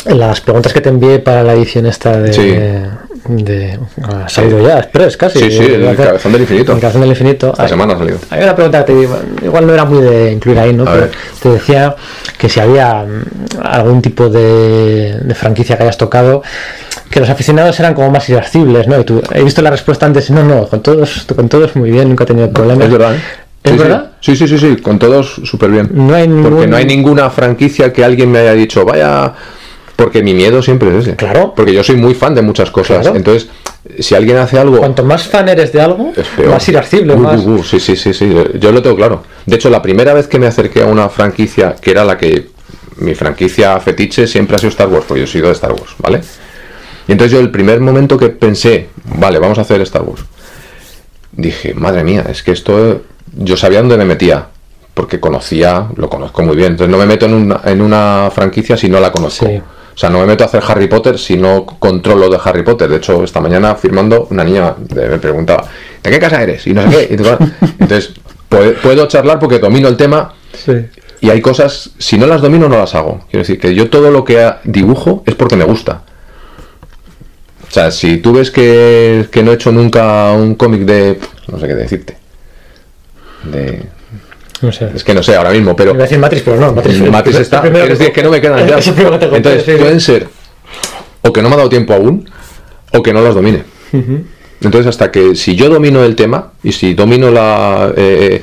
Las 0.06 0.42
preguntas 0.42 0.74
que 0.74 0.82
te 0.82 0.90
envié 0.90 1.20
para 1.20 1.44
la 1.44 1.54
edición 1.54 1.86
esta 1.86 2.18
de. 2.20 2.34
Sí. 2.34 2.56
De 3.28 3.80
ha 4.04 4.30
salido 4.30 4.62
ya, 4.66 4.80
Express 4.80 5.18
casi. 5.18 5.40
Sí, 5.40 5.52
sí, 5.52 5.64
el 5.66 5.96
cabezón 5.96 6.32
del 6.34 6.42
infinito. 6.42 6.74
El 6.74 6.80
cabezón 6.80 7.02
del 7.02 7.10
infinito. 7.12 7.50
Esta 7.52 7.64
Hay- 7.64 7.70
semana 7.70 7.94
ha 7.94 7.98
salido. 7.98 8.18
Hay 8.30 8.44
una 8.44 8.56
pregunta 8.56 8.80
que 8.86 8.94
te 8.94 9.00
digo, 9.00 9.18
igual 9.44 9.68
no 9.68 9.74
era 9.74 9.86
muy 9.86 10.02
de 10.02 10.32
incluir 10.32 10.60
ahí, 10.60 10.74
¿no? 10.74 10.84
A 10.84 10.86
Pero 10.92 11.02
ver. 11.02 11.12
te 11.42 11.50
decía 11.50 11.96
que 12.38 12.50
si 12.50 12.60
había 12.60 13.04
mm, 13.04 13.60
algún 13.64 14.02
tipo 14.02 14.30
de, 14.30 15.20
de 15.20 15.36
franquicia 15.36 15.78
que 15.78 15.84
hayas 15.84 15.98
tocado, 15.98 16.44
que 17.10 17.20
los 17.20 17.30
aficionados 17.30 17.80
eran 17.80 17.94
como 17.94 18.10
más 18.12 18.28
irascibles, 18.30 18.88
¿no? 18.88 19.00
Y 19.00 19.04
tú, 19.04 19.22
he 19.34 19.44
visto 19.44 19.62
la 19.62 19.70
respuesta 19.72 20.06
antes, 20.06 20.30
no, 20.30 20.44
no, 20.44 20.68
con 20.68 20.82
todos, 20.82 21.26
con 21.36 21.48
todos 21.50 21.76
muy 21.76 21.90
bien, 21.92 22.10
nunca 22.10 22.24
he 22.24 22.28
tenido 22.28 22.50
problemas. 22.52 22.86
Es 22.86 22.92
verdad, 22.92 23.16
¿eh? 23.16 23.20
¿Es 23.64 23.72
Sí, 23.72 23.78
sí. 23.78 23.84
verdad? 23.84 24.12
Sí, 24.22 24.36
sí, 24.36 24.48
sí, 24.48 24.58
sí, 24.58 24.78
con 24.78 24.98
todos 25.00 25.42
súper 25.44 25.70
bien. 25.72 25.90
No 25.94 26.14
hay 26.16 26.28
Porque 26.28 26.42
ningún- 26.50 26.70
no 26.70 26.78
hay 26.78 26.86
ninguna 26.86 27.30
franquicia 27.30 27.92
que 27.92 28.04
alguien 28.04 28.32
me 28.32 28.40
haya 28.40 28.54
dicho, 28.54 28.86
vaya. 28.86 29.34
Porque 29.98 30.24
mi 30.24 30.34
miedo 30.34 30.62
siempre 30.62 30.90
es 30.98 31.06
ese. 31.08 31.16
Claro. 31.18 31.54
Porque 31.56 31.74
yo 31.74 31.84
soy 31.84 31.98
muy 31.98 32.14
fan 32.14 32.34
de 32.34 32.42
muchas 32.42 32.72
cosas. 32.72 33.00
Claro. 33.02 33.18
Entonces, 33.18 33.50
si 34.00 34.16
alguien 34.16 34.38
hace 34.38 34.58
algo. 34.58 34.78
Cuanto 34.78 35.04
más 35.04 35.24
fan 35.28 35.50
eres 35.50 35.74
de 35.74 35.82
algo, 35.82 36.14
más 36.50 36.70
irascible, 36.70 37.16
Uh, 37.16 37.18
más. 37.20 37.42
uh, 37.46 37.50
uh, 37.56 37.64
sí, 37.64 37.80
sí, 37.82 37.96
sí, 37.98 38.14
sí. 38.14 38.30
Yo, 38.34 38.54
yo 38.54 38.72
lo 38.72 38.82
tengo 38.82 38.96
claro. 38.96 39.24
De 39.46 39.56
hecho, 39.56 39.70
la 39.70 39.82
primera 39.82 40.14
vez 40.14 40.28
que 40.28 40.40
me 40.40 40.48
acerqué 40.48 40.84
a 40.84 40.86
una 40.86 41.10
franquicia 41.10 41.76
que 41.82 41.92
era 41.92 42.06
la 42.06 42.18
que. 42.18 42.48
Mi 43.00 43.14
franquicia 43.14 43.80
fetiche 43.80 44.26
siempre 44.26 44.56
ha 44.56 44.60
sido 44.60 44.70
Star 44.70 44.88
Wars, 44.88 45.06
porque 45.08 45.20
yo 45.20 45.26
he 45.26 45.28
sido 45.28 45.48
de 45.48 45.54
Star 45.54 45.72
Wars, 45.72 45.94
¿vale? 46.00 46.22
Y 47.08 47.12
entonces 47.12 47.32
yo 47.32 47.40
el 47.40 47.52
primer 47.52 47.80
momento 47.80 48.18
que 48.18 48.30
pensé, 48.30 48.90
vale, 49.06 49.38
vamos 49.38 49.60
a 49.60 49.62
hacer 49.62 49.82
Star 49.82 50.02
Wars, 50.02 50.24
dije, 51.32 51.74
madre 51.76 52.04
mía, 52.04 52.26
es 52.28 52.42
que 52.42 52.52
esto 52.52 53.02
yo 53.38 53.56
sabía 53.56 53.80
dónde 53.80 53.98
me 53.98 54.06
metía, 54.06 54.48
porque 54.96 55.20
conocía, 55.20 55.88
lo 55.96 56.10
conozco 56.10 56.42
muy 56.42 56.56
bien. 56.56 56.72
Entonces 56.72 56.92
no 56.92 56.98
me 56.98 57.06
meto 57.06 57.28
en 57.28 57.36
una, 57.36 57.62
en 57.66 57.82
una 57.82 58.32
franquicia 58.34 58.76
si 58.76 58.90
no 58.90 59.00
la 59.00 59.12
conozco. 59.12 59.46
O 59.98 60.00
sea, 60.00 60.12
no 60.12 60.20
me 60.20 60.28
meto 60.28 60.44
a 60.44 60.48
hacer 60.48 60.62
Harry 60.68 60.86
Potter 60.86 61.18
si 61.18 61.38
no 61.38 61.66
controlo 61.66 62.30
de 62.30 62.38
Harry 62.44 62.62
Potter. 62.62 62.88
De 62.88 62.98
hecho, 62.98 63.24
esta 63.24 63.42
mañana 63.42 63.74
firmando, 63.74 64.28
una 64.30 64.44
niña 64.44 64.76
me 64.94 65.18
preguntaba, 65.18 65.68
¿de 66.04 66.12
qué 66.12 66.20
casa 66.20 66.44
eres? 66.44 66.68
Y 66.68 66.74
no 66.76 66.84
sé 66.92 67.08
qué. 67.08 67.18
Tal. 67.18 67.40
Entonces, 67.80 68.14
puedo, 68.48 69.08
charlar 69.08 69.40
porque 69.40 69.58
domino 69.58 69.88
el 69.88 69.98
tema 69.98 70.36
y 71.20 71.32
hay 71.32 71.42
cosas, 71.42 71.90
si 71.98 72.16
no 72.20 72.28
las 72.28 72.42
domino, 72.44 72.70
no 72.70 72.78
las 72.78 72.94
hago. 72.94 73.22
Quiero 73.32 73.40
decir 73.40 73.60
que 73.60 73.74
yo 73.74 73.90
todo 73.90 74.12
lo 74.12 74.24
que 74.24 74.48
dibujo 74.66 75.24
es 75.26 75.34
porque 75.34 75.56
me 75.56 75.66
gusta. 75.66 76.04
O 77.68 77.72
sea, 77.72 77.90
si 77.90 78.18
tú 78.18 78.34
ves 78.34 78.52
que, 78.52 79.26
que 79.32 79.42
no 79.42 79.50
he 79.50 79.56
hecho 79.56 79.72
nunca 79.72 80.32
un 80.32 80.54
cómic 80.54 80.82
de. 80.82 81.18
No 81.48 81.60
sé 81.60 81.66
qué 81.66 81.74
decirte. 81.74 82.18
De. 83.52 83.97
No 84.62 84.72
sé. 84.72 84.90
Es 84.96 85.04
que 85.04 85.14
no 85.14 85.22
sé 85.24 85.36
ahora 85.36 85.52
mismo, 85.52 85.76
pero. 85.76 85.92
Iba 85.92 86.00
a 86.00 86.04
decir 86.04 86.18
Matrix, 86.20 86.42
pero 86.44 86.58
no, 86.58 86.74
Matrix, 86.74 87.36
está. 87.40 87.66
Es 87.68 87.74
decir, 87.90 88.08
que- 88.08 88.14
que 88.14 88.24
no 88.24 88.30
me 88.32 88.42
quedan 88.42 88.60
ya. 88.68 88.76
que 88.80 89.36
Entonces, 89.36 89.64
sí, 89.66 89.72
pueden 89.78 90.00
ser 90.00 90.28
o 91.22 91.34
que 91.34 91.42
no 91.42 91.50
me 91.50 91.56
ha 91.56 91.58
dado 91.58 91.70
tiempo 91.70 91.94
aún, 91.94 92.30
o 92.94 93.04
que 93.04 93.12
no 93.14 93.22
las 93.22 93.36
domine. 93.36 93.64
Entonces, 94.62 94.88
hasta 94.88 95.12
que 95.12 95.36
si 95.36 95.56
yo 95.56 95.70
domino 95.70 96.04
el 96.04 96.16
tema 96.16 96.52
y 96.64 96.72
si 96.72 96.94
domino 96.94 97.30
la. 97.30 97.92
eh, 97.96 98.42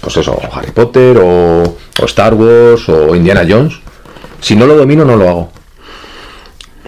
pues 0.00 0.16
eso, 0.16 0.38
Harry 0.52 0.70
Potter 0.72 1.18
o, 1.18 1.62
o 1.62 2.04
Star 2.06 2.34
Wars 2.34 2.88
o 2.88 3.14
Indiana 3.14 3.44
Jones, 3.48 3.74
si 4.40 4.56
no 4.56 4.66
lo 4.66 4.76
domino, 4.76 5.04
no 5.04 5.16
lo 5.16 5.28
hago. 5.28 5.52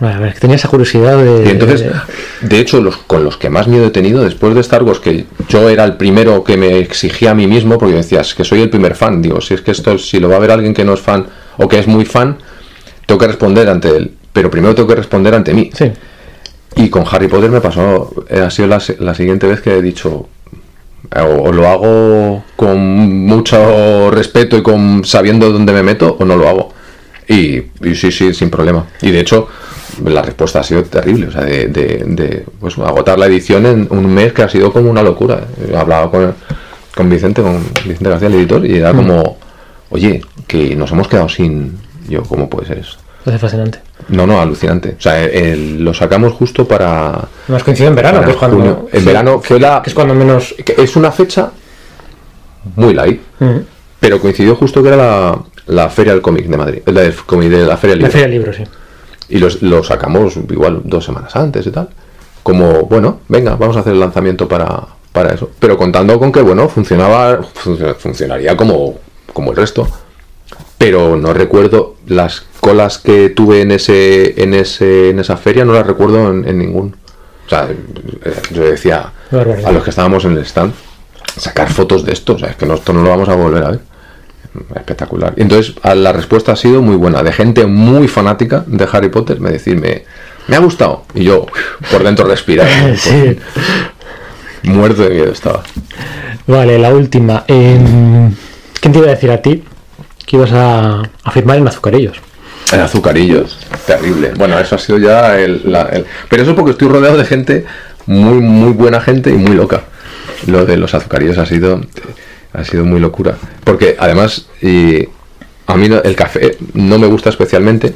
Bueno, 0.01 0.17
a 0.17 0.21
ver, 0.21 0.35
que 0.35 0.41
tenía 0.41 0.57
esa 0.57 0.69
curiosidad 0.69 1.17
de. 1.17 1.45
Y 1.47 1.51
entonces, 1.51 1.85
de 2.41 2.59
hecho, 2.59 2.81
los 2.81 2.97
con 2.97 3.23
los 3.23 3.37
que 3.37 3.49
más 3.49 3.69
miedo 3.69 3.87
he 3.87 3.91
tenido 3.91 4.25
después 4.25 4.55
de 4.55 4.61
Star 4.61 4.83
Wars, 4.83 4.99
que 4.99 5.27
yo 5.49 5.69
era 5.69 5.85
el 5.85 5.97
primero 5.97 6.43
que 6.43 6.57
me 6.57 6.79
exigía 6.79 7.31
a 7.31 7.35
mí 7.35 7.47
mismo, 7.47 7.79
porque 7.79 7.95
decías 7.95 8.35
que 8.35 8.45
soy 8.45 8.63
el 8.63 8.71
primer 8.71 8.97
fan. 8.97 9.23
Digo, 9.23 9.41
si 9.41 9.55
es 9.55 9.61
que 9.61 9.71
esto, 9.71 9.97
si 9.99 10.19
lo 10.19 10.29
va 10.29 10.37
a 10.37 10.41
ver 10.41 10.51
alguien 10.51 10.75
que 10.75 10.85
no 10.85 10.95
es 10.95 11.01
fan 11.01 11.27
o 11.59 11.69
que 11.69 11.79
es 11.79 11.87
muy 11.87 12.05
fan, 12.05 12.39
tengo 13.07 13.21
que 13.21 13.29
responder 13.29 13.69
ante 13.69 13.97
él. 13.97 14.15
Pero 14.33 14.51
primero 14.51 14.75
tengo 14.75 14.89
que 14.89 14.97
responder 14.97 15.33
ante 15.33 15.55
mí. 15.55 15.71
Sí. 15.73 15.93
Y 16.77 16.89
con 16.91 17.05
Harry 17.09 17.29
Potter 17.29 17.51
me 17.51 17.61
pasó, 17.61 18.13
eh, 18.29 18.41
ha 18.41 18.51
sido 18.51 18.67
la, 18.67 18.83
la 18.99 19.15
siguiente 19.15 19.47
vez 19.47 19.61
que 19.61 19.75
he 19.77 19.81
dicho, 19.81 20.29
o, 21.17 21.21
o 21.23 21.53
lo 21.53 21.69
hago 21.69 22.45
con 22.57 22.79
mucho 23.27 24.11
respeto 24.11 24.57
y 24.57 24.63
con 24.63 25.05
sabiendo 25.05 25.53
dónde 25.53 25.73
me 25.73 25.85
meto, 25.85 26.17
o 26.19 26.25
no 26.25 26.37
lo 26.37 26.49
hago. 26.49 26.75
Y, 27.29 27.63
y 27.83 27.95
sí, 27.95 28.11
sí, 28.11 28.35
sin 28.35 28.51
problema. 28.51 28.87
Y 29.03 29.13
de 29.13 29.21
hecho, 29.21 29.49
la 30.05 30.23
respuesta 30.23 30.61
ha 30.61 30.63
sido 30.63 30.83
terrible. 30.85 31.29
O 31.29 31.31
sea, 31.31 31.43
de, 31.43 31.67
de- 31.69 32.05
de, 32.07 32.45
pues, 32.61 32.77
agotar 32.79 33.19
la 33.19 33.27
edición 33.27 33.67
en 33.67 33.87
un 33.91 34.07
mes 34.13 34.33
que 34.33 34.43
ha 34.43 34.49
sido 34.49 34.73
como 34.73 34.91
una 34.91 35.03
locura. 35.03 35.41
He 35.71 35.77
hablado 35.77 36.11
con, 36.11 36.35
con 36.95 37.11
Vicente, 37.11 37.43
con 37.43 37.63
Vicente 37.85 38.09
García, 38.09 38.29
el 38.29 38.35
editor, 38.35 38.65
y 38.67 38.77
era 38.79 38.93
Mm. 38.93 38.97
como, 38.97 39.39
oye, 39.91 40.23
que 40.47 40.75
nos 40.77 40.91
hemos 40.93 41.09
quedado 41.09 41.29
sin. 41.29 41.79
Yo, 42.09 42.23
¿cómo 42.23 42.49
puede 42.51 42.67
ser 42.67 42.79
eso? 42.79 42.99
Es 43.27 43.41
fascinante. 43.41 43.79
No, 44.09 44.27
no, 44.27 44.39
alucinante. 44.41 44.97
O 44.99 45.01
sea, 45.01 45.23
el- 45.25 45.83
lo 45.83 45.95
sacamos 45.95 46.33
justo 46.35 46.67
para. 46.69 47.21
Nos 47.49 47.63
coincide 47.65 47.87
en 47.89 47.95
verano, 47.95 48.23
que 48.23 48.33
es 48.33 48.37
cuando. 48.37 48.57
junio. 48.59 48.89
En 48.93 49.01
sí, 49.01 49.07
verano 49.07 49.41
fue 49.41 49.59
la. 49.59 49.81
que 49.83 49.89
es 49.91 49.95
cuando 49.95 50.15
menos. 50.15 50.55
que 50.65 50.75
Es 50.77 50.95
una 50.97 51.11
fecha 51.11 51.51
muy 52.77 52.95
light, 52.95 53.21
Ujú. 53.41 53.65
pero 54.01 54.21
coincidió 54.21 54.55
justo 54.57 54.83
que 54.83 54.89
era 54.89 54.97
la, 54.97 55.39
la 55.67 55.89
Feria 55.89 56.13
del 56.13 56.23
Cómic 56.23 56.47
de 56.47 56.57
Madrid. 56.57 56.79
La, 56.87 57.01
del 57.03 57.15
cómic 57.15 57.49
de 57.51 57.65
la 57.65 57.77
Feria 57.77 57.95
del 57.97 58.03
La 58.03 58.09
Libro. 58.09 58.13
feria 58.13 58.27
del 58.27 58.33
libro, 58.33 58.53
sí. 58.53 58.65
Y 59.29 59.39
los, 59.39 59.63
lo 59.63 59.83
sacamos 59.83 60.37
igual 60.37 60.83
dos 60.85 61.05
semanas 61.05 61.35
antes 61.37 61.67
y 61.67 61.71
tal. 61.71 61.89
Como, 62.43 62.83
bueno, 62.83 63.21
venga, 63.29 63.57
vamos 63.57 63.77
a 63.77 63.81
hacer 63.81 63.95
el 63.95 64.01
lanzamiento 64.01 64.47
para, 64.47 64.83
para 65.13 65.33
eso. 65.33 65.51
Pero 65.59 65.77
contando 65.79 66.19
con 66.19 66.31
que, 66.31 66.43
bueno, 66.43 66.69
funcionaba, 66.69 67.41
func- 67.41 67.95
funcionaría 67.97 68.57
como, 68.57 68.97
como 69.33 69.51
el 69.53 69.57
resto. 69.57 69.89
Pero 70.77 71.17
no 71.17 71.33
recuerdo 71.33 71.95
las 72.07 72.45
colas 72.61 72.99
que 72.99 73.31
tuve 73.31 73.63
en 73.63 73.71
ese, 73.73 74.43
en 74.43 74.53
ese, 74.53 75.11
en 75.11 75.21
esa 75.21 75.37
feria, 75.37 75.65
no 75.65 75.73
las 75.73 75.87
recuerdo 75.87 76.31
en, 76.31 76.47
en 76.47 76.59
ningún. 76.59 76.97
O 77.47 77.49
sea, 77.49 77.69
yo 78.51 78.63
decía 78.63 79.13
a 79.67 79.73
los 79.73 79.83
que 79.85 79.91
estábamos 79.91 80.25
en 80.25 80.33
el 80.33 80.45
stand, 80.45 80.73
sacar 81.39 81.71
fotos 81.73 82.05
de 82.05 82.13
esto, 82.13 82.35
o 82.35 82.39
sea, 82.39 82.51
es 82.51 82.57
que 82.57 82.67
no, 82.67 82.75
esto 82.75 82.93
no 82.93 83.03
lo 83.03 83.11
vamos 83.11 83.29
a 83.29 83.35
volver 83.35 83.65
a 83.65 83.71
ver. 83.71 83.81
Espectacular. 84.75 85.35
Y 85.37 85.43
entonces 85.43 85.75
la 85.83 86.13
respuesta 86.13 86.53
ha 86.53 86.57
sido 86.57 86.81
muy 86.83 86.97
buena, 86.97 87.23
de 87.23 87.33
gente 87.33 87.67
muy 87.67 88.07
fanática 88.09 88.65
de 88.67 88.87
Harry 88.93 89.09
Potter, 89.09 89.41
me 89.41 89.51
decirme, 89.51 90.05
me 90.49 90.57
ha 90.57 90.61
gustado. 90.61 91.05
Y 91.15 91.25
yo, 91.25 91.47
por 91.91 92.03
dentro 92.05 92.27
respirar. 92.27 92.69
Sí. 92.97 93.37
Muerto 94.63 95.03
de 95.03 95.11
miedo 95.11 95.33
estaba. 95.33 95.63
Vale, 96.47 96.79
la 96.79 96.91
última. 96.91 97.45
Em, 97.49 98.33
¿Quién 98.81 98.93
te 98.93 98.99
iba 98.99 99.09
a 99.09 99.11
decir 99.11 99.31
a 99.31 99.43
ti 99.43 99.63
que 100.25 100.37
ibas 100.37 100.53
a, 100.53 101.03
a 101.23 101.31
firmar 101.31 101.59
en 101.59 101.69
azucarillos? 101.69 102.17
En 102.73 102.81
azucarillos, 102.81 103.59
terrible. 103.87 104.33
Bueno, 104.37 104.59
eso 104.59 104.77
ha 104.77 104.79
sido 104.79 104.99
ya 104.99 105.39
el, 105.39 105.61
la- 105.71 105.89
el- 105.93 106.07
Pero 106.31 106.43
eso 106.43 106.53
es 106.53 106.57
porque 106.57 106.71
estoy 106.73 106.89
rodeado 106.89 107.19
de 107.19 107.25
gente 107.27 107.67
muy, 108.07 108.41
muy 108.41 108.73
buena 108.73 109.01
gente 109.01 109.31
y 109.31 109.35
muy 109.35 109.55
loca. 109.55 109.83
Lo 110.47 110.65
de 110.65 110.77
los 110.79 110.95
azucarillos 110.95 111.37
ha 111.37 111.45
sido, 111.47 111.83
ha 112.55 112.65
sido 112.65 112.85
muy 112.85 113.01
locura. 113.01 113.37
Porque 113.65 113.97
además, 113.99 114.47
y 114.63 115.07
a 115.67 115.77
mí 115.77 115.89
no- 115.89 116.03
el 116.03 116.17
café 116.17 116.57
no 116.75 116.99
me 116.99 117.07
gusta 117.07 117.29
especialmente. 117.31 117.95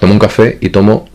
Tomo 0.00 0.12
un 0.14 0.18
café 0.18 0.58
y 0.60 0.70
tomo 0.70 1.08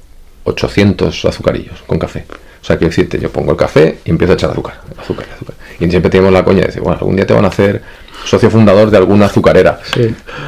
800 0.43 1.25
azucarillos 1.25 1.83
con 1.87 1.99
café. 1.99 2.25
O 2.61 2.65
sea, 2.67 2.77
quiero 2.77 2.89
decirte, 2.89 3.19
yo 3.19 3.29
pongo 3.31 3.51
el 3.51 3.57
café 3.57 3.99
y 4.05 4.09
empiezo 4.09 4.33
a 4.33 4.35
echar 4.35 4.51
azúcar, 4.51 4.81
azúcar, 4.97 5.25
azúcar. 5.35 5.55
Y 5.79 5.89
siempre 5.89 6.09
tenemos 6.09 6.33
la 6.33 6.43
coña 6.43 6.61
de 6.61 6.67
decir, 6.67 6.81
bueno, 6.81 6.97
algún 6.99 7.15
día 7.15 7.25
te 7.25 7.33
van 7.33 7.45
a 7.45 7.49
hacer 7.49 7.81
socio 8.25 8.49
fundador 8.49 8.89
de 8.91 8.97
alguna 8.97 9.27
azucarera. 9.27 9.79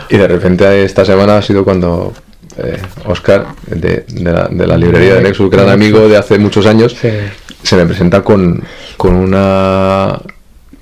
Y 0.10 0.18
de 0.18 0.28
repente 0.28 0.84
esta 0.84 1.06
semana 1.06 1.38
ha 1.38 1.42
sido 1.42 1.64
cuando 1.64 2.14
eh, 2.58 2.78
Oscar, 3.06 3.46
de, 3.68 4.06
de 4.08 4.32
la, 4.34 4.48
de 4.50 4.68
la 4.68 4.78
librería 4.78 5.16
de 5.16 5.22
Nexus, 5.22 5.50
gran 5.50 5.70
amigo 5.70 6.10
de 6.10 6.18
hace 6.18 6.40
muchos 6.40 6.66
años, 6.66 6.96
se 7.64 7.76
me 7.76 7.86
presenta 7.86 8.22
con, 8.22 8.64
con 8.98 9.16
una 9.16 10.20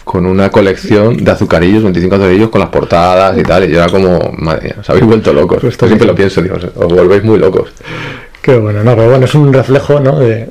con 0.07 0.25
una 0.25 0.49
colección 0.49 1.23
de 1.23 1.29
azucarillos, 1.29 1.83
25 1.83 2.15
azucarillos 2.15 2.49
con 2.49 2.61
las 2.61 2.69
portadas 2.69 3.37
y 3.37 3.43
tal, 3.43 3.65
y 3.65 3.73
yo 3.73 3.83
era 3.83 3.89
como, 3.89 4.31
madre 4.37 4.63
mía, 4.63 4.75
os 4.79 4.89
habéis 4.89 5.05
vuelto 5.05 5.33
locos. 5.33 5.63
Esto 5.63 5.85
siempre 5.85 6.07
lo 6.07 6.15
pienso, 6.15 6.41
digo, 6.41 6.55
os 6.55 6.93
volvéis 6.93 7.23
muy 7.23 7.37
locos. 7.37 7.69
Qué 8.41 8.57
bueno, 8.57 8.83
no, 8.83 8.95
pero 8.95 9.09
bueno, 9.09 9.25
es 9.25 9.35
un 9.35 9.51
reflejo, 9.51 9.99
¿no? 9.99 10.19
De, 10.19 10.47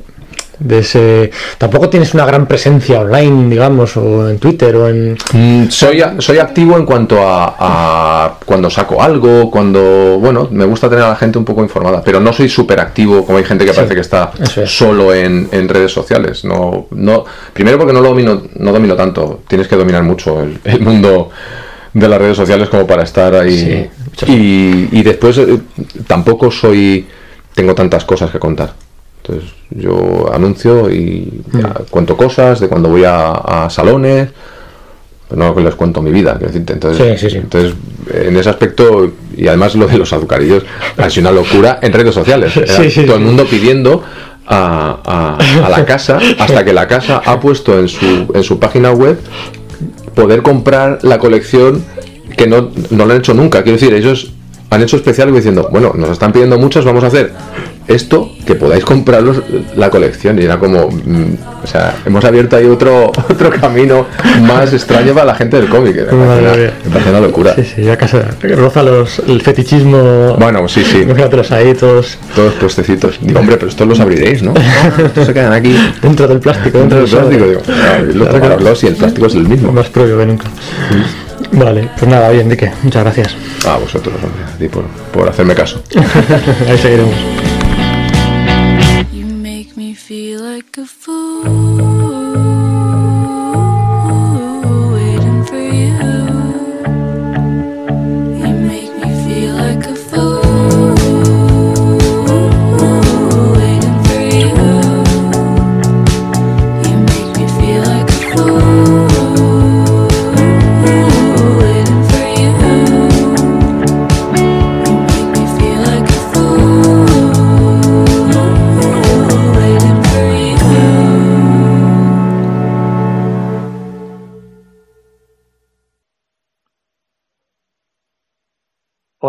de 0.58 0.78
ese. 0.78 1.30
Tampoco 1.58 1.88
tienes 1.88 2.14
una 2.14 2.24
gran 2.26 2.46
presencia 2.46 3.00
online, 3.00 3.48
digamos, 3.50 3.96
o 3.96 4.28
en 4.28 4.38
Twitter 4.38 4.74
o 4.76 4.88
en. 4.88 5.16
Mm, 5.32 5.68
soy, 5.70 6.00
a- 6.02 6.14
soy 6.20 6.38
activo 6.38 6.76
en 6.76 6.84
cuanto 6.86 7.18
a, 7.20 7.56
a 7.58 8.34
cuando 8.44 8.70
saco 8.70 9.02
algo, 9.02 9.50
cuando, 9.50 10.18
bueno, 10.20 10.48
me 10.50 10.64
gusta 10.64 10.88
tener 10.88 11.04
a 11.04 11.08
la 11.10 11.16
gente 11.16 11.38
un 11.38 11.44
poco 11.44 11.62
informada, 11.62 12.02
pero 12.02 12.20
no 12.20 12.32
soy 12.32 12.48
súper 12.48 12.80
activo 12.80 13.24
como 13.24 13.38
hay 13.38 13.44
gente 13.44 13.64
que 13.64 13.70
Sí, 13.72 13.76
parece 13.76 13.94
que 13.94 14.00
está 14.00 14.32
es. 14.40 14.70
solo 14.70 15.12
en, 15.14 15.48
en 15.52 15.68
redes 15.68 15.92
sociales. 15.92 16.44
No, 16.44 16.86
no, 16.90 17.24
primero 17.52 17.78
porque 17.78 17.92
no 17.92 18.00
lo 18.00 18.08
domino, 18.08 18.42
no 18.56 18.72
domino 18.72 18.94
tanto, 18.96 19.40
tienes 19.48 19.68
que 19.68 19.76
dominar 19.76 20.02
mucho 20.02 20.42
el, 20.42 20.58
el 20.64 20.80
mundo 20.80 21.30
de 21.92 22.08
las 22.08 22.18
redes 22.20 22.36
sociales 22.36 22.68
como 22.68 22.86
para 22.86 23.02
estar 23.04 23.34
ahí. 23.34 23.90
y, 24.26 24.88
y 24.98 25.02
después 25.02 25.38
eh, 25.38 25.58
tampoco 26.06 26.50
soy, 26.50 27.06
tengo 27.54 27.74
tantas 27.74 28.04
cosas 28.04 28.30
que 28.30 28.38
contar. 28.38 28.72
Entonces 29.28 29.50
yo 29.70 30.30
anuncio 30.32 30.90
y 30.90 31.42
ya 31.52 31.74
cuento 31.90 32.16
cosas 32.16 32.60
de 32.60 32.68
cuando 32.68 32.88
voy 32.88 33.04
a, 33.04 33.30
a 33.32 33.70
salones, 33.70 34.28
no 35.34 35.58
les 35.58 35.74
cuento 35.74 36.00
mi 36.00 36.12
vida, 36.12 36.32
quiero 36.34 36.46
decirte. 36.52 36.72
Entonces, 36.74 37.20
Sí, 37.20 37.26
sí, 37.26 37.30
sí. 37.32 37.36
entonces, 37.38 37.74
en 38.12 38.36
ese 38.36 38.48
aspecto, 38.48 39.10
y 39.36 39.48
además 39.48 39.74
lo 39.74 39.88
de 39.88 39.98
los 39.98 40.12
azucarillos, 40.12 40.62
ha 40.96 41.10
sido 41.10 41.28
una 41.30 41.40
locura 41.40 41.80
en 41.82 41.92
redes 41.92 42.14
sociales. 42.14 42.56
Era 42.56 42.66
Sí, 42.68 42.90
sí, 42.90 43.02
todo 43.04 43.16
el 43.16 43.22
mundo 43.24 43.44
pidiendo 43.44 44.04
a, 44.46 45.00
a- 45.04 45.66
a 45.66 45.68
la 45.70 45.84
casa, 45.84 46.18
hasta 46.38 46.64
que 46.64 46.72
la 46.72 46.86
casa 46.86 47.20
ha 47.24 47.40
puesto 47.40 47.76
en 47.80 47.88
su, 47.88 48.30
en 48.32 48.44
su 48.44 48.60
página 48.60 48.92
web 48.92 49.18
poder 50.14 50.42
comprar 50.42 51.00
la 51.02 51.18
colección 51.18 51.84
que 52.36 52.46
no, 52.46 52.70
no 52.90 53.06
lo 53.06 53.12
han 53.14 53.18
hecho 53.18 53.34
nunca. 53.34 53.64
Quiero 53.64 53.78
decir, 53.78 53.92
ellos 53.94 54.30
han 54.70 54.82
hecho 54.82 54.96
especial 54.96 55.32
diciendo, 55.32 55.68
bueno, 55.70 55.92
nos 55.94 56.10
están 56.10 56.32
pidiendo 56.32 56.58
muchas, 56.58 56.84
vamos 56.84 57.04
a 57.04 57.06
hacer 57.08 57.32
esto, 57.88 58.32
que 58.44 58.56
podáis 58.56 58.84
compraros 58.84 59.40
la 59.76 59.90
colección. 59.90 60.40
Y 60.40 60.44
era 60.44 60.58
como, 60.58 60.88
mm, 60.90 61.34
o 61.62 61.66
sea, 61.68 61.94
hemos 62.04 62.24
abierto 62.24 62.56
ahí 62.56 62.66
otro, 62.66 63.12
otro 63.30 63.50
camino 63.50 64.06
más 64.42 64.72
extraño 64.72 65.14
para 65.14 65.26
la 65.26 65.34
gente 65.36 65.56
del 65.60 65.68
cómic. 65.68 65.94
Me 65.96 66.02
parece 66.04 66.16
una, 66.16 66.56
mía. 66.56 66.72
me 66.84 66.90
parece 66.90 67.10
una 67.10 67.20
locura. 67.20 67.54
Sí, 67.54 67.62
sí, 67.76 67.82
ya 67.84 67.96
casi 67.96 68.16
roza 68.56 68.82
los, 68.82 69.20
el 69.20 69.40
fetichismo. 69.40 70.34
Bueno, 70.36 70.66
sí, 70.66 70.82
sí. 70.82 71.02
Imagínatelos 71.02 71.52
ahí 71.52 71.74
todos. 71.74 72.18
Todos 72.34 72.54
postecitos. 72.54 73.18
Digo, 73.20 73.38
hombre, 73.38 73.56
pero 73.56 73.68
estos 73.68 73.86
los 73.86 74.00
abriréis, 74.00 74.42
¿no? 74.42 74.52
Estos 75.04 75.26
se 75.26 75.32
quedan 75.32 75.52
aquí. 75.52 75.76
Dentro 76.02 76.26
del 76.26 76.40
plástico, 76.40 76.78
dentro, 76.78 76.98
Dentro 76.98 77.20
del 77.20 77.28
plástico, 77.28 77.46
digo, 77.70 77.92
abrirlo, 77.98 78.24
Claro 78.24 78.34
que- 78.34 78.48
tomarlos 78.48 78.82
y 78.82 78.86
el 78.88 78.96
plástico 78.96 79.26
es 79.28 79.34
el 79.36 79.48
mismo. 79.48 79.70
Más 79.72 79.88
propio 79.90 80.18
que 80.18 80.26
nunca. 80.26 80.46
Vale, 81.52 81.90
pues 81.98 82.10
nada, 82.10 82.28
oye, 82.28 82.40
Enrique, 82.40 82.72
muchas 82.82 83.04
gracias. 83.04 83.36
A 83.66 83.76
vosotros, 83.76 84.14
hombre, 84.22 84.44
a 84.44 84.58
ti 84.58 84.68
por, 84.68 84.84
por 85.12 85.28
hacerme 85.28 85.54
caso. 85.54 85.82
Ahí 86.68 86.78
seguiremos. 86.78 87.14
You 89.12 89.26
make 89.26 89.70
me 89.76 89.94
feel 89.94 90.40
like 90.42 90.80
a 90.80 90.86
fool 90.86 92.15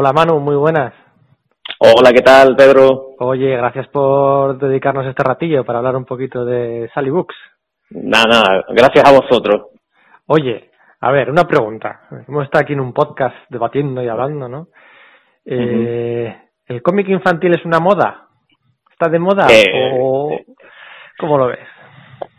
Hola 0.10 0.14
Manu, 0.26 0.40
muy 0.40 0.56
buenas. 0.56 0.94
Hola, 1.80 2.14
¿qué 2.14 2.22
tal, 2.22 2.56
Pedro? 2.56 3.08
Oye, 3.20 3.58
gracias 3.58 3.90
por 3.90 4.58
dedicarnos 4.58 5.06
este 5.06 5.22
ratillo 5.22 5.66
para 5.66 5.80
hablar 5.80 5.98
un 5.98 6.06
poquito 6.06 6.46
de 6.46 6.90
Sally 6.94 7.10
Books. 7.10 7.36
Nada, 7.90 8.24
nada, 8.30 8.66
gracias 8.70 9.04
a 9.04 9.12
vosotros. 9.12 9.64
Oye, 10.28 10.72
a 11.02 11.12
ver, 11.12 11.30
una 11.30 11.44
pregunta. 11.44 12.04
Hemos 12.26 12.46
estado 12.46 12.62
aquí 12.62 12.72
en 12.72 12.80
un 12.80 12.94
podcast 12.94 13.36
debatiendo 13.50 14.02
y 14.02 14.08
hablando, 14.08 14.48
¿no? 14.48 14.68
Eh, 15.46 16.34
¿El 16.68 16.82
cómic 16.82 17.10
infantil 17.10 17.56
es 17.56 17.66
una 17.66 17.82
moda? 17.82 18.30
¿Está 18.90 19.10
de 19.10 19.20
moda? 19.20 19.48
Eh, 19.52 19.92
¿O 20.00 20.40
cómo 21.20 21.38
lo 21.38 21.48
ves? 21.48 21.68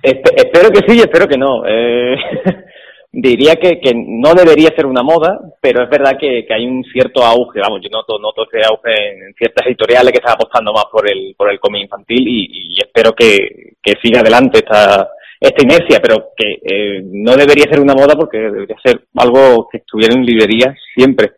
Espe- 0.03 0.33
espero 0.37 0.71
que 0.71 0.91
sí 0.91 0.97
y 0.97 1.01
espero 1.01 1.27
que 1.27 1.37
no. 1.37 1.67
Eh, 1.67 2.17
diría 3.11 3.57
que, 3.57 3.81
que 3.81 3.93
no 3.95 4.35
debería 4.35 4.69
ser 4.77 4.87
una 4.87 5.03
moda, 5.03 5.41
pero 5.61 5.83
es 5.83 5.91
verdad 5.91 6.19
que, 6.19 6.45
que 6.47 6.55
hay 6.55 6.67
un 6.67 6.85
cierto 6.85 7.25
auge, 7.25 7.61
vamos, 7.61 7.81
yo 7.83 7.89
noto, 7.91 8.19
noto 8.19 8.45
ese 8.45 8.67
auge 8.67 8.91
en, 9.13 9.35
ciertas 9.35 9.67
editoriales 9.67 10.13
que 10.13 10.19
están 10.19 10.35
apostando 10.35 10.73
más 10.73 10.85
por 10.93 11.09
el, 11.09 11.35
por 11.37 11.51
el 11.51 11.59
cómic 11.59 11.83
infantil 11.83 12.25
y, 12.27 12.79
espero 12.79 13.13
que, 13.13 13.75
que 13.83 13.95
siga 14.03 14.21
adelante 14.21 14.59
esta, 14.59 15.09
esta 15.41 15.63
inercia, 15.63 16.01
pero 16.03 16.31
que 16.37 16.59
eh, 16.63 17.03
no 17.05 17.37
debería 17.37 17.65
ser 17.65 17.81
una 17.81 17.95
moda 17.95 18.15
porque 18.15 18.39
debería 18.39 18.77
ser 18.85 19.07
algo 19.17 19.69
que 19.71 19.79
estuviera 19.79 20.15
en 20.15 20.25
librerías 20.25 20.77
siempre. 20.95 21.33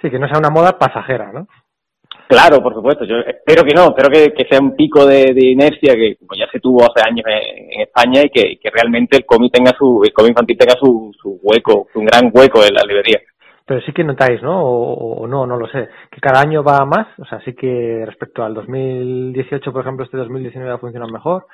Sí, 0.00 0.10
que 0.10 0.18
no 0.18 0.28
sea 0.28 0.38
una 0.38 0.50
moda 0.50 0.78
pasajera, 0.78 1.32
¿no? 1.32 1.46
Claro, 2.34 2.60
por 2.60 2.74
supuesto. 2.74 3.04
Yo 3.04 3.18
espero 3.18 3.62
que 3.62 3.74
no, 3.74 3.90
espero 3.90 4.10
que, 4.10 4.32
que 4.34 4.48
sea 4.48 4.58
un 4.60 4.74
pico 4.74 5.06
de, 5.06 5.32
de 5.32 5.46
inercia 5.46 5.94
que 5.94 6.16
como 6.16 6.34
ya 6.36 6.50
se 6.50 6.58
tuvo 6.58 6.82
hace 6.82 7.08
años 7.08 7.24
en, 7.28 7.72
en 7.74 7.80
España 7.82 8.22
y 8.24 8.30
que, 8.30 8.58
que 8.60 8.70
realmente 8.70 9.16
el 9.16 9.24
cómic 9.24 9.52
tenga 9.52 9.70
su, 9.78 10.02
el 10.02 10.12
cómic 10.12 10.30
infantil 10.30 10.58
tenga 10.58 10.74
su, 10.74 11.12
su 11.22 11.38
hueco, 11.42 11.86
un 11.94 12.04
gran 12.04 12.32
hueco 12.34 12.64
en 12.64 12.74
la 12.74 12.82
librería. 12.82 13.20
Pero 13.64 13.80
sí 13.82 13.92
que 13.92 14.02
notáis, 14.02 14.42
¿no? 14.42 14.64
O, 14.64 15.22
o 15.22 15.26
no, 15.28 15.46
no 15.46 15.56
lo 15.56 15.68
sé. 15.68 15.88
Que 16.10 16.20
cada 16.20 16.40
año 16.40 16.64
va 16.64 16.84
más. 16.84 17.06
O 17.18 17.24
sea, 17.24 17.40
sí 17.44 17.54
que 17.54 18.02
respecto 18.04 18.42
al 18.42 18.52
2018, 18.52 19.72
por 19.72 19.82
ejemplo, 19.82 20.04
este 20.04 20.16
2019 20.18 20.72
ha 20.72 20.78
funcionado 20.78 21.12
mejor. 21.12 21.46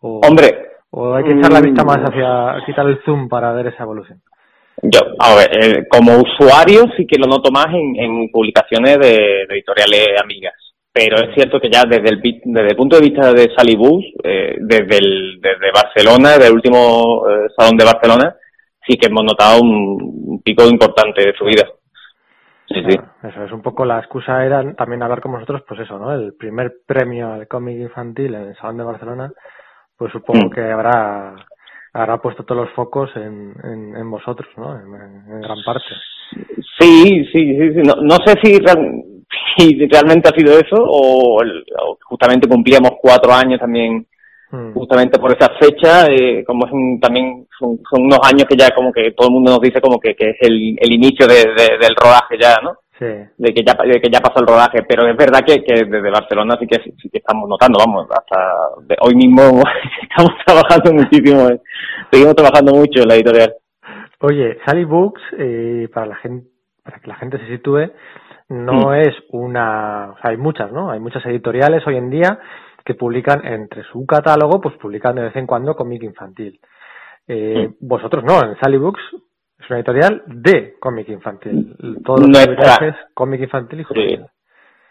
O, 0.00 0.20
Hombre, 0.24 0.46
O 0.90 1.14
hay 1.14 1.24
que 1.24 1.32
echar 1.32 1.52
la 1.52 1.60
vista 1.60 1.82
mm. 1.82 1.86
más 1.86 1.98
hacia. 1.98 2.64
quitar 2.64 2.86
el 2.86 3.02
zoom 3.04 3.28
para 3.28 3.52
ver 3.52 3.66
esa 3.66 3.82
evolución. 3.82 4.22
Yo, 4.82 5.00
a 5.18 5.34
ver, 5.34 5.48
eh, 5.52 5.86
como 5.90 6.18
usuario 6.18 6.84
sí 6.96 7.06
que 7.06 7.18
lo 7.18 7.26
noto 7.26 7.50
más 7.50 7.66
en, 7.66 7.96
en 7.96 8.30
publicaciones 8.30 8.98
de, 8.98 9.46
de 9.48 9.54
editoriales 9.54 10.06
amigas. 10.22 10.54
Pero 10.92 11.16
es 11.16 11.34
cierto 11.34 11.60
que 11.60 11.70
ya 11.70 11.82
desde 11.84 12.08
el, 12.08 12.20
desde 12.22 12.68
el 12.68 12.76
punto 12.76 12.96
de 12.96 13.02
vista 13.02 13.32
de 13.32 13.48
Sally 13.56 13.76
Bus, 13.76 14.04
eh, 14.24 14.56
desde, 14.58 14.98
el, 14.98 15.40
desde 15.40 15.70
Barcelona, 15.72 16.30
desde 16.32 16.48
el 16.48 16.54
último 16.54 17.24
eh, 17.28 17.46
salón 17.56 17.76
de 17.76 17.84
Barcelona, 17.84 18.36
sí 18.86 18.96
que 18.96 19.08
hemos 19.08 19.24
notado 19.24 19.60
un, 19.62 19.98
un 20.26 20.42
pico 20.42 20.64
importante 20.66 21.24
de 21.24 21.34
subida. 21.34 21.66
Sí, 22.68 22.82
sí. 22.88 22.96
Eso 23.22 23.44
es 23.44 23.52
un 23.52 23.62
poco 23.62 23.84
la 23.84 23.98
excusa 23.98 24.44
era 24.44 24.62
también 24.74 25.02
hablar 25.02 25.20
con 25.20 25.32
vosotros, 25.32 25.62
pues 25.66 25.80
eso, 25.80 25.98
¿no? 25.98 26.12
El 26.12 26.34
primer 26.34 26.72
premio 26.86 27.32
al 27.32 27.48
cómic 27.48 27.78
infantil 27.78 28.34
en 28.34 28.48
el 28.48 28.56
Salón 28.56 28.78
de 28.78 28.84
Barcelona, 28.84 29.32
pues 29.96 30.12
supongo 30.12 30.46
Mm. 30.46 30.50
que 30.50 30.60
habrá 30.62 31.34
habrá 31.92 32.18
puesto 32.18 32.44
todos 32.44 32.62
los 32.66 32.74
focos 32.74 33.10
en, 33.16 33.54
en, 33.64 33.96
en 33.96 34.10
vosotros, 34.10 34.48
¿no? 34.56 34.74
En, 34.78 35.40
gran 35.40 35.58
parte. 35.64 35.84
Sí, 36.78 37.24
sí, 37.32 37.56
sí, 37.58 37.72
sí. 37.74 37.82
No, 37.84 37.94
no 38.02 38.16
sé 38.24 38.34
si, 38.42 38.58
real- 38.58 39.02
si 39.56 39.86
realmente 39.86 40.28
ha 40.28 40.38
sido 40.38 40.52
eso 40.58 40.76
o, 40.78 41.42
el- 41.42 41.64
o 41.82 41.98
justamente 42.04 42.48
cumplíamos 42.48 42.92
cuatro 43.00 43.32
años 43.32 43.60
también 43.60 44.06
Mm. 44.50 44.72
justamente 44.72 45.18
por 45.18 45.30
esa 45.30 45.50
fecha, 45.60 46.06
eh, 46.06 46.42
como 46.42 46.64
es 46.64 46.72
un- 46.72 46.98
también 46.98 47.46
son, 47.58 47.78
son 47.90 48.04
unos 48.06 48.18
años 48.24 48.46
que 48.48 48.56
ya 48.56 48.70
como 48.74 48.90
que 48.90 49.10
todo 49.14 49.28
el 49.28 49.34
mundo 49.34 49.50
nos 49.50 49.60
dice 49.60 49.78
como 49.78 50.00
que, 50.00 50.14
que 50.14 50.30
es 50.30 50.36
el, 50.40 50.74
el 50.80 50.90
inicio 50.90 51.26
de- 51.26 51.52
de- 51.54 51.76
del 51.78 51.94
rodaje 51.94 52.38
ya, 52.40 52.56
¿no? 52.62 52.72
Sí. 52.98 53.06
De 53.36 53.54
que 53.54 53.62
ya 53.64 53.74
de 53.84 54.00
que 54.00 54.10
ya 54.10 54.18
pasó 54.20 54.40
el 54.40 54.46
rodaje, 54.48 54.82
pero 54.88 55.06
es 55.08 55.16
verdad 55.16 55.40
que, 55.46 55.62
que 55.62 55.84
desde 55.84 56.10
Barcelona 56.10 56.56
sí 56.58 56.66
que 56.66 56.82
sí 56.82 57.08
que 57.10 57.18
estamos 57.18 57.48
notando, 57.48 57.78
vamos, 57.78 58.08
hasta 58.10 58.50
de- 58.82 58.96
hoy 59.00 59.14
mismo 59.14 59.42
estamos 60.02 60.32
trabajando 60.44 60.92
muchísimo, 60.94 61.48
eh. 61.48 61.60
seguimos 62.10 62.34
trabajando 62.34 62.72
mucho 62.74 63.02
en 63.02 63.08
la 63.08 63.14
editorial. 63.14 63.54
Oye, 64.20 64.58
Sally 64.66 64.84
Books, 64.84 65.22
eh, 65.38 65.88
para 65.94 66.06
la 66.06 66.16
gente, 66.16 66.48
para 66.82 66.98
que 66.98 67.06
la 67.06 67.14
gente 67.16 67.38
se 67.38 67.46
sitúe, 67.46 67.92
no 68.48 68.88
Mm. 68.90 68.94
es 68.94 69.14
una, 69.30 70.10
o 70.16 70.20
sea, 70.20 70.30
hay 70.30 70.36
muchas, 70.36 70.72
¿no? 70.72 70.90
Hay 70.90 70.98
muchas 70.98 71.24
editoriales 71.26 71.86
hoy 71.86 71.96
en 71.96 72.10
día 72.10 72.40
que 72.84 72.94
publican 72.94 73.46
entre 73.46 73.84
su 73.84 74.04
catálogo, 74.06 74.60
pues 74.60 74.74
publican 74.76 75.14
de 75.14 75.22
vez 75.22 75.36
en 75.36 75.46
cuando 75.46 75.76
cómic 75.76 76.02
infantil. 76.02 76.58
Eh, 77.28 77.70
Vosotros 77.80 78.24
no, 78.24 78.42
en 78.42 78.58
Sally 78.58 78.78
Books 78.78 79.02
es 79.68 79.70
una 79.70 79.78
editorial 79.80 80.22
de 80.26 80.74
cómic 80.80 81.08
infantil. 81.08 81.76
Todos 82.04 82.20
los 82.20 82.28
Nuestra- 82.28 83.08
cómic 83.14 83.40
infantil 83.42 83.80
y 83.80 83.84
juvenil. 83.84 84.26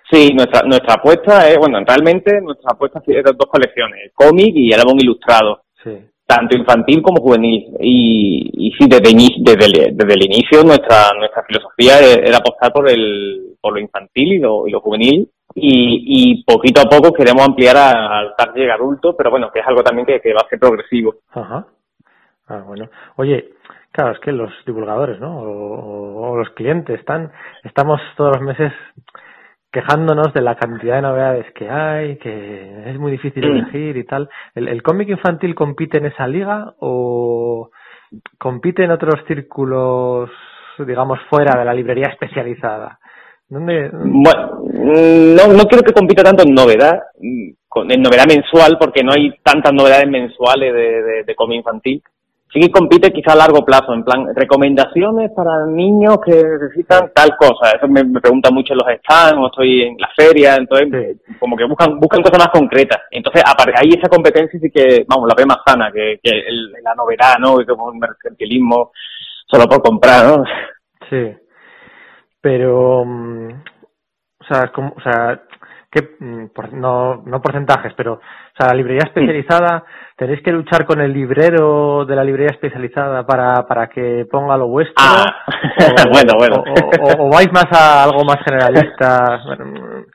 Sí, 0.09 0.31
nuestra 0.33 0.61
nuestra 0.65 0.93
apuesta 0.95 1.49
es, 1.49 1.57
bueno, 1.57 1.79
realmente 1.85 2.39
nuestra 2.41 2.71
apuesta 2.73 3.01
es 3.05 3.23
dos 3.23 3.47
colecciones, 3.51 4.11
cómic 4.13 4.51
y 4.55 4.71
álbum 4.73 4.97
ilustrado, 4.99 5.63
Sí. 5.83 5.97
tanto 6.25 6.55
infantil 6.57 7.01
como 7.01 7.21
juvenil. 7.21 7.75
Y, 7.81 8.49
y 8.53 8.71
sí, 8.71 8.87
desde, 8.87 9.11
desde, 9.39 9.65
el, 9.65 9.97
desde 9.97 10.13
el 10.13 10.25
inicio 10.25 10.63
nuestra 10.63 11.09
nuestra 11.17 11.43
filosofía 11.43 11.99
e- 11.99 12.23
era 12.25 12.37
apostar 12.37 12.71
por 12.71 12.89
el 12.89 13.55
por 13.59 13.73
lo 13.73 13.79
infantil 13.79 14.33
y 14.33 14.39
lo, 14.39 14.65
y 14.67 14.71
lo 14.71 14.79
juvenil. 14.79 15.29
Y, 15.55 16.35
y 16.39 16.43
poquito 16.43 16.81
a 16.81 16.85
poco 16.89 17.11
queremos 17.11 17.45
ampliar 17.45 17.75
al 17.77 18.33
target 18.37 18.69
adulto, 18.69 19.15
pero 19.17 19.31
bueno, 19.31 19.49
que 19.51 19.59
es 19.59 19.67
algo 19.67 19.81
también 19.83 20.05
que, 20.05 20.21
que 20.21 20.31
va 20.33 20.41
a 20.45 20.49
ser 20.49 20.59
progresivo. 20.59 21.15
Ajá. 21.31 21.65
Ah, 22.47 22.63
bueno. 22.65 22.87
Oye, 23.17 23.49
claro, 23.97 24.13
es 24.13 24.19
que 24.19 24.31
los 24.31 24.51
divulgadores, 24.65 25.19
¿no? 25.19 25.39
O, 25.41 26.37
los 26.37 26.49
clientes 26.51 26.99
están, 26.99 27.31
estamos 27.63 27.99
todos 28.15 28.37
los 28.37 28.45
meses 28.45 28.71
quejándonos 29.71 30.33
de 30.33 30.41
la 30.41 30.55
cantidad 30.55 30.95
de 30.95 31.01
novedades 31.01 31.51
que 31.53 31.69
hay, 31.69 32.17
que 32.17 32.89
es 32.91 32.97
muy 32.99 33.11
difícil 33.11 33.43
elegir 33.43 33.97
y 33.97 34.05
tal. 34.05 34.29
¿El, 34.55 34.67
el 34.67 34.81
cómic 34.83 35.09
infantil 35.09 35.55
compite 35.55 35.97
en 35.97 36.05
esa 36.05 36.27
liga 36.27 36.73
o 36.79 37.69
compite 38.39 38.83
en 38.83 38.91
otros 38.91 39.15
círculos, 39.27 40.29
digamos, 40.79 41.19
fuera 41.29 41.57
de 41.59 41.65
la 41.65 41.73
librería 41.73 42.07
especializada? 42.09 42.99
¿Dónde? 43.49 43.89
Bueno, 43.93 44.61
no, 44.73 45.53
no 45.53 45.63
creo 45.65 45.81
que 45.81 45.93
compita 45.93 46.21
tanto 46.23 46.43
en 46.43 46.53
novedad, 46.53 46.99
con- 47.67 47.89
en 47.91 48.01
novedad 48.01 48.25
mensual, 48.27 48.77
porque 48.79 49.03
no 49.03 49.11
hay 49.13 49.31
tantas 49.43 49.73
novedades 49.73 50.07
mensuales 50.09 50.73
de, 50.73 51.01
de, 51.03 51.23
de 51.23 51.35
cómic 51.35 51.57
infantil. 51.57 52.01
Sí 52.53 52.61
que 52.61 52.71
compite 52.71 53.11
quizá 53.11 53.33
a 53.33 53.35
largo 53.35 53.65
plazo, 53.65 53.93
en 53.93 54.03
plan, 54.05 54.25
recomendaciones 54.33 55.31
para 55.35 55.65
niños 55.65 56.17
que 56.25 56.31
necesitan 56.31 57.11
tal 57.13 57.35
cosa. 57.35 57.75
Eso 57.75 57.87
me, 57.89 58.03
me 58.05 58.21
preguntan 58.21 58.53
mucho 58.53 58.73
en 58.73 58.79
los 58.79 58.87
stands, 58.99 59.37
o 59.37 59.47
estoy 59.47 59.81
en 59.83 59.97
la 59.99 60.07
feria, 60.15 60.55
entonces 60.55 61.17
como 61.39 61.57
que 61.57 61.65
buscan 61.65 61.99
buscan 61.99 62.21
cosas 62.23 62.39
más 62.39 62.49
concretas. 62.49 63.01
Entonces, 63.11 63.43
ahí 63.75 63.89
esa 63.89 64.07
competencia 64.07 64.59
sí 64.61 64.71
que, 64.71 65.05
vamos, 65.09 65.27
la 65.27 65.35
ve 65.35 65.45
más 65.45 65.57
sana 65.65 65.91
que, 65.91 66.19
que 66.23 66.29
el- 66.31 66.71
la 66.81 66.95
novedad, 66.95 67.35
¿no? 67.39 67.59
Y 67.59 67.65
como 67.65 67.85
un 67.87 67.99
mercantilismo 67.99 68.91
solo 69.45 69.65
por 69.65 69.81
comprar, 69.81 70.25
¿no? 70.25 70.43
Sí. 71.09 71.35
Pero, 72.41 73.03
mm, 73.05 73.49
o 74.39 74.45
sea, 74.47 74.67
como, 74.71 74.93
o 74.95 75.01
sea, 75.01 75.41
¿qué, 75.91 76.01
mm, 76.19 76.45
no, 76.73 77.23
no 77.25 77.41
porcentajes, 77.41 77.93
pero, 77.95 78.13
o 78.13 78.19
sea, 78.57 78.67
la 78.69 78.75
librería 78.75 79.03
especializada, 79.05 79.83
¿tenéis 80.15 80.41
que 80.41 80.51
luchar 80.51 80.85
con 80.85 80.99
el 81.01 81.13
librero 81.13 82.05
de 82.05 82.15
la 82.15 82.23
librería 82.23 82.51
especializada 82.51 83.25
para, 83.25 83.65
para 83.67 83.87
que 83.87 84.25
ponga 84.29 84.57
lo 84.57 84.67
vuestro? 84.67 84.95
bueno, 86.11 86.33
bueno. 86.37 86.63
O, 86.67 87.23
o- 87.23 87.27
o 87.27 87.29
vais 87.31 87.51
más 87.51 87.65
a 87.71 88.03
algo 88.03 88.23
más 88.25 88.37
generalista? 88.45 89.39
Bueno, 89.45 89.65
mm, 89.65 90.05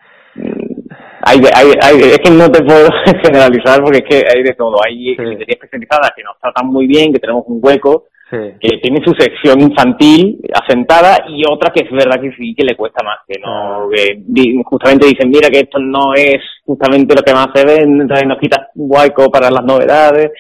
Hay, 1.24 1.38
hay, 1.54 1.68
hay, 1.80 2.00
es 2.10 2.18
que 2.18 2.30
no 2.32 2.48
te 2.50 2.64
puedo 2.64 2.88
generalizar 3.22 3.80
porque 3.82 3.98
es 3.98 4.04
que 4.08 4.16
hay 4.28 4.42
de 4.42 4.54
todo. 4.54 4.76
Hay 4.84 4.96
librerías 5.16 5.46
especializadas 5.48 6.10
que 6.16 6.22
nos 6.24 6.36
tratan 6.40 6.66
muy 6.66 6.86
bien, 6.86 7.12
que 7.12 7.20
tenemos 7.20 7.44
un 7.46 7.60
hueco, 7.62 8.06
sí. 8.32 8.38
que 8.60 8.78
tiene 8.78 9.04
su 9.04 9.12
sección 9.12 9.60
infantil 9.60 10.40
asentada 10.52 11.24
y 11.28 11.42
otra 11.48 11.70
que 11.72 11.84
es 11.84 11.90
verdad 11.92 12.20
que 12.20 12.32
sí 12.32 12.54
que 12.56 12.64
le 12.64 12.74
cuesta 12.74 13.04
más, 13.04 13.18
que 13.28 13.38
Ah. 13.44 13.78
no, 13.84 13.90
que 13.90 14.16
di- 14.26 14.60
justamente 14.64 15.06
dicen, 15.06 15.28
mira 15.30 15.48
que 15.50 15.60
esto 15.60 15.78
no 15.78 16.14
es 16.14 16.38
justamente 16.64 17.14
lo 17.14 17.22
que 17.22 17.34
más 17.34 17.48
se 17.54 17.64
vende, 17.64 18.02
entonces 18.02 18.26
nos 18.26 18.38
quitas 18.38 18.66
hueco 18.74 19.30
para 19.30 19.50
las 19.50 19.64
novedades. 19.64 20.32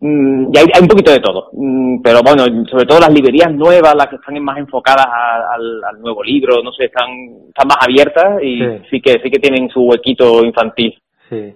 Mm, 0.00 0.50
y 0.52 0.58
hay, 0.58 0.64
hay 0.74 0.82
un 0.82 0.88
poquito 0.88 1.12
de 1.12 1.20
todo, 1.20 1.48
Mm, 1.52 2.02
pero 2.02 2.20
bueno, 2.22 2.44
sobre 2.70 2.84
todo 2.84 2.98
las 3.00 3.12
librerías 3.12 3.52
nuevas, 3.54 3.94
las 3.94 4.08
que 4.08 4.16
están 4.16 4.38
más 4.42 4.58
enfocadas 4.58 5.06
a- 5.06 5.54
al, 5.54 5.84
al 5.84 6.00
nuevo 6.00 6.22
libro, 6.22 6.62
no 6.62 6.72
sé, 6.72 6.86
están, 6.86 7.08
están 7.48 7.68
más 7.68 7.78
abiertas 7.80 8.42
y 8.42 8.58
Sí. 8.58 8.66
sí 8.90 9.00
que 9.00 9.12
sí 9.22 9.30
que 9.30 9.38
tienen 9.38 9.68
su 9.70 9.80
huequito 9.82 10.44
infantil. 10.44 10.94
Sí. 11.30 11.54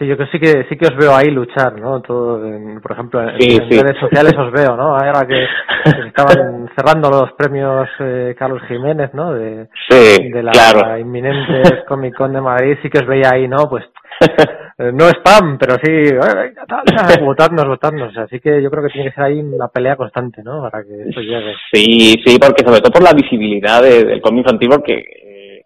Sí, 0.00 0.06
yo 0.06 0.16
que 0.16 0.26
sí 0.32 0.40
que 0.40 0.64
sí 0.70 0.76
que 0.78 0.86
os 0.86 0.96
veo 0.96 1.14
ahí 1.14 1.30
luchar, 1.30 1.78
¿no? 1.78 2.00
Todo, 2.00 2.42
en- 2.46 2.80
por 2.80 2.92
ejemplo, 2.92 3.20
en, 3.22 3.38
Sí, 3.38 3.58
en 3.60 3.68
sí. 3.70 3.78
redes 3.82 4.00
sociales 4.00 4.32
os 4.38 4.50
veo, 4.50 4.74
¿no? 4.74 4.96
Ahora 4.96 5.26
que, 5.28 5.44
que 5.84 6.08
estaban 6.08 6.70
cerrando 6.74 7.10
los 7.10 7.32
premios 7.36 7.86
eh, 8.00 8.34
Carlos 8.38 8.62
Jiménez, 8.66 9.10
¿no? 9.12 9.34
De, 9.34 9.68
Sí, 9.90 10.30
de 10.32 10.42
la 10.42 10.52
claro. 10.52 10.96
inminente 10.98 11.84
Comic 11.86 12.14
Con 12.16 12.32
de 12.32 12.40
Madrid, 12.40 12.78
sí 12.82 12.88
que 12.88 13.00
os 13.00 13.06
veía 13.06 13.30
ahí, 13.34 13.46
¿no? 13.46 13.68
Pues 13.68 13.84
eh, 14.78 14.90
no 14.92 15.04
spam, 15.10 15.58
pero 15.58 15.74
sí, 15.74 15.90
eh, 15.92 16.54
tal, 16.66 16.82
tal, 16.84 17.22
votadnos, 17.24 17.66
votadnos. 17.66 18.16
Así 18.16 18.40
que 18.40 18.62
yo 18.62 18.70
creo 18.70 18.82
que 18.84 18.90
tiene 18.90 19.10
que 19.10 19.14
ser 19.14 19.24
ahí 19.24 19.38
una 19.40 19.68
pelea 19.68 19.96
constante, 19.96 20.42
¿no? 20.42 20.62
Para 20.62 20.82
que 20.82 21.08
esto 21.10 21.20
llegue. 21.20 21.52
Sí, 21.74 22.14
sí, 22.24 22.38
porque 22.40 22.64
sobre 22.64 22.80
todo 22.80 22.92
por 22.92 23.02
la 23.02 23.12
visibilidad 23.12 23.82
de- 23.82 24.04
del 24.04 24.22
cómic 24.22 24.44
infantil, 24.46 24.68
porque 24.70 25.04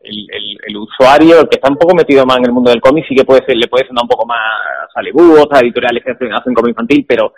el, 0.05 0.27
el, 0.31 0.59
el 0.69 0.77
usuario, 0.77 1.41
el 1.41 1.49
que 1.49 1.57
está 1.57 1.71
un 1.71 1.79
poco 1.79 1.95
metido 1.95 2.25
más 2.27 2.39
en 2.39 2.47
el 2.47 2.53
mundo 2.53 2.71
del 2.71 2.81
cómic, 2.81 3.05
sí 3.09 3.15
que 3.15 3.25
puede 3.25 3.45
ser, 3.47 3.57
le 3.57 3.69
puede 3.69 3.87
sonar 3.87 4.05
un 4.05 4.09
poco 4.09 4.27
más 4.27 4.39
a 4.39 5.01
Hollywood, 5.01 5.41
otras 5.43 5.63
editoriales 5.63 6.05
que 6.05 6.13
hacen, 6.13 6.33
hacen 6.33 6.55
cómic 6.55 6.71
infantil, 6.71 7.05
pero 7.09 7.33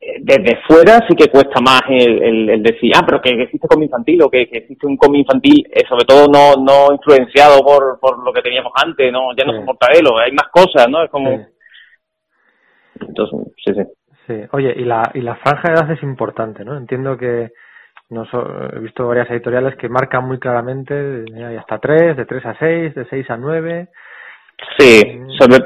eh, 0.00 0.18
desde 0.20 0.60
fuera 0.66 1.00
sí 1.08 1.14
que 1.16 1.28
cuesta 1.30 1.60
más 1.60 1.82
el, 1.88 2.22
el, 2.22 2.50
el 2.50 2.62
decir, 2.62 2.92
ah, 2.96 3.02
pero 3.06 3.20
que, 3.20 3.30
que 3.30 3.42
existe 3.44 3.68
cómic 3.68 3.88
infantil 3.88 4.22
o 4.22 4.30
que, 4.30 4.46
que 4.48 4.58
existe 4.58 4.86
un 4.86 4.96
cómic 4.96 5.20
infantil, 5.20 5.66
eh, 5.72 5.82
sobre 5.88 6.04
todo 6.04 6.26
no 6.28 6.54
no 6.62 6.92
influenciado 6.94 7.60
por, 7.64 7.98
por 8.00 8.24
lo 8.24 8.32
que 8.32 8.42
teníamos 8.42 8.72
antes, 8.82 9.10
no 9.12 9.34
ya 9.36 9.44
no 9.44 9.52
Sí. 9.52 9.58
son 9.58 9.66
mortadelo, 9.66 10.18
hay 10.18 10.32
más 10.32 10.48
cosas, 10.52 10.86
¿no? 10.88 11.02
Es 11.04 11.10
como... 11.10 11.30
Entonces, 13.00 13.52
sí, 13.64 13.72
sí. 13.74 13.82
Sí, 14.26 14.34
oye, 14.52 14.72
y 14.76 14.84
la, 14.84 15.10
y 15.12 15.20
la 15.20 15.36
franja 15.36 15.68
de 15.68 15.74
edad 15.74 15.90
es 15.90 16.02
importante, 16.02 16.64
¿no? 16.64 16.78
Entiendo 16.78 17.18
que 17.18 17.50
no 18.10 18.24
so- 18.26 18.46
he 18.74 18.78
visto 18.80 19.06
varias 19.06 19.30
editoriales 19.30 19.76
que 19.76 19.88
marcan 19.88 20.26
muy 20.26 20.38
claramente, 20.38 21.24
hay 21.36 21.56
hasta 21.56 21.78
3, 21.78 22.16
de 22.16 22.24
3 22.26 22.46
a 22.46 22.58
6, 22.58 22.94
de 22.94 23.06
6 23.08 23.30
a 23.30 23.36
9. 23.36 23.88
Sí, 24.78 25.00
sobre, 25.38 25.56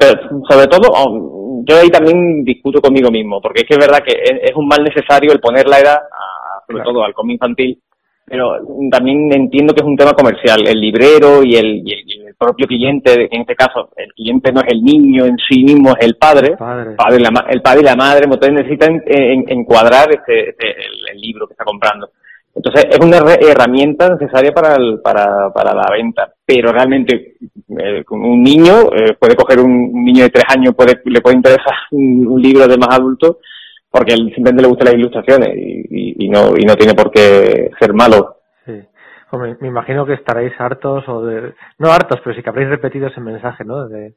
sobre 0.49 0.67
todo, 0.67 0.89
um, 1.05 1.63
yo 1.67 1.75
ahí 1.77 1.89
también 1.89 2.43
discuto 2.43 2.81
conmigo 2.81 3.11
mismo, 3.11 3.39
porque 3.41 3.61
es 3.61 3.67
que 3.67 3.75
es 3.75 3.79
verdad 3.85 4.03
que 4.05 4.13
es, 4.13 4.49
es 4.49 4.55
un 4.55 4.67
mal 4.67 4.83
necesario 4.83 5.31
el 5.31 5.39
poner 5.39 5.67
la 5.67 5.79
edad, 5.79 5.97
a- 5.97 6.65
sobre 6.65 6.83
todo 6.83 7.03
al 7.03 7.13
cómic 7.13 7.35
infantil, 7.35 7.79
pero 8.25 8.57
también 8.91 9.29
entiendo 9.33 9.73
que 9.73 9.81
es 9.81 9.87
un 9.87 9.95
tema 9.95 10.13
comercial. 10.13 10.59
El 10.67 10.79
librero 10.81 11.43
y 11.43 11.55
el, 11.55 11.81
y 11.87 11.93
el, 11.93 12.19
propio 12.39 12.67
cliente, 12.67 13.27
en 13.31 13.41
este 13.41 13.53
caso, 13.55 13.89
el 13.97 14.13
cliente 14.13 14.53
no 14.53 14.61
es 14.61 14.67
el 14.71 14.81
niño 14.81 15.25
en 15.25 15.35
sí 15.37 15.61
mismo, 15.61 15.89
es 15.99 16.05
el 16.05 16.15
padre, 16.15 16.55
Padre. 16.95 17.19
la 17.19 17.45
el 17.49 17.61
padre 17.61 17.81
y 17.81 17.83
la 17.83 17.95
madre, 17.97 18.21
entonces 18.23 18.53
necesitan 18.53 18.95
eh, 19.05 19.33
en- 19.33 19.43
encuadrar 19.49 20.07
este, 20.09 20.51
este- 20.51 20.69
el, 20.71 21.15
el 21.15 21.19
libro 21.19 21.47
que 21.47 21.53
está 21.53 21.65
comprando. 21.65 22.11
Entonces 22.55 22.85
es 22.89 22.99
una 22.99 23.17
herra- 23.17 23.39
herramienta 23.41 24.09
necesaria 24.09 24.51
para, 24.51 24.75
el- 24.75 24.99
para, 25.01 25.51
para 25.53 25.73
la 25.73 25.87
venta, 25.91 26.33
pero 26.45 26.71
realmente 26.71 27.35
eh, 27.77 28.03
un 28.09 28.43
niño 28.43 28.91
eh, 28.93 29.13
puede 29.19 29.35
coger 29.35 29.59
un, 29.59 30.03
niño 30.03 30.23
de 30.23 30.29
tres 30.29 30.45
años, 30.49 30.73
puede, 30.75 30.99
le 31.05 31.21
puede 31.21 31.37
interesar 31.37 31.73
un, 31.91 32.41
libro 32.41 32.67
de 32.67 32.77
más 32.77 32.89
adulto 32.97 33.39
porque 33.91 34.13
él 34.13 34.31
simplemente 34.35 34.61
le 34.63 34.67
gustan 34.67 34.85
las 34.87 34.95
ilustraciones 34.95 35.49
y, 35.55 35.85
y- 35.89 36.25
y 36.25 36.29
no 36.29 36.55
y 36.57 36.63
no 36.65 36.75
tiene 36.75 36.93
por 36.93 37.11
qué 37.11 37.71
ser 37.79 37.93
malo. 37.93 38.37
Sí. 38.65 38.73
Me 39.61 39.67
imagino 39.67 40.05
que 40.05 40.13
estaréis 40.13 40.53
hartos 40.59 41.07
o 41.07 41.23
de... 41.23 41.53
No 41.77 41.91
hartos, 41.91 42.19
pero 42.23 42.35
sí 42.35 42.41
que 42.41 42.49
habréis 42.49 42.69
repetido 42.69 43.07
ese 43.07 43.21
mensaje, 43.21 43.63
¿no? 43.63 43.87
De, 43.87 44.15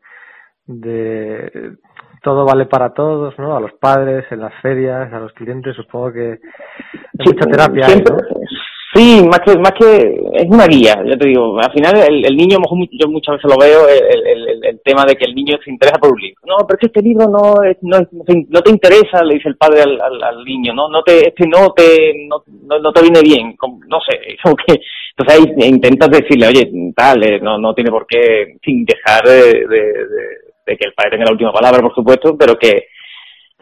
de 0.66 1.72
todo 2.22 2.44
vale 2.44 2.66
para 2.66 2.90
todos, 2.94 3.38
¿no? 3.38 3.56
A 3.56 3.60
los 3.60 3.72
padres, 3.74 4.24
en 4.30 4.40
las 4.40 4.54
ferias, 4.62 5.12
a 5.12 5.18
los 5.20 5.32
clientes, 5.32 5.74
supongo 5.76 6.12
que 6.12 6.38
mucha 7.18 7.46
terapia 7.46 7.86
ahí, 7.86 7.92
siempre, 7.92 8.14
¿no? 8.14 8.40
Sí, 8.94 9.26
más 9.26 9.40
que, 9.40 9.56
más 9.58 9.72
que 9.72 9.96
es 10.34 10.44
una 10.50 10.66
guía, 10.66 11.02
yo 11.06 11.16
te 11.16 11.26
digo, 11.28 11.58
al 11.58 11.72
final 11.72 11.94
el, 11.96 12.26
el 12.26 12.36
niño, 12.36 12.56
a 12.56 12.60
lo 12.60 12.60
mejor 12.60 12.76
mu- 12.78 12.86
yo 12.92 13.08
muchas 13.08 13.36
veces 13.36 13.50
lo 13.50 13.56
veo, 13.56 13.88
el, 13.88 14.26
el- 14.66 14.80
tema 14.84 15.04
de 15.06 15.14
que 15.16 15.24
el 15.24 15.34
niño 15.34 15.56
se 15.64 15.70
interesa 15.70 15.98
por 15.98 16.12
un 16.12 16.20
libro. 16.20 16.40
No, 16.44 16.56
pero 16.66 16.76
es 16.76 16.80
que 16.80 16.86
este 16.88 17.00
libro 17.02 17.26
no, 17.26 17.62
es- 17.62 17.78
no, 17.80 17.98
no 18.00 18.60
te- 18.62 18.70
interesa, 18.70 19.24
le 19.24 19.36
dice 19.36 19.48
el 19.48 19.56
padre 19.56 19.80
al, 19.82 19.98
al, 19.98 20.22
al 20.22 20.44
niño, 20.44 20.74
no, 20.74 20.88
no 20.90 21.02
te, 21.02 21.28
este 21.28 21.46
no 21.48 21.72
te, 21.72 22.26
no, 22.28 22.42
no, 22.66 22.78
no 22.80 22.92
te 22.92 23.00
viene 23.00 23.20
bien, 23.22 23.56
no 23.88 23.98
sé, 24.06 24.18
como 24.42 24.56
que, 24.56 24.78
entonces 25.16 25.56
ahí 25.58 25.68
intentas 25.68 26.10
decirle, 26.10 26.48
oye, 26.48 26.70
tal, 26.94 27.22
eh, 27.22 27.40
no, 27.40 27.56
no 27.58 27.72
tiene 27.74 27.90
por 27.90 28.06
qué, 28.06 28.56
sin 28.62 28.84
dejar 28.84 29.22
de, 29.24 29.66
de, 29.68 29.80
de- 29.80 30.51
de 30.66 30.76
que 30.76 30.88
el 30.88 30.94
padre 30.94 31.12
tenga 31.12 31.24
la 31.26 31.32
última 31.32 31.52
palabra, 31.52 31.80
por 31.80 31.94
supuesto, 31.94 32.36
pero 32.38 32.56
que, 32.56 32.88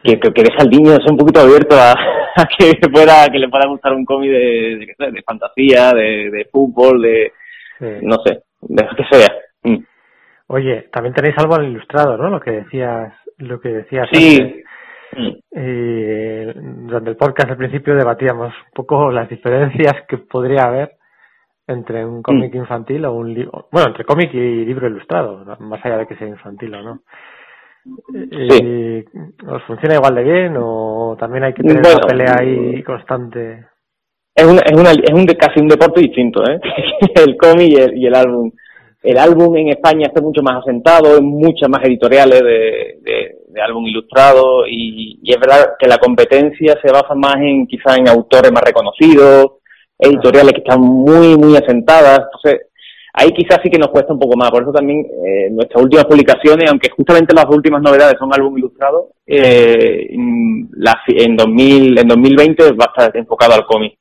que, 0.03 0.19
que, 0.19 0.43
deja 0.43 0.63
al 0.63 0.71
niño 0.71 0.93
ser 0.93 1.11
un 1.11 1.19
poquito 1.19 1.41
abierto 1.41 1.77
a, 1.77 1.93
a 2.37 2.47
que 2.47 2.89
pueda 2.89 3.29
que 3.29 3.39
le 3.39 3.49
pueda 3.49 3.69
gustar 3.69 3.93
un 3.93 4.05
cómic 4.05 4.31
de, 4.31 4.95
de, 4.99 5.23
fantasía, 5.23 5.93
de, 5.93 6.31
de 6.31 6.49
fútbol, 6.53 7.03
de 7.03 7.33
no 8.03 8.17
sé, 8.25 8.43
de 8.61 8.85
lo 8.85 8.97
que 8.97 9.05
sea. 9.11 9.29
Mm. 9.63 9.85
Oye, 10.49 10.89
también 10.93 11.15
tenéis 11.15 11.37
algo 11.39 11.55
al 11.55 11.69
ilustrado, 11.69 12.17
¿no? 12.17 12.29
Lo 12.29 12.41
que 12.41 12.51
decías, 12.51 13.15
lo 13.39 13.61
que 13.61 13.69
decías 13.69 14.09
Sí. 14.13 14.39
antes. 14.41 14.65
Y 15.53 16.61
durante 16.87 17.11
el 17.11 17.17
podcast 17.17 17.51
al 17.51 17.57
principio 17.57 17.95
debatíamos 17.97 18.55
un 18.55 18.73
poco 18.73 19.11
las 19.11 19.29
diferencias 19.29 20.05
que 20.09 20.19
podría 20.19 20.65
haber 20.65 20.93
entre 21.71 22.05
un 22.05 22.23
cómic 22.23 22.55
infantil 22.55 23.05
o 23.05 23.15
un 23.15 23.33
libro, 23.33 23.69
bueno, 23.71 23.89
entre 23.89 24.05
cómic 24.05 24.33
y 24.35 24.65
libro 24.65 24.89
ilustrado, 24.89 25.45
más 25.61 25.85
allá 25.85 25.99
de 25.99 26.07
que 26.07 26.17
sea 26.17 26.29
infantil 26.29 26.75
o 26.75 26.83
no. 26.83 27.03
Y, 28.13 28.99
¿Os 29.47 29.63
funciona 29.67 29.95
igual 29.95 30.15
de 30.15 30.23
bien 30.23 30.55
o 30.59 31.17
también 31.19 31.45
hay 31.45 31.55
que 31.55 31.63
tener 31.63 31.83
Bueno, 31.83 31.99
una 31.99 32.07
pelea 32.07 32.37
ahí 32.39 32.83
constante? 32.83 33.67
Es, 34.35 34.45
una, 34.45 34.61
es, 34.61 34.79
una, 34.79 34.91
es 34.91 35.13
un 35.13 35.27
casi 35.27 35.61
un 35.61 35.69
deporte 35.69 36.01
distinto, 36.01 36.43
¿eh? 36.45 36.61
el 37.15 37.37
cómic 37.37 37.69
y 37.69 37.77
el, 37.77 37.97
y 37.97 38.07
el 38.07 38.15
álbum. 38.15 38.51
El 39.03 39.17
álbum 39.17 39.57
en 39.57 39.69
España 39.69 40.09
está 40.09 40.21
mucho 40.21 40.43
más 40.43 40.59
asentado, 40.63 41.15
hay 41.15 41.23
muchas 41.23 41.71
más 41.71 41.83
editoriales 41.85 42.41
de, 42.43 42.99
de, 43.01 43.37
de 43.49 43.63
álbum 43.63 43.87
ilustrado 43.87 44.67
y, 44.67 45.19
y 45.23 45.33
es 45.33 45.41
verdad 45.41 45.73
que 45.79 45.89
la 45.89 45.97
competencia 45.97 46.79
se 46.83 46.93
basa 46.93 47.15
más 47.15 47.37
en 47.37 47.67
quizás 47.67 47.97
en 47.97 48.09
autores 48.09 48.53
más 48.53 48.63
reconocidos, 48.63 49.60
editoriales 50.01 50.53
que 50.53 50.61
están 50.61 50.81
muy, 50.81 51.37
muy 51.37 51.57
asentadas. 51.57 52.21
Entonces, 52.27 52.67
ahí 53.13 53.31
quizás 53.33 53.59
sí 53.63 53.71
que 53.71 53.79
nos 53.79 53.89
cuesta 53.89 54.13
un 54.13 54.19
poco 54.19 54.37
más. 54.37 54.51
Por 54.51 54.63
eso 54.63 54.73
también 54.73 55.01
eh, 55.01 55.49
nuestras 55.51 55.83
últimas 55.83 56.05
publicaciones, 56.07 56.71
aunque 56.71 56.91
justamente 56.91 57.35
las 57.35 57.47
últimas 57.49 57.83
novedades 57.83 58.17
son 58.19 58.33
álbum 58.33 58.57
ilustrado, 58.59 59.09
eh, 59.27 60.09
la- 60.73 61.01
en, 61.09 61.37
2000, 61.37 61.99
en 61.99 62.09
2020 62.09 62.73
va 62.73 62.87
a 62.87 62.93
estar 63.03 63.17
enfocado 63.17 63.55
al 63.55 63.67
cómic 63.67 63.95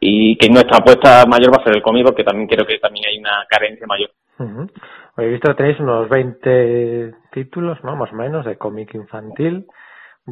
y 0.00 0.36
que 0.36 0.48
nuestra 0.48 0.78
apuesta 0.78 1.24
mayor 1.26 1.52
va 1.52 1.60
a 1.60 1.64
ser 1.64 1.76
el 1.76 1.82
cómic 1.82 2.04
porque 2.04 2.24
también 2.24 2.48
creo 2.48 2.66
que 2.66 2.78
también 2.78 3.06
hay 3.08 3.18
una 3.18 3.44
carencia 3.48 3.86
mayor. 3.86 4.10
Oye, 5.16 5.28
He 5.28 5.30
visto 5.30 5.48
que 5.48 5.54
tenéis 5.54 5.78
unos 5.80 6.08
20 6.08 7.14
títulos, 7.32 7.78
¿no? 7.84 7.96
Más 7.96 8.10
o 8.12 8.16
menos, 8.16 8.44
de 8.46 8.56
cómic 8.56 8.94
infantil. 8.94 9.66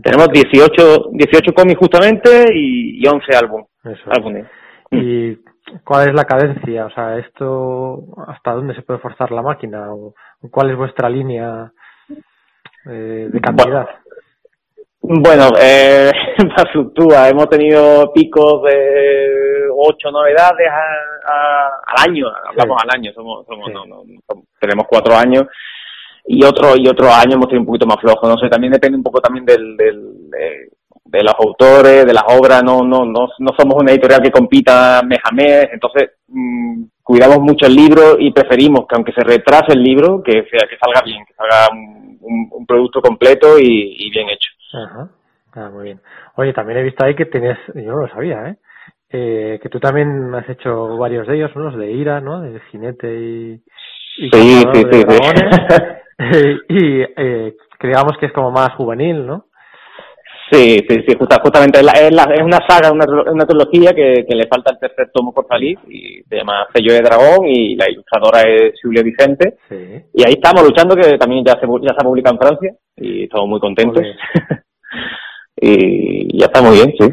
Tenemos 0.03 0.27
poquito- 0.29 0.49
18, 0.53 1.09
18 1.13 1.53
cómics 1.55 1.79
justamente 1.79 2.45
y, 2.55 3.03
y 3.05 3.09
11 3.09 3.37
álbum, 3.37 3.65
álbumes. 4.07 4.47
¿Y 4.93 5.37
cuál 5.85 6.09
es 6.09 6.15
la 6.15 6.25
cadencia? 6.25 6.87
O 6.87 6.91
sea, 6.91 7.19
¿esto 7.19 8.05
hasta 8.29 8.53
dónde 8.53 8.75
se 8.75 8.83
puede 8.83 9.01
forzar 9.01 9.31
la 9.33 9.43
máquina? 9.43 9.93
¿O 9.93 10.15
cuál 10.51 10.71
es 10.71 10.77
vuestra 10.77 11.09
línea 11.09 11.73
eh, 12.87 13.29
de 13.33 13.41
cantidad? 13.41 13.87
Bueno, 15.03 15.49
eh, 15.61 16.11
fluctúa. 16.73 17.29
Hemos 17.29 17.49
tenido 17.49 18.13
picos 18.13 18.63
de 18.65 19.67
8 19.77 20.11
novedades 20.11 20.69
a- 20.69 21.33
a- 21.33 21.71
al 21.87 22.11
año. 22.11 22.27
Hablamos 22.49 22.83
al 22.83 22.91
año. 22.99 23.13
Somos, 23.13 23.47
somos, 23.47 23.73
no, 23.73 23.85
no, 23.87 24.03
tenemos 24.61 24.87
cuatro 24.89 25.15
años 25.17 25.45
y 26.27 26.45
otro 26.45 26.75
y 26.77 26.89
otro 26.89 27.09
año 27.13 27.35
hemos 27.35 27.47
tenido 27.49 27.61
un 27.63 27.67
poquito 27.67 27.87
más 27.87 27.99
flojo. 28.01 28.29
No 28.29 28.37
sé, 28.39 28.49
también 28.49 28.73
depende 28.73 28.97
un 28.97 29.03
poco 29.03 29.21
también 29.21 29.45
del, 29.45 29.77
del 29.77 30.31
de, 30.31 30.69
de 31.05 31.23
los 31.25 31.35
autores, 31.39 32.07
de 32.07 32.13
las 32.15 32.25
obras. 32.29 32.63
No, 32.63 32.83
no, 32.83 33.05
no, 33.05 33.29
no 33.39 33.51
somos 33.59 33.75
una 33.81 33.93
editorial 33.93 34.23
que 34.23 34.31
compita 34.31 35.03
mes 35.05 35.19
a 35.25 35.35
mes. 35.35 35.69
Entonces 35.73 36.11
mm, 36.29 36.83
cuidamos 37.03 37.39
mucho 37.41 37.67
el 37.67 37.75
libro 37.75 38.17
y 38.19 38.33
preferimos 38.33 38.87
que 38.87 38.97
aunque 38.97 39.13
se 39.13 39.23
retrase 39.25 39.73
el 39.73 39.83
libro, 39.83 40.23
que 40.23 40.33
sea 40.33 40.69
que 40.69 40.77
salga 40.83 41.03
bien, 41.05 41.25
que 41.27 41.35
salga 41.35 41.69
un, 41.73 42.19
un- 42.21 42.49
un 42.53 42.67
producto 42.67 43.01
completo 43.01 43.59
y, 43.59 43.97
y 43.99 44.11
bien 44.11 44.29
hecho. 44.29 44.51
Ajá. 44.73 45.09
Ah, 45.55 45.69
muy 45.73 45.85
bien. 45.85 46.01
Oye, 46.37 46.53
también 46.53 46.79
he 46.79 46.83
visto 46.85 47.05
ahí 47.05 47.17
que 47.17 47.25
tienes, 47.27 47.59
yo 47.75 47.91
no 47.91 48.03
lo 48.03 48.09
sabía, 48.09 48.49
¿eh? 48.51 48.57
Eh, 49.13 49.59
que 49.61 49.69
tú 49.69 49.81
también 49.81 50.33
has 50.37 50.49
hecho 50.49 50.97
varios 50.97 51.27
de 51.27 51.35
ellos, 51.35 51.51
unos 51.57 51.77
de 51.77 51.91
Ira, 51.91 52.21
¿no? 52.21 52.41
De 52.41 52.61
Jinete 52.71 53.13
y, 53.13 53.61
y 54.19 54.31
Sí, 54.31 54.63
sí, 54.73 54.83
sí. 54.93 55.05
Y 56.69 57.01
eh, 57.17 57.55
que 57.79 57.87
digamos 57.89 58.13
que 58.21 58.27
es 58.27 58.33
como 58.33 58.51
más 58.51 58.75
juvenil, 58.77 59.27
¿no? 59.27 59.47
Sí, 60.53 60.85
sí, 60.89 60.97
sí, 61.07 61.15
justa- 61.17 61.41
justamente 61.43 61.79
es, 61.79 61.85
la- 61.87 61.93
es, 61.93 62.13
la- 62.13 62.33
es 62.35 62.43
una 62.43 62.59
saga, 62.69 62.91
una, 62.93 63.05
una 63.31 63.47
trilogía 63.47 63.93
que, 63.95 64.27
que 64.29 64.35
le 64.35 64.49
falta 64.49 64.73
el 64.73 64.81
tercer 64.81 65.11
tomo 65.15 65.33
por 65.33 65.47
salir 65.47 65.79
y 65.89 66.23
se 66.29 66.37
llama 66.37 66.67
Sello 66.75 66.93
de 66.93 67.01
Dragón 67.03 67.47
y 67.47 67.77
la 67.77 67.89
ilustradora 67.89 68.41
es 68.43 68.73
Julia 68.83 69.03
Vicente. 69.03 69.59
Sí. 69.69 69.77
Y 70.13 70.25
ahí 70.27 70.33
estamos 70.35 70.65
luchando 70.65 70.97
que 70.97 71.17
también 71.19 71.45
ya 71.45 71.53
se, 71.55 71.67
ya 71.83 71.95
se 71.95 72.01
ha 72.01 72.05
publicado 72.09 72.35
en 72.35 72.41
Francia 72.41 72.75
y 72.97 73.25
estamos 73.25 73.49
muy 73.49 73.61
contentos. 73.61 74.03
y 75.63 76.39
ya 76.39 76.47
está 76.47 76.63
muy 76.63 76.75
bien, 76.77 76.95
sí. 76.99 77.09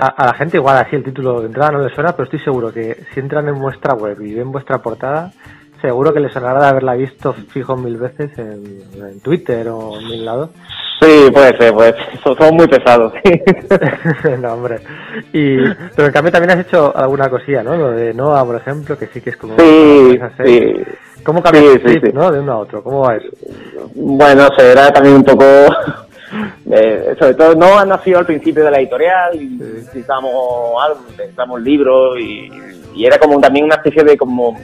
A, 0.00 0.08
a 0.08 0.26
la 0.26 0.34
gente 0.34 0.56
igual 0.56 0.76
así 0.78 0.96
el 0.96 1.04
título 1.04 1.40
de 1.40 1.46
entrada 1.46 1.72
no 1.72 1.86
le 1.86 1.94
suena, 1.94 2.12
pero 2.12 2.24
estoy 2.24 2.40
seguro 2.40 2.72
que 2.72 2.94
si 3.12 3.20
entran 3.20 3.46
en 3.48 3.60
vuestra 3.60 3.94
web 3.94 4.20
y 4.20 4.34
ven 4.34 4.50
vuestra 4.50 4.78
portada, 4.78 5.30
seguro 5.84 6.14
que 6.14 6.20
les 6.20 6.32
sonará 6.32 6.60
de 6.62 6.66
haberla 6.68 6.94
visto 6.94 7.34
fijo 7.34 7.76
mil 7.76 7.98
veces 7.98 8.30
en, 8.38 8.80
en 8.94 9.20
Twitter 9.20 9.68
o 9.68 10.00
en 10.00 10.06
mil 10.06 10.24
lados. 10.24 10.48
Sí, 10.98 11.30
puede 11.30 11.54
ser, 11.58 11.74
pues 11.74 11.94
somos 12.24 12.52
muy 12.52 12.66
pesados. 12.66 13.12
no, 14.40 14.54
hombre. 14.54 14.80
Y, 15.30 15.58
pero 15.94 16.06
en 16.06 16.12
cambio 16.12 16.32
también 16.32 16.52
has 16.58 16.66
hecho 16.66 16.96
alguna 16.96 17.28
cosilla, 17.28 17.62
¿no? 17.62 17.76
Lo 17.76 17.90
de 17.90 18.14
Noah, 18.14 18.46
por 18.46 18.56
ejemplo, 18.56 18.96
que 18.96 19.08
sí 19.08 19.20
que 19.20 19.30
es 19.30 19.36
como... 19.36 19.56
Sí, 19.58 20.18
sí. 20.42 20.74
¿Cómo 21.22 21.42
cambia 21.42 21.60
Sí, 21.60 21.66
el 21.66 21.82
sí, 21.86 22.00
sí. 22.02 22.12
no? 22.14 22.32
De 22.32 22.40
uno 22.40 22.52
a 22.52 22.58
otro. 22.60 22.82
¿Cómo 22.82 23.00
va 23.00 23.16
eso? 23.16 23.28
Bueno, 23.94 24.48
se 24.56 24.72
era 24.72 24.90
también 24.90 25.16
un 25.16 25.24
poco, 25.24 25.44
eh, 26.70 27.14
sobre 27.18 27.34
todo 27.34 27.54
no 27.56 27.78
ha 27.78 27.84
nacido 27.84 28.20
al 28.20 28.26
principio 28.26 28.64
de 28.64 28.70
la 28.70 28.78
editorial, 28.78 29.34
y 29.34 29.48
necesitábamos 29.50 30.32
algo, 30.82 31.00
necesitábamos 31.10 31.60
libros 31.60 32.18
y, 32.20 32.50
y 32.94 33.04
era 33.04 33.18
como 33.18 33.38
también 33.38 33.66
una 33.66 33.74
especie 33.74 34.02
de 34.02 34.16
como 34.16 34.56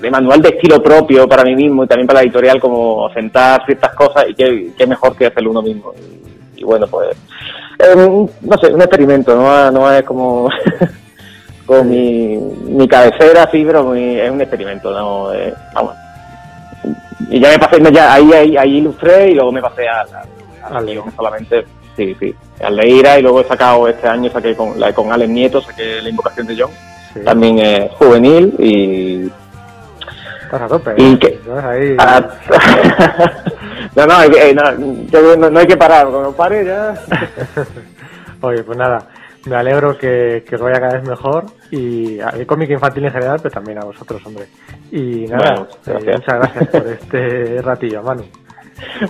de 0.00 0.10
manual 0.10 0.40
de 0.42 0.50
estilo 0.50 0.82
propio 0.82 1.28
para 1.28 1.44
mí 1.44 1.54
mismo 1.54 1.84
y 1.84 1.86
también 1.86 2.06
para 2.06 2.20
la 2.20 2.24
editorial 2.24 2.60
como 2.60 3.08
sentar 3.12 3.64
ciertas 3.66 3.94
cosas 3.94 4.26
y 4.28 4.34
qué, 4.34 4.72
qué 4.76 4.86
mejor 4.86 5.16
que 5.16 5.26
hacerlo 5.26 5.50
uno 5.50 5.62
mismo. 5.62 5.92
Y, 6.56 6.60
y 6.60 6.64
bueno, 6.64 6.86
pues, 6.86 7.08
eh, 7.78 7.94
no 7.96 8.58
sé, 8.58 8.72
un 8.72 8.80
experimento, 8.82 9.34
no, 9.34 9.70
no 9.70 9.92
es 9.92 10.02
como 10.04 10.48
con 11.66 11.88
mi, 11.88 12.36
mi 12.36 12.86
cabecera, 12.88 13.48
sí, 13.50 13.64
pero 13.66 13.82
muy- 13.84 14.18
es 14.20 14.30
un 14.30 14.40
experimento, 14.40 14.90
no, 14.92 15.32
eh, 15.32 15.52
vamos. 15.74 15.94
Y 17.30 17.40
ya 17.40 17.50
me 17.50 17.58
pasé, 17.58 17.80
ya 17.92 18.14
ahí, 18.14 18.32
ahí, 18.32 18.56
ahí 18.56 18.76
ilustré 18.78 19.30
y 19.30 19.34
luego 19.34 19.52
me 19.52 19.62
pasé 19.62 19.86
a, 19.88 20.00
a, 20.02 20.76
al 20.78 20.84
guion 20.86 21.10
solamente, 21.16 21.64
sí, 21.96 22.14
sí, 22.18 22.34
al 22.62 22.76
de 22.76 22.88
Ira 22.88 23.18
y 23.18 23.22
luego 23.22 23.40
he 23.40 23.44
sacado 23.44 23.88
este 23.88 24.08
año, 24.08 24.30
saqué 24.30 24.54
con, 24.56 24.78
la, 24.78 24.92
con 24.92 25.10
Alex 25.12 25.30
Nieto, 25.30 25.60
saqué 25.62 26.02
la 26.02 26.08
invocación 26.08 26.46
de 26.48 26.56
John, 26.60 26.70
también 27.24 27.58
es 27.58 27.90
juvenil 27.92 28.54
y... 28.58 29.30
Estás 30.52 30.62
a 30.62 30.68
tope. 30.68 30.94
Y 30.98 31.14
¿eh? 31.14 31.18
que- 31.18 31.40
ahí. 31.64 31.96
Ah, 31.98 32.20
no, 33.96 34.06
no, 34.06 34.14
hay 34.16 34.30
que- 34.30 34.50
eh, 34.50 34.54
no, 34.54 34.62
yo 35.06 35.36
no, 35.36 35.48
no 35.48 35.58
hay 35.58 35.66
que 35.66 35.78
parar, 35.78 36.08
cuando 36.08 36.32
pare 36.36 36.62
ya... 36.66 36.94
Oye, 38.42 38.62
pues 38.62 38.76
nada, 38.76 39.06
me 39.46 39.56
alegro 39.56 39.96
que, 39.96 40.44
que 40.46 40.56
os 40.56 40.60
vaya 40.60 40.78
cada 40.78 40.98
vez 40.98 41.08
mejor 41.08 41.46
y 41.70 42.20
al 42.20 42.44
cómic 42.44 42.68
infantil 42.70 43.06
en 43.06 43.12
general, 43.12 43.38
pero 43.42 43.54
también 43.54 43.78
a 43.78 43.84
vosotros, 43.86 44.20
hombre. 44.26 44.44
Y 44.90 45.26
nada, 45.26 45.66
Bueno, 45.86 46.00
eh, 46.06 46.12
muchas 46.16 46.34
gracias 46.38 46.68
por 46.68 46.86
este 47.00 47.62
ratillo, 47.62 48.02
Manu. 48.02 48.24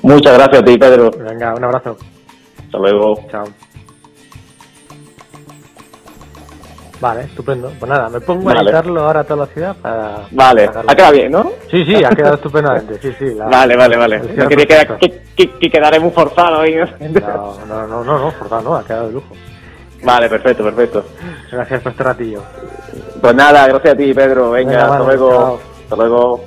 Muchas 0.03 0.35
gracias 0.35 0.63
a 0.63 0.65
ti, 0.65 0.79
Pedro. 0.79 1.11
Venga, 1.11 1.55
un 1.57 1.65
abrazo. 1.65 1.97
Hasta 2.67 2.79
luego. 2.79 3.19
Chao. 3.31 3.45
Vale, 7.03 7.23
estupendo. 7.25 7.73
Pues 7.81 7.91
nada, 7.91 8.09
me 8.09 8.21
pongo 8.21 8.49
a 8.49 8.55
Vale. 8.55 8.71
editarlo 8.71 9.01
ahora 9.03 9.21
a 9.21 9.25
toda 9.25 9.45
la 9.47 9.53
ciudad 9.53 9.75
para... 9.83 10.19
Vale, 10.31 10.71
ha 10.87 10.95
quedado 10.95 11.13
bien, 11.13 11.33
¿no? 11.33 11.51
Sí, 11.69 11.85
sí, 11.85 11.97
ha 12.05 12.11
quedado 12.11 12.37
estupendamente. 12.37 12.97
Sí, 13.03 13.13
sí. 13.19 13.35
la- 13.35 13.47
Vale, 13.47 13.77
vale, 13.77 13.97
vale. 13.97 14.19
No 14.37 14.47
quería 14.47 14.67
quedar- 14.67 14.99
que, 14.99 15.23
que, 15.37 15.51
que 15.59 15.69
quedaré 15.69 15.99
muy 15.99 16.13
forzado 16.13 16.61
ahí. 16.61 16.77
¿no? 16.77 16.87
No, 17.67 17.87
no, 17.89 18.05
no, 18.05 18.31
forzado 18.31 18.63
no, 18.63 18.77
ha 18.77 18.85
quedado 18.85 19.09
de 19.09 19.15
lujo. 19.15 19.35
Vale, 20.05 20.29
perfecto, 20.29 20.63
perfecto. 20.63 21.05
Gracias 21.51 21.83
por 21.83 21.91
este 21.93 22.05
ratillo. 22.05 22.43
Pues 23.21 23.35
nada, 23.35 23.67
gracias 23.67 23.95
a 23.95 23.97
ti, 23.97 24.15
Pedro. 24.15 24.53
Venga, 24.53 24.71
Venga, 24.71 24.83
hasta 24.85 24.93
Manu, 24.99 25.05
luego. 25.07 25.31
chao. 25.31 25.61
Hasta 25.83 25.97
luego. 25.97 26.45